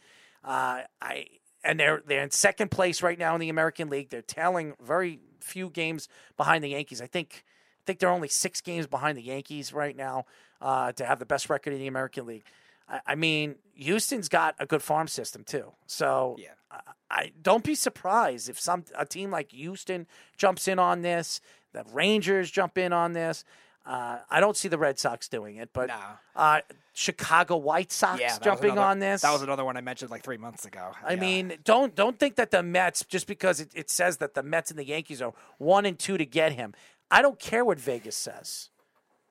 Uh, 0.44 0.82
I 1.00 1.26
and 1.64 1.78
they're 1.78 2.02
they're 2.06 2.22
in 2.22 2.30
second 2.30 2.70
place 2.70 3.02
right 3.02 3.18
now 3.18 3.34
in 3.34 3.40
the 3.40 3.48
American 3.48 3.88
League. 3.88 4.10
They're 4.10 4.22
tailing 4.22 4.74
very 4.82 5.20
few 5.40 5.70
games 5.70 6.08
behind 6.36 6.64
the 6.64 6.68
Yankees. 6.68 7.00
I 7.00 7.06
think 7.06 7.44
I 7.44 7.82
think 7.86 7.98
they're 7.98 8.10
only 8.10 8.28
six 8.28 8.60
games 8.60 8.86
behind 8.86 9.18
the 9.18 9.22
Yankees 9.22 9.72
right 9.72 9.96
now 9.96 10.24
uh, 10.60 10.92
to 10.92 11.04
have 11.04 11.18
the 11.18 11.26
best 11.26 11.50
record 11.50 11.72
in 11.72 11.78
the 11.78 11.86
American 11.86 12.26
League. 12.26 12.44
I, 12.88 13.00
I 13.06 13.14
mean, 13.14 13.56
Houston's 13.74 14.28
got 14.28 14.54
a 14.58 14.66
good 14.66 14.82
farm 14.82 15.08
system 15.08 15.44
too. 15.44 15.72
So 15.86 16.36
Yeah. 16.38 16.48
I, 16.70 16.80
I 17.10 17.32
don't 17.40 17.64
be 17.64 17.74
surprised 17.74 18.48
if 18.48 18.58
some 18.58 18.84
a 18.96 19.04
team 19.06 19.30
like 19.30 19.52
Houston 19.52 20.06
jumps 20.36 20.66
in 20.68 20.78
on 20.78 21.02
this. 21.02 21.40
The 21.72 21.84
Rangers 21.92 22.50
jump 22.50 22.78
in 22.78 22.92
on 22.92 23.12
this. 23.12 23.44
Uh, 23.84 24.18
I 24.28 24.40
don't 24.40 24.56
see 24.56 24.66
the 24.66 24.78
Red 24.78 24.98
Sox 24.98 25.28
doing 25.28 25.56
it, 25.56 25.70
but 25.72 25.90
uh, 26.34 26.60
Chicago 26.92 27.56
White 27.56 27.92
Sox 27.92 28.20
Yeah, 28.20 28.36
jumping 28.42 28.70
another- 28.72 28.88
on 28.88 28.98
this. 28.98 29.22
That 29.22 29.30
was 29.32 29.42
another 29.42 29.64
one 29.64 29.76
I 29.76 29.80
mentioned 29.80 30.10
like 30.10 30.24
three 30.24 30.38
months 30.38 30.64
ago. 30.64 30.90
I 31.04 31.12
Yeah. 31.14 31.20
mean, 31.20 31.58
don't 31.62 31.94
don't 31.94 32.18
think 32.18 32.34
that 32.34 32.50
the 32.50 32.64
Mets 32.64 33.04
just 33.04 33.28
because 33.28 33.60
it, 33.60 33.70
it 33.74 33.88
says 33.90 34.16
that 34.16 34.34
the 34.34 34.42
Mets 34.42 34.70
and 34.70 34.78
the 34.78 34.84
Yankees 34.86 35.22
are 35.22 35.32
one 35.58 35.86
and 35.86 35.96
two 35.98 36.18
to 36.18 36.24
get 36.26 36.52
him. 36.52 36.74
I 37.12 37.22
don't 37.22 37.38
care 37.38 37.64
what 37.64 37.78
Vegas 37.78 38.16
says. 38.16 38.70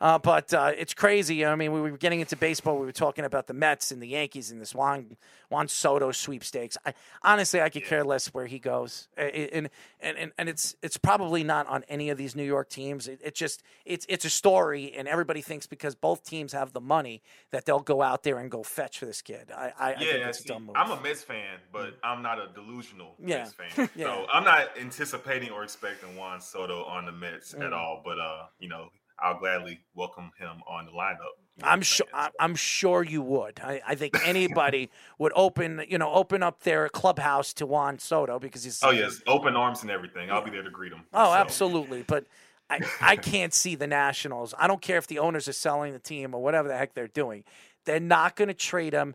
Uh, 0.00 0.18
but 0.18 0.52
uh, 0.54 0.72
it's 0.76 0.94
crazy. 0.94 1.44
I 1.44 1.54
mean, 1.56 1.72
we 1.72 1.80
were 1.80 1.90
getting 1.98 2.20
into 2.20 2.34
baseball. 2.36 2.78
We 2.78 2.86
were 2.86 2.92
talking 2.92 3.24
about 3.24 3.46
the 3.48 3.52
Mets 3.54 3.90
and 3.90 4.00
the 4.02 4.08
Yankees 4.08 4.50
and 4.50 4.60
this 4.60 4.74
Juan 4.74 5.16
Juan 5.50 5.68
Soto 5.68 6.10
sweepstakes. 6.10 6.78
I, 6.86 6.94
honestly, 7.22 7.60
I 7.60 7.68
could 7.68 7.84
care 7.84 8.02
less 8.04 8.28
where 8.32 8.46
he 8.46 8.58
goes, 8.58 9.08
and 9.18 9.68
and 10.00 10.16
and, 10.16 10.32
and 10.38 10.48
it's 10.48 10.74
it's 10.82 10.96
probably 10.96 11.44
not 11.44 11.66
on 11.66 11.84
any 11.88 12.08
of 12.08 12.16
these 12.16 12.34
New 12.34 12.44
York 12.44 12.70
teams. 12.70 13.08
It, 13.08 13.20
it 13.22 13.34
just 13.34 13.62
it's 13.84 14.06
it's 14.08 14.24
a 14.24 14.30
story, 14.30 14.92
and 14.96 15.06
everybody 15.06 15.42
thinks 15.42 15.66
because 15.66 15.94
both 15.94 16.24
teams 16.24 16.52
have 16.54 16.72
the 16.72 16.80
money 16.80 17.20
that 17.50 17.66
they'll 17.66 17.80
go 17.80 18.00
out 18.00 18.22
there 18.22 18.38
and 18.38 18.50
go 18.50 18.62
fetch 18.62 18.98
for 19.00 19.04
this 19.06 19.20
kid. 19.20 19.50
I 19.54 19.72
I, 19.78 19.90
I 19.90 19.94
think 19.98 20.10
Yeah, 20.12 20.28
it's 20.28 20.38
a 20.38 20.42
see, 20.44 20.48
dumb 20.48 20.66
move. 20.66 20.76
I'm 20.78 20.90
a 20.92 21.00
Mets 21.02 21.22
fan, 21.22 21.58
but 21.72 21.98
I'm 22.02 22.22
not 22.22 22.38
a 22.38 22.48
delusional 22.54 23.16
Yeah. 23.18 23.38
Mets 23.38 23.52
fan. 23.52 23.90
Yeah. 23.96 24.06
So 24.06 24.26
I'm 24.32 24.44
not 24.44 24.78
anticipating 24.80 25.50
or 25.50 25.62
expecting 25.62 26.16
Juan 26.16 26.40
Soto 26.40 26.84
on 26.84 27.04
the 27.04 27.12
Mets 27.12 27.52
Mm. 27.54 27.66
at 27.66 27.72
all. 27.74 28.00
But 28.04 28.18
uh, 28.18 28.44
you 28.58 28.68
know, 28.68 28.88
I'll 29.22 29.38
gladly 29.38 29.80
welcome 29.94 30.30
him 30.38 30.62
on 30.68 30.86
the 30.86 30.92
lineup. 30.92 31.16
I'm 31.62 31.82
sure. 31.82 32.06
I'm 32.38 32.54
sure 32.54 33.02
you 33.02 33.20
would. 33.22 33.60
I, 33.62 33.82
I 33.86 33.94
think 33.94 34.16
anybody 34.26 34.90
would 35.18 35.32
open, 35.36 35.84
you 35.88 35.98
know, 35.98 36.10
open 36.12 36.42
up 36.42 36.62
their 36.62 36.88
clubhouse 36.88 37.52
to 37.54 37.66
Juan 37.66 37.98
Soto 37.98 38.38
because 38.38 38.64
he's. 38.64 38.80
Oh 38.82 38.90
yes, 38.90 39.20
open 39.26 39.56
arms 39.56 39.82
and 39.82 39.90
everything. 39.90 40.30
I'll 40.30 40.44
be 40.44 40.50
there 40.50 40.62
to 40.62 40.70
greet 40.70 40.92
him. 40.92 41.02
Oh, 41.12 41.26
So, 41.26 41.34
absolutely. 41.34 42.02
But 42.02 42.24
I, 42.70 42.80
I 43.00 43.16
can't 43.16 43.52
see 43.52 43.74
the 43.74 43.86
Nationals. 43.86 44.54
I 44.58 44.66
don't 44.66 44.80
care 44.80 44.96
if 44.96 45.06
the 45.06 45.18
owners 45.18 45.48
are 45.48 45.52
selling 45.52 45.92
the 45.92 45.98
team 45.98 46.34
or 46.34 46.42
whatever 46.42 46.68
the 46.68 46.76
heck 46.76 46.94
they're 46.94 47.08
doing. 47.08 47.44
They're 47.84 48.00
not 48.00 48.36
going 48.36 48.48
to 48.48 48.54
trade 48.54 48.92
him. 48.94 49.14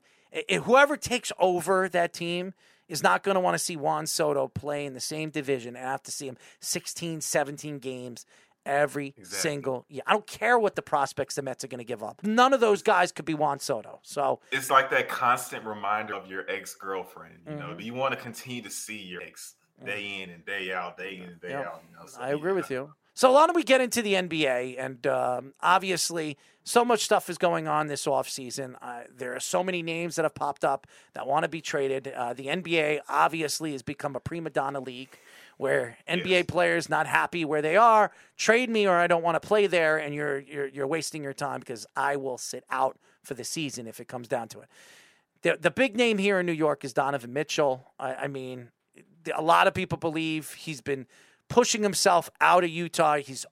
Whoever 0.63 0.97
takes 0.97 1.31
over 1.39 1.87
that 1.89 2.13
team 2.13 2.53
is 2.87 3.01
not 3.01 3.23
going 3.23 3.35
to 3.35 3.41
want 3.41 3.55
to 3.55 3.59
see 3.59 3.75
Juan 3.75 4.05
Soto 4.05 4.47
play 4.47 4.85
in 4.85 4.93
the 4.93 4.99
same 4.99 5.29
division 5.29 5.75
and 5.75 5.85
have 5.85 6.03
to 6.03 6.11
see 6.11 6.27
him 6.27 6.37
16, 6.59 7.21
17 7.21 7.79
games 7.79 8.25
every 8.65 9.13
single 9.23 9.85
year. 9.89 10.01
I 10.07 10.11
don't 10.13 10.27
care 10.27 10.57
what 10.59 10.75
the 10.75 10.81
prospects 10.81 11.35
the 11.35 11.41
Mets 11.41 11.63
are 11.63 11.67
going 11.67 11.79
to 11.79 11.83
give 11.85 12.03
up. 12.03 12.21
None 12.23 12.53
of 12.53 12.59
those 12.59 12.81
guys 12.81 13.11
could 13.11 13.25
be 13.25 13.33
Juan 13.33 13.59
Soto. 13.59 13.99
So 14.03 14.39
It's 14.51 14.69
like 14.69 14.89
that 14.91 15.07
constant 15.07 15.65
reminder 15.65 16.13
of 16.15 16.27
your 16.27 16.49
ex 16.49 16.75
girlfriend. 16.75 17.39
You 17.47 17.55
know, 17.55 17.67
Mhm. 17.69 17.77
do 17.79 17.83
you 17.85 17.93
want 17.93 18.13
to 18.13 18.19
continue 18.19 18.61
to 18.61 18.69
see 18.69 18.97
your 18.97 19.21
ex 19.21 19.55
day 19.83 20.21
in 20.21 20.29
and 20.29 20.45
day 20.45 20.71
out, 20.73 20.97
day 20.97 21.17
in 21.17 21.23
and 21.29 21.41
day 21.41 21.49
Yep. 21.49 21.65
out? 21.65 21.83
You 21.89 21.95
know, 21.99 22.05
so 22.07 22.21
I 22.21 22.29
agree 22.29 22.53
with 22.53 22.69
you. 22.71 22.93
So 23.13 23.31
why 23.31 23.45
don't 23.47 23.55
we 23.55 23.63
get 23.63 23.79
into 23.79 24.01
the 24.01 24.15
NBA? 24.15 24.75
And 24.77 25.05
um, 25.07 25.53
obviously, 25.61 26.37
so 26.65 26.83
much 26.83 27.05
stuff 27.05 27.29
is 27.29 27.37
going 27.37 27.65
on 27.67 27.87
this 27.87 28.05
offseason. 28.05 28.75
Uh, 28.81 29.03
there 29.09 29.33
are 29.35 29.39
so 29.39 29.63
many 29.63 29.81
names 29.83 30.15
that 30.15 30.23
have 30.23 30.35
popped 30.35 30.65
up 30.65 30.85
that 31.13 31.25
want 31.27 31.43
to 31.43 31.47
be 31.49 31.61
traded. 31.61 32.07
Uh, 32.09 32.33
the 32.33 32.47
NBA 32.49 32.99
obviously 33.07 33.71
has 33.71 33.83
become 33.83 34.15
a 34.15 34.19
prima 34.19 34.49
donna 34.49 34.79
league 34.81 35.17
where 35.57 35.97
NBA 36.07 36.47
players 36.47 36.89
not 36.89 37.07
happy 37.07 37.45
where 37.45 37.61
they 37.61 37.77
are, 37.77 38.11
trade 38.37 38.69
me 38.69 38.87
or 38.87 38.95
I 38.97 39.07
don't 39.07 39.23
want 39.23 39.41
to 39.41 39.45
play 39.47 39.67
there, 39.67 39.97
and 39.97 40.13
you're 40.13 40.39
you're 40.39 40.67
you're 40.67 40.87
wasting 40.87 41.23
your 41.23 41.33
time 41.33 41.59
because 41.59 41.85
I 41.95 42.15
will 42.17 42.37
sit 42.37 42.63
out 42.69 42.97
for 43.23 43.33
the 43.33 43.43
season 43.43 43.87
if 43.87 43.99
it 43.99 44.07
comes 44.07 44.27
down 44.27 44.47
to 44.49 44.59
it. 44.61 44.67
The 45.41 45.57
the 45.59 45.71
big 45.71 45.95
name 45.95 46.17
here 46.17 46.39
in 46.39 46.45
New 46.45 46.51
York 46.51 46.83
is 46.83 46.93
Donovan 46.93 47.33
Mitchell. 47.33 47.91
I, 47.99 48.15
I 48.15 48.27
mean, 48.27 48.69
a 49.33 49.41
lot 49.41 49.67
of 49.67 49.73
people 49.73 49.97
believe 49.97 50.53
he's 50.53 50.81
been 50.81 51.07
pushing 51.47 51.83
himself 51.83 52.29
out 52.41 52.63
of 52.63 52.69
Utah. 52.69 53.17
He's 53.17 53.45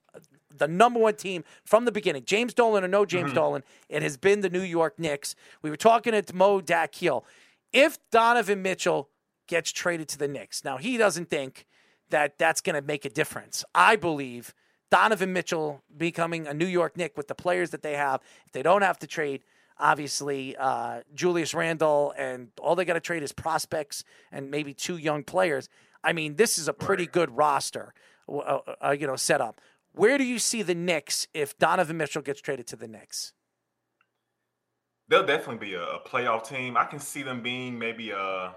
the 0.56 0.68
number 0.68 1.00
one 1.00 1.14
team 1.16 1.42
from 1.64 1.84
the 1.84 1.92
beginning. 1.92 2.24
James 2.24 2.54
Dolan 2.54 2.84
or 2.84 2.88
no 2.88 3.04
James 3.04 3.32
Mhm. 3.32 3.34
Dolan, 3.34 3.64
it 3.88 4.02
has 4.02 4.16
been 4.16 4.40
the 4.40 4.50
New 4.50 4.62
York 4.62 4.98
Knicks. 4.98 5.34
We 5.62 5.70
were 5.70 5.76
talking 5.76 6.12
to 6.12 6.34
Mo 6.36 6.60
Dakhil. 6.60 7.24
If 7.72 7.98
Donovan 8.10 8.62
Mitchell 8.62 9.08
gets 9.48 9.72
traded 9.72 10.08
to 10.10 10.18
the 10.18 10.28
Knicks, 10.28 10.64
now 10.64 10.76
he 10.76 10.96
doesn't 10.96 11.28
think 11.28 11.66
that 12.14 12.38
that's 12.38 12.60
going 12.60 12.76
to 12.76 12.86
make 12.86 13.04
a 13.04 13.10
difference. 13.10 13.64
I 13.74 13.96
believe 13.96 14.54
Donovan 14.88 15.32
Mitchell 15.32 15.82
becoming 15.96 16.46
a 16.46 16.54
New 16.54 16.66
York 16.66 16.96
Knick 16.96 17.16
with 17.16 17.26
the 17.26 17.34
players 17.34 17.70
that 17.70 17.82
they 17.82 17.94
have, 17.94 18.20
if 18.46 18.52
they 18.52 18.62
don't 18.62 18.82
have 18.82 19.00
to 19.00 19.08
trade, 19.08 19.42
obviously 19.80 20.56
uh, 20.56 21.00
Julius 21.12 21.54
Randle 21.54 22.14
and 22.16 22.50
all 22.60 22.76
they 22.76 22.84
got 22.84 22.92
to 22.92 23.00
trade 23.00 23.24
is 23.24 23.32
prospects 23.32 24.04
and 24.30 24.48
maybe 24.48 24.72
two 24.72 24.96
young 24.96 25.24
players. 25.24 25.68
I 26.04 26.12
mean, 26.12 26.36
this 26.36 26.56
is 26.56 26.68
a 26.68 26.72
pretty 26.72 27.06
good 27.06 27.36
roster, 27.36 27.92
uh, 28.28 28.60
uh, 28.84 28.90
you 28.96 29.08
know, 29.08 29.16
set 29.16 29.40
up. 29.40 29.60
Where 29.92 30.16
do 30.16 30.22
you 30.22 30.38
see 30.38 30.62
the 30.62 30.76
Knicks 30.76 31.26
if 31.34 31.58
Donovan 31.58 31.96
Mitchell 31.96 32.22
gets 32.22 32.40
traded 32.40 32.68
to 32.68 32.76
the 32.76 32.86
Knicks? 32.86 33.32
They'll 35.08 35.26
definitely 35.26 35.66
be 35.66 35.74
a, 35.74 35.82
a 35.82 36.00
playoff 36.00 36.48
team. 36.48 36.76
I 36.76 36.84
can 36.84 37.00
see 37.00 37.24
them 37.24 37.42
being 37.42 37.76
maybe 37.76 38.10
a 38.10 38.54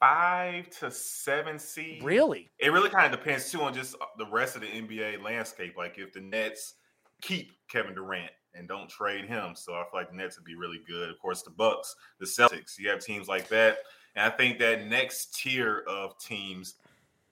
five 0.00 0.68
to 0.80 0.90
seven 0.90 1.58
seed. 1.58 2.02
Really? 2.02 2.50
It 2.58 2.72
really 2.72 2.90
kind 2.90 3.12
of 3.12 3.18
depends 3.18 3.50
too 3.50 3.60
on 3.62 3.74
just 3.74 3.94
uh, 3.96 4.04
the 4.18 4.26
rest 4.26 4.56
of 4.56 4.62
the 4.62 4.68
NBA 4.68 5.22
landscape. 5.22 5.74
Like 5.76 5.98
if 5.98 6.12
the 6.12 6.20
Nets 6.20 6.74
keep 7.20 7.52
Kevin 7.70 7.94
Durant 7.94 8.30
and 8.54 8.66
don't 8.68 8.88
trade 8.88 9.24
him, 9.26 9.54
so 9.54 9.74
I 9.74 9.82
feel 9.90 10.00
like 10.00 10.10
the 10.10 10.16
Nets 10.16 10.36
would 10.38 10.44
be 10.44 10.54
really 10.54 10.80
good. 10.86 11.10
Of 11.10 11.18
course, 11.18 11.42
the 11.42 11.50
Bucks, 11.50 11.94
the 12.20 12.26
Celtics. 12.26 12.78
You 12.78 12.88
have 12.90 13.00
teams 13.04 13.28
like 13.28 13.48
that, 13.48 13.78
and 14.16 14.24
I 14.24 14.34
think 14.36 14.58
that 14.60 14.86
next 14.86 15.34
tier 15.38 15.84
of 15.88 16.18
teams, 16.18 16.74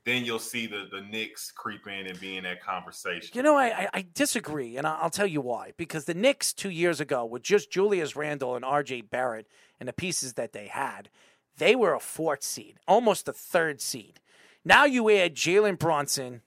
then 0.05 0.25
you'll 0.25 0.39
see 0.39 0.67
the 0.67 0.87
the 0.91 1.01
Knicks 1.03 1.51
creep 1.53 1.87
in 1.87 2.07
and 2.07 2.19
be 2.21 2.37
in 2.37 2.45
that 2.45 2.63
conversation. 2.63 3.31
You 3.35 3.43
know, 3.43 3.57
I, 3.57 3.67
I- 3.67 3.89
I 3.95 4.07
disagree, 4.15 4.77
and 4.77 4.87
I'll 4.87 5.11
tell 5.11 5.27
you 5.27 5.41
why. 5.41 5.73
Because 5.77 6.05
the 6.05 6.15
Knicks 6.15 6.53
two 6.53 6.71
years 6.71 7.01
ago, 7.01 7.25
with 7.25 7.43
just 7.43 7.71
Julius 7.73 8.15
Randle 8.17 8.55
and 8.57 8.65
R.J. 8.65 9.03
Barrett 9.03 9.47
and 9.81 9.89
the 9.89 9.93
pieces 9.93 10.35
that 10.35 10.53
they 10.53 10.67
had, 10.67 11.09
they 11.59 11.75
were 11.75 11.95
a 11.95 12.01
fourth 12.01 12.43
seed, 12.43 12.79
almost 12.87 13.29
a 13.29 13.33
third 13.33 13.81
seed. 13.81 14.21
Now 14.65 14.85
you 14.85 15.09
add 15.11 15.35
Jalen 15.35 15.79
Brunson 15.79 16.43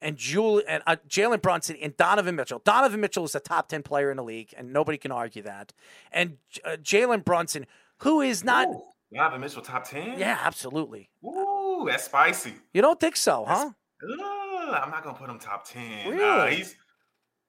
and 0.00 0.16
Jul 0.16 0.62
and 0.66 0.82
uh, 0.86 0.96
Jalen 1.08 1.40
Brunson 1.40 1.76
and 1.80 1.96
Donovan 1.96 2.36
Mitchell. 2.36 2.60
Donovan 2.64 3.00
Mitchell 3.00 3.24
is 3.24 3.34
a 3.34 3.40
top 3.40 3.68
ten 3.68 3.82
player 3.82 4.10
in 4.10 4.16
the 4.16 4.24
league, 4.24 4.52
and 4.56 4.72
nobody 4.72 4.98
can 4.98 5.12
argue 5.12 5.42
that. 5.42 5.72
And 6.10 6.38
uh, 6.64 6.76
Jalen 6.82 7.24
Brunson, 7.24 7.66
who 7.98 8.20
is 8.20 8.42
not, 8.44 8.68
Donovan 9.14 9.40
Mitchell 9.40 9.62
top 9.62 9.88
ten. 9.88 10.18
yeah, 10.18 10.38
absolutely. 10.42 11.08
Ooh, 11.24 11.86
that's 11.88 12.04
spicy. 12.04 12.54
You 12.72 12.82
don't 12.82 12.98
think 12.98 13.16
so, 13.16 13.44
huh? 13.46 13.70
Ugh, 14.02 14.20
I'm 14.82 14.90
not 14.90 15.04
gonna 15.04 15.16
put 15.16 15.30
him 15.30 15.38
top 15.38 15.66
ten. 15.66 16.08
Really? 16.08 16.20
Nah, 16.20 16.46
he's 16.46 16.74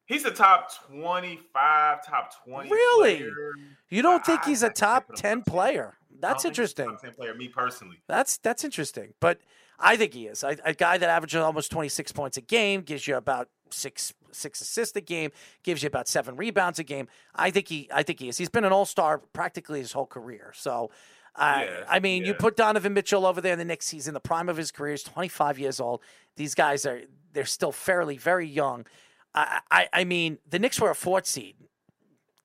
he's 0.06 0.26
a 0.26 0.32
top 0.32 0.72
twenty-five, 0.88 2.06
top 2.06 2.34
twenty. 2.44 2.70
Really? 2.70 3.18
player. 3.18 3.54
You 3.90 4.02
don't 4.02 4.26
think 4.26 4.44
he's 4.44 4.64
a 4.64 4.70
top 4.70 5.14
ten 5.16 5.44
player? 5.44 5.96
That's 6.20 6.44
think 6.44 6.56
he's 6.56 6.60
a 6.60 6.62
interesting. 6.62 6.90
Top 6.90 7.02
ten 7.02 7.14
player, 7.14 7.34
me 7.36 7.48
personally. 7.48 7.98
That's 8.08 8.38
that's 8.38 8.64
interesting, 8.64 9.14
but 9.20 9.40
I 9.80 9.98
think 9.98 10.14
he 10.14 10.28
is. 10.28 10.44
I, 10.44 10.58
a 10.64 10.74
guy 10.74 10.98
that 10.98 11.10
averages 11.10 11.42
almost 11.42 11.72
twenty 11.72 11.90
six 11.90 12.12
points 12.12 12.38
a 12.38 12.42
game 12.42 12.82
gives 12.82 13.08
you 13.08 13.16
about 13.16 13.50
six 13.70 14.14
six 14.32 14.62
assists 14.62 14.96
a 14.96 15.02
game, 15.02 15.32
gives 15.64 15.84
you 15.84 15.88
about 15.88 16.08
seven 16.08 16.36
rebounds 16.36 16.80
a 16.80 16.84
game. 16.84 17.08
I 17.36 17.52
think 17.52 17.68
he 17.68 17.90
I 17.94 18.04
think 18.04 18.20
he 18.20 18.30
is. 18.30 18.38
He's 18.38 18.50
been 18.50 18.66
an 18.66 18.72
all 18.72 18.86
star 18.86 19.20
practically 19.20 19.80
his 19.80 19.92
whole 19.92 20.08
career. 20.08 20.52
So. 20.56 20.92
Uh, 21.36 21.64
Yeah, 21.66 21.84
I 21.90 22.00
mean, 22.00 22.26
you 22.26 22.36
put 22.36 22.56
Donovan 22.56 22.94
Mitchell 22.94 23.26
over 23.26 23.42
there 23.42 23.54
in 23.54 23.58
the 23.58 23.66
Knicks. 23.66 23.90
He's 23.90 24.08
in 24.08 24.14
the 24.14 24.20
prime 24.20 24.50
of 24.50 24.56
his 24.56 24.72
career. 24.72 24.92
He's 24.92 25.02
25 25.02 25.58
years 25.58 25.80
old. 25.80 26.02
These 26.36 26.54
guys 26.54 26.86
are 26.86 27.02
they're 27.34 27.46
still 27.46 27.72
fairly 27.72 28.18
very 28.18 28.48
young. 28.48 28.86
I 29.36 29.88
I, 29.92 30.04
mean, 30.04 30.38
the 30.50 30.60
Knicks 30.60 30.80
were 30.80 30.90
a 30.90 30.96
fourth 30.96 31.26
seed, 31.26 31.56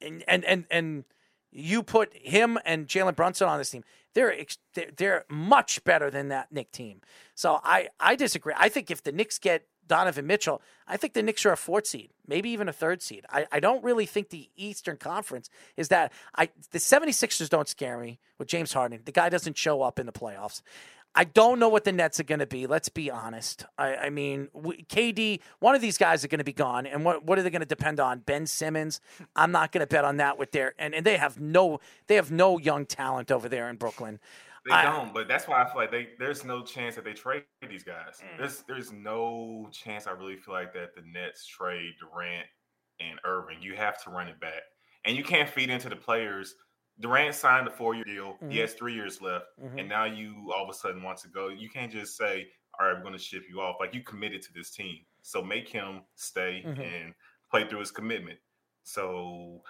and 0.01 0.25
and 0.27 0.45
and, 0.45 0.65
and 0.71 1.05
you 1.51 1.83
put 1.83 2.15
him 2.15 2.59
and 2.65 2.87
Jalen 2.87 3.17
Brunson 3.17 3.49
on 3.49 3.59
this 3.59 3.71
team. 3.71 3.85
They're, 4.15 4.35
they're 4.97 5.25
much 5.29 5.85
better 5.85 6.11
than 6.11 6.29
that 6.29 6.51
Knick 6.51 6.73
team. 6.73 7.03
So 7.35 7.61
I 7.63 7.89
I 8.01 8.17
disagree. 8.17 8.55
I 8.57 8.69
think 8.69 8.91
if 8.91 9.03
the 9.03 9.13
Knicks 9.13 9.39
get 9.39 9.67
Donovan 9.87 10.27
Mitchell, 10.27 10.63
I 10.87 10.97
think 10.97 11.15
the 11.15 11.23
Knicks 11.23 11.45
are 11.47 11.53
a 11.53 11.57
fourth 11.57 11.87
seed, 11.87 12.11
maybe 12.27 12.51
even 12.51 12.69
a 12.69 12.73
third 12.73 13.03
seed. 13.03 13.25
I, 13.31 13.47
I 13.51 13.61
don't 13.61 13.83
really 13.83 14.07
think 14.07 14.29
the 14.29 14.49
Eastern 14.57 14.97
Conference 14.97 15.49
is 15.77 15.89
that. 15.89 16.13
I 16.37 16.51
the 16.71 16.79
76ers 16.79 17.49
don't 17.49 17.69
scare 17.69 17.99
me 17.99 18.19
with 18.39 18.49
James 18.49 18.73
Harden. 18.73 19.01
The 19.05 19.13
guy 19.13 19.29
doesn't 19.29 19.57
show 19.57 19.83
up 19.83 19.99
in 19.99 20.07
the 20.07 20.13
playoffs. 20.13 20.63
I 21.19 21.25
don't 21.25 21.59
know 21.59 21.69
what 21.69 21.83
the 21.83 21.91
Nets 21.91 22.21
are 22.21 22.25
going 22.25 22.39
to 22.39 22.47
be. 22.47 22.69
Let's 22.69 22.89
be 22.89 23.11
honest. 23.11 23.67
I, 23.77 23.97
I 23.97 24.11
mean, 24.11 24.47
we, 24.53 24.85
KD, 24.85 25.41
one 25.59 25.75
of 25.75 25.81
these 25.81 25.99
guys 25.99 26.25
are 26.25 26.29
going 26.29 26.39
to 26.39 26.45
be 26.45 26.53
gone, 26.53 26.87
and 26.87 27.05
what 27.05 27.25
what 27.25 27.41
are 27.41 27.43
they 27.43 27.51
going 27.51 27.59
to 27.59 27.67
depend 27.67 27.99
on? 27.99 28.21
Ben 28.21 28.47
Simmons. 28.47 29.01
I'm 29.35 29.51
not 29.51 29.73
going 29.73 29.81
to 29.81 29.89
bet 29.89 30.05
on 30.05 30.19
that 30.19 30.39
with 30.39 30.53
their 30.53 30.75
and, 30.79 30.95
and 30.95 31.05
they 31.05 31.17
have 31.17 31.41
no 31.41 31.81
they 32.07 32.15
have 32.15 32.31
no 32.31 32.57
young 32.57 32.87
talent 32.87 33.33
over 33.33 33.49
there 33.49 33.69
in 33.69 33.75
Brooklyn. 33.75 34.21
They 34.65 34.73
I- 34.73 34.85
don't, 34.85 35.13
but 35.13 35.27
that's 35.27 35.49
why 35.49 35.61
I 35.61 35.65
feel 35.65 35.81
like 35.81 35.91
they 35.91 36.11
there's 36.21 36.45
no 36.45 36.63
chance 36.63 36.95
that 36.95 37.05
they 37.05 37.15
trade 37.15 37.43
these 37.69 37.83
guys. 37.83 38.23
Mm. 38.23 38.39
There's 38.39 38.63
there's 38.69 38.93
no 38.93 39.69
chance 39.73 40.07
I 40.07 40.13
really 40.13 40.37
feel 40.37 40.55
like 40.55 40.73
that 40.75 40.95
the 40.95 41.03
Nets 41.03 41.45
trade 41.45 41.95
Durant 41.99 42.47
and 43.01 43.19
Irving. 43.25 43.59
You 43.61 43.75
have 43.75 44.01
to 44.05 44.11
run 44.11 44.29
it 44.29 44.39
back. 44.39 44.63
And 45.05 45.17
you 45.17 45.25
can't 45.25 45.49
feed 45.49 45.69
into 45.69 45.89
the 45.89 45.97
players. 45.97 46.55
Durant 47.01 47.35
signed 47.35 47.69
a 47.69 47.71
four 47.71 47.95
year 47.95 48.05
deal. 48.05 48.37
Mhm. 48.43 48.51
He 48.53 48.59
has 48.59 48.75
three 48.75 48.95
years 48.95 49.21
left. 49.23 49.47
Mhm. 49.63 49.79
And 49.81 49.89
now 49.89 50.05
you 50.05 50.53
all 50.55 50.65
of 50.65 50.71
a 50.71 50.75
sudden 50.75 51.03
want 51.03 51.19
to 51.19 51.29
go. 51.29 51.49
You 51.49 51.69
can't 51.71 51.93
just 51.93 52.17
say, 52.17 52.51
All 52.81 52.87
right, 52.87 52.97
we're 52.97 53.03
gonna 53.03 53.19
ship 53.19 53.43
you 53.49 53.61
off. 53.61 53.77
Like 53.81 53.93
you 53.95 54.03
committed 54.05 54.41
to 54.43 54.53
this 54.53 54.71
team. 54.71 55.05
So 55.23 55.43
make 55.43 55.69
him 55.69 56.03
stay 56.15 56.63
Mhm. 56.65 56.79
and 56.81 57.15
play 57.51 57.67
through 57.69 57.81
his 57.81 57.91
commitment. 57.91 58.39
So 58.85 59.63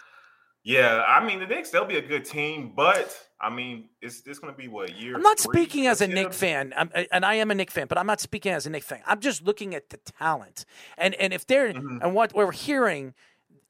yeah, 0.63 1.03
I 1.07 1.25
mean 1.25 1.39
the 1.41 1.47
Knicks, 1.47 1.71
they'll 1.71 1.85
be 1.87 1.97
a 1.97 2.03
good 2.07 2.25
team, 2.25 2.75
but 2.75 3.19
I 3.41 3.49
mean, 3.51 3.89
it's 4.03 4.23
it's 4.27 4.39
going 4.41 4.53
to 4.53 4.59
be 4.59 4.69
what 4.69 4.95
year. 4.97 5.15
I'm 5.15 5.23
not 5.23 5.39
three 5.39 5.63
speaking 5.63 5.87
as 5.87 6.01
a 6.01 6.05
until- 6.05 6.25
Knick 6.25 6.33
fan, 6.35 6.75
I'm, 6.77 6.91
and 7.13 7.25
I 7.25 7.35
am 7.35 7.51
a 7.51 7.55
Knick 7.55 7.71
fan, 7.71 7.87
but 7.87 7.97
I'm 7.97 8.07
not 8.07 8.21
speaking 8.21 8.53
as 8.53 8.67
a 8.67 8.71
Knick 8.71 8.83
fan. 8.83 9.01
I'm 9.07 9.21
just 9.21 9.43
looking 9.43 9.75
at 9.75 9.89
the 9.91 9.97
talent, 9.99 10.65
and 10.99 11.15
and 11.15 11.33
if 11.33 11.47
they're 11.47 11.73
Mm-hmm. 11.73 11.99
and 12.03 12.15
what 12.15 12.35
we're 12.35 12.53
hearing, 12.53 13.15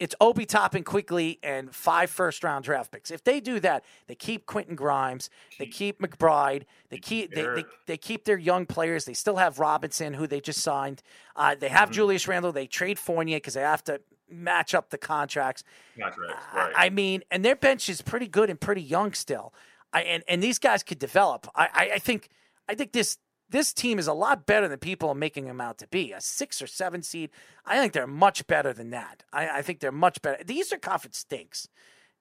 it's 0.00 0.14
Obi 0.20 0.46
Toppin 0.46 0.84
Quickley 0.84 1.38
and 1.42 1.74
five 1.74 2.08
first 2.10 2.44
round 2.44 2.64
draft 2.64 2.92
picks. 2.92 3.10
If 3.10 3.24
they 3.24 3.40
do 3.40 3.58
that, 3.60 3.84
they 4.06 4.14
keep 4.14 4.46
Quentin 4.46 4.74
Grimes, 4.76 5.28
they 5.58 5.66
keep 5.66 6.00
McBride, 6.00 6.62
they 6.90 6.98
keep 6.98 7.34
they, 7.34 7.42
they, 7.42 7.64
they 7.86 7.96
keep 7.96 8.24
their 8.24 8.38
young 8.38 8.64
players. 8.66 9.04
They 9.04 9.14
still 9.14 9.36
have 9.36 9.58
Robinson, 9.58 10.14
who 10.14 10.26
they 10.26 10.40
just 10.40 10.60
signed. 10.60 11.02
Uh, 11.36 11.54
they 11.58 11.68
have 11.68 11.88
Mm-hmm. 11.88 11.94
Julius 11.94 12.28
Randle. 12.28 12.52
They 12.52 12.66
trade 12.66 12.98
Fournier 12.98 13.36
because 13.38 13.54
they 13.54 13.60
have 13.62 13.82
to 13.84 14.00
match 14.30 14.74
up 14.74 14.90
the 14.90 14.98
contracts. 14.98 15.64
Contracts, 15.98 16.44
I- 16.52 16.56
right? 16.56 16.72
I 16.76 16.90
mean, 16.90 17.22
and 17.30 17.44
their 17.44 17.56
bench 17.56 17.88
is 17.88 18.02
pretty 18.02 18.28
good 18.28 18.50
and 18.50 18.60
pretty 18.60 18.82
young 18.82 19.12
still. 19.14 19.52
I, 19.92 20.02
and 20.02 20.22
and 20.28 20.42
these 20.42 20.58
guys 20.58 20.82
could 20.82 20.98
develop. 20.98 21.48
I, 21.54 21.68
I, 21.72 21.90
I 21.94 21.98
think 21.98 22.28
I 22.68 22.74
think 22.74 22.92
this 22.92 23.16
this 23.50 23.72
team 23.72 23.98
is 23.98 24.06
a 24.06 24.12
lot 24.12 24.46
better 24.46 24.68
than 24.68 24.78
people 24.78 25.08
are 25.08 25.14
making 25.14 25.46
them 25.46 25.60
out 25.60 25.78
to 25.78 25.86
be. 25.88 26.12
A 26.12 26.20
six 26.20 26.60
or 26.60 26.66
seven 26.66 27.02
seed. 27.02 27.30
I 27.66 27.78
think 27.78 27.92
they're 27.92 28.06
much 28.06 28.46
better 28.46 28.72
than 28.72 28.90
that. 28.90 29.24
I, 29.32 29.48
I 29.58 29.62
think 29.62 29.80
they're 29.80 29.92
much 29.92 30.20
better. 30.22 30.42
The 30.44 30.54
Eastern 30.54 30.80
Conference 30.80 31.18
stinks. 31.18 31.68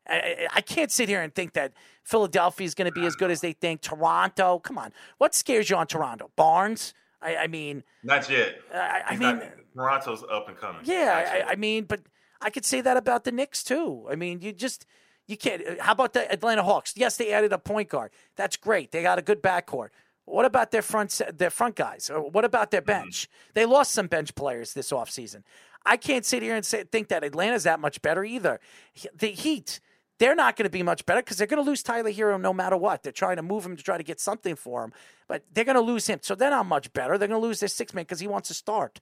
I, 0.09 0.47
I- 0.53 0.61
can't 0.61 0.91
sit 0.91 1.09
here 1.09 1.21
and 1.21 1.33
think 1.35 1.53
that 1.53 1.73
Philadelphia 2.03 2.65
is 2.65 2.73
going 2.73 2.85
to 2.89 2.97
be 2.97 3.05
as 3.05 3.15
good 3.15 3.29
as 3.31 3.41
they 3.41 3.51
think. 3.53 3.81
Toronto, 3.81 4.59
come 4.59 4.77
on. 4.77 4.93
What 5.17 5.35
scares 5.35 5.69
you 5.69 5.75
on 5.75 5.87
Toronto? 5.87 6.31
Barnes. 6.37 6.93
I, 7.21 7.35
I 7.35 7.47
mean, 7.47 7.83
Not 8.03 8.29
yet. 8.29 8.55
I, 8.73 9.01
I 9.07 9.11
mean, 9.17 9.39
not- 9.39 9.43
Toronto's 9.75 10.23
up 10.31 10.47
and 10.47 10.57
coming. 10.57 10.81
yeah, 10.85 11.43
I. 11.47 11.51
I 11.51 11.55
mean, 11.55 11.83
but 11.85 12.01
I 12.41 12.49
could 12.51 12.63
say 12.65 12.79
that 12.81 12.95
about 12.95 13.23
the 13.25 13.31
Knicks 13.31 13.63
too. 13.63 14.05
I 14.09 14.15
mean, 14.15 14.39
you 14.41 14.53
just 14.53 14.85
you 15.27 15.35
can't. 15.35 15.79
How 15.81 15.91
about 15.91 16.13
the 16.13 16.31
Atlanta 16.31 16.63
Hawks? 16.63 16.93
Yes, 16.95 17.17
they 17.17 17.33
added 17.33 17.51
a 17.51 17.57
point 17.57 17.89
guard. 17.89 18.11
That's 18.35 18.55
great. 18.55 18.91
They 18.91 19.01
got 19.01 19.19
a 19.19 19.21
good 19.21 19.41
backcourt. 19.43 19.89
What 20.27 20.43
about 20.43 20.71
their 20.71 20.81
front 20.81 21.21
their 21.33 21.49
front 21.49 21.75
guys? 21.75 22.09
Or 22.09 22.29
what 22.29 22.43
about 22.43 22.69
their 22.69 22.81
mm-hmm. 22.81 23.03
bench? 23.03 23.29
They 23.53 23.65
lost 23.65 23.91
some 23.93 24.07
bench 24.07 24.35
players 24.35 24.73
this 24.73 24.91
offseason. 24.91 25.43
I 25.85 25.95
can't 25.95 26.25
sit 26.25 26.43
here 26.43 26.55
and 26.55 26.65
say, 26.65 26.83
think 26.83 27.07
that 27.07 27.23
Atlanta's 27.23 27.63
that 27.63 27.79
much 27.79 28.01
better 28.01 28.25
either. 28.25 28.59
The 29.17 29.27
Heat, 29.27 29.79
they're 30.19 30.35
not 30.35 30.57
going 30.57 30.65
to 30.65 30.69
be 30.69 30.83
much 30.83 31.05
better 31.05 31.21
because 31.21 31.37
they're 31.37 31.47
going 31.47 31.63
to 31.63 31.69
lose 31.69 31.81
Tyler 31.81 32.11
Herro 32.11 32.37
no 32.39 32.51
matter 32.51 32.75
what. 32.75 33.03
They're 33.03 33.13
trying 33.13 33.37
to 33.37 33.41
move 33.41 33.65
him 33.65 33.77
to 33.77 33.83
try 33.83 33.97
to 33.97 34.03
get 34.03 34.19
something 34.19 34.57
for 34.57 34.83
him, 34.83 34.91
but 35.29 35.43
they're 35.53 35.63
going 35.63 35.75
to 35.75 35.81
lose 35.81 36.07
him. 36.07 36.19
So 36.21 36.35
they're 36.35 36.49
not 36.49 36.65
much 36.65 36.91
better. 36.91 37.17
They're 37.17 37.29
going 37.29 37.41
to 37.41 37.47
lose 37.47 37.61
their 37.61 37.69
six 37.69 37.93
man 37.93 38.03
because 38.03 38.19
he 38.19 38.27
wants 38.27 38.49
to 38.49 38.53
start. 38.53 38.99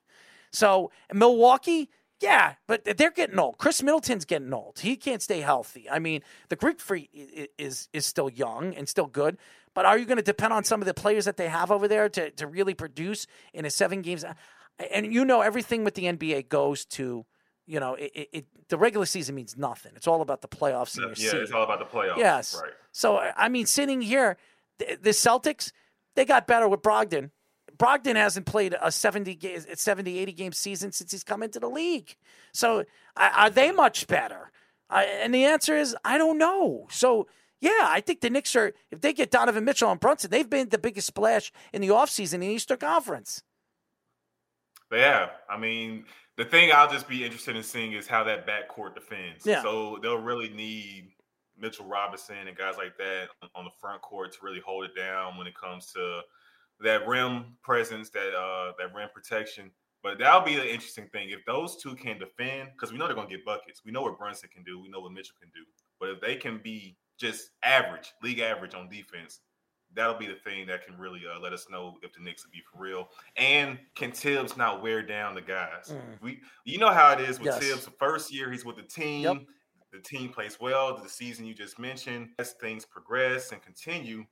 So 0.52 0.92
Milwaukee, 1.12 1.90
yeah, 2.20 2.54
but 2.68 2.84
they're 2.84 3.10
getting 3.10 3.38
old. 3.38 3.58
Khris 3.58 3.82
Middleton's 3.82 4.24
getting 4.24 4.52
old. 4.52 4.78
He 4.78 4.94
can't 4.94 5.20
stay 5.20 5.40
healthy. 5.40 5.90
I 5.90 5.98
mean, 5.98 6.22
the 6.50 6.56
Greek 6.56 6.78
Freak 6.78 7.10
is 7.58 7.88
is 7.92 8.06
still 8.06 8.30
young 8.30 8.74
and 8.74 8.88
still 8.88 9.06
good. 9.06 9.38
But 9.76 9.84
are 9.84 9.98
you 9.98 10.06
going 10.06 10.16
to 10.16 10.22
depend 10.22 10.54
on 10.54 10.64
some 10.64 10.80
of 10.80 10.86
the 10.86 10.94
players 10.94 11.26
that 11.26 11.36
they 11.36 11.48
have 11.48 11.70
over 11.70 11.86
there 11.86 12.08
to, 12.08 12.30
to 12.30 12.46
really 12.46 12.72
produce 12.72 13.26
in 13.52 13.66
a 13.66 13.70
seven 13.70 14.00
games? 14.00 14.24
And 14.90 15.12
you 15.12 15.22
know, 15.22 15.42
everything 15.42 15.84
with 15.84 15.94
the 15.94 16.04
NBA 16.04 16.48
goes 16.48 16.86
to, 16.86 17.26
you 17.66 17.78
know, 17.78 17.94
it, 17.94 18.10
it, 18.14 18.28
it 18.32 18.46
the 18.70 18.78
regular 18.78 19.04
season 19.04 19.34
means 19.34 19.54
nothing. 19.54 19.92
It's 19.94 20.06
all 20.06 20.22
about 20.22 20.40
the 20.40 20.48
playoffs 20.48 20.96
Yeah, 20.98 21.42
it's 21.42 21.52
all 21.52 21.62
about 21.62 21.78
the 21.78 21.84
playoffs. 21.84 22.16
Yes. 22.16 22.58
Right. 22.58 22.72
So 22.92 23.18
I 23.18 23.50
mean, 23.50 23.66
sitting 23.66 24.00
here, 24.00 24.38
the, 24.78 24.98
the 24.98 25.10
Celtics 25.10 25.72
they 26.14 26.24
got 26.24 26.46
better 26.46 26.66
with 26.66 26.80
Brogdon. 26.80 27.30
Brogdon 27.76 28.16
hasn't 28.16 28.46
played 28.46 28.74
a 28.80 28.90
70, 28.90 29.34
ga- 29.34 29.58
70 29.74 30.18
80 30.18 30.32
game 30.32 30.52
season 30.52 30.90
since 30.90 31.12
he's 31.12 31.22
come 31.22 31.42
into 31.42 31.60
the 31.60 31.68
league. 31.68 32.16
So 32.54 32.84
are 33.14 33.50
they 33.50 33.72
much 33.72 34.06
better? 34.06 34.50
And 34.88 35.34
the 35.34 35.44
answer 35.44 35.76
is 35.76 35.94
I 36.02 36.16
don't 36.16 36.38
know. 36.38 36.86
So 36.90 37.26
yeah, 37.66 37.88
I 37.88 38.00
think 38.00 38.20
the 38.20 38.30
Knicks 38.30 38.54
are 38.54 38.72
if 38.92 39.00
they 39.00 39.12
get 39.12 39.32
Donovan 39.32 39.64
Mitchell 39.64 39.90
and 39.90 39.98
Brunson, 39.98 40.30
they've 40.30 40.48
been 40.48 40.68
the 40.68 40.78
biggest 40.78 41.08
splash 41.08 41.52
in 41.72 41.82
the 41.82 41.88
offseason 41.88 42.34
in 42.34 42.40
the 42.40 42.46
Eastern 42.46 42.78
Conference. 42.78 43.42
But 44.88 45.00
yeah, 45.00 45.30
I 45.50 45.58
mean, 45.58 46.04
the 46.36 46.44
thing 46.44 46.70
I'll 46.72 46.90
just 46.90 47.08
be 47.08 47.24
interested 47.24 47.56
in 47.56 47.64
seeing 47.64 47.92
is 47.92 48.06
how 48.06 48.22
that 48.24 48.46
backcourt 48.46 48.94
defends. 48.94 49.44
Yeah. 49.44 49.62
So 49.62 49.98
they'll 50.00 50.22
really 50.22 50.48
need 50.48 51.08
Mitchell 51.58 51.86
Robinson 51.86 52.46
and 52.46 52.56
guys 52.56 52.76
like 52.76 52.96
that 52.98 53.30
on 53.56 53.64
the 53.64 53.70
front 53.80 54.00
court 54.02 54.32
to 54.34 54.38
really 54.42 54.60
hold 54.64 54.84
it 54.84 54.94
down 54.94 55.36
when 55.36 55.48
it 55.48 55.56
comes 55.56 55.90
to 55.94 56.20
that 56.80 57.06
rim 57.08 57.56
presence, 57.64 58.10
that 58.10 58.32
uh 58.32 58.72
that 58.78 58.94
rim 58.94 59.08
protection. 59.12 59.72
But 60.04 60.18
that'll 60.18 60.42
be 60.42 60.54
the 60.54 60.72
interesting 60.72 61.08
thing. 61.08 61.30
If 61.30 61.44
those 61.46 61.82
two 61.82 61.96
can 61.96 62.20
defend, 62.20 62.68
because 62.74 62.92
we 62.92 62.98
know 62.98 63.06
they're 63.06 63.16
gonna 63.16 63.28
get 63.28 63.44
buckets. 63.44 63.82
We 63.84 63.90
know 63.90 64.02
what 64.02 64.18
Brunson 64.18 64.50
can 64.54 64.62
do, 64.62 64.80
we 64.80 64.88
know 64.88 65.00
what 65.00 65.10
Mitchell 65.10 65.34
can 65.40 65.50
do. 65.52 65.64
But 65.98 66.10
if 66.10 66.20
they 66.20 66.36
can 66.36 66.60
be 66.62 66.96
just 67.18 67.50
average, 67.62 68.12
league 68.22 68.40
average 68.40 68.74
on 68.74 68.88
defense, 68.88 69.40
that'll 69.94 70.18
be 70.18 70.26
the 70.26 70.34
thing 70.44 70.66
that 70.66 70.84
can 70.86 70.96
really 70.98 71.22
uh, 71.26 71.40
let 71.40 71.52
us 71.52 71.66
know 71.70 71.96
if 72.02 72.12
the 72.12 72.20
Knicks 72.20 72.44
will 72.44 72.52
be 72.52 72.62
for 72.70 72.82
real. 72.82 73.08
And 73.36 73.78
can 73.94 74.12
Thibs 74.12 74.56
not 74.56 74.82
wear 74.82 75.02
down 75.02 75.34
the 75.34 75.40
guys? 75.40 75.88
Mm. 75.92 76.20
We, 76.20 76.40
you 76.64 76.78
know 76.78 76.92
how 76.92 77.12
it 77.12 77.20
is 77.20 77.38
with 77.38 77.46
Yes. 77.46 77.58
Thibs. 77.58 77.84
The 77.86 77.92
first 77.92 78.32
year 78.32 78.50
he's 78.50 78.64
with 78.64 78.76
the 78.76 78.82
team, 78.82 79.22
Yep. 79.22 79.42
the 79.92 79.98
team 80.00 80.28
plays 80.30 80.58
well. 80.60 80.96
The 81.02 81.08
season 81.08 81.46
you 81.46 81.54
just 81.54 81.78
mentioned, 81.78 82.30
as 82.38 82.52
things 82.52 82.84
progress 82.84 83.52
and 83.52 83.62
continue, 83.62 84.24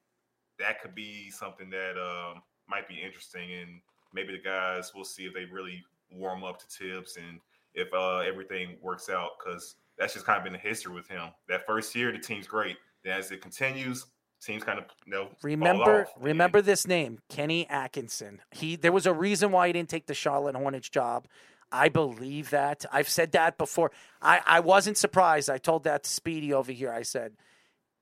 that 0.58 0.80
could 0.82 0.94
be 0.94 1.30
something 1.30 1.70
that 1.70 1.96
um, 1.98 2.42
might 2.68 2.86
be 2.88 3.00
interesting. 3.02 3.52
And 3.52 3.80
maybe 4.12 4.32
the 4.32 4.42
guys 4.42 4.92
we'll 4.94 5.04
see 5.04 5.24
if 5.24 5.34
they 5.34 5.46
really 5.46 5.82
warm 6.10 6.44
up 6.44 6.58
to 6.60 6.66
Thibs 6.66 7.16
and 7.16 7.40
if 7.74 7.92
uh, 7.92 8.18
everything 8.18 8.76
works 8.82 9.08
out 9.08 9.30
because 9.38 9.76
that's 9.98 10.14
just 10.14 10.26
kind 10.26 10.38
of 10.38 10.44
been 10.44 10.52
the 10.52 10.58
history 10.58 10.92
with 10.94 11.08
him. 11.08 11.28
That 11.48 11.66
first 11.66 11.94
year, 11.94 12.10
the 12.12 12.18
team's 12.18 12.46
great. 12.46 12.76
Then 13.04 13.18
as 13.18 13.30
it 13.30 13.40
continues, 13.42 14.06
teams 14.42 14.64
kind 14.64 14.78
of 14.78 14.84
you 15.06 15.12
know 15.12 15.28
Remember, 15.42 16.06
remember 16.20 16.60
this 16.62 16.86
name, 16.86 17.18
Kenny 17.28 17.68
Atkinson. 17.68 18.40
He 18.50 18.76
there 18.76 18.92
was 18.92 19.06
a 19.06 19.12
reason 19.12 19.52
why 19.52 19.66
he 19.68 19.72
didn't 19.72 19.88
take 19.88 20.06
the 20.06 20.14
Charlotte 20.14 20.56
Hornets 20.56 20.88
job. 20.88 21.26
I 21.72 21.88
believe 21.88 22.50
that. 22.50 22.84
I've 22.92 23.08
said 23.08 23.32
that 23.32 23.58
before. 23.58 23.90
I, 24.22 24.40
I 24.46 24.60
wasn't 24.60 24.96
surprised. 24.96 25.50
I 25.50 25.58
told 25.58 25.84
that 25.84 26.04
to 26.04 26.10
Speedy 26.10 26.52
over 26.52 26.70
here. 26.70 26.92
I 26.92 27.02
said, 27.02 27.32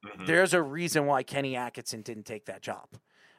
Mhm. 0.05 0.27
there's 0.27 0.53
a 0.53 0.61
reason 0.63 1.07
why 1.07 1.23
Kenny 1.23 1.57
Atkinson 1.57 2.03
didn't 2.03 2.25
take 2.25 2.47
that 2.47 2.61
job. 2.61 2.89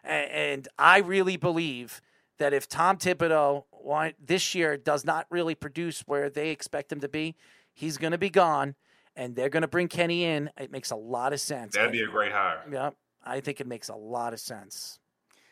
A- 0.04 0.08
And 0.10 0.68
I 0.80 1.00
really 1.00 1.38
believe 1.38 2.02
that 2.40 2.54
if 2.54 2.68
Tom 2.68 2.98
Thibodeau 2.98 3.66
want, 3.72 4.16
this 4.26 4.56
year 4.56 4.76
does 4.78 5.06
not 5.06 5.28
really 5.30 5.56
produce 5.56 6.02
where 6.08 6.30
they 6.30 6.50
expect 6.50 6.92
him 6.92 7.02
to 7.02 7.10
be, 7.10 7.36
he's 7.74 7.98
going 7.98 8.12
to 8.12 8.18
be 8.18 8.30
gone, 8.30 8.76
and 9.16 9.36
they're 9.36 9.50
going 9.50 9.62
to 9.62 9.68
bring 9.68 9.88
Kenny 9.88 10.24
in. 10.26 10.50
It 10.58 10.72
makes 10.72 10.92
a 10.92 10.96
lot 10.96 11.34
of 11.34 11.42
sense. 11.42 11.76
That'd 11.76 11.92
be 11.92 12.02
a 12.02 12.08
great 12.08 12.32
hire. 12.32 12.64
Yeah, 12.72 12.92
I 13.24 13.40
think 13.40 13.60
it 13.62 13.68
makes 13.68 13.90
a 13.90 13.96
lot 13.96 14.34
of 14.34 14.40
sense. 14.40 15.00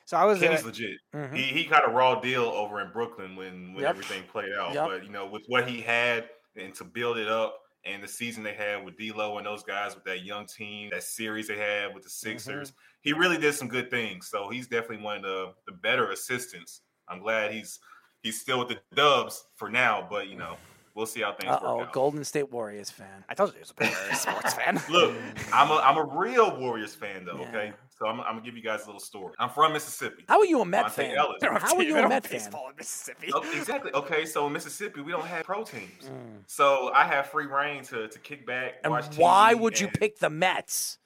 So 0.05 0.17
I 0.17 0.25
was 0.25 0.39
Kenny's 0.39 0.63
uh, 0.63 0.67
legit. 0.67 0.97
Mhm. 1.15 1.35
He 1.35 1.43
he 1.43 1.63
got 1.65 1.87
a 1.87 1.91
raw 1.91 2.19
deal 2.19 2.43
over 2.43 2.81
in 2.81 2.91
Brooklyn 2.91 3.35
when 3.35 3.73
when 3.73 3.83
Yep. 3.83 3.89
everything 3.89 4.23
played 4.23 4.51
out. 4.53 4.73
Yep. 4.73 4.87
But 4.87 5.03
you 5.05 5.09
know, 5.09 5.25
with 5.25 5.43
what 5.47 5.69
he 5.69 5.79
had 5.81 6.29
and 6.57 6.73
to 6.75 6.83
build 6.83 7.17
it 7.17 7.29
up 7.29 7.59
and 7.85 8.03
the 8.03 8.07
season 8.07 8.43
they 8.43 8.53
had 8.53 8.83
with 8.83 8.97
D'Lo 8.97 9.37
and 9.37 9.45
those 9.47 9.63
guys 9.63 9.95
with 9.95 10.03
that 10.03 10.23
young 10.23 10.45
team, 10.47 10.89
that 10.91 11.03
series 11.03 11.47
they 11.47 11.57
had 11.57 11.93
with 11.93 12.03
the 12.03 12.09
Mm-hmm. 12.09 12.29
Sixers, 12.39 12.73
he 12.99 13.13
really 13.13 13.37
did 13.37 13.53
some 13.53 13.69
good 13.69 13.89
things. 13.89 14.27
So 14.27 14.49
he's 14.49 14.67
definitely 14.67 15.03
one 15.03 15.17
of 15.17 15.23
the 15.23 15.53
the 15.67 15.71
better 15.71 16.11
assistants. 16.11 16.81
I'm 17.07 17.19
glad 17.21 17.53
he's 17.53 17.79
he's 18.21 18.41
still 18.41 18.59
with 18.59 18.67
the 18.67 18.81
Dubs 18.93 19.45
for 19.55 19.69
now, 19.69 20.05
but 20.09 20.27
you 20.27 20.35
know, 20.35 20.57
we'll 20.95 21.05
see 21.05 21.21
how 21.21 21.33
things 21.33 21.49
Uh 21.51 21.59
work 21.61 21.63
oh, 21.63 21.81
out. 21.81 21.93
Golden 21.93 22.23
State 22.23 22.51
Warriors 22.51 22.89
fan. 22.89 23.23
I 23.29 23.33
told 23.33 23.49
you 23.51 23.55
he 23.55 23.59
was 23.61 23.71
a 23.71 23.73
big 23.75 23.93
sports 24.15 24.53
fan. 24.53 24.81
Look, 24.89 25.15
I'm 25.53 25.69
a 25.71 25.75
I'm 25.75 25.97
a 25.97 26.03
real 26.05 26.57
Warriors 26.59 26.93
fan 26.95 27.25
though. 27.25 27.39
Okay, 27.49 27.73
so 27.97 28.07
I'm, 28.07 28.19
I'm 28.21 28.33
gonna 28.35 28.41
give 28.41 28.55
you 28.57 28.63
guys 28.63 28.83
a 28.83 28.85
little 28.87 28.99
story. 28.99 29.33
I'm 29.39 29.49
from 29.49 29.73
Mississippi. 29.73 30.25
How 30.27 30.39
are 30.39 30.45
you 30.45 30.61
a 30.61 30.65
Met 30.65 30.85
Monta 30.85 30.91
fan? 30.91 31.15
Ellis. 31.17 31.37
How 31.41 31.75
are 31.75 31.83
you 31.83 31.97
a 31.97 32.07
Met 32.09 32.23
fan? 32.25 32.31
baseball 32.39 32.69
in 32.69 32.75
Mississippi. 32.77 33.31
Oh, 33.33 33.43
exactly. 33.57 33.91
Okay, 33.93 34.25
so 34.25 34.47
in 34.47 34.53
Mississippi, 34.53 35.01
we 35.01 35.11
don't 35.11 35.25
have 35.25 35.45
pro 35.45 35.63
teams, 35.63 36.03
Mm. 36.05 36.43
so 36.47 36.91
I 36.93 37.05
have 37.05 37.27
free 37.27 37.45
reign 37.47 37.83
to 37.85 38.07
to 38.07 38.19
kick 38.19 38.45
back. 38.45 38.75
And 38.83 38.91
watch 38.91 39.15
why 39.17 39.53
TV, 39.55 39.59
would 39.59 39.79
you 39.79 39.87
pick 39.87 40.19
the 40.19 40.29
Mets 40.29 40.97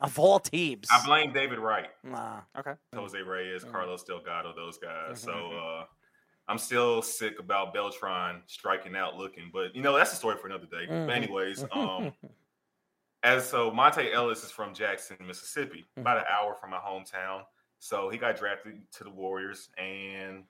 of 0.00 0.18
all 0.18 0.38
teams? 0.40 0.88
I 0.92 1.04
blame 1.06 1.32
David 1.32 1.58
Wright, 1.58 1.88
Nah. 2.02 2.40
Okay. 2.58 2.72
Jose 2.94 3.18
Reyes, 3.20 3.64
Carlos 3.64 4.02
Delgado, 4.04 4.52
those 4.54 4.78
guys. 4.78 5.20
So 5.20 5.32
Mm-hmm. 5.32 5.82
uh, 5.82 5.84
I'm 6.48 6.58
still 6.58 7.00
sick 7.02 7.38
about 7.38 7.72
Beltran 7.72 8.42
striking 8.46 8.94
out 8.96 9.16
looking, 9.16 9.50
but 9.52 9.74
you 9.74 9.82
know 9.82 9.96
that's 9.96 10.12
a 10.12 10.16
story 10.16 10.36
for 10.36 10.46
another 10.46 10.66
day. 10.66 10.86
Mhm. 10.88 11.06
But 11.06 11.16
anyways, 11.16 11.64
um, 11.72 12.12
as 13.22 13.48
so 13.48 13.70
Monta 13.70 14.12
Ellis 14.12 14.44
is 14.44 14.50
from 14.50 14.74
Jackson, 14.74 15.16
Mississippi, 15.26 15.80
Mm-hmm. 15.92 16.00
about 16.02 16.18
an 16.18 16.24
hour 16.30 16.54
from 16.60 16.70
my 16.70 16.78
hometown. 16.78 17.42
So 17.78 18.08
he 18.10 18.18
got 18.18 18.36
drafted 18.36 18.80
to 18.92 19.04
the 19.04 19.10
Warriors, 19.10 19.68
and 19.78 20.44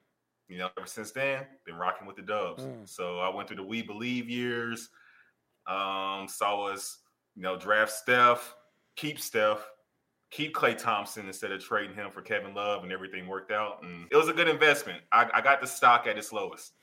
you 0.49 0.59
know 0.59 0.69
ever 0.77 0.87
since 0.87 1.11
then 1.12 1.47
been 1.65 1.77
rocking 1.77 2.07
with 2.07 2.16
the 2.16 2.23
Dubs. 2.23 2.65
Mm. 2.65 2.89
So 2.89 3.19
I 3.21 3.29
went 3.35 3.49
through 3.49 3.57
the 3.59 3.62
We 3.65 3.83
Believe 3.83 4.29
years. 4.29 4.89
Um, 5.66 6.27
saw 6.29 6.65
us, 6.66 6.99
you 7.37 7.43
know, 7.43 7.57
draft 7.57 7.91
Steph, 7.93 8.55
keep 8.97 9.19
Steph, 9.19 9.66
keep 10.35 10.52
Klay 10.52 10.77
Thompson 10.77 11.27
instead 11.27 11.52
of 11.52 11.62
trading 11.62 11.94
him 11.94 12.11
for 12.11 12.20
Kevin 12.20 12.55
Love, 12.55 12.82
and 12.82 12.93
everything 12.93 13.28
worked 13.28 13.52
out. 13.52 13.82
And 13.82 14.06
it 14.11 14.16
was 14.16 14.28
a 14.28 14.32
good 14.32 14.48
investment. 14.48 15.01
I, 15.12 15.31
I 15.32 15.40
got 15.40 15.61
the 15.61 15.66
stock 15.66 16.06
at 16.06 16.19
its 16.19 16.32
lowest. 16.32 16.73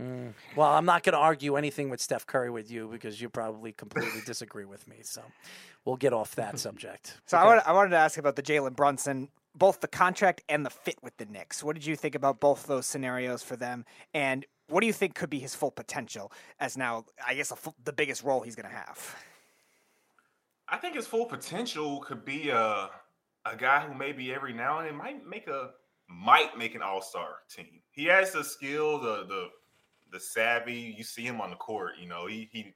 Mm. 0.00 0.32
Well, 0.56 0.72
I'm 0.72 0.86
not 0.86 1.04
going 1.04 1.12
to 1.12 1.18
argue 1.18 1.54
anything 1.54 1.90
with 1.90 2.00
Steph 2.00 2.26
Curry 2.26 2.50
with 2.50 2.72
you 2.72 2.88
because 2.88 3.20
you 3.20 3.28
probably 3.28 3.70
completely 3.70 4.20
disagree 4.26 4.64
with 4.64 4.88
me. 4.88 4.96
So 5.02 5.22
we'll 5.84 5.98
get 5.98 6.12
off 6.12 6.34
that 6.36 6.58
subject. 6.58 7.18
So 7.26 7.36
I, 7.36 7.44
wanted, 7.44 7.68
I 7.68 7.72
wanted 7.72 7.90
to 7.90 7.98
ask 7.98 8.18
about 8.18 8.34
the 8.34 8.42
Jalen 8.42 8.74
Brunson, 8.74 9.28
both 9.54 9.80
the 9.80 9.86
contract 9.86 10.42
and 10.48 10.66
the 10.66 10.70
fit 10.70 10.96
with 11.02 11.16
the 11.18 11.26
Knicks. 11.26 11.62
What 11.62 11.76
did 11.76 11.86
you 11.86 11.94
think 11.94 12.16
about 12.16 12.40
both 12.40 12.66
those 12.66 12.86
scenarios 12.86 13.44
for 13.44 13.54
them? 13.54 13.84
And 14.12 14.44
what 14.68 14.80
do 14.80 14.88
you 14.88 14.92
think 14.92 15.14
could 15.14 15.30
be 15.30 15.38
his 15.38 15.54
full 15.54 15.70
potential 15.70 16.32
as 16.58 16.76
now, 16.76 17.04
I 17.24 17.34
guess, 17.34 17.52
a 17.52 17.56
full, 17.56 17.76
the 17.84 17.92
biggest 17.92 18.24
role 18.24 18.40
he's 18.40 18.56
going 18.56 18.68
to 18.68 18.74
have? 18.74 19.14
I 20.70 20.76
think 20.76 20.94
his 20.94 21.06
full 21.06 21.26
potential 21.26 22.00
could 22.00 22.24
be 22.24 22.50
a 22.50 22.90
a 23.46 23.56
guy 23.56 23.80
who 23.80 23.94
maybe 23.94 24.32
every 24.32 24.52
now 24.52 24.78
and 24.78 24.88
then 24.88 24.96
might 24.96 25.26
make 25.26 25.48
a 25.48 25.70
might 26.08 26.56
make 26.56 26.74
an 26.74 26.82
all 26.82 27.02
star 27.02 27.36
team. 27.48 27.80
He 27.90 28.04
has 28.06 28.32
the 28.32 28.44
skill, 28.44 28.98
the 28.98 29.24
the 29.26 29.48
the 30.12 30.20
savvy. 30.20 30.94
You 30.96 31.04
see 31.04 31.24
him 31.24 31.40
on 31.40 31.50
the 31.50 31.56
court. 31.56 31.92
You 32.00 32.08
know, 32.08 32.26
he 32.26 32.48
he 32.52 32.74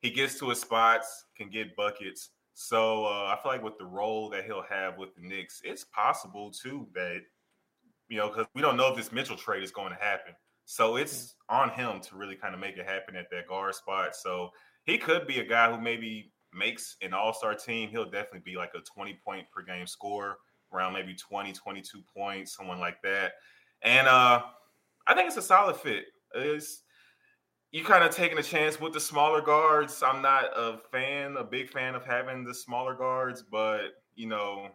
he 0.00 0.10
gets 0.10 0.38
to 0.40 0.48
his 0.48 0.60
spots, 0.60 1.26
can 1.36 1.48
get 1.50 1.76
buckets. 1.76 2.30
So 2.54 3.04
uh, 3.04 3.34
I 3.36 3.38
feel 3.42 3.52
like 3.52 3.62
with 3.62 3.78
the 3.78 3.84
role 3.84 4.30
that 4.30 4.44
he'll 4.44 4.64
have 4.68 4.96
with 4.96 5.14
the 5.14 5.22
Knicks, 5.22 5.60
it's 5.64 5.84
possible 5.84 6.50
too 6.50 6.88
that 6.94 7.20
you 8.08 8.16
know 8.16 8.28
because 8.28 8.46
we 8.54 8.62
don't 8.62 8.76
know 8.76 8.88
if 8.90 8.96
this 8.96 9.12
Mitchell 9.12 9.36
trade 9.36 9.62
is 9.62 9.70
going 9.70 9.92
to 9.92 10.02
happen. 10.02 10.32
So 10.64 10.96
it's 10.96 11.36
on 11.48 11.70
him 11.70 12.00
to 12.00 12.16
really 12.16 12.34
kind 12.34 12.54
of 12.54 12.60
make 12.60 12.76
it 12.76 12.86
happen 12.86 13.14
at 13.14 13.30
that 13.30 13.46
guard 13.46 13.74
spot. 13.74 14.16
So 14.16 14.50
he 14.84 14.98
could 14.98 15.26
be 15.26 15.38
a 15.38 15.44
guy 15.44 15.70
who 15.70 15.80
maybe 15.80 16.32
makes 16.56 16.96
an 17.02 17.12
all-star 17.14 17.54
team. 17.54 17.88
He'll 17.88 18.10
definitely 18.10 18.42
be 18.44 18.56
like 18.56 18.72
a 18.74 18.80
20 18.80 19.18
point 19.24 19.46
per 19.50 19.62
game 19.62 19.86
scorer, 19.86 20.36
around 20.72 20.92
maybe 20.92 21.14
20, 21.14 21.52
22 21.52 22.02
points, 22.14 22.56
someone 22.56 22.80
like 22.80 23.00
that. 23.02 23.32
And 23.82 24.08
uh 24.08 24.42
I 25.06 25.14
think 25.14 25.28
it's 25.28 25.36
a 25.36 25.42
solid 25.42 25.76
fit. 25.76 26.06
It's 26.34 26.82
you 27.70 27.84
kind 27.84 28.02
of 28.04 28.10
taking 28.10 28.38
a 28.38 28.42
chance 28.42 28.80
with 28.80 28.92
the 28.92 29.00
smaller 29.00 29.40
guards. 29.40 30.02
I'm 30.02 30.22
not 30.22 30.44
a 30.56 30.78
fan, 30.90 31.36
a 31.36 31.44
big 31.44 31.70
fan 31.70 31.94
of 31.94 32.04
having 32.04 32.44
the 32.44 32.54
smaller 32.54 32.94
guards, 32.94 33.42
but 33.42 34.02
you 34.14 34.26
know, 34.26 34.68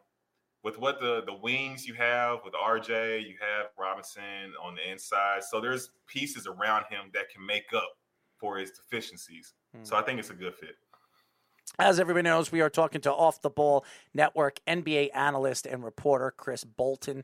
with 0.64 0.78
what 0.78 1.00
the 1.00 1.24
the 1.26 1.34
wings 1.34 1.88
you 1.88 1.94
have 1.96 2.40
with 2.46 2.54
RJ, 2.54 3.28
you 3.28 3.36
have 3.40 3.68
Robinson 3.78 4.54
on 4.64 4.76
the 4.76 4.90
inside. 4.90 5.44
So 5.44 5.60
there's 5.60 5.90
pieces 6.08 6.48
around 6.48 6.86
him 6.90 7.10
that 7.14 7.30
can 7.30 7.46
make 7.46 7.74
up 7.76 7.90
for 8.38 8.58
his 8.58 8.72
deficiencies. 8.72 9.54
So 9.84 9.96
I 9.96 10.02
think 10.02 10.20
it's 10.20 10.30
a 10.30 10.36
good 10.36 10.56
fit. 10.56 10.76
As 11.80 12.00
everybody 12.00 12.24
knows, 12.24 12.52
we 12.52 12.62
are 12.62 12.70
talking 12.70 13.02
to 13.02 13.14
Off 13.14 13.42
the 13.42 13.50
Ball 13.50 13.86
Network 14.14 14.60
NBA 14.68 15.10
analyst 15.16 15.66
and 15.66 15.84
reporter 15.84 16.32
Chris 16.36 16.64
Bolton. 16.64 17.24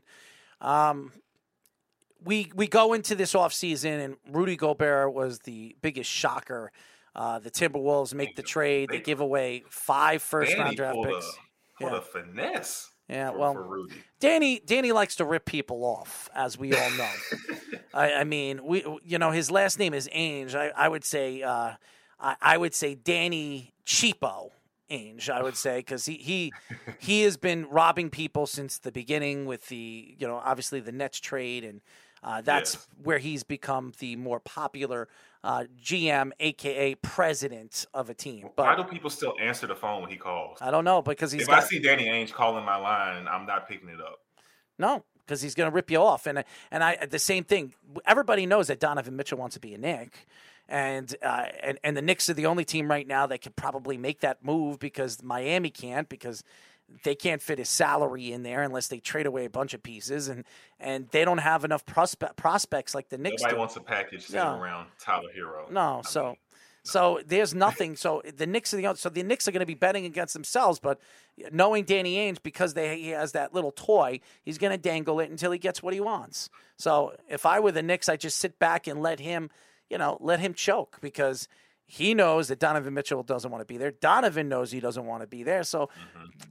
Um, 0.60 1.12
we 2.24 2.50
we 2.54 2.66
go 2.66 2.94
into 2.94 3.14
this 3.14 3.34
offseason 3.34 4.04
and 4.04 4.16
Rudy 4.30 4.56
Gobert 4.56 5.12
was 5.12 5.40
the 5.40 5.76
biggest 5.82 6.10
shocker. 6.10 6.72
Uh, 7.14 7.38
the 7.38 7.50
Timberwolves 7.50 8.14
make 8.14 8.36
the 8.36 8.42
trade. 8.42 8.88
They 8.90 9.00
give 9.00 9.20
away 9.20 9.64
five 9.68 10.22
first 10.22 10.50
Danny 10.52 10.62
round 10.62 10.76
draft 10.76 10.98
picks. 11.04 11.26
A, 11.26 11.82
pulled 11.82 11.92
Yeah. 11.92 11.98
a 11.98 12.00
finesse. 12.00 12.90
Yeah, 13.08 13.30
for, 13.30 13.38
well, 13.38 13.52
for 13.54 13.62
Rudy. 13.62 13.94
Danny 14.20 14.60
Danny 14.64 14.92
likes 14.92 15.16
to 15.16 15.24
rip 15.24 15.44
people 15.44 15.84
off, 15.84 16.28
as 16.34 16.58
we 16.58 16.74
all 16.74 16.90
know. 16.92 17.10
I, 17.94 18.12
I 18.14 18.24
mean, 18.24 18.64
we 18.64 18.84
you 19.04 19.18
know 19.18 19.30
his 19.30 19.50
last 19.50 19.78
name 19.78 19.94
is 19.94 20.08
Ainge. 20.08 20.54
I, 20.54 20.68
I 20.76 20.88
would 20.88 21.04
say 21.04 21.42
uh, 21.42 21.72
I, 22.20 22.36
I 22.40 22.56
would 22.56 22.74
say 22.74 22.94
Danny 22.94 23.72
Cheapo 23.86 24.50
Ainge. 24.90 25.28
I 25.28 25.42
would 25.42 25.56
say 25.56 25.78
because 25.78 26.06
he 26.06 26.14
he 26.14 26.52
he 26.98 27.22
has 27.22 27.36
been 27.36 27.66
robbing 27.68 28.10
people 28.10 28.46
since 28.46 28.78
the 28.78 28.92
beginning 28.92 29.46
with 29.46 29.68
the 29.68 30.14
you 30.18 30.26
know 30.26 30.36
obviously 30.36 30.80
the 30.80 30.92
Nets 30.92 31.20
trade 31.20 31.64
and 31.64 31.80
uh, 32.22 32.40
that's 32.40 32.74
Yes. 32.74 32.88
where 33.04 33.18
he's 33.18 33.44
become 33.44 33.92
the 34.00 34.16
more 34.16 34.40
popular 34.40 35.08
uh, 35.44 35.64
GM, 35.80 36.32
aka 36.40 36.96
president 36.96 37.86
of 37.94 38.10
a 38.10 38.14
team. 38.14 38.48
Why 38.56 38.74
do 38.74 38.82
people 38.82 39.08
still 39.08 39.34
answer 39.40 39.68
the 39.68 39.76
phone 39.76 40.00
when 40.02 40.10
he 40.10 40.16
calls? 40.16 40.58
I 40.60 40.72
don't 40.72 40.84
know 40.84 41.00
because 41.00 41.30
he's 41.30 41.42
if 41.42 41.48
got 41.48 41.62
I 41.62 41.66
see 41.66 41.78
Danny 41.78 42.06
Ainge 42.06 42.32
calling 42.32 42.64
my 42.64 42.76
line, 42.76 43.28
I'm 43.28 43.46
not 43.46 43.68
picking 43.68 43.88
it 43.88 44.00
up. 44.00 44.18
No, 44.80 45.04
because 45.18 45.40
he's 45.42 45.54
going 45.54 45.70
to 45.70 45.74
rip 45.74 45.90
you 45.92 45.98
off, 45.98 46.26
and 46.26 46.42
and 46.72 46.82
I 46.82 47.06
the 47.06 47.20
same 47.20 47.44
thing. 47.44 47.72
Everybody 48.04 48.46
knows 48.46 48.66
that 48.66 48.80
Donovan 48.80 49.14
Mitchell 49.14 49.38
wants 49.38 49.54
to 49.54 49.60
be 49.60 49.74
a 49.74 49.78
Knick, 49.78 50.26
and 50.68 51.14
uh, 51.22 51.46
and 51.62 51.78
and 51.82 51.96
the 51.96 52.02
Knicks 52.02 52.28
are 52.28 52.34
the 52.34 52.46
only 52.46 52.64
team 52.64 52.90
right 52.90 53.06
now 53.06 53.26
that 53.26 53.40
could 53.42 53.56
probably 53.56 53.96
make 53.96 54.20
that 54.20 54.44
move 54.44 54.78
because 54.78 55.22
Miami 55.22 55.70
can't 55.70 56.08
because 56.08 56.44
they 57.04 57.14
can't 57.14 57.42
fit 57.42 57.58
his 57.58 57.68
salary 57.68 58.32
in 58.32 58.42
there 58.42 58.62
unless 58.62 58.88
they 58.88 58.98
trade 58.98 59.26
away 59.26 59.44
a 59.44 59.50
bunch 59.50 59.74
of 59.74 59.82
pieces, 59.82 60.28
and 60.28 60.44
and 60.80 61.08
they 61.10 61.24
don't 61.24 61.38
have 61.38 61.64
enough 61.64 61.84
prospect 61.86 62.36
prospects 62.36 62.94
like 62.94 63.08
the 63.08 63.18
Knicks. 63.18 63.42
Nobody 63.42 63.54
do. 63.54 63.58
wants 63.58 63.76
a 63.76 63.80
package 63.80 64.22
sitting 64.26 64.40
No. 64.40 64.58
around 64.60 64.88
Tyler 64.98 65.28
Herro. 65.36 65.70
No, 65.70 66.02
so 66.04 66.36
so 66.84 67.20
there's 67.26 67.54
nothing. 67.54 67.96
So 67.96 68.22
the 68.36 68.46
Knicks 68.46 68.72
are 68.72 68.78
the 68.78 68.94
so 68.96 69.08
the 69.10 69.22
Knicks 69.22 69.46
are 69.46 69.52
going 69.52 69.60
to 69.60 69.66
be 69.66 69.74
betting 69.74 70.06
against 70.06 70.32
themselves. 70.32 70.78
But 70.80 70.98
knowing 71.52 71.84
Danny 71.84 72.16
Ainge, 72.16 72.42
because 72.42 72.74
they 72.74 72.98
he 72.98 73.08
has 73.08 73.32
that 73.32 73.52
little 73.52 73.72
toy, 73.72 74.20
he's 74.42 74.56
going 74.58 74.72
to 74.72 74.78
dangle 74.78 75.20
it 75.20 75.30
until 75.30 75.50
he 75.50 75.58
gets 75.58 75.82
what 75.82 75.92
he 75.92 76.00
wants. 76.00 76.48
So 76.76 77.14
if 77.28 77.44
I 77.44 77.60
were 77.60 77.72
the 77.72 77.82
Knicks, 77.82 78.08
I'd 78.08 78.20
just 78.20 78.38
sit 78.38 78.58
back 78.58 78.86
and 78.86 79.02
let 79.02 79.20
him, 79.20 79.50
you 79.90 79.98
know, 79.98 80.16
let 80.20 80.40
him 80.40 80.54
choke 80.54 80.98
because. 81.00 81.48
He 81.90 82.12
knows 82.12 82.48
that 82.48 82.58
Donovan 82.58 82.92
Mitchell 82.92 83.22
doesn't 83.22 83.50
want 83.50 83.62
to 83.62 83.64
be 83.64 83.78
there. 83.78 83.92
Donovan 83.92 84.46
knows 84.46 84.70
he 84.70 84.78
doesn't 84.78 85.06
want 85.06 85.22
to 85.22 85.26
be 85.26 85.42
there. 85.42 85.62
So 85.62 85.88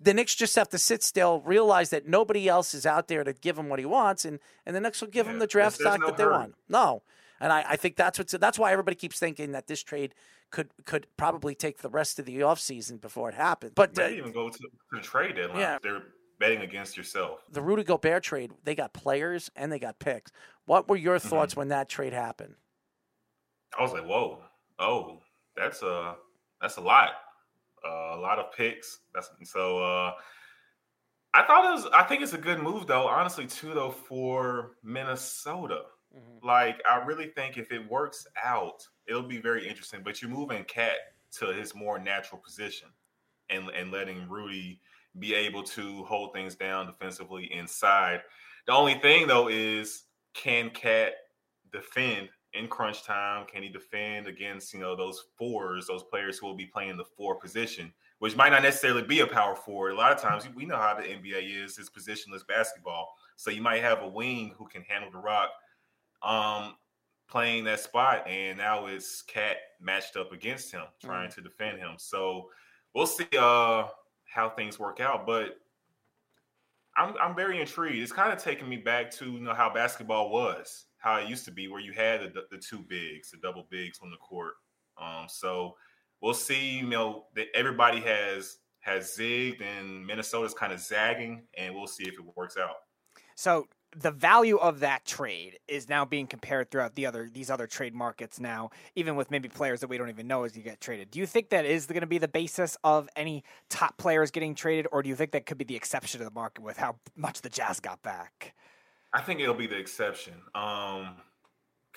the 0.02 0.12
Knicks 0.12 0.34
just 0.34 0.56
have 0.56 0.68
to 0.70 0.80
sit 0.80 1.04
still, 1.04 1.42
realize 1.42 1.92
that 1.92 2.08
nobody 2.08 2.48
else 2.50 2.74
is 2.74 2.88
out 2.88 3.08
there 3.08 3.24
to 3.24 3.34
give 3.34 3.56
him 3.56 3.70
what 3.70 3.78
he 3.78 3.86
wants, 3.86 4.26
and, 4.26 4.40
and 4.66 4.76
the 4.76 4.80
Knicks 4.80 5.00
will 5.00 5.10
give 5.10 5.28
him 5.28 5.38
the 5.38 5.46
draft 5.46 5.76
stock 5.76 6.00
no 6.00 6.08
that 6.08 6.18
they 6.18 6.24
hurry. 6.24 6.34
want. 6.34 6.56
No, 6.70 7.04
and 7.40 7.54
I, 7.54 7.64
I 7.70 7.76
think 7.76 7.98
that's 7.98 8.18
what's 8.18 8.32
that's 8.32 8.58
why 8.58 8.72
everybody 8.72 8.96
keeps 8.96 9.20
thinking 9.20 9.52
that 9.52 9.68
this 9.68 9.84
trade 9.84 10.16
could 10.50 10.70
could 10.86 11.06
probably 11.18 11.54
take 11.54 11.84
the 11.84 11.90
rest 11.90 12.18
of 12.18 12.26
the 12.26 12.40
offseason 12.40 13.00
before 13.00 13.30
it 13.30 13.36
happens. 13.36 13.74
But 13.76 14.00
uh, 14.00 14.08
even 14.08 14.32
go 14.32 14.50
to, 14.50 14.58
to 14.58 14.68
the 14.92 15.02
trade 15.02 15.36
deadline. 15.36 15.60
Yeah. 15.60 15.78
They're 15.84 16.02
betting 16.40 16.62
against 16.62 16.98
yourself. 16.98 17.42
the 17.52 17.62
Rudy 17.62 17.84
Gobert 17.84 18.24
trade, 18.24 18.54
they 18.64 18.74
got 18.74 18.92
players 18.92 19.52
and 19.56 19.72
they 19.72 19.78
got 19.78 20.00
picks. 20.00 20.32
What 20.66 20.90
were 20.90 20.96
your 20.96 21.18
Mm-hmm. 21.20 21.28
thoughts 21.30 21.56
when 21.56 21.68
that 21.68 21.90
trade 21.90 22.14
happened? 22.14 22.56
I 23.78 23.82
was 23.82 23.92
like, 23.92 24.06
whoa, 24.06 24.40
oh, 24.80 25.20
that's 25.56 25.82
a 25.82 26.16
that's 26.62 26.78
a 26.78 26.82
lot, 26.82 27.10
uh, 27.86 28.16
a 28.16 28.20
lot 28.20 28.40
of 28.40 28.52
picks. 28.52 29.00
That's 29.14 29.30
so. 29.44 29.80
Uh, 29.84 30.14
I 31.34 31.44
thought 31.44 31.66
it 31.66 31.74
was. 31.74 31.88
I 31.94 32.04
think 32.04 32.22
it's 32.22 32.34
a 32.34 32.38
good 32.38 32.60
move, 32.60 32.88
though. 32.88 33.08
Honestly, 33.08 33.46
too, 33.46 33.74
though, 33.74 33.92
for 33.92 34.72
Minnesota. 34.84 35.82
Like, 36.42 36.82
I 36.90 37.04
really 37.04 37.28
think 37.28 37.58
if 37.58 37.72
it 37.72 37.90
works 37.92 38.26
out, 38.44 38.88
it'll 39.08 39.22
be 39.22 39.40
very 39.40 39.68
interesting. 39.68 40.02
But 40.04 40.22
you're 40.22 40.32
moving 40.32 40.64
KAT 40.64 40.96
to 41.40 41.48
his 41.48 41.76
more 41.76 42.00
natural 42.00 42.42
position, 42.44 42.88
and 43.50 43.70
and 43.70 43.92
letting 43.92 44.28
Rudy 44.28 44.82
be 45.20 45.34
able 45.34 45.64
to 45.64 46.04
hold 46.06 46.34
things 46.34 46.56
down 46.56 46.86
defensively 46.86 47.52
inside. 47.52 48.22
The 48.66 48.74
only 48.74 48.96
thing, 48.96 49.28
though, 49.28 49.48
is 49.48 50.06
can 50.34 50.70
KAT 50.70 51.14
defend 51.72 52.30
in 52.58 52.68
crunch 52.68 53.04
time? 53.04 53.46
Can 53.46 53.64
he 53.64 53.70
defend 53.70 54.28
against 54.28 54.74
you 54.74 54.80
know 54.80 54.96
those 54.96 55.26
fours, 55.38 55.88
those 55.88 56.04
players 56.04 56.38
who 56.38 56.48
will 56.48 56.56
be 56.56 56.66
playing 56.66 56.98
the 56.98 57.06
four 57.06 57.36
position, 57.36 57.94
which 58.20 58.36
might 58.36 58.50
not 58.50 58.64
necessarily 58.64 59.04
be 59.04 59.20
a 59.22 59.28
power 59.28 59.56
forward. 59.56 59.92
A 59.92 59.96
lot 59.96 60.12
of 60.12 60.22
times 60.22 60.48
we 60.56 60.66
know 60.66 60.78
how 60.78 60.96
the 60.96 61.04
NBA 61.04 61.64
is; 61.64 61.78
it's 61.78 61.90
positionless 61.90 62.46
basketball. 62.48 63.10
So 63.36 63.52
you 63.52 63.62
might 63.62 63.82
have 63.82 64.02
a 64.02 64.08
wing 64.08 64.54
who 64.58 64.68
can 64.68 64.82
handle 64.84 65.12
the 65.12 65.20
rock, 65.20 65.50
um, 66.24 66.76
playing 67.30 67.64
that 67.66 67.80
spot, 67.80 68.28
and 68.28 68.58
now 68.58 68.88
it's 68.88 69.22
KAT 69.22 69.58
matched 69.80 70.18
up 70.18 70.32
against 70.32 70.72
him, 70.72 70.84
trying 71.02 71.32
to 71.32 71.42
defend 71.42 71.78
him. 71.78 71.96
So 71.98 72.50
we'll 72.96 73.06
see 73.06 73.28
uh, 73.38 73.88
how 74.26 74.50
things 74.50 74.80
work 74.80 75.00
out, 75.00 75.26
but. 75.26 75.60
I'm 77.00 77.14
I'm 77.22 77.36
very 77.36 77.62
intrigued. 77.62 78.02
It's 78.02 78.12
kind 78.12 78.34
of 78.34 78.40
taking 78.40 78.68
me 78.68 78.78
back 78.78 79.12
to 79.18 79.26
you 79.26 79.40
know 79.40 79.54
how 79.54 79.72
basketball 79.72 80.32
was, 80.32 80.87
how 80.98 81.18
it 81.18 81.28
used 81.28 81.46
to 81.46 81.52
be, 81.52 81.68
where 81.68 81.82
you 81.82 81.94
had 81.94 82.22
the, 82.34 82.44
the 82.52 82.58
two 82.58 82.80
bigs, 82.80 83.32
the 83.32 83.38
double 83.38 83.68
bigs 83.70 84.00
on 84.02 84.10
the 84.10 84.18
court. 84.18 84.54
Um, 85.02 85.26
so 85.28 85.76
we'll 86.22 86.34
see. 86.34 86.78
You 86.78 86.88
know 86.88 87.26
that 87.36 87.48
everybody 87.54 88.00
has 88.02 88.58
has 88.80 89.16
zigged, 89.18 89.62
and 89.62 90.06
Minnesota's 90.06 90.54
kind 90.54 90.74
of 90.74 90.80
zagging, 90.80 91.44
and 91.58 91.76
we'll 91.76 91.88
see 91.88 92.04
if 92.04 92.14
it 92.14 92.26
works 92.36 92.58
out. 92.58 92.76
So 93.36 93.68
the 93.96 94.12
value 94.12 94.58
of 94.58 94.82
that 94.82 95.06
trade 95.06 95.58
is 95.68 95.88
now 95.88 96.06
being 96.06 96.28
compared 96.28 96.70
throughout 96.70 96.96
the 96.96 97.06
other 97.06 97.30
these 97.32 97.50
other 97.50 97.68
trade 97.68 97.94
markets 97.94 98.40
now, 98.40 98.70
even 98.96 99.16
with 99.16 99.32
maybe 99.32 99.50
players 99.50 99.80
that 99.80 99.88
we 99.88 99.98
don't 99.98 100.10
even 100.10 100.28
know 100.28 100.44
as 100.44 100.56
you 100.56 100.64
get 100.64 100.82
traded. 100.82 101.12
Do 101.12 101.20
you 101.20 101.26
think 101.26 101.50
that 101.50 101.66
is 101.66 101.86
going 101.86 102.02
to 102.02 102.08
be 102.08 102.18
the 102.18 102.28
basis 102.28 102.78
of 102.84 103.10
any 103.16 103.44
top 103.70 103.98
players 103.98 104.32
getting 104.32 104.56
traded, 104.56 104.88
or 104.92 105.02
do 105.04 105.10
you 105.10 105.16
think 105.16 105.32
that 105.32 105.46
could 105.46 105.58
be 105.58 105.66
the 105.66 105.76
exception 105.76 106.20
to 106.20 106.26
the 106.26 106.32
market 106.32 106.62
with 106.62 106.78
how 106.78 106.98
much 107.16 107.42
the 107.42 107.50
Jazz 107.50 107.80
got 107.80 108.02
back? 108.02 108.54
I 109.14 109.22
think 109.22 109.40
it'll 109.40 109.56
be 109.56 109.68
the 109.68 109.78
exception. 109.78 110.36
Um, 110.54 111.16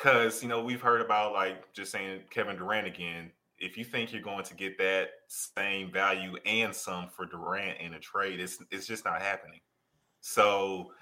because 0.01 0.43
you 0.43 0.49
know 0.49 0.63
we've 0.63 0.81
heard 0.81 1.01
about 1.01 1.33
like 1.33 1.73
just 1.73 1.93
saying 1.93 2.23
Kevin 2.31 2.57
Durant 2.57 2.87
again. 2.87 3.31
If 3.59 3.77
you 3.77 3.85
think 3.85 4.13
you're 4.13 4.23
going 4.23 4.45
to 4.45 4.55
get 4.55 4.79
that 4.79 5.11
same 5.29 5.93
value 5.93 6.37
and 6.47 6.75
some 6.75 7.09
for 7.09 7.27
Durant 7.27 7.79
in 7.79 7.95
a 7.95 7.99
trade, 7.99 8.41
it's 8.41 8.59
it's 8.71 8.87
just 8.87 9.05
not 9.05 9.21
happening. 9.21 9.61
So 10.21 10.93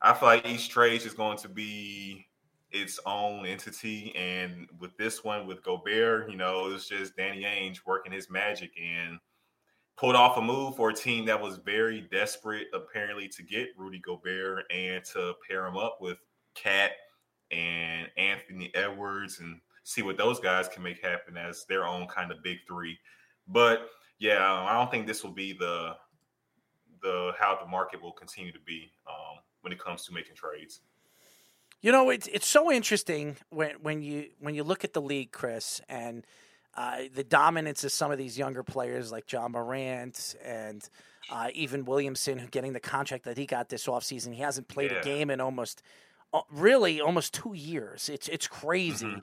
I 0.00 0.14
feel 0.14 0.28
like 0.28 0.46
each 0.46 0.70
trade 0.70 1.02
is 1.02 1.12
going 1.12 1.38
to 1.38 1.48
be 1.48 2.26
its 2.70 2.98
own 3.04 3.46
entity, 3.46 4.14
and 4.16 4.66
with 4.80 4.96
this 4.96 5.22
one 5.22 5.46
with 5.46 5.62
Gobert, 5.62 6.30
you 6.30 6.36
know, 6.36 6.66
it 6.66 6.72
was 6.72 6.88
just 6.88 7.16
Danny 7.16 7.42
Ainge 7.42 7.80
working 7.86 8.12
his 8.12 8.30
magic 8.30 8.70
and 8.82 9.18
pulled 9.96 10.16
off 10.16 10.36
a 10.36 10.42
move 10.42 10.76
for 10.76 10.90
a 10.90 10.94
team 10.94 11.24
that 11.26 11.40
was 11.40 11.56
very 11.56 12.02
desperate, 12.02 12.66
apparently, 12.74 13.28
to 13.28 13.42
get 13.42 13.68
Rudy 13.76 13.98
Gobert 13.98 14.64
and 14.70 15.04
to 15.06 15.34
pair 15.48 15.66
him 15.66 15.76
up 15.76 15.98
with 16.00 16.18
KAT 16.54 16.92
and 17.50 18.08
Anthony 18.16 18.70
Edwards 18.74 19.40
and 19.40 19.60
see 19.84 20.02
what 20.02 20.18
those 20.18 20.40
guys 20.40 20.68
can 20.68 20.82
make 20.82 21.02
happen 21.02 21.36
as 21.36 21.64
their 21.64 21.86
own 21.86 22.06
kind 22.08 22.30
of 22.30 22.42
big 22.42 22.58
three. 22.66 22.98
But 23.48 23.88
yeah, 24.18 24.52
I 24.52 24.74
don't 24.74 24.90
think 24.90 25.06
this 25.06 25.22
will 25.22 25.32
be 25.32 25.52
the 25.52 25.96
the 27.02 27.32
how 27.38 27.58
the 27.62 27.68
market 27.68 28.02
will 28.02 28.12
continue 28.12 28.52
to 28.52 28.58
be 28.66 28.90
um, 29.08 29.38
when 29.60 29.72
it 29.72 29.78
comes 29.78 30.04
to 30.06 30.12
making 30.12 30.34
trades. 30.34 30.80
You 31.82 31.92
know, 31.92 32.10
it's 32.10 32.26
it's 32.28 32.48
so 32.48 32.72
interesting 32.72 33.36
when 33.50 33.76
when 33.82 34.02
you 34.02 34.30
when 34.40 34.54
you 34.54 34.64
look 34.64 34.82
at 34.82 34.92
the 34.92 35.02
league, 35.02 35.30
Chris, 35.30 35.80
and 35.88 36.26
uh, 36.76 36.98
the 37.14 37.24
dominance 37.24 37.82
of 37.84 37.92
some 37.92 38.10
of 38.10 38.18
these 38.18 38.38
younger 38.38 38.62
players 38.62 39.10
like 39.10 39.30
Ja 39.32 39.48
Morant 39.48 40.36
and 40.44 40.88
uh, 41.30 41.48
even 41.54 41.84
Williamson, 41.84 42.38
who 42.38 42.46
getting 42.48 42.72
the 42.72 42.80
contract 42.80 43.24
that 43.24 43.36
he 43.38 43.46
got 43.46 43.68
this 43.68 43.86
offseason. 43.86 44.34
He 44.34 44.42
hasn't 44.42 44.68
played 44.68 44.92
Yeah. 44.92 44.98
a 44.98 45.02
game 45.02 45.30
in 45.30 45.40
almost, 45.40 45.82
uh, 46.32 46.42
really, 46.50 47.00
almost 47.00 47.34
two 47.34 47.54
years. 47.54 48.08
It's 48.08 48.28
it's 48.28 48.46
crazy. 48.46 49.06
Mm-hmm. 49.06 49.18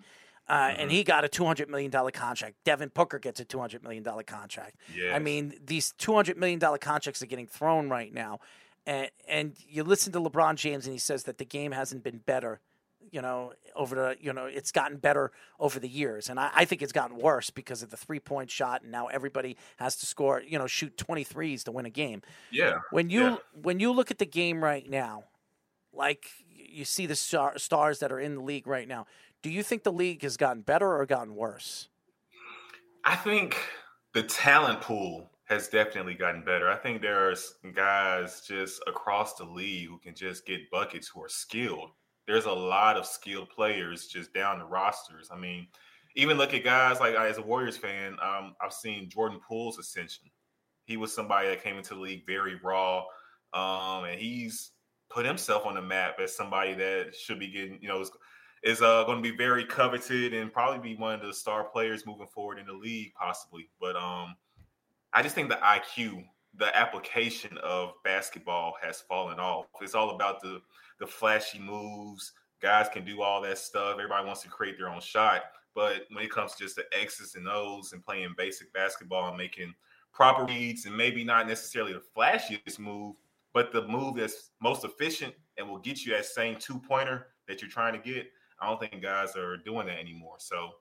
Uh, 0.49 0.73
And 0.77 0.91
he 0.91 1.05
got 1.05 1.23
a 1.23 1.29
two 1.29 1.45
hundred 1.45 1.69
million 1.69 1.89
dollar 1.89 2.11
contract. 2.11 2.55
Devin 2.65 2.91
Booker 2.93 3.17
gets 3.19 3.39
a 3.39 3.45
two 3.45 3.59
hundred 3.59 3.81
million 3.83 4.03
dollar 4.03 4.23
contract. 4.23 4.75
I 5.13 5.19
mean, 5.19 5.53
these 5.65 5.93
two 5.97 6.13
hundred 6.13 6.37
million 6.37 6.59
dollar 6.59 6.77
contracts 6.77 7.21
are 7.21 7.27
getting 7.27 7.47
thrown 7.47 7.87
right 7.89 8.13
now, 8.13 8.39
and 8.85 9.09
and 9.27 9.55
you 9.69 9.83
listen 9.85 10.11
to 10.13 10.19
LeBron 10.19 10.55
James, 10.55 10.85
and 10.85 10.91
he 10.93 10.99
says 10.99 11.23
that 11.23 11.37
the 11.37 11.45
game 11.45 11.71
hasn't 11.71 12.03
been 12.03 12.17
better. 12.17 12.59
You 13.11 13.21
know, 13.21 13.53
over 13.75 13.95
the 13.95 14.15
you 14.19 14.33
know, 14.33 14.45
it's 14.45 14.71
gotten 14.71 14.97
better 14.97 15.31
over 15.59 15.79
the 15.79 15.87
years, 15.87 16.29
and 16.29 16.39
I, 16.39 16.51
I 16.53 16.65
think 16.65 16.81
it's 16.81 16.91
gotten 16.91 17.17
worse 17.17 17.49
because 17.49 17.83
of 17.83 17.89
the 17.89 17.97
three 17.97 18.19
point 18.19 18.49
shot, 18.49 18.83
and 18.83 18.91
now 18.91 19.07
everybody 19.07 19.57
has 19.77 19.95
to 19.97 20.05
score. 20.05 20.41
You 20.41 20.57
know, 20.57 20.67
shoot 20.67 20.97
twenty 20.97 21.23
threes 21.23 21.63
to 21.65 21.71
win 21.71 21.85
a 21.85 21.89
game. 21.89 22.21
Yeah. 22.51 22.79
When 22.91 23.09
you 23.09 23.21
yeah. 23.21 23.35
when 23.61 23.79
you 23.79 23.91
look 23.91 24.11
at 24.11 24.19
the 24.19 24.25
game 24.25 24.63
right 24.63 24.89
now, 24.89 25.25
like 25.93 26.25
you 26.49 26.85
see 26.85 27.05
the 27.05 27.15
star, 27.15 27.57
stars 27.57 27.99
that 27.99 28.11
are 28.11 28.19
in 28.19 28.35
the 28.35 28.41
league 28.41 28.67
right 28.67 28.87
now, 28.87 29.05
do 29.41 29.49
you 29.49 29.63
think 29.63 29.83
the 29.83 29.91
league 29.91 30.23
has 30.23 30.37
gotten 30.37 30.61
better 30.61 30.95
or 30.95 31.05
gotten 31.05 31.35
worse? 31.35 31.89
I 33.05 33.15
think 33.15 33.57
the 34.13 34.23
talent 34.23 34.81
pool 34.81 35.29
has 35.45 35.67
definitely 35.67 36.13
gotten 36.13 36.43
better. 36.43 36.69
I 36.69 36.77
think 36.77 37.01
there's 37.01 37.55
guys 37.75 38.41
just 38.47 38.81
across 38.87 39.35
the 39.35 39.43
league 39.43 39.89
who 39.89 39.99
can 39.99 40.15
just 40.15 40.45
get 40.45 40.71
buckets 40.71 41.09
who 41.09 41.21
are 41.21 41.29
skilled. 41.29 41.89
There's 42.27 42.45
a 42.45 42.51
lot 42.51 42.97
of 42.97 43.05
skilled 43.05 43.49
players 43.49 44.07
just 44.07 44.33
down 44.33 44.59
the 44.59 44.65
rosters. 44.65 45.29
I 45.31 45.37
mean, 45.37 45.67
even 46.15 46.37
look 46.37 46.53
at 46.53 46.63
guys 46.63 46.99
like 46.99 47.15
as 47.15 47.37
a 47.37 47.41
Warriors 47.41 47.77
fan, 47.77 48.13
um, 48.21 48.55
I've 48.61 48.73
seen 48.73 49.09
Jordan 49.09 49.39
Poole's 49.47 49.79
ascension. 49.79 50.29
He 50.85 50.97
was 50.97 51.13
somebody 51.13 51.49
that 51.49 51.63
came 51.63 51.77
into 51.77 51.95
the 51.95 52.01
league 52.01 52.25
very 52.25 52.59
raw, 52.63 53.03
um, 53.53 54.05
and 54.05 54.19
he's 54.19 54.71
put 55.09 55.25
himself 55.25 55.65
on 55.65 55.75
the 55.75 55.81
map 55.81 56.19
as 56.21 56.35
somebody 56.35 56.73
that 56.73 57.15
should 57.15 57.39
be 57.39 57.47
getting, 57.47 57.79
you 57.81 57.87
know, 57.87 58.01
is, 58.01 58.11
is 58.63 58.81
uh, 58.81 59.03
going 59.03 59.21
to 59.21 59.29
be 59.31 59.35
very 59.35 59.65
coveted 59.65 60.33
and 60.33 60.51
probably 60.51 60.79
be 60.79 60.99
one 60.99 61.13
of 61.13 61.25
the 61.25 61.33
star 61.33 61.63
players 61.63 62.05
moving 62.05 62.27
forward 62.27 62.59
in 62.59 62.65
the 62.65 62.73
league, 62.73 63.13
possibly. 63.13 63.69
But 63.79 63.95
um, 63.95 64.35
I 65.13 65.21
just 65.21 65.35
think 65.35 65.49
the 65.49 65.59
IQ, 65.63 66.25
the 66.57 66.75
application 66.75 67.57
of 67.59 67.91
basketball 68.03 68.73
has 68.81 69.01
fallen 69.01 69.39
off. 69.39 69.65
It's 69.81 69.95
all 69.95 70.11
about 70.11 70.41
the 70.41 70.59
the 70.99 71.07
flashy 71.07 71.59
moves. 71.59 72.33
Guys 72.61 72.87
can 72.89 73.05
do 73.05 73.21
all 73.21 73.41
that 73.41 73.57
stuff. 73.57 73.93
Everybody 73.93 74.25
wants 74.25 74.41
to 74.43 74.49
create 74.49 74.77
their 74.77 74.89
own 74.89 75.01
shot. 75.01 75.43
But 75.75 76.03
when 76.11 76.23
it 76.23 76.31
comes 76.31 76.53
to 76.53 76.63
just 76.63 76.75
the 76.75 76.85
X's 76.97 77.35
and 77.35 77.47
O's 77.47 77.93
and 77.93 78.03
playing 78.03 78.35
basic 78.37 78.71
basketball 78.73 79.29
and 79.29 79.37
making 79.37 79.73
proper 80.13 80.45
reads 80.45 80.85
and 80.85 80.95
maybe 80.95 81.23
not 81.23 81.47
necessarily 81.47 81.93
the 81.93 82.03
flashiest 82.15 82.79
move, 82.79 83.15
but 83.53 83.71
the 83.71 83.87
move 83.87 84.15
that's 84.15 84.51
most 84.61 84.83
efficient 84.83 85.33
and 85.57 85.67
will 85.67 85.79
get 85.79 86.05
you 86.05 86.13
that 86.13 86.25
same 86.25 86.55
two 86.57 86.79
pointer 86.79 87.27
that 87.47 87.61
you're 87.61 87.71
trying 87.71 87.93
to 87.93 87.99
get, 87.99 88.27
I 88.59 88.67
don't 88.67 88.79
think 88.79 89.01
guys 89.01 89.35
are 89.35 89.57
doing 89.57 89.87
that 89.87 89.99
anymore. 89.99 90.35
So, 90.37 90.71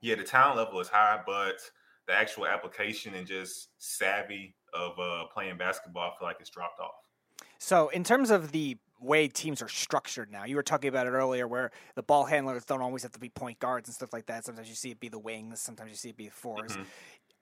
yeah, 0.00 0.14
the 0.14 0.24
talent 0.24 0.56
level 0.56 0.80
is 0.80 0.88
high, 0.88 1.20
but 1.26 1.58
the 2.06 2.14
actual 2.14 2.46
application 2.46 3.14
and 3.14 3.26
just 3.26 3.68
savvy 3.78 4.54
of 4.74 4.98
uh, 4.98 5.24
playing 5.32 5.58
basketball, 5.58 6.10
I 6.10 6.18
feel 6.18 6.28
like 6.28 6.36
it's 6.40 6.50
dropped 6.50 6.80
off. 6.80 6.94
So, 7.58 7.88
in 7.90 8.04
terms 8.04 8.30
of 8.30 8.52
the 8.52 8.78
way 9.00 9.28
teams 9.28 9.62
are 9.62 9.68
structured 9.68 10.30
now. 10.30 10.44
You 10.44 10.56
were 10.56 10.62
talking 10.62 10.88
about 10.88 11.06
it 11.06 11.10
earlier 11.10 11.46
where 11.46 11.70
the 11.94 12.02
ball 12.02 12.24
handlers 12.24 12.64
don't 12.64 12.82
always 12.82 13.02
have 13.02 13.12
to 13.12 13.20
be 13.20 13.28
point 13.28 13.58
guards 13.58 13.88
and 13.88 13.94
stuff 13.94 14.12
like 14.12 14.26
that. 14.26 14.44
Sometimes 14.44 14.68
you 14.68 14.74
see 14.74 14.90
it 14.90 15.00
be 15.00 15.08
the 15.08 15.18
wings, 15.18 15.60
sometimes 15.60 15.90
you 15.90 15.96
see 15.96 16.10
it 16.10 16.16
be 16.16 16.26
the 16.26 16.48
4s 16.48 16.72
mm-hmm. 16.72 16.82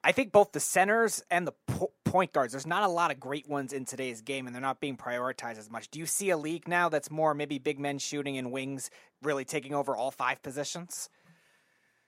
I 0.07 0.13
think 0.13 0.31
both 0.31 0.53
the 0.53 0.61
centers 0.61 1.25
and 1.33 1.49
the 1.49 1.53
po- 1.67 1.91
point 2.05 2.33
guards, 2.33 2.53
there's 2.53 2.65
not 2.65 2.85
a 2.85 2.89
lot 2.89 3.11
of 3.11 3.19
great 3.19 3.49
ones 3.49 3.73
in 3.73 3.85
today's 3.85 4.21
game, 4.21 4.47
and 4.47 4.55
they're 4.55 4.63
not 4.63 4.79
being 4.79 4.97
prioritized 4.97 5.59
as 5.59 5.69
much. 5.69 5.91
Do 5.91 5.99
you 5.99 6.07
see 6.07 6.31
a 6.31 6.37
league 6.37 6.69
now 6.69 6.89
that's 6.89 7.11
more 7.11 7.35
maybe 7.35 7.59
big 7.59 7.81
men 7.81 7.99
shooting 7.99 8.39
and 8.39 8.53
wings 8.53 8.89
really 9.21 9.45
taking 9.45 9.75
over 9.75 9.97
all 9.97 10.13
five 10.13 10.41
positions? 10.45 11.11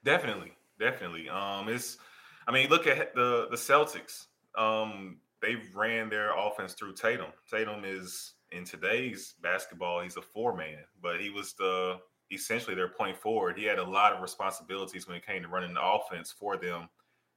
Definitely, 0.05 0.53
definitely. 0.79 1.29
Um, 1.29 1.69
it's, 1.69 1.99
I 2.47 2.53
mean, 2.53 2.69
look 2.69 2.87
at 2.87 3.16
the 3.16 3.49
the 3.51 3.57
Celtics. 3.57 4.27
Um, 4.57 5.19
they 5.43 5.57
ran 5.75 6.09
their 6.09 6.31
offense 6.39 6.75
through 6.75 6.95
Tatum. 6.95 7.33
Tatum 7.51 7.83
is 7.85 8.35
in 8.53 8.65
today's 8.65 9.35
basketball, 9.43 10.03
he's 10.03 10.16
a 10.16 10.23
four 10.23 10.57
man, 10.57 10.79
but 11.03 11.20
he 11.20 11.31
was 11.31 11.53
the 11.55 11.99
essentially 12.31 12.75
their 12.75 12.89
point 12.89 13.16
forward. 13.16 13.59
He 13.59 13.65
had 13.65 13.79
a 13.79 13.85
lot 13.85 14.12
of 14.12 14.20
responsibilities 14.20 15.07
when 15.07 15.16
it 15.16 15.27
came 15.27 15.43
to 15.43 15.49
running 15.49 15.75
the 15.75 15.83
offense 15.83 16.33
for 16.33 16.57
them, 16.57 16.89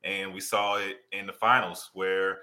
and 0.04 0.34
we 0.34 0.40
saw 0.40 0.78
it 0.78 0.98
in 1.12 1.28
the 1.28 1.34
finals 1.34 1.90
where 1.94 2.40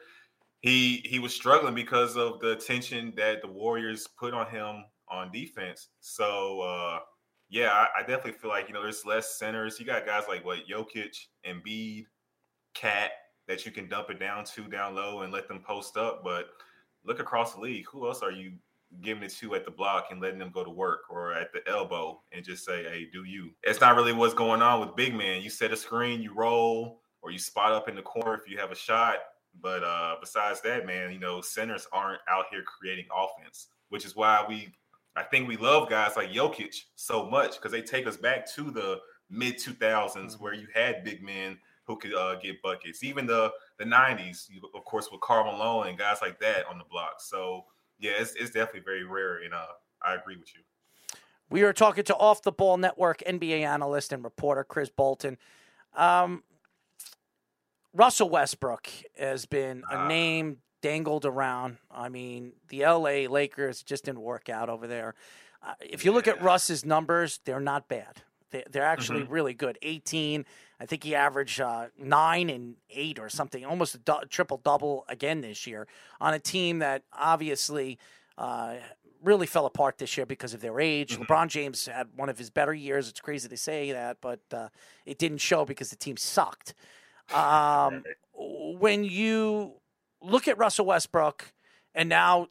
he 0.61 1.03
he 1.05 1.19
was 1.19 1.35
struggling 1.35 1.75
because 1.75 2.17
of 2.17 2.41
the 2.41 2.53
attention 2.53 3.13
that 3.17 3.43
the 3.43 3.49
Warriors 3.49 4.07
put 4.07 4.35
on 4.35 4.49
him 4.51 4.85
on 5.09 5.31
defense. 5.33 5.89
So 6.01 6.61
uh, 6.61 6.99
yeah, 7.49 7.71
I, 7.73 8.01
I, 8.01 8.01
definitely 8.01 8.33
feel 8.33 8.51
like 8.51 8.69
you 8.69 8.75
know 8.75 8.83
there's 8.83 9.07
less 9.07 9.39
centers. 9.39 9.79
You 9.79 9.87
got 9.87 10.05
guys 10.05 10.25
like 10.29 10.45
what 10.45 10.67
Jokic, 10.69 11.17
Embiid, 11.47 12.07
KAT 12.75 13.13
that 13.47 13.65
you 13.65 13.73
can 13.73 13.89
dump 13.89 14.11
it 14.11 14.21
down 14.21 14.45
to 14.45 14.69
down 14.69 14.95
low 14.95 15.23
and 15.23 15.33
let 15.33 15.49
them 15.49 15.61
post 15.61 15.97
up, 15.97 16.23
but 16.23 16.49
look 17.05 17.21
across 17.21 17.55
the 17.55 17.61
league. 17.61 17.87
Who 17.91 18.07
else 18.07 18.23
are 18.23 18.33
you 18.33 18.53
giving 19.03 19.23
it 19.23 19.35
to 19.35 19.55
at 19.55 19.65
the 19.65 19.71
block 19.71 20.07
and 20.11 20.21
letting 20.21 20.39
them 20.39 20.51
go 20.53 20.65
to 20.65 20.71
work 20.71 21.01
or 21.11 21.35
at 21.35 21.53
the 21.53 21.61
elbow 21.69 22.21
and 22.33 22.45
just 22.45 22.65
say, 22.65 22.85
hey, 22.85 23.09
do 23.13 23.25
you? 23.25 23.51
It's 23.63 23.81
not 23.81 23.97
really 23.97 24.13
what's 24.13 24.35
going 24.35 24.63
on 24.63 24.81
with 24.81 24.97
big 24.97 25.15
man. 25.15 25.43
You 25.43 25.51
set 25.51 25.73
a 25.73 25.77
screen, 25.77 26.23
you 26.23 26.35
roll, 26.35 27.01
or 27.23 27.31
you 27.31 27.39
spot 27.39 27.73
up 27.73 27.89
in 27.89 27.95
the 27.95 28.03
corner 28.03 28.35
if 28.35 28.51
you 28.51 28.59
have 28.59 28.73
a 28.73 28.77
shot. 28.77 29.17
But 29.61 29.83
uh, 29.83 30.17
besides 30.21 30.61
that, 30.63 30.87
man, 30.87 31.13
you 31.13 31.19
know, 31.19 31.41
centers 31.41 31.87
aren't 31.93 32.21
out 32.29 32.47
here 32.51 32.63
creating 32.63 33.07
offense, 33.15 33.69
which 33.89 34.05
is 34.05 34.15
why 34.15 34.45
we, 34.49 34.73
I 35.17 35.25
think 35.25 35.49
we 35.49 35.57
love 35.57 35.91
guys 35.91 36.17
like 36.17 36.31
Jokic 36.31 36.75
so 36.95 37.29
much 37.29 37.57
because 37.57 37.73
they 37.73 37.83
take 37.83 38.07
us 38.07 38.17
back 38.17 38.51
to 38.55 38.71
the 38.71 39.01
mid 39.31 39.57
2000s 39.57 39.79
mm-hmm. 39.79 40.43
where 40.43 40.55
you 40.55 40.69
had 40.75 41.05
big 41.05 41.23
men 41.23 41.59
who 41.87 41.97
could 41.97 42.15
uh, 42.15 42.37
get 42.37 42.63
buckets. 42.63 43.03
Even 43.03 43.27
the 43.27 43.51
the 43.79 43.85
'90s, 43.85 44.49
of 44.75 44.85
course, 44.85 45.09
with 45.11 45.21
Karl 45.21 45.45
Malone 45.45 45.89
and 45.89 45.99
guys 45.99 46.19
like 46.21 46.39
that 46.41 46.67
on 46.67 46.79
the 46.79 46.85
block. 46.91 47.21
So 47.21 47.65
yeah, 47.99 48.13
it's, 48.19 48.35
it's 48.35 48.51
definitely 48.51 48.83
very 48.85 49.05
rare, 49.05 49.39
and 49.39 49.55
uh, 49.55 49.67
I 50.03 50.15
agree 50.15 50.37
with 50.37 50.53
you. 50.55 50.63
We 51.51 51.63
are 51.63 51.73
talking 51.73 52.05
to 52.05 52.17
Off 52.17 52.43
the 52.43 52.53
Ball 52.53 52.77
Network 52.77 53.23
NBA 53.27 53.63
analyst 53.63 54.13
and 54.13 54.23
reporter 54.23 54.65
Chris 54.65 54.91
Bolton. 54.91 55.39
Um, 55.97 56.43
Russell 57.95 58.29
Westbrook 58.29 58.89
has 59.19 59.47
been 59.47 59.83
a 59.91 60.01
uh, 60.01 60.09
name 60.09 60.59
dangled 60.83 61.25
around. 61.25 61.79
I 61.91 62.09
mean, 62.09 62.53
the 62.69 62.85
LA 62.85 63.27
Lakers 63.29 63.83
just 63.83 64.05
didn't 64.05 64.21
work 64.21 64.49
out 64.49 64.69
over 64.69 64.87
there. 64.87 65.15
Uh, 65.63 65.73
if 65.81 66.05
you 66.05 66.11
yeah. 66.11 66.17
look 66.17 66.29
at 66.29 66.43
Russ's 66.43 66.85
numbers, 66.85 67.41
they're 67.45 67.61
not 67.61 67.89
bad. 67.89 68.23
They, 68.51 68.81
are 68.81 68.85
actually 68.85 69.23
mm-hmm. 69.23 69.33
really 69.33 69.55
good. 69.55 69.79
18, 69.83 70.47
I 70.81 70.87
think 70.87 71.03
he 71.05 71.15
averaged 71.15 71.61
uh, 71.61 71.87
nine 71.99 72.51
and 72.51 72.77
eight 72.91 73.19
or 73.19 73.29
something, 73.29 73.65
almost 73.65 73.95
a 73.95 73.99
du- 73.99 74.27
triple 74.29 74.59
double 74.59 75.05
again 75.09 75.41
this 75.41 75.67
year 75.67 75.87
on 76.21 76.35
a 76.35 76.39
team 76.39 76.79
that 76.79 77.03
obviously 77.13 77.99
uh, 78.37 78.75
really 79.23 79.47
fell 79.47 79.67
apart 79.67 79.99
this 79.99 80.17
year 80.17 80.27
because 80.27 80.55
of 80.55 80.61
their 80.61 80.81
age. 80.81 81.15
Mm-hmm. 81.15 81.25
LeBron 81.25 81.49
James 81.49 81.87
had 81.87 82.09
one 82.15 82.29
of 82.29 82.39
his 82.39 82.51
better 82.51 82.73
years. 82.73 83.09
It's 83.09 83.21
crazy 83.21 83.49
to 83.49 83.57
say 83.57 83.93
that, 83.93 84.19
but 84.21 84.41
uh, 84.53 84.69
it 85.05 85.19
didn't 85.19 85.39
show 85.39 85.65
because 85.65 85.91
the 85.91 85.97
team 85.97 86.17
sucked. 86.17 86.75
Um, 87.35 88.05
when 88.35 89.05
you 89.05 89.75
look 90.23 90.49
at 90.49 90.57
Russell 90.59 90.87
Westbrook, 90.87 91.53
and 91.95 92.09
now, 92.09 92.49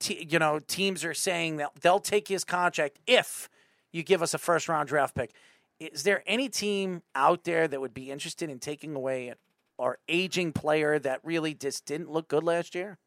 t- 0.00 0.26
you 0.28 0.38
know, 0.38 0.58
teams 0.58 1.04
are 1.04 1.14
saying 1.14 1.56
that 1.58 1.72
they'll 1.80 2.00
take 2.00 2.28
his 2.28 2.44
contract 2.44 2.98
if 3.06 3.48
you 3.92 4.02
give 4.02 4.22
us 4.22 4.34
a 4.34 4.38
first 4.38 4.68
round 4.68 4.88
draft 4.88 5.14
pick. 5.14 5.32
Is 5.80 6.02
there 6.02 6.22
any 6.26 6.48
team 6.48 7.02
out 7.14 7.44
there 7.44 7.68
that 7.68 7.80
would 7.80 7.94
be 7.94 8.10
interested 8.10 8.50
in 8.50 8.58
taking 8.58 8.94
away 8.94 9.34
our 9.78 9.98
aging 10.08 10.52
player 10.52 10.98
that 10.98 11.20
really 11.22 11.54
just 11.54 11.86
didn't 11.86 12.10
look 12.10 12.28
good 12.28 12.42
last 12.42 12.74
year? 12.74 12.98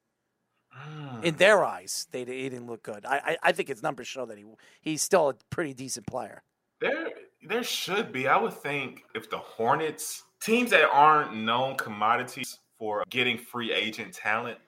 In 1.21 1.35
their 1.35 1.65
eyes, 1.65 2.07
they 2.11 2.19
he 2.19 2.49
didn't 2.49 2.67
look 2.67 2.81
good. 2.81 3.05
I, 3.05 3.17
I, 3.17 3.37
I 3.43 3.51
think 3.51 3.67
his 3.67 3.83
numbers 3.83 4.07
show 4.07 4.25
that 4.25 4.37
he 4.37 4.45
he's 4.79 5.01
still 5.01 5.29
a 5.29 5.35
pretty 5.49 5.73
decent 5.73 6.07
player. 6.07 6.43
There 6.79 7.09
there 7.43 7.63
should 7.63 8.13
be. 8.13 8.27
I 8.27 8.37
would 8.37 8.53
think 8.53 9.03
if 9.13 9.29
the 9.29 9.37
Hornets 9.37 10.23
teams 10.41 10.71
that 10.71 10.89
aren't 10.89 11.35
known 11.35 11.75
commodities 11.75 12.59
for 12.79 13.03
getting 13.09 13.37
free 13.37 13.73
agent 13.73 14.13
talent, 14.13 14.59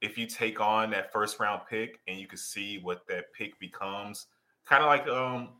if 0.00 0.18
you 0.18 0.26
take 0.26 0.60
on 0.60 0.90
that 0.90 1.12
first 1.12 1.38
round 1.38 1.62
pick 1.70 2.00
and 2.08 2.18
you 2.18 2.26
can 2.26 2.38
see 2.38 2.78
what 2.78 3.06
that 3.06 3.32
pick 3.32 3.58
becomes, 3.60 4.26
kind 4.64 4.82
of 4.82 4.88
like 4.88 5.06
um 5.08 5.50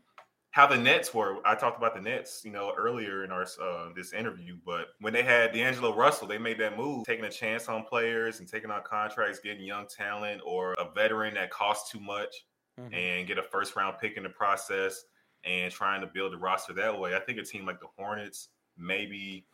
how 0.57 0.65
the 0.65 0.75
Nets 0.75 1.13
were. 1.13 1.37
I 1.45 1.53
talked 1.53 1.77
about 1.77 1.93
the 1.93 2.01
Nets, 2.01 2.41
you 2.43 2.49
know, 2.49 2.73
earlier 2.75 3.23
in 3.23 3.29
our 3.29 3.45
uh, 3.61 3.89
this 3.95 4.11
interview, 4.11 4.57
but 4.65 4.87
when 4.99 5.13
they 5.13 5.21
had 5.21 5.51
D'Angelo 5.51 5.95
Russell, 5.95 6.27
they 6.27 6.39
made 6.39 6.57
that 6.57 6.75
move, 6.75 7.05
taking 7.05 7.25
a 7.25 7.29
chance 7.29 7.69
on 7.69 7.83
players 7.83 8.39
and 8.39 8.49
taking 8.49 8.71
on 8.71 8.81
contracts, 8.83 9.39
getting 9.39 9.63
young 9.63 9.85
talent 9.85 10.41
or 10.43 10.73
a 10.79 10.91
veteran 10.95 11.35
that 11.35 11.51
costs 11.51 11.91
too 11.91 11.99
much, 11.99 12.43
mm-hmm. 12.81 12.91
and 12.91 13.27
get 13.27 13.37
a 13.37 13.43
first 13.43 13.75
round 13.75 13.97
pick 14.01 14.17
in 14.17 14.23
the 14.23 14.29
process, 14.29 15.03
and 15.43 15.71
trying 15.71 16.01
to 16.01 16.07
build 16.07 16.33
a 16.33 16.37
roster 16.37 16.73
that 16.73 16.99
way. 16.99 17.15
I 17.15 17.19
think 17.19 17.37
a 17.37 17.43
team 17.43 17.67
like 17.67 17.79
the 17.79 17.89
Hornets, 17.95 18.49
maybe 18.79 19.45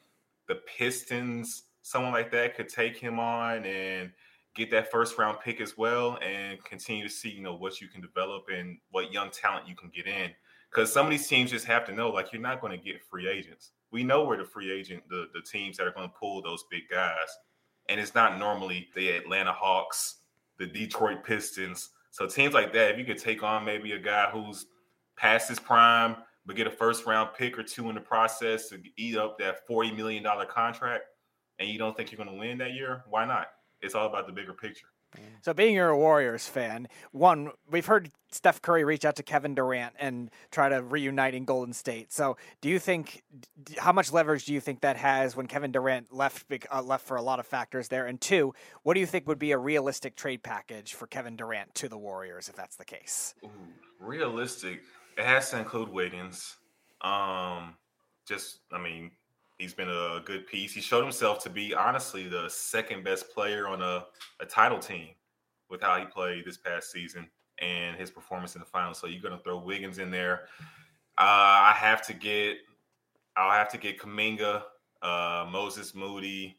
the 0.48 0.62
Pistons, 0.78 1.64
someone 1.82 2.14
like 2.14 2.32
that 2.32 2.56
could 2.56 2.70
take 2.70 2.96
him 2.96 3.20
on 3.20 3.66
and 3.66 4.10
get 4.56 4.72
that 4.72 4.90
first 4.90 5.18
round 5.18 5.38
pick 5.44 5.60
as 5.60 5.78
well 5.78 6.18
and 6.22 6.64
continue 6.64 7.04
to 7.04 7.14
see 7.14 7.30
you 7.30 7.42
know 7.42 7.56
what 7.56 7.82
you 7.82 7.90
can 7.90 8.00
develop 8.00 8.46
and 8.54 8.78
what 8.92 9.12
young 9.12 9.30
talent 9.32 9.68
you 9.68 9.76
can 9.76 9.92
get 9.94 10.08
in 10.08 10.32
because 10.74 10.92
some 10.92 11.06
of 11.06 11.12
these 11.12 11.28
teams 11.28 11.52
just 11.52 11.66
have 11.66 11.86
to 11.86 11.94
know 11.94 12.10
like 12.10 12.32
you're 12.32 12.42
not 12.42 12.62
going 12.62 12.78
to 12.78 12.84
get 12.84 13.04
free 13.10 13.28
agents. 13.30 13.72
We 13.92 14.04
know 14.04 14.24
where 14.24 14.38
the 14.38 14.46
free 14.46 14.72
agent 14.72 15.04
the, 15.10 15.28
the 15.34 15.42
teams 15.42 15.78
that 15.78 15.88
are 15.88 15.92
going 15.92 16.10
to 16.10 16.16
pull 16.20 16.42
those 16.42 16.64
big 16.72 16.84
guys 16.90 17.38
and 17.90 18.00
it's 18.00 18.16
not 18.16 18.40
normally 18.40 18.88
the 18.96 19.10
atlanta 19.10 19.52
hawks 19.52 20.18
the 20.58 20.66
detroit 20.66 21.24
pistons. 21.24 21.90
So 22.12 22.28
teams 22.28 22.54
like 22.54 22.74
that 22.74 22.92
if 22.92 22.98
you 22.98 23.06
could 23.06 23.18
take 23.18 23.44
on 23.44 23.66
maybe 23.66 23.92
a 23.94 24.00
guy 24.00 24.30
who's 24.32 24.66
past 25.16 25.50
his 25.50 25.60
prime 25.60 26.16
but 26.46 26.56
get 26.56 26.68
a 26.68 26.72
first 26.72 27.06
round 27.06 27.30
pick 27.38 27.58
or 27.58 27.64
two 27.64 27.90
in 27.90 27.96
the 27.96 28.02
process 28.02 28.70
to 28.70 28.82
eat 28.98 29.18
up 29.18 29.38
that 29.40 29.68
$40 29.70 29.96
million 29.96 30.26
contract 30.50 31.04
and 31.60 31.70
you 31.70 31.78
don't 31.78 31.96
think 31.96 32.12
you're 32.12 32.24
going 32.24 32.36
to 32.36 32.40
win 32.40 32.58
that 32.58 32.74
year 32.74 33.04
why 33.10 33.26
not? 33.26 33.48
It's 33.82 33.96
all 33.96 34.08
about 34.08 34.28
the 34.28 34.34
bigger 34.34 34.54
picture. 34.54 34.88
So, 35.42 35.54
being 35.54 35.76
you're 35.76 35.90
a 35.90 35.98
Warriors 35.98 36.48
fan, 36.48 36.88
one 37.12 37.52
we've 37.70 37.86
heard 37.86 38.10
Steph 38.32 38.62
Curry 38.62 38.84
reach 38.84 39.06
out 39.06 39.16
to 39.18 39.24
Kevin 39.24 39.56
Durant 39.56 39.94
and 40.00 40.32
try 40.52 40.70
to 40.70 40.82
reunite 40.82 41.34
in 41.34 41.46
Golden 41.46 41.74
State. 41.74 42.12
So, 42.12 42.38
do 42.62 42.70
you 42.70 42.80
think 42.80 43.24
how 43.78 43.92
much 43.92 44.12
leverage 44.12 44.46
do 44.46 44.54
you 44.54 44.60
think 44.60 44.82
that 44.82 44.98
has 44.98 45.36
when 45.36 45.48
Kevin 45.48 45.72
Durant 45.72 46.14
left 46.14 46.46
uh, 46.72 46.82
left 46.82 47.06
for 47.06 47.18
a 47.18 47.22
lot 47.22 47.40
of 47.40 47.46
factors 47.46 47.88
there? 47.90 48.06
And 48.06 48.20
two, 48.20 48.54
what 48.84 48.94
do 48.94 49.00
you 49.00 49.06
think 49.06 49.28
would 49.28 49.40
be 49.40 49.52
a 49.52 49.58
realistic 49.58 50.16
trade 50.16 50.44
package 50.44 50.94
for 50.94 51.08
Kevin 51.08 51.36
Durant 51.36 51.76
to 51.76 51.90
the 51.90 51.98
Warriors 51.98 52.50
if 52.50 52.56
that's 52.56 52.76
the 52.76 52.86
case? 52.86 53.36
Ooh, 53.44 53.50
Realistic. 54.00 54.82
It 55.18 55.26
has 55.26 55.52
to 55.52 55.60
include 55.60 55.90
Wiggins. 55.90 56.58
Um, 57.02 57.76
just, 58.28 58.60
I 58.72 58.80
mean, 58.80 59.12
he's 59.64 59.74
been 59.74 59.90
a 59.90 60.22
good 60.26 60.46
piece. 60.46 60.74
He 60.74 60.82
showed 60.82 61.04
himself 61.04 61.42
to 61.44 61.50
be 61.50 61.74
honestly 61.74 62.28
the 62.28 62.50
second 62.50 63.04
best 63.04 63.34
player 63.34 63.68
on 63.68 63.82
a, 63.82 64.06
a 64.42 64.46
title 64.46 64.78
team 64.78 65.10
with 65.70 65.82
how 65.82 65.98
he 65.98 66.06
played 66.06 66.44
this 66.46 66.58
past 66.58 66.92
season 66.92 67.30
and 67.60 67.96
his 67.96 68.12
performance 68.12 68.56
in 68.56 68.60
the 68.60 68.66
finals. 68.66 69.00
So 69.00 69.08
you're 69.08 69.22
going 69.22 69.38
to 69.38 69.42
throw 69.42 69.58
Wiggins 69.58 70.00
in 70.00 70.12
there. 70.12 70.48
Uh, 71.18 71.72
I 71.72 71.74
have 71.78 72.06
to 72.08 72.14
get, 72.14 72.58
I'll 73.38 73.52
have 73.52 73.70
to 73.70 73.78
get 73.78 74.00
Kuminga, 74.00 74.64
uh, 75.02 75.48
Moses 75.50 75.96
Moody. 75.96 76.58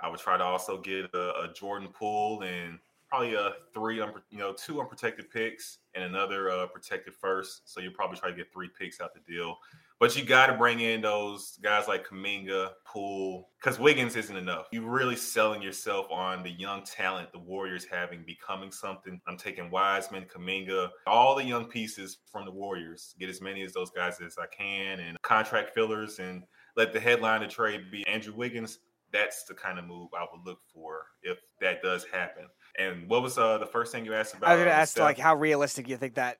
I 0.00 0.08
would 0.08 0.20
try 0.20 0.38
to 0.38 0.44
also 0.44 0.78
get 0.78 1.12
a, 1.12 1.42
a 1.42 1.52
Jordan 1.54 1.88
Poole 1.92 2.42
and 2.42 2.78
probably 3.10 3.34
a 3.34 3.52
three, 3.74 3.96
you 3.96 4.38
know, 4.38 4.54
two 4.54 4.80
unprotected 4.80 5.30
picks 5.30 5.78
and 5.94 6.04
another 6.04 6.50
uh, 6.50 6.66
protected 6.66 7.14
first. 7.14 7.70
So 7.70 7.80
you'll 7.80 7.92
probably 7.92 8.16
try 8.18 8.30
to 8.30 8.36
get 8.36 8.50
three 8.52 8.68
picks 8.68 9.02
out 9.02 9.12
the 9.12 9.20
deal. 9.30 9.58
But 10.00 10.16
you 10.16 10.24
got 10.24 10.46
to 10.46 10.54
bring 10.54 10.78
in 10.78 11.00
those 11.00 11.58
guys 11.60 11.88
like 11.88 12.06
Kuminga, 12.06 12.70
Poole, 12.86 13.48
because 13.58 13.80
Wiggins 13.80 14.14
isn't 14.14 14.36
enough. 14.36 14.66
You're 14.70 14.88
really 14.88 15.16
selling 15.16 15.60
yourself 15.60 16.06
on 16.08 16.44
the 16.44 16.52
young 16.52 16.84
talent 16.84 17.32
the 17.32 17.40
Warriors 17.40 17.84
having 17.84 18.22
becoming 18.24 18.70
something. 18.70 19.20
I'm 19.26 19.36
taking 19.36 19.70
Wiseman, 19.70 20.26
Kuminga, 20.32 20.90
all 21.08 21.34
the 21.34 21.42
young 21.42 21.64
pieces 21.64 22.18
from 22.30 22.44
the 22.44 22.52
Warriors. 22.52 23.16
Get 23.18 23.28
as 23.28 23.40
many 23.40 23.64
of 23.64 23.72
those 23.72 23.90
guys 23.90 24.20
as 24.20 24.36
I 24.38 24.46
can 24.46 25.00
and 25.00 25.20
contract 25.22 25.74
fillers 25.74 26.20
and 26.20 26.44
let 26.76 26.92
the 26.92 27.00
headline 27.00 27.42
of 27.42 27.50
trade 27.50 27.90
be 27.90 28.06
Andrew 28.06 28.34
Wiggins. 28.36 28.78
That's 29.12 29.44
the 29.44 29.54
kind 29.54 29.80
of 29.80 29.86
move 29.86 30.10
I 30.14 30.26
would 30.30 30.46
look 30.46 30.58
for 30.72 31.06
if 31.22 31.38
that 31.60 31.82
does 31.82 32.04
happen. 32.04 32.44
And 32.78 33.08
what 33.08 33.22
was 33.22 33.36
uh, 33.36 33.58
the 33.58 33.66
first 33.66 33.90
thing 33.90 34.04
you 34.04 34.14
asked 34.14 34.34
about? 34.34 34.50
I 34.50 34.52
was 34.52 34.58
going 34.60 34.68
to 34.68 34.76
uh, 34.76 34.80
ask 34.80 34.98
like 34.98 35.18
how 35.18 35.34
realistic 35.34 35.88
you 35.88 35.96
think 35.96 36.14
that 36.14 36.38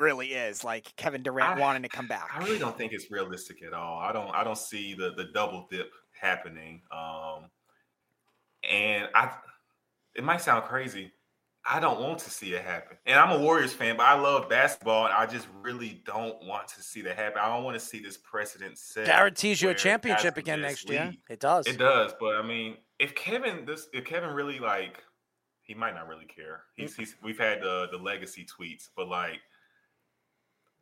really 0.00 0.28
is, 0.28 0.64
like 0.64 0.94
Kevin 0.96 1.22
Durant 1.22 1.58
I- 1.58 1.60
wanting 1.60 1.82
to 1.82 1.88
come 1.88 2.06
back. 2.08 2.30
I 2.34 2.42
really 2.42 2.58
don't 2.58 2.76
think 2.76 2.92
it's 2.92 3.10
realistic 3.10 3.62
at 3.62 3.72
all. 3.72 3.98
I 3.98 4.12
don't 4.12 4.30
I 4.34 4.42
don't 4.42 4.58
see 4.58 4.94
the 4.94 5.12
the 5.16 5.26
double 5.32 5.66
dip 5.70 5.92
happening. 6.20 6.82
Um 6.90 7.50
and 8.68 9.08
I 9.14 9.32
it 10.14 10.24
might 10.24 10.40
sound 10.40 10.64
crazy. 10.64 11.12
I 11.64 11.78
don't 11.78 12.00
want 12.00 12.20
to 12.20 12.30
see 12.30 12.54
it 12.54 12.62
happen. 12.62 12.96
And 13.04 13.18
I'm 13.18 13.38
a 13.38 13.42
Warriors 13.42 13.74
fan, 13.74 13.98
but 13.98 14.06
I 14.06 14.18
love 14.18 14.48
basketball 14.48 15.04
and 15.04 15.14
I 15.14 15.26
just 15.26 15.46
really 15.62 16.02
don't 16.06 16.42
want 16.46 16.68
to 16.68 16.82
see 16.82 17.02
that 17.02 17.16
happen. 17.16 17.38
I 17.40 17.54
don't 17.54 17.64
want 17.64 17.78
to 17.78 17.84
see 17.84 18.00
this 18.00 18.16
precedent 18.16 18.78
set. 18.78 19.04
Guarantees 19.04 19.60
you 19.60 19.68
a 19.68 19.74
championship 19.74 20.38
again 20.38 20.62
next 20.62 20.86
just 20.86 20.92
year. 20.92 21.12
It 21.28 21.38
does. 21.38 21.66
It 21.66 21.78
does, 21.78 22.12
but 22.18 22.36
I 22.36 22.42
mean, 22.42 22.78
if 22.98 23.14
Kevin 23.14 23.66
this 23.66 23.88
if 23.92 24.04
Kevin 24.04 24.30
really 24.30 24.58
like 24.58 25.02
he 25.70 25.74
might 25.74 25.94
not 25.94 26.08
really 26.08 26.24
care. 26.24 26.62
He's 26.74 26.96
he's 26.96 27.14
we've 27.22 27.38
had 27.38 27.62
the 27.62 27.86
the 27.92 27.98
legacy 27.98 28.44
tweets, 28.44 28.88
but 28.96 29.06
like 29.08 29.38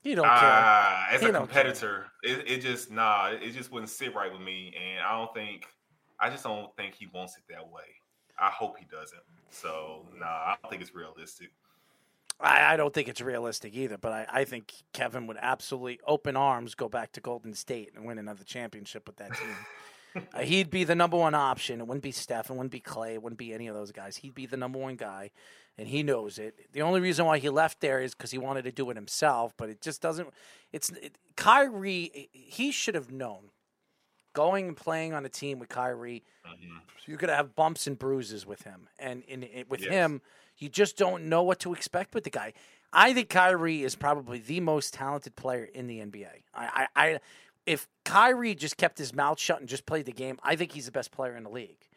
You 0.02 0.15
don't 0.15 0.25
care. 0.25 0.33
Ah, 0.35 1.09
as 1.10 1.20
He 1.20 1.28
a 1.28 1.33
competitor, 1.33 2.07
it, 2.23 2.44
it 2.47 2.60
just 2.60 2.91
nah, 2.91 3.31
it 3.31 3.52
just 3.52 3.73
wouldn't 3.73 3.91
sit 3.91 4.15
right 4.15 4.33
with 4.33 4.41
me, 4.41 4.75
and 4.77 5.05
I 5.05 5.18
don't 5.18 5.35
think, 5.35 5.67
I 6.20 6.31
just 6.31 6.44
don't 6.44 6.75
think 6.77 6.94
he 6.94 7.07
wants 7.12 7.36
it 7.36 7.43
that 7.51 7.68
way. 7.68 7.83
I 8.39 8.51
hope 8.51 8.77
he 8.78 8.86
doesn't. 8.86 9.23
So 9.51 10.07
nah, 10.18 10.27
I 10.27 10.57
don't 10.62 10.70
think 10.70 10.83
it's 10.83 10.94
realistic. 10.94 11.51
I, 12.41 12.75
I 12.75 12.77
don't 12.77 12.94
think 12.94 13.09
it's 13.09 13.20
realistic 13.20 13.75
either, 13.75 13.99
but 13.99 14.12
I, 14.12 14.27
I 14.31 14.44
think 14.44 14.73
Kevin 14.93 15.27
would 15.27 15.39
absolutely 15.41 16.01
open 16.07 16.36
arms 16.36 16.75
go 16.75 16.89
back 16.89 17.12
to 17.12 17.20
Golden 17.20 17.52
State 17.55 17.91
and 17.97 18.05
win 18.05 18.18
another 18.18 18.44
championship 18.44 19.09
with 19.09 19.17
that 19.17 19.33
team. 19.35 20.27
uh, 20.35 20.41
he'd 20.41 20.70
be 20.70 20.85
the 20.85 20.94
number 20.94 21.17
one 21.17 21.35
option. 21.35 21.81
It 21.81 21.86
wouldn't 21.86 22.05
be 22.05 22.12
Steph. 22.12 22.51
It 22.51 22.52
wouldn't 22.52 22.70
be 22.70 22.81
Clay. 22.81 23.15
It 23.15 23.23
wouldn't 23.23 23.39
be 23.39 23.52
any 23.52 23.67
of 23.67 23.75
those 23.75 23.91
guys. 23.91 24.17
He'd 24.17 24.35
be 24.35 24.47
the 24.47 24.57
number 24.57 24.78
one 24.78 24.94
guy, 24.94 25.33
and 25.78 25.89
he 25.89 26.02
knows 26.02 26.39
it. 26.39 26.55
The 26.73 26.82
only 26.82 27.00
reason 27.00 27.24
why 27.24 27.39
he 27.39 27.48
left 27.48 27.81
there 27.81 28.00
is 28.00 28.15
because 28.15 28.31
he 28.32 28.39
wanted 28.39 28.62
to 28.65 28.73
do 28.73 28.90
it 28.90 28.97
himself, 28.97 29.55
but 29.57 29.68
it 29.70 29.81
just 29.81 30.02
doesn't. 30.02 30.28
It's 30.73 30.90
it, 30.90 31.16
Kyrie. 31.36 32.28
He 32.32 32.73
should 32.73 32.94
have 32.94 33.10
known. 33.12 33.50
Going 34.34 34.68
and 34.68 34.76
playing 34.76 35.15
on 35.15 35.24
a 35.24 35.28
team 35.28 35.58
with 35.58 35.68
Kyrie, 35.68 36.23
you're 37.07 37.16
going 37.16 37.31
to 37.31 37.34
have 37.34 37.57
bumps 37.57 37.86
and 37.86 37.98
bruises 37.98 38.47
with 38.47 38.62
him, 38.62 38.89
and 38.98 39.23
in, 39.24 39.42
in 39.42 39.65
with 39.68 39.81
Yes. 39.81 39.90
him, 39.90 40.20
you 40.58 40.68
just 40.68 40.97
don't 40.97 41.24
know 41.24 41.42
what 41.42 41.58
to 41.60 41.73
expect 41.73 42.15
with 42.15 42.24
the 42.24 42.31
guy. 42.31 42.52
I 42.92 43.15
think 43.15 43.31
Kyrie 43.31 43.82
is 43.82 43.97
probably 43.97 44.39
the 44.39 44.60
most 44.60 44.94
talented 44.94 45.34
player 45.34 45.65
in 45.65 45.86
the 45.89 45.98
NBA. 46.00 46.28
I, 46.55 46.86
I, 46.94 47.07
I 47.08 47.18
if 47.66 47.89
Kyrie 48.05 48.55
just 48.55 48.76
kept 48.76 48.98
his 48.98 49.15
mouth 49.15 49.40
shut 49.40 49.60
and 49.60 49.68
just 49.68 49.86
played 49.86 50.07
the 50.07 50.12
game, 50.12 50.39
I 50.42 50.55
think 50.57 50.73
he's 50.73 50.86
the 50.86 50.92
best 50.92 51.10
player 51.10 51.36
in 51.36 51.42
the 51.42 51.50
league. 51.50 51.88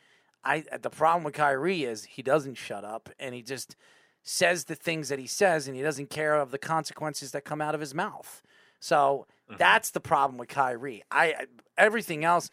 I 0.44 0.64
the 0.82 0.90
problem 0.90 1.24
with 1.24 1.34
Kyrie 1.36 1.84
is 1.84 2.06
he 2.06 2.22
doesn't 2.22 2.56
shut 2.56 2.84
up 2.84 3.10
and 3.20 3.36
he 3.36 3.42
just 3.42 3.76
says 4.24 4.66
the 4.66 4.76
things 4.76 5.10
that 5.10 5.20
he 5.20 5.28
says 5.28 5.68
and 5.68 5.76
he 5.76 5.82
doesn't 5.82 6.10
care 6.10 6.36
of 6.36 6.52
the 6.52 6.58
consequences 6.58 7.32
that 7.32 7.44
come 7.46 7.62
out 7.62 7.74
of 7.76 7.82
his 7.82 7.94
mouth. 7.94 8.42
So 8.80 9.28
Mm-hmm. 9.50 9.58
that's 9.58 9.92
the 9.92 10.00
problem 10.00 10.38
with 10.38 10.48
Kyrie. 10.48 11.04
I 11.12 11.46
everything 11.78 12.24
else, 12.24 12.50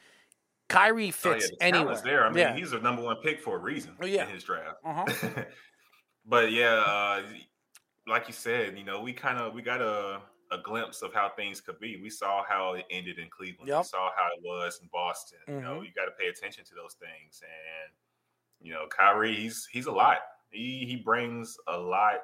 Kyrie 0.68 1.04
Oh, 1.04 1.06
yeah, 1.06 1.12
fits 1.12 1.50
the 1.50 1.62
anywhere. 1.62 2.00
there. 2.02 2.24
I 2.26 2.28
mean, 2.30 2.38
yeah. 2.38 2.56
he's 2.56 2.72
a 2.72 2.80
number 2.80 3.02
one 3.02 3.16
pick 3.22 3.40
for 3.40 3.54
a 3.56 3.58
reason 3.60 3.92
Oh, 4.02 4.06
yeah. 4.06 4.24
in 4.24 4.30
his 4.30 4.42
draft. 4.42 4.78
Uh-huh. 4.84 5.04
but 6.26 6.50
yeah, 6.50 6.74
uh, 6.74 7.22
like 8.08 8.26
you 8.26 8.34
said, 8.34 8.76
you 8.76 8.82
know, 8.84 9.00
we 9.00 9.12
kind 9.12 9.38
of 9.38 9.54
we 9.54 9.62
got 9.62 9.80
a 10.50 10.58
glimpse 10.58 11.02
of 11.02 11.12
how 11.12 11.28
things 11.36 11.60
could 11.60 11.78
be. 11.78 12.00
We 12.00 12.10
saw 12.10 12.42
how 12.48 12.74
it 12.74 12.86
ended 12.90 13.18
in 13.18 13.28
Cleveland. 13.30 13.68
We 13.80 13.84
saw 13.84 14.10
how 14.16 14.28
it 14.36 14.42
was 14.42 14.80
in 14.82 14.88
Boston. 14.92 15.38
You 15.56 15.60
know, 15.60 15.82
you 15.82 15.88
got 15.94 16.06
to 16.06 16.12
pay 16.18 16.28
attention 16.28 16.64
to 16.64 16.74
those 16.74 16.94
things. 16.94 17.42
And 17.42 17.92
you 18.60 18.72
know, 18.72 18.86
Kyrie, 18.88 19.34
he's 19.34 19.66
he's 19.70 19.86
a 19.86 19.92
lot. 19.92 20.18
He 20.50 20.84
he 20.86 20.96
brings 20.96 21.56
a 21.68 21.76
lot, 21.76 22.22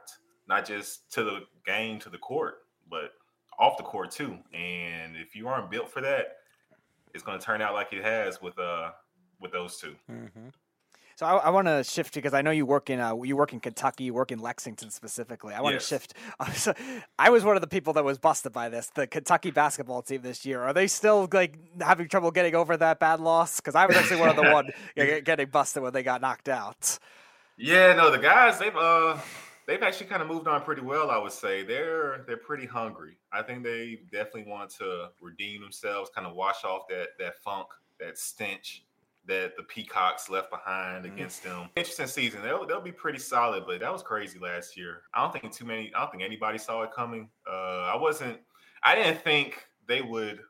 not 0.48 0.66
just 0.66 1.12
to 1.12 1.22
the 1.24 1.40
game, 1.66 1.98
to 2.00 2.08
the 2.10 2.18
court, 2.18 2.54
but 2.88 3.12
off 3.58 3.76
the 3.76 3.82
court 3.84 4.10
too. 4.10 4.38
And 4.52 5.16
if 5.16 5.34
you 5.36 5.46
aren't 5.48 5.70
built 5.70 5.90
for 5.90 6.00
that, 6.00 6.36
it's 7.12 7.22
going 7.22 7.38
to 7.38 7.44
turn 7.44 7.62
out 7.62 7.74
like 7.74 7.92
it 7.92 8.02
has 8.02 8.40
with 8.42 8.58
uh 8.58 8.90
with 9.40 9.52
those 9.52 9.76
2 9.78 9.94
Mm-hmm. 10.10 10.48
So 11.16 11.26
I, 11.26 11.36
I 11.36 11.50
want 11.50 11.68
to 11.68 11.84
shift 11.84 12.14
because 12.14 12.34
I 12.34 12.42
know 12.42 12.50
you 12.50 12.66
work 12.66 12.90
in 12.90 12.98
uh, 13.00 13.14
you 13.22 13.36
work 13.36 13.52
in 13.52 13.60
Kentucky, 13.60 14.04
you 14.04 14.14
work 14.14 14.32
in 14.32 14.40
Lexington 14.40 14.90
specifically. 14.90 15.54
I 15.54 15.60
want 15.60 15.74
Yes. 15.74 15.88
to 15.88 15.94
shift. 15.94 16.14
so 16.54 16.74
I 17.18 17.30
was 17.30 17.44
one 17.44 17.56
of 17.56 17.60
the 17.60 17.68
people 17.68 17.92
that 17.94 18.04
was 18.04 18.18
busted 18.18 18.52
by 18.52 18.68
this. 18.68 18.90
The 18.94 19.06
Kentucky 19.06 19.50
basketball 19.50 20.02
team 20.02 20.22
this 20.22 20.44
year 20.44 20.62
are 20.62 20.72
they 20.72 20.86
still 20.86 21.28
like 21.32 21.56
having 21.80 22.08
trouble 22.08 22.30
getting 22.30 22.54
over 22.54 22.76
that 22.76 22.98
bad 22.98 23.20
loss? 23.20 23.60
Because 23.60 23.74
I 23.74 23.86
was 23.86 23.96
actually 23.96 24.20
one 24.20 24.30
of 24.30 24.36
the 24.36 24.42
one 24.52 24.70
getting 24.96 25.48
busted 25.48 25.82
when 25.82 25.92
they 25.92 26.02
got 26.02 26.20
knocked 26.20 26.48
out. 26.48 26.98
Yeah, 27.56 27.92
no, 27.94 28.10
the 28.10 28.18
guys 28.18 28.58
they've 28.58 28.76
uh 28.76 29.18
they've 29.66 29.82
actually 29.82 30.06
kind 30.06 30.22
of 30.22 30.28
moved 30.28 30.48
on 30.48 30.62
pretty 30.62 30.82
well. 30.82 31.10
I 31.10 31.18
would 31.18 31.32
say 31.32 31.62
they're 31.62 32.24
they're 32.26 32.36
pretty 32.36 32.66
hungry. 32.66 33.18
I 33.32 33.42
think 33.42 33.62
they 33.62 34.00
definitely 34.10 34.50
want 34.50 34.70
to 34.78 35.10
redeem 35.20 35.60
themselves, 35.62 36.10
kind 36.14 36.26
of 36.26 36.34
wash 36.34 36.64
off 36.64 36.88
that 36.88 37.08
that 37.20 37.36
funk, 37.42 37.68
that 38.00 38.18
stench 38.18 38.83
that 39.26 39.56
the 39.56 39.62
Peacocks 39.62 40.28
left 40.28 40.50
behind 40.50 41.06
against 41.06 41.42
them. 41.42 41.68
Interesting 41.76 42.06
season. 42.06 42.42
They'll 42.42 42.66
they'll 42.66 42.80
be 42.80 42.92
pretty 42.92 43.18
solid, 43.18 43.64
but 43.66 43.80
that 43.80 43.92
was 43.92 44.02
crazy 44.02 44.38
last 44.38 44.76
year. 44.76 45.02
I 45.14 45.22
don't 45.22 45.32
think 45.32 45.52
too 45.52 45.64
many. 45.64 45.90
I 45.94 46.00
don't 46.00 46.10
think 46.10 46.22
anybody 46.22 46.58
saw 46.58 46.82
it 46.82 46.90
coming. 46.94 47.28
Uh, 47.50 47.90
I 47.92 47.96
wasn't. 47.96 48.38
I 48.82 48.94
didn't 48.94 49.22
think 49.22 49.64
they 49.88 50.02
would 50.02 50.40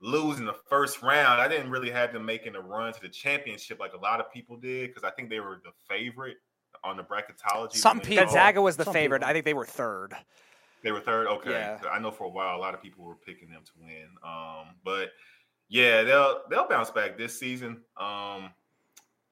lose 0.00 0.40
in 0.40 0.44
the 0.46 0.56
first 0.68 1.00
round. 1.02 1.40
I 1.40 1.46
didn't 1.46 1.70
really 1.70 1.90
have 1.90 2.12
them 2.12 2.26
making 2.26 2.56
a 2.56 2.60
run 2.60 2.92
to 2.92 3.00
the 3.00 3.08
championship 3.08 3.78
like 3.78 3.92
a 3.92 3.98
lot 4.00 4.18
of 4.18 4.32
people 4.32 4.56
did 4.56 4.88
because 4.88 5.04
I 5.04 5.10
think 5.10 5.30
they 5.30 5.38
were 5.38 5.60
the 5.64 5.70
favorite 5.88 6.38
on 6.82 6.96
the 6.96 7.04
bracketology. 7.04 7.74
Some 7.76 7.98
when 7.98 8.02
they 8.04 8.08
people- 8.08 8.24
Gonzaga 8.24 8.60
was 8.60 8.76
the 8.76 8.84
Some 8.84 8.92
favorite. 8.94 9.20
people. 9.20 9.30
I 9.30 9.32
think 9.32 9.44
they 9.44 9.54
were 9.54 9.66
third. 9.66 10.14
They 10.82 10.90
were 10.90 10.98
third. 10.98 11.28
Okay, 11.28 11.50
Yeah. 11.52 11.78
I 11.88 12.00
know 12.00 12.10
for 12.10 12.24
a 12.24 12.28
while 12.28 12.56
a 12.56 12.58
lot 12.58 12.74
of 12.74 12.82
people 12.82 13.04
were 13.04 13.14
picking 13.14 13.48
them 13.50 13.62
to 13.64 13.72
win. 13.80 14.08
Um, 14.24 14.74
but 14.84 15.10
yeah, 15.72 16.02
they'll 16.02 16.42
they'll 16.50 16.68
bounce 16.68 16.90
back 16.90 17.16
this 17.16 17.38
season. 17.38 17.78
Um, 17.96 18.50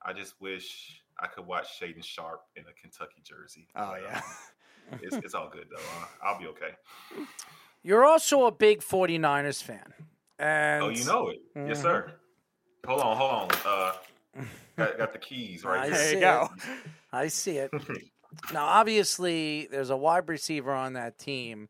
I 0.02 0.12
just 0.16 0.40
wish 0.40 1.02
I 1.18 1.26
could 1.26 1.46
watch 1.46 1.78
Shaedon 1.78 2.02
Sharpe 2.02 2.42
in 2.56 2.62
a 2.62 2.72
Kentucky 2.72 3.20
jersey. 3.22 3.68
Oh 3.76 3.90
But, 3.92 4.02
yeah. 4.02 4.22
um, 4.92 4.98
it's, 5.02 5.16
it's 5.16 5.34
all 5.34 5.50
good 5.50 5.66
though. 5.70 5.76
Uh, 6.00 6.06
I'll 6.24 6.38
be 6.38 6.46
okay. 6.46 6.70
You're 7.82 8.04
also 8.06 8.46
a 8.46 8.50
big 8.50 8.80
49ers 8.80 9.62
fan. 9.62 9.92
And 10.38 10.82
Oh, 10.82 10.88
you 10.88 11.04
know 11.04 11.28
it, 11.28 11.40
yes, 11.54 11.78
Mhm. 11.78 11.82
sir. 11.82 12.12
Hold 12.86 13.00
on, 13.00 13.16
hold 13.18 13.30
on. 13.32 13.48
Uh, 13.66 13.92
got, 14.78 14.96
got 14.98 15.12
the 15.12 15.18
keys 15.18 15.64
right 15.64 15.80
I 15.80 15.86
here. 15.88 15.94
There 15.94 16.04
you 16.08 16.14
see 16.14 16.20
go. 16.20 16.48
it. 16.56 16.78
I 17.12 17.28
see 17.28 17.56
it. 17.58 17.70
now, 18.54 18.64
obviously, 18.64 19.68
there's 19.70 19.90
a 19.90 19.96
wide 19.98 20.28
receiver 20.30 20.72
on 20.72 20.94
that 20.94 21.18
team 21.18 21.68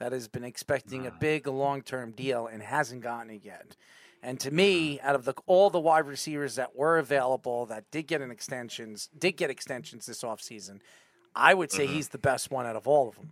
that 0.00 0.10
has 0.12 0.26
been 0.26 0.42
expecting 0.44 1.06
a 1.06 1.12
big 1.12 1.46
long 1.46 1.82
term 1.82 2.10
deal 2.12 2.48
and 2.48 2.60
hasn't 2.62 3.02
gotten 3.02 3.30
it 3.30 3.44
yet. 3.44 3.76
And 4.22 4.40
to 4.40 4.50
me, 4.50 5.00
out 5.00 5.14
of 5.14 5.24
the 5.24 5.34
all 5.46 5.70
the 5.70 5.80
wide 5.80 6.06
receivers 6.06 6.56
that 6.56 6.74
were 6.74 6.98
available 6.98 7.66
that 7.66 7.90
did 7.90 8.06
get 8.06 8.20
an 8.20 8.30
extensions, 8.30 9.08
did 9.16 9.32
get 9.32 9.50
extensions 9.50 10.06
this 10.06 10.22
offseason, 10.22 10.80
I 11.34 11.54
would 11.54 11.70
say 11.70 11.84
mm-hmm. 11.84 11.94
he's 11.94 12.08
the 12.08 12.18
best 12.18 12.50
one 12.50 12.66
out 12.66 12.76
of 12.76 12.88
all 12.88 13.08
of 13.08 13.16
them. 13.16 13.30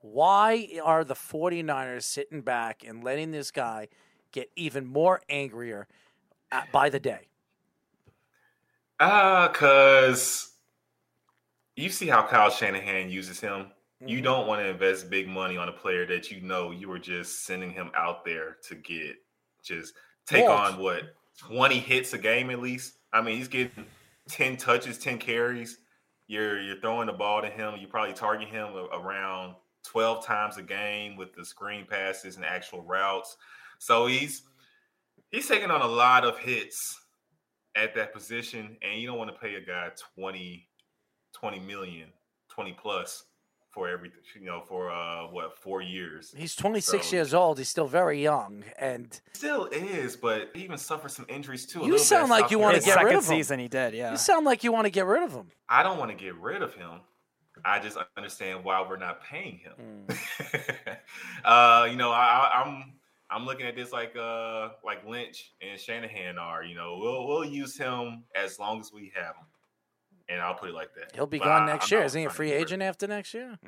Why 0.00 0.80
are 0.82 1.04
the 1.04 1.14
49ers 1.14 2.02
sitting 2.02 2.42
back 2.42 2.84
and 2.86 3.02
letting 3.02 3.30
this 3.30 3.50
guy 3.50 3.88
get 4.32 4.50
even 4.56 4.86
more 4.86 5.20
angrier 5.28 5.86
at, 6.50 6.70
by 6.72 6.90
the 6.90 7.00
day? 7.00 7.28
Ah, 9.00 9.48
cause 9.48 10.52
you 11.76 11.88
see 11.88 12.06
how 12.06 12.26
Kyle 12.26 12.50
Shanahan 12.50 13.10
uses 13.10 13.40
him. 13.40 13.66
You 14.00 14.16
mm-hmm. 14.16 14.24
don't 14.24 14.46
want 14.46 14.60
to 14.62 14.68
invest 14.68 15.10
big 15.10 15.28
money 15.28 15.56
on 15.56 15.68
a 15.68 15.72
player 15.72 16.06
that 16.06 16.30
you 16.30 16.40
know 16.40 16.70
you 16.70 16.88
were 16.88 16.98
just 16.98 17.44
sending 17.44 17.72
him 17.72 17.90
out 17.96 18.24
there 18.24 18.58
to 18.68 18.74
get 18.74 19.16
just 19.62 19.94
take 20.26 20.48
on 20.48 20.78
what 20.78 21.02
20 21.38 21.78
hits 21.78 22.12
a 22.12 22.18
game 22.18 22.50
at 22.50 22.60
least. 22.60 22.94
I 23.12 23.22
mean, 23.22 23.36
he's 23.36 23.48
getting 23.48 23.86
10 24.28 24.56
touches, 24.56 24.98
10 24.98 25.18
carries. 25.18 25.78
You're 26.26 26.60
you're 26.60 26.80
throwing 26.80 27.06
the 27.06 27.12
ball 27.12 27.42
to 27.42 27.48
him. 27.48 27.74
You 27.78 27.86
probably 27.86 28.14
target 28.14 28.48
him 28.48 28.68
around 28.92 29.56
12 29.84 30.24
times 30.24 30.56
a 30.56 30.62
game 30.62 31.16
with 31.16 31.34
the 31.34 31.44
screen 31.44 31.86
passes 31.86 32.36
and 32.36 32.44
actual 32.44 32.82
routes. 32.82 33.36
So 33.78 34.06
he's 34.06 34.42
he's 35.30 35.46
taking 35.46 35.70
on 35.70 35.82
a 35.82 35.86
lot 35.86 36.24
of 36.24 36.38
hits 36.38 36.98
at 37.76 37.94
that 37.94 38.14
position, 38.14 38.76
and 38.82 39.00
you 39.00 39.06
don't 39.06 39.18
want 39.18 39.30
to 39.30 39.38
pay 39.38 39.56
a 39.56 39.60
guy 39.60 39.90
20, 40.16 40.66
20 41.34 41.58
million, 41.60 42.08
20 42.48 42.72
plus 42.80 43.24
for 43.74 43.88
everything, 43.88 44.20
you 44.40 44.46
know, 44.46 44.62
for 44.68 44.90
uh 44.90 45.26
what 45.26 45.58
four 45.58 45.82
years. 45.82 46.32
He's 46.36 46.54
26 46.54 47.06
So- 47.08 47.16
years 47.16 47.34
old. 47.34 47.58
He's 47.58 47.68
still 47.68 47.86
very 47.88 48.22
young, 48.22 48.64
and 48.78 49.20
Still 49.34 49.66
is, 49.66 50.16
but 50.16 50.50
he 50.54 50.62
even 50.62 50.78
suffered 50.78 51.10
some 51.10 51.26
injuries 51.28 51.66
too. 51.66 51.84
You 51.84 51.98
sound 51.98 52.30
like 52.30 52.50
you 52.50 52.58
wanna 52.58 52.80
get 52.80 53.02
rid 53.02 53.14
of 53.16 53.24
him. 53.24 53.28
season, 53.28 53.58
he 53.58 53.68
did. 53.68 53.94
Yeah. 53.94 54.12
you 54.12 54.16
sound 54.16 54.46
like 54.46 54.62
you 54.64 54.72
want 54.72 54.84
to 54.86 54.90
get 54.90 55.06
rid 55.06 55.22
of 55.24 55.32
him. 55.32 55.48
I 55.68 55.82
don't 55.82 55.98
want 55.98 56.10
to 56.10 56.16
get 56.16 56.34
rid 56.36 56.62
of 56.62 56.74
him. 56.74 57.00
I 57.64 57.78
just 57.78 57.96
understand 58.16 58.64
why 58.64 58.80
we're 58.86 58.96
not 58.96 59.22
paying 59.24 59.58
him. 59.58 59.74
Mm. 60.08 60.96
uh, 61.44 61.86
you 61.90 61.96
know, 61.96 62.10
I, 62.10 62.50
I- 62.52 62.62
I'm 62.64 62.92
I'm 63.30 63.46
looking 63.46 63.66
at 63.66 63.74
this 63.74 63.90
like 63.92 64.14
uh 64.16 64.70
like 64.84 65.04
Lynch 65.06 65.52
and 65.62 65.78
Shanahan 65.80 66.38
are. 66.38 66.62
You 66.62 66.74
know, 66.76 66.98
we'll 67.00 67.26
we'll 67.26 67.44
use 67.44 67.76
him 67.76 68.24
as 68.36 68.58
long 68.58 68.80
as 68.80 68.92
we 68.92 69.12
have 69.14 69.34
him, 69.36 69.46
and 70.28 70.40
I'll 70.40 70.54
put 70.54 70.70
it 70.70 70.74
like 70.74 70.94
that. 70.94 71.14
He'll 71.14 71.26
be 71.26 71.38
But 71.38 71.44
gone 71.46 71.62
I- 71.62 71.72
next 71.72 71.90
I'm 71.92 71.96
year. 71.98 72.04
Isn't 72.06 72.20
he 72.20 72.26
a 72.26 72.30
free 72.30 72.48
get 72.48 72.54
rid 72.54 72.62
agent 72.62 72.82
after 72.82 73.06
next 73.06 73.34
year? 73.34 73.58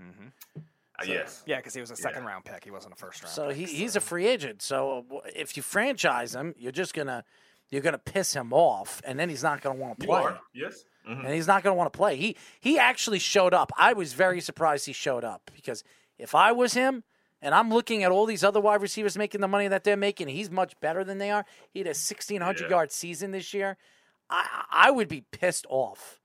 Uh, 0.99 1.05
yes. 1.05 1.43
Yeah, 1.47 1.57
because 1.57 1.75
he 1.75 1.81
was 1.81 1.91
a 1.91 1.97
second 1.97 2.25
round 2.25 2.45
pick. 2.45 2.65
He 2.65 2.71
wasn't 2.71 2.95
a 2.95 2.97
first 2.97 3.23
round. 3.23 3.35
So 3.35 3.49
pick, 3.49 3.57
he, 3.57 3.65
he's 3.67 3.97
a 3.97 4.01
free 4.01 4.27
agent. 4.27 4.63
So 4.63 5.05
if 5.35 5.57
you 5.57 5.63
franchise 5.63 6.35
him, 6.35 6.55
you're 6.57 6.73
just 6.73 6.95
gonna 6.95 7.25
you're 7.69 7.83
gonna 7.83 7.99
piss 7.99 8.33
him 8.35 8.53
off, 8.53 9.03
and 9.05 9.19
then 9.19 9.29
he's 9.29 9.43
not 9.43 9.61
gonna 9.61 9.79
want 9.79 9.99
to 10.01 10.05
You 10.07 10.09
play. 10.13 10.23
are. 10.23 10.41
Yes. 10.55 10.85
Mhm. 11.07 11.25
and 11.25 11.35
he's 11.35 11.47
not 11.47 11.63
going 11.63 11.73
to 11.73 11.77
want 11.79 11.93
to 11.93 11.97
play. 11.97 12.17
He 12.17 12.37
he 12.61 12.79
actually 12.81 13.21
showed 13.21 13.55
up. 13.55 13.71
I 13.79 13.93
was 13.93 14.13
very 14.13 14.41
surprised 14.41 14.87
he 14.87 14.93
showed 14.93 15.23
up 15.23 15.51
because 15.55 15.85
if 16.19 16.35
I 16.35 16.51
was 16.51 16.73
him 16.75 17.05
and 17.41 17.55
I'm 17.55 17.71
looking 17.71 18.03
at 18.03 18.11
all 18.11 18.27
these 18.27 18.43
other 18.43 18.61
wide 18.61 18.83
receivers 18.83 19.17
making 19.17 19.41
the 19.41 19.47
money 19.47 19.69
that 19.69 19.85
they're 19.85 19.97
making, 19.97 20.27
he's 20.27 20.51
much 20.51 20.75
better 20.81 21.05
than 21.05 21.19
they 21.19 21.31
are. 21.31 21.45
He 21.71 21.79
had 21.79 21.87
a 21.87 21.95
1600 21.95 22.63
Yeah. 22.65 22.69
yard 22.71 22.91
season 22.91 23.31
this 23.31 23.55
year. 23.55 23.77
I 24.31 24.65
I 24.69 24.91
would 24.91 25.07
be 25.07 25.21
pissed 25.21 25.65
off. 25.69 26.19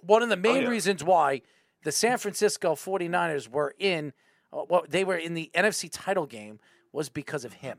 One 0.00 0.22
of 0.22 0.28
the 0.28 0.36
main 0.36 0.62
yeah. 0.62 0.68
reasons 0.68 1.02
why 1.04 1.42
the 1.84 1.92
San 1.92 2.18
Francisco 2.18 2.74
49ers 2.74 3.48
were 3.48 3.74
in 3.78 4.12
uh, 4.52 4.64
well, 4.68 4.84
they 4.88 5.04
were 5.04 5.16
in 5.16 5.34
the 5.34 5.50
NFC 5.54 5.88
title 5.92 6.26
game 6.26 6.58
was 6.92 7.08
because 7.08 7.44
of 7.44 7.54
him. 7.54 7.78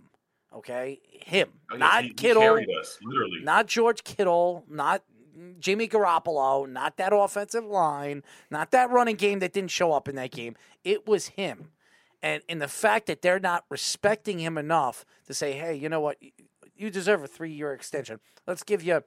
Okay? 0.54 1.00
Him. 1.12 1.50
Oh, 1.72 1.76
yes, 1.76 1.80
not 1.80 2.02
he- 2.04 2.08
he 2.10 2.14
Kittle. 2.14 2.42
carried 2.42 2.70
us. 2.80 2.98
Not 3.42 3.68
George 3.68 4.04
Kittle, 4.04 4.66
not 4.70 5.04
Jimmy 5.60 5.88
Garoppolo, 5.88 6.70
not 6.70 6.98
that 6.98 7.14
offensive 7.14 7.64
line, 7.64 8.24
not 8.52 8.72
that 8.72 8.90
running 8.90 9.16
game 9.16 9.40
that 9.40 9.54
didn't 9.54 9.72
show 9.72 9.94
up 9.94 10.08
in 10.08 10.16
that 10.16 10.32
game. 10.32 10.56
It 10.84 11.08
was 11.08 11.30
him. 11.30 11.72
And 12.22 12.44
in 12.50 12.60
the 12.60 12.68
fact 12.68 13.08
that 13.08 13.22
they're 13.22 13.40
not 13.40 13.64
respecting 13.70 14.40
him 14.40 14.58
enough 14.58 15.06
to 15.28 15.34
say, 15.34 15.54
"Hey, 15.54 15.76
you 15.76 15.88
know 15.88 16.02
what? 16.02 16.18
You 16.76 16.90
deserve 16.90 17.24
a 17.24 17.28
3-year 17.30 17.74
extension. 17.74 18.20
Let's 18.46 18.64
give 18.64 18.84
you 18.84 19.04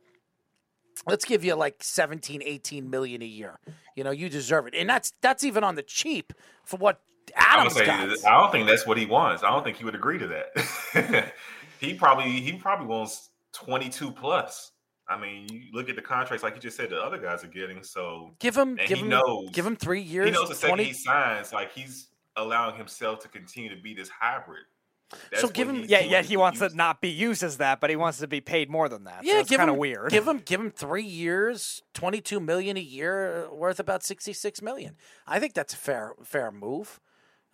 let's 1.06 1.24
give 1.24 1.44
you 1.44 1.54
like 1.54 1.82
17 1.82 2.42
18 2.44 2.88
million 2.90 3.22
a 3.22 3.26
year. 3.26 3.58
You 3.96 4.04
know, 4.04 4.10
you 4.10 4.28
deserve 4.28 4.66
it." 4.66 4.74
And 4.74 4.88
that's 4.88 5.12
that's 5.20 5.44
even 5.44 5.64
on 5.64 5.74
the 5.74 5.82
cheap 5.82 6.32
for 6.64 6.76
what 6.76 7.00
Adams 7.34 7.74
say 7.74 7.86
got. 7.86 8.08
I 8.26 8.40
don't 8.40 8.50
think 8.52 8.66
that's 8.66 8.86
what 8.86 8.98
he 8.98 9.06
wants. 9.06 9.42
I 9.42 9.50
don't 9.50 9.64
think 9.64 9.76
he 9.76 9.84
would 9.84 9.94
agree 9.94 10.18
to 10.18 10.26
that. 10.28 11.32
he 11.80 11.94
probably 11.94 12.30
he 12.30 12.52
probably 12.54 12.86
wants 12.86 13.30
22 13.52 14.12
plus. 14.12 14.72
I 15.08 15.18
mean, 15.20 15.48
you 15.50 15.62
look 15.72 15.88
at 15.88 15.96
the 15.96 16.02
contracts 16.02 16.42
like 16.42 16.54
you 16.54 16.60
just 16.60 16.76
said 16.76 16.88
the 16.90 17.00
other 17.00 17.18
guys 17.18 17.44
are 17.44 17.48
getting. 17.48 17.82
So 17.82 18.34
Give 18.38 18.56
him 18.56 18.76
give 18.76 18.98
he 18.98 19.04
him 19.04 19.08
knows 19.08 19.50
give 19.50 19.66
him 19.66 19.76
3 19.76 20.00
years. 20.00 20.26
he 20.26 20.32
knows 20.32 20.48
the 20.48 20.54
second 20.54 20.76
20 20.76 20.84
he 20.84 20.92
signs, 20.92 21.52
like 21.52 21.72
he's 21.72 22.08
allowing 22.36 22.76
himself 22.76 23.20
to 23.20 23.28
continue 23.28 23.74
to 23.74 23.80
be 23.80 23.94
this 23.94 24.08
hybrid. 24.08 24.64
That's 25.30 25.42
so 25.42 25.48
give 25.48 25.68
him, 25.68 25.76
he's 25.76 25.90
yeah, 25.90 26.00
doing. 26.00 26.10
yeah. 26.10 26.22
He 26.22 26.36
wants 26.36 26.58
to 26.60 26.74
not 26.74 27.00
be 27.00 27.08
used 27.08 27.42
as 27.42 27.58
that, 27.58 27.80
but 27.80 27.90
he 27.90 27.96
wants 27.96 28.18
to 28.18 28.26
be 28.26 28.40
paid 28.40 28.70
more 28.70 28.88
than 28.88 29.04
that. 29.04 29.24
Yeah, 29.24 29.34
so 29.34 29.40
it's 29.40 29.50
give 29.50 29.58
kind 29.58 29.70
of 29.70 29.76
weird. 29.76 30.10
Give 30.10 30.26
him 30.26 30.38
give 30.38 30.60
him 30.60 30.70
three 30.70 31.04
years, 31.04 31.82
twenty 31.94 32.20
two 32.20 32.40
million 32.40 32.76
a 32.76 32.80
year, 32.80 33.46
uh, 33.46 33.54
worth 33.54 33.80
about 33.80 34.02
sixty 34.02 34.32
six 34.32 34.62
million. 34.62 34.96
I 35.26 35.38
think 35.40 35.54
that's 35.54 35.74
a 35.74 35.76
fair 35.76 36.14
fair 36.22 36.50
move. 36.50 37.00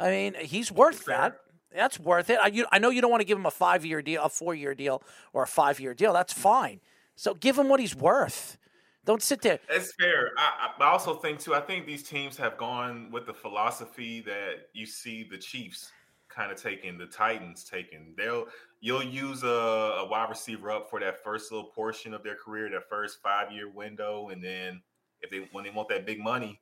I 0.00 0.10
mean, 0.10 0.34
he's 0.40 0.70
worth 0.70 1.04
that. 1.06 1.36
That's 1.74 2.00
worth 2.00 2.30
it. 2.30 2.38
I, 2.42 2.46
you, 2.48 2.66
I 2.72 2.78
know 2.78 2.90
you 2.90 3.00
don't 3.00 3.10
want 3.10 3.20
to 3.20 3.26
give 3.26 3.36
him 3.38 3.46
a 3.46 3.50
five 3.50 3.84
year 3.84 4.00
deal, 4.00 4.22
a 4.22 4.28
four 4.28 4.54
year 4.54 4.74
deal, 4.74 5.02
or 5.32 5.42
a 5.42 5.46
five 5.46 5.80
year 5.80 5.94
deal. 5.94 6.12
That's 6.12 6.32
fine. 6.32 6.80
So 7.16 7.34
give 7.34 7.58
him 7.58 7.68
what 7.68 7.80
he's 7.80 7.94
worth. 7.94 8.56
Don't 9.04 9.22
sit 9.22 9.42
there. 9.42 9.58
It's 9.70 9.92
fair. 9.98 10.32
I, 10.36 10.70
I 10.78 10.84
I 10.84 10.90
also 10.90 11.14
think 11.14 11.40
too. 11.40 11.54
I 11.54 11.60
think 11.60 11.86
these 11.86 12.02
teams 12.02 12.36
have 12.36 12.56
gone 12.58 13.10
with 13.10 13.26
the 13.26 13.34
philosophy 13.34 14.20
that 14.22 14.68
you 14.72 14.86
see 14.86 15.26
the 15.30 15.38
Chiefs 15.38 15.90
kind 16.38 16.52
of 16.52 16.60
taking, 16.62 16.96
the 16.96 17.06
Titans 17.06 17.64
taking. 17.64 18.14
They'll 18.16 18.46
you'll 18.80 19.02
use 19.02 19.42
a, 19.42 19.46
a 19.48 20.08
wide 20.08 20.28
receiver 20.30 20.70
up 20.70 20.88
for 20.88 21.00
that 21.00 21.22
first 21.24 21.50
little 21.50 21.68
portion 21.70 22.14
of 22.14 22.22
their 22.22 22.36
career, 22.36 22.70
that 22.70 22.88
first 22.88 23.20
five 23.22 23.50
year 23.50 23.68
window, 23.68 24.28
and 24.28 24.42
then 24.42 24.80
if 25.20 25.30
they 25.30 25.48
when 25.52 25.64
they 25.64 25.70
want 25.70 25.88
that 25.88 26.06
big 26.06 26.20
money, 26.20 26.60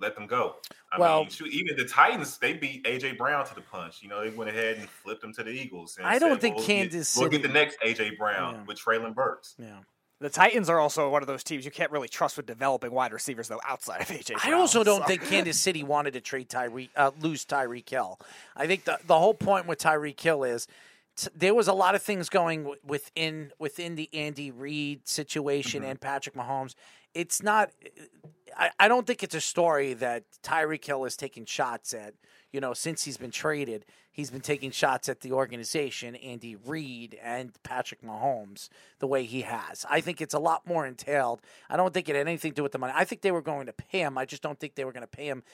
let 0.00 0.16
them 0.16 0.26
go. 0.26 0.56
I 0.92 0.98
Well- 0.98 1.20
mean, 1.20 1.30
shoot, 1.30 1.52
even 1.52 1.76
the 1.76 1.84
Titans 1.84 2.36
they 2.38 2.54
beat 2.54 2.84
AJ 2.84 3.16
Brown 3.16 3.46
to 3.46 3.54
the 3.54 3.60
punch. 3.60 4.02
You 4.02 4.08
know, 4.08 4.20
they 4.22 4.30
went 4.30 4.50
ahead 4.50 4.78
and 4.78 4.88
flipped 4.88 5.22
him 5.22 5.32
to 5.34 5.44
the 5.44 5.50
Eagles. 5.50 5.96
And 5.98 6.06
I 6.06 6.18
don't 6.18 6.32
said, 6.32 6.40
think 6.40 6.56
"Well, 6.56 6.66
we'll 6.66 6.76
get- 6.76 6.90
Kansas 6.90 7.16
We'll 7.16 7.28
get 7.28 7.42
the 7.42 7.48
next 7.48 7.78
AJ 7.84 8.18
Brown 8.18 8.54
Yeah. 8.54 8.62
with 8.64 8.78
Treylon 8.78 9.14
Burks. 9.14 9.54
Yeah. 9.58 9.78
The 10.20 10.28
Titans 10.30 10.68
are 10.68 10.80
also 10.80 11.08
one 11.10 11.22
of 11.22 11.28
those 11.28 11.44
teams 11.44 11.64
you 11.64 11.70
can't 11.70 11.92
really 11.92 12.08
trust 12.08 12.36
with 12.36 12.46
developing 12.46 12.90
wide 12.90 13.12
receivers 13.12 13.46
though 13.48 13.60
outside 13.66 14.00
of 14.00 14.08
AJ. 14.08 14.34
I 14.44 14.52
also 14.52 14.82
don't 14.82 15.02
so- 15.02 15.06
think 15.06 15.22
Kansas 15.26 15.60
City 15.60 15.84
wanted 15.84 16.14
to 16.14 16.20
trade 16.20 16.48
Tyree, 16.48 16.90
uh, 16.96 17.12
lose 17.20 17.44
Tyreek 17.44 17.88
Hill. 17.88 18.18
I 18.56 18.66
think 18.66 18.84
the 18.84 18.98
the 19.06 19.18
whole 19.18 19.34
point 19.34 19.66
with 19.66 19.78
Tyreek 19.78 20.18
Hill 20.20 20.42
is 20.42 20.66
t- 21.16 21.28
there 21.36 21.54
was 21.54 21.68
a 21.68 21.72
lot 21.72 21.94
of 21.94 22.02
things 22.02 22.28
going 22.28 22.64
w- 22.64 22.80
within 22.84 23.52
within 23.60 23.94
the 23.94 24.08
Andy 24.12 24.50
Reid 24.50 25.06
situation 25.06 25.84
and 25.84 26.00
Patrick 26.00 26.34
Mahomes. 26.34 26.74
It's 27.14 27.42
not. 27.42 27.70
I, 28.56 28.70
I 28.80 28.88
don't 28.88 29.06
think 29.06 29.22
it's 29.22 29.34
a 29.36 29.40
story 29.40 29.94
that 29.94 30.24
Tyreek 30.42 30.84
Hill 30.84 31.04
is 31.04 31.16
taking 31.16 31.44
shots 31.44 31.94
at. 31.94 32.14
You 32.50 32.60
know, 32.60 32.72
since 32.74 33.04
he's 33.04 33.18
been 33.18 33.30
traded, 33.30 33.84
he's 34.18 34.32
been 34.32 34.40
taking 34.40 34.72
shots 34.72 35.08
at 35.08 35.20
the 35.20 35.30
organization, 35.30 36.16
Andy 36.16 36.56
Reid 36.56 37.16
and 37.22 37.52
Patrick 37.62 38.02
Mahomes, 38.02 38.68
the 38.98 39.06
way 39.06 39.24
he 39.24 39.42
has. 39.42 39.86
I 39.88 40.00
think 40.00 40.20
it's 40.20 40.34
a 40.34 40.40
lot 40.40 40.66
more 40.66 40.84
entailed. 40.84 41.40
I 41.70 41.76
don't 41.76 41.94
think 41.94 42.08
it 42.08 42.16
had 42.16 42.26
anything 42.26 42.50
to 42.50 42.56
do 42.56 42.62
with 42.64 42.72
the 42.72 42.80
money. 42.80 42.92
I 42.96 43.04
think 43.04 43.22
they 43.22 43.30
were 43.30 43.40
going 43.40 43.66
to 43.66 43.72
pay 43.72 44.00
him. 44.00 44.18
I 44.18 44.24
just 44.24 44.42
don't 44.42 44.58
think 44.58 44.74
they 44.74 44.84
were 44.84 44.90
going 44.90 45.02
to 45.02 45.06
pay 45.06 45.28
him, 45.28 45.44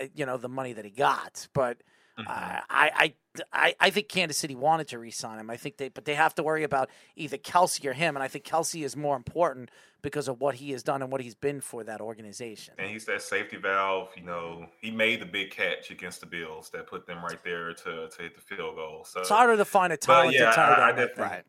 uh, 0.00 0.04
you 0.14 0.24
know, 0.24 0.36
the 0.36 0.48
money 0.48 0.72
that 0.72 0.84
he 0.84 0.92
got. 0.92 1.48
But 1.52 1.78
uh, 2.16 2.60
I, 2.70 2.90
I, 2.94 3.14
I, 3.52 3.74
I 3.80 3.90
think 3.90 4.08
Kansas 4.08 4.36
City 4.36 4.54
wanted 4.54 4.88
to 4.88 4.98
re-sign 4.98 5.38
him. 5.38 5.48
I 5.48 5.56
think 5.56 5.78
they, 5.78 5.88
but 5.88 6.04
they 6.04 6.14
have 6.14 6.34
to 6.34 6.42
worry 6.42 6.64
about 6.64 6.90
either 7.16 7.38
Kelce 7.38 7.84
or 7.86 7.92
him. 7.94 8.16
And 8.16 8.22
I 8.22 8.28
think 8.28 8.44
Kelce 8.44 8.84
is 8.84 8.96
more 8.96 9.16
important 9.16 9.70
because 10.02 10.28
of 10.28 10.40
what 10.40 10.56
he 10.56 10.72
has 10.72 10.82
done 10.82 11.00
and 11.00 11.10
what 11.10 11.20
he's 11.20 11.34
been 11.34 11.60
for 11.60 11.82
that 11.84 12.00
organization. 12.00 12.74
And 12.78 12.90
he's 12.90 13.04
that 13.06 13.22
safety 13.22 13.56
valve. 13.56 14.08
You 14.16 14.24
know, 14.24 14.66
he 14.80 14.90
made 14.90 15.20
the 15.20 15.26
big 15.26 15.50
catch 15.50 15.90
against 15.90 16.20
the 16.20 16.26
Bills 16.26 16.68
that 16.70 16.86
put 16.86 17.06
them 17.06 17.22
right 17.22 17.42
there 17.44 17.72
to, 17.72 18.08
to 18.08 18.22
hit 18.22 18.34
the 18.34 18.40
field 18.40 18.76
goal. 18.76 19.04
So 19.04 19.20
It's 19.20 19.28
harder 19.28 19.56
to 19.56 19.64
find 19.64 19.92
a 19.92 19.96
talented 19.96 20.40
yeah, 20.40 20.50
tight 20.50 20.72
end. 20.72 20.82
I- 20.82 20.84
I 20.90 20.92
like 20.92 21.14
that. 21.16 21.44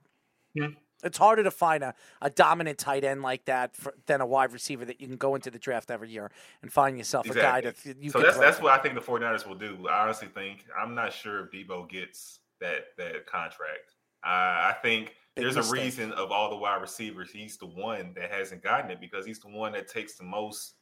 Hmm? 0.58 0.66
It's 1.04 1.18
harder 1.18 1.44
to 1.44 1.52
find 1.52 1.84
a, 1.84 1.94
a 2.22 2.30
dominant 2.30 2.78
tight 2.78 3.04
end 3.04 3.22
like 3.22 3.46
that 3.46 3.76
for, 3.76 3.94
than 4.06 4.22
a 4.22 4.26
wide 4.26 4.52
receiver 4.52 4.86
that 4.86 5.02
you 5.02 5.08
can 5.08 5.18
go 5.18 5.36
into 5.36 5.52
the 5.52 5.60
draft 5.60 5.92
every 5.92 6.10
year 6.10 6.32
and 6.62 6.72
find 6.72 6.98
yourself 6.98 7.30
a 7.30 7.34
guy 7.34 7.62
that 7.62 7.76
you 8.00 8.10
so 8.10 8.20
can 8.20 8.28
that's 8.28 8.40
that's 8.40 8.62
what 8.62 8.72
I 8.72 8.82
think 8.82 8.96
the 8.96 9.02
49ers 9.02 9.48
will 9.48 9.56
do. 9.56 9.88
I 9.88 10.04
honestly 10.04 10.28
think 10.28 10.66
I'm 10.80 10.96
not 10.96 11.14
sure 11.14 11.46
if 11.46 11.52
Deebo 11.52 11.90
gets 11.90 12.40
that 12.60 12.96
that 12.98 13.26
contract. 13.26 13.96
Uh, 14.24 14.72
I 14.72 14.76
think 14.82 15.16
Big 15.36 15.44
there's 15.44 15.56
mistake. 15.58 15.80
a 15.80 15.84
reason 15.84 16.12
of 16.14 16.32
all 16.32 16.50
the 16.50 16.56
wide 16.56 16.82
receivers, 16.82 17.30
he's 17.32 17.58
the 17.58 17.66
one 17.66 18.14
that 18.16 18.32
hasn't 18.32 18.64
gotten 18.64 18.90
it 18.92 19.02
because 19.02 19.26
he's 19.26 19.40
the 19.40 19.50
one 19.50 19.74
that 19.74 19.88
takes 19.88 20.16
the 20.16 20.24
most 20.24 20.76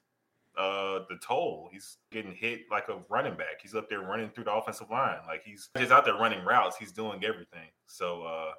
uh 0.57 0.99
the 1.09 1.17
toll. 1.25 1.69
He's 1.71 1.97
getting 2.11 2.33
hit 2.33 2.61
like 2.69 2.89
a 2.89 2.99
running 3.09 3.35
back. 3.35 3.61
He's 3.61 3.73
up 3.73 3.89
there 3.89 4.01
running 4.01 4.29
through 4.29 4.43
the 4.43 4.53
offensive 4.53 4.89
line. 4.91 5.19
Like 5.25 5.43
he's 5.43 5.69
just 5.77 5.91
out 5.91 6.03
there 6.05 6.15
running 6.15 6.43
routes. 6.43 6.75
He's 6.75 6.91
doing 6.91 7.23
everything. 7.23 7.69
So 7.87 8.23
uh 8.23 8.51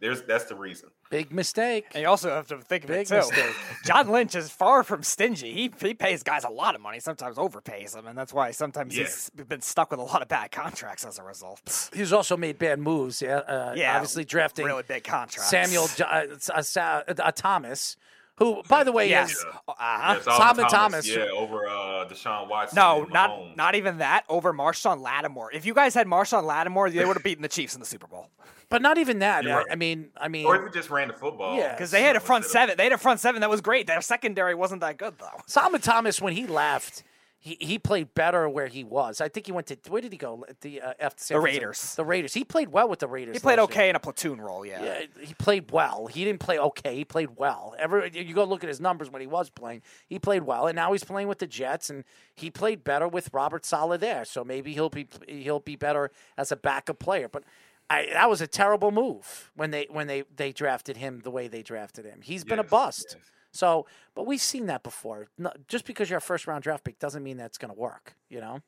there's 0.00 0.22
that's 0.22 0.44
the 0.44 0.54
reason. 0.54 0.90
Big 1.10 1.32
mistake. 1.32 1.86
And 1.94 2.02
you 2.02 2.08
also 2.08 2.30
have 2.30 2.46
to 2.48 2.58
think 2.58 2.84
of 2.84 2.88
Big 2.88 3.00
it 3.00 3.08
too. 3.08 3.16
mistake. 3.16 3.54
John 3.84 4.08
Lynch 4.08 4.34
is 4.34 4.50
far 4.50 4.82
from 4.84 5.02
stingy. 5.02 5.52
He 5.52 5.70
he 5.80 5.94
pays 5.94 6.22
guys 6.22 6.44
a 6.44 6.48
lot 6.50 6.74
of 6.74 6.80
money, 6.80 7.00
sometimes 7.00 7.36
overpays 7.36 7.92
them, 7.92 8.06
and 8.06 8.16
that's 8.16 8.32
why 8.32 8.50
sometimes 8.52 8.96
Yeah. 8.96 9.04
he's 9.04 9.30
been 9.30 9.60
stuck 9.60 9.90
with 9.90 10.00
a 10.00 10.02
lot 10.04 10.22
of 10.22 10.28
bad 10.28 10.50
contracts 10.52 11.04
as 11.04 11.18
a 11.18 11.22
result. 11.22 11.90
He's 11.94 12.12
also 12.12 12.36
made 12.36 12.58
bad 12.58 12.78
moves. 12.78 13.20
Yeah, 13.20 13.38
uh, 13.38 13.74
Yeah, 13.76 13.94
obviously 13.96 14.24
drafting 14.24 14.66
really 14.66 14.84
big 14.86 15.04
contracts. 15.04 15.50
Samuel 15.50 15.88
Jo- 15.96 16.04
uh, 16.04 16.26
uh, 16.54 17.02
uh, 17.18 17.32
Thomas, 17.32 17.96
who, 18.40 18.62
by 18.66 18.82
the 18.82 18.90
way, 18.90 19.08
Yes. 19.08 19.30
is 19.30 19.44
Uh-huh. 19.68 20.14
Yeah, 20.16 20.20
Solomon 20.22 20.66
Thomas. 20.68 21.06
Yeah, 21.08 21.26
over 21.32 21.68
uh, 21.68 22.06
Deshaun 22.08 22.48
Watson. 22.48 22.74
No, 22.76 23.04
not 23.04 23.30
Mahomes. 23.30 23.56
not 23.56 23.74
even 23.76 23.98
that. 23.98 24.24
Over 24.28 24.52
Marshon 24.52 25.00
Lattimore. 25.00 25.52
If 25.52 25.64
you 25.64 25.74
guys 25.74 25.94
had 25.94 26.08
Marshon 26.08 26.42
Lattimore, 26.44 26.90
they 26.90 27.04
would 27.04 27.16
have 27.16 27.22
beaten 27.22 27.42
the 27.42 27.48
Chiefs 27.48 27.74
in 27.74 27.80
the 27.80 27.86
Super 27.86 28.08
Bowl. 28.08 28.28
but 28.70 28.82
not 28.82 28.98
even 28.98 29.20
that. 29.20 29.44
You're 29.44 29.52
I, 29.52 29.56
right. 29.58 29.66
I 29.70 29.74
mean, 29.76 30.08
I 30.16 30.28
mean, 30.28 30.46
Or 30.46 30.56
if 30.56 30.64
we 30.64 30.70
just 30.70 30.90
ran 30.90 31.08
the 31.08 31.14
football. 31.14 31.56
Yeah, 31.56 31.72
Because 31.72 31.90
they 31.90 32.02
had 32.02 32.16
a 32.16 32.20
front 32.20 32.44
seven. 32.46 32.76
They 32.76 32.84
had 32.84 32.92
a 32.92 32.98
front 32.98 33.20
seven 33.20 33.40
that 33.42 33.50
was 33.50 33.60
great. 33.60 33.86
Their 33.86 34.00
secondary 34.00 34.54
wasn't 34.54 34.80
that 34.80 34.96
good 34.96 35.14
though. 35.18 35.40
Solomon 35.46 35.80
Thomas 35.80 36.20
when 36.20 36.32
he 36.34 36.46
left. 36.46 37.02
He, 37.42 37.56
he 37.58 37.78
played 37.78 38.12
better 38.12 38.46
where 38.50 38.66
he 38.66 38.84
was. 38.84 39.18
I 39.22 39.28
think 39.30 39.46
he 39.46 39.52
went 39.52 39.66
to 39.68 39.78
where 39.88 40.02
did 40.02 40.12
he 40.12 40.18
go? 40.18 40.44
The 40.60 40.82
uh, 40.82 40.92
F- 41.00 41.16
The 41.16 41.40
Raiders. 41.40 41.94
The 41.94 42.04
Raiders. 42.04 42.34
He 42.34 42.44
played 42.44 42.68
well 42.68 42.86
with 42.86 42.98
the 42.98 43.08
Raiders. 43.08 43.34
He 43.34 43.40
played 43.40 43.58
last 43.58 43.70
year. 43.70 43.78
okay 43.78 43.88
in 43.88 43.96
a 43.96 43.98
platoon 43.98 44.42
role. 44.42 44.66
Yeah. 44.66 44.84
Yeah, 44.84 45.00
he 45.22 45.32
played 45.32 45.70
well. 45.70 46.06
He 46.06 46.22
didn't 46.24 46.40
play 46.40 46.58
okay. 46.58 46.94
He 46.94 47.04
played 47.06 47.30
well. 47.36 47.74
Every 47.78 48.10
you 48.12 48.34
go 48.34 48.44
look 48.44 48.62
at 48.62 48.68
his 48.68 48.78
numbers 48.78 49.08
when 49.10 49.22
he 49.22 49.26
was 49.26 49.48
playing. 49.48 49.80
He 50.06 50.18
played 50.18 50.42
well, 50.42 50.66
and 50.66 50.76
now 50.76 50.92
he's 50.92 51.02
playing 51.02 51.28
with 51.28 51.38
the 51.38 51.46
Jets, 51.46 51.88
and 51.88 52.04
he 52.34 52.50
played 52.50 52.84
better 52.84 53.08
with 53.08 53.30
Robert 53.32 53.64
Saleh 53.64 53.98
there. 53.98 54.26
So 54.26 54.44
maybe 54.44 54.74
he'll 54.74 54.90
be 54.90 55.08
he'll 55.26 55.60
be 55.60 55.76
better 55.76 56.10
as 56.36 56.52
a 56.52 56.56
backup 56.56 56.98
player. 56.98 57.26
But 57.26 57.44
I, 57.88 58.06
that 58.12 58.28
was 58.28 58.42
a 58.42 58.46
terrible 58.46 58.90
move 58.90 59.50
when 59.56 59.70
they 59.70 59.86
when 59.90 60.08
they 60.08 60.24
they 60.36 60.52
drafted 60.52 60.98
him 60.98 61.20
the 61.20 61.30
way 61.30 61.48
they 61.48 61.62
drafted 61.62 62.04
him. 62.04 62.20
He's 62.22 62.44
been 62.44 62.58
a 62.58 62.64
bust. 62.64 63.16
yes. 63.18 63.30
So, 63.52 63.86
but 64.14 64.26
we've 64.26 64.40
seen 64.40 64.66
that 64.66 64.82
before. 64.82 65.28
No, 65.38 65.52
just 65.68 65.84
because 65.84 66.08
you're 66.08 66.18
a 66.18 66.22
first 66.22 66.46
round 66.46 66.62
draft 66.62 66.84
pick 66.84 66.98
doesn't 66.98 67.22
mean 67.22 67.36
that's 67.36 67.58
going 67.58 67.72
to 67.72 67.78
work. 67.78 68.14
You 68.28 68.40
know. 68.40 68.60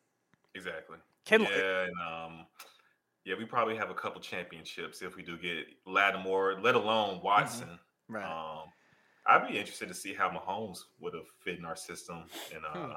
Exactly. 0.54 0.98
Can- 1.24 1.42
yeah, 1.42 1.84
and 1.84 1.94
um, 2.06 2.46
yeah, 3.24 3.34
we 3.38 3.44
probably 3.44 3.76
have 3.76 3.90
a 3.90 3.94
couple 3.94 4.20
championships 4.20 5.02
if 5.02 5.16
we 5.16 5.22
do 5.22 5.36
get 5.36 5.66
Lattimore, 5.86 6.58
let 6.60 6.74
alone 6.74 7.20
Watson. 7.22 7.78
Right. 8.08 8.24
Um, 8.24 8.68
I'd 9.26 9.48
be 9.48 9.56
interested 9.56 9.88
to 9.88 9.94
see 9.94 10.12
how 10.14 10.28
Mahomes 10.28 10.80
would 11.00 11.14
have 11.14 11.28
fit 11.44 11.58
in 11.58 11.64
our 11.64 11.76
system. 11.76 12.24
And 12.52 12.64
uh, 12.64 12.96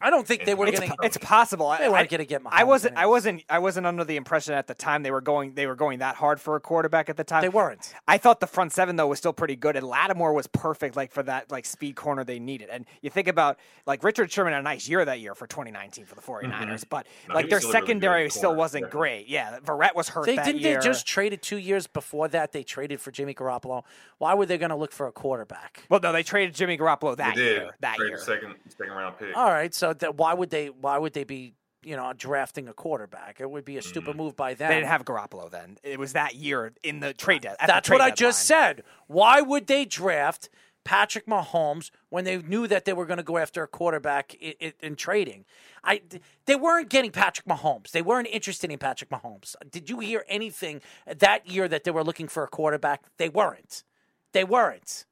I 0.00 0.10
don't 0.10 0.26
think 0.26 0.44
they 0.44 0.54
were 0.54 0.66
It's, 0.66 0.78
going 0.78 0.90
po- 0.90 0.96
it's 1.02 1.16
possible. 1.18 1.74
They 1.78 1.88
weren't 1.88 2.10
going 2.10 2.18
to 2.20 2.26
get. 2.26 2.42
I 2.46 2.62
Mahomes 2.62 2.66
wasn't. 2.66 2.96
I 2.96 3.06
wasn't. 3.06 3.44
I 3.48 3.58
wasn't 3.58 3.86
under 3.86 4.04
the 4.04 4.16
impression 4.16 4.54
at 4.54 4.66
the 4.66 4.74
time 4.74 5.02
they 5.02 5.10
were 5.10 5.20
going. 5.20 5.54
They 5.54 5.66
were 5.66 5.74
going 5.74 6.00
that 6.00 6.16
hard 6.16 6.40
for 6.40 6.56
a 6.56 6.60
quarterback 6.60 7.08
at 7.08 7.16
the 7.16 7.24
time. 7.24 7.42
They 7.42 7.48
weren't. 7.48 7.94
I 8.06 8.18
thought 8.18 8.40
the 8.40 8.46
front 8.46 8.72
seven 8.72 8.96
though 8.96 9.06
was 9.06 9.18
still 9.18 9.32
pretty 9.32 9.56
good, 9.56 9.76
and 9.76 9.86
Lattimore 9.86 10.32
was 10.32 10.46
perfect, 10.46 10.96
like 10.96 11.12
for 11.12 11.22
that 11.22 11.50
like 11.50 11.64
speed 11.64 11.96
corner 11.96 12.24
they 12.24 12.38
needed. 12.38 12.68
And 12.70 12.84
you 13.02 13.10
think 13.10 13.28
about 13.28 13.58
like 13.86 14.02
Richard 14.04 14.30
Sherman 14.30 14.52
had 14.52 14.60
a 14.60 14.62
nice 14.62 14.88
year 14.88 15.04
that 15.04 15.20
year 15.20 15.34
for 15.34 15.46
2019 15.46 16.04
for 16.04 16.14
the 16.14 16.20
mm-hmm. 16.20 16.52
49ers, 16.52 16.84
but 16.88 17.06
No, 17.28 17.34
like 17.34 17.48
their 17.48 17.60
still 17.60 17.70
a 17.70 17.74
really 17.74 17.86
secondary 17.86 18.30
still 18.30 18.42
corner, 18.50 18.58
wasn't 18.58 18.84
definitely. 18.84 18.98
great. 19.08 19.28
Yeah, 19.28 19.58
Verrett 19.60 19.94
was 19.94 20.08
hurt 20.08 20.26
They 20.26 20.36
that 20.36 20.44
didn't 20.44 20.60
year. 20.60 20.80
they 20.80 20.84
just 20.84 21.06
traded 21.06 21.42
two 21.42 21.58
years 21.58 21.86
before 21.86 22.28
that. 22.28 22.52
They 22.52 22.62
traded 22.62 23.00
for 23.00 23.10
Jimmy 23.10 23.34
Garoppolo. 23.34 23.82
Why 24.18 24.34
were 24.34 24.46
they 24.46 24.58
going 24.58 24.70
to 24.70 24.76
look 24.76 24.92
for 24.92 25.06
a 25.06 25.12
quarterback? 25.12 25.84
well, 25.88 26.00
no, 26.02 26.12
they 26.12 26.22
traded 26.22 26.54
Jimmy 26.54 26.76
Garoppolo 26.76 27.16
they 27.16 27.24
that 27.24 27.34
did 27.34 27.62
year. 27.62 27.70
That 27.80 27.96
trade 27.96 28.08
year. 28.08 28.18
second 28.18 28.54
second 28.68 28.94
round 28.94 29.18
pick. 29.18 29.36
All 29.36 29.50
right, 29.50 29.74
so 29.74 29.85
that, 29.94 30.16
why 30.16 30.34
would 30.34 30.50
they? 30.50 30.66
Why 30.68 30.98
would 30.98 31.12
they 31.12 31.24
be? 31.24 31.54
You 31.82 31.94
know, 31.94 32.12
drafting 32.16 32.66
a 32.66 32.72
quarterback. 32.72 33.40
It 33.40 33.48
would 33.48 33.64
be 33.64 33.76
a 33.76 33.82
stupid 33.82 34.10
Mm-hmm. 34.10 34.18
move 34.18 34.34
by 34.36 34.54
them. 34.54 34.68
They 34.70 34.74
didn't 34.76 34.88
have 34.88 35.04
Garoppolo 35.04 35.48
then. 35.48 35.78
It 35.84 36.00
was 36.00 36.14
that 36.14 36.34
year 36.34 36.72
in 36.82 36.98
the 36.98 37.14
trade 37.14 37.42
debt. 37.42 37.58
That's 37.64 37.88
what 37.88 38.00
I 38.00 38.10
just 38.10 38.44
said. 38.44 38.82
Why 39.06 39.40
would 39.40 39.68
they 39.68 39.84
draft 39.84 40.48
Patrick 40.82 41.26
Mahomes 41.26 41.92
when 42.08 42.24
they 42.24 42.38
knew 42.38 42.66
that 42.66 42.86
they 42.86 42.92
were 42.92 43.06
going 43.06 43.18
to 43.18 43.22
go 43.22 43.38
after 43.38 43.62
a 43.62 43.68
quarterback 43.68 44.34
in, 44.34 44.54
in, 44.58 44.72
in 44.80 44.96
trading? 44.96 45.44
I 45.84 46.02
they 46.46 46.56
weren't 46.56 46.88
getting 46.88 47.12
Patrick 47.12 47.46
Mahomes. 47.46 47.92
They 47.92 48.02
weren't 48.02 48.26
interested 48.32 48.68
in 48.72 48.78
Patrick 48.78 49.10
Mahomes. 49.10 49.54
Did 49.70 49.88
you 49.88 50.00
hear 50.00 50.24
anything 50.28 50.80
that 51.06 51.48
year 51.48 51.68
that 51.68 51.84
they 51.84 51.92
were 51.92 52.02
looking 52.02 52.26
for 52.26 52.42
a 52.42 52.48
quarterback? 52.48 53.04
They 53.18 53.28
weren't. 53.28 53.84
They 54.32 54.42
weren't. 54.42 55.06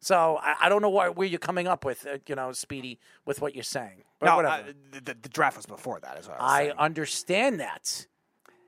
So 0.00 0.38
I, 0.40 0.54
I 0.62 0.68
don't 0.68 0.82
know 0.82 0.90
why, 0.90 1.08
where 1.08 1.26
you're 1.26 1.38
coming 1.38 1.66
up 1.66 1.84
with, 1.84 2.06
uh, 2.06 2.18
you 2.26 2.34
know, 2.34 2.52
Speedy, 2.52 2.98
with 3.24 3.40
what 3.40 3.54
you're 3.54 3.64
saying. 3.64 4.04
But 4.20 4.26
No, 4.26 4.36
whatever. 4.36 4.72
the, 4.92 5.16
the, 5.20 5.28
draft 5.28 5.56
was 5.56 5.66
before 5.66 6.00
that. 6.00 6.18
Is 6.18 6.28
what 6.28 6.36
I 6.40 6.68
I 6.68 6.84
understand 6.84 7.60
that. 7.60 8.06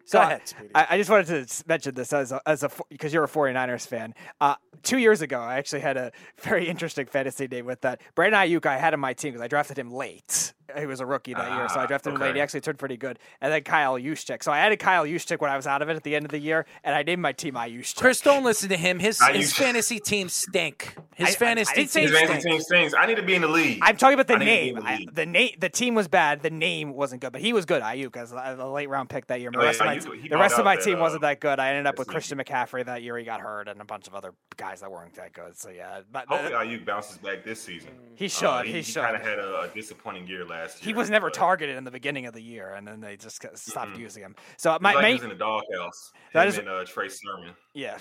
So 0.05 0.19
Go 0.19 0.23
I- 0.23 0.27
ahead, 0.27 0.49
Speedy. 0.49 0.71
I, 0.75 0.87
I 0.91 0.99
just 0.99 1.09
wanted 1.11 1.49
to 1.49 1.65
mention 1.69 1.95
this 1.95 2.13
as 2.13 2.33
a, 2.33 2.41
as 2.47 2.63
a 2.65 2.71
because 2.89 3.13
you're 3.15 3.25
a 3.25 3.29
49ers 3.29 3.87
fan. 3.87 4.15
Uh, 4.41 4.57
two 4.83 4.99
years 4.99 5.23
ago, 5.23 5.39
I 5.41 5.55
actually 5.57 5.83
had 5.83 5.97
a 5.97 6.11
very 6.41 6.69
interesting 6.69 7.07
fantasy 7.07 7.47
day 7.47 7.63
with 7.63 7.81
that. 7.83 8.01
Brandon 8.17 8.41
Aiyuk, 8.41 8.67
I 8.67 8.77
had 8.79 8.93
on 8.93 9.01
my 9.01 9.13
team 9.13 9.33
because 9.33 9.45
I 9.45 9.49
drafted 9.49 9.79
him 9.79 9.93
late. 9.93 10.53
He 10.79 10.87
was 10.87 11.01
a 11.01 11.07
rookie 11.07 11.35
that 11.35 11.53
year, 11.57 11.69
so 11.69 11.81
I 11.81 11.85
Ah, 11.85 11.87
drafted 11.87 12.15
him 12.15 12.21
late. 12.21 12.35
He 12.35 12.41
actually 12.41 12.61
turned 12.61 12.79
pretty 12.79 12.97
good. 12.97 13.19
And 13.41 13.53
then 13.53 13.63
Kyle 13.63 13.95
Juszczyk. 13.99 14.43
So 14.43 14.53
I 14.53 14.59
added 14.59 14.79
Kyle 14.79 15.05
Juszczyk 15.05 15.41
when 15.41 15.51
I 15.51 15.57
was 15.57 15.67
out 15.67 15.83
of 15.83 15.89
it 15.89 15.97
at 15.97 16.03
the 16.03 16.15
end 16.17 16.25
of 16.25 16.31
the 16.31 16.39
year, 16.39 16.67
and 16.85 16.95
I 16.95 17.03
named 17.03 17.23
my 17.23 17.33
team 17.33 17.55
Juszczyk. 17.55 17.97
Chris, 17.97 18.21
don't 18.21 18.45
listen 18.45 18.69
to 18.69 18.77
him. 18.77 18.99
His 18.99 19.21
I 19.21 19.33
his 19.33 19.53
fantasy 19.53 19.99
teams 20.01 20.33
stink. 20.33 20.95
I- 20.97 21.01
I- 21.01 21.27
His 21.27 21.35
I 21.37 21.39
fantasy 21.39 21.75
didn't 21.75 21.91
say 21.91 22.01
teams 22.01 22.11
His 22.13 22.19
stink. 22.19 22.31
fantasy 22.31 22.49
team 22.51 22.61
stinks. 22.61 22.95
I 22.95 23.07
need 23.07 23.17
to 23.17 23.23
be 23.23 23.35
in 23.35 23.43
the 23.43 23.49
league. 23.49 23.79
I'm 23.83 23.97
talking 23.97 24.15
about 24.15 24.27
the 24.27 24.37
I 24.37 24.39
need 24.39 24.45
to 24.45 24.51
be 24.51 24.69
in 24.71 24.75
name. 24.77 24.85
the 24.85 24.89
I, 24.89 25.07
the 25.13 25.27
name, 25.27 25.51
the 25.59 25.69
team 25.69 25.95
was 25.95 26.09
bad. 26.09 26.43
The 26.43 26.51
name 26.51 26.95
wasn't 26.95 27.21
good, 27.21 27.33
but 27.33 27.41
he 27.43 27.53
was 27.53 27.67
good. 27.67 27.83
Aiyuk 27.83 28.17
as 28.17 28.33
a, 28.33 28.57
a 28.59 28.69
late 28.71 28.89
round 28.89 29.11
pick 29.11 29.27
that 29.27 29.41
year. 29.41 29.51
The 29.51 29.59
Oh, 29.59 29.63
rest 29.65 29.81
yeah, 29.85 29.93
of 29.93 30.07
my, 30.07 30.29
the 30.29 30.39
rest 30.39 30.59
of 30.59 30.65
my 30.65 30.73
out 30.73 30.79
that, 30.79 30.85
team 30.85 30.97
uh, 30.97 31.01
wasn't 31.03 31.23
that 31.23 31.41
good. 31.41 31.59
I 31.59 31.69
ended 31.71 31.87
up 31.87 31.99
with 31.99 32.07
this 32.09 32.13
Christian 32.13 32.39
McCaffrey 32.39 32.87
that 32.87 33.03
year. 33.03 33.19
He 33.19 33.25
got 33.25 33.41
hurt, 33.41 33.69
and 33.69 33.81
a 33.81 33.85
bunch 33.85 34.07
of 34.09 34.15
other 34.15 34.33
guys 34.57 34.81
that 34.81 34.91
weren't 34.91 35.15
that 35.17 35.33
good. 35.35 35.57
So 35.59 35.69
yeah, 35.71 36.01
but 36.11 36.27
Hopefully, 36.27 36.53
Aiyuk 36.53 36.87
bounces 36.87 37.19
back 37.19 37.45
this 37.45 37.61
season. 37.61 37.91
He 38.15 38.27
Uh, 38.27 38.29
should, 38.29 38.67
he 38.67 38.73
he 38.75 38.83
should. 38.83 39.03
kind 39.03 39.17
of 39.17 39.23
had 39.23 39.39
a, 39.39 39.63
a 39.63 39.69
disappointing 39.75 40.27
year 40.27 40.45
last 40.47 40.60
year. 40.61 40.77
he 40.81 40.93
was 40.95 41.11
never 41.11 41.29
but 41.29 41.35
targeted 41.35 41.77
in 41.77 41.85
the 41.85 41.91
beginning 41.91 42.27
of 42.27 42.35
the 42.35 42.41
year, 42.43 42.75
and 42.75 42.87
then 42.87 43.01
they 43.01 43.17
just 43.17 43.43
stopped 43.57 43.97
using 43.99 44.23
him. 44.23 44.37
So 44.57 44.77
my, 44.81 44.91
He's 44.91 44.95
like 44.97 45.03
my 45.03 45.09
he 45.11 45.23
in 45.23 45.29
the 45.29 45.35
doghouse. 45.35 46.13
That 46.35 46.49
is 46.49 46.59
and 46.59 46.69
uh, 46.69 46.85
Trey 46.85 47.09
Sermon. 47.09 47.55
yeah, 47.75 47.99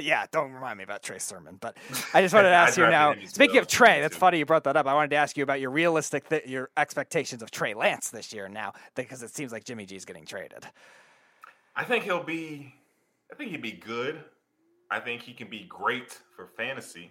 yeah. 0.00 0.26
Don't 0.30 0.52
remind 0.52 0.78
me 0.78 0.84
about 0.84 1.02
Trey 1.02 1.18
Sermon, 1.18 1.56
but 1.60 1.76
I 2.14 2.22
just 2.22 2.34
wanted 2.34 2.48
to 2.50 2.54
ask 2.54 2.76
you 2.76 2.86
now. 2.86 3.14
Speaking 3.26 3.58
of 3.58 3.66
Trey, 3.66 4.00
that's 4.00 4.16
too. 4.16 4.20
funny 4.20 4.38
you 4.38 4.46
brought 4.46 4.64
that 4.64 4.76
up. 4.76 4.86
I 4.86 4.94
wanted 4.94 5.10
to 5.10 5.16
ask 5.16 5.36
you 5.36 5.42
about 5.42 5.60
your 5.60 5.70
realistic, 5.70 6.28
th- 6.28 6.46
your 6.46 6.70
expectations 6.76 7.42
of 7.42 7.50
Trey 7.50 7.74
Lance 7.74 8.10
this 8.10 8.32
year 8.32 8.48
now, 8.48 8.72
because 8.94 9.22
it 9.22 9.30
seems 9.30 9.52
like 9.52 9.64
Jimmy 9.64 9.86
G's 9.86 10.04
getting 10.04 10.26
traded. 10.26 10.66
I 11.76 11.84
think 11.84 12.04
he'll 12.04 12.22
be. 12.22 12.74
I 13.32 13.36
think 13.36 13.50
he'd 13.50 13.62
be 13.62 13.72
good. 13.72 14.22
I 14.90 15.00
think 15.00 15.22
he 15.22 15.32
can 15.32 15.48
be 15.48 15.64
great 15.68 16.18
for 16.36 16.46
fantasy, 16.56 17.10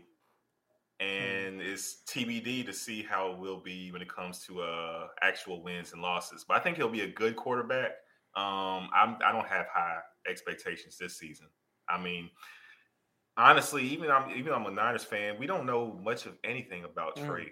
and 1.04 1.62
it's 1.62 1.98
TBD 2.08 2.66
to 2.66 2.74
see 2.74 3.04
how 3.04 3.32
it 3.32 3.38
will 3.38 3.60
be 3.60 3.92
when 3.92 4.02
it 4.02 4.10
comes 4.14 4.40
to 4.46 4.62
uh 4.62 5.08
actual 5.22 5.62
wins 5.64 5.94
and 5.94 6.02
losses. 6.02 6.46
But 6.48 6.58
I 6.58 6.60
think 6.62 6.78
he'll 6.78 6.90
be 6.90 7.02
a 7.02 7.08
good 7.12 7.36
quarterback. 7.36 7.92
Um, 8.36 8.90
I'm, 8.96 9.18
I 9.24 9.32
don't 9.32 9.48
have 9.48 9.68
high 9.72 10.00
expectations 10.28 10.98
this 10.98 11.18
season. 11.18 11.48
I 11.88 12.02
mean, 12.02 12.30
honestly, 13.38 13.84
even 13.84 14.10
I'm 14.12 14.30
even 14.32 14.46
though 14.48 14.56
I'm 14.56 14.66
a 14.66 14.72
Niners 14.72 15.04
fan, 15.04 15.36
we 15.40 15.46
don't 15.48 15.66
know 15.66 16.00
much 16.04 16.26
of 16.26 16.34
anything 16.44 16.84
about 16.84 17.16
Mm. 17.18 17.28
Trey. 17.28 17.52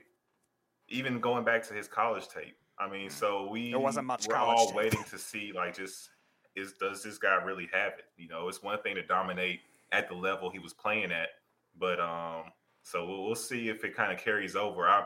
Even 0.90 1.20
going 1.22 1.46
back 1.46 1.64
to 1.68 1.74
his 1.74 1.88
college 1.88 2.28
tape. 2.28 2.58
I 2.80 2.90
mean, 2.90 3.10
so 3.10 3.48
we 3.50 3.70
There 3.72 3.80
wasn't 3.80 4.08
much 4.08 4.28
we're 4.28 4.36
all 4.36 4.68
tape. 4.68 4.76
waiting 4.76 5.04
to 5.10 5.18
see 5.18 5.52
like 5.54 5.76
just 5.76 6.10
is 6.56 6.74
does 6.74 7.04
this 7.04 7.18
guy 7.18 7.36
really 7.44 7.70
have 7.72 7.94
it? 7.94 8.06
You 8.18 8.28
know, 8.28 8.48
it's 8.48 8.62
one 8.64 8.82
thing 8.82 8.96
to 8.96 9.04
dominate 9.04 9.60
at 9.92 10.10
the 10.10 10.16
level 10.16 10.50
he 10.50 10.60
was 10.60 10.74
playing 10.74 11.12
at, 11.12 11.30
but 11.78 12.00
um, 12.00 12.46
so 12.84 13.06
we'll, 13.06 13.26
we'll 13.26 13.36
see 13.36 13.70
if 13.70 13.84
it 13.84 13.96
kind 13.96 14.12
of 14.12 14.20
carries 14.20 14.56
over. 14.56 14.88
I'm 14.88 15.06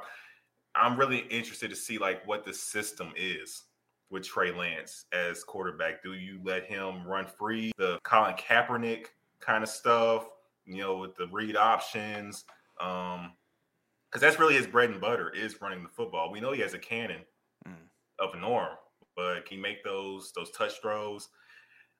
I'm 0.75 0.97
really 0.97 1.19
interested 1.29 1.69
to 1.69 1.75
see 1.75 1.97
like 1.97 2.25
what 2.27 2.43
the 2.43 2.53
system 2.53 3.13
is 3.15 3.63
with 4.09 4.23
Trey 4.23 4.51
Lance 4.51 5.05
as 5.13 5.43
quarterback. 5.43 6.03
Do 6.03 6.13
you 6.13 6.39
let 6.43 6.65
him 6.65 7.05
run 7.07 7.25
free, 7.25 7.71
the 7.77 7.97
Colin 8.03 8.35
Kaepernick 8.35 9.07
kind 9.39 9.63
of 9.63 9.69
stuff, 9.69 10.27
you 10.65 10.77
know, 10.77 10.97
with 10.97 11.15
the 11.15 11.27
read 11.27 11.55
options? 11.55 12.43
Um, 12.81 13.33
because 14.11 14.21
that's 14.21 14.39
really 14.39 14.55
his 14.55 14.67
bread 14.67 14.89
and 14.89 15.01
butter 15.01 15.29
is 15.29 15.61
running 15.61 15.83
the 15.83 15.89
football. 15.89 16.31
We 16.31 16.39
know 16.39 16.53
he 16.53 16.61
has 16.61 16.73
a 16.73 16.79
cannon 16.79 17.21
of 18.19 18.33
a 18.33 18.39
norm, 18.39 18.77
but 19.15 19.45
can 19.45 19.57
he 19.57 19.61
make 19.61 19.83
those 19.83 20.31
those 20.33 20.51
touch 20.51 20.81
throws? 20.81 21.27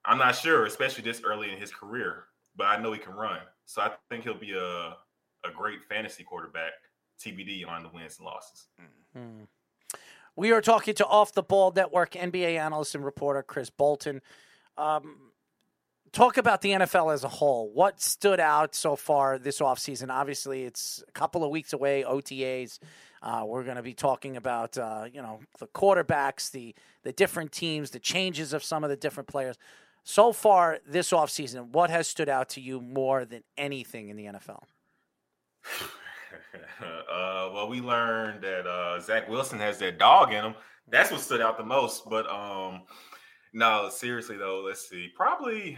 I'm 0.06 0.18
not 0.18 0.36
sure, 0.36 0.66
especially 0.66 1.04
this 1.04 1.22
early 1.26 1.52
in 1.52 1.58
his 1.58 1.72
career. 1.72 2.26
But 2.56 2.68
I 2.68 2.82
know 2.82 2.94
he 2.94 3.00
can 3.00 3.14
run, 3.14 3.42
so 3.66 3.82
I 3.82 3.92
think 4.10 4.24
he'll 4.24 4.34
be 4.34 4.54
a 4.54 4.96
a 5.48 5.54
great 5.54 5.84
fantasy 5.84 6.24
quarterback. 6.24 6.74
TBD 7.20 7.68
on 7.68 7.84
the 7.84 7.90
wins 7.90 8.18
and 8.18 8.26
losses. 8.26 8.68
We 10.36 10.52
are 10.52 10.62
talking 10.62 10.96
to 10.96 11.06
Off 11.06 11.34
the 11.34 11.44
Ball 11.44 11.72
Network 11.74 12.12
NBA 12.12 12.60
analyst 12.60 12.94
and 12.94 13.06
reporter 13.06 13.42
Chris 13.42 13.70
Bolton. 13.70 14.22
Um, 14.78 15.32
talk 16.12 16.38
about 16.38 16.62
the 16.62 16.72
NFL 16.72 17.14
as 17.14 17.24
a 17.24 17.30
whole. 17.30 17.72
What 17.72 18.02
stood 18.02 18.42
out 18.42 18.76
so 18.76 18.98
far 18.98 19.38
this 19.38 19.60
offseason? 19.60 20.10
Obviously, 20.10 20.64
it's 20.64 21.04
a 21.08 21.12
couple 21.14 21.44
of 21.44 21.52
weeks 21.52 21.72
away, 21.72 22.04
OTAs. 22.04 22.80
Uh, 23.22 23.44
we're 23.46 23.64
going 23.64 23.78
to 23.78 23.82
be 23.82 23.94
talking 23.94 24.36
about 24.36 24.78
uh, 24.78 25.06
you 25.12 25.22
know 25.22 25.40
the 25.60 25.68
quarterbacks, 25.68 26.52
the 26.52 26.76
the 27.04 27.14
different 27.14 27.52
teams, 27.52 27.92
the 27.92 28.00
changes 28.00 28.52
of 28.52 28.64
some 28.64 28.84
of 28.84 28.90
the 28.90 28.98
different 28.98 29.28
players. 29.28 29.58
So 30.04 30.34
far 30.34 30.80
this 30.86 31.12
offseason, 31.12 31.70
what 31.72 31.90
has 31.90 32.08
stood 32.08 32.30
out 32.30 32.50
to 32.50 32.62
you 32.62 32.80
more 32.82 33.26
than 33.26 33.44
anything 33.58 34.10
in 34.10 34.18
the 34.18 34.26
NFL? 34.26 34.64
Uh, 36.82 37.50
well, 37.54 37.68
we 37.70 37.80
learned 37.82 38.42
that 38.44 38.68
uh, 38.68 39.00
Zach 39.00 39.30
Wilson 39.30 39.60
has 39.60 39.78
that 39.80 39.98
dog 39.98 40.34
in 40.34 40.44
him. 40.44 40.56
That's 40.90 41.12
what 41.12 41.22
stood 41.22 41.42
out 41.42 41.58
the 41.58 41.64
most. 41.64 42.10
But 42.10 42.30
um, 42.30 42.84
no, 43.54 43.90
seriously 43.90 44.38
though, 44.38 44.62
let's 44.66 44.88
see. 44.90 45.10
Probably, 45.16 45.78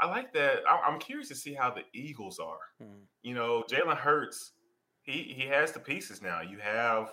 I 0.00 0.06
like 0.06 0.32
that. 0.34 0.60
I- 0.68 0.80
I'm 0.88 0.98
curious 0.98 1.28
to 1.28 1.34
see 1.34 1.54
how 1.54 1.70
the 1.70 1.82
Eagles 1.92 2.38
are. 2.38 2.58
You 3.22 3.34
know, 3.34 3.64
Jalen 3.70 3.96
Hurts 3.96 4.52
he 5.02 5.34
he 5.36 5.46
has 5.46 5.72
the 5.72 5.78
pieces 5.80 6.22
now. 6.22 6.40
You 6.40 6.58
have 6.58 7.10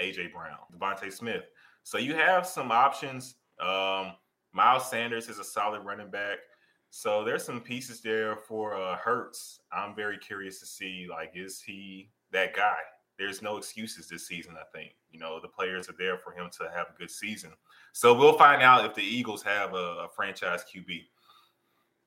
AJ 0.00 0.32
Brown, 0.32 0.56
DeVonta 0.74 1.12
Smith, 1.12 1.44
so 1.82 1.98
you 1.98 2.14
have 2.14 2.46
some 2.46 2.70
options. 2.70 3.34
Um, 3.60 4.12
Miles 4.52 4.88
Sanders 4.90 5.28
is 5.28 5.38
a 5.38 5.44
solid 5.44 5.80
running 5.84 6.10
back. 6.10 6.38
So 6.90 7.24
there's 7.24 7.44
some 7.44 7.60
pieces 7.60 8.00
there 8.00 8.36
for 8.36 8.74
uh, 8.74 8.96
Hurts. 8.96 9.60
I'm 9.72 9.94
very 9.94 10.18
curious 10.18 10.60
to 10.60 10.66
see 10.66 11.06
like 11.08 11.32
is 11.34 11.60
he 11.60 12.10
that 12.32 12.54
guy? 12.54 12.76
There's 13.18 13.40
no 13.40 13.56
excuses 13.56 14.08
this 14.08 14.26
season. 14.26 14.54
I 14.58 14.64
think 14.76 14.92
you 15.10 15.18
know 15.18 15.40
the 15.40 15.48
players 15.48 15.88
are 15.88 15.96
there 15.98 16.18
for 16.18 16.32
him 16.32 16.50
to 16.58 16.70
have 16.74 16.86
a 16.94 16.98
good 16.98 17.10
season. 17.10 17.50
So 17.92 18.14
we'll 18.14 18.38
find 18.38 18.62
out 18.62 18.84
if 18.84 18.94
the 18.94 19.02
Eagles 19.02 19.42
have 19.42 19.74
a, 19.74 20.04
a 20.04 20.08
franchise 20.14 20.64
QB. 20.64 21.04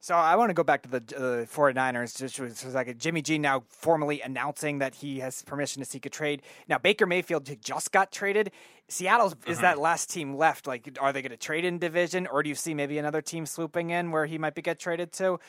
So 0.01 0.15
I 0.15 0.37
want 0.37 0.49
to 0.49 0.53
go 0.53 0.63
back 0.63 0.83
to 0.83 0.89
the 0.89 0.97
uh, 1.15 1.45
49ers. 1.45 2.17
Just 2.17 2.39
was, 2.39 2.63
was 2.63 2.73
like 2.73 2.97
Jimmy 2.97 3.21
G 3.21 3.37
now 3.37 3.63
formally 3.67 4.21
announcing 4.21 4.79
that 4.79 4.95
he 4.95 5.19
has 5.19 5.41
permission 5.43 5.83
to 5.83 5.89
seek 5.89 6.05
a 6.05 6.09
trade. 6.09 6.41
Now 6.69 6.77
Baker 6.77 7.05
Mayfield 7.05 7.49
just 7.61 7.91
got 7.91 8.11
traded. 8.11 8.51
Seattle 8.87 9.33
is 9.45 9.57
Mhm. 9.57 9.61
that 9.61 9.77
last 9.77 10.09
team 10.09 10.35
left. 10.35 10.67
Like, 10.67 10.97
are 11.01 11.11
they 11.11 11.21
going 11.21 11.31
to 11.31 11.37
trade 11.37 11.65
in 11.65 11.79
division, 11.79 12.27
or 12.27 12.41
do 12.41 12.49
you 12.49 12.55
see 12.55 12.73
maybe 12.73 12.97
another 12.97 13.21
team 13.21 13.45
swooping 13.45 13.89
in 13.89 14.11
where 14.11 14.25
he 14.25 14.37
might 14.37 14.55
be 14.55 14.61
get 14.61 14.79
traded 14.79 15.11
to? 15.13 15.39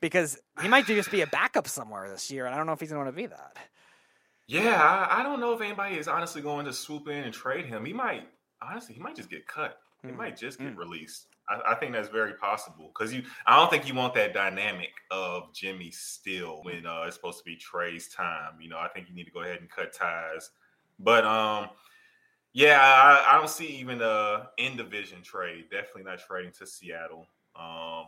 Because 0.00 0.38
he 0.60 0.68
might 0.68 0.86
just 0.86 1.10
be 1.10 1.20
a 1.20 1.26
backup 1.26 1.68
somewhere 1.68 2.10
this 2.10 2.30
year, 2.30 2.46
and 2.46 2.54
I 2.54 2.58
don't 2.58 2.66
know 2.66 2.72
if 2.72 2.80
he's 2.80 2.90
going 2.90 3.00
to 3.00 3.04
want 3.04 3.16
to 3.16 3.22
be 3.22 3.26
that. 3.26 3.56
Yeah, 4.46 4.82
I, 4.82 5.20
I 5.20 5.22
don't 5.22 5.38
know 5.40 5.52
if 5.52 5.60
anybody 5.60 5.96
is 5.96 6.08
honestly 6.08 6.42
going 6.42 6.66
to 6.66 6.72
swoop 6.72 7.06
in 7.08 7.22
and 7.24 7.32
trade 7.32 7.66
him. 7.66 7.84
He 7.84 7.92
might 7.92 8.26
honestly, 8.60 8.94
he 8.94 9.00
might 9.00 9.14
just 9.16 9.30
get 9.30 9.46
cut. 9.46 9.78
He 10.02 10.08
Mm. 10.08 10.16
might 10.16 10.36
just 10.36 10.58
get 10.58 10.76
released. 10.76 11.28
I, 11.50 11.72
I 11.72 11.74
think 11.74 11.92
that's 11.92 12.08
very 12.08 12.34
possible 12.34 12.90
because 12.94 13.12
you. 13.12 13.22
I 13.46 13.56
don't 13.56 13.70
think 13.70 13.88
you 13.88 13.94
want 13.94 14.14
that 14.14 14.32
dynamic 14.32 14.92
of 15.10 15.52
Jimmy 15.52 15.90
still 15.90 16.60
when 16.62 16.86
uh, 16.86 17.04
it's 17.06 17.16
supposed 17.16 17.38
to 17.38 17.44
be 17.44 17.56
Trey's 17.56 18.08
time. 18.08 18.52
You 18.60 18.68
know, 18.68 18.78
I 18.78 18.88
think 18.88 19.08
you 19.08 19.14
need 19.14 19.24
to 19.24 19.32
go 19.32 19.42
ahead 19.42 19.60
and 19.60 19.70
cut 19.70 19.92
ties. 19.92 20.50
But 20.98 21.24
um, 21.24 21.70
yeah, 22.52 22.78
I, 22.80 23.34
I 23.34 23.38
don't 23.38 23.50
see 23.50 23.66
even 23.66 24.00
a 24.02 24.48
in 24.58 24.76
division 24.76 25.22
trade. 25.22 25.64
Definitely 25.70 26.04
not 26.04 26.20
trading 26.20 26.52
to 26.58 26.66
Seattle. 26.66 27.26
Um, 27.56 28.06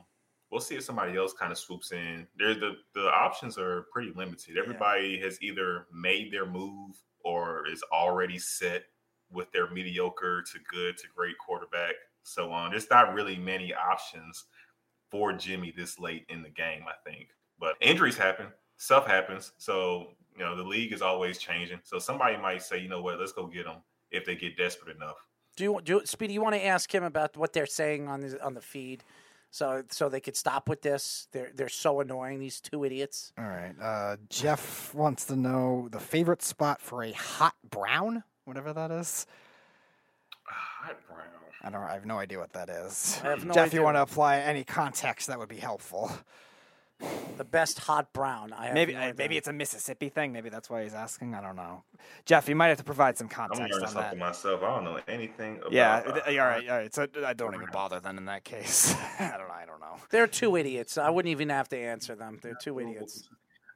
we'll 0.50 0.60
see 0.60 0.76
if 0.76 0.84
somebody 0.84 1.16
else 1.16 1.32
kind 1.32 1.50
of 1.50 1.58
swoops 1.58 1.92
in. 1.92 2.26
There, 2.38 2.54
the 2.54 2.76
the 2.94 3.08
options 3.08 3.58
are 3.58 3.86
pretty 3.92 4.12
limited. 4.14 4.56
Everybody 4.56 5.18
has 5.20 5.40
either 5.42 5.86
made 5.92 6.32
their 6.32 6.46
move 6.46 6.96
or 7.24 7.64
is 7.72 7.82
already 7.92 8.38
set 8.38 8.84
with 9.30 9.50
their 9.52 9.70
mediocre 9.70 10.42
to 10.42 10.58
good 10.70 10.96
to 10.98 11.04
great 11.14 11.38
quarterback. 11.38 11.94
So 12.24 12.50
on, 12.50 12.70
there's 12.70 12.90
not 12.90 13.14
really 13.14 13.36
many 13.36 13.72
options 13.74 14.44
for 15.10 15.32
Jimmy 15.32 15.72
this 15.76 15.98
late 15.98 16.24
in 16.28 16.42
the 16.42 16.48
game. 16.48 16.84
I 16.88 17.08
think, 17.08 17.28
but 17.58 17.74
injuries 17.80 18.16
happen, 18.16 18.46
stuff 18.76 19.06
happens. 19.06 19.52
So 19.58 20.08
you 20.36 20.44
know 20.44 20.56
the 20.56 20.62
league 20.62 20.92
is 20.92 21.02
always 21.02 21.38
changing. 21.38 21.80
So 21.84 21.98
somebody 21.98 22.36
might 22.36 22.62
say, 22.62 22.78
you 22.78 22.88
know 22.88 23.02
what, 23.02 23.18
let's 23.18 23.32
go 23.32 23.46
get 23.46 23.64
them 23.64 23.76
if 24.10 24.24
they 24.24 24.36
get 24.36 24.56
desperate 24.56 24.96
enough. 24.96 25.16
Do 25.56 25.64
you, 25.64 25.80
do 25.84 26.02
Speedy? 26.04 26.32
You 26.32 26.40
want 26.40 26.54
to 26.54 26.64
ask 26.64 26.92
him 26.92 27.04
about 27.04 27.36
what 27.36 27.52
they're 27.52 27.66
saying 27.66 28.08
on 28.08 28.20
the 28.20 28.42
on 28.42 28.54
the 28.54 28.62
feed, 28.62 29.04
so 29.50 29.82
so 29.90 30.08
they 30.08 30.20
could 30.20 30.36
stop 30.36 30.68
with 30.68 30.80
this. 30.80 31.28
They're 31.32 31.50
they're 31.54 31.68
so 31.68 32.00
annoying. 32.00 32.38
These 32.38 32.60
two 32.60 32.84
idiots. 32.84 33.32
All 33.36 33.44
right. 33.44 33.74
Uh, 33.80 34.16
Jeff 34.30 34.94
wants 34.94 35.26
to 35.26 35.36
know 35.36 35.88
the 35.92 36.00
favorite 36.00 36.42
spot 36.42 36.80
for 36.80 37.02
a 37.02 37.12
hot 37.12 37.54
brown, 37.68 38.24
whatever 38.46 38.72
that 38.72 38.90
is. 38.90 39.26
Hot 40.52 40.96
brown. 41.08 41.18
I 41.64 41.70
don't. 41.70 41.82
I 41.82 41.94
have 41.94 42.06
no 42.06 42.18
idea 42.18 42.38
what 42.38 42.52
that 42.54 42.68
is. 42.68 43.20
I 43.24 43.28
have 43.30 43.44
no 43.44 43.54
Jeff, 43.54 43.66
idea. 43.68 43.80
you 43.80 43.84
want 43.84 43.96
to 43.96 44.02
apply 44.02 44.38
any 44.38 44.64
context 44.64 45.28
that 45.28 45.38
would 45.38 45.48
be 45.48 45.56
helpful. 45.58 46.10
The 47.36 47.44
best 47.44 47.80
hot 47.80 48.12
brown. 48.12 48.52
I 48.52 48.66
have 48.66 48.74
Maybe 48.74 48.92
no 48.92 49.00
idea. 49.00 49.14
maybe 49.18 49.36
it's 49.36 49.48
a 49.48 49.52
Mississippi 49.52 50.08
thing. 50.08 50.32
Maybe 50.32 50.50
that's 50.50 50.70
why 50.70 50.84
he's 50.84 50.94
asking. 50.94 51.34
I 51.34 51.40
don't 51.40 51.56
know. 51.56 51.82
Jeff, 52.26 52.48
you 52.48 52.54
might 52.54 52.68
have 52.68 52.78
to 52.78 52.84
provide 52.84 53.18
some 53.18 53.28
context. 53.28 53.60
I'm 53.60 53.68
context 53.70 53.94
learning 53.96 53.96
on 53.96 54.02
that. 54.02 54.10
something 54.10 54.50
myself. 54.52 54.62
I 54.62 54.74
don't 54.76 54.84
know 54.84 55.00
anything 55.08 55.56
about. 55.58 55.72
Yeah, 55.72 55.94
uh, 55.96 56.20
all 56.28 56.36
right, 56.46 56.68
all 56.68 56.76
right. 56.78 56.94
So 56.94 57.08
I 57.26 57.32
don't 57.32 57.54
even 57.54 57.68
bother 57.72 57.98
then 57.98 58.18
in 58.18 58.26
that 58.26 58.44
case. 58.44 58.94
I 59.18 59.34
don't 59.36 59.48
know. 59.48 59.54
I 59.54 59.64
don't 59.66 59.80
know. 59.80 59.96
They're 60.10 60.28
two 60.28 60.56
idiots. 60.56 60.96
I 60.96 61.10
wouldn't 61.10 61.30
even 61.30 61.48
have 61.48 61.68
to 61.70 61.76
answer 61.78 62.14
them. 62.14 62.38
They're 62.40 62.54
two 62.60 62.78
idiots. 62.78 63.28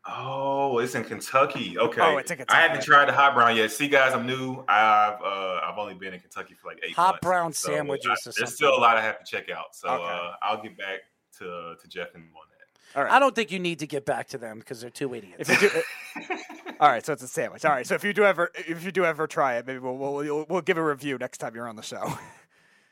Oh, 0.08 0.78
it's 0.78 0.94
in 0.94 1.04
Kentucky. 1.04 1.76
Okay. 1.78 2.00
Oh, 2.00 2.16
it's 2.18 2.30
in 2.30 2.36
Kentucky. 2.38 2.58
I 2.58 2.62
haven't 2.62 2.82
tried 2.84 3.08
the 3.08 3.12
hot 3.12 3.34
brown 3.34 3.56
yet. 3.56 3.70
See, 3.72 3.88
guys, 3.88 4.12
I'm 4.12 4.26
new. 4.26 4.62
I've 4.68 5.20
uh, 5.20 5.60
I've 5.64 5.78
only 5.78 5.94
been 5.94 6.14
in 6.14 6.20
Kentucky 6.20 6.54
for 6.54 6.68
like 6.68 6.80
eight 6.86 6.94
Hot 6.94 7.14
months. 7.14 7.20
brown 7.22 7.52
So, 7.52 7.72
sandwiches 7.72 8.06
I- 8.06 8.12
or 8.12 8.14
there's 8.24 8.34
something. 8.36 8.46
still 8.54 8.76
a 8.76 8.80
lot 8.80 8.96
I 8.96 9.02
have 9.02 9.18
to 9.18 9.24
check 9.24 9.50
out. 9.50 9.74
So 9.74 9.88
Okay. 9.88 10.04
uh, 10.04 10.32
I'll 10.42 10.62
get 10.62 10.76
back 10.78 11.00
to 11.38 11.74
to 11.80 11.88
Jeff 11.88 12.14
and 12.14 12.24
on 12.24 12.30
that. 12.50 12.98
All 12.98 13.04
right. 13.04 13.12
I 13.12 13.18
don't 13.18 13.34
think 13.34 13.50
you 13.50 13.58
need 13.58 13.80
to 13.80 13.86
get 13.86 14.04
back 14.06 14.28
to 14.28 14.38
them 14.38 14.58
because 14.60 14.80
they're 14.80 14.90
two 14.90 15.12
idiots. 15.14 15.50
If 15.50 15.60
you 15.62 15.68
do, 15.68 16.34
all 16.80 16.88
right. 16.88 17.04
So 17.04 17.12
it's 17.12 17.22
a 17.22 17.28
sandwich. 17.28 17.64
All 17.64 17.72
right. 17.72 17.86
So 17.86 17.94
if 17.94 18.04
you 18.04 18.12
do 18.12 18.24
ever, 18.24 18.50
if 18.54 18.84
you 18.84 18.92
do 18.92 19.04
ever 19.04 19.26
try 19.26 19.56
it, 19.56 19.66
maybe 19.66 19.80
we'll 19.80 19.96
we'll, 19.98 20.14
we'll, 20.14 20.46
we'll 20.48 20.60
give 20.62 20.78
a 20.78 20.84
review 20.84 21.18
next 21.18 21.38
time 21.38 21.54
you're 21.54 21.68
on 21.68 21.76
the 21.76 21.82
show. 21.82 22.12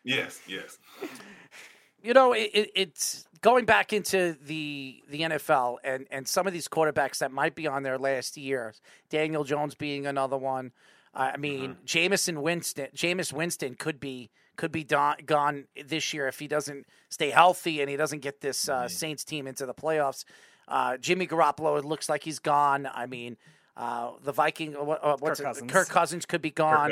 Yes, 0.03 0.41
yes. 0.47 0.79
you 2.03 2.13
know, 2.13 2.33
it, 2.35 2.51
it, 2.53 2.71
it's 2.75 3.27
going 3.45 3.67
back 3.67 3.93
into 3.93 4.35
the 4.43 5.03
the 5.11 5.21
NFL 5.21 5.77
and 5.85 6.07
and 6.11 6.27
some 6.27 6.47
of 6.47 6.55
these 6.55 6.67
quarterbacks 6.67 7.19
that 7.19 7.31
might 7.31 7.55
be 7.55 7.67
on 7.67 7.83
their 7.83 7.99
last 7.99 8.39
year. 8.39 8.73
Daniel 9.11 9.45
Jones 9.45 9.75
being 9.75 10.07
another 10.07 10.39
one. 10.39 10.73
Uh, 11.15 11.33
I 11.35 11.37
mean, 11.37 11.77
Jameson 11.85 12.41
Winston, 12.41 12.89
Jameis 12.97 13.33
Winston 13.35 13.75
could 13.75 14.01
be 14.01 14.31
could 14.57 14.73
be 14.73 14.83
don- 14.83 15.19
gone 15.27 15.67
this 15.87 16.15
year 16.15 16.27
if 16.27 16.39
he 16.39 16.49
doesn't 16.49 16.87
stay 17.11 17.31
healthy 17.31 17.83
and 17.83 17.91
he 17.91 17.97
doesn't 17.97 18.21
get 18.21 18.41
this 18.41 18.69
uh, 18.69 18.89
Saints 18.89 19.25
team 19.25 19.47
into 19.47 19.67
the 19.67 19.75
playoffs. 19.75 20.25
Uh, 20.67 20.97
Jimmy 20.97 21.27
Garoppolo, 21.27 21.79
it 21.79 21.85
looks 21.85 22.09
like 22.09 22.23
he's 22.25 22.39
gone. 22.39 22.89
I 22.93 23.05
mean, 23.05 23.37
uh, 23.77 24.13
the 24.23 24.33
Viking, 24.33 24.75
uh, 24.75 24.83
what, 24.83 25.05
uh, 25.05 25.17
what's 25.19 25.41
Kirk 25.41 25.47
it? 25.47 25.49
Cousins. 25.49 25.73
Kirk 25.73 25.89
Cousins 25.89 26.27
could 26.27 26.41
be 26.41 26.51
gone. 26.51 26.91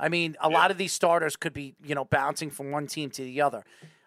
I 0.00 0.08
mean, 0.08 0.36
a 0.40 0.48
lot 0.48 0.70
of 0.72 0.78
these 0.78 0.92
starters 0.92 1.36
could 1.36 1.52
be, 1.52 1.74
you 1.84 1.94
know, 1.94 2.06
bouncing 2.06 2.50
from 2.50 2.72
one 2.72 2.88
team 2.88 3.10
to 3.10 3.22
the 3.22 3.40
other. 3.40 3.62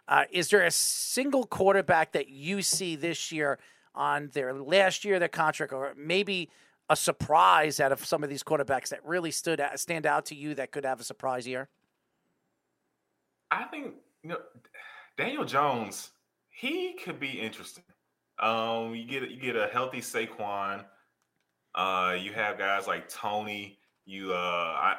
Uh, 0.08 0.26
is 0.32 0.50
there 0.50 0.64
a 0.64 0.72
single 0.72 1.46
quarterback 1.46 2.12
that 2.12 2.30
you 2.30 2.62
see 2.62 2.96
this 2.96 3.32
year 3.32 3.58
on 3.96 4.30
their 4.34 4.54
last 4.54 5.04
year 5.04 5.16
of 5.16 5.20
their 5.20 5.30
contract, 5.30 5.74
or 5.74 5.94
maybe 5.98 6.50
a 6.90 6.96
surprise 6.96 7.80
out 7.80 7.92
of 7.92 8.06
some 8.06 8.24
of 8.24 8.30
these 8.30 8.44
quarterbacks 8.44 8.90
that 8.90 9.04
really 9.04 9.32
stood 9.32 9.60
out, 9.60 9.80
stand 9.80 10.06
out 10.06 10.26
to 10.28 10.36
you 10.36 10.54
that 10.56 10.72
could 10.72 10.86
have 10.86 11.00
a 11.00 11.04
surprise 11.04 11.48
year? 11.48 11.70
I 13.50 13.64
think 13.64 13.96
you 14.24 14.30
know 14.30 14.38
Daniel 15.18 15.46
Jones. 15.46 16.12
He 16.50 16.94
could 16.94 17.20
be 17.20 17.32
interesting. 17.32 17.84
Um, 18.40 18.96
you 18.96 19.06
get 19.06 19.30
you 19.30 19.40
get 19.40 19.56
a 19.56 19.68
healthy 19.68 20.02
Saquon. 20.02 20.86
Uh, 21.74 22.16
you 22.20 22.32
have 22.34 22.58
guys 22.58 22.88
like 22.88 23.10
Tony. 23.10 23.80
You 24.06 24.34
uh, 24.34 24.36
I, 24.38 24.96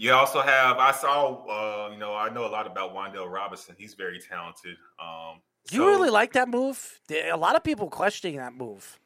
you 0.00 0.14
also 0.14 0.40
have. 0.40 0.78
I 0.78 0.92
saw. 0.92 1.44
Uh, 1.44 1.90
you 1.92 1.98
know, 1.98 2.14
I 2.14 2.30
know 2.30 2.46
a 2.46 2.48
lot 2.48 2.66
about 2.66 2.94
Wan'Dale 2.94 3.30
Robinson. 3.30 3.74
He's 3.76 3.92
very 3.92 4.18
talented. 4.18 4.76
Um, 4.98 5.42
you 5.70 5.80
so 5.80 5.86
really 5.86 6.08
like 6.08 6.32
that 6.32 6.48
move? 6.48 7.00
A 7.10 7.36
lot 7.36 7.54
of 7.54 7.62
people 7.62 7.86
questioning 7.90 8.38
that 8.38 8.54
move. 8.54 8.98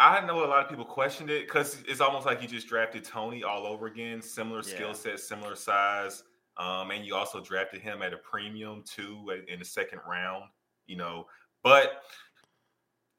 I 0.00 0.26
know 0.26 0.44
a 0.44 0.48
lot 0.48 0.64
of 0.64 0.68
people 0.68 0.84
questioned 0.84 1.30
it 1.30 1.46
because 1.46 1.80
it's 1.86 2.00
almost 2.00 2.26
like 2.26 2.42
you 2.42 2.48
just 2.48 2.66
drafted 2.66 3.04
Tony 3.04 3.44
all 3.44 3.66
over 3.66 3.86
again. 3.86 4.20
Similar 4.20 4.64
skill 4.64 4.94
set, 4.94 5.20
similar 5.20 5.54
size, 5.54 6.24
um, 6.56 6.90
and 6.90 7.06
you 7.06 7.14
also 7.14 7.40
drafted 7.40 7.80
him 7.80 8.02
at 8.02 8.12
a 8.12 8.16
premium 8.16 8.82
too 8.84 9.40
in 9.46 9.60
the 9.60 9.64
second 9.64 10.00
round. 10.08 10.46
You 10.88 10.96
know, 10.96 11.26
but 11.62 12.02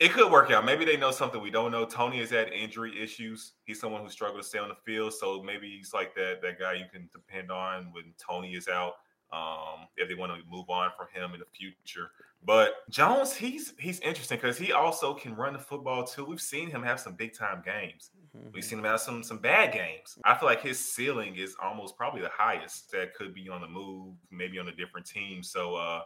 it 0.04 0.12
could 0.12 0.30
work 0.30 0.52
out. 0.52 0.66
Maybe 0.66 0.84
they 0.84 0.98
know 0.98 1.12
something 1.12 1.42
we 1.42 1.50
don't 1.50 1.72
know. 1.72 1.86
Tony 1.86 2.20
has 2.20 2.30
had 2.30 2.50
injury 2.50 3.02
issues. 3.02 3.54
He's 3.64 3.80
someone 3.80 4.02
who 4.02 4.10
struggled 4.10 4.42
to 4.42 4.48
stay 4.48 4.60
on 4.60 4.68
the 4.68 4.76
field, 4.86 5.14
so 5.14 5.42
maybe 5.42 5.70
he's 5.70 5.94
like 5.94 6.14
that 6.16 6.42
that 6.42 6.60
guy 6.60 6.74
you 6.74 6.86
can 6.92 7.10
depend 7.14 7.50
on 7.50 7.90
when 7.94 8.14
Tony 8.18 8.54
is 8.54 8.68
out. 8.68 8.96
Um, 9.32 9.88
if 9.98 10.08
they 10.10 10.14
want 10.14 10.32
to 10.32 10.40
move 10.48 10.70
on 10.70 10.92
from 10.96 11.08
him 11.12 11.34
in 11.34 11.40
the 11.40 11.46
future, 11.58 12.12
but 12.46 12.88
Jones, 12.90 13.34
he's 13.34 13.74
he's 13.80 14.00
interesting 14.02 14.38
because 14.38 14.58
he 14.58 14.74
also 14.74 15.14
can 15.14 15.36
run 15.36 15.54
the 15.54 15.60
football 15.60 16.04
too. 16.04 16.26
We've 16.26 16.42
seen 16.42 16.70
him 16.70 16.84
have 16.84 17.00
some 17.00 17.16
big 17.16 17.34
time 17.34 17.64
games. 17.66 18.12
We've 18.54 18.64
seen 18.64 18.80
him 18.80 18.86
have 18.86 19.00
some 19.00 19.24
some 19.24 19.40
bad 19.40 19.74
games. 19.74 20.20
I 20.26 20.36
feel 20.36 20.50
like 20.50 20.62
his 20.62 20.78
ceiling 20.78 21.38
is 21.38 21.56
almost 21.64 21.98
probably 21.98 22.22
the 22.22 22.30
highest 22.32 22.92
that 22.92 23.16
could 23.16 23.34
be 23.34 23.50
on 23.50 23.62
the 23.62 23.68
move, 23.68 24.16
maybe 24.30 24.60
on 24.60 24.68
a 24.68 24.76
different 24.76 25.08
team. 25.08 25.42
So 25.42 25.76
uh, 25.76 26.02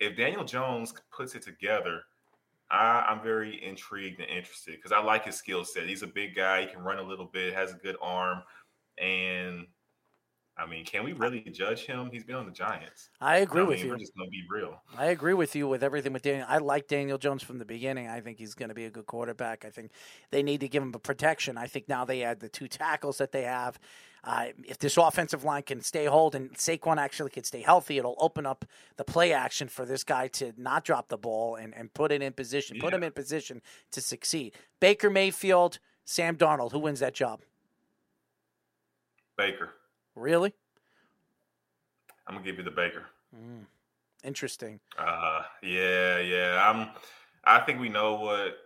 if 0.00 0.16
Daniel 0.16 0.44
Jones 0.44 0.94
puts 1.14 1.34
it 1.34 1.42
together, 1.42 2.02
I, 2.72 3.06
I'm 3.08 3.22
very 3.22 3.62
intrigued 3.62 4.20
and 4.20 4.30
interested 4.30 4.76
because 4.76 4.92
I 4.92 5.00
like 5.00 5.26
his 5.26 5.36
skill 5.36 5.64
set. 5.64 5.86
He's 5.86 6.02
a 6.02 6.06
big 6.06 6.34
guy. 6.34 6.62
He 6.62 6.66
can 6.68 6.80
run 6.80 6.98
a 6.98 7.02
little 7.02 7.26
bit, 7.26 7.54
has 7.54 7.72
a 7.72 7.76
good 7.76 7.96
arm, 8.00 8.42
and 8.98 9.66
I 10.62 10.66
mean, 10.68 10.84
can 10.84 11.04
we 11.04 11.12
really 11.12 11.40
judge 11.40 11.86
him? 11.86 12.10
He's 12.12 12.24
been 12.24 12.36
on 12.36 12.46
the 12.46 12.52
Giants. 12.52 13.10
I 13.20 13.38
agree 13.38 13.62
I 13.62 13.64
with 13.64 13.78
mean, 13.78 13.86
you. 13.86 13.92
We're 13.92 13.98
just 13.98 14.16
gonna 14.16 14.30
be 14.30 14.42
real. 14.48 14.80
I 14.96 15.06
agree 15.06 15.34
with 15.34 15.56
you 15.56 15.66
with 15.66 15.82
everything 15.82 16.12
with 16.12 16.22
Daniel. 16.22 16.46
I 16.48 16.58
like 16.58 16.86
Daniel 16.86 17.18
Jones 17.18 17.42
from 17.42 17.58
the 17.58 17.64
beginning. 17.64 18.08
I 18.08 18.20
think 18.20 18.38
he's 18.38 18.54
going 18.54 18.68
to 18.68 18.74
be 18.74 18.84
a 18.84 18.90
good 18.90 19.06
quarterback. 19.06 19.64
I 19.64 19.70
think 19.70 19.90
they 20.30 20.42
need 20.42 20.60
to 20.60 20.68
give 20.68 20.82
him 20.82 20.92
a 20.94 20.98
protection. 20.98 21.58
I 21.58 21.66
think 21.66 21.88
now 21.88 22.04
they 22.04 22.22
add 22.22 22.40
the 22.40 22.48
two 22.48 22.68
tackles 22.68 23.18
that 23.18 23.32
they 23.32 23.42
have. 23.42 23.78
Uh, 24.24 24.46
if 24.64 24.78
this 24.78 24.96
offensive 24.96 25.42
line 25.42 25.62
can 25.62 25.80
stay 25.80 26.04
hold 26.04 26.36
and 26.36 26.52
Saquon 26.54 26.96
actually 26.96 27.30
can 27.30 27.42
stay 27.42 27.60
healthy, 27.60 27.98
it'll 27.98 28.16
open 28.20 28.46
up 28.46 28.64
the 28.96 29.04
play 29.04 29.32
action 29.32 29.66
for 29.66 29.84
this 29.84 30.04
guy 30.04 30.28
to 30.28 30.52
not 30.56 30.84
drop 30.84 31.08
the 31.08 31.16
ball 31.16 31.56
and, 31.56 31.74
and 31.74 31.92
put 31.92 32.12
it 32.12 32.22
in 32.22 32.32
position, 32.32 32.78
put 32.78 32.94
him 32.94 33.02
in 33.02 33.10
position 33.10 33.60
to 33.90 34.00
succeed. 34.00 34.54
Baker 34.78 35.10
Mayfield, 35.10 35.80
Sam 36.04 36.36
Darnold, 36.36 36.70
who 36.70 36.78
wins 36.78 37.00
that 37.00 37.14
job? 37.14 37.40
Baker. 39.36 39.70
Really? 40.14 40.52
I'm 42.26 42.34
gonna 42.34 42.44
give 42.44 42.58
you 42.58 42.64
the 42.64 42.70
Baker. 42.70 43.04
Mm. 43.34 43.64
Interesting. 44.24 44.78
Uh, 44.98 45.42
yeah, 45.62 46.18
yeah. 46.18 46.70
I'm. 46.70 46.90
I 47.44 47.60
think 47.60 47.80
we 47.80 47.88
know 47.88 48.14
what. 48.14 48.56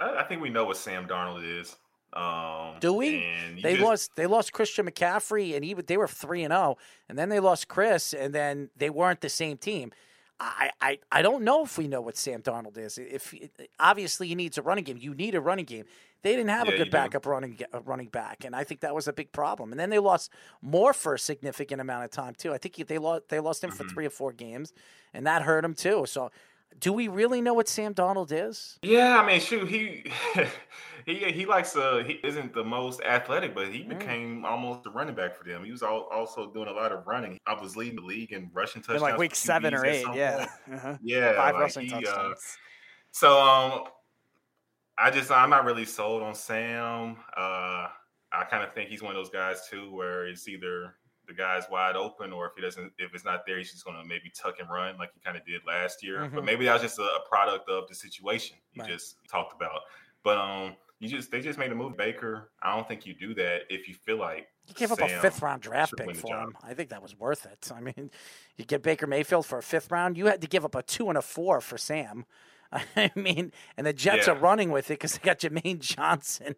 I, 0.00 0.20
I 0.20 0.22
think 0.24 0.40
we 0.42 0.48
know 0.50 0.64
what 0.64 0.76
Sam 0.76 1.06
Darnold 1.06 1.44
is. 1.60 1.76
Um, 2.12 2.76
Do 2.80 2.94
we? 2.94 3.26
They 3.62 3.74
just- 3.74 3.82
lost. 3.84 4.10
They 4.16 4.26
lost 4.26 4.52
Christian 4.52 4.86
McCaffrey, 4.86 5.54
and 5.54 5.64
he 5.64 5.74
they 5.74 5.96
were 5.98 6.08
three 6.08 6.42
and 6.44 6.52
zero, 6.52 6.78
and 7.08 7.18
then 7.18 7.28
they 7.28 7.40
lost 7.40 7.68
Chris, 7.68 8.14
and 8.14 8.34
then 8.34 8.70
they 8.76 8.88
weren't 8.90 9.20
the 9.20 9.28
same 9.28 9.58
team. 9.58 9.92
I, 10.38 10.70
I, 10.80 10.98
I 11.10 11.22
don't 11.22 11.44
know 11.44 11.64
if 11.64 11.78
we 11.78 11.88
know 11.88 12.00
what 12.02 12.16
Sam 12.16 12.42
Darnold 12.42 12.76
is. 12.76 12.98
If 12.98 13.34
obviously 13.80 14.28
he 14.28 14.34
needs 14.34 14.58
a 14.58 14.62
running 14.62 14.84
game, 14.84 14.98
you 14.98 15.14
need 15.14 15.34
a 15.34 15.40
running 15.40 15.64
game. 15.64 15.84
They 16.22 16.32
didn't 16.36 16.50
have 16.50 16.68
Yeah, 16.68 16.74
a 16.74 16.76
good 16.76 16.90
do. 16.90 16.90
backup 16.90 17.24
running 17.26 17.58
uh, 17.72 17.80
running 17.82 18.08
back, 18.08 18.44
and 18.44 18.54
I 18.56 18.64
think 18.64 18.80
that 18.80 18.94
was 18.94 19.06
a 19.08 19.12
big 19.12 19.32
problem. 19.32 19.70
And 19.72 19.78
then 19.80 19.90
they 19.90 19.98
lost 19.98 20.30
more 20.60 20.92
for 20.92 21.14
a 21.14 21.18
significant 21.18 21.80
amount 21.80 22.04
of 22.04 22.10
time 22.10 22.34
too. 22.34 22.52
I 22.52 22.58
think 22.58 22.74
they 22.86 22.98
lost 22.98 23.28
they 23.28 23.40
lost 23.40 23.62
him 23.62 23.70
Mm-hmm. 23.70 23.76
for 23.76 23.84
three 23.84 24.06
or 24.06 24.10
four 24.10 24.32
games, 24.32 24.72
and 25.14 25.26
that 25.26 25.42
hurt 25.42 25.64
him 25.64 25.74
too. 25.74 26.04
So, 26.06 26.30
do 26.78 26.92
we 26.92 27.08
really 27.08 27.40
know 27.40 27.54
what 27.54 27.68
Sam 27.68 27.94
Darnold 27.94 28.32
is? 28.32 28.80
Yeah, 28.82 29.20
I 29.20 29.26
mean, 29.26 29.40
shoot, 29.40 29.68
he 29.68 30.04
he 31.06 31.30
he 31.32 31.46
likes 31.46 31.74
uh 31.76 32.02
he 32.06 32.14
isn't 32.24 32.52
the 32.52 32.64
most 32.64 33.00
athletic, 33.02 33.54
but 33.54 33.68
Mm. 33.68 33.72
he 33.72 33.82
became 33.84 34.44
almost 34.44 34.84
a 34.86 34.90
running 34.90 35.14
back 35.14 35.34
for 35.36 35.44
them. 35.44 35.64
He 35.64 35.70
was 35.70 35.82
al- 35.82 36.08
also 36.12 36.52
doing 36.52 36.68
a 36.68 36.72
lot 36.72 36.92
of 36.92 37.06
running. 37.06 37.38
I 37.46 37.54
was 37.54 37.76
leading 37.76 37.96
the 37.96 38.02
league 38.02 38.32
in 38.32 38.50
rushing 38.52 38.80
In 38.80 38.86
touchdowns. 38.86 39.02
like 39.02 39.18
week 39.18 39.34
seven 39.34 39.72
or 39.72 39.86
eight, 39.86 40.04
yeah. 40.14 40.46
Uh-huh. 40.72 40.98
Yeah, 41.02 41.36
Five 41.36 41.54
like, 41.54 41.60
rushing 41.62 41.86
he, 41.86 41.94
uh, 41.94 42.00
touchdowns. 42.00 42.58
so 43.12 43.40
um, 43.40 43.84
I 44.98 45.10
just 45.10 45.30
I'm 45.30 45.50
not 45.50 45.64
really 45.64 45.84
sold 45.84 46.22
on 46.22 46.34
Sam. 46.34 47.16
Uh, 47.36 47.88
I 48.32 48.44
kind 48.50 48.64
of 48.64 48.72
think 48.74 48.90
he's 48.90 49.02
one 49.02 49.14
of 49.14 49.16
those 49.16 49.30
guys 49.30 49.68
too, 49.70 49.94
where 49.94 50.26
it's 50.26 50.48
either 50.48 50.96
the 51.28 51.34
guy's 51.34 51.64
wide 51.70 51.96
open, 51.96 52.32
or 52.32 52.46
if 52.46 52.52
he 52.56 52.62
doesn't, 52.62 52.92
if 52.98 53.14
it's 53.14 53.24
not 53.24 53.44
there, 53.46 53.58
he's 53.58 53.70
just 53.72 53.84
going 53.84 53.96
to 53.96 54.04
maybe 54.04 54.30
tuck 54.34 54.58
and 54.60 54.68
run 54.70 54.96
like 54.98 55.10
he 55.14 55.20
kind 55.20 55.36
of 55.36 55.44
did 55.46 55.60
last 55.66 56.02
year. 56.02 56.28
But 56.32 56.42
Mhm. 56.42 56.44
maybe 56.44 56.64
that 56.66 56.72
was 56.74 56.82
just 56.82 56.98
a, 56.98 57.02
a 57.02 57.20
product 57.28 57.68
of 57.68 57.88
the 57.88 57.94
situation 57.94 58.56
you 58.72 58.82
Right. 58.82 58.90
just 58.90 59.16
talked 59.28 59.52
about. 59.54 59.80
But 60.22 60.38
um, 60.38 60.76
you 60.98 61.08
just 61.08 61.30
they 61.30 61.40
just 61.40 61.58
made 61.58 61.70
a 61.72 61.74
move, 61.74 61.96
Baker. 61.96 62.50
I 62.62 62.74
don't 62.74 62.86
think 62.88 63.06
you 63.06 63.14
do 63.14 63.34
that 63.34 63.62
if 63.68 63.88
you 63.88 63.94
feel 63.94 64.18
like 64.18 64.48
You 64.66 64.74
gave 64.74 64.92
up 64.92 65.00
a 65.00 65.08
fifth 65.20 65.42
round 65.42 65.62
draft 65.62 65.94
pick 65.96 66.14
for 66.16 66.28
job. 66.28 66.48
him. 66.48 66.56
I 66.62 66.74
think 66.74 66.90
that 66.90 67.02
was 67.02 67.18
worth 67.18 67.46
it. 67.46 67.70
I 67.74 67.80
mean, 67.80 68.10
you 68.56 68.64
get 68.64 68.82
Baker 68.82 69.06
Mayfield 69.06 69.46
for 69.46 69.58
a 69.58 69.62
fifth 69.62 69.90
round. 69.90 70.16
You 70.16 70.26
had 70.26 70.40
to 70.40 70.46
give 70.46 70.64
up 70.64 70.74
a 70.74 70.82
two 70.82 71.08
and 71.08 71.18
a 71.18 71.22
four 71.22 71.60
for 71.60 71.76
Sam. 71.78 72.24
I 72.96 73.12
mean, 73.14 73.52
and 73.76 73.86
the 73.86 73.92
Jets 73.92 74.26
Yeah. 74.26 74.32
are 74.34 74.38
running 74.38 74.70
with 74.70 74.86
it 74.90 74.94
because 74.94 75.12
they 75.18 75.24
got 75.24 75.38
Jermaine 75.38 75.78
Johnson. 75.80 76.56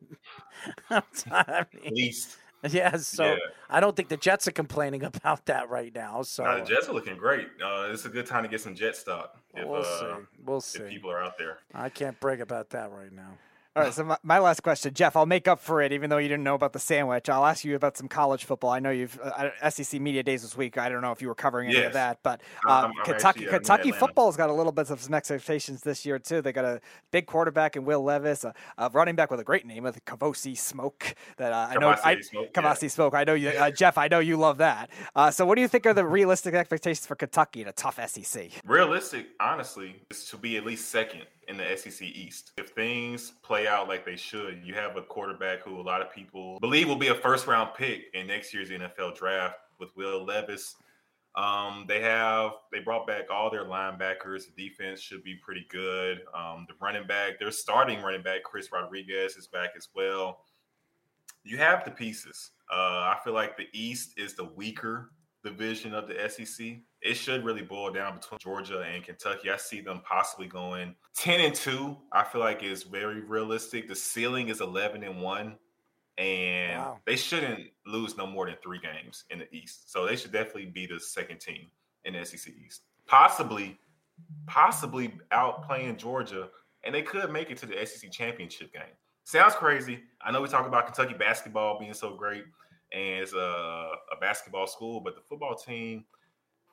I 0.90 1.66
mean, 1.82 1.94
least. 1.94 2.36
yeah, 2.68 2.96
so 2.96 3.24
Yeah. 3.32 3.36
I 3.68 3.80
don't 3.80 3.94
think 3.94 4.08
the 4.08 4.16
Jets 4.16 4.48
are 4.48 4.52
complaining 4.52 5.02
about 5.04 5.46
that 5.46 5.68
right 5.68 5.94
now. 5.94 6.22
So 6.22 6.44
Nah, 6.44 6.58
the 6.60 6.64
Jets 6.64 6.88
are 6.88 6.94
looking 6.94 7.16
great. 7.18 7.48
Uh, 7.62 7.88
it's 7.90 8.04
a 8.04 8.08
good 8.08 8.26
time 8.26 8.42
to 8.42 8.48
get 8.48 8.60
some 8.60 8.74
Jet 8.74 8.96
stock. 8.96 9.36
If, 9.54 9.66
we'll 9.66 9.82
uh, 9.82 9.84
see. 10.00 10.22
We'll 10.44 10.60
see. 10.60 10.82
If 10.82 10.90
people 10.90 11.10
are 11.10 11.22
out 11.22 11.36
there. 11.38 11.58
I 11.74 11.88
can't 11.88 12.18
brag 12.20 12.40
about 12.40 12.70
that 12.70 12.90
right 12.90 13.12
now. 13.12 13.32
All 13.76 13.84
right, 13.84 13.92
so 13.92 14.02
my, 14.02 14.16
my 14.22 14.38
last 14.38 14.62
question, 14.62 14.92
Jeff. 14.92 15.14
I'll 15.14 15.26
make 15.26 15.46
up 15.46 15.60
for 15.60 15.80
it, 15.82 15.92
even 15.92 16.10
though 16.10 16.18
you 16.18 16.28
didn't 16.28 16.42
know 16.42 16.54
about 16.54 16.72
the 16.72 16.78
sandwich. 16.78 17.28
I'll 17.28 17.44
ask 17.44 17.64
you 17.64 17.76
about 17.76 17.96
some 17.96 18.08
college 18.08 18.44
football. 18.44 18.70
I 18.70 18.80
know 18.80 18.90
you've 18.90 19.18
uh, 19.20 19.70
SEC 19.70 20.00
media 20.00 20.22
days 20.22 20.42
this 20.42 20.56
week. 20.56 20.78
I 20.78 20.88
don't 20.88 21.00
know 21.00 21.12
if 21.12 21.22
you 21.22 21.28
were 21.28 21.34
covering 21.34 21.68
any 21.70 21.84
of 21.84 21.92
that, 21.92 22.18
but 22.22 22.40
um, 22.66 22.92
Kentucky 23.04 23.46
Kentucky 23.46 23.92
football's 23.92 24.36
got 24.36 24.50
a 24.50 24.52
little 24.52 24.72
bit 24.72 24.90
of 24.90 25.00
some 25.00 25.14
expectations 25.14 25.82
this 25.82 26.04
year 26.04 26.18
too. 26.18 26.42
They 26.42 26.52
got 26.52 26.64
a 26.64 26.80
big 27.12 27.26
quarterback 27.26 27.76
in 27.76 27.84
Will 27.84 28.02
Levis, 28.02 28.42
a, 28.44 28.54
a 28.78 28.90
running 28.90 29.14
back 29.14 29.30
with 29.30 29.38
a 29.38 29.44
great 29.44 29.64
name, 29.66 29.84
with 29.84 30.04
Kavosiey 30.04 30.56
Smoke. 30.56 31.14
That 31.36 31.52
uh, 31.52 31.68
I 31.70 31.74
know, 31.76 31.90
I, 31.90 32.16
Kavosiey 32.16 32.24
Smoke, 32.24 32.50
yeah. 32.56 32.88
Smoke. 32.88 33.14
I 33.14 33.24
know 33.24 33.34
you, 33.34 33.50
uh, 33.50 33.70
Jeff. 33.78 33.96
I 33.96 34.08
know 34.08 34.18
you 34.18 34.36
love 34.36 34.58
that. 34.58 34.90
Uh, 35.14 35.30
so, 35.30 35.46
what 35.46 35.54
do 35.54 35.60
you 35.60 35.68
think 35.68 35.86
are 35.86 35.94
the 35.94 36.06
realistic 36.06 36.54
expectations 36.54 37.06
for 37.06 37.14
Kentucky 37.14 37.62
in 37.62 37.68
a 37.68 37.72
tough 37.72 38.00
SEC? 38.08 38.50
Realistic, 38.64 39.28
honestly, 39.38 40.02
is 40.10 40.24
to 40.30 40.36
be 40.36 40.56
at 40.56 40.64
least 40.64 40.88
second 40.88 41.22
in 41.48 41.56
the 41.56 41.76
SEC 41.76 42.02
East. 42.02 42.52
If 42.58 42.70
things 42.70 43.32
play 43.42 43.66
out 43.66 43.88
like 43.88 44.04
they 44.04 44.16
should, 44.16 44.60
you 44.64 44.74
have 44.74 44.96
a 44.96 45.02
quarterback 45.02 45.62
who 45.62 45.80
a 45.80 45.82
lot 45.82 46.02
of 46.02 46.12
people 46.12 46.58
believe 46.60 46.88
will 46.88 46.96
be 46.96 47.08
a 47.08 47.14
first 47.14 47.46
round 47.46 47.70
pick 47.76 48.04
in 48.14 48.26
next 48.26 48.52
year's 48.52 48.70
NFL 48.70 49.16
draft 49.16 49.56
with 49.80 49.90
Will 49.96 50.24
Levis. 50.24 50.76
Um, 51.34 51.84
they 51.86 52.00
have 52.00 52.52
they 52.72 52.80
brought 52.80 53.06
back 53.06 53.30
all 53.30 53.50
their 53.50 53.64
linebackers. 53.64 54.44
The 54.46 54.68
defense 54.68 55.00
should 55.00 55.22
be 55.22 55.36
pretty 55.36 55.66
good. 55.70 56.20
Um, 56.34 56.66
the 56.68 56.74
running 56.80 57.06
back, 57.06 57.38
their 57.38 57.50
starting 57.50 58.02
running 58.02 58.22
back, 58.22 58.42
Chris 58.42 58.70
Rodriguez, 58.72 59.36
is 59.36 59.46
back 59.46 59.70
as 59.76 59.88
well. 59.94 60.44
You 61.44 61.56
have 61.58 61.84
the 61.84 61.90
pieces. 61.90 62.50
Uh, 62.70 63.14
I 63.14 63.18
feel 63.24 63.34
like 63.34 63.56
the 63.56 63.68
East 63.72 64.18
is 64.18 64.34
the 64.34 64.44
weaker 64.44 65.10
division 65.44 65.94
of 65.94 66.08
the 66.08 66.28
SEC. 66.28 66.78
It 67.00 67.14
should 67.14 67.44
really 67.44 67.62
boil 67.62 67.92
down 67.92 68.16
between 68.16 68.38
Georgia 68.38 68.80
and 68.80 69.04
Kentucky. 69.04 69.50
I 69.50 69.56
see 69.56 69.80
them 69.80 70.00
possibly 70.04 70.46
going 70.46 70.96
10 71.14 71.40
and 71.40 71.54
2. 71.54 71.96
I 72.12 72.24
feel 72.24 72.40
like 72.40 72.62
is 72.62 72.82
very 72.82 73.20
realistic. 73.20 73.86
The 73.86 73.94
ceiling 73.94 74.48
is 74.48 74.60
11 74.60 75.04
and 75.04 75.22
1 75.22 75.56
and 76.18 76.78
Wow. 76.78 76.98
they 77.06 77.14
shouldn't 77.14 77.70
lose 77.86 78.16
no 78.16 78.26
more 78.26 78.46
than 78.46 78.56
3 78.62 78.80
games 78.80 79.24
in 79.30 79.38
the 79.38 79.54
East. 79.54 79.92
So 79.92 80.06
they 80.06 80.16
should 80.16 80.32
definitely 80.32 80.66
be 80.66 80.86
the 80.86 80.98
second 80.98 81.38
team 81.40 81.70
in 82.04 82.14
the 82.14 82.24
SEC 82.24 82.52
East. 82.66 82.82
Possibly 83.06 83.78
possibly 84.46 85.16
outplaying 85.30 85.96
Georgia 85.96 86.48
and 86.84 86.92
they 86.92 87.02
could 87.02 87.30
make 87.30 87.50
it 87.50 87.56
to 87.58 87.66
the 87.66 87.86
SEC 87.86 88.10
championship 88.10 88.72
game. 88.72 88.82
Sounds 89.24 89.54
crazy. 89.54 90.00
I 90.20 90.32
know 90.32 90.40
we 90.42 90.48
talk 90.48 90.66
about 90.66 90.86
Kentucky 90.86 91.14
basketball 91.14 91.78
being 91.78 91.94
so 91.94 92.16
great 92.16 92.44
and 92.92 93.22
it's 93.22 93.32
a, 93.32 93.36
a 93.36 94.16
basketball 94.20 94.66
school, 94.66 95.00
but 95.00 95.14
the 95.14 95.20
football 95.20 95.54
team, 95.54 96.04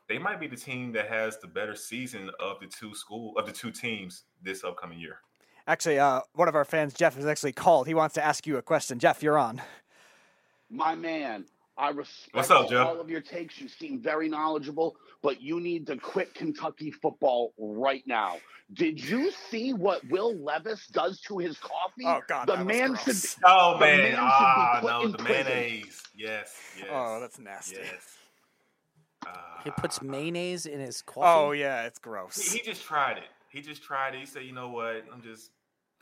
they 0.08 0.18
might 0.18 0.40
be 0.40 0.48
the 0.48 0.56
team 0.56 0.92
that 0.94 1.08
has 1.08 1.38
the 1.40 1.48
better 1.48 1.76
season 1.76 2.30
of 2.40 2.60
the 2.60 2.68
two 2.68 2.94
school 2.96 3.38
of 3.38 3.46
the 3.46 3.52
two 3.52 3.72
teams 3.72 4.24
this 4.44 4.64
upcoming 4.64 5.00
year. 5.00 5.20
Actually, 5.68 5.98
uh, 5.98 6.22
one 6.34 6.48
of 6.48 6.56
our 6.56 6.66
fans, 6.66 6.94
Jeff, 6.94 7.16
has 7.16 7.26
actually 7.26 7.52
called. 7.52 7.88
He 7.88 7.96
wants 7.96 8.14
to 8.16 8.24
ask 8.24 8.46
you 8.46 8.58
a 8.58 8.62
question. 8.62 9.00
Jeff, 9.00 9.24
you're 9.24 9.38
on. 9.38 9.62
My 10.70 10.94
man, 10.94 11.46
I 11.78 11.90
respect 11.90 12.36
What's 12.36 12.52
up, 12.52 12.70
Joe? 12.70 12.86
all 12.86 13.02
of 13.02 13.10
your 13.10 13.22
takes. 13.22 13.60
You 13.60 13.68
seem 13.68 14.00
very 14.00 14.30
knowledgeable, 14.30 14.96
but 15.24 15.42
you 15.42 15.60
need 15.60 15.88
to 15.88 15.98
quit 15.98 16.34
Kentucky 16.36 16.92
football 16.92 17.54
right 17.58 18.04
now. 18.06 18.38
Did 18.74 19.04
you 19.04 19.32
see 19.50 19.74
what 19.74 20.08
Will 20.10 20.36
Levis 20.36 20.88
does 20.88 21.20
to 21.22 21.38
his 21.38 21.58
coffee? 21.58 22.06
Oh, 22.06 22.22
God, 22.28 22.48
the 22.48 22.64
man 22.64 22.94
gross. 22.94 23.34
should. 23.34 23.44
Oh 23.46 23.74
the 23.74 23.86
man, 23.86 23.98
man 23.98 24.16
ah 24.20 24.78
put 24.82 24.88
no, 24.88 25.08
the 25.10 25.18
prison. 25.18 25.46
mayonnaise. 25.48 26.02
Yes, 26.16 26.56
yes. 26.78 26.88
Oh, 26.92 27.20
that's 27.20 27.38
nasty. 27.40 27.78
Yes. 27.80 28.18
He 29.64 29.72
puts 29.72 30.02
mayonnaise 30.02 30.66
in 30.66 30.80
his 30.80 31.02
coffee. 31.02 31.22
Oh 31.26 31.52
yeah, 31.52 31.86
it's 31.86 32.00
gross. 32.00 32.52
He, 32.52 32.60
he 32.60 32.64
just 32.64 32.84
tried 32.84 33.18
it. 33.18 33.30
He 33.50 33.62
just 33.62 33.82
tried 33.82 34.14
it. 34.16 34.20
He 34.20 34.26
said, 34.26 34.44
"You 34.44 34.52
know 34.52 34.70
what? 34.70 35.04
I'm 35.12 35.22
just 35.22 35.52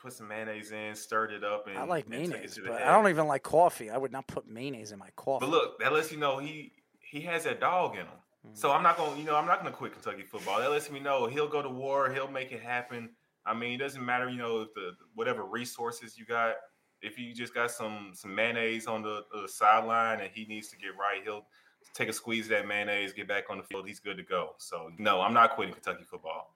put 0.04 0.12
some 0.12 0.28
mayonnaise 0.28 0.72
in, 0.72 0.94
stirred 0.96 1.32
it 1.32 1.44
up, 1.44 1.68
and 1.68 1.78
I 1.78 1.84
like 1.86 2.06
and 2.06 2.12
mayonnaise, 2.12 2.60
but 2.62 2.80
head. 2.80 2.88
I 2.88 2.92
don't 2.92 3.10
even 3.10 3.26
like 3.26 3.42
coffee. 3.42 3.90
I 3.90 3.98
would 3.98 4.12
not 4.12 4.28
put 4.28 4.48
mayonnaise 4.48 4.92
in 4.92 5.00
my 5.00 5.10
coffee. 5.16 5.46
But 5.46 5.52
look, 5.52 5.80
that 5.80 5.94
lets 5.94 6.12
you 6.12 6.18
know 6.18 6.40
he 6.40 6.74
he 7.00 7.22
has 7.22 7.46
that 7.46 7.62
dog 7.62 7.94
in 7.94 8.02
him. 8.02 8.08
Mm-hmm. 8.46 8.56
So 8.56 8.72
I'm 8.72 8.84
not 8.84 8.98
gonna, 8.98 9.18
you 9.18 9.24
know, 9.24 9.36
I'm 9.36 9.48
not 9.48 9.60
gonna 9.64 9.74
quit 9.74 9.94
Kentucky 9.94 10.24
football. 10.24 10.60
That 10.60 10.70
lets 10.70 10.92
me 10.92 11.00
know 11.00 11.28
he'll 11.28 11.48
go 11.48 11.62
to 11.62 11.70
war. 11.70 12.12
He'll 12.12 12.30
make 12.30 12.52
it 12.52 12.62
happen. 12.62 13.10
I 13.46 13.54
mean, 13.54 13.74
it 13.74 13.78
doesn't 13.78 14.04
matter, 14.04 14.30
you 14.30 14.38
know, 14.38 14.62
if 14.62 14.74
the 14.74 14.92
whatever 15.16 15.46
resources 15.46 16.18
you 16.18 16.26
got. 16.26 16.56
If 17.02 17.20
you 17.20 17.34
just 17.34 17.54
got 17.54 17.70
some 17.70 18.12
some 18.14 18.34
mayonnaise 18.34 18.88
on 18.88 19.02
the, 19.02 19.24
the 19.34 19.48
sideline 19.48 20.22
and 20.22 20.30
he 20.34 20.46
needs 20.46 20.70
to 20.70 20.78
get 20.78 20.92
right, 20.98 21.22
he'll 21.24 21.46
take 21.94 22.10
a 22.10 22.14
squeeze 22.14 22.46
of 22.46 22.50
that 22.52 22.68
mayonnaise, 22.68 23.14
get 23.14 23.28
back 23.28 23.46
on 23.50 23.58
the 23.58 23.64
field. 23.64 23.88
He's 23.88 24.00
good 24.00 24.18
to 24.18 24.24
go. 24.24 24.56
So 24.58 24.92
no, 24.98 25.22
I'm 25.22 25.34
not 25.34 25.52
quitting 25.56 25.74
Kentucky 25.74 26.04
football. 26.04 26.54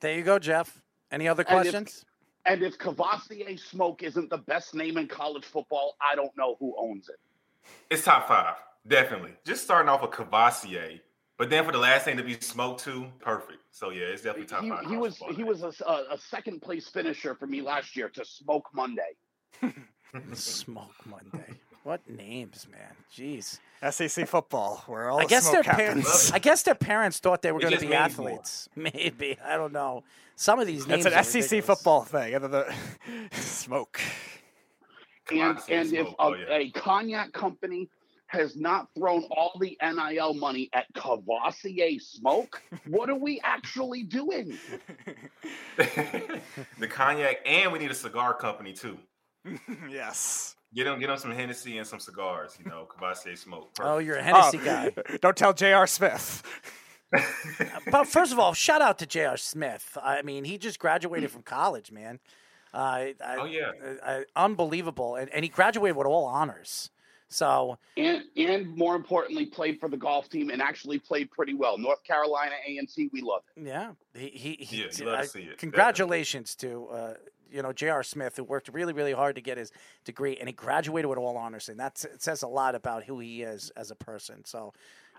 there 0.00 0.16
you 0.16 0.22
go, 0.22 0.38
Jeff. 0.38 0.80
Any 1.10 1.28
other 1.28 1.44
And 1.48 1.58
if- 1.66 1.72
questions? 1.72 2.04
And 2.46 2.62
if 2.62 2.76
Kavosiey 2.76 3.58
Smoke 3.58 4.02
isn't 4.02 4.28
the 4.28 4.36
best 4.36 4.74
name 4.74 4.98
in 4.98 5.08
college 5.08 5.46
football, 5.46 5.96
I 6.00 6.14
don't 6.14 6.36
know 6.36 6.56
who 6.60 6.74
owns 6.78 7.08
it. 7.08 7.16
It's 7.88 8.04
top 8.04 8.28
five, 8.28 8.56
definitely. 8.86 9.32
Just 9.46 9.64
starting 9.64 9.88
off 9.88 10.02
with 10.02 10.10
Kavosiey, 10.10 11.00
but 11.38 11.48
then 11.48 11.64
for 11.64 11.72
the 11.72 11.78
last 11.78 12.06
name 12.06 12.18
to 12.18 12.22
be 12.22 12.38
smoked 12.38 12.84
too, 12.84 13.06
perfect. 13.18 13.60
So 13.70 13.88
yeah, 13.88 14.04
it's 14.08 14.20
definitely 14.20 14.46
top 14.46 14.62
He, 14.62 14.68
five. 14.68 14.84
he 14.86 14.96
was 14.98 15.16
he 15.34 15.42
was 15.42 15.62
a, 15.62 15.72
a, 15.86 16.14
a 16.14 16.18
second 16.18 16.60
place 16.60 16.86
finisher 16.88 17.34
for 17.34 17.46
me 17.46 17.62
last 17.62 17.96
year 17.96 18.10
to 18.10 18.22
Smoke 18.26 18.68
Monday. 18.74 19.14
Smoke 20.34 20.94
Monday. 21.06 21.54
What 21.84 22.08
names, 22.08 22.66
man? 22.72 22.96
Jeez. 23.14 23.60
SEC 23.90 24.26
football, 24.26 24.82
where 24.86 25.10
all 25.10 25.20
I 25.20 25.24
the 25.24 25.28
guess 25.28 25.42
smoke 25.42 25.64
their 25.64 25.74
happens. 25.74 26.04
parents. 26.04 26.32
I 26.32 26.38
guess 26.38 26.62
their 26.62 26.74
parents 26.74 27.18
thought 27.18 27.42
they 27.42 27.52
were 27.52 27.60
going 27.60 27.74
to 27.74 27.78
be 27.78 27.88
means 27.88 27.94
athletes. 28.00 28.70
Maybe 28.74 29.36
I 29.44 29.56
don't 29.56 29.74
know. 29.74 30.02
Some 30.34 30.58
of 30.58 30.66
these 30.66 30.86
names. 30.86 31.04
That's 31.04 31.14
an 31.14 31.24
SEC 31.24 31.42
ridiculous. 31.52 31.66
football 31.66 32.04
thing. 32.04 32.34
Other 32.34 32.48
than 32.48 32.64
smoke. 33.32 34.00
And 35.30 35.58
Kavosiey 35.58 35.80
and 35.80 35.92
if 35.92 36.06
a, 36.06 36.14
oh, 36.18 36.34
yeah. 36.34 36.56
a 36.56 36.70
cognac 36.70 37.32
company 37.32 37.90
has 38.28 38.56
not 38.56 38.88
thrown 38.98 39.24
all 39.30 39.52
the 39.60 39.78
NIL 39.82 40.32
money 40.34 40.70
at 40.72 40.86
Kavosiey 40.94 42.00
Smoke, 42.00 42.62
what 42.88 43.10
are 43.10 43.14
we 43.14 43.40
actually 43.44 44.04
doing? 44.04 44.58
the 45.76 46.88
cognac, 46.88 47.36
and 47.44 47.70
we 47.70 47.78
need 47.78 47.90
a 47.90 47.94
cigar 47.94 48.32
company 48.32 48.72
too. 48.72 48.98
yes. 49.90 50.53
Get 50.74 50.86
him, 50.86 50.98
get 50.98 51.08
him 51.10 51.16
some 51.18 51.30
Hennessy 51.30 51.78
and 51.78 51.86
some 51.86 52.00
cigars. 52.00 52.56
You 52.58 52.68
know, 52.70 52.88
Kavosiey 52.90 53.38
smoke. 53.38 53.70
Oh, 53.80 53.98
you're 53.98 54.16
a 54.16 54.22
Hennessy 54.22 54.58
guy. 54.58 54.90
Don't 55.20 55.36
tell 55.36 55.52
J.R. 55.52 55.86
Smith. 55.86 56.42
but 57.90 58.06
first 58.08 58.32
of 58.32 58.38
all, 58.38 58.54
shout 58.54 58.82
out 58.82 58.98
to 58.98 59.06
J.R. 59.06 59.36
Smith. 59.36 59.96
I 60.02 60.22
mean, 60.22 60.44
he 60.44 60.58
just 60.58 60.78
graduated 60.78 61.30
from 61.30 61.42
college, 61.42 61.92
man. 61.92 62.18
Uh, 62.72 62.76
I, 62.76 63.14
Oh, 63.38 63.44
yeah. 63.44 63.70
uh, 64.04 64.20
unbelievable, 64.34 65.14
and, 65.14 65.30
and 65.30 65.44
he 65.44 65.48
graduated 65.48 65.96
with 65.96 66.06
all 66.08 66.24
honors. 66.24 66.90
So 67.28 67.78
and 67.96 68.22
and 68.36 68.76
more 68.76 68.94
importantly, 68.94 69.46
played 69.46 69.80
for 69.80 69.88
the 69.88 69.96
golf 69.96 70.28
team 70.28 70.50
and 70.50 70.62
actually 70.62 70.98
played 71.00 71.30
pretty 71.32 71.54
well. 71.54 71.78
North 71.78 72.04
Carolina 72.04 72.52
A 72.68 72.78
and 72.78 72.88
T, 72.88 73.10
we 73.12 73.22
love 73.22 73.42
it. 73.56 73.66
yeah, 73.66 73.92
he 74.14 74.28
he, 74.28 74.56
he 74.64 74.76
Yeah, 74.82 74.86
you 74.96 75.04
love 75.06 75.14
to 75.16 75.22
I- 75.22 75.26
see 75.26 75.40
it, 75.42 75.58
Congratulations 75.58 76.54
to 76.56 76.86
uh, 76.88 77.14
you 77.54 77.62
know 77.62 77.72
J.R. 77.72 78.02
Smith, 78.02 78.36
who 78.36 78.44
worked 78.44 78.68
really 78.72 78.92
really 78.92 79.12
hard 79.12 79.36
to 79.36 79.40
get 79.40 79.56
his 79.56 79.72
degree, 80.04 80.36
and 80.36 80.48
he 80.48 80.52
graduated 80.52 81.08
with 81.08 81.18
all 81.18 81.36
honors, 81.36 81.68
and 81.68 81.78
that 81.80 82.04
says 82.18 82.42
a 82.42 82.48
lot 82.48 82.74
about 82.74 83.04
who 83.04 83.18
he 83.20 83.42
is 83.42 83.70
as 83.76 83.90
a 83.90 83.96
person. 83.96 84.44
So. 84.44 84.72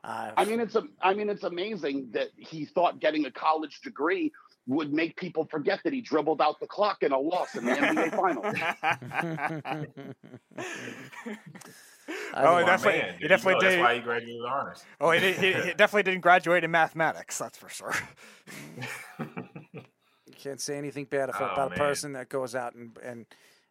Uh, 0.03 0.29
I 0.37 0.45
mean, 0.45 0.59
it's 0.59 0.75
a, 0.75 0.83
I 1.01 1.15
mean, 1.15 1.31
it's 1.31 1.45
amazing 1.45 2.09
that 2.11 2.27
he 2.37 2.63
thought 2.63 2.99
getting 2.99 3.25
a 3.25 3.31
college 3.31 3.81
degree 3.81 4.31
would 4.67 4.93
make 4.93 5.15
people 5.15 5.45
forget 5.45 5.79
that 5.83 5.93
he 5.93 6.01
dribbled 6.01 6.41
out 6.41 6.59
the 6.59 6.67
clock 6.67 7.01
in 7.01 7.11
a 7.11 7.17
loss 7.17 7.55
in 7.55 7.65
the 7.65 7.71
NBA 7.75 8.15
Finals. 8.15 8.55
Oh, 12.35 12.57
he 12.57 12.63
My 12.63 12.69
definitely, 12.69 13.01
man, 13.01 13.15
he 13.19 13.27
definitely 13.27 13.53
you 13.53 13.61
go. 13.61 13.69
did. 13.69 13.79
That's 13.79 13.81
why 13.81 13.95
he 13.95 14.01
graduated 14.01 14.41
with 14.41 14.51
honors. 14.51 14.83
Oh, 15.01 15.11
he, 15.11 15.19
did, 15.19 15.35
he, 15.37 15.53
he 15.53 15.73
definitely 15.73 16.03
didn't 16.03 16.21
graduate 16.21 16.63
in 16.63 16.69
mathematics. 16.71 17.37
That's 17.39 17.57
for 17.57 17.69
sure. 17.69 17.95
Can't 20.45 20.61
say 20.61 20.77
anything 20.77 21.05
bad 21.05 21.31
Oh, 21.33 21.37
about 21.37 21.57
a 21.57 21.69
man. 21.71 21.77
person 21.79 22.13
that 22.13 22.29
goes 22.29 22.53
out 22.53 22.75
and 22.75 22.95
and 23.03 23.25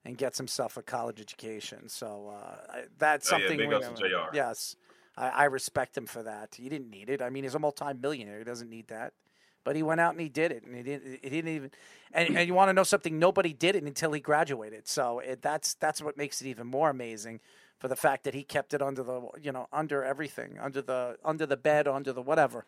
and 0.05 0.19
gets 0.19 0.37
himself 0.39 0.77
a 0.77 0.83
college 0.83 1.21
education. 1.21 1.89
So 1.89 2.35
uh, 2.37 2.83
that's 2.99 3.33
Oh, 3.33 3.37
yeah, 3.37 3.43
something. 3.47 3.59
big 3.59 3.69
we 3.69 3.75
ups 3.77 3.89
to 3.89 4.09
JR. 4.09 4.35
Yes, 4.35 4.75
I, 5.17 5.29
I 5.29 5.45
respect 5.45 5.97
him 5.97 6.07
for 6.07 6.25
that. 6.25 6.57
He 6.57 6.69
didn't 6.69 6.91
need 6.91 7.09
it. 7.11 7.23
I 7.23 7.31
mean, 7.31 7.45
he's 7.45 7.55
a 7.55 7.61
multimillionaire. 7.61 8.39
He 8.39 8.45
doesn't 8.45 8.69
need 8.69 8.89
that. 8.89 9.13
But 9.63 9.77
he 9.77 9.85
went 9.85 10.01
out 10.01 10.11
and 10.13 10.21
he 10.21 10.29
did 10.29 10.51
it, 10.51 10.65
and 10.65 10.75
he 10.77 10.83
didn't. 10.83 11.21
He 11.23 11.31
didn't 11.31 11.51
even. 11.55 11.71
And, 12.13 12.37
and 12.37 12.47
you 12.49 12.55
want 12.55 12.71
to 12.71 12.73
know 12.73 12.83
something? 12.83 13.19
Nobody 13.21 13.53
did 13.53 13.77
it 13.77 13.85
until 13.85 14.13
he 14.13 14.21
graduated. 14.21 14.89
So 14.89 15.21
it, 15.21 15.43
that's 15.43 15.75
that's 15.75 16.03
what 16.03 16.17
makes 16.17 16.43
it 16.43 16.49
even 16.49 16.67
more 16.67 16.91
amazing, 16.91 17.39
for 17.79 17.87
the 17.87 17.97
fact 17.97 18.25
that 18.25 18.35
he 18.35 18.43
kept 18.43 18.75
it 18.75 18.83
under 18.83 19.05
the 19.05 19.23
you 19.41 19.53
know 19.53 19.69
under 19.73 20.03
everything, 20.05 20.59
under 20.61 20.83
the 20.83 21.19
under 21.25 21.47
the 21.47 21.57
bed, 21.57 21.87
under 21.87 22.13
the 22.13 22.21
whatever. 22.21 22.67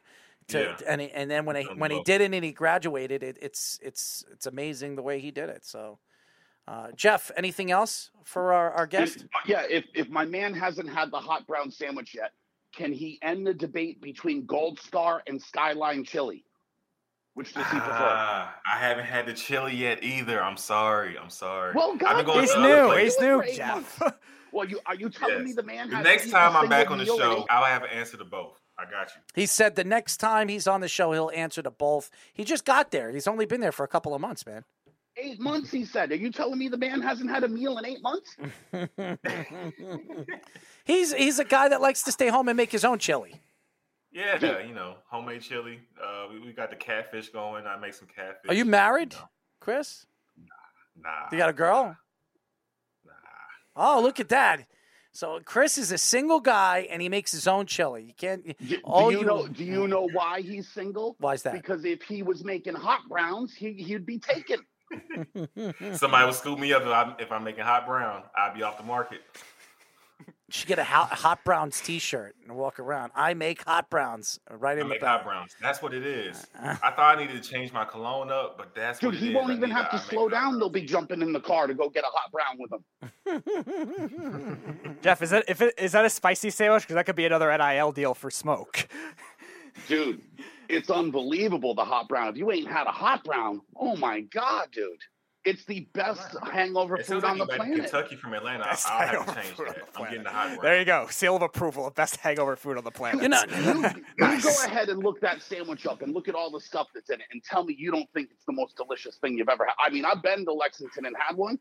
To, 0.48 0.60
Yeah. 0.60 0.76
and 0.86 1.00
he, 1.00 1.10
and 1.10 1.30
then 1.30 1.44
when 1.44 1.56
he 1.56 1.64
when 1.64 1.90
he 1.90 2.02
did 2.04 2.20
it 2.20 2.32
and 2.32 2.44
he 2.44 2.52
graduated, 2.52 3.22
it, 3.22 3.36
it's 3.42 3.78
it's 3.82 4.24
it's 4.30 4.46
amazing 4.46 4.94
the 4.96 5.02
way 5.02 5.18
he 5.18 5.30
did 5.32 5.48
it. 5.48 5.64
So, 5.64 5.98
uh, 6.68 6.92
Jeff, 6.94 7.32
anything 7.36 7.70
else 7.72 8.10
for 8.24 8.52
our, 8.52 8.70
our 8.72 8.86
guest? 8.86 9.16
If- 9.16 9.26
yeah, 9.46 9.64
if 9.68 9.84
if 9.94 10.08
my 10.08 10.24
man 10.24 10.54
hasn't 10.54 10.88
had 10.88 11.10
the 11.10 11.18
hot 11.18 11.46
brown 11.48 11.70
sandwich 11.72 12.14
yet, 12.14 12.30
can 12.72 12.92
he 12.92 13.18
end 13.22 13.44
the 13.46 13.54
debate 13.54 14.00
between 14.00 14.46
Gold 14.46 14.78
Star 14.78 15.22
and 15.26 15.42
Skyline 15.42 16.04
Chili? 16.04 16.44
Which 17.34 17.52
does 17.52 17.64
he 17.66 17.78
prefer? 17.78 17.90
Ah, 17.92 18.54
I 18.72 18.78
haven't 18.78 19.04
had 19.04 19.26
the 19.26 19.34
chili 19.34 19.74
yet 19.74 20.02
either. 20.02 20.42
I'm 20.42 20.56
sorry. 20.56 21.18
I'm 21.18 21.28
sorry. 21.28 21.74
Well, 21.74 21.92
I've 21.92 21.98
God, 21.98 22.16
been 22.16 22.24
going 22.26 22.40
He's 22.40 22.52
to 22.52 22.62
new. 22.62 22.86
places. 22.86 23.18
He's 23.18 23.22
new, 23.22 23.42
Jeff. 23.52 24.02
Well, 24.52 24.66
you 24.66 24.80
are 24.86 24.94
you 24.94 25.10
telling 25.10 25.44
me 25.44 25.52
the 25.52 25.62
man? 25.62 25.90
The 25.90 26.00
next 26.00 26.30
time 26.30 26.56
I'm 26.56 26.68
back 26.70 26.90
on 26.90 26.96
the 26.98 27.04
show, 27.04 27.44
I'll 27.50 27.64
have 27.64 27.82
an 27.82 27.90
answer 27.90 28.16
to 28.16 28.24
both. 28.24 28.58
I 28.78 28.84
got 28.84 29.14
you. 29.14 29.20
He 29.34 29.46
said 29.46 29.74
the 29.74 29.84
next 29.84 30.18
time 30.18 30.48
he's 30.48 30.66
on 30.66 30.80
the 30.80 30.88
show, 30.88 31.12
he'll 31.12 31.30
answer 31.34 31.62
to 31.62 31.70
both. 31.70 32.10
He 32.32 32.44
just 32.44 32.64
got 32.64 32.90
there. 32.90 33.10
He's 33.10 33.26
only 33.26 33.46
been 33.46 33.60
there 33.60 33.72
for 33.72 33.84
a 33.84 33.88
couple 33.88 34.14
of 34.14 34.20
months, 34.20 34.44
man. 34.44 34.64
Eight 35.18 35.40
months, 35.40 35.70
he 35.70 35.86
said. 35.86 36.12
Are 36.12 36.16
you 36.16 36.30
telling 36.30 36.58
me 36.58 36.68
the 36.68 36.76
man 36.76 37.00
hasn't 37.00 37.30
had 37.30 37.42
a 37.42 37.48
meal 37.48 37.78
in 37.78 37.86
eight 37.86 38.02
months? 38.02 38.36
He's 40.84 41.12
he's 41.14 41.38
a 41.38 41.44
guy 41.44 41.68
that 41.68 41.80
likes 41.80 42.02
to 42.04 42.12
stay 42.12 42.28
home 42.28 42.48
and 42.48 42.56
make 42.56 42.70
his 42.70 42.84
own 42.84 42.98
chili. 42.98 43.40
Yeah, 44.12 44.62
you 44.62 44.72
know, 44.72 44.94
homemade 45.10 45.42
chili. 45.42 45.80
Uh, 46.02 46.26
we, 46.32 46.40
we 46.40 46.52
got 46.52 46.70
the 46.70 46.76
catfish 46.76 47.30
going. 47.30 47.66
I 47.66 47.76
make 47.76 47.92
some 47.92 48.08
catfish. 48.14 48.48
Are 48.48 48.54
you 48.54 48.64
married, 48.64 49.14
Chris? 49.60 50.06
Nah. 50.96 51.08
You 51.32 51.38
got 51.38 51.50
a 51.50 51.52
girl? 51.52 51.96
Nah. 53.04 53.12
Oh, 53.74 54.00
look 54.00 54.20
at 54.20 54.28
that. 54.28 54.66
So 55.16 55.40
Chris 55.42 55.78
is 55.78 55.92
a 55.92 55.98
single 55.98 56.40
guy 56.40 56.86
and 56.90 57.00
he 57.00 57.08
makes 57.08 57.32
his 57.32 57.46
own 57.46 57.64
chili. 57.64 58.02
You 58.02 58.12
can't. 58.14 58.58
Do, 58.58 58.78
all 58.84 59.10
do 59.10 59.16
you, 59.16 59.24
know? 59.24 59.48
Do 59.48 59.64
you 59.64 59.88
know 59.88 60.10
why 60.12 60.42
he's 60.42 60.68
single? 60.68 61.16
Why 61.20 61.32
is 61.32 61.42
that? 61.44 61.54
Because 61.54 61.86
if 61.86 62.02
he 62.02 62.22
was 62.22 62.44
making 62.44 62.74
hot 62.74 63.00
browns, 63.08 63.54
he, 63.54 63.72
he'd 63.72 64.04
be 64.04 64.18
taken. 64.18 64.60
Somebody 65.94 66.26
will 66.26 66.34
scoop 66.34 66.58
me 66.58 66.74
up 66.74 66.82
if 66.82 66.88
I'm, 66.88 67.14
if 67.18 67.32
I'm 67.32 67.44
making 67.44 67.64
hot 67.64 67.86
brown. 67.86 68.24
I'd 68.36 68.52
be 68.52 68.62
off 68.62 68.76
the 68.76 68.84
market. 68.84 69.22
You 70.48 70.52
should 70.52 70.68
get 70.68 70.78
a 70.78 70.84
hot, 70.84 71.08
hot 71.10 71.42
browns 71.44 71.80
T-shirt 71.80 72.36
and 72.44 72.54
walk 72.56 72.78
around. 72.78 73.10
I 73.16 73.34
make 73.34 73.64
hot 73.64 73.90
browns 73.90 74.38
uh, 74.48 74.54
right 74.56 74.78
I 74.78 74.82
in 74.82 74.86
the 74.86 74.94
make 74.94 75.00
back. 75.00 75.16
hot 75.18 75.24
browns. 75.24 75.56
That's 75.60 75.82
what 75.82 75.92
it 75.92 76.06
is. 76.06 76.46
Uh-huh. 76.56 76.76
I 76.82 76.90
thought 76.92 77.18
I 77.18 77.20
needed 77.20 77.42
to 77.42 77.48
change 77.48 77.72
my 77.72 77.84
cologne 77.84 78.30
up, 78.30 78.56
but 78.56 78.74
that's 78.74 78.98
Dude, 79.00 79.08
what 79.08 79.14
it 79.16 79.20
he 79.20 79.28
is. 79.30 79.34
won't 79.34 79.50
I 79.50 79.54
even 79.54 79.70
have 79.70 79.90
to 79.90 79.96
I 79.96 80.00
slow 80.00 80.28
down. 80.28 80.58
They'll 80.58 80.70
be 80.70 80.82
jumping 80.82 81.20
in 81.20 81.32
the 81.32 81.40
car 81.40 81.66
to 81.66 81.74
go 81.74 81.90
get 81.90 82.04
a 82.04 82.08
hot 82.12 82.30
brown 82.32 82.56
with 82.58 82.72
him. 82.72 82.84
Jeff, 85.02 85.20
is 85.22 85.30
that 85.30 85.44
if 85.48 85.60
it, 85.60 85.74
is 85.78 85.92
that 85.92 86.04
a 86.04 86.10
spicy 86.10 86.50
sandwich? 86.50 86.82
Because 86.84 86.94
that 86.94 87.06
could 87.06 87.16
be 87.16 87.26
another 87.26 87.56
NIL 87.56 87.92
deal 87.92 88.14
for 88.14 88.30
smoke. 88.30 88.88
Dude, 89.88 90.22
it's 90.68 90.90
unbelievable 90.90 91.74
the 91.74 91.84
hot 91.84 92.08
brown. 92.08 92.28
If 92.28 92.36
you 92.36 92.50
ain't 92.50 92.68
had 92.68 92.86
a 92.86 92.92
hot 92.92 93.24
brown, 93.24 93.60
oh 93.76 93.96
my 93.96 94.20
god, 94.22 94.68
dude. 94.72 95.00
It's 95.46 95.64
the 95.64 95.88
best 95.94 96.36
hangover 96.52 96.96
It 96.96 97.06
food 97.06 97.22
sounds 97.22 97.22
like 97.22 97.32
on 97.32 97.38
the 97.38 97.44
you 97.44 97.48
back 97.48 97.60
in 97.60 97.66
planet. 97.74 97.90
Kentucky 97.90 98.16
from 98.16 98.34
Atlanta. 98.34 98.64
I- 98.64 98.70
Best 98.70 98.86
I'll 98.90 99.06
have 99.06 99.26
to 99.26 99.34
change 99.42 99.56
that. 99.56 99.76
I'm 99.96 100.04
getting 100.04 100.22
the 100.24 100.28
hot 100.30 100.48
brown. 100.48 100.58
There 100.62 100.78
you 100.78 100.84
go, 100.84 101.06
seal 101.08 101.36
of 101.36 101.42
approval 101.42 101.86
of 101.86 101.94
best 101.94 102.16
hangover 102.16 102.56
food 102.56 102.76
on 102.76 102.84
the 102.84 102.90
planet. 102.90 103.22
You 103.22 103.28
know, 103.28 103.42
You 104.18 104.42
go 104.42 104.50
ahead 104.64 104.88
and 104.88 105.02
look 105.02 105.20
that 105.20 105.40
sandwich 105.40 105.86
up 105.86 106.02
and 106.02 106.12
look 106.12 106.28
at 106.28 106.34
all 106.34 106.50
the 106.50 106.60
stuff 106.60 106.88
that's 106.94 107.10
in 107.10 107.20
it 107.20 107.26
and 107.32 107.42
tell 107.44 107.64
me 107.64 107.74
you 107.78 107.90
don't 107.92 108.08
think 108.12 108.28
it's 108.32 108.44
the 108.44 108.52
most 108.52 108.76
delicious 108.76 109.16
thing 109.18 109.38
you've 109.38 109.48
ever 109.48 109.64
had. 109.64 109.74
I 109.80 109.88
mean, 109.90 110.04
I've 110.04 110.20
been 110.22 110.44
to 110.44 110.52
Lexington 110.52 111.06
and 111.06 111.14
had 111.18 111.36
one. 111.36 111.58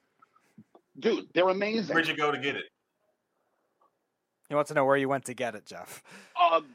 Dude, 1.00 1.28
they're 1.36 1.50
amazing. 1.50 1.94
Where'd 1.94 2.08
you 2.08 2.18
go 2.18 2.32
to 2.32 2.38
get 2.40 2.56
it? 2.56 2.66
He 4.50 4.56
wants 4.56 4.70
to 4.70 4.74
know 4.76 4.86
where 4.86 4.98
you 4.98 5.10
went 5.10 5.26
to 5.26 5.34
get 5.34 5.56
it, 5.56 5.66
Jeff. 5.66 6.04
um, 6.40 6.68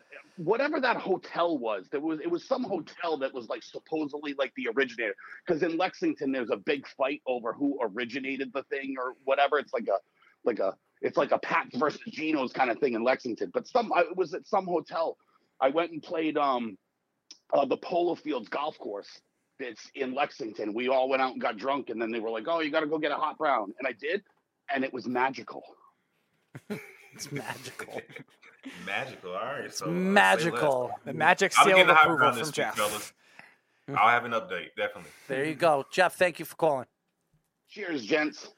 whatever 0.44 0.80
that 0.80 0.96
hotel 0.96 1.58
was, 1.58 1.86
there 1.90 2.00
was 2.00 2.20
it 2.20 2.30
was 2.30 2.44
some 2.44 2.64
hotel 2.64 3.18
that 3.18 3.32
was 3.32 3.48
like 3.48 3.62
supposedly 3.62 4.34
like 4.38 4.52
the 4.56 4.68
originator. 4.74 5.14
Because 5.46 5.62
in 5.62 5.76
Lexington, 5.76 6.32
there's 6.32 6.50
a 6.50 6.56
big 6.56 6.86
fight 6.88 7.20
over 7.26 7.52
who 7.52 7.78
originated 7.82 8.50
the 8.54 8.62
thing 8.64 8.94
or 8.98 9.14
whatever. 9.24 9.58
It's 9.58 9.72
like 9.72 9.88
a 9.88 9.98
like 10.44 10.58
a 10.58 10.74
it's 11.02 11.18
like 11.18 11.32
a 11.32 11.38
Pat's 11.38 11.76
versus 11.76 12.00
Geno's 12.08 12.52
kind 12.52 12.70
of 12.70 12.78
thing 12.78 12.94
in 12.94 13.04
Lexington. 13.04 13.50
But 13.52 13.68
some 13.68 13.92
I 13.92 14.00
it 14.00 14.16
was 14.16 14.32
at 14.32 14.46
some 14.46 14.64
hotel. 14.64 15.18
I 15.60 15.68
went 15.68 15.92
and 15.92 16.02
played 16.02 16.38
um 16.38 16.78
uh, 17.52 17.66
the 17.66 17.76
Polo 17.76 18.14
Fields 18.14 18.48
golf 18.48 18.78
course. 18.78 19.20
That's 19.58 19.90
in 19.94 20.14
Lexington. 20.14 20.72
We 20.72 20.88
all 20.88 21.10
went 21.10 21.20
out 21.20 21.32
and 21.32 21.40
got 21.40 21.58
drunk, 21.58 21.90
and 21.90 22.00
then 22.00 22.10
they 22.10 22.18
were 22.18 22.30
like, 22.30 22.44
"Oh, 22.48 22.60
you 22.60 22.70
got 22.70 22.80
to 22.80 22.86
go 22.86 22.98
get 22.98 23.12
a 23.12 23.16
hot 23.16 23.36
brown," 23.36 23.74
and 23.78 23.86
I 23.86 23.92
did, 23.92 24.22
and 24.74 24.84
it 24.84 24.92
was 24.92 25.06
magical. 25.06 25.62
It's 27.12 27.30
magical. 27.32 28.00
Magical. 28.84 29.32
All 29.32 29.38
right. 29.38 29.72
So 29.72 29.86
uh, 29.86 29.90
magical. 29.90 30.84
less. 30.88 30.98
The 31.06 31.12
magic 31.14 31.52
I'll 31.58 31.64
seal 31.64 31.80
of 31.80 31.88
approval 31.88 32.18
from 32.18 32.38
this 32.38 32.48
week, 32.48 32.54
Jeff. 32.56 32.76
fellas. 32.76 33.12
I'll 33.88 34.08
have 34.10 34.26
an 34.26 34.32
update 34.32 34.74
definitely. 34.76 35.10
There 35.28 35.46
you 35.46 35.54
go, 35.54 35.86
Jeff. 35.90 36.14
Thank 36.16 36.38
you 36.38 36.44
for 36.44 36.56
calling. 36.56 36.84
Cheers, 37.70 38.04
gents. 38.04 38.50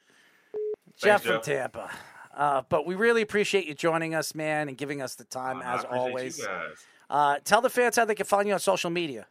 Jeff 0.97 1.23
from 1.23 1.35
Jeff. 1.37 1.43
Tampa. 1.43 1.91
Uh, 2.37 2.63
but 2.69 2.87
we 2.87 2.95
really 2.95 3.23
appreciate 3.23 3.67
you 3.67 3.75
joining 3.75 4.15
us, 4.15 4.35
man, 4.35 4.69
and 4.69 4.77
giving 4.77 5.03
us 5.03 5.15
the 5.15 5.25
time 5.25 5.63
I 5.63 5.75
as 5.75 5.85
appreciate 5.85 6.01
always. 6.01 6.39
You 6.39 6.47
guys. 6.47 6.87
Uh, 7.11 7.39
tell 7.45 7.61
the 7.61 7.71
fans 7.71 7.97
how 7.97 8.05
they 8.05 8.15
can 8.15 8.27
find 8.27 8.49
you 8.49 8.55
on 8.55 8.61
social 8.61 8.91
media. 8.91 9.27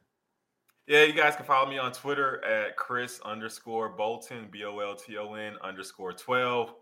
Yeah, 0.88 1.04
you 1.04 1.14
guys 1.14 1.36
can 1.36 1.46
follow 1.46 1.70
me 1.70 1.78
on 1.78 1.92
Twitter 1.94 2.44
at 2.46 2.76
Chris 2.76 3.20
underscore 3.24 3.90
Bolton, 3.90 4.48
B 4.52 4.64
O 4.66 4.80
L 4.80 4.96
T 4.96 5.18
O 5.18 5.34
N 5.34 5.56
underscore 5.62 6.14
12. 6.14 6.74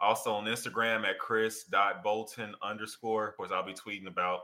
Also 0.00 0.32
on 0.32 0.44
Instagram 0.44 1.06
at 1.06 1.18
Chris 1.18 1.64
dot 1.64 2.02
Bolton 2.02 2.54
underscore. 2.62 3.28
Of 3.28 3.36
course, 3.36 3.50
I'll 3.52 3.64
be 3.64 3.72
tweeting 3.72 4.06
about 4.06 4.40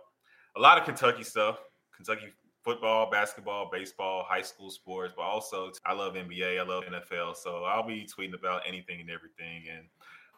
a 0.56 0.60
lot 0.60 0.78
of 0.78 0.84
Kentucky 0.84 1.24
stuff, 1.24 1.58
Kentucky 1.94 2.32
football, 2.64 3.10
basketball, 3.10 3.68
baseball, 3.70 4.24
high 4.26 4.42
school 4.42 4.70
sports, 4.70 5.12
but 5.16 5.22
also 5.22 5.70
I 5.84 5.92
love 5.92 6.14
NBA, 6.14 6.60
I 6.60 6.62
love 6.62 6.84
NFL. 6.84 7.36
So 7.36 7.64
I'll 7.64 7.86
be 7.86 8.06
tweeting 8.06 8.34
about 8.34 8.62
anything 8.66 9.00
and 9.00 9.10
everything. 9.10 9.64
And 9.74 9.86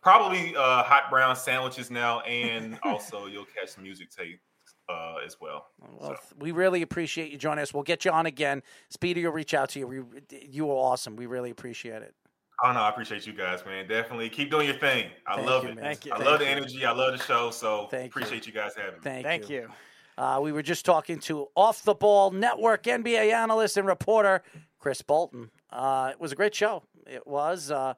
probably 0.03 0.55
uh, 0.57 0.83
hot 0.83 1.11
brown 1.11 1.37
sandwiches 1.37 1.91
now. 1.91 2.21
And 2.21 2.79
also 2.85 3.27
you'll 3.27 3.47
catch 3.47 3.71
some 3.71 3.85
music 3.85 4.11
tape 4.11 4.41
uh, 4.89 5.17
as 5.25 5.37
well. 5.41 5.67
Well, 6.01 6.11
th- 6.11 6.21
we 6.39 6.51
really 6.53 6.83
appreciate 6.83 7.31
you 7.31 7.39
joining 7.39 7.63
us. 7.63 7.75
We'll 7.75 7.83
get 7.83 8.05
you 8.05 8.11
on 8.11 8.27
again. 8.27 8.63
Speedy 8.91 9.25
will 9.25 9.33
reach 9.33 9.55
out 9.55 9.71
to 9.71 9.79
you. 9.79 9.87
We, 9.87 10.03
you 10.49 10.71
are 10.71 10.75
awesome. 10.75 11.17
We 11.17 11.27
really 11.27 11.51
appreciate 11.51 12.03
it. 12.03 12.15
Oh 12.63 12.73
no, 12.73 12.81
I 12.81 12.89
appreciate 12.89 13.27
you 13.27 13.33
guys, 13.33 13.65
man. 13.67 13.89
Definitely 13.89 14.29
keep 14.29 14.51
doing 14.51 14.67
your 14.69 14.77
thing. 14.77 15.11
I 15.27 15.37
Thank 15.37 15.47
love 15.49 15.65
you, 15.65 15.71
it. 15.71 15.75
man. 15.77 15.85
Thank 15.85 16.07
you. 16.07 16.13
I 16.13 16.17
Thank 16.19 16.31
love 16.31 16.39
the 16.41 16.49
energy. 16.49 16.85
I 16.85 16.93
love 16.93 17.19
the 17.19 17.25
show. 17.25 17.51
So 17.51 17.89
Thank 17.91 18.05
you. 18.05 18.09
appreciate 18.09 18.47
you. 18.47 18.53
guys 18.53 18.73
having 18.77 18.95
me. 18.95 19.01
Thank, 19.03 19.25
Thank 19.27 19.51
you. 19.51 19.63
you. 19.63 19.69
Uh, 20.17 20.39
we 20.41 20.53
were 20.53 20.63
just 20.63 20.85
talking 20.85 21.19
to 21.19 21.49
Off 21.57 21.83
the 21.83 21.95
Ball 21.95 22.31
Network 22.31 22.85
NBA 22.85 23.33
analyst 23.33 23.77
and 23.77 23.87
reporter 23.87 24.43
Chris 24.79 25.03
Bolton. 25.03 25.51
Uh, 25.71 26.11
it 26.13 26.21
was 26.21 26.31
a 26.31 26.37
great 26.37 26.55
show. 26.55 26.85
It 27.07 27.27
was 27.27 27.73
uh, 27.73 27.75
a 27.75 27.97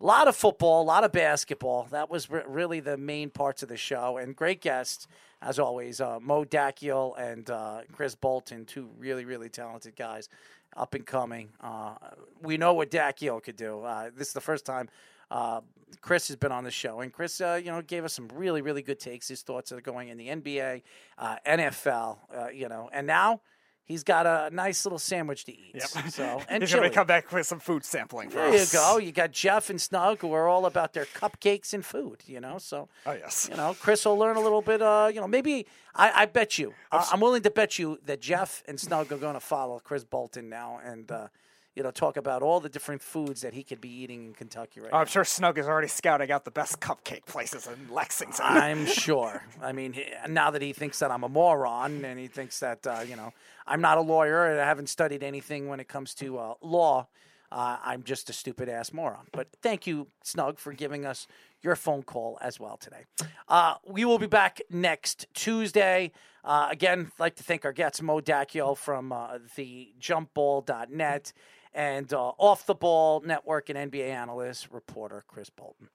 A 0.00 0.04
lot 0.04 0.26
of 0.26 0.34
football, 0.34 0.82
a 0.82 0.84
lot 0.84 1.04
of 1.04 1.12
basketball. 1.12 1.86
That 1.92 2.10
was 2.10 2.28
re- 2.28 2.42
really 2.48 2.80
the 2.80 2.96
main 2.96 3.30
parts 3.30 3.62
of 3.62 3.68
the 3.68 3.76
show. 3.76 4.16
And 4.16 4.34
great 4.34 4.60
guests, 4.60 5.06
as 5.40 5.60
always, 5.60 6.00
uh, 6.00 6.18
Mo 6.18 6.44
Dakhil 6.44 7.16
and 7.16 7.48
uh, 7.48 7.82
Chris 7.92 8.16
Bolton, 8.16 8.64
two 8.64 8.90
really, 8.98 9.24
really 9.24 9.48
talented 9.48 9.94
guys, 9.94 10.28
up 10.76 10.94
and 10.94 11.06
coming. 11.06 11.50
Uh, 11.60 11.94
we 12.42 12.56
know 12.56 12.74
what 12.74 12.90
Dakhil 12.90 13.42
could 13.42 13.56
do. 13.56 13.82
Uh, 13.82 14.10
this 14.16 14.28
is 14.28 14.34
the 14.34 14.40
first 14.40 14.64
time 14.64 14.88
uh, 15.30 15.60
Chris 16.00 16.28
has 16.28 16.36
been 16.36 16.52
on 16.52 16.64
the 16.64 16.70
show, 16.70 17.00
and 17.00 17.12
Chris, 17.12 17.40
uh, 17.40 17.60
you 17.62 17.70
know, 17.70 17.80
gave 17.82 18.04
us 18.04 18.12
some 18.12 18.28
really, 18.34 18.60
really 18.62 18.82
good 18.82 19.00
takes. 19.00 19.28
His 19.28 19.42
thoughts 19.42 19.72
are 19.72 19.80
going 19.80 20.08
in 20.08 20.18
the 20.18 20.28
NBA, 20.28 20.82
uh, 21.18 21.36
NFL, 21.46 22.18
uh, 22.34 22.48
you 22.48 22.68
know, 22.68 22.90
and 22.92 23.06
now 23.06 23.40
he's 23.84 24.04
got 24.04 24.26
a 24.26 24.54
nice 24.54 24.84
little 24.84 24.98
sandwich 24.98 25.44
to 25.44 25.52
eat. 25.52 25.72
Yep. 25.74 26.10
So 26.10 26.42
and 26.48 26.62
He's 26.62 26.72
going 26.72 26.88
to 26.88 26.94
come 26.94 27.06
back 27.06 27.30
with 27.32 27.46
some 27.46 27.60
food 27.60 27.84
sampling 27.84 28.30
for 28.30 28.36
There 28.36 28.54
you 28.56 28.64
go. 28.72 28.98
You 28.98 29.12
got 29.12 29.32
Jeff 29.32 29.70
and 29.70 29.80
Snug 29.80 30.20
who 30.20 30.32
are 30.32 30.48
all 30.48 30.66
about 30.66 30.92
their 30.92 31.04
cupcakes 31.06 31.72
and 31.74 31.84
food, 31.84 32.18
you 32.26 32.40
know. 32.40 32.58
So 32.58 32.88
Oh, 33.06 33.12
yes. 33.12 33.48
you 33.50 33.56
know, 33.56 33.74
Chris 33.78 34.04
will 34.04 34.16
learn 34.18 34.36
a 34.36 34.40
little 34.40 34.62
bit. 34.62 34.80
Uh, 34.82 35.10
you 35.12 35.20
know, 35.20 35.28
maybe 35.28 35.66
I, 35.94 36.22
I 36.22 36.26
bet 36.26 36.58
you. 36.58 36.74
Uh, 36.90 37.04
I'm 37.12 37.20
willing 37.20 37.42
to 37.42 37.50
bet 37.50 37.78
you 37.78 37.98
that 38.06 38.20
Jeff 38.20 38.62
and 38.66 38.78
Snug 38.80 39.12
are 39.12 39.18
going 39.18 39.34
to 39.34 39.40
follow 39.40 39.78
Chris 39.80 40.04
Bolton 40.04 40.48
now, 40.48 40.80
and 40.84 41.10
uh, 41.10 41.28
you 41.74 41.82
know, 41.82 41.90
talk 41.90 42.16
about 42.16 42.42
all 42.42 42.60
the 42.60 42.68
different 42.68 43.00
foods 43.02 43.40
that 43.42 43.54
he 43.54 43.62
could 43.62 43.80
be 43.80 43.88
eating 43.88 44.26
in 44.26 44.34
Kentucky 44.34 44.80
right 44.80 44.90
Oh, 44.92 44.96
now. 44.96 45.00
I'm 45.00 45.06
sure 45.06 45.24
Snug 45.24 45.56
is 45.58 45.66
already 45.66 45.88
scouting 45.88 46.30
out 46.30 46.44
the 46.44 46.50
best 46.50 46.80
cupcake 46.80 47.24
places 47.24 47.66
in 47.66 47.92
Lexington. 47.92 48.44
I'm 48.44 48.84
sure. 49.04 49.42
I 49.60 49.72
mean, 49.72 49.94
now 50.28 50.50
that 50.50 50.60
he 50.62 50.72
thinks 50.72 50.98
that 50.98 51.10
I'm 51.10 51.24
a 51.24 51.28
moron 51.28 52.04
and 52.04 52.18
he 52.18 52.26
thinks 52.28 52.60
that, 52.60 52.86
uh, 52.86 53.00
you 53.08 53.16
know, 53.16 53.32
I'm 53.66 53.80
not 53.80 53.96
a 53.96 54.02
lawyer 54.02 54.44
and 54.46 54.60
I 54.60 54.66
haven't 54.66 54.88
studied 54.88 55.22
anything 55.22 55.68
when 55.68 55.80
it 55.80 55.88
comes 55.88 56.14
to 56.16 56.38
uh, 56.38 56.54
law, 56.60 57.06
uh, 57.50 57.76
I'm 57.84 58.02
just 58.02 58.28
a 58.30 58.32
stupid 58.32 58.68
ass 58.68 58.92
moron. 58.92 59.26
But 59.32 59.48
thank 59.62 59.86
you, 59.86 60.08
Snug, 60.24 60.58
for 60.58 60.72
giving 60.72 61.04
us 61.06 61.26
your 61.62 61.76
phone 61.76 62.02
call 62.02 62.38
as 62.40 62.58
well 62.58 62.76
today. 62.76 63.04
Uh, 63.48 63.74
we 63.86 64.04
will 64.04 64.18
be 64.18 64.26
back 64.26 64.60
next 64.70 65.26
Tuesday. 65.34 66.12
Uh, 66.44 66.68
again, 66.70 67.12
I'd 67.14 67.20
like 67.20 67.36
to 67.36 67.42
thank 67.44 67.64
our 67.64 67.72
guests, 67.72 68.02
Mo 68.02 68.20
Dakhil 68.20 68.76
from 68.76 69.12
uh, 69.12 69.38
the 69.54 69.92
jumpball.net 70.00 71.32
and 71.74 72.12
uh, 72.12 72.32
Off 72.38 72.66
the 72.66 72.74
Ball 72.74 73.20
Network 73.24 73.70
and 73.70 73.90
NBA 73.90 74.08
analyst, 74.08 74.68
reporter 74.70 75.24
Chris 75.26 75.50
Bolton. 75.50 75.88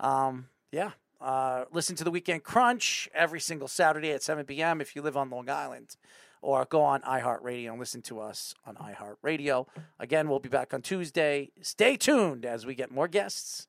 Um, 0.00 0.48
yeah. 0.72 0.92
Uh, 1.20 1.64
listen 1.72 1.96
to 1.96 2.04
the 2.04 2.10
Weekend 2.10 2.42
Crunch 2.42 3.08
every 3.14 3.40
single 3.40 3.68
Saturday 3.68 4.10
at 4.10 4.22
7 4.22 4.44
p.m. 4.44 4.80
if 4.80 4.94
you 4.94 5.02
live 5.02 5.16
on 5.16 5.30
Long 5.30 5.48
Island, 5.48 5.96
or 6.42 6.64
go 6.66 6.82
on 6.82 7.00
iHeartRadio 7.02 7.70
and 7.70 7.78
listen 7.78 8.02
to 8.02 8.20
us 8.20 8.54
on 8.66 8.74
iHeartRadio. 8.76 9.66
Again, 9.98 10.28
we'll 10.28 10.40
be 10.40 10.50
back 10.50 10.74
on 10.74 10.82
Tuesday. 10.82 11.50
Stay 11.62 11.96
tuned 11.96 12.44
as 12.44 12.66
we 12.66 12.74
get 12.74 12.90
more 12.90 13.08
guests 13.08 13.66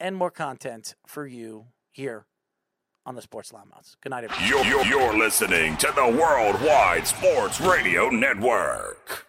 and 0.00 0.16
more 0.16 0.30
content 0.30 0.94
for 1.06 1.26
you 1.26 1.66
here 1.90 2.26
on 3.04 3.14
the 3.14 3.22
Sports 3.22 3.52
Loudmouths. 3.52 3.96
Good 4.02 4.10
night, 4.10 4.24
everyone. 4.24 4.48
You're, 4.48 4.64
you're, 4.64 4.86
you're 4.86 5.18
listening 5.18 5.76
to 5.78 5.92
the 5.94 6.06
Worldwide 6.06 7.06
Sports 7.06 7.60
Radio 7.60 8.08
Network. 8.08 9.24